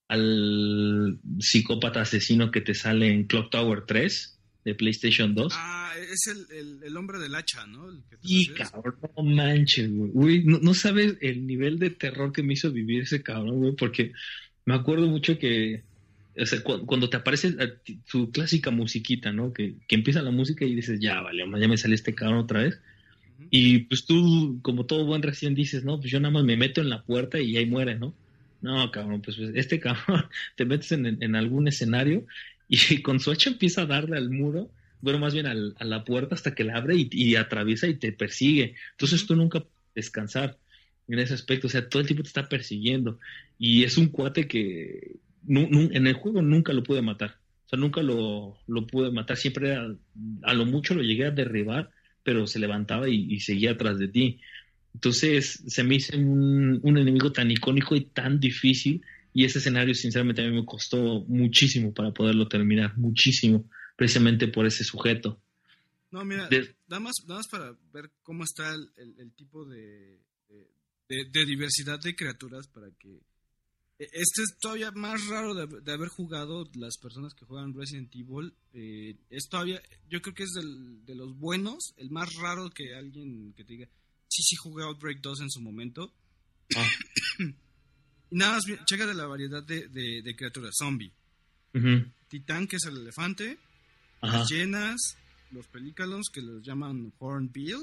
al 0.09 1.19
psicópata 1.39 2.01
asesino 2.01 2.51
que 2.51 2.61
te 2.61 2.73
sale 2.73 3.07
en 3.07 3.23
Clock 3.25 3.49
Tower 3.49 3.85
3 3.85 4.37
de 4.65 4.75
PlayStation 4.75 5.33
2. 5.33 5.53
Ah, 5.55 5.93
es 5.97 6.27
el, 6.27 6.45
el, 6.57 6.83
el 6.83 6.97
hombre 6.97 7.17
del 7.19 7.33
hacha, 7.35 7.65
¿no? 7.65 7.89
El 7.89 8.03
que 8.09 8.17
te 8.17 8.21
y 8.23 8.47
cabrón, 8.53 8.95
no 9.15 9.23
manches, 9.23 9.89
güey. 9.89 10.11
Uy, 10.13 10.43
no, 10.43 10.59
no 10.59 10.73
sabes 10.73 11.15
el 11.21 11.47
nivel 11.47 11.79
de 11.79 11.91
terror 11.91 12.33
que 12.33 12.43
me 12.43 12.53
hizo 12.53 12.71
vivir 12.71 13.03
ese 13.03 13.23
cabrón, 13.23 13.57
güey, 13.59 13.75
porque 13.75 14.11
me 14.65 14.73
acuerdo 14.75 15.07
mucho 15.07 15.39
que, 15.39 15.83
o 16.37 16.45
sea, 16.45 16.61
cu- 16.61 16.85
cuando 16.85 17.09
te 17.09 17.17
aparece 17.17 17.53
ti- 17.83 17.99
su 18.05 18.31
clásica 18.31 18.69
musiquita, 18.71 19.31
¿no? 19.31 19.53
Que, 19.53 19.75
que 19.87 19.95
empieza 19.95 20.21
la 20.21 20.31
música 20.31 20.65
y 20.65 20.75
dices, 20.75 20.99
ya, 20.99 21.21
vale, 21.21 21.43
ya 21.59 21.67
me 21.67 21.77
sale 21.77 21.95
este 21.95 22.13
cabrón 22.13 22.39
otra 22.39 22.63
vez. 22.63 22.81
Y 23.49 23.79
pues 23.85 24.05
tú, 24.05 24.59
como 24.61 24.85
todo 24.85 25.05
buen 25.05 25.21
recién, 25.23 25.55
dices, 25.55 25.83
no, 25.83 25.99
pues 25.99 26.11
yo 26.11 26.19
nada 26.19 26.31
más 26.31 26.43
me 26.43 26.57
meto 26.57 26.81
en 26.81 26.89
la 26.89 27.03
puerta 27.03 27.39
y 27.39 27.57
ahí 27.57 27.65
muere, 27.65 27.95
¿no? 27.97 28.17
No, 28.61 28.91
cabrón, 28.91 29.21
pues, 29.21 29.37
pues, 29.37 29.51
este 29.55 29.79
cabrón 29.81 30.25
te 30.55 30.65
metes 30.65 30.91
en, 30.91 31.05
en 31.23 31.35
algún 31.35 31.67
escenario 31.67 32.25
y 32.67 32.77
con 33.01 33.19
su 33.19 33.31
hacha 33.31 33.49
empieza 33.49 33.83
a 33.83 33.85
darle 33.87 34.17
al 34.17 34.29
muro, 34.29 34.71
bueno, 35.01 35.19
más 35.19 35.33
bien 35.33 35.47
al- 35.47 35.75
a 35.79 35.85
la 35.85 36.03
puerta 36.03 36.35
hasta 36.35 36.53
que 36.55 36.63
la 36.63 36.75
abre 36.77 36.95
y, 36.97 37.09
y 37.11 37.35
atraviesa 37.35 37.87
y 37.87 37.95
te 37.97 38.11
persigue. 38.11 38.75
Entonces 38.91 39.25
tú 39.25 39.35
nunca 39.35 39.61
puedes 39.61 39.73
descansar 39.95 40.59
en 41.07 41.19
ese 41.19 41.33
aspecto, 41.33 41.67
o 41.67 41.69
sea, 41.69 41.87
todo 41.89 42.01
el 42.01 42.07
tiempo 42.07 42.23
te 42.23 42.27
está 42.29 42.47
persiguiendo. 42.47 43.19
Y 43.57 43.83
es 43.83 43.97
un 43.97 44.07
cuate 44.09 44.47
que 44.47 45.19
en 45.47 46.07
el 46.07 46.13
juego 46.13 46.41
nunca 46.41 46.73
lo 46.73 46.83
pude 46.83 47.01
matar. 47.01 47.39
O 47.65 47.69
sea, 47.69 47.79
nunca 47.79 48.01
lo, 48.03 48.57
lo 48.67 48.87
pude 48.87 49.11
matar. 49.11 49.37
Siempre 49.37 49.75
a 49.75 50.53
lo 50.53 50.65
mucho 50.65 50.93
lo 50.95 51.01
llegué 51.03 51.25
a 51.25 51.31
derribar, 51.31 51.91
pero 52.23 52.47
se 52.47 52.59
levantaba 52.59 53.09
y, 53.09 53.33
y 53.33 53.39
seguía 53.39 53.71
atrás 53.71 53.97
de 53.99 54.07
ti. 54.07 54.39
Entonces 54.93 55.63
se 55.67 55.83
me 55.83 55.95
hizo 55.95 56.17
un, 56.17 56.79
un 56.83 56.97
enemigo 56.97 57.31
tan 57.31 57.51
icónico 57.51 57.95
y 57.95 58.05
tan 58.05 58.39
difícil. 58.39 59.01
Y 59.33 59.45
ese 59.45 59.59
escenario, 59.59 59.93
sinceramente, 59.93 60.43
a 60.43 60.49
mí 60.49 60.55
me 60.55 60.65
costó 60.65 61.23
muchísimo 61.27 61.93
para 61.93 62.11
poderlo 62.11 62.47
terminar. 62.47 62.97
Muchísimo. 62.97 63.69
Precisamente 63.95 64.47
por 64.47 64.65
ese 64.65 64.83
sujeto. 64.83 65.41
No, 66.11 66.25
mira, 66.25 66.47
De- 66.49 66.75
nada 66.87 66.99
más, 67.01 67.13
nada 67.27 67.39
más 67.39 67.47
para 67.47 67.77
ver 67.93 68.11
cómo 68.23 68.43
está 68.43 68.73
el, 68.73 68.89
el- 68.97 69.19
el 69.19 69.31
tipo 69.33 69.63
de, 69.65 70.19
de, 70.49 70.67
de- 71.07 71.25
de 71.31 71.45
diversidad 71.45 71.99
de 71.99 72.15
criaturas 72.15 72.67
para 72.67 72.87
que... 72.97 73.19
e- 73.99 74.09
Este 74.13 74.41
es 74.43 74.57
todavía 74.59 74.91
más 74.91 75.27
raro 75.27 75.53
de, 75.53 75.81
de 75.81 75.91
haber 75.93 76.07
jugado 76.09 76.69
las 76.75 76.97
personas 76.97 77.33
que 77.33 77.45
juegan 77.45 77.73
Resident 77.73 78.13
Evil. 78.15 78.53
eh, 78.73 79.15
es 79.29 79.47
todavía, 79.49 79.81
yo 80.09 80.21
creo 80.21 80.33
que 80.33 80.43
es 80.43 80.51
del- 80.51 81.05
de 81.05 81.15
los 81.15 81.37
buenos, 81.37 81.93
el 81.97 82.09
más 82.09 82.33
raro 82.35 82.69
que 82.69 82.95
alguien 82.95 83.53
que 83.53 83.63
te 83.63 83.73
diga, 83.73 83.87
sí, 84.27 84.41
sí 84.43 84.55
jugué 84.55 84.83
Outbreak 84.83 85.19
2 85.21 85.41
en 85.41 85.49
su 85.51 85.61
momento. 85.61 86.13
Ah. 86.75 86.87
Y 88.29 88.35
nada 88.35 88.53
más, 88.53 88.63
checa 88.85 89.05
de 89.05 89.13
la 89.13 89.25
variedad 89.27 89.63
de, 89.63 89.87
de- 89.89 90.21
de 90.23 90.35
criaturas. 90.35 90.73
Zombie. 90.77 91.11
Titán, 92.29 92.67
que 92.67 92.75
es 92.77 92.85
el 92.85 92.97
elefante, 92.97 93.57
Ajá. 94.21 94.39
las 94.39 94.49
llenas, 94.51 94.97
los 95.51 95.67
pelícanos 95.67 96.27
que 96.31 96.41
los 96.41 96.61
llaman 96.63 97.13
Hornbill, 97.19 97.77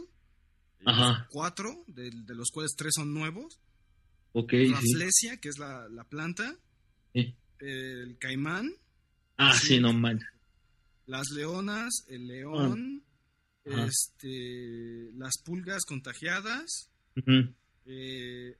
Ajá. 0.84 1.26
cuatro, 1.30 1.84
de, 1.88 2.10
de 2.10 2.34
los 2.34 2.50
cuales 2.50 2.74
tres 2.76 2.92
son 2.94 3.12
nuevos, 3.14 3.58
Ok, 4.38 4.50
sí. 4.50 4.70
Rafflesia, 4.70 5.36
que 5.38 5.48
es 5.48 5.58
la, 5.58 5.88
la 5.88 6.04
planta, 6.04 6.54
Sí. 7.14 7.34
el 7.60 8.18
caimán, 8.18 8.70
Ah, 9.38 9.54
Sí. 9.58 9.66
sí, 9.68 9.80
no 9.80 9.92
manches. 9.92 10.28
las 11.06 11.28
leonas, 11.30 12.04
el 12.08 12.26
león, 12.26 13.02
este, 13.64 15.10
las 15.14 15.38
pulgas 15.44 15.84
contagiadas, 15.84 16.90
eh, 17.86 18.56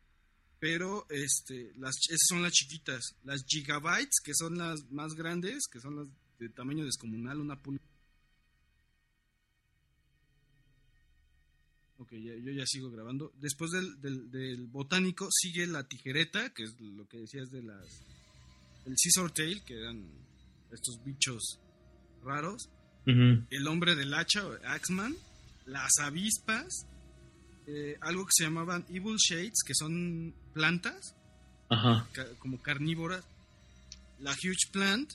pero 0.58 1.06
este, 1.10 1.72
las, 1.76 1.94
esas 2.08 2.26
son 2.28 2.42
las 2.42 2.52
chiquitas, 2.52 3.16
las 3.24 3.44
gigabytes, 3.46 4.20
que 4.22 4.32
son 4.34 4.56
las 4.58 4.80
más 4.90 5.14
grandes, 5.14 5.66
que 5.70 5.80
son 5.80 5.96
las 5.96 6.06
de 6.38 6.48
tamaño 6.50 6.84
descomunal, 6.84 7.40
una 7.40 7.60
pulga. 7.60 7.82
Ok, 11.98 12.12
ya- 12.12 12.36
yo 12.36 12.52
ya 12.52 12.64
sigo 12.66 12.90
grabando. 12.90 13.32
Después 13.40 13.70
del, 13.70 14.00
del, 14.00 14.30
del 14.30 14.66
botánico 14.66 15.28
sigue 15.30 15.66
la 15.66 15.84
tijereta, 15.84 16.50
que 16.50 16.64
es 16.64 16.78
lo 16.80 17.06
que 17.08 17.18
decías 17.18 17.50
de 17.50 17.62
las... 17.62 18.02
El 18.84 18.94
scissor 18.96 19.30
tail, 19.32 19.62
que 19.64 19.78
eran 19.78 20.04
estos 20.72 21.02
bichos 21.04 21.58
raros. 22.24 22.68
El 23.06 23.66
hombre 23.68 23.94
del 23.94 24.12
hacha, 24.14 24.44
o 24.46 24.52
Axeman. 24.66 25.14
Las 25.66 25.90
avispas. 26.00 26.86
eh, 27.68 27.96
algo 28.00 28.24
que 28.26 28.30
se 28.32 28.44
llamaban 28.44 28.84
Evil 28.90 29.16
Shades, 29.16 29.62
que 29.66 29.74
son 29.74 30.32
plantas, 30.52 31.14
Ajá. 31.68 32.06
ca- 32.12 32.28
como 32.38 32.60
carnívoras. 32.62 33.24
La 34.20 34.32
Huge 34.32 34.70
Plant. 34.72 35.12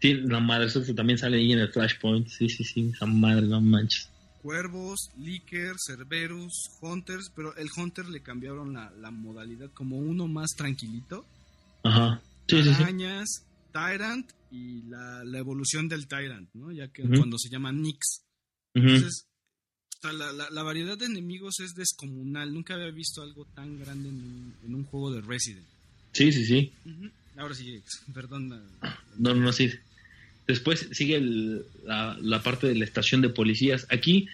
Sí, 0.00 0.14
la 0.14 0.38
madre, 0.40 0.66
eso 0.66 0.82
también 0.94 1.18
sale 1.18 1.38
ahí 1.38 1.52
en 1.52 1.58
el 1.60 1.72
Flashpoint. 1.72 2.28
Sí, 2.28 2.48
sí, 2.48 2.62
sí, 2.64 2.90
esa 2.94 3.06
madre, 3.06 3.46
no 3.46 3.60
manches. 3.60 4.08
Cuervos, 4.50 5.10
Licker, 5.18 5.74
Cerberus, 5.84 6.52
Hunters, 6.80 7.32
pero 7.34 7.56
el 7.56 7.66
Hunter 7.76 8.06
le 8.08 8.20
cambiaron 8.20 8.74
la, 8.74 8.92
la 8.92 9.10
modalidad 9.10 9.72
como 9.72 9.98
uno 9.98 10.28
más 10.28 10.50
tranquilito. 10.56 11.26
Ajá. 11.82 12.22
Sí, 12.48 12.62
sí, 12.62 12.72
sí. 12.74 12.82
Arañas, 12.84 13.44
Tyrant 13.72 14.30
y 14.52 14.82
la, 14.82 15.24
la 15.24 15.38
evolución 15.38 15.88
del 15.88 16.06
Tyrant, 16.06 16.48
¿no? 16.54 16.70
Ya 16.70 16.86
que 16.86 17.02
cuando 17.08 17.38
se 17.38 17.48
llama 17.48 17.72
Nix. 17.72 18.22
Entonces, 18.72 19.26
la, 20.04 20.12
la- 20.32 20.50
la 20.50 20.62
variedad 20.62 20.96
de 20.96 21.06
enemigos 21.06 21.58
es 21.58 21.74
descomunal. 21.74 22.54
Nunca 22.54 22.74
había 22.74 22.92
visto 22.92 23.22
algo 23.22 23.46
tan 23.46 23.80
grande 23.80 24.10
en 24.10 24.14
un, 24.14 24.54
en 24.64 24.74
un 24.76 24.84
juego 24.84 25.10
de 25.10 25.22
Resident. 25.22 25.66
Sí, 26.12 26.30
sí, 26.30 26.44
sí. 26.44 26.72
Ahora 27.36 27.54
sí, 27.56 27.82
perdón. 28.14 28.48
la- 28.50 28.96
No, 29.18 29.34
no, 29.34 29.40
no, 29.40 29.52
sí. 29.52 29.70
Después 30.46 30.88
sigue 30.92 31.16
el- 31.16 31.62
la, 31.84 32.16
la 32.22 32.42
parte 32.42 32.66
de 32.66 32.74
la 32.76 32.84
estación 32.84 33.20
de 33.22 33.28
policías. 33.30 33.86
Aquí 33.90 34.26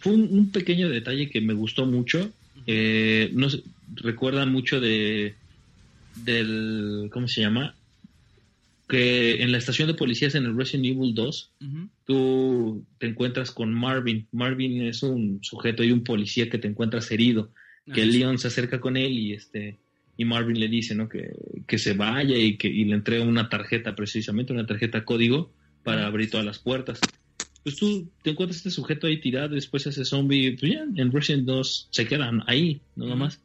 fue 0.00 0.12
un, 0.14 0.22
un 0.30 0.50
pequeño 0.50 0.88
detalle 0.88 1.28
que 1.30 1.40
me 1.40 1.54
gustó 1.54 1.86
mucho. 1.86 2.30
Eh, 2.66 3.32
recuerdan 3.96 4.50
mucho 4.52 4.80
de 4.80 5.34
del 6.24 7.08
¿cómo 7.12 7.26
se 7.28 7.40
llama? 7.40 7.74
Que 8.88 9.42
en 9.42 9.52
la 9.52 9.58
estación 9.58 9.88
de 9.88 9.94
policías 9.94 10.34
en 10.34 10.44
el 10.44 10.56
Resident 10.56 10.86
Evil 10.86 11.14
2 11.14 11.50
Ujú. 11.60 11.88
tú 12.06 12.84
te 12.98 13.06
encuentras 13.06 13.50
con 13.50 13.72
Marvin. 13.72 14.26
Marvin 14.32 14.82
es 14.82 15.02
un 15.02 15.38
sujeto 15.42 15.82
y 15.82 15.92
un 15.92 16.04
policía 16.04 16.50
que 16.50 16.58
te 16.58 16.68
encuentras 16.68 17.10
herido. 17.10 17.50
Que 17.92 18.04
sí. 18.04 18.12
Leon 18.18 18.38
se 18.38 18.48
acerca 18.48 18.80
con 18.80 18.96
él 18.96 19.12
y 19.12 19.32
este 19.32 19.76
y 20.16 20.24
Marvin 20.24 20.58
le 20.60 20.68
dice, 20.68 20.94
¿no? 20.94 21.08
Que, 21.08 21.30
que 21.66 21.78
se 21.78 21.94
vaya 21.94 22.36
y 22.36 22.56
que 22.56 22.68
y 22.68 22.84
le 22.84 22.94
entrega 22.94 23.24
una 23.24 23.48
tarjeta, 23.48 23.94
precisamente 23.94 24.52
una 24.52 24.66
tarjeta 24.66 25.04
código 25.04 25.52
para 25.82 26.06
abrir 26.06 26.30
todas 26.30 26.46
las 26.46 26.58
puertas. 26.58 27.00
Pues 27.62 27.76
tú 27.76 28.10
te 28.22 28.30
encuentras 28.30 28.58
este 28.58 28.70
sujeto 28.70 29.06
ahí 29.06 29.20
tirado, 29.20 29.54
después 29.54 29.86
ese 29.86 30.04
zombie, 30.04 30.56
pues 30.58 30.72
ya, 30.72 30.84
en 30.96 31.12
Resident 31.12 31.44
2 31.46 31.88
se 31.90 32.06
quedan 32.06 32.42
ahí, 32.46 32.80
nada 32.96 33.14
más. 33.14 33.40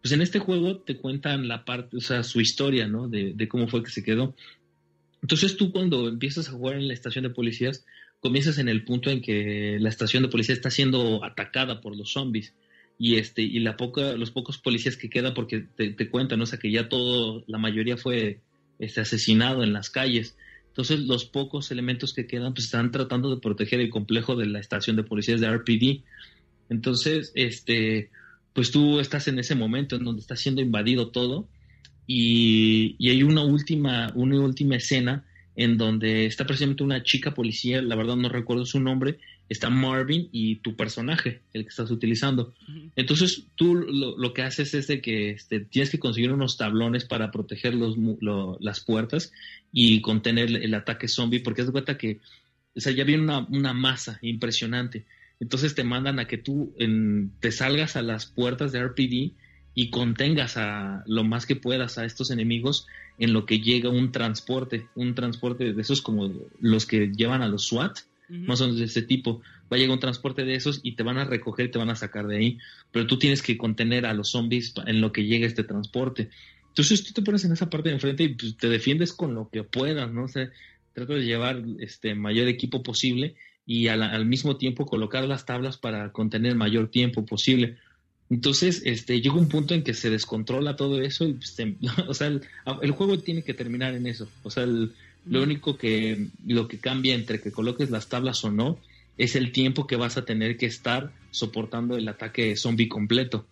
Pues 0.00 0.12
en 0.12 0.22
este 0.22 0.38
juego 0.38 0.78
te 0.78 0.96
cuentan 0.96 1.48
la 1.48 1.64
parte, 1.64 1.96
o 1.96 2.00
sea, 2.00 2.22
su 2.22 2.40
historia, 2.40 2.86
¿no? 2.86 3.08
De, 3.08 3.32
de 3.34 3.48
cómo 3.48 3.66
fue 3.66 3.82
que 3.82 3.90
se 3.90 4.04
quedó. 4.04 4.34
Entonces 5.22 5.56
tú 5.56 5.72
cuando 5.72 6.08
empiezas 6.08 6.48
a 6.48 6.52
jugar 6.52 6.76
en 6.76 6.86
la 6.86 6.94
estación 6.94 7.24
de 7.24 7.30
policías, 7.30 7.84
comienzas 8.20 8.58
en 8.58 8.68
el 8.68 8.84
punto 8.84 9.10
en 9.10 9.20
que 9.20 9.78
la 9.80 9.88
estación 9.88 10.22
de 10.22 10.28
policía 10.28 10.54
está 10.54 10.70
siendo 10.70 11.24
atacada 11.24 11.80
por 11.80 11.96
los 11.96 12.12
zombies 12.12 12.54
y 12.98 13.16
este 13.16 13.42
y 13.42 13.60
la 13.60 13.76
poca 13.76 14.12
los 14.14 14.30
pocos 14.32 14.58
policías 14.58 14.96
que 14.96 15.08
quedan 15.08 15.32
porque 15.34 15.60
te, 15.60 16.10
cuentan 16.10 16.40
o 16.40 16.46
sea 16.46 16.58
que 16.58 16.70
ya 16.70 16.88
todo 16.88 17.44
la 17.46 17.58
mayoría 17.58 17.96
fue 17.96 18.40
este 18.78 19.00
asesinado 19.00 19.62
en 19.62 19.72
las 19.72 19.90
calles. 19.90 20.36
Entonces 20.68 21.00
los 21.00 21.24
pocos 21.24 21.70
elementos 21.70 22.12
que 22.12 22.26
quedan 22.26 22.54
pues 22.54 22.66
están 22.66 22.90
tratando 22.90 23.34
de 23.34 23.40
proteger 23.40 23.80
el 23.80 23.90
complejo 23.90 24.36
de 24.36 24.46
la 24.46 24.60
estación 24.60 24.96
de 24.96 25.02
policías 25.04 25.40
de 25.40 25.50
RPD 25.50 26.02
entonces 26.68 27.32
este 27.34 28.10
pues 28.52 28.70
tú 28.70 29.00
estás 29.00 29.28
en 29.28 29.38
ese 29.38 29.54
momento 29.54 29.96
en 29.96 30.04
donde 30.04 30.20
está 30.20 30.36
siendo 30.36 30.60
invadido 30.60 31.10
todo 31.10 31.48
y, 32.06 32.96
y 32.98 33.10
hay 33.10 33.22
una 33.22 33.42
última 33.42 34.12
una 34.14 34.40
última 34.40 34.76
escena 34.76 35.24
en 35.58 35.76
donde 35.76 36.26
está 36.26 36.46
precisamente 36.46 36.84
una 36.84 37.02
chica 37.02 37.34
policía, 37.34 37.82
la 37.82 37.96
verdad 37.96 38.14
no 38.14 38.28
recuerdo 38.28 38.64
su 38.64 38.78
nombre, 38.78 39.18
está 39.48 39.70
Marvin 39.70 40.28
y 40.30 40.56
tu 40.56 40.76
personaje, 40.76 41.40
el 41.52 41.62
que 41.62 41.68
estás 41.68 41.90
utilizando. 41.90 42.54
Entonces 42.96 43.46
tú 43.54 43.74
lo, 43.74 44.32
que 44.34 44.42
haces 44.42 44.74
es 44.74 44.86
de 44.86 45.00
que 45.00 45.30
este, 45.30 45.60
tienes 45.60 45.90
que 45.90 45.98
conseguir 45.98 46.32
unos 46.32 46.56
tablones 46.56 47.04
para 47.04 47.30
proteger 47.30 47.74
los, 47.74 47.96
las 48.60 48.80
puertas 48.80 49.32
y 49.72 50.00
contener 50.00 50.50
el, 50.50 50.74
ataque 50.74 51.08
zombie, 51.08 51.40
porque 51.40 51.62
es 51.62 51.66
de 51.66 51.72
cuenta 51.72 51.96
que 51.96 52.20
o 52.76 52.80
sea, 52.80 52.92
ya 52.92 53.04
viene 53.04 53.22
una, 53.22 53.46
una, 53.48 53.72
masa 53.72 54.18
impresionante. 54.22 55.06
Entonces 55.40 55.74
te 55.74 55.84
mandan 55.84 56.18
a 56.18 56.26
que 56.26 56.38
tú 56.38 56.74
en, 56.78 57.32
te 57.40 57.50
salgas 57.50 57.96
a 57.96 58.02
las 58.02 58.26
puertas 58.26 58.72
de 58.72 58.84
RPD 58.84 59.32
y 59.74 59.90
contengas 59.90 60.56
a 60.56 61.04
lo 61.06 61.24
más 61.24 61.46
que 61.46 61.56
puedas 61.56 61.98
a 61.98 62.04
estos 62.04 62.30
enemigos 62.30 62.86
en 63.18 63.32
lo 63.32 63.46
que 63.46 63.60
llega 63.60 63.88
un 63.88 64.12
transporte, 64.12 64.88
un 64.94 65.14
transporte 65.14 65.72
de 65.72 65.80
esos 65.80 66.02
como 66.02 66.32
los 66.60 66.86
que 66.86 67.12
llevan 67.14 67.42
a 67.42 67.48
los 67.48 67.66
SWAT, 67.66 67.98
más 68.28 68.60
o 68.60 68.64
menos 68.64 68.78
de 68.78 68.86
ese 68.86 69.02
tipo. 69.02 69.40
Va 69.72 69.76
a 69.76 69.78
llegar 69.78 69.94
un 69.94 70.00
transporte 70.00 70.44
de 70.44 70.54
esos 70.54 70.80
y 70.82 70.92
te 70.96 71.02
van 71.02 71.18
a 71.18 71.24
recoger 71.24 71.66
y 71.66 71.70
te 71.70 71.78
van 71.78 71.90
a 71.90 71.96
sacar 71.96 72.26
de 72.26 72.36
ahí. 72.36 72.58
Pero 72.92 73.06
tú 73.06 73.18
tienes 73.18 73.42
que 73.42 73.56
contener 73.56 74.06
a 74.06 74.14
los 74.14 74.30
zombies 74.30 74.74
en 74.86 75.00
lo 75.00 75.12
que 75.12 75.24
llega 75.24 75.46
este 75.46 75.64
transporte. 75.64 76.30
Entonces 76.68 77.04
tú 77.04 77.12
te 77.12 77.22
pones 77.22 77.44
en 77.44 77.52
esa 77.52 77.68
parte 77.68 77.88
de 77.88 77.96
enfrente 77.96 78.24
y 78.24 78.34
pues, 78.34 78.56
te 78.56 78.68
defiendes 78.68 79.12
con 79.12 79.34
lo 79.34 79.48
que 79.50 79.64
puedas, 79.64 80.12
¿no? 80.12 80.24
O 80.24 80.28
sea, 80.28 80.50
trata 80.92 81.14
de 81.14 81.24
llevar 81.24 81.62
este 81.80 82.14
mayor 82.14 82.48
equipo 82.48 82.82
posible 82.82 83.34
y 83.66 83.88
al 83.88 84.24
mismo 84.24 84.56
tiempo 84.56 84.86
colocar 84.86 85.24
las 85.24 85.44
tablas 85.44 85.76
para 85.76 86.10
contener 86.12 86.52
el 86.52 86.58
mayor 86.58 86.90
tiempo 86.90 87.26
posible. 87.26 87.76
Entonces, 88.30 88.82
este, 88.84 89.20
llega 89.20 89.34
un 89.34 89.48
punto 89.48 89.74
en 89.74 89.82
que 89.82 89.94
se 89.94 90.10
descontrola 90.10 90.76
todo 90.76 91.00
eso 91.00 91.26
y, 91.26 91.34
pues, 91.34 91.56
o 92.08 92.14
sea, 92.14 92.28
el, 92.28 92.90
juego 92.92 93.18
tiene 93.18 93.42
que 93.42 93.54
terminar 93.54 93.94
en 93.94 94.06
eso. 94.06 94.28
O 94.42 94.50
sea, 94.50 94.66
lo 95.28 95.42
único 95.42 95.76
que, 95.76 96.26
lo 96.46 96.68
que 96.68 96.78
cambia 96.78 97.14
entre 97.14 97.40
que 97.40 97.52
coloques 97.52 97.90
las 97.90 98.08
tablas 98.08 98.44
o 98.44 98.50
no 98.50 98.78
es 99.16 99.34
el 99.34 99.52
tiempo 99.52 99.86
que 99.86 99.96
vas 99.96 100.16
a 100.16 100.24
tener 100.24 100.56
que 100.56 100.66
estar 100.66 101.12
soportando 101.30 101.96
el 101.96 102.08
ataque 102.08 102.56
zombie 102.56 102.88
completo. 102.88 103.46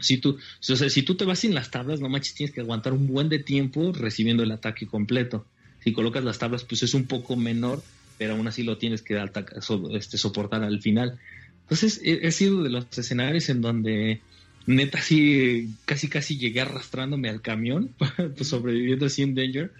Si 0.00 0.16
tú, 0.18 0.30
o 0.30 0.76
sea, 0.76 0.88
si 0.88 1.02
tú 1.02 1.16
te 1.16 1.26
vas 1.26 1.40
sin 1.40 1.54
las 1.54 1.70
tablas, 1.70 2.00
no 2.00 2.08
manches, 2.08 2.34
tienes 2.34 2.54
que 2.54 2.62
aguantar 2.62 2.94
un 2.94 3.06
buen 3.06 3.28
de 3.28 3.38
tiempo 3.38 3.92
recibiendo 3.92 4.42
el 4.42 4.50
ataque 4.50 4.86
completo. 4.86 5.46
Si 5.84 5.92
colocas 5.92 6.24
las 6.24 6.38
tablas, 6.38 6.64
pues 6.64 6.82
es 6.82 6.94
un 6.94 7.06
poco 7.06 7.36
menor, 7.36 7.82
pero 8.18 8.34
aún 8.34 8.48
así 8.48 8.62
lo 8.62 8.78
tienes 8.78 9.02
que 9.02 9.22
este, 9.92 10.18
soportar 10.18 10.64
al 10.64 10.80
final. 10.80 11.18
Entonces 11.62 12.00
he, 12.02 12.30
sido 12.32 12.62
de 12.62 12.70
los 12.70 12.86
escenarios 12.96 13.48
en 13.48 13.60
donde 13.60 14.20
neta 14.66 15.00
sí 15.00 15.68
casi 15.84 16.08
casi 16.08 16.38
llegué 16.38 16.62
arrastrándome 16.62 17.28
al 17.28 17.42
camión, 17.42 17.90
pues, 18.36 18.48
sobreviviendo 18.48 19.06
así 19.06 19.22
en 19.22 19.34
danger. 19.34 19.72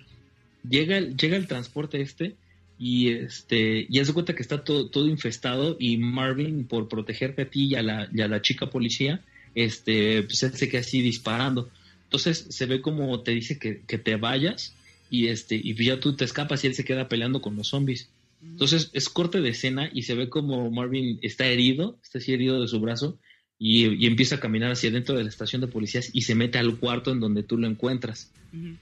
Llega, 0.69 1.01
llega 1.01 1.37
el 1.37 1.47
transporte 1.47 2.01
este 2.01 2.35
y 2.79 3.09
este 3.09 3.87
y 3.89 4.01
hace 4.01 4.13
cuenta 4.13 4.35
que 4.35 4.43
está 4.43 4.65
todo, 4.65 4.89
todo 4.89 5.09
infestado 5.09 5.77
y 5.79 5.97
Marvin 5.97 6.67
por 6.67 6.89
protegerte 6.89 7.43
a 7.43 7.51
ti 7.51 7.67
y 7.67 7.75
a 7.75 7.83
la, 7.83 8.09
y 8.13 8.21
a 8.21 8.29
la 8.29 8.43
chica 8.43 8.71
policía, 8.71 9.23
este 9.55 10.23
pues 10.23 10.43
él 10.43 10.53
se 10.55 10.69
queda 10.69 10.81
así 10.81 11.01
disparando. 11.01 11.71
Entonces 12.05 12.47
se 12.51 12.67
ve 12.67 12.81
como 12.81 13.21
te 13.21 13.33
dice 13.33 13.59
que, 13.59 13.81
que 13.87 13.99
te 13.99 14.17
vayas 14.17 14.75
y 15.11 15.29
este 15.29 15.57
y 15.57 15.75
ya 15.75 16.01
tú 16.01 16.15
te 16.15 16.25
escapas 16.25 16.65
y 16.65 16.69
él 16.69 16.75
se 16.75 16.85
queda 16.85 17.09
peleando 17.09 17.41
con 17.41 17.57
los 17.57 17.69
zombies. 17.69 18.09
Entonces 18.43 18.91
es 18.93 19.09
corte 19.09 19.41
de 19.41 19.51
escena 19.51 19.91
y 19.93 20.03
se 20.03 20.15
ve 20.15 20.29
como 20.29 20.71
Marvin 20.71 21.19
está 21.23 21.47
herido, 21.47 21.97
está 22.03 22.19
así 22.19 22.33
herido 22.33 22.61
de 22.61 22.69
su 22.69 22.81
brazo 22.81 23.19
y, 23.59 24.07
empieza 24.07 24.37
a 24.37 24.41
caminar 24.41 24.73
hacia 24.73 24.91
dentro 24.91 25.17
de 25.17 25.25
la 25.25 25.31
estación 25.31 25.61
de 25.61 25.69
policías 25.69 26.11
y 26.13 26.23
se 26.23 26.35
mete 26.35 26.59
al 26.59 26.77
cuarto 26.77 27.11
en 27.11 27.21
donde 27.21 27.43
tú 27.43 27.57
lo 27.57 27.67
encuentras. 27.67 28.31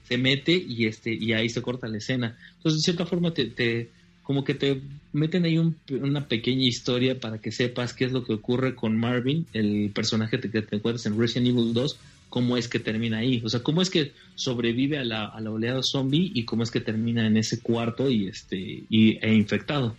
Se 0.07 0.17
mete 0.17 0.53
y 0.53 0.85
este 0.85 1.13
y 1.13 1.33
ahí 1.33 1.49
se 1.49 1.61
corta 1.61 1.87
la 1.87 1.97
escena. 1.97 2.37
Entonces 2.57 2.81
de 2.81 2.83
cierta 2.85 3.05
forma 3.05 3.33
te, 3.33 3.89
como 4.23 4.45
que 4.45 4.53
te 4.53 4.81
meten 5.11 5.43
ahí 5.43 5.57
una 5.89 6.27
pequeña 6.27 6.65
historia 6.65 7.19
para 7.19 7.39
que 7.39 7.51
sepas 7.51 7.93
qué 7.93 8.05
es 8.05 8.13
lo 8.13 8.23
que 8.23 8.33
ocurre 8.33 8.75
con 8.75 8.95
Marvin, 8.97 9.47
el 9.53 9.91
personaje 9.93 10.39
que 10.39 10.47
te 10.49 10.75
encuentras 10.75 11.05
en 11.07 11.19
Resident 11.19 11.49
Evil 11.49 11.73
2 11.73 11.97
cómo 12.35 12.57
es 12.57 12.67
que 12.67 12.79
termina 12.79 13.19
ahí. 13.19 13.41
O 13.45 13.49
sea, 13.49 13.61
cómo 13.61 13.81
es 13.81 13.89
que 13.89 14.11
sobrevive 14.35 14.97
a 14.97 15.05
la, 15.05 15.25
a 15.25 15.39
la 15.39 15.51
oleada 15.51 15.81
zombie 15.83 16.31
y 16.33 16.43
cómo 16.43 16.63
es 16.63 16.71
que 16.71 16.81
termina 16.81 17.25
en 17.25 17.37
ese 17.37 17.61
cuarto 17.61 18.09
y 18.09 18.27
este 18.27 18.83
y, 18.89 19.17
e 19.21 19.33
infectado. 19.33 19.95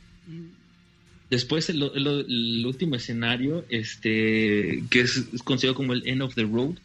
Después 1.30 1.68
el, 1.70 1.82
el, 1.82 2.64
último 2.66 2.94
escenario, 2.94 3.64
este, 3.68 4.84
que 4.90 5.00
es, 5.00 5.24
considerado 5.42 5.74
como 5.74 5.92
el 5.92 6.06
End 6.06 6.22
of 6.22 6.34
the 6.34 6.44
Road, 6.44 6.76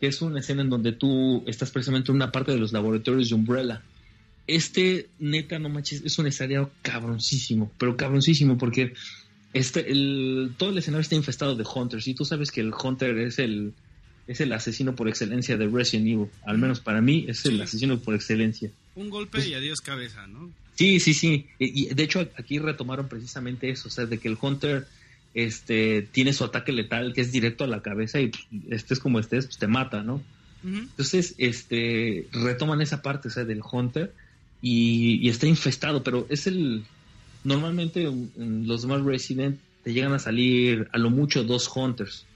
que 0.00 0.06
es 0.06 0.20
una 0.20 0.40
escena 0.40 0.62
en 0.62 0.68
donde 0.68 0.92
tú 0.92 1.42
estás 1.46 1.70
precisamente 1.70 2.10
en 2.10 2.16
una 2.16 2.30
parte 2.30 2.52
de 2.52 2.58
los 2.58 2.72
laboratorios 2.72 3.30
de 3.30 3.34
Umbrella. 3.34 3.82
Este, 4.46 5.08
neta, 5.18 5.58
no 5.58 5.70
manches, 5.70 6.02
es 6.04 6.18
un 6.18 6.26
escenario 6.26 6.70
cabroncísimo, 6.82 7.72
pero 7.78 7.96
cabroncísimo, 7.96 8.58
porque 8.58 8.92
este, 9.54 9.90
el, 9.90 10.52
todo 10.58 10.70
el 10.70 10.78
escenario 10.78 11.00
está 11.00 11.14
infestado 11.14 11.56
de 11.56 11.64
Hunters, 11.64 12.06
y 12.06 12.14
tú 12.14 12.26
sabes 12.26 12.50
que 12.50 12.60
el 12.60 12.72
Hunter 12.74 13.16
es 13.18 13.38
el, 13.38 13.72
es 14.26 14.42
el 14.42 14.52
asesino 14.52 14.94
por 14.94 15.08
excelencia 15.08 15.56
de 15.56 15.68
Resident 15.68 16.06
Evil. 16.06 16.28
Al 16.44 16.58
menos 16.58 16.80
para 16.80 17.00
mí 17.00 17.24
es 17.28 17.46
el 17.46 17.60
asesino 17.62 17.98
por 17.98 18.14
excelencia. 18.14 18.70
Un 18.94 19.08
golpe 19.08 19.46
y 19.48 19.54
adiós 19.54 19.80
cabeza, 19.80 20.26
¿no? 20.26 20.52
Sí, 20.76 21.00
sí, 21.00 21.14
sí. 21.14 21.46
Y, 21.58 21.94
de 21.94 22.02
hecho 22.02 22.28
aquí 22.38 22.58
retomaron 22.58 23.08
precisamente 23.08 23.70
eso, 23.70 23.88
o 23.88 23.90
sea, 23.90 24.06
de 24.06 24.18
que 24.18 24.28
el 24.28 24.38
Hunter 24.40 24.86
este 25.34 26.02
tiene 26.12 26.32
su 26.32 26.44
ataque 26.44 26.72
letal 26.72 27.12
que 27.12 27.20
es 27.20 27.32
directo 27.32 27.64
a 27.64 27.66
la 27.66 27.82
cabeza 27.82 28.20
y 28.20 28.30
estés 28.70 29.00
como 29.00 29.18
estés, 29.18 29.46
pues 29.46 29.58
te 29.58 29.66
mata, 29.66 30.02
¿no? 30.02 30.22
Entonces, 30.64 31.36
este 31.38 32.26
retoman 32.32 32.82
esa 32.82 33.00
parte, 33.00 33.28
o 33.28 33.30
sea, 33.30 33.44
del 33.44 33.60
Hunter 33.60 34.12
y, 34.60 35.28
está 35.28 35.46
infestado, 35.46 36.02
pero 36.02 36.26
es 36.28 36.46
el 36.46 36.84
normalmente 37.44 38.10
los 38.36 38.82
demás 38.82 39.02
Resident 39.02 39.60
te 39.84 39.92
llegan 39.92 40.12
a 40.12 40.18
salir 40.18 40.88
a 40.92 40.98
lo 40.98 41.10
mucho 41.10 41.44
dos 41.44 41.70
Hunters 41.72 42.26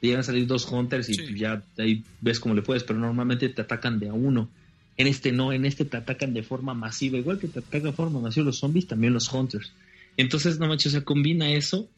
te 0.00 0.08
llegan 0.08 0.20
a 0.20 0.24
salir 0.24 0.46
dos 0.46 0.70
hunters 0.70 1.08
y 1.08 1.38
ya 1.38 1.62
ahí 1.78 2.04
ves 2.20 2.40
cómo 2.40 2.54
le 2.54 2.62
puedes, 2.62 2.84
pero 2.84 2.98
normalmente 2.98 3.48
te 3.48 3.62
atacan 3.62 3.98
de 3.98 4.08
a 4.08 4.12
uno. 4.12 4.48
En 4.96 5.06
este 5.06 5.32
no, 5.32 5.52
en 5.52 5.64
este 5.64 5.84
te 5.84 5.96
atacan 5.96 6.32
de 6.32 6.42
forma 6.42 6.74
masiva, 6.74 7.18
igual 7.18 7.38
que 7.38 7.48
te 7.48 7.58
atacan 7.58 7.82
de 7.82 7.92
forma 7.92 8.20
masiva 8.20 8.46
los 8.46 8.58
zombies, 8.58 8.86
también 8.86 9.12
los 9.12 9.32
hunters. 9.32 9.72
Entonces, 10.16 10.58
no 10.58 10.68
manches, 10.68 10.94
o 10.94 11.04
combina 11.04 11.50
eso 11.52 11.88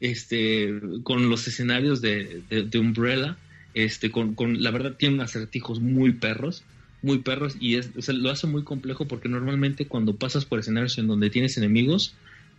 este, 0.00 0.80
con 1.02 1.28
los 1.28 1.46
escenarios 1.46 2.00
de, 2.00 2.42
de, 2.48 2.78
Umbrella, 2.78 3.36
este, 3.74 4.10
con, 4.10 4.34
con, 4.34 4.62
la 4.62 4.70
verdad 4.70 4.94
tiene 4.98 5.22
acertijos 5.22 5.80
muy 5.80 6.12
perros, 6.12 6.64
muy 7.02 7.18
perros, 7.18 7.56
y 7.60 7.76
es, 7.76 7.90
lo 8.08 8.30
hace 8.30 8.46
muy 8.46 8.64
complejo 8.64 9.06
porque 9.06 9.28
normalmente 9.28 9.86
cuando 9.86 10.16
pasas 10.16 10.44
por 10.44 10.58
escenarios 10.58 10.98
en 10.98 11.06
donde 11.06 11.30
tienes 11.30 11.56
enemigos, 11.56 12.14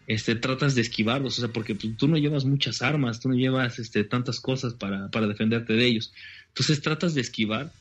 este, 0.07 0.35
tratas 0.35 0.73
de 0.73 0.81
esquivarlos, 0.81 1.37
o 1.37 1.41
sea, 1.41 1.51
porque 1.51 1.75
pues, 1.75 1.97
tú 1.97 2.07
no 2.07 2.17
llevas 2.17 2.45
muchas 2.45 2.81
armas, 2.81 3.19
tú 3.19 3.29
no 3.29 3.35
llevas 3.35 3.77
este, 3.77 4.03
tantas 4.03 4.39
cosas 4.39 4.73
para, 4.73 5.09
para 5.09 5.27
defenderte 5.27 5.73
de 5.73 5.85
ellos. 5.85 6.13
Entonces 6.49 6.81
tratas 6.81 7.13
de 7.13 7.21
esquivar 7.21 7.71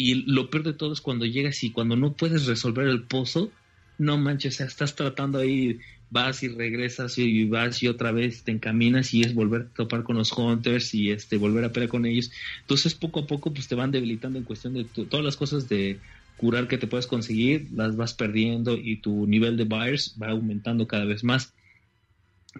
y 0.00 0.14
lo 0.14 0.48
peor 0.48 0.62
de 0.62 0.74
todo 0.74 0.92
es 0.92 1.00
cuando 1.00 1.26
llegas 1.26 1.64
y 1.64 1.72
cuando 1.72 1.96
no 1.96 2.12
puedes 2.12 2.46
resolver 2.46 2.86
el 2.86 3.02
pozo, 3.02 3.50
no 3.98 4.16
manches, 4.16 4.54
o 4.54 4.56
sea, 4.58 4.66
estás 4.66 4.94
tratando 4.94 5.40
ahí, 5.40 5.80
vas 6.08 6.44
y 6.44 6.48
regresas 6.48 7.18
y 7.18 7.44
vas 7.46 7.82
y 7.82 7.88
otra 7.88 8.12
vez 8.12 8.44
te 8.44 8.52
encaminas 8.52 9.12
y 9.12 9.22
es 9.22 9.34
volver 9.34 9.62
a 9.62 9.74
topar 9.74 10.04
con 10.04 10.16
los 10.16 10.30
hunters 10.30 10.94
y 10.94 11.10
este 11.10 11.36
volver 11.36 11.64
a 11.64 11.72
pelear 11.72 11.90
con 11.90 12.06
ellos. 12.06 12.30
Entonces 12.60 12.94
poco 12.94 13.18
a 13.18 13.26
poco 13.26 13.52
pues 13.52 13.66
te 13.66 13.74
van 13.74 13.90
debilitando 13.90 14.38
en 14.38 14.44
cuestión 14.44 14.74
de 14.74 14.84
todas 14.84 15.24
las 15.24 15.36
cosas 15.36 15.68
de 15.68 15.98
curar 16.36 16.68
que 16.68 16.78
te 16.78 16.86
puedes 16.86 17.08
conseguir, 17.08 17.66
las 17.74 17.96
vas 17.96 18.14
perdiendo 18.14 18.76
y 18.76 18.98
tu 18.98 19.26
nivel 19.26 19.56
de 19.56 19.64
buyers 19.64 20.16
va 20.22 20.28
aumentando 20.28 20.86
cada 20.86 21.06
vez 21.06 21.24
más 21.24 21.54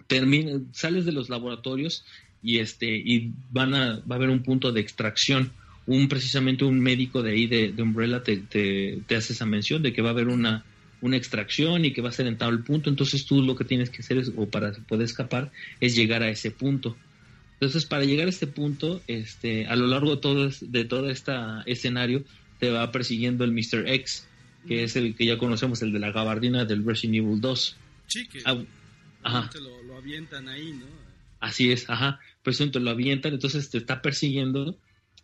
termina, 0.07 0.59
sales 0.73 1.05
de 1.05 1.13
los 1.13 1.29
laboratorios 1.29 2.03
y 2.43 2.59
este 2.59 2.97
y 2.97 3.31
van 3.49 3.73
a 3.75 4.01
va 4.01 4.15
a 4.15 4.17
haber 4.17 4.29
un 4.29 4.43
punto 4.43 4.73
de 4.73 4.81
extracción 4.81 5.53
un 5.89 6.07
precisamente 6.07 6.65
un 6.65 6.79
médico 6.79 7.23
de 7.23 7.31
ahí 7.31 7.47
de, 7.47 7.73
Umbrella 7.81 8.21
te, 8.21 8.37
te, 8.37 9.15
hace 9.15 9.33
esa 9.33 9.47
mención 9.47 9.81
de 9.81 9.91
que 9.91 10.03
va 10.03 10.09
a 10.09 10.11
haber 10.11 10.27
una, 10.27 10.63
una 11.01 11.17
extracción 11.17 11.83
y 11.83 11.93
que 11.93 12.01
va 12.01 12.09
a 12.09 12.11
ser 12.11 12.27
en 12.27 12.37
tal 12.37 12.63
punto, 12.63 12.91
entonces 12.91 13.25
tú 13.25 13.41
lo 13.41 13.55
que 13.55 13.65
tienes 13.65 13.89
que 13.89 14.03
hacer 14.03 14.19
es, 14.19 14.31
o 14.35 14.47
para 14.47 14.71
poder 14.71 15.05
escapar 15.05 15.51
es 15.79 15.95
llegar 15.95 16.21
a 16.21 16.29
ese 16.29 16.51
punto. 16.51 16.95
Entonces, 17.53 17.85
para 17.85 18.05
llegar 18.05 18.27
a 18.27 18.29
este 18.29 18.45
punto, 18.45 19.01
este, 19.07 19.65
a 19.65 19.75
lo 19.75 19.87
largo 19.87 20.15
de 20.15 20.21
todo, 20.21 20.49
de 20.61 20.85
todo 20.85 21.09
este 21.09 21.31
escenario, 21.65 22.23
te 22.59 22.69
va 22.69 22.91
persiguiendo 22.91 23.43
el 23.43 23.51
Mr. 23.51 23.87
X, 23.87 24.27
que 24.67 24.83
es 24.83 24.95
el 24.95 25.15
que 25.15 25.25
ya 25.25 25.39
conocemos, 25.39 25.81
el 25.81 25.91
de 25.91 25.99
la 25.99 26.11
gabardina 26.11 26.65
del 26.65 26.85
Resident 26.85 27.25
Evil 27.25 27.41
2. 27.41 27.77
Sí, 28.05 28.27
que 28.27 28.41
ah, 28.45 28.61
ajá. 29.23 29.49
Lo, 29.59 29.83
lo, 29.83 29.97
avientan 29.97 30.47
ahí, 30.47 30.71
¿no? 30.71 30.85
Así 31.39 31.71
es, 31.71 31.89
ajá. 31.89 32.19
Pues 32.43 32.61
entonces 32.61 32.85
lo 32.85 32.91
avientan, 32.91 33.33
entonces 33.33 33.71
te 33.71 33.79
está 33.79 34.03
persiguiendo 34.03 34.77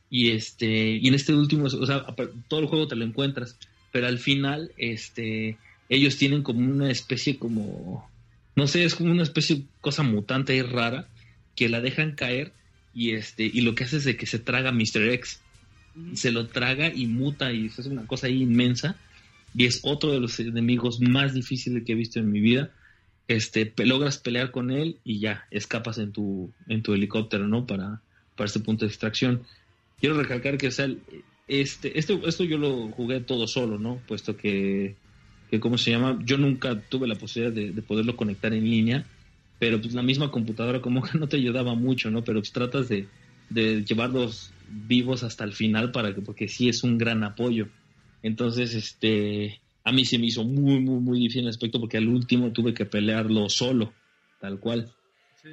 y 0.09 0.31
este 0.31 0.97
y 1.01 1.07
en 1.07 1.13
este 1.13 1.33
último, 1.33 1.65
o 1.65 1.85
sea, 1.85 2.05
todo 2.47 2.59
el 2.59 2.67
juego 2.67 2.87
te 2.87 2.95
lo 2.95 3.05
encuentras, 3.05 3.57
pero 3.91 4.07
al 4.07 4.19
final, 4.19 4.71
este, 4.77 5.57
ellos 5.87 6.17
tienen 6.17 6.43
como 6.43 6.59
una 6.59 6.91
especie 6.91 7.37
como, 7.37 8.09
no 8.55 8.67
sé, 8.67 8.83
es 8.83 8.95
como 8.95 9.11
una 9.11 9.23
especie 9.23 9.55
de 9.55 9.63
cosa 9.81 10.03
mutante 10.03 10.55
y 10.55 10.61
rara 10.61 11.07
que 11.55 11.69
la 11.69 11.81
dejan 11.81 12.11
caer 12.13 12.51
y 12.93 13.11
este 13.11 13.45
y 13.45 13.61
lo 13.61 13.75
que 13.75 13.85
hace 13.85 13.97
es 13.97 14.03
de 14.03 14.17
que 14.17 14.25
se 14.25 14.39
traga 14.39 14.71
Mr. 14.71 15.09
X. 15.11 15.41
Se 16.13 16.31
lo 16.31 16.47
traga 16.47 16.93
y 16.93 17.07
muta 17.07 17.53
y 17.53 17.67
es 17.67 17.85
una 17.85 18.05
cosa 18.05 18.27
ahí 18.27 18.41
inmensa 18.41 18.97
y 19.53 19.65
es 19.65 19.79
otro 19.83 20.11
de 20.11 20.19
los 20.19 20.39
enemigos 20.41 20.99
más 20.99 21.33
difíciles 21.33 21.83
que 21.85 21.93
he 21.93 21.95
visto 21.95 22.19
en 22.19 22.31
mi 22.31 22.41
vida. 22.41 22.71
Este 23.29 23.73
logras 23.77 24.17
pelear 24.17 24.51
con 24.51 24.71
él 24.71 24.97
y 25.05 25.19
ya 25.19 25.47
escapas 25.51 25.97
en 25.99 26.11
tu 26.11 26.51
en 26.67 26.83
tu 26.83 26.93
helicóptero 26.93 27.47
no 27.47 27.65
para 27.65 28.01
para 28.35 28.47
este 28.47 28.59
punto 28.59 28.83
de 28.85 28.89
extracción 28.89 29.43
quiero 30.05 30.21
recalcar 30.21 30.57
que 30.57 30.71
sea 30.71 30.89
este 31.47 31.97
este 31.99 32.19
esto 32.25 32.43
yo 32.43 32.57
lo 32.57 32.89
jugué 32.89 33.19
todo 33.19 33.47
solo 33.47 33.77
no 33.77 34.01
puesto 34.07 34.37
que 34.37 34.95
que 35.49 35.59
cómo 35.59 35.77
se 35.77 35.91
llama 35.91 36.19
yo 36.23 36.37
nunca 36.37 36.79
tuve 36.79 37.07
la 37.07 37.15
posibilidad 37.15 37.55
de, 37.55 37.71
de 37.71 37.81
poderlo 37.81 38.15
conectar 38.15 38.53
en 38.53 38.69
línea 38.69 39.05
pero 39.59 39.81
pues 39.81 39.93
la 39.93 40.03
misma 40.03 40.31
computadora 40.31 40.81
como 40.81 41.01
que 41.01 41.17
no 41.17 41.27
te 41.27 41.37
ayudaba 41.37 41.75
mucho, 41.75 42.11
¿no? 42.11 42.23
Pero 42.23 42.39
pues 42.39 42.51
tratas 42.51 42.89
de, 42.89 43.07
llevarlos 43.49 44.51
vivos 44.69 45.23
hasta 45.23 45.43
el 45.43 45.53
final 45.53 45.91
para 45.91 46.13
que, 46.13 46.21
porque 46.21 46.47
sí 46.47 46.67
es 46.67 46.83
un 46.83 46.97
gran 46.97 47.23
apoyo. 47.23 47.67
Entonces, 48.23 48.73
este, 48.73 49.61
a 49.83 49.91
mí 49.91 50.03
se 50.05 50.17
me 50.17 50.25
hizo 50.25 50.43
muy, 50.43 50.79
muy, 50.79 50.99
muy 50.99 51.19
difícil 51.19 51.43
el 51.43 51.49
aspecto 51.49 51.79
porque 51.79 51.97
al 51.97 52.07
último 52.07 52.51
tuve 52.51 52.73
que 52.73 52.85
pelearlo 52.85 53.49
solo, 53.49 53.93
tal 54.39 54.59
cual. 54.59 54.91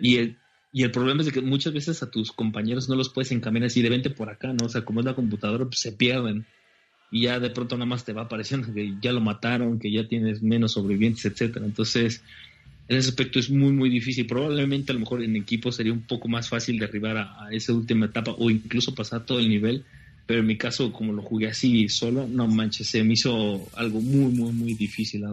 Y, 0.00 0.16
el, 0.16 0.38
y 0.72 0.84
el 0.84 0.90
problema 0.90 1.22
es 1.22 1.30
que 1.30 1.42
muchas 1.42 1.74
veces 1.74 2.02
a 2.02 2.10
tus 2.10 2.32
compañeros 2.32 2.88
no 2.88 2.94
los 2.94 3.10
puedes 3.10 3.30
encaminar 3.30 3.66
así 3.66 3.82
de 3.82 3.90
vente 3.90 4.08
por 4.08 4.30
acá, 4.30 4.54
¿no? 4.54 4.66
O 4.66 4.68
sea, 4.70 4.84
como 4.84 5.00
es 5.00 5.06
la 5.06 5.14
computadora, 5.14 5.66
pues 5.66 5.80
se 5.80 5.92
pierden. 5.92 6.46
Y 7.10 7.24
ya 7.24 7.38
de 7.38 7.50
pronto 7.50 7.76
nada 7.76 7.84
más 7.84 8.06
te 8.06 8.14
va 8.14 8.22
apareciendo 8.22 8.72
que 8.72 8.94
ya 9.02 9.12
lo 9.12 9.20
mataron, 9.20 9.78
que 9.78 9.92
ya 9.92 10.08
tienes 10.08 10.42
menos 10.42 10.72
sobrevivientes, 10.72 11.26
etcétera. 11.26 11.66
Entonces, 11.66 12.22
en 12.88 12.96
ese 12.96 13.10
aspecto 13.10 13.38
es 13.38 13.50
muy, 13.50 13.72
muy 13.72 13.90
difícil. 13.90 14.26
Probablemente 14.26 14.92
a 14.92 14.94
lo 14.94 15.00
mejor 15.00 15.22
en 15.22 15.36
equipo 15.36 15.70
sería 15.70 15.92
un 15.92 16.06
poco 16.06 16.28
más 16.28 16.48
fácil 16.48 16.78
derribar 16.78 17.18
a, 17.18 17.48
esa 17.50 17.74
última 17.74 18.06
etapa 18.06 18.34
o 18.38 18.48
incluso 18.48 18.94
pasar 18.94 19.26
todo 19.26 19.40
el 19.40 19.50
nivel. 19.50 19.84
Pero 20.24 20.40
en 20.40 20.46
mi 20.46 20.56
caso, 20.56 20.90
como 20.90 21.12
lo 21.12 21.20
jugué 21.20 21.48
así 21.48 21.86
solo, 21.90 22.26
no 22.26 22.46
manches, 22.46 22.88
se 22.88 23.04
me 23.04 23.12
hizo 23.12 23.68
algo 23.74 24.00
muy, 24.00 24.32
muy, 24.32 24.52
muy 24.52 24.74
difícil. 24.74 25.24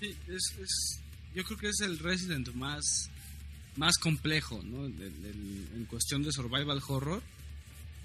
Sí, 0.00 0.12
es, 0.26 1.00
yo 1.32 1.44
creo 1.44 1.58
que 1.58 1.68
es 1.68 1.80
el 1.82 1.96
Resident 2.00 2.52
más, 2.54 3.08
más 3.76 3.96
complejo, 3.98 4.60
¿no? 4.64 4.84
en 4.86 5.86
cuestión 5.88 6.22
de 6.22 6.32
survival 6.32 6.80
horror. 6.86 7.22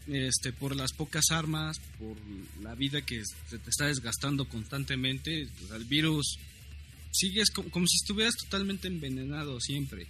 Este, 0.07 0.53
por 0.53 0.73
las 0.73 0.93
pocas 0.93 1.31
armas, 1.31 1.81
por 1.99 2.15
la 2.61 2.75
vida 2.75 3.01
que 3.01 3.21
se 3.49 3.59
te 3.59 3.69
está 3.69 3.87
desgastando 3.87 4.47
constantemente, 4.47 5.49
el 5.73 5.83
virus 5.83 6.39
sigues 7.11 7.49
como, 7.49 7.85
si 7.85 7.97
estuvieras 7.97 8.35
totalmente 8.35 8.87
envenenado 8.87 9.59
siempre. 9.59 10.07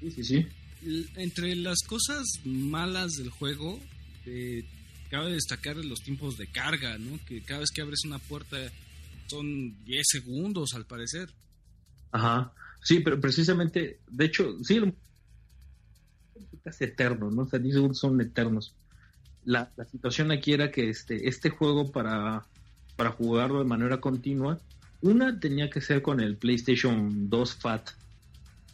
Sí, 0.00 0.10
sí, 0.10 0.24
sí. 0.24 0.46
Entre 1.16 1.56
las 1.56 1.78
cosas 1.86 2.26
malas 2.44 3.12
del 3.12 3.30
juego, 3.30 3.80
eh, 4.26 4.64
cabe 5.10 5.32
destacar 5.32 5.76
los 5.76 6.00
tiempos 6.00 6.36
de 6.36 6.48
carga, 6.48 6.98
¿no? 6.98 7.18
Que 7.24 7.40
cada 7.40 7.60
vez 7.60 7.70
que 7.70 7.80
abres 7.80 8.04
una 8.04 8.18
puerta 8.18 8.58
son 9.28 9.82
10 9.84 10.02
segundos, 10.06 10.74
al 10.74 10.84
parecer. 10.84 11.30
Ajá. 12.10 12.52
Sí, 12.82 13.00
pero 13.00 13.20
precisamente, 13.20 14.00
de 14.08 14.24
hecho, 14.24 14.56
sí, 14.62 14.80
casi 16.62 16.84
eterno, 16.84 17.30
¿no? 17.30 17.42
O 17.42 17.46
sea, 17.46 17.58
10 17.58 17.74
segundos 17.74 17.98
son 17.98 18.20
eternos. 18.20 18.74
La, 19.44 19.70
la 19.76 19.84
situación 19.84 20.30
aquí 20.30 20.52
era 20.52 20.70
que 20.70 20.88
este, 20.88 21.28
este 21.28 21.50
juego 21.50 21.90
para, 21.90 22.44
para 22.96 23.10
jugarlo 23.10 23.58
de 23.58 23.64
manera 23.64 24.00
continua 24.00 24.60
una 25.00 25.40
tenía 25.40 25.68
que 25.68 25.80
ser 25.80 26.00
con 26.00 26.20
el 26.20 26.36
PlayStation 26.36 27.28
2 27.28 27.54
Fat. 27.56 27.90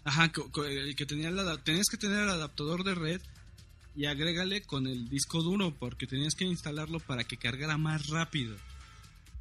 Ajá, 0.05 0.31
el 0.67 0.95
que 0.95 1.07
tenía 1.07 1.31
la, 1.31 1.57
tenías 1.59 1.87
que 1.91 1.97
tener 1.97 2.23
el 2.23 2.29
adaptador 2.29 2.85
de 2.85 2.95
red 2.95 3.21
y 3.97 4.05
agrégale 4.05 4.63
con 4.63 4.87
el 4.87 5.09
disco 5.09 5.43
duro 5.43 5.75
porque 5.79 6.07
tenías 6.07 6.35
que 6.35 6.45
instalarlo 6.45 7.01
para 7.01 7.25
que 7.25 7.39
cargara 7.39 7.79
más 7.79 8.09
rápido. 8.09 8.57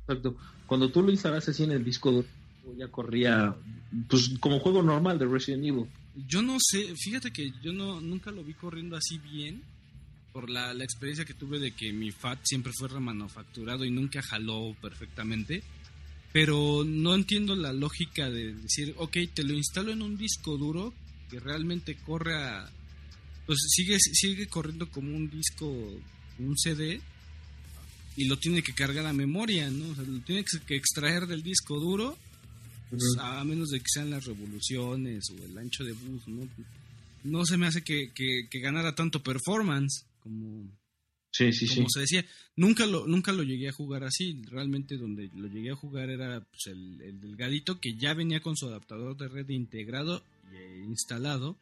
Exacto. 0.02 0.36
Cuando 0.66 0.90
tú 0.90 1.04
lo 1.04 1.12
instalaste 1.12 1.52
así 1.52 1.64
en 1.64 1.72
el 1.72 1.84
disco 1.84 2.12
duro 2.12 2.28
ya 2.76 2.88
corría 2.88 3.56
pues 4.10 4.32
como 4.40 4.60
juego 4.60 4.82
normal 4.82 5.20
de 5.20 5.26
Resident 5.26 5.66
Evil. 5.66 5.86
Yo 6.28 6.42
no 6.42 6.58
sé, 6.60 6.94
fíjate 6.96 7.32
que 7.32 7.52
yo 7.62 7.72
no 7.72 8.02
nunca 8.02 8.32
lo 8.32 8.44
vi 8.44 8.54
corriendo 8.54 8.98
así 8.98 9.18
bien 9.20 9.62
por 10.34 10.50
la, 10.50 10.74
la 10.74 10.84
experiencia 10.84 11.26
que 11.26 11.34
tuve 11.34 11.60
de 11.60 11.72
que 11.72 11.94
mi 11.94 12.12
FAT 12.12 12.40
siempre 12.44 12.72
fue 12.78 12.88
remanufacturado 12.88 13.86
y 13.86 13.92
nunca 13.92 14.22
jaló 14.22 14.76
perfectamente 14.82 15.64
pero 16.38 16.84
no 16.86 17.16
entiendo 17.16 17.56
la 17.56 17.74
lógica 17.74 18.30
de 18.30 18.54
decir, 18.54 18.94
ok, 18.98 19.18
te 19.34 19.44
lo 19.44 19.54
instalo 19.54 19.92
en 19.92 20.04
un 20.04 20.18
disco 20.18 20.56
duro 20.56 20.94
que 21.32 21.40
realmente 21.40 21.96
corre 21.96 22.36
a... 22.36 22.70
Pues 23.48 23.58
sigue, 23.70 23.98
sigue 24.00 24.48
corriendo 24.48 24.88
como 24.92 25.16
un 25.16 25.30
disco, 25.30 25.66
un 26.38 26.58
CD, 26.58 27.02
y 28.18 28.26
lo 28.26 28.38
tiene 28.38 28.62
que 28.62 28.74
cargar 28.74 29.06
a 29.06 29.14
memoria, 29.14 29.72
¿no? 29.72 29.90
O 29.90 29.96
sea, 29.96 30.04
lo 30.04 30.20
tiene 30.20 30.44
que 30.44 30.76
extraer 30.76 31.28
del 31.28 31.42
disco 31.42 31.80
duro, 31.80 32.18
pues, 32.90 33.04
a 33.20 33.44
menos 33.44 33.70
de 33.70 33.80
que 33.80 33.86
sean 33.88 34.10
las 34.10 34.26
revoluciones 34.26 35.30
o 35.30 35.44
el 35.44 35.58
ancho 35.58 35.84
de 35.84 35.94
bus, 35.94 36.28
¿no? 36.28 36.48
No 37.24 37.46
se 37.46 37.58
me 37.58 37.68
hace 37.68 37.84
que, 37.84 38.12
que, 38.14 38.48
que 38.50 38.60
ganara 38.60 38.96
tanto 38.96 39.22
performance 39.22 40.06
como 40.22 40.70
Sí, 41.38 41.52
sí, 41.54 41.68
como 41.76 41.88
se 41.90 42.00
decía, 42.00 42.26
nunca 42.56 42.88
lo, 42.88 43.06
nunca 43.06 43.32
lo 43.32 43.44
llegué 43.44 43.70
a 43.70 43.74
jugar 43.74 44.04
así. 44.04 44.42
Realmente 44.50 44.98
donde 44.98 45.30
lo 45.36 45.48
llegué 45.48 45.72
a 45.72 45.76
jugar 45.76 46.10
era 46.10 46.42
pues, 46.42 46.68
el, 46.68 47.00
el, 47.02 47.20
delgadito 47.20 47.80
que 47.80 47.96
ya 47.96 48.16
venía 48.16 48.40
con 48.40 48.56
su 48.56 48.68
adaptador 48.68 49.16
de 49.18 49.28
red 49.28 49.48
integrado 49.50 50.24
e 50.52 50.84
instalado. 50.88 51.58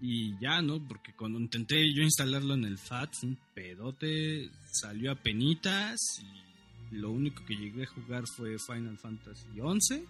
Y 0.00 0.38
ya, 0.40 0.62
¿no? 0.62 0.86
Porque 0.86 1.12
cuando 1.14 1.38
intenté 1.38 1.92
yo 1.92 2.02
instalarlo 2.02 2.54
en 2.54 2.64
el 2.64 2.78
FAT, 2.78 3.12
un 3.24 3.38
pedote, 3.54 4.48
salió 4.72 5.12
a 5.12 5.16
penitas 5.16 5.98
y 6.22 6.49
lo 6.90 7.10
único 7.10 7.44
que 7.44 7.54
llegué 7.54 7.84
a 7.84 7.86
jugar 7.86 8.24
fue 8.36 8.56
Final 8.58 8.98
Fantasy 8.98 9.46
XI 9.54 10.04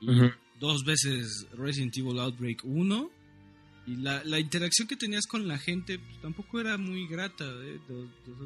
y 0.00 0.06
dos 0.58 0.84
veces 0.84 1.46
Resident 1.52 1.96
Evil 1.96 2.18
Outbreak 2.18 2.64
1 2.64 3.10
y 3.86 3.96
la, 3.96 4.22
la 4.24 4.38
interacción 4.38 4.86
que 4.86 4.96
tenías 4.96 5.26
con 5.26 5.48
la 5.48 5.58
gente 5.58 5.98
pues, 5.98 6.20
tampoco 6.20 6.60
era 6.60 6.78
muy 6.78 7.06
grata, 7.08 7.44
¿eh? 7.44 7.80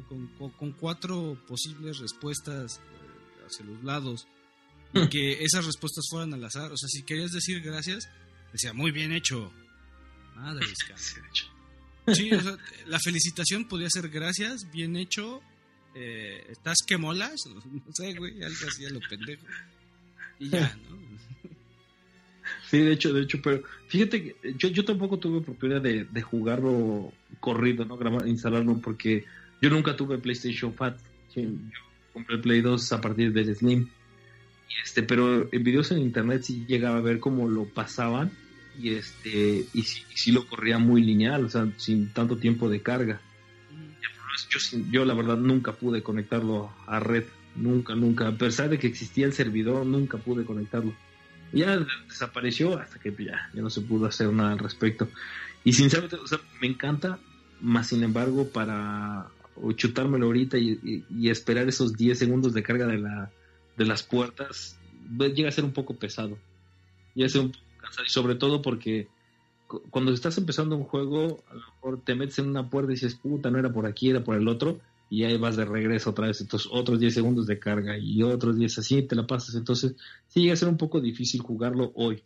con, 0.09 0.51
con, 0.51 0.71
cuatro 0.73 1.39
posibles 1.47 1.99
respuestas 1.99 2.77
eh, 2.77 3.45
hacia 3.45 3.65
los 3.65 3.83
lados, 3.83 4.27
y 4.93 4.99
hmm. 4.99 5.09
que 5.09 5.43
esas 5.43 5.65
respuestas 5.65 6.05
fueran 6.09 6.33
al 6.33 6.43
azar. 6.43 6.71
O 6.71 6.77
sea, 6.77 6.89
si 6.89 7.03
querías 7.03 7.31
decir 7.31 7.61
gracias, 7.61 8.09
decía 8.51 8.73
muy 8.73 8.91
bien 8.91 9.11
hecho. 9.11 9.51
Madre 10.35 10.65
Sí, 12.13 12.31
o 12.31 12.41
sea, 12.41 12.57
la 12.87 12.99
felicitación 12.99 13.67
podía 13.67 13.89
ser 13.89 14.09
gracias, 14.09 14.71
bien 14.71 14.95
hecho, 14.95 15.41
eh, 15.99 16.45
estás 16.49 16.77
que 16.85 16.97
molas, 16.97 17.47
no 17.47 17.93
sé, 17.93 18.13
güey, 18.13 18.43
algo 18.43 18.67
así 18.67 18.85
a 18.85 18.89
lo 18.89 18.99
pendejo. 19.09 19.43
Y 20.39 20.49
ya, 20.49 20.77
¿no? 20.89 21.07
Sí, 22.69 22.79
de 22.79 22.91
hecho, 22.91 23.13
de 23.13 23.21
hecho, 23.21 23.41
pero 23.41 23.63
fíjate 23.87 24.23
que 24.23 24.55
yo, 24.57 24.69
yo 24.69 24.85
tampoco 24.85 25.17
tuve 25.17 25.37
oportunidad 25.37 25.81
de, 25.81 26.05
de 26.05 26.21
jugarlo 26.21 27.11
corrido, 27.39 27.85
¿no? 27.85 27.97
Grabar, 27.97 28.27
instalarlo, 28.27 28.77
porque 28.79 29.25
yo 29.61 29.69
nunca 29.69 29.95
tuve 29.95 30.17
PlayStation 30.17 30.73
Fat. 30.73 30.99
Yo 31.35 31.43
compré 32.13 32.37
Play 32.37 32.61
2 32.61 32.91
a 32.91 33.01
partir 33.01 33.33
del 33.33 33.55
Slim. 33.55 33.87
Y 34.69 34.81
este, 34.83 35.03
pero 35.03 35.49
en 35.51 35.63
videos 35.63 35.91
en 35.91 35.99
internet 35.99 36.43
sí 36.43 36.65
llegaba 36.67 36.97
a 36.97 37.01
ver 37.01 37.19
cómo 37.19 37.47
lo 37.47 37.65
pasaban 37.65 38.31
y 38.79 38.93
este 38.93 39.65
y 39.73 39.83
sí, 39.83 40.31
lo 40.31 40.45
corría 40.45 40.77
muy 40.77 41.01
lineal, 41.01 41.45
o 41.45 41.49
sea, 41.49 41.67
sin 41.77 42.09
tanto 42.13 42.37
tiempo 42.37 42.69
de 42.69 42.81
carga. 42.81 43.21
Yo, 44.49 44.59
yo 44.91 45.05
la 45.05 45.13
verdad 45.13 45.37
nunca 45.37 45.73
pude 45.73 46.03
conectarlo 46.03 46.71
a 46.85 46.99
red, 46.99 47.25
nunca, 47.55 47.95
nunca. 47.95 48.27
A 48.27 48.37
pesar 48.37 48.69
de 48.69 48.79
que 48.79 48.87
existía 48.87 49.25
el 49.25 49.33
servidor, 49.33 49.85
nunca 49.85 50.17
pude 50.17 50.45
conectarlo 50.45 50.93
ya 51.51 51.79
desapareció 52.07 52.77
hasta 52.77 52.99
que 52.99 53.11
ya, 53.11 53.49
ya 53.53 53.61
no 53.61 53.69
se 53.69 53.81
pudo 53.81 54.05
hacer 54.05 54.31
nada 54.31 54.51
al 54.51 54.59
respecto. 54.59 55.07
Y 55.63 55.73
sinceramente, 55.73 56.17
o 56.17 56.27
sea, 56.27 56.39
me 56.61 56.67
encanta, 56.67 57.19
más 57.61 57.87
sin 57.87 58.03
embargo, 58.03 58.49
para, 58.49 59.27
chutármelo 59.75 60.27
ahorita 60.27 60.57
y, 60.57 61.03
y, 61.09 61.29
esperar 61.29 61.67
esos 61.67 61.93
10 61.93 62.17
segundos 62.17 62.53
de 62.53 62.63
carga 62.63 62.85
de, 62.85 62.97
la, 62.97 63.31
de 63.75 63.85
las 63.85 64.03
puertas, 64.03 64.77
llega 65.17 65.49
a 65.49 65.53
ser 65.53 65.63
un 65.63 65.73
poco 65.73 65.95
pesado. 65.95 66.37
Llega 67.15 67.27
a 67.27 67.29
ser 67.29 67.41
un 67.41 67.51
poco 67.51 67.63
cansado, 67.81 68.05
y 68.05 68.09
sobre 68.09 68.35
todo 68.35 68.61
porque 68.61 69.07
cuando 69.89 70.11
estás 70.11 70.37
empezando 70.37 70.75
un 70.75 70.83
juego, 70.83 71.43
a 71.49 71.53
lo 71.53 71.59
mejor 71.59 72.01
te 72.03 72.15
metes 72.15 72.39
en 72.39 72.49
una 72.49 72.69
puerta 72.69 72.91
y 72.91 72.95
dices, 72.95 73.15
puta, 73.15 73.51
no 73.51 73.59
era 73.59 73.71
por 73.71 73.85
aquí, 73.85 74.09
era 74.09 74.23
por 74.23 74.35
el 74.35 74.47
otro, 74.47 74.79
y 75.09 75.23
ahí 75.23 75.37
vas 75.37 75.55
de 75.55 75.65
regreso 75.65 76.11
otra 76.11 76.27
vez, 76.27 76.41
entonces 76.41 76.69
otros 76.71 76.99
10 76.99 77.13
segundos 77.13 77.47
de 77.47 77.59
carga 77.59 77.97
y 77.97 78.23
otros 78.23 78.57
10 78.57 78.79
así 78.79 79.01
te 79.03 79.15
la 79.15 79.25
pasas, 79.25 79.55
entonces 79.55 79.95
sí 80.27 80.41
llega 80.41 80.53
a 80.53 80.57
ser 80.57 80.69
un 80.69 80.77
poco 80.77 80.99
difícil 80.99 81.41
jugarlo 81.41 81.91
hoy, 81.95 82.23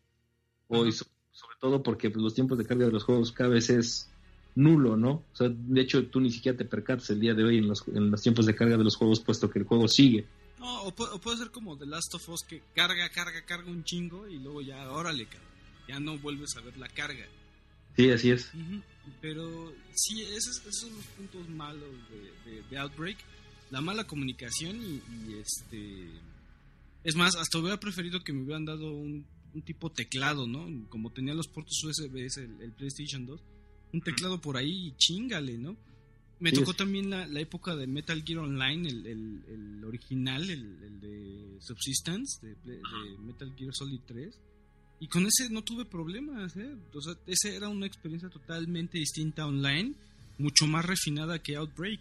hoy, 0.68 0.92
sobre 0.92 1.58
todo 1.60 1.84
porque 1.84 2.10
pues, 2.10 2.24
los 2.24 2.34
tiempos 2.34 2.58
de 2.58 2.66
carga 2.66 2.86
de 2.86 2.92
los 2.92 3.04
juegos 3.04 3.32
cada 3.32 3.50
vez 3.50 3.70
es 3.70 4.10
nulo, 4.56 4.98
¿no? 4.98 5.12
O 5.12 5.36
sea, 5.36 5.50
de 5.50 5.82
hecho 5.82 6.08
tú 6.08 6.20
ni 6.20 6.30
siquiera 6.30 6.58
te 6.58 6.66
percatas 6.66 7.10
el 7.12 7.20
día 7.20 7.34
de 7.34 7.44
hoy 7.44 7.58
en 7.58 7.68
los, 7.68 7.88
en 7.88 8.12
los 8.12 8.22
tiempos 8.22 8.46
de 8.46 8.56
carga 8.56 8.78
de 8.78 8.84
los 8.84 8.96
juegos, 8.96 9.20
puesto 9.20 9.50
que 9.50 9.60
el 9.60 9.66
juego 9.66 9.88
sigue. 9.88 10.26
No, 10.60 10.84
o, 10.84 10.92
puede, 10.92 11.38
ser 11.38 11.50
como 11.50 11.78
The 11.78 11.86
Last 11.86 12.14
of 12.14 12.30
Us 12.30 12.44
que 12.44 12.62
carga, 12.76 13.10
carga, 13.10 13.44
carga 13.46 13.72
un 13.72 13.84
chingo 13.84 14.28
y 14.28 14.38
luego 14.38 14.62
ya, 14.62 14.92
órale, 14.92 15.28
ya 15.92 16.00
no 16.00 16.18
vuelves 16.18 16.56
a 16.56 16.62
ver 16.62 16.78
la 16.78 16.88
carga. 16.88 17.26
Sí, 17.98 18.10
así 18.10 18.32
es. 18.32 18.50
Pero 19.20 19.74
sí, 19.94 20.22
esos, 20.22 20.62
son 20.80 20.96
los 20.96 21.06
puntos 21.18 21.50
malos 21.50 21.90
de, 22.70 22.78
Outbreak. 22.78 23.18
La 23.70 23.82
mala 23.82 24.06
comunicación 24.06 24.82
y, 24.82 25.34
este... 25.34 26.08
Es 27.04 27.16
más, 27.16 27.36
hasta 27.36 27.58
hubiera 27.58 27.80
preferido 27.80 28.24
que 28.24 28.32
me 28.32 28.44
hubieran 28.44 28.66
dado 28.66 28.94
un, 28.94 29.26
tipo 29.66 29.92
teclado, 29.92 30.48
¿no? 30.48 30.88
Como 30.88 31.12
tenía 31.12 31.34
los 31.34 31.48
puertos 31.48 31.84
USB, 31.84 32.16
el, 32.16 32.62
el 32.62 32.72
PlayStation 32.72 33.26
2. 33.26 33.42
Un 33.94 34.02
teclado 34.02 34.40
por 34.40 34.56
ahí 34.56 34.88
y 34.88 34.96
chingale, 34.96 35.58
¿no? 35.58 35.76
Me 36.40 36.52
tocó 36.52 36.74
también 36.74 37.10
la, 37.10 37.40
época 37.40 37.76
de 37.76 37.86
Metal 37.86 38.24
Gear 38.24 38.40
Online, 38.40 38.90
el, 38.90 39.06
el, 39.06 39.84
original, 39.86 40.50
el, 40.50 41.00
de 41.00 41.58
Subsistence, 41.60 42.40
de, 42.42 42.56
de, 42.64 42.82
Metal 43.20 43.54
Gear 43.56 43.76
Solid 43.76 44.00
3. 44.08 44.40
Y 45.02 45.08
con 45.08 45.26
ese 45.26 45.50
no 45.50 45.64
tuve 45.64 45.84
problemas, 45.84 46.56
¿eh? 46.56 46.76
O 46.94 47.02
sea, 47.02 47.16
esa 47.26 47.50
era 47.50 47.70
una 47.70 47.88
experiencia 47.88 48.30
totalmente 48.30 49.00
distinta 49.00 49.48
online, 49.48 49.96
mucho 50.38 50.68
más 50.68 50.86
refinada 50.86 51.40
que 51.40 51.56
Outbreak. 51.56 52.00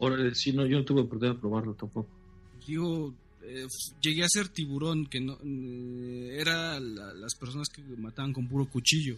Ahora, 0.00 0.34
sí, 0.34 0.52
no, 0.52 0.66
yo 0.66 0.78
no 0.78 0.84
tuve 0.84 1.02
oportunidad 1.02 1.36
de 1.36 1.40
probarlo 1.40 1.74
tampoco. 1.74 2.08
Digo, 2.66 3.14
eh, 3.44 3.68
llegué 4.02 4.24
a 4.24 4.28
ser 4.28 4.48
tiburón, 4.48 5.06
que 5.06 5.20
no 5.20 5.38
eh, 5.44 6.38
era 6.40 6.80
las 6.80 7.36
personas 7.36 7.68
que 7.68 7.82
mataban 7.82 8.32
con 8.32 8.48
puro 8.48 8.66
cuchillo. 8.68 9.16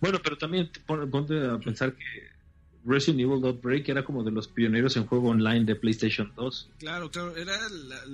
Bueno, 0.00 0.18
pero 0.20 0.36
también 0.36 0.68
ponte 0.86 1.38
a 1.46 1.56
pensar 1.58 1.94
que 1.94 2.04
Resident 2.86 3.20
Evil 3.20 3.44
Outbreak 3.44 3.88
era 3.88 4.04
como 4.04 4.22
de 4.22 4.30
los 4.30 4.46
pioneros 4.46 4.96
en 4.96 5.06
juego 5.06 5.30
online 5.30 5.64
de 5.64 5.74
PlayStation 5.74 6.32
2. 6.36 6.68
Claro, 6.78 7.10
claro, 7.10 7.36
eran 7.36 7.58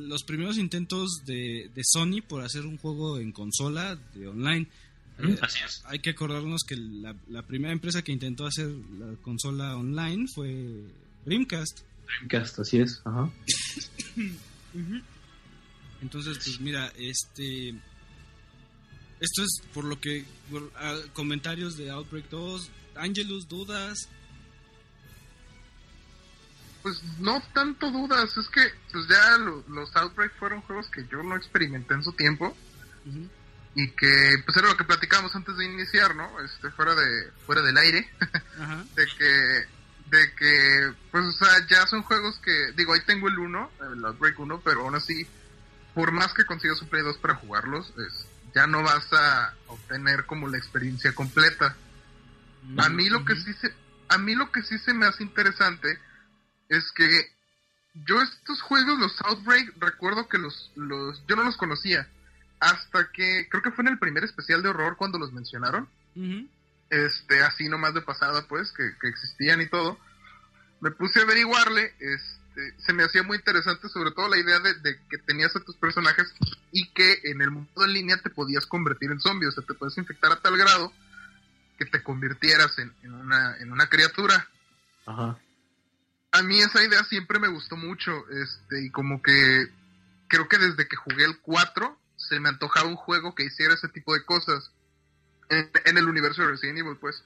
los 0.08 0.22
primeros 0.24 0.56
intentos 0.56 1.22
de, 1.26 1.70
Sony 1.82 2.22
por 2.26 2.42
hacer 2.42 2.64
un 2.64 2.78
juego 2.78 3.18
en 3.18 3.32
consola 3.32 3.98
de 4.14 4.28
online. 4.28 4.66
Eh, 5.18 5.38
así 5.42 5.60
es. 5.64 5.82
Hay 5.84 5.98
que 5.98 6.10
acordarnos 6.10 6.62
que 6.66 6.76
la, 6.76 7.42
primera 7.42 7.72
empresa 7.72 8.02
que 8.02 8.12
intentó 8.12 8.46
hacer 8.46 8.68
la 8.98 9.14
consola 9.22 9.76
online 9.76 10.26
fue 10.34 10.84
Dreamcast. 11.26 11.80
Dreamcast, 12.06 12.60
así 12.60 12.78
es, 12.78 13.02
ajá. 13.04 13.30
Entonces, 16.00 16.38
pues 16.38 16.60
mira, 16.60 16.90
este... 16.96 17.74
Esto 19.20 19.42
es 19.42 19.62
por 19.74 19.84
lo 19.84 20.00
que... 20.00 20.24
comentarios 21.12 21.76
de 21.76 21.90
Outbreak 21.90 22.30
2. 22.30 22.70
Angelus, 22.96 23.48
dudas. 23.48 24.08
Pues 26.82 27.02
no 27.18 27.40
tanto 27.52 27.90
dudas, 27.90 28.36
es 28.36 28.48
que 28.48 28.60
pues 28.90 29.06
ya 29.08 29.38
los 29.38 29.94
Outbreak 29.96 30.36
fueron 30.38 30.62
juegos 30.62 30.88
que 30.88 31.06
yo 31.06 31.22
no 31.22 31.36
experimenté 31.36 31.94
en 31.94 32.02
su 32.02 32.12
tiempo. 32.12 32.56
Y 33.74 33.88
que 33.92 34.42
pues 34.44 34.56
era 34.56 34.68
lo 34.68 34.76
que 34.76 34.84
platicábamos 34.84 35.34
antes 35.34 35.56
de 35.56 35.64
iniciar, 35.64 36.14
¿no? 36.14 36.28
Este 36.40 36.70
fuera 36.70 36.94
de 36.94 37.30
fuera 37.46 37.62
del 37.62 37.76
aire, 37.78 38.08
de 38.96 39.06
que 39.18 39.66
de 40.10 40.34
que 40.34 40.92
pues 41.10 41.24
o 41.24 41.32
sea, 41.32 41.66
ya 41.68 41.86
son 41.86 42.02
juegos 42.02 42.38
que 42.40 42.72
digo, 42.76 42.92
ahí 42.92 43.00
tengo 43.06 43.28
el 43.28 43.38
1, 43.38 43.70
el 43.94 44.04
Outbreak 44.04 44.38
1, 44.38 44.60
pero 44.62 44.82
aún 44.82 44.94
así 44.94 45.26
por 45.94 46.12
más 46.12 46.32
que 46.32 46.44
consigas 46.44 46.80
un 46.82 46.88
Play 46.88 47.02
2 47.02 47.18
para 47.18 47.34
jugarlos, 47.34 47.92
es, 47.98 48.26
ya 48.54 48.66
no 48.66 48.82
vas 48.82 49.12
a 49.12 49.54
obtener 49.66 50.26
como 50.26 50.48
la 50.48 50.58
experiencia 50.58 51.14
completa. 51.14 51.76
A 52.78 52.88
mí 52.88 53.08
lo 53.08 53.24
que 53.24 53.36
sí 53.36 53.52
se 53.54 53.74
a 54.08 54.18
mí 54.18 54.34
lo 54.34 54.52
que 54.52 54.62
sí 54.62 54.78
se 54.78 54.92
me 54.92 55.06
hace 55.06 55.22
interesante 55.22 55.98
es 56.72 56.90
que 56.92 57.30
yo 58.06 58.20
estos 58.22 58.62
juegos, 58.62 58.98
los 58.98 59.20
Outbreak, 59.22 59.74
recuerdo 59.78 60.26
que 60.28 60.38
los, 60.38 60.72
los, 60.74 61.22
yo 61.26 61.36
no 61.36 61.44
los 61.44 61.56
conocía 61.56 62.08
hasta 62.60 63.10
que 63.10 63.48
creo 63.50 63.62
que 63.62 63.72
fue 63.72 63.82
en 63.82 63.92
el 63.92 63.98
primer 63.98 64.24
especial 64.24 64.62
de 64.62 64.70
horror 64.70 64.96
cuando 64.96 65.18
los 65.18 65.32
mencionaron. 65.32 65.88
Este, 66.88 67.42
así 67.42 67.68
nomás 67.68 67.92
de 67.92 68.02
pasada, 68.02 68.46
pues, 68.48 68.72
que, 68.72 68.92
existían 69.08 69.60
y 69.60 69.66
todo. 69.66 69.98
Me 70.80 70.90
puse 70.92 71.20
a 71.20 71.22
averiguarle, 71.24 71.92
este, 71.98 72.74
se 72.78 72.92
me 72.92 73.02
hacía 73.02 73.22
muy 73.22 73.36
interesante, 73.36 73.88
sobre 73.88 74.12
todo 74.12 74.28
la 74.28 74.38
idea 74.38 74.60
de, 74.60 75.00
que 75.10 75.18
tenías 75.18 75.54
a 75.56 75.60
tus 75.60 75.76
personajes 75.76 76.32
y 76.70 76.88
que 76.92 77.18
en 77.24 77.42
el 77.42 77.50
mundo 77.50 77.84
en 77.84 77.92
línea 77.92 78.16
te 78.16 78.30
podías 78.30 78.64
convertir 78.64 79.10
en 79.10 79.20
zombie, 79.20 79.48
o 79.48 79.52
sea, 79.52 79.64
te 79.64 79.74
puedes 79.74 79.98
infectar 79.98 80.32
a 80.32 80.40
tal 80.40 80.56
grado 80.56 80.92
que 81.78 81.84
te 81.84 82.02
convirtieras 82.02 82.78
en, 82.78 82.94
en, 83.02 83.12
una, 83.12 83.56
en 83.58 83.72
una 83.72 83.88
criatura. 83.88 84.48
Ajá 85.04 85.36
a 86.32 86.42
mí 86.42 86.60
esa 86.60 86.82
idea 86.82 87.04
siempre 87.04 87.38
me 87.38 87.48
gustó 87.48 87.76
mucho, 87.76 88.24
este, 88.30 88.86
y 88.86 88.90
como 88.90 89.22
que 89.22 89.68
creo 90.28 90.48
que 90.48 90.58
desde 90.58 90.88
que 90.88 90.96
jugué 90.96 91.24
el 91.24 91.38
4 91.40 91.98
se 92.16 92.40
me 92.40 92.48
antojaba 92.48 92.88
un 92.88 92.96
juego 92.96 93.34
que 93.34 93.44
hiciera 93.44 93.74
ese 93.74 93.88
tipo 93.88 94.14
de 94.14 94.24
cosas 94.24 94.70
en, 95.50 95.98
el 95.98 96.08
universo 96.08 96.42
de 96.42 96.48
Resident 96.48 96.78
Evil, 96.78 96.96
pues. 96.98 97.22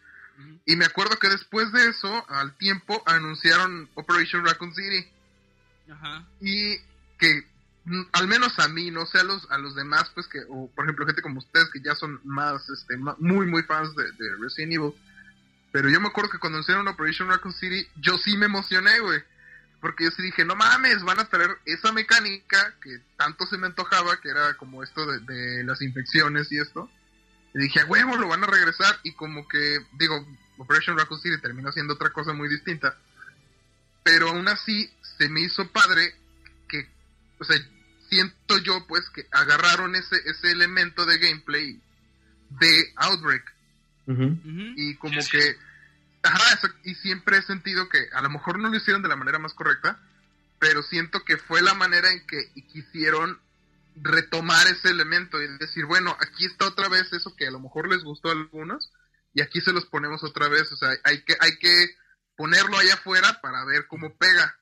Y 0.67 0.75
me 0.77 0.85
acuerdo 0.85 1.17
que 1.19 1.29
después 1.29 1.71
de 1.73 1.89
eso, 1.89 2.27
al 2.29 2.57
tiempo, 2.57 3.03
anunciaron 3.07 3.89
Operation 3.95 4.45
Raccoon 4.45 4.75
City. 4.75 5.09
Ajá. 5.91 6.27
Y 6.41 6.77
que 7.19 7.47
mm, 7.85 8.03
al 8.13 8.27
menos 8.27 8.59
a 8.59 8.69
mí, 8.69 8.91
no 8.91 9.07
sé 9.07 9.21
a 9.21 9.25
los, 9.25 9.49
a 9.51 9.59
los 9.59 9.77
demás, 9.77 10.11
pues 10.15 10.27
que, 10.27 10.41
o 10.49 10.69
por 10.75 10.85
ejemplo 10.85 11.07
gente 11.07 11.23
como 11.23 11.39
ustedes 11.39 11.71
que 11.71 11.81
ya 11.81 11.95
son 11.95 12.21
más, 12.25 12.69
este, 12.69 12.97
muy, 12.97 13.47
muy 13.47 13.63
fans 13.63 13.95
de, 13.95 14.05
de 14.05 14.37
Resident 14.41 14.73
Evil, 14.73 14.93
pero 15.73 15.91
yo 15.91 16.01
me 16.01 16.09
acuerdo 16.09 16.31
que 16.31 16.39
cuando 16.39 16.61
hicieron 16.61 16.89
Operation 16.89 17.29
Raccoon 17.29 17.55
City, 17.55 17.87
yo 17.97 18.17
sí 18.19 18.37
me 18.37 18.47
emocioné, 18.47 18.99
güey. 19.01 19.23
Porque 19.81 20.05
yo 20.05 20.11
sí 20.11 20.23
dije, 20.23 20.45
no 20.45 20.57
mames, 20.57 21.03
van 21.03 21.21
a 21.21 21.29
traer 21.29 21.59
esa 21.65 21.93
mecánica 21.93 22.75
que 22.83 22.99
tanto 23.17 23.47
se 23.47 23.59
me 23.59 23.67
antojaba, 23.67 24.21
que 24.21 24.31
era 24.31 24.55
como 24.55 24.83
esto 24.83 25.07
de, 25.07 25.65
las 25.65 25.83
infecciones 25.83 26.51
y 26.51 26.59
esto. 26.59 26.91
Y 27.55 27.59
dije, 27.61 27.85
huevo, 27.85 28.17
lo 28.17 28.29
van 28.29 28.45
a 28.45 28.47
regresar. 28.47 28.99
Y 29.03 29.13
como 29.13 29.47
que, 29.47 29.79
digo, 29.93 30.27
Operation 30.59 30.99
Raccoon 30.99 31.21
City 31.21 31.41
terminó 31.41 31.71
siendo 31.73 31.95
otra 31.95 32.11
cosa 32.11 32.33
muy 32.33 32.49
distinta. 32.49 32.97
Pero 34.03 34.31
aún 34.31 34.49
así, 34.49 34.91
se 35.19 35.29
me 35.29 35.43
hizo 35.43 35.71
padre 35.73 36.15
que, 36.69 36.89
o 37.39 37.45
sea, 37.45 37.57
siento 38.09 38.59
yo 38.59 38.87
pues 38.87 39.09
que 39.11 39.27
agarraron 39.33 39.95
ese, 39.95 40.17
ese 40.25 40.53
elemento 40.53 41.05
de 41.05 41.19
gameplay 41.19 41.81
de 42.51 42.93
Outbreak. 42.97 43.56
Y 44.07 44.97
como 44.97 45.21
que 45.31 45.57
Ajá, 46.27 46.61
y 46.85 46.95
siempre 46.97 47.39
he 47.39 47.43
sentido 47.43 47.89
que 47.89 48.09
a 48.13 48.21
lo 48.21 48.31
mejor 48.31 48.59
no 48.59 48.69
lo 48.69 48.77
hicieron 48.77 49.03
de 49.03 49.09
la 49.09 49.17
manera 49.17 49.39
más 49.39 49.55
correcta, 49.55 50.01
pero 50.59 50.83
siento 50.83 51.25
que 51.25 51.37
fue 51.37 51.63
la 51.63 51.75
manera 51.75 52.11
en 52.11 52.27
que 52.27 52.53
quisieron 52.73 53.41
retomar 53.95 54.67
ese 54.67 54.91
elemento 54.91 55.41
y 55.41 55.47
decir, 55.59 55.87
bueno, 55.87 56.17
aquí 56.21 56.45
está 56.45 56.67
otra 56.67 56.89
vez 56.89 57.13
eso 57.13 57.35
que 57.37 57.47
a 57.47 57.51
lo 57.51 57.61
mejor 57.61 57.89
les 57.89 58.03
gustó 58.03 58.29
a 58.29 58.33
algunos 58.33 58.93
y 59.33 59.41
aquí 59.41 59.61
se 59.61 59.73
los 59.73 59.87
ponemos 59.87 60.25
otra 60.25 60.49
vez, 60.49 60.71
o 60.73 60.77
sea, 60.77 60.91
hay 61.05 61.23
que 61.23 61.37
hay 61.41 61.59
que 61.59 61.95
ponerlo 62.37 62.77
allá 62.77 62.95
afuera 62.95 63.41
para 63.41 63.65
ver 63.65 63.87
cómo 63.87 64.17
pega. 64.17 64.59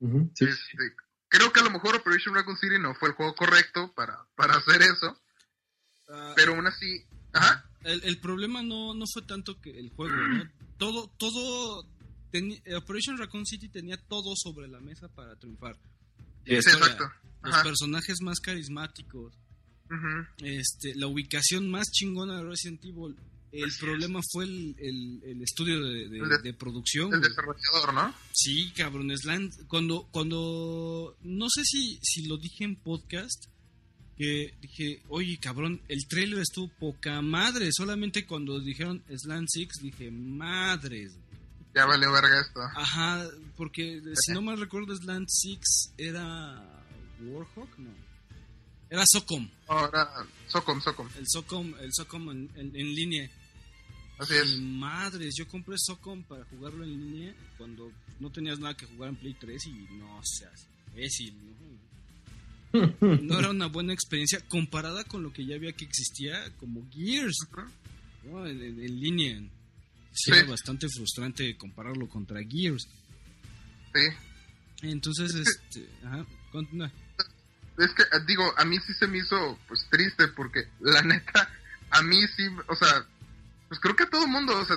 Este, 0.00 0.94
creo 1.28 1.52
que 1.52 1.60
a 1.60 1.64
lo 1.64 1.70
mejor 1.70 1.96
Operation 1.96 2.34
Raccoon 2.34 2.58
City 2.58 2.78
no 2.78 2.94
fue 2.94 3.08
el 3.08 3.14
juego 3.14 3.34
correcto 3.34 3.92
para, 3.94 4.26
para 4.34 4.56
hacer 4.56 4.82
eso, 4.82 5.18
ah, 6.10 6.32
pero 6.36 6.54
aún 6.54 6.66
así, 6.66 7.06
ajá. 7.32 7.65
El, 7.86 8.02
el, 8.04 8.18
problema 8.18 8.62
no, 8.62 8.94
no 8.94 9.04
fue 9.12 9.22
tanto 9.22 9.60
que 9.60 9.78
el 9.78 9.90
juego, 9.90 10.14
¿no? 10.14 10.50
todo, 10.76 11.08
todo, 11.18 11.86
Operation 12.76 13.16
Raccoon 13.18 13.46
City 13.46 13.68
tenía 13.68 13.96
todo 13.96 14.34
sobre 14.36 14.68
la 14.68 14.80
mesa 14.80 15.08
para 15.08 15.36
triunfar. 15.36 15.78
exacto. 16.44 17.10
Los 17.42 17.62
personajes 17.62 18.16
más 18.22 18.40
carismáticos, 18.40 19.34
este, 20.38 20.94
la 20.96 21.06
ubicación 21.06 21.70
más 21.70 21.86
chingona 21.92 22.38
de 22.38 22.44
Resident 22.44 22.84
Evil. 22.84 23.16
El 23.52 23.72
problema 23.80 24.20
fue 24.32 24.44
el, 24.44 24.74
el, 25.22 25.42
estudio 25.42 25.80
de, 25.80 26.08
de, 26.42 26.52
producción. 26.54 27.14
El 27.14 27.22
desarrollador, 27.22 27.94
¿no? 27.94 28.14
Sí, 28.32 28.72
cabrón. 28.76 29.10
cuando, 29.68 30.08
cuando, 30.10 31.16
no 31.22 31.46
sé 31.48 31.62
si, 31.64 31.98
si 32.02 32.26
lo 32.26 32.36
dije 32.36 32.64
en 32.64 32.76
podcast, 32.76 33.46
que 34.16 34.54
dije, 34.62 35.02
oye, 35.08 35.38
cabrón, 35.38 35.80
el 35.88 36.06
trailer 36.08 36.38
estuvo 36.40 36.68
poca 36.68 37.20
madre. 37.20 37.68
Solamente 37.72 38.24
cuando 38.26 38.58
dijeron 38.60 39.02
Slant 39.14 39.48
Six 39.50 39.80
dije, 39.82 40.10
madres. 40.10 41.12
ya 41.74 41.84
valió 41.86 42.10
verga 42.12 42.40
esto. 42.40 42.60
Ajá, 42.76 43.26
porque 43.56 44.00
si 44.14 44.32
no 44.32 44.40
mal 44.42 44.58
recuerdo, 44.58 44.96
Slant 44.96 45.28
6 45.28 45.60
era 45.98 46.82
Warhawk, 47.20 47.78
no. 47.78 47.90
Era 48.88 49.04
Socom. 49.04 49.48
Ahora, 49.66 50.08
Socom, 50.46 50.80
Socom. 50.80 51.08
El 51.18 51.24
Socom, 51.26 51.74
el 51.80 51.90
Socom 51.92 52.30
en, 52.30 52.50
en- 52.54 52.76
en 52.76 52.94
línea. 52.94 53.28
Así 54.18 54.32
es. 54.34 54.58
Madres, 54.60 55.34
yo 55.36 55.46
compré 55.48 55.74
Socom 55.76 56.22
para 56.22 56.44
jugarlo 56.46 56.84
en 56.84 56.90
línea 56.90 57.34
cuando 57.58 57.90
no 58.20 58.30
tenías 58.30 58.58
nada 58.60 58.74
que 58.76 58.86
jugar 58.86 59.10
en 59.10 59.16
Play 59.16 59.34
3 59.34 59.66
y 59.66 59.72
no 59.98 60.20
seas 60.24 60.66
imbécil, 60.88 61.34
¿no? 61.36 61.85
No 62.72 63.38
era 63.38 63.50
una 63.50 63.66
buena 63.66 63.92
experiencia 63.92 64.40
comparada 64.48 65.04
con 65.04 65.22
lo 65.22 65.32
que 65.32 65.46
ya 65.46 65.54
había 65.54 65.72
que 65.72 65.84
existía 65.84 66.50
como 66.58 66.86
Gears, 66.90 67.36
¿no? 68.24 68.46
En, 68.46 68.62
en- 68.62 68.80
en 68.82 69.00
línea. 69.00 69.38
Sí, 70.12 70.30
Sí. 70.32 70.38
era 70.38 70.50
bastante 70.50 70.86
frustrante 70.88 71.56
compararlo 71.56 72.08
contra 72.08 72.40
Gears. 72.42 72.86
Sí. 73.94 74.00
Entonces, 74.82 75.34
este, 75.34 75.88
ajá, 76.04 76.26
continúa. 76.52 76.90
Es 77.78 77.92
que, 77.92 78.02
eh, 78.02 78.20
digo, 78.26 78.52
a 78.56 78.64
mí 78.64 78.78
sí 78.86 78.92
se 78.94 79.06
me 79.06 79.18
hizo, 79.18 79.58
pues, 79.68 79.86
triste, 79.90 80.28
porque, 80.28 80.66
la 80.80 81.02
neta, 81.02 81.50
a 81.90 82.02
mí 82.02 82.20
sí, 82.36 82.44
o 82.68 82.74
sea, 82.76 83.06
pues 83.68 83.80
creo 83.80 83.94
que 83.96 84.04
a 84.04 84.10
todo 84.10 84.26
mundo, 84.26 84.58
o 84.58 84.64
sea, 84.64 84.76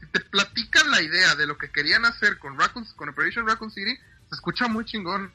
si 0.00 0.06
te 0.12 0.20
platican 0.20 0.90
la 0.90 1.02
idea 1.02 1.34
de 1.36 1.46
lo 1.46 1.56
que 1.58 1.70
querían 1.70 2.04
hacer 2.04 2.38
con 2.38 2.58
Raccoon, 2.58 2.84
con 2.96 3.08
Operation 3.10 3.46
Raccoon 3.46 3.70
City, 3.70 3.96
se 4.28 4.34
escucha 4.34 4.68
muy 4.68 4.84
chingón. 4.84 5.32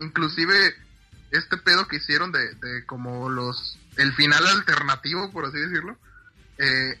Inclusive, 0.00 0.74
este 1.30 1.56
pedo 1.58 1.86
que 1.86 1.96
hicieron 1.96 2.32
de, 2.32 2.54
de 2.54 2.84
como 2.86 3.28
los, 3.30 3.78
el 3.96 4.12
final 4.14 4.46
alternativo, 4.46 5.30
por 5.30 5.44
así 5.46 5.58
decirlo, 5.58 5.96
eh, 6.58 6.98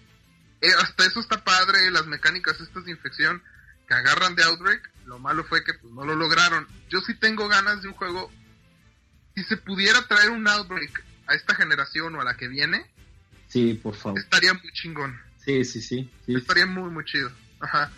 eh, 0.60 0.68
hasta 0.80 1.04
eso 1.06 1.20
está 1.20 1.42
padre, 1.42 1.90
las 1.90 2.06
mecánicas 2.06 2.60
estas 2.60 2.84
de 2.84 2.90
infección 2.92 3.42
que 3.88 3.94
agarran 3.94 4.34
de 4.36 4.44
Outbreak, 4.44 4.90
lo 5.06 5.18
malo 5.18 5.44
fue 5.44 5.64
que 5.64 5.74
pues 5.74 5.92
no 5.92 6.04
lo 6.04 6.14
lograron. 6.14 6.66
Yo 6.88 7.00
sí 7.00 7.14
tengo 7.14 7.48
ganas 7.48 7.82
de 7.82 7.88
un 7.88 7.94
juego 7.94 8.30
si 9.34 9.42
se 9.44 9.56
pudiera 9.56 10.06
traer 10.06 10.30
un 10.30 10.46
Outbreak 10.46 11.02
a 11.26 11.34
esta 11.34 11.54
generación 11.54 12.14
o 12.14 12.20
a 12.20 12.24
la 12.24 12.36
que 12.36 12.48
viene, 12.48 12.84
Sí, 13.48 13.74
por 13.74 13.96
favor. 13.96 14.18
estaría 14.18 14.52
muy 14.54 14.72
chingón. 14.72 15.18
Sí, 15.44 15.64
sí, 15.64 15.80
sí. 15.80 16.10
sí. 16.26 16.34
Estaría 16.34 16.66
muy, 16.66 16.90
muy 16.90 17.04
chido. 17.04 17.32
Ajá. 17.60 17.90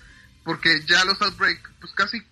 Porque 0.45 0.83
ya 0.87 1.05
los 1.05 1.21
Outbreak, 1.21 1.71
pues 1.81 1.93
casi, 1.93 2.23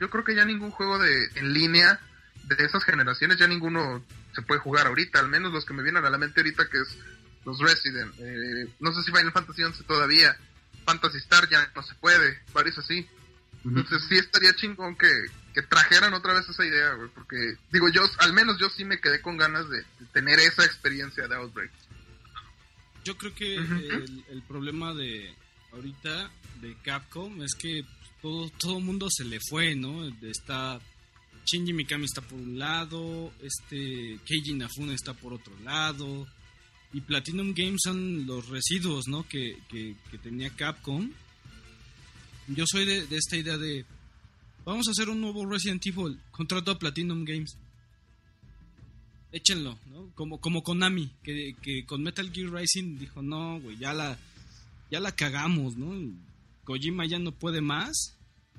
yo 0.00 0.10
creo 0.10 0.24
que 0.24 0.34
ya 0.34 0.44
ningún 0.44 0.70
juego 0.70 0.98
de 0.98 1.26
en 1.36 1.52
línea 1.52 1.98
de 2.46 2.64
esas 2.64 2.84
generaciones, 2.84 3.38
ya 3.38 3.46
ninguno 3.46 4.04
se 4.34 4.42
puede 4.42 4.60
jugar 4.60 4.86
ahorita. 4.86 5.18
Al 5.18 5.28
menos 5.28 5.52
los 5.52 5.64
que 5.64 5.74
me 5.74 5.82
vienen 5.82 6.04
a 6.04 6.10
la 6.10 6.18
mente 6.18 6.40
ahorita, 6.40 6.68
que 6.68 6.78
es 6.78 6.98
los 7.44 7.58
Resident. 7.58 8.14
Eh, 8.18 8.68
no 8.80 8.92
sé 8.92 9.02
si 9.02 9.12
Final 9.12 9.32
Fantasy 9.32 9.62
11 9.62 9.84
todavía. 9.84 10.36
Fantasy 10.84 11.18
Star 11.18 11.48
ya 11.48 11.70
no 11.74 11.82
se 11.82 11.94
puede. 11.94 12.40
Varios 12.52 12.78
así. 12.78 13.08
Entonces 13.64 14.04
sí 14.08 14.16
estaría 14.16 14.54
chingón 14.54 14.96
que, 14.96 15.10
que 15.52 15.62
trajeran 15.62 16.14
otra 16.14 16.34
vez 16.34 16.48
esa 16.48 16.64
idea, 16.64 16.92
güey, 16.92 17.08
porque 17.08 17.56
digo 17.72 17.88
yo, 17.88 18.02
al 18.18 18.32
menos 18.32 18.58
yo 18.60 18.70
sí 18.70 18.84
me 18.84 19.00
quedé 19.00 19.20
con 19.20 19.36
ganas 19.36 19.68
de, 19.68 19.78
de 19.78 20.06
tener 20.12 20.38
esa 20.38 20.64
experiencia 20.64 21.26
de 21.26 21.34
Outbreak. 21.34 21.72
Yo 23.04 23.16
creo 23.18 23.34
que 23.34 23.56
el, 23.56 24.24
el 24.28 24.42
problema 24.42 24.94
de 24.94 25.34
ahorita 25.72 26.30
de 26.60 26.76
Capcom 26.84 27.42
es 27.42 27.54
que 27.56 27.84
todo 28.22 28.50
todo 28.58 28.78
mundo 28.78 29.08
se 29.10 29.24
le 29.24 29.40
fue, 29.40 29.74
¿no? 29.74 30.04
Está 30.22 30.78
Shinji 31.46 31.72
Mikami 31.72 32.04
está 32.04 32.20
por 32.20 32.38
un 32.38 32.58
lado, 32.58 33.32
este 33.40 34.18
Keiji 34.24 34.50
Inafune 34.50 34.94
está 34.94 35.14
por 35.14 35.32
otro 35.32 35.52
lado 35.60 36.26
y 36.92 37.00
Platinum 37.00 37.54
Games 37.54 37.80
son 37.84 38.26
los 38.26 38.48
residuos, 38.48 39.06
¿no? 39.06 39.28
Que, 39.28 39.58
que, 39.68 39.94
tenía 40.22 40.50
Capcom. 40.50 41.10
Yo 42.48 42.64
soy 42.66 42.84
de, 42.84 43.06
de 43.06 43.16
esta 43.16 43.36
idea 43.36 43.58
de 43.58 43.84
vamos 44.64 44.88
a 44.88 44.90
hacer 44.90 45.08
un 45.08 45.20
nuevo 45.20 45.46
Resident 45.46 45.86
Evil, 45.86 46.18
contrato 46.30 46.72
a 46.72 46.78
Platinum 46.78 47.24
Games. 47.24 47.56
Échenlo, 49.30 49.78
¿no? 49.90 50.10
Como, 50.14 50.40
como 50.40 50.62
Konami, 50.62 51.10
que, 51.22 51.54
que 51.62 51.84
con 51.86 52.02
Metal 52.02 52.30
Gear 52.32 52.50
Rising 52.50 52.98
dijo, 52.98 53.22
no, 53.22 53.60
güey, 53.60 53.76
ya 53.76 53.92
la, 53.92 54.18
ya 54.90 54.98
la 54.98 55.12
cagamos, 55.12 55.76
¿no? 55.76 55.94
Kojima 56.64 57.06
ya 57.06 57.18
no 57.18 57.32
puede 57.32 57.60
más. 57.60 58.15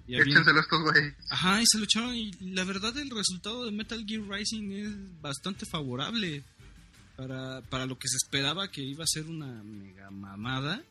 Y 0.08 0.16
Échenselo 0.16 0.60
a 0.60 0.61
estos 0.61 0.82
güeyes. 0.84 1.14
Ajá, 1.30 1.61
y 1.61 1.66
se 1.66 1.77
lo 1.77 1.84
echaron. 1.84 2.16
Y 2.16 2.32
la 2.40 2.64
verdad, 2.64 2.98
el 2.98 3.10
resultado 3.10 3.66
de 3.66 3.72
Metal 3.72 4.03
Gear 4.08 4.24
Rising 4.24 4.72
es 4.72 5.22
bastante 5.22 5.66
favorable 5.66 6.44
para, 7.18 7.61
para 7.61 7.86
lo 7.86 7.98
que 8.00 8.08
se 8.08 8.16
esperaba 8.16 8.72
que 8.72 8.82
iba 8.82 9.03
a 9.03 9.08
ser 9.08 9.26
una 9.26 9.61
mega 9.64 10.10
mamada. 10.10 10.82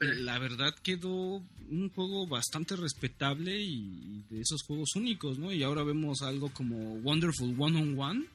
Eh, 0.00 0.14
La 0.16 0.40
verdad 0.40 0.74
quedó 0.82 1.40
un 1.70 1.90
juego 1.94 2.26
bastante 2.26 2.74
respetable 2.74 3.60
y, 3.60 4.24
y 4.28 4.34
de 4.34 4.40
esos 4.40 4.62
juegos 4.64 4.90
únicos, 4.96 5.38
¿no? 5.38 5.52
Y 5.52 5.62
ahora 5.62 5.84
vemos 5.84 6.22
algo 6.22 6.52
como 6.52 6.94
Wonderful 6.96 7.54
One 7.56 7.80
on 7.80 7.98
One. 7.98 8.26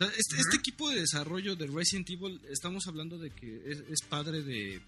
Este, 0.00 0.36
este 0.36 0.56
equipo 0.56 0.90
de 0.90 1.00
desarrollo 1.00 1.56
de 1.56 1.66
Resident 1.66 2.08
Evil, 2.10 2.40
estamos 2.50 2.86
hablando 2.86 3.18
de 3.18 3.30
que 3.30 3.62
es, 3.66 3.78
es 3.90 4.00
padre 4.08 4.42
de, 4.42 4.80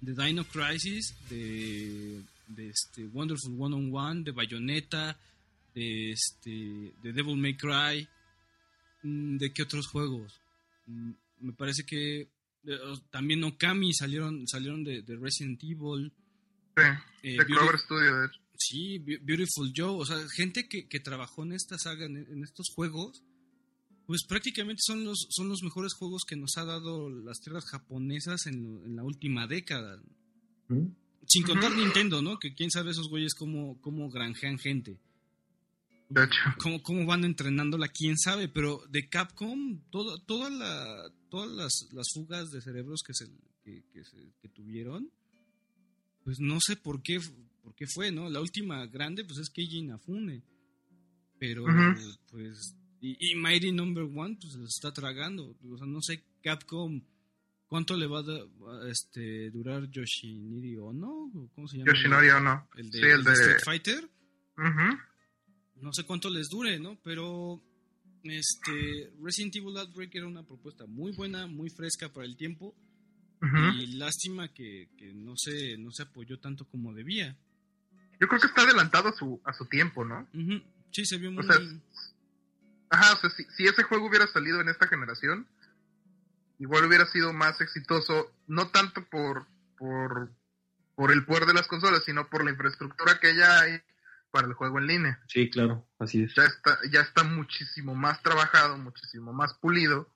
de 0.00 0.14
Dino 0.14 0.44
Crisis, 0.44 1.14
de, 1.28 2.22
de 2.46 2.68
este 2.68 3.06
Wonderful 3.06 3.54
One 3.58 3.74
on 3.74 3.94
One, 3.94 4.22
de 4.22 4.30
Bayonetta, 4.32 5.18
de 5.74 6.12
este 6.12 6.94
de 7.02 7.12
Devil 7.12 7.36
May 7.36 7.56
Cry, 7.56 8.08
mm, 9.02 9.36
de 9.38 9.52
qué 9.52 9.62
otros 9.62 9.86
juegos. 9.88 10.40
Mm, 10.86 11.10
Me 11.40 11.52
parece 11.52 11.84
que 11.84 12.20
eh, 12.22 12.78
también 13.10 13.44
Okami 13.44 13.92
salieron 13.92 14.46
salieron 14.48 14.82
de, 14.84 15.02
de 15.02 15.16
Resident 15.16 15.62
Evil. 15.62 16.12
Sí, 16.76 16.82
eh, 17.22 17.30
de 17.32 17.36
Beauty- 17.38 17.46
Clover 17.46 17.78
Studio. 17.78 18.30
Sí, 18.58 18.98
Be- 19.00 19.18
Beautiful 19.22 19.72
Joe, 19.76 20.00
o 20.00 20.06
sea, 20.06 20.16
gente 20.34 20.66
que, 20.66 20.88
que 20.88 20.98
trabajó 21.00 21.42
en 21.44 21.52
esta 21.52 21.76
saga, 21.78 22.06
en, 22.06 22.16
en 22.16 22.42
estos 22.42 22.70
juegos, 22.74 23.22
pues 24.06 24.24
prácticamente 24.24 24.80
son 24.82 25.04
los, 25.04 25.26
son 25.30 25.48
los 25.48 25.62
mejores 25.62 25.92
juegos 25.92 26.24
que 26.26 26.36
nos 26.36 26.56
ha 26.56 26.64
dado 26.64 27.10
las 27.10 27.40
tierras 27.40 27.66
japonesas 27.66 28.46
en, 28.46 28.62
lo- 28.62 28.84
en 28.86 28.96
la 28.96 29.04
última 29.04 29.46
década. 29.46 30.00
Ujú. 30.70 30.94
Sin 31.28 31.42
contar 31.42 31.72
Ujú. 31.72 31.80
Nintendo, 31.80 32.22
¿no? 32.22 32.38
Que 32.38 32.54
quién 32.54 32.70
sabe 32.70 32.90
esos 32.92 33.08
güeyes 33.08 33.34
cómo, 33.34 33.80
cómo 33.80 34.10
granjean 34.10 34.58
gente. 34.58 34.98
De 36.08 36.22
hecho. 36.24 36.38
Cómo, 36.62 36.82
cómo 36.82 37.04
van 37.04 37.24
entrenándola, 37.24 37.88
quién 37.88 38.16
sabe. 38.16 38.48
Pero 38.48 38.80
de 38.88 39.08
Capcom, 39.08 39.80
todo, 39.90 40.18
toda 40.18 40.50
la, 40.50 41.10
todas 41.28 41.50
las, 41.50 41.88
las 41.92 42.06
fugas 42.14 42.50
de 42.50 42.60
cerebros 42.60 43.02
que, 43.04 43.12
se, 43.14 43.26
que, 43.64 43.82
que 43.92 44.04
se- 44.04 44.32
que 44.40 44.48
tuvieron, 44.48 45.10
pues 46.22 46.38
no 46.38 46.58
sé 46.60 46.76
por 46.76 47.02
qué, 47.02 47.20
por 47.62 47.74
qué 47.74 47.86
fue, 47.92 48.12
¿no? 48.12 48.30
La 48.30 48.40
última 48.40 48.86
grande, 48.86 49.24
pues 49.24 49.38
es 49.40 49.50
Keiji 49.50 49.78
Inafune. 49.78 50.42
Pero, 51.38 51.64
Ujú. 51.64 52.16
pues... 52.30 52.74
Y, 53.00 53.32
y 53.32 53.34
Mighty 53.34 53.72
Number 53.72 54.04
One, 54.04 54.38
pues 54.40 54.52
se 54.54 54.58
los 54.58 54.68
está 54.74 54.92
tragando. 54.92 55.54
O 55.70 55.76
sea, 55.76 55.86
no 55.86 56.00
sé, 56.00 56.22
Capcom... 56.42 57.02
¿Cuánto 57.68 57.96
le 57.96 58.06
va 58.06 58.20
a, 58.20 58.22
da- 58.22 58.88
este, 58.90 59.50
durar 59.50 59.88
Yoshinori 59.90 60.76
Ono? 60.76 61.30
¿O 61.34 61.50
¿Cómo 61.54 61.66
se 61.68 61.78
llama? 61.78 61.90
Yoshinori 61.92 62.28
o 62.30 62.40
no. 62.40 62.68
El 62.76 62.90
de, 62.90 62.98
sí, 62.98 63.04
el 63.04 63.10
el 63.12 63.24
de. 63.24 63.32
Street 63.32 63.60
Fighter. 63.64 64.10
No 65.80 65.92
sé 65.92 66.04
cuánto 66.04 66.30
les 66.30 66.48
dure, 66.48 66.78
¿no? 66.78 66.98
Pero 67.02 67.62
este 68.24 69.12
Resident 69.22 69.56
Evil 69.56 69.76
Outbreak 69.76 70.14
era 70.14 70.26
una 70.26 70.42
propuesta 70.42 70.86
muy 70.86 71.12
buena, 71.12 71.46
muy 71.46 71.68
fresca 71.70 72.08
para 72.12 72.26
el 72.26 72.36
tiempo. 72.36 72.74
Y 73.78 73.96
lástima 73.96 74.48
que, 74.52 74.88
que 74.96 75.12
no, 75.12 75.34
se, 75.36 75.76
no 75.78 75.92
se 75.92 76.02
apoyó 76.04 76.38
tanto 76.40 76.64
como 76.66 76.92
debía. 76.94 77.36
Yo 78.18 78.26
creo 78.28 78.40
que 78.40 78.46
está 78.46 78.62
adelantado 78.62 79.10
a 79.10 79.12
su, 79.12 79.40
a 79.44 79.52
su 79.52 79.66
tiempo, 79.66 80.04
¿no? 80.04 80.26
Sí, 80.90 81.04
se 81.04 81.18
vio 81.18 81.30
muy... 81.30 81.44
sea, 81.44 81.56
Ajá, 82.88 83.14
o 83.14 83.20
sea, 83.20 83.30
si, 83.30 83.44
si 83.56 83.64
ese 83.64 83.82
juego 83.82 84.06
hubiera 84.08 84.26
salido 84.28 84.60
en 84.60 84.68
esta 84.68 84.88
generación, 84.88 85.46
igual 86.58 86.84
hubiera 86.84 87.06
sido 87.06 87.32
más 87.32 87.60
exitoso, 87.60 88.32
no 88.46 88.68
tanto 88.68 89.04
por, 89.04 89.46
por, 89.78 90.30
por 90.94 91.12
el 91.12 91.24
poder 91.24 91.46
de 91.46 91.54
las 91.54 91.68
consolas, 91.68 92.04
sino 92.04 92.28
por 92.28 92.44
la 92.44 92.50
infraestructura 92.50 93.18
que 93.20 93.36
ya 93.36 93.60
hay 93.60 93.80
para 94.30 94.48
el 94.48 94.54
juego 94.54 94.78
en 94.78 94.86
línea. 94.86 95.20
Sí, 95.28 95.50
claro, 95.50 95.88
así 95.98 96.22
es. 96.22 96.34
Ya 96.34 96.44
está, 96.44 96.78
ya 96.90 97.00
está 97.00 97.24
muchísimo 97.24 97.94
más 97.94 98.22
trabajado, 98.22 98.76
muchísimo 98.78 99.32
más 99.32 99.54
pulido. 99.54 100.12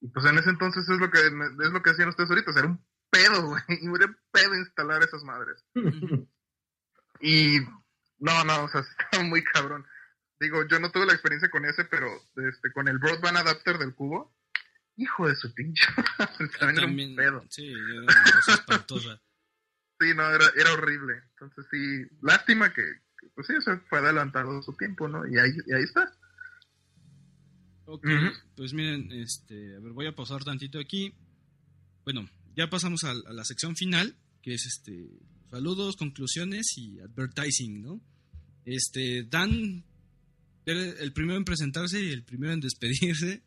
Y 0.00 0.08
pues 0.08 0.24
en 0.24 0.38
ese 0.38 0.50
entonces 0.50 0.88
es 0.88 0.98
lo 0.98 1.10
que 1.10 1.18
es 1.18 1.72
lo 1.72 1.82
que 1.82 1.90
hacían 1.90 2.08
ustedes 2.08 2.30
ahorita, 2.30 2.52
era 2.56 2.68
un 2.68 2.84
pedo, 3.10 3.42
güey. 3.46 3.62
Y 3.68 3.86
era 3.86 4.06
un 4.06 4.16
pedo 4.30 4.54
instalar 4.54 5.02
esas 5.02 5.24
madres. 5.24 5.64
Y 7.20 7.58
no, 8.18 8.44
no, 8.44 8.64
o 8.64 8.68
sea, 8.68 8.80
está 8.98 9.22
muy 9.22 9.44
cabrón. 9.44 9.86
Digo, 10.38 10.66
yo 10.66 10.80
no 10.80 10.90
tuve 10.90 11.06
la 11.06 11.12
experiencia 11.12 11.50
con 11.50 11.64
ese, 11.64 11.84
pero 11.84 12.08
este, 12.36 12.72
con 12.72 12.88
el 12.88 12.98
broadband 12.98 13.38
adapter 13.38 13.78
del 13.78 13.94
cubo, 13.94 14.34
hijo 15.00 15.28
de 15.28 15.34
su 15.36 15.52
pinche. 15.54 15.86
También 16.60 17.12
era 17.18 17.36
un 17.36 17.40
pedo. 17.40 17.46
sí, 17.48 17.66
era 17.66 18.02
una 18.02 18.14
cosa 18.24 18.54
espantosa. 18.54 19.22
Sí, 19.98 20.06
no, 20.14 20.28
era, 20.28 20.46
era 20.56 20.72
horrible. 20.72 21.14
Entonces 21.32 21.66
sí, 21.70 22.16
lástima 22.22 22.72
que, 22.72 22.82
pues 23.34 23.46
sí, 23.46 23.54
se 23.64 23.76
fue 23.88 23.98
adelantado 23.98 24.62
su 24.62 24.74
tiempo, 24.74 25.08
¿no? 25.08 25.26
Y 25.26 25.38
ahí, 25.38 25.50
y 25.66 25.74
ahí 25.74 25.82
está. 25.82 26.12
Ok, 27.84 28.06
pues 28.56 28.72
miren, 28.72 29.10
este, 29.12 29.76
a 29.76 29.80
ver, 29.80 29.92
voy 29.92 30.06
a 30.06 30.14
pausar 30.14 30.44
tantito 30.44 30.78
aquí. 30.78 31.14
Bueno, 32.04 32.28
ya 32.54 32.70
pasamos 32.70 33.04
a, 33.04 33.10
a 33.10 33.32
la 33.32 33.44
sección 33.44 33.74
final, 33.76 34.16
que 34.42 34.54
es 34.54 34.64
este 34.66 35.18
saludos, 35.50 35.96
conclusiones 35.96 36.66
y 36.76 37.00
advertising, 37.00 37.82
¿no? 37.82 38.00
Este, 38.64 39.24
Dan, 39.24 39.84
el 40.64 41.12
primero 41.12 41.36
en 41.38 41.44
presentarse 41.44 42.00
y 42.00 42.10
el 42.10 42.24
primero 42.24 42.52
en 42.52 42.60
despedirse. 42.60 43.42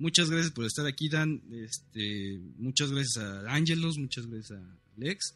Muchas 0.00 0.30
gracias 0.30 0.50
por 0.52 0.64
estar 0.64 0.84
aquí, 0.86 1.08
Dan. 1.08 1.40
Este, 1.52 2.40
muchas 2.56 2.90
gracias 2.90 3.18
a 3.18 3.52
Angelos, 3.54 3.96
muchas 3.98 4.26
gracias 4.26 4.58
a 4.58 4.62
Lex. 4.96 5.34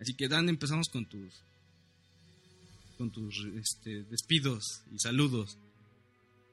Así 0.00 0.14
que 0.14 0.28
Dan, 0.28 0.48
empezamos 0.48 0.88
con 0.88 1.04
tus 1.06 1.42
con 2.96 3.10
tus 3.10 3.44
este, 3.56 4.04
despidos 4.04 4.82
y 4.90 4.98
saludos. 4.98 5.58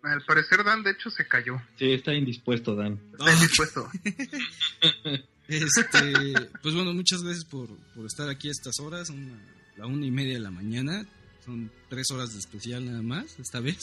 Al 0.02 0.22
parecer 0.26 0.64
Dan 0.66 0.84
de 0.84 0.92
hecho 0.92 1.10
se 1.10 1.26
cayó. 1.28 1.62
Sí, 1.80 1.92
está 1.92 2.14
indispuesto, 2.14 2.76
Dan. 2.76 3.00
Está 3.14 3.34
indispuesto. 3.34 3.90
Este, 5.46 6.34
pues 6.62 6.74
bueno, 6.74 6.94
muchas 6.94 7.22
gracias 7.22 7.44
por, 7.44 7.68
por 7.94 8.06
estar 8.06 8.30
aquí 8.30 8.48
a 8.48 8.52
estas 8.52 8.80
horas, 8.80 9.10
una, 9.10 9.38
la 9.78 9.86
una 9.88 10.06
y 10.06 10.10
media 10.10 10.36
de 10.36 10.40
la 10.40 10.52
mañana. 10.52 11.06
Son 11.46 11.70
tres 11.90 12.10
horas 12.12 12.32
de 12.32 12.40
especial 12.40 12.86
nada 12.86 13.02
más, 13.02 13.38
esta 13.40 13.60
vez. 13.60 13.78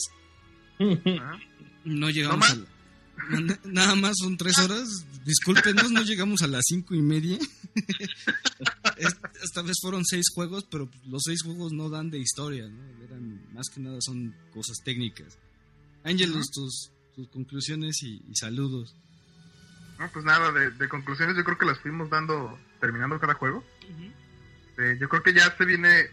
No 1.85 2.09
llegamos 2.09 2.39
¿No 2.49 2.53
a 2.53 2.55
la- 2.65 2.80
Nada 3.65 3.95
más 3.95 4.13
son 4.17 4.37
tres 4.37 4.57
horas. 4.59 5.05
Discúlpenos, 5.25 5.91
no 5.91 6.01
llegamos 6.01 6.41
a 6.41 6.47
las 6.47 6.63
cinco 6.67 6.95
y 6.95 7.01
media. 7.01 7.37
Es- 8.97 9.17
Esta 9.43 9.61
vez 9.61 9.77
fueron 9.81 10.05
seis 10.05 10.25
juegos, 10.33 10.65
pero 10.69 10.89
los 11.07 11.23
seis 11.25 11.41
juegos 11.43 11.71
no 11.73 11.89
dan 11.89 12.09
de 12.11 12.19
historia, 12.19 12.67
¿no? 12.67 13.03
Eran, 13.03 13.41
más 13.53 13.69
que 13.69 13.79
nada 13.81 13.97
son 14.01 14.33
cosas 14.53 14.77
técnicas. 14.83 15.37
Ángelos, 16.03 16.49
tus, 16.51 16.91
tus 17.15 17.27
conclusiones 17.29 18.01
y, 18.03 18.21
y 18.29 18.35
saludos. 18.35 18.95
No, 19.99 20.09
pues 20.11 20.25
nada, 20.25 20.51
de, 20.51 20.71
de 20.71 20.89
conclusiones 20.89 21.35
yo 21.37 21.43
creo 21.43 21.57
que 21.57 21.65
las 21.65 21.79
fuimos 21.79 22.09
dando 22.09 22.57
terminando 22.79 23.19
cada 23.19 23.35
juego. 23.35 23.63
Eh, 24.77 24.97
yo 24.99 25.07
creo 25.09 25.21
que 25.21 25.33
ya 25.33 25.55
se 25.55 25.65
viene, 25.65 26.05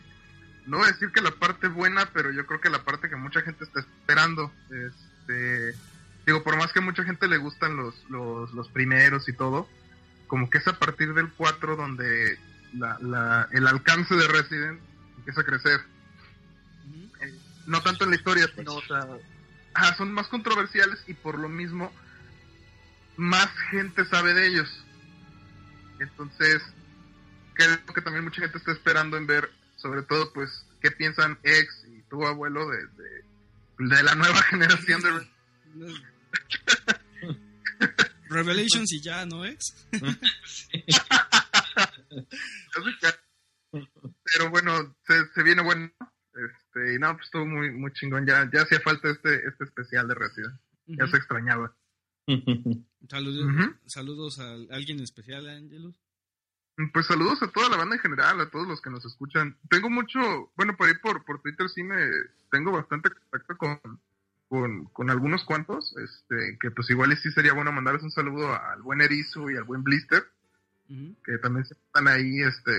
no 0.67 0.79
voy 0.79 0.89
a 0.89 0.93
decir 0.93 1.11
que 1.11 1.23
la 1.23 1.31
parte 1.31 1.69
buena, 1.69 2.11
pero 2.13 2.31
yo 2.33 2.45
creo 2.47 2.61
que 2.61 2.69
la 2.69 2.85
parte 2.85 3.09
que 3.09 3.17
mucha 3.17 3.41
gente 3.41 3.65
está 3.65 3.81
esperando. 3.81 4.53
Este, 4.71 5.75
digo, 6.29 6.43
por 6.43 6.59
más 6.59 6.75
que 6.75 6.81
a 6.81 6.83
mucha 6.83 7.05
gente 7.05 7.27
le 7.27 7.39
gustan 7.39 7.77
los, 7.77 7.95
los, 8.11 8.53
los 8.53 8.69
primeros 8.69 9.31
y 9.31 9.33
todo, 9.33 9.67
como 10.27 10.51
que 10.51 10.59
es 10.59 10.69
a 10.69 10.79
partir 10.79 11.15
del 11.15 11.33
4 11.33 11.75
donde 11.75 12.39
la, 12.75 12.99
la, 13.01 13.49
el 13.51 13.67
alcance 13.67 14.15
de 14.15 14.29
Resident 14.29 14.79
empieza 15.17 15.41
a 15.41 15.45
crecer. 15.45 15.81
Eh, 17.23 17.35
no 17.67 17.81
tanto 17.83 18.05
en 18.05 18.11
la 18.11 18.17
historia, 18.17 18.47
sino, 18.55 18.75
o 18.75 18.83
sea, 18.83 19.09
ajá, 19.73 19.97
son 19.97 20.13
más 20.13 20.29
controversiales 20.29 21.03
y 21.07 21.15
por 21.15 21.39
lo 21.39 21.49
mismo 21.49 21.91
más 23.17 23.49
gente 23.71 24.05
sabe 24.05 24.35
de 24.35 24.49
ellos. 24.49 24.85
Entonces, 25.99 26.63
creo 27.55 27.87
que 27.95 28.03
también 28.03 28.25
mucha 28.25 28.43
gente 28.43 28.59
está 28.59 28.73
esperando 28.73 29.17
en 29.17 29.27
ver, 29.27 29.51
sobre 29.77 30.03
todo, 30.03 30.31
pues, 30.35 30.67
qué 30.83 30.91
piensan 30.91 31.39
ex 31.43 31.87
y 31.89 32.03
tu 32.03 32.27
abuelo 32.27 32.69
de, 32.69 32.87
de, 32.87 33.97
de 33.97 34.03
la 34.03 34.15
nueva 34.15 34.43
generación 34.51 35.01
de... 35.01 36.18
Revelations 38.31 38.93
y 38.93 39.01
ya, 39.01 39.25
¿no, 39.25 39.45
ex? 39.45 39.75
Pero 43.71 44.51
bueno, 44.51 44.97
se, 45.07 45.27
se 45.35 45.43
viene 45.43 45.63
bueno. 45.63 45.91
Este, 46.35 46.95
y 46.95 46.99
no, 46.99 47.13
pues 47.15 47.27
estuvo 47.27 47.47
muy, 47.47 47.71
muy 47.73 47.93
chingón. 47.93 48.27
Ya, 48.27 48.49
ya 48.53 48.63
hacía 48.63 48.81
falta 48.81 49.11
este, 49.11 49.47
este 49.47 49.65
especial 49.65 50.09
de 50.09 50.15
Resident. 50.15 50.61
Ya 50.87 51.07
se 51.07 51.17
extrañaba. 51.17 51.75
Saludos, 53.09 53.47
Ujú. 53.47 53.75
saludos 53.87 54.39
a 54.39 54.53
alguien 54.71 55.01
especial, 55.01 55.49
Ángelos. 55.49 55.95
Pues 56.93 57.07
saludos 57.07 57.43
a 57.43 57.49
toda 57.49 57.69
la 57.71 57.77
banda 57.77 57.97
en 57.97 58.03
general, 58.03 58.41
a 58.41 58.51
todos 58.51 58.69
los 58.69 58.81
que 58.81 58.91
nos 58.91 59.05
escuchan. 59.05 59.59
Tengo 59.69 59.91
mucho, 59.91 60.53
bueno, 60.57 60.77
por 60.77 60.89
ahí 60.89 60.95
por, 61.03 61.25
por 61.25 61.43
Twitter 61.43 61.69
sí 61.69 61.83
me 61.83 61.97
tengo 62.53 62.71
bastante 62.71 63.11
contacto 63.11 63.57
con, 63.57 64.01
con, 64.49 64.87
con 64.87 65.11
algunos 65.11 65.45
cuantos, 65.45 65.95
este, 65.99 66.57
que 66.61 66.71
pues 66.71 66.89
igual 66.91 67.13
y 67.13 67.17
sí 67.17 67.31
sería 67.33 67.53
bueno 67.53 67.71
mandarles 67.73 68.03
un 68.03 68.11
saludo 68.11 68.53
al 68.55 68.81
buen 68.83 69.01
Erizo 69.01 69.51
y 69.51 69.57
al 69.57 69.65
buen 69.65 69.83
Blister, 69.85 70.25
que 71.25 71.37
también 71.39 71.67
se 71.67 71.75
están 71.75 72.09
ahí, 72.09 72.41
este, 72.41 72.73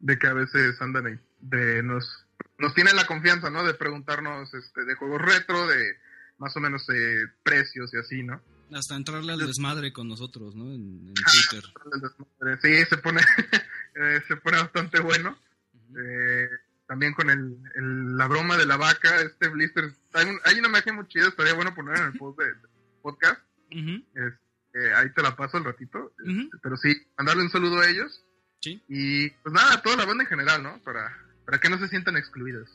de 0.00 0.18
que 0.18 0.26
a 0.26 0.32
veces 0.32 0.80
andan 0.82 1.06
ahí, 1.06 1.18
de 1.40 1.82
nos, 1.84 2.26
nos 2.58 2.74
tienen 2.74 2.96
la 2.96 3.06
confianza, 3.06 3.50
¿no? 3.50 3.62
De 3.64 3.74
preguntarnos, 3.74 4.52
este, 4.52 4.84
de 4.84 4.96
juegos 4.96 5.22
retro, 5.22 5.66
de 5.68 5.96
más 6.38 6.56
o 6.56 6.60
menos 6.60 6.84
eh, 6.90 7.26
precios 7.44 7.94
y 7.94 7.98
así, 7.98 8.22
¿no? 8.24 8.42
Hasta 8.72 8.96
entrarle 8.96 9.32
al 9.32 9.38
desmadre 9.46 9.92
con 9.92 10.08
nosotros, 10.08 10.56
¿no? 10.56 10.64
En, 10.74 11.08
en 11.08 11.14
Twitter. 11.14 11.62
Sí, 12.62 12.84
se 12.88 12.96
pone, 12.96 13.20
eh, 13.94 14.20
se 14.26 14.36
pone 14.38 14.56
bastante 14.56 14.98
bueno. 15.00 15.38
Eh, 15.96 16.48
también 16.88 17.12
con 17.12 17.30
el, 17.30 17.58
el- 17.76 18.16
la 18.16 18.26
broma 18.26 18.56
de 18.56 18.66
la 18.66 18.76
vaca, 18.76 19.20
este 19.20 19.48
blister. 19.50 19.92
Hay, 20.14 20.26
un- 20.26 20.40
hay 20.44 20.58
una 20.58 20.68
imagen 20.68 20.94
muy 20.96 21.06
chida, 21.08 21.28
estaría 21.28 21.54
bueno 21.54 21.74
poner 21.74 21.96
en 21.98 22.04
el 22.04 22.12
post 22.18 22.38
de, 22.38 22.46
de 22.46 22.68
podcast. 23.02 23.40
Este, 23.70 24.94
ahí 24.94 25.10
te 25.14 25.22
la 25.22 25.34
paso 25.36 25.56
al 25.56 25.64
ratito. 25.64 26.12
Este, 26.18 26.56
pero 26.62 26.76
sí, 26.76 26.94
mandarle 27.16 27.42
un 27.42 27.50
saludo 27.50 27.80
a 27.80 27.88
ellos. 27.88 28.24
Sí. 28.60 28.82
Y 28.88 29.30
pues 29.30 29.52
nada, 29.52 29.74
a 29.74 29.82
toda 29.82 29.96
la 29.96 30.04
banda 30.04 30.22
en 30.24 30.28
general, 30.28 30.62
¿no? 30.62 30.80
Para, 30.82 31.16
para 31.44 31.58
que 31.58 31.68
no 31.68 31.78
se 31.78 31.88
sientan 31.88 32.16
excluidos. 32.16 32.70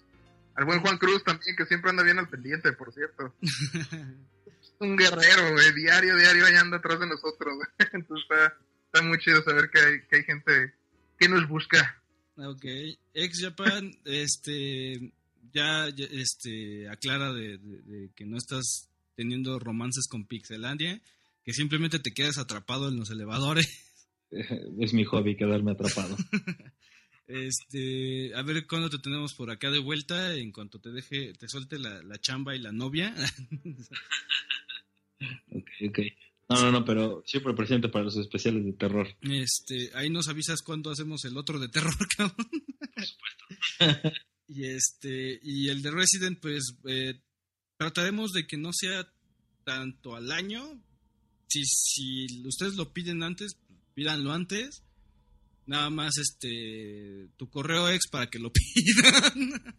Al 0.56 0.66
buen 0.66 0.80
Juan 0.82 0.98
Cruz 0.98 1.24
también, 1.24 1.56
que 1.56 1.66
siempre 1.66 1.92
anda 1.92 2.04
bien 2.04 2.18
al 2.20 2.30
pendiente, 2.30 2.74
por 2.74 2.92
cierto. 2.94 3.34
Un 4.80 4.96
guerrero, 4.96 5.52
güey, 5.54 5.74
diario, 5.74 6.16
diario, 6.16 6.46
ahí 6.46 6.56
anda 6.56 6.78
atrás 6.78 7.00
de 7.00 7.08
nosotros. 7.08 7.56
güey. 7.56 7.68
Entonces 7.94 8.26
está, 8.30 8.58
está 8.86 9.02
muy 9.08 9.18
chido 9.20 9.44
saber 9.44 9.70
que 9.70 9.80
hay, 9.80 10.02
que 10.08 10.16
hay 10.18 10.24
gente 10.24 10.74
que 11.20 11.30
nos 11.30 11.48
busca. 11.48 12.02
Ok, 12.36 12.64
ex 13.14 13.42
Japan, 13.42 13.92
este, 14.06 15.12
ya, 15.54 15.90
ya, 15.96 16.06
este, 16.12 16.88
aclara 16.90 17.34
de, 17.34 17.58
de- 17.58 17.82
de 17.82 18.12
que 18.16 18.26
no 18.26 18.38
estás 18.38 18.90
teniendo 19.16 19.60
romances 19.60 20.08
con 20.08 20.26
Pixelandia, 20.26 21.02
que 21.44 21.54
simplemente 21.54 22.00
te 22.00 22.12
quedas 22.14 22.38
atrapado 22.38 22.90
en 22.90 22.98
los 22.98 23.10
elevadores. 23.10 23.68
es 24.32 24.94
mi 24.94 25.04
hobby 25.06 25.36
quedarme 25.36 25.72
atrapado. 25.72 26.16
Este, 27.30 28.34
a 28.36 28.42
ver 28.42 28.66
cuándo 28.68 28.90
te 28.90 29.00
tenemos 29.00 29.34
por 29.34 29.52
acá 29.52 29.70
de 29.70 29.80
vuelta, 29.80 30.34
en 30.36 30.54
cuanto 30.54 30.80
te 30.80 30.92
deje, 30.92 31.34
te 31.34 31.50
suelte 31.50 31.78
la, 31.78 32.02
la 32.02 32.18
chamba 32.22 32.56
y 32.56 32.60
la 32.60 32.72
novia. 32.72 33.14
Ok, 35.52 35.68
ok. 35.90 36.00
No, 36.50 36.62
no, 36.62 36.72
no, 36.72 36.86
pero 36.86 37.24
siempre 37.26 37.54
presente 37.54 37.90
para 37.90 38.06
los 38.06 38.16
especiales 38.16 38.64
de 38.64 38.74
terror. 38.74 39.08
Este, 39.24 39.90
ahí 39.96 40.10
nos 40.10 40.28
avisas 40.30 40.62
cuándo 40.62 40.92
hacemos 40.92 41.26
el 41.26 41.36
otro 41.38 41.60
de 41.60 41.68
terror, 41.70 41.94
cabrón. 42.16 42.48
Y 44.48 44.66
este, 44.66 45.40
y 45.44 45.70
el 45.70 45.82
de 45.82 45.92
Resident, 45.92 46.40
pues 46.40 46.76
eh, 46.86 47.20
trataremos 47.78 48.32
de 48.32 48.48
que 48.48 48.58
no 48.58 48.72
sea 48.74 49.12
tanto 49.64 50.16
al 50.16 50.32
año. 50.32 50.82
Si, 51.50 51.64
si 51.66 52.48
ustedes 52.48 52.76
lo 52.76 52.94
piden 52.94 53.24
antes, 53.24 53.58
pídanlo 53.94 54.32
antes. 54.32 54.84
Nada 55.66 55.90
más 55.90 56.18
este 56.18 57.28
tu 57.36 57.50
correo 57.50 57.90
ex 57.90 58.08
para 58.08 58.30
que 58.30 58.40
lo 58.40 58.54
pidan. 58.54 59.76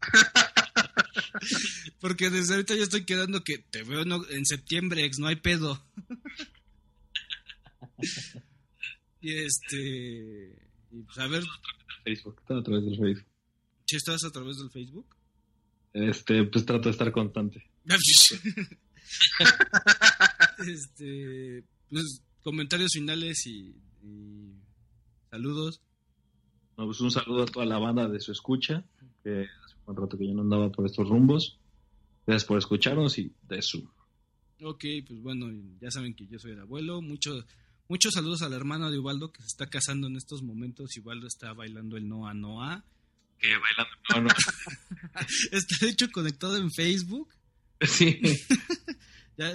Porque 2.00 2.30
desde 2.30 2.54
ahorita 2.54 2.74
ya 2.74 2.82
estoy 2.82 3.04
quedando 3.04 3.44
que 3.44 3.58
te 3.58 3.84
veo 3.84 4.02
en 4.02 4.46
septiembre, 4.46 5.04
ex, 5.04 5.18
no 5.18 5.28
hay 5.28 5.36
pedo. 5.36 5.80
y 9.20 9.32
este. 9.32 10.58
Y 10.90 11.02
pues 11.02 11.18
a 11.18 11.28
ver 11.28 11.44
Facebook, 12.04 12.40
a 12.48 12.62
través 12.62 12.84
del 12.84 12.98
Facebook. 12.98 13.33
Si 13.86 13.96
estás 13.96 14.24
a 14.24 14.30
través 14.30 14.58
del 14.58 14.70
Facebook. 14.70 15.06
Este, 15.92 16.44
pues 16.44 16.64
trato 16.64 16.88
de 16.88 16.90
estar 16.90 17.12
constante. 17.12 17.64
este. 20.66 21.64
Pues 21.90 22.22
comentarios 22.42 22.92
finales 22.92 23.46
y, 23.46 23.74
y 24.02 24.52
saludos. 25.30 25.80
No, 26.76 26.86
pues 26.86 27.00
un 27.00 27.10
saludo 27.10 27.44
a 27.44 27.46
toda 27.46 27.66
la 27.66 27.78
banda 27.78 28.08
de 28.08 28.20
su 28.20 28.32
escucha, 28.32 28.84
que 29.22 29.42
hace 29.42 29.76
un 29.86 29.96
rato 29.96 30.18
que 30.18 30.26
yo 30.26 30.34
no 30.34 30.42
andaba 30.42 30.70
por 30.70 30.86
estos 30.86 31.08
rumbos. 31.08 31.58
Gracias 32.26 32.46
por 32.46 32.58
escucharnos 32.58 33.18
y 33.18 33.32
de 33.42 33.62
su. 33.62 33.88
Ok, 34.62 34.84
pues 35.06 35.20
bueno, 35.20 35.46
ya 35.80 35.90
saben 35.90 36.14
que 36.14 36.26
yo 36.26 36.38
soy 36.38 36.52
el 36.52 36.60
abuelo. 36.60 37.02
Muchos 37.02 37.44
muchos 37.88 38.14
saludos 38.14 38.42
a 38.42 38.48
la 38.48 38.56
hermana 38.56 38.90
de 38.90 38.98
Ubaldo 38.98 39.30
que 39.30 39.42
se 39.42 39.48
está 39.48 39.68
casando 39.68 40.08
en 40.08 40.16
estos 40.16 40.42
momentos. 40.42 40.90
Ubaldo 41.02 41.26
está 41.26 41.52
bailando 41.52 41.96
el 41.96 42.08
Noa 42.08 42.34
Noa. 42.34 42.84
Que 43.38 43.48
bailando. 43.56 43.94
No, 44.14 44.20
no. 44.22 44.28
Está 45.52 45.76
de 45.80 45.88
hecho 45.90 46.10
conectado 46.10 46.56
en 46.56 46.70
Facebook. 46.70 47.28
Sí, 47.80 48.20
Ya, 49.36 49.52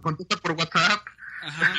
contesta 0.00 0.36
por 0.36 0.52
WhatsApp. 0.52 1.04
Ajá. 1.42 1.74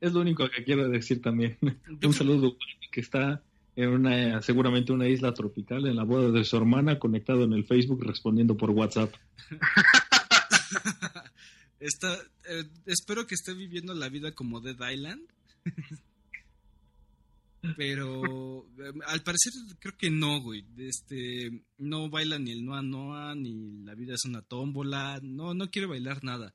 es 0.00 0.12
lo 0.12 0.20
único 0.20 0.48
que 0.48 0.64
quiero 0.64 0.88
decir 0.88 1.20
también. 1.20 1.58
Un 2.02 2.14
saludo 2.14 2.56
que 2.90 3.00
está 3.00 3.42
en 3.76 3.90
una, 3.90 4.40
seguramente 4.40 4.92
una 4.92 5.06
isla 5.06 5.34
tropical, 5.34 5.86
en 5.86 5.96
la 5.96 6.04
boda 6.04 6.30
de 6.30 6.44
su 6.44 6.56
hermana, 6.56 6.98
conectado 6.98 7.44
en 7.44 7.52
el 7.52 7.66
Facebook, 7.66 8.02
respondiendo 8.02 8.56
por 8.56 8.70
WhatsApp. 8.70 9.12
Está, 11.78 12.14
eh, 12.48 12.64
espero 12.86 13.26
que 13.26 13.34
esté 13.34 13.52
viviendo 13.52 13.92
la 13.94 14.08
vida 14.08 14.32
como 14.32 14.60
Dead 14.60 14.90
Island. 14.90 15.22
Pero 17.76 18.66
eh, 18.78 18.92
al 19.06 19.22
parecer 19.22 19.52
creo 19.78 19.96
que 19.96 20.10
no, 20.10 20.40
güey. 20.40 20.64
Este, 20.76 21.64
no 21.78 22.10
baila 22.10 22.38
ni 22.38 22.52
el 22.52 22.64
Noa 22.64 22.82
Noa, 22.82 23.34
ni 23.34 23.82
la 23.84 23.94
vida 23.94 24.14
es 24.14 24.24
una 24.24 24.42
tómbola. 24.42 25.20
No, 25.22 25.54
no 25.54 25.70
quiere 25.70 25.88
bailar 25.88 26.22
nada. 26.22 26.54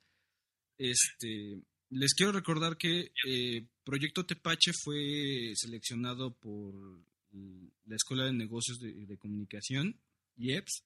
Este, 0.77 1.61
les 1.89 2.13
quiero 2.13 2.31
recordar 2.31 2.77
que 2.77 3.11
eh, 3.27 3.67
Proyecto 3.83 4.25
Tepache 4.25 4.71
fue 4.73 5.51
seleccionado 5.55 6.33
por 6.33 6.73
la 7.85 7.95
Escuela 7.95 8.25
de 8.25 8.33
Negocios 8.33 8.79
de, 8.79 9.17
Comunicación, 9.17 9.99
IEPS, 10.37 10.83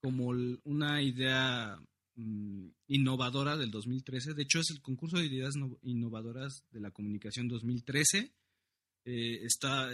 como 0.00 0.28
una 0.64 1.02
idea 1.02 1.76
mm, 2.16 2.66
innovadora 2.88 3.56
del 3.56 3.70
2013. 3.70 4.34
De 4.34 4.42
hecho, 4.42 4.60
es 4.60 4.70
el 4.70 4.80
concurso 4.80 5.18
de 5.18 5.26
ideas 5.26 5.54
innovadoras 5.82 6.64
de 6.70 6.80
la 6.80 6.90
comunicación 6.90 7.48
2013. 7.48 8.32
Eh, 9.04 9.44
está, 9.44 9.92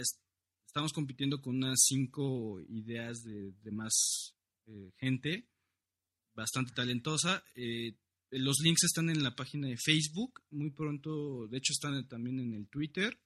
estamos 0.65 0.93
compitiendo 0.93 1.41
con 1.41 1.55
unas 1.55 1.79
cinco 1.83 2.61
ideas 2.69 3.23
de, 3.23 3.71
más 3.71 4.35
eh, 4.67 4.91
gente 4.97 5.47
bastante 6.35 6.73
talentosa. 6.73 7.43
Eh, 7.55 7.95
los 8.31 8.59
links 8.63 8.83
están 8.83 9.09
en 9.09 9.23
la 9.23 9.35
página 9.35 9.67
de 9.67 9.77
Facebook. 9.77 10.41
Muy 10.51 10.71
pronto, 10.71 11.47
de 11.47 11.57
hecho, 11.57 11.73
están 11.73 12.07
también 12.07 12.39
en 12.39 12.53
el 12.53 12.67
Twitter. 12.67 13.19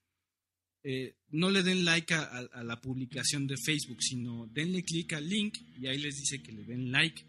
No 1.29 1.49
le 1.49 1.63
den 1.63 1.85
like 1.85 2.13
a, 2.13 2.63
la 2.63 2.81
publicación 2.81 3.47
de 3.47 3.55
Facebook, 3.57 4.01
sino 4.01 4.47
denle 4.47 4.83
clic 4.83 5.13
al 5.13 5.27
link 5.29 5.57
y 5.79 5.87
ahí 5.87 5.97
les 5.97 6.15
dice 6.15 6.43
que 6.43 6.51
le 6.51 6.63
den 6.63 6.91
like. 6.91 7.23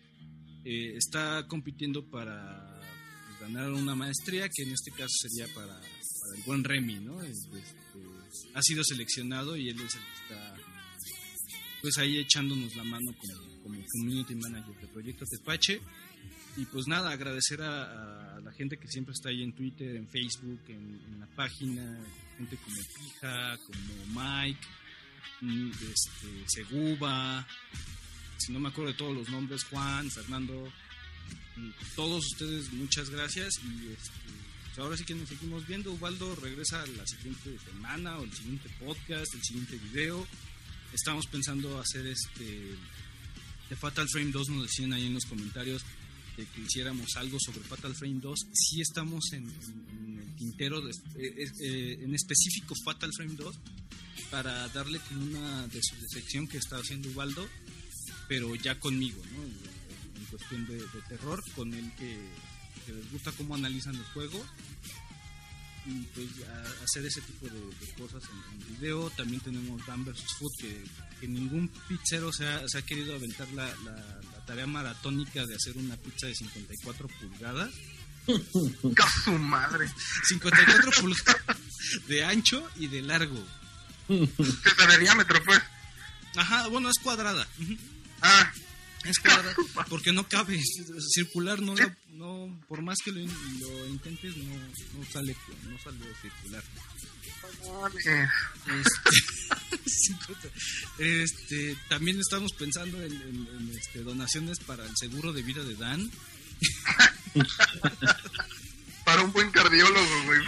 Está 0.64 1.46
compitiendo 1.46 2.08
para 2.10 2.80
ganar 3.40 3.70
una 3.72 3.94
maestría, 3.94 4.48
que 4.48 4.62
en 4.62 4.72
este 4.72 4.90
caso 4.90 5.12
sería 5.20 5.52
para, 5.54 5.78
el 6.32 6.42
buen 6.44 6.64
Remy, 6.64 7.00
¿no? 7.00 7.22
Este, 7.22 7.62
ha 8.54 8.62
sido 8.62 8.82
seleccionado 8.84 9.56
y 9.56 9.68
él 9.68 9.80
es 9.80 9.94
el 9.94 10.00
que 10.00 10.22
está 10.22 10.56
pues 11.82 11.98
ahí 11.98 12.18
echándonos 12.18 12.74
la 12.76 12.84
mano 12.84 13.14
como, 13.18 13.62
como 13.62 13.84
community 13.92 14.34
manager 14.36 14.74
de 14.80 14.88
Proyecto 14.88 15.26
Tepache. 15.26 15.80
Y 16.56 16.64
pues 16.66 16.86
nada, 16.86 17.10
agradecer 17.10 17.60
a, 17.60 18.40
la 18.40 18.52
gente 18.52 18.78
que 18.78 18.88
siempre 18.88 19.12
está 19.12 19.28
ahí 19.28 19.42
en 19.42 19.52
Twitter, 19.52 19.96
en 19.96 20.08
Facebook, 20.08 20.60
en, 20.68 21.20
la 21.20 21.26
página, 21.34 22.00
gente 22.38 22.56
como 22.56 22.76
Pija, 22.96 23.58
como 23.58 24.06
Mike, 24.18 24.66
mm, 25.40 25.70
este, 25.70 26.44
Seguba, 26.46 27.46
si 28.38 28.52
no 28.52 28.60
me 28.60 28.68
acuerdo 28.68 28.92
de 28.92 28.98
todos 28.98 29.16
los 29.16 29.28
nombres, 29.28 29.64
Juan, 29.64 30.10
Fernando, 30.10 30.72
todos 31.96 32.24
ustedes 32.32 32.72
muchas 32.72 33.10
gracias 33.10 33.60
y 33.62 33.92
este, 33.92 34.43
pues 34.74 34.84
ahora 34.84 34.96
sí 34.96 35.04
que 35.04 35.14
nos 35.14 35.28
seguimos 35.28 35.66
viendo. 35.68 35.92
Ubaldo 35.92 36.34
regresa 36.34 36.84
la 36.86 37.06
siguiente 37.06 37.56
semana 37.64 38.18
o 38.18 38.24
el 38.24 38.32
siguiente 38.32 38.68
podcast, 38.80 39.32
el 39.34 39.42
siguiente 39.42 39.78
video. 39.78 40.26
Estamos 40.92 41.26
pensando 41.26 41.78
hacer 41.78 42.04
este 42.06 42.74
de 43.70 43.76
Fatal 43.76 44.08
Frame 44.08 44.32
2, 44.32 44.48
nos 44.48 44.62
decían 44.64 44.92
ahí 44.92 45.06
en 45.06 45.14
los 45.14 45.26
comentarios 45.26 45.82
de 46.36 46.44
que 46.46 46.60
hiciéramos 46.60 47.14
algo 47.16 47.38
sobre 47.38 47.60
Fatal 47.60 47.94
Frame 47.94 48.18
2, 48.20 48.38
sí 48.52 48.80
estamos 48.80 49.32
en, 49.32 49.46
el 49.46 50.36
tintero, 50.36 50.80
de, 50.80 50.90
eh, 50.90 51.50
eh, 51.60 51.98
en 52.02 52.14
específico 52.14 52.74
Fatal 52.84 53.10
Frame 53.16 53.34
2, 53.34 53.56
para 54.30 54.68
darle 54.68 54.98
como 55.08 55.24
una 55.24 55.68
de 55.68 55.80
su 55.82 56.48
que 56.48 56.58
está 56.58 56.78
haciendo 56.78 57.08
Ubaldo, 57.10 57.48
pero 58.28 58.54
ya 58.56 58.78
conmigo, 58.80 59.22
¿no? 59.32 59.44
En 59.44 60.24
cuestión 60.30 60.66
de, 60.66 60.82
terror, 61.08 61.42
con 61.54 61.72
el 61.72 61.94
que, 61.94 62.18
les 62.92 63.10
gusta 63.10 63.32
cómo 63.32 63.54
analizan 63.54 63.96
los 63.96 64.06
juegos 64.08 64.46
y 65.86 66.02
pues 66.14 66.26
hacer 66.82 67.04
ese 67.04 67.20
tipo 67.20 67.46
de, 67.46 67.92
cosas 67.98 68.22
en, 68.30 68.74
video. 68.74 69.10
También 69.10 69.40
tenemos 69.40 69.84
Dan 69.86 70.04
vs. 70.04 70.24
Food, 70.38 70.52
que, 70.58 71.28
ningún 71.28 71.68
pizzero 71.88 72.32
se 72.32 72.46
ha, 72.46 72.66
se 72.66 72.78
ha 72.78 72.82
querido 72.82 73.14
aventar 73.14 73.48
la, 73.52 73.72
tarea 74.46 74.66
maratónica 74.66 75.44
de 75.44 75.54
hacer 75.54 75.76
una 75.76 75.96
pizza 75.96 76.26
de 76.26 76.34
54 76.34 77.08
pulgadas. 77.08 77.70
su 79.24 79.32
madre! 79.32 79.90
54 80.28 80.90
pulgadas 81.00 81.58
de 82.08 82.24
ancho 82.24 82.68
y 82.76 82.86
de 82.86 83.02
largo. 83.02 83.44
de 84.08 84.98
diámetro, 85.00 85.42
pues. 85.44 85.60
Ajá, 86.36 86.66
bueno, 86.68 86.88
es 86.88 86.98
cuadrada. 87.02 87.46
Ah. 88.22 88.52
Es 89.04 89.18
cuadrada, 89.18 89.54
porque 89.88 90.12
no 90.12 90.26
cabe. 90.28 90.60
Circular 91.12 91.60
no, 91.60 91.74
no 92.12 92.64
por 92.68 92.82
más 92.82 92.98
que 93.04 93.12
lo, 93.12 93.20
intentes, 93.88 94.36
no, 94.36 94.54
no, 94.54 95.04
sale, 95.12 95.36
no 95.68 95.78
sale 95.78 95.98
circular. 96.20 96.64
Este, 97.96 98.28
este, 101.22 101.76
también 101.88 102.18
estamos 102.18 102.52
pensando 102.54 103.02
en, 103.02 103.70
este, 103.76 104.02
donaciones 104.02 104.58
para 104.60 104.86
el 104.86 104.96
seguro 104.96 105.32
de 105.32 105.42
vida 105.42 105.62
de 105.62 105.74
Dan. 105.74 106.10
para 109.04 109.22
un 109.22 109.32
buen 109.32 109.50
cardiólogo, 109.50 110.24
güey. 110.24 110.40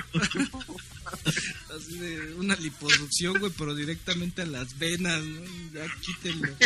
Así 1.76 1.98
de 1.98 2.34
una 2.34 2.56
liposucción, 2.56 3.38
güey, 3.38 3.52
pero 3.58 3.74
directamente 3.74 4.42
a 4.42 4.46
las 4.46 4.78
venas, 4.78 5.22
¿no? 5.22 5.42
Ya 5.74 5.86
quítenlo. 6.00 6.56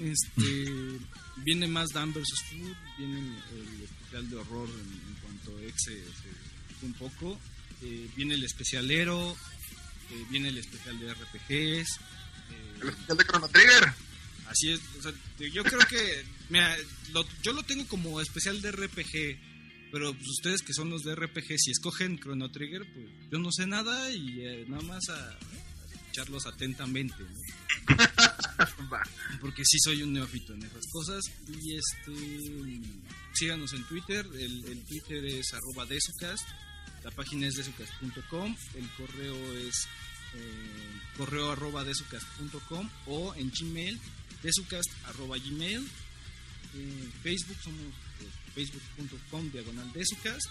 Este, 0.00 0.98
viene 1.36 1.66
más 1.66 1.90
Dan 1.90 2.12
vs. 2.12 2.24
Food, 2.50 2.76
viene 2.98 3.18
el 3.20 3.82
especial 3.82 4.30
de 4.30 4.36
horror 4.36 4.68
en, 4.68 5.14
cuanto 5.22 5.58
a 5.58 5.62
ex 5.62 5.90
un 6.82 6.92
poco. 6.94 7.38
Eh, 7.82 8.08
viene 8.16 8.34
el 8.34 8.44
especialero, 8.44 9.32
eh, 10.10 10.26
viene 10.30 10.48
el 10.48 10.58
especial 10.58 10.98
de 10.98 11.12
RPGs. 11.12 11.88
Eh, 12.50 12.78
el 12.82 12.88
especial 12.88 13.18
de 13.18 13.24
Chrono 13.24 13.48
Trigger. 13.48 13.92
Así 14.46 14.70
es, 14.70 14.80
yo 15.52 15.64
creo 15.64 15.80
que, 15.88 16.24
yo 17.42 17.52
lo 17.52 17.62
tengo 17.62 17.86
como 17.86 18.20
especial 18.20 18.60
de 18.60 18.70
RPG, 18.70 19.90
pero 19.90 20.12
pues 20.12 20.28
ustedes 20.28 20.60
que 20.60 20.74
son 20.74 20.90
los 20.90 21.02
de 21.04 21.14
RPG, 21.14 21.58
si 21.58 21.70
escogen 21.70 22.18
Chrono 22.18 22.50
Trigger, 22.50 22.82
pues 22.92 23.06
yo 23.30 23.38
no 23.38 23.50
sé 23.50 23.66
nada 23.66 24.10
y 24.10 24.64
nada 24.68 24.82
más 24.82 25.08
a, 25.08 25.38
escucharlos 26.12 26.46
atentamente. 26.46 27.24
Porque 29.40 29.62
sí 29.64 29.78
soy 29.82 30.02
un 30.02 30.12
neófito 30.12 30.52
en 30.54 30.62
esas 30.62 30.86
cosas. 30.92 31.24
Y 31.48 31.76
este 31.76 32.80
síganos 33.34 33.72
en 33.72 33.84
Twitter, 33.84 34.26
el, 34.34 34.64
el 34.66 34.84
Twitter 34.84 35.24
es 35.24 35.52
arroba 35.54 35.86
desucast 35.86 36.46
la 37.04 37.10
página 37.10 37.48
es 37.48 37.54
desucast.com, 37.54 38.54
el 38.74 38.88
correo 38.90 39.34
es 39.58 39.88
eh, 40.34 41.00
correo 41.16 41.50
arroba 41.50 41.82
desucast.com 41.82 42.88
o 43.06 43.34
en 43.34 43.50
Gmail 43.50 43.98
desucast 44.42 44.88
arroba 45.06 45.36
gmail. 45.36 45.88
Facebook 47.22 47.58
somos 47.62 47.80
eh, 47.80 48.30
facebook.com 48.54 49.50
diagonal 49.50 49.92
desucast 49.92 50.46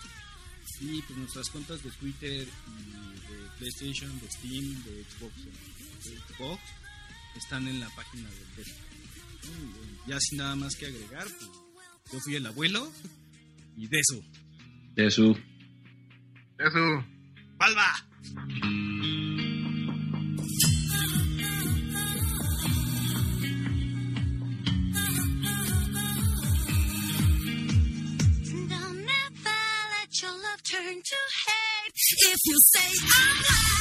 y 0.82 1.02
pues 1.02 1.18
nuestras 1.18 1.50
cuentas 1.50 1.82
de 1.84 1.92
Twitter 1.92 2.48
y 2.48 3.11
PlayStation, 3.62 4.10
de 4.20 4.28
Steam, 4.32 4.84
de 4.86 5.04
Xbox, 5.04 5.34
de 5.46 6.18
Xbox 6.18 6.60
están 7.38 7.68
en 7.68 7.80
la 7.80 7.90
página 7.96 8.28
del 8.28 8.56
Desucast. 8.56 10.08
Ya 10.08 10.20
sin 10.20 10.40
nada 10.40 10.56
más 10.56 10.76
que 10.76 10.88
agregar, 10.88 11.28
pues, 11.28 11.52
yo 12.12 12.20
fui 12.22 12.36
el 12.36 12.46
abuelo 12.48 12.92
y 13.78 13.88
de 13.88 14.00
eso. 14.00 14.20
De 14.96 15.06
eso. 15.06 15.38
Eso. 16.58 17.06
¡Palma! 17.60 18.08
turn 30.64 31.02
to 31.02 31.16
hate 31.46 31.71
if 31.88 32.38
you 32.46 32.58
say 32.60 32.90
I'm 32.90 33.36
lying. 33.38 33.81